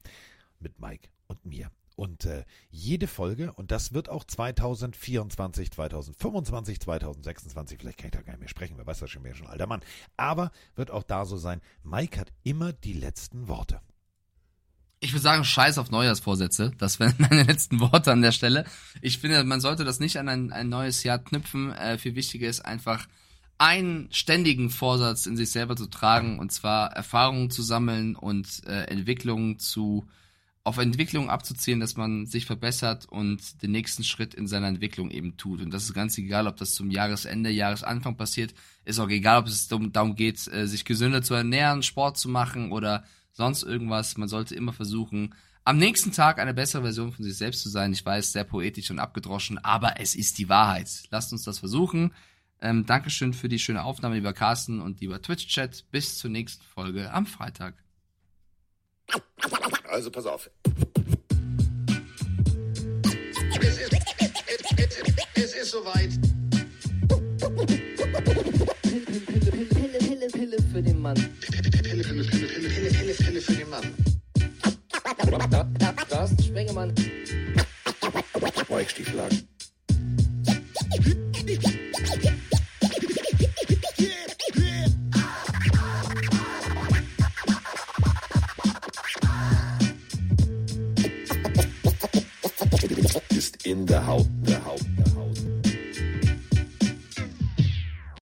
mit 0.59 0.81
Mike 0.81 1.11
und 1.27 1.45
mir. 1.45 1.71
Und 1.97 2.25
äh, 2.25 2.45
jede 2.71 3.07
Folge, 3.07 3.53
und 3.53 3.71
das 3.71 3.93
wird 3.93 4.09
auch 4.09 4.25
2024, 4.25 5.71
2025, 5.71 6.81
2026, 6.81 7.79
vielleicht 7.79 7.99
kann 7.99 8.07
ich 8.07 8.13
da 8.13 8.23
gar 8.23 8.33
nicht 8.33 8.41
mehr 8.41 8.49
sprechen, 8.49 8.77
wer 8.77 8.87
weiß 8.87 8.99
das 8.99 9.11
schon, 9.11 9.23
mehr 9.23 9.35
schon 9.35 9.47
alter 9.47 9.69
Mann, 9.69 9.81
aber 10.17 10.51
wird 10.75 10.91
auch 10.91 11.05
da 11.05 11.25
so 11.25 11.37
sein, 11.37 11.61
Mike 11.85 12.19
hat 12.19 12.33
immer 12.43 12.73
die 12.73 12.95
letzten 12.95 13.47
Worte. 13.47 13.81
Ich 14.99 15.13
würde 15.13 15.23
sagen, 15.23 15.45
scheiß 15.45 15.77
auf 15.79 15.91
Neujahrsvorsätze. 15.91 16.73
Das 16.79 16.99
wären 16.99 17.15
meine 17.19 17.43
letzten 17.43 17.79
Worte 17.79 18.11
an 18.11 18.23
der 18.23 18.33
Stelle. 18.33 18.65
Ich 19.03 19.19
finde, 19.19 19.45
man 19.45 19.61
sollte 19.61 19.85
das 19.85 20.01
nicht 20.01 20.19
an 20.19 20.29
ein, 20.29 20.51
ein 20.51 20.71
neues 20.71 21.05
Jahr 21.05 21.19
knüpfen. 21.19 21.73
Äh, 21.73 21.99
viel 21.99 22.15
wichtiger 22.15 22.49
ist 22.49 22.65
einfach, 22.65 23.07
einen 23.59 24.09
ständigen 24.11 24.71
Vorsatz 24.71 25.27
in 25.27 25.37
sich 25.37 25.51
selber 25.51 25.77
zu 25.77 25.87
tragen, 25.87 26.39
und 26.39 26.53
zwar 26.53 26.93
Erfahrungen 26.93 27.51
zu 27.51 27.63
sammeln 27.63 28.17
und 28.17 28.67
äh, 28.67 28.85
Entwicklungen 28.85 29.59
zu 29.59 30.07
auf 30.65 30.79
Entwicklung 30.79 31.29
abzuzielen, 31.29 31.79
dass 31.79 31.97
man 31.97 32.25
sich 32.25 32.47
verbessert 32.47 33.07
und 33.07 33.63
den 33.63 33.71
nächsten 33.71 34.03
Schritt 34.03 34.33
in 34.33 34.47
seiner 34.47 34.69
Entwicklung 34.69 35.11
eben 35.11 35.37
tut. 35.37 35.61
Und 35.61 35.73
das 35.73 35.85
ist 35.85 35.93
ganz 35.93 36.17
egal, 36.17 36.47
ob 36.47 36.57
das 36.57 36.75
zum 36.75 36.91
Jahresende, 36.91 37.51
Jahresanfang 37.51 38.17
passiert. 38.17 38.55
Ist 38.87 38.99
auch 38.99 39.11
egal, 39.11 39.41
ob 39.41 39.47
es 39.47 39.69
darum 39.69 40.17
geht, 40.17 40.49
äh, 40.49 40.67
sich 40.67 40.87
gesünder 40.87 41.23
zu 41.23 41.35
ernähren, 41.35 41.83
Sport 41.83 42.17
zu 42.17 42.31
machen 42.31 42.73
oder 42.73 43.05
sonst 43.33 43.63
irgendwas. 43.63 44.17
Man 44.17 44.29
sollte 44.29 44.55
immer 44.55 44.73
versuchen, 44.73 45.35
am 45.65 45.77
nächsten 45.77 46.13
Tag 46.13 46.39
eine 46.39 46.55
bessere 46.55 46.83
Version 46.83 47.13
von 47.13 47.25
sich 47.25 47.37
selbst 47.37 47.63
zu 47.63 47.69
sein. 47.69 47.93
Ich 47.93 48.05
weiß, 48.05 48.33
sehr 48.33 48.45
poetisch 48.45 48.91
und 48.91 48.99
abgedroschen, 48.99 49.59
aber 49.59 50.01
es 50.01 50.15
ist 50.15 50.39
die 50.39 50.49
Wahrheit. 50.49 50.91
Lasst 51.11 51.33
uns 51.33 51.43
das 51.43 51.59
versuchen. 51.59 52.13
Ähm, 52.63 52.87
Dankeschön 52.87 53.35
für 53.35 53.51
die 53.51 53.59
schöne 53.59 53.85
Aufnahme, 53.85 54.15
lieber 54.15 54.33
Carsten 54.33 54.81
und 54.81 55.01
lieber 55.01 55.21
Twitch-Chat. 55.21 55.91
Bis 55.91 56.17
zur 56.17 56.31
nächsten 56.31 56.65
Folge 56.65 57.13
am 57.13 57.27
Freitag. 57.27 57.84
Also 59.89 60.11
pass 60.11 60.27
auf. 60.27 60.51
Es 63.61 63.79
ist, 63.79 63.93
es 65.35 65.55
ist 65.55 65.71
soweit. 65.71 66.11
Pille, 68.83 69.01
Pille, 69.01 69.61
Pille, 69.61 69.99
Pille, 69.99 70.29
Pille 70.29 70.57
für 70.73 70.83
den 70.83 71.01
Mann. 71.01 71.15
Pille, 71.15 71.71
Pille, 71.71 72.03
Pille, 72.03 72.25
Pille, 72.25 72.25
Pille, 72.25 72.91
Pille, 72.91 73.15
Pille 73.15 73.41
für 73.41 73.53
den 73.53 73.71
Mann. 73.71 73.95
Das 76.09 76.31
Sprengemann. 76.45 76.93
Weichstieflagen. 78.69 79.49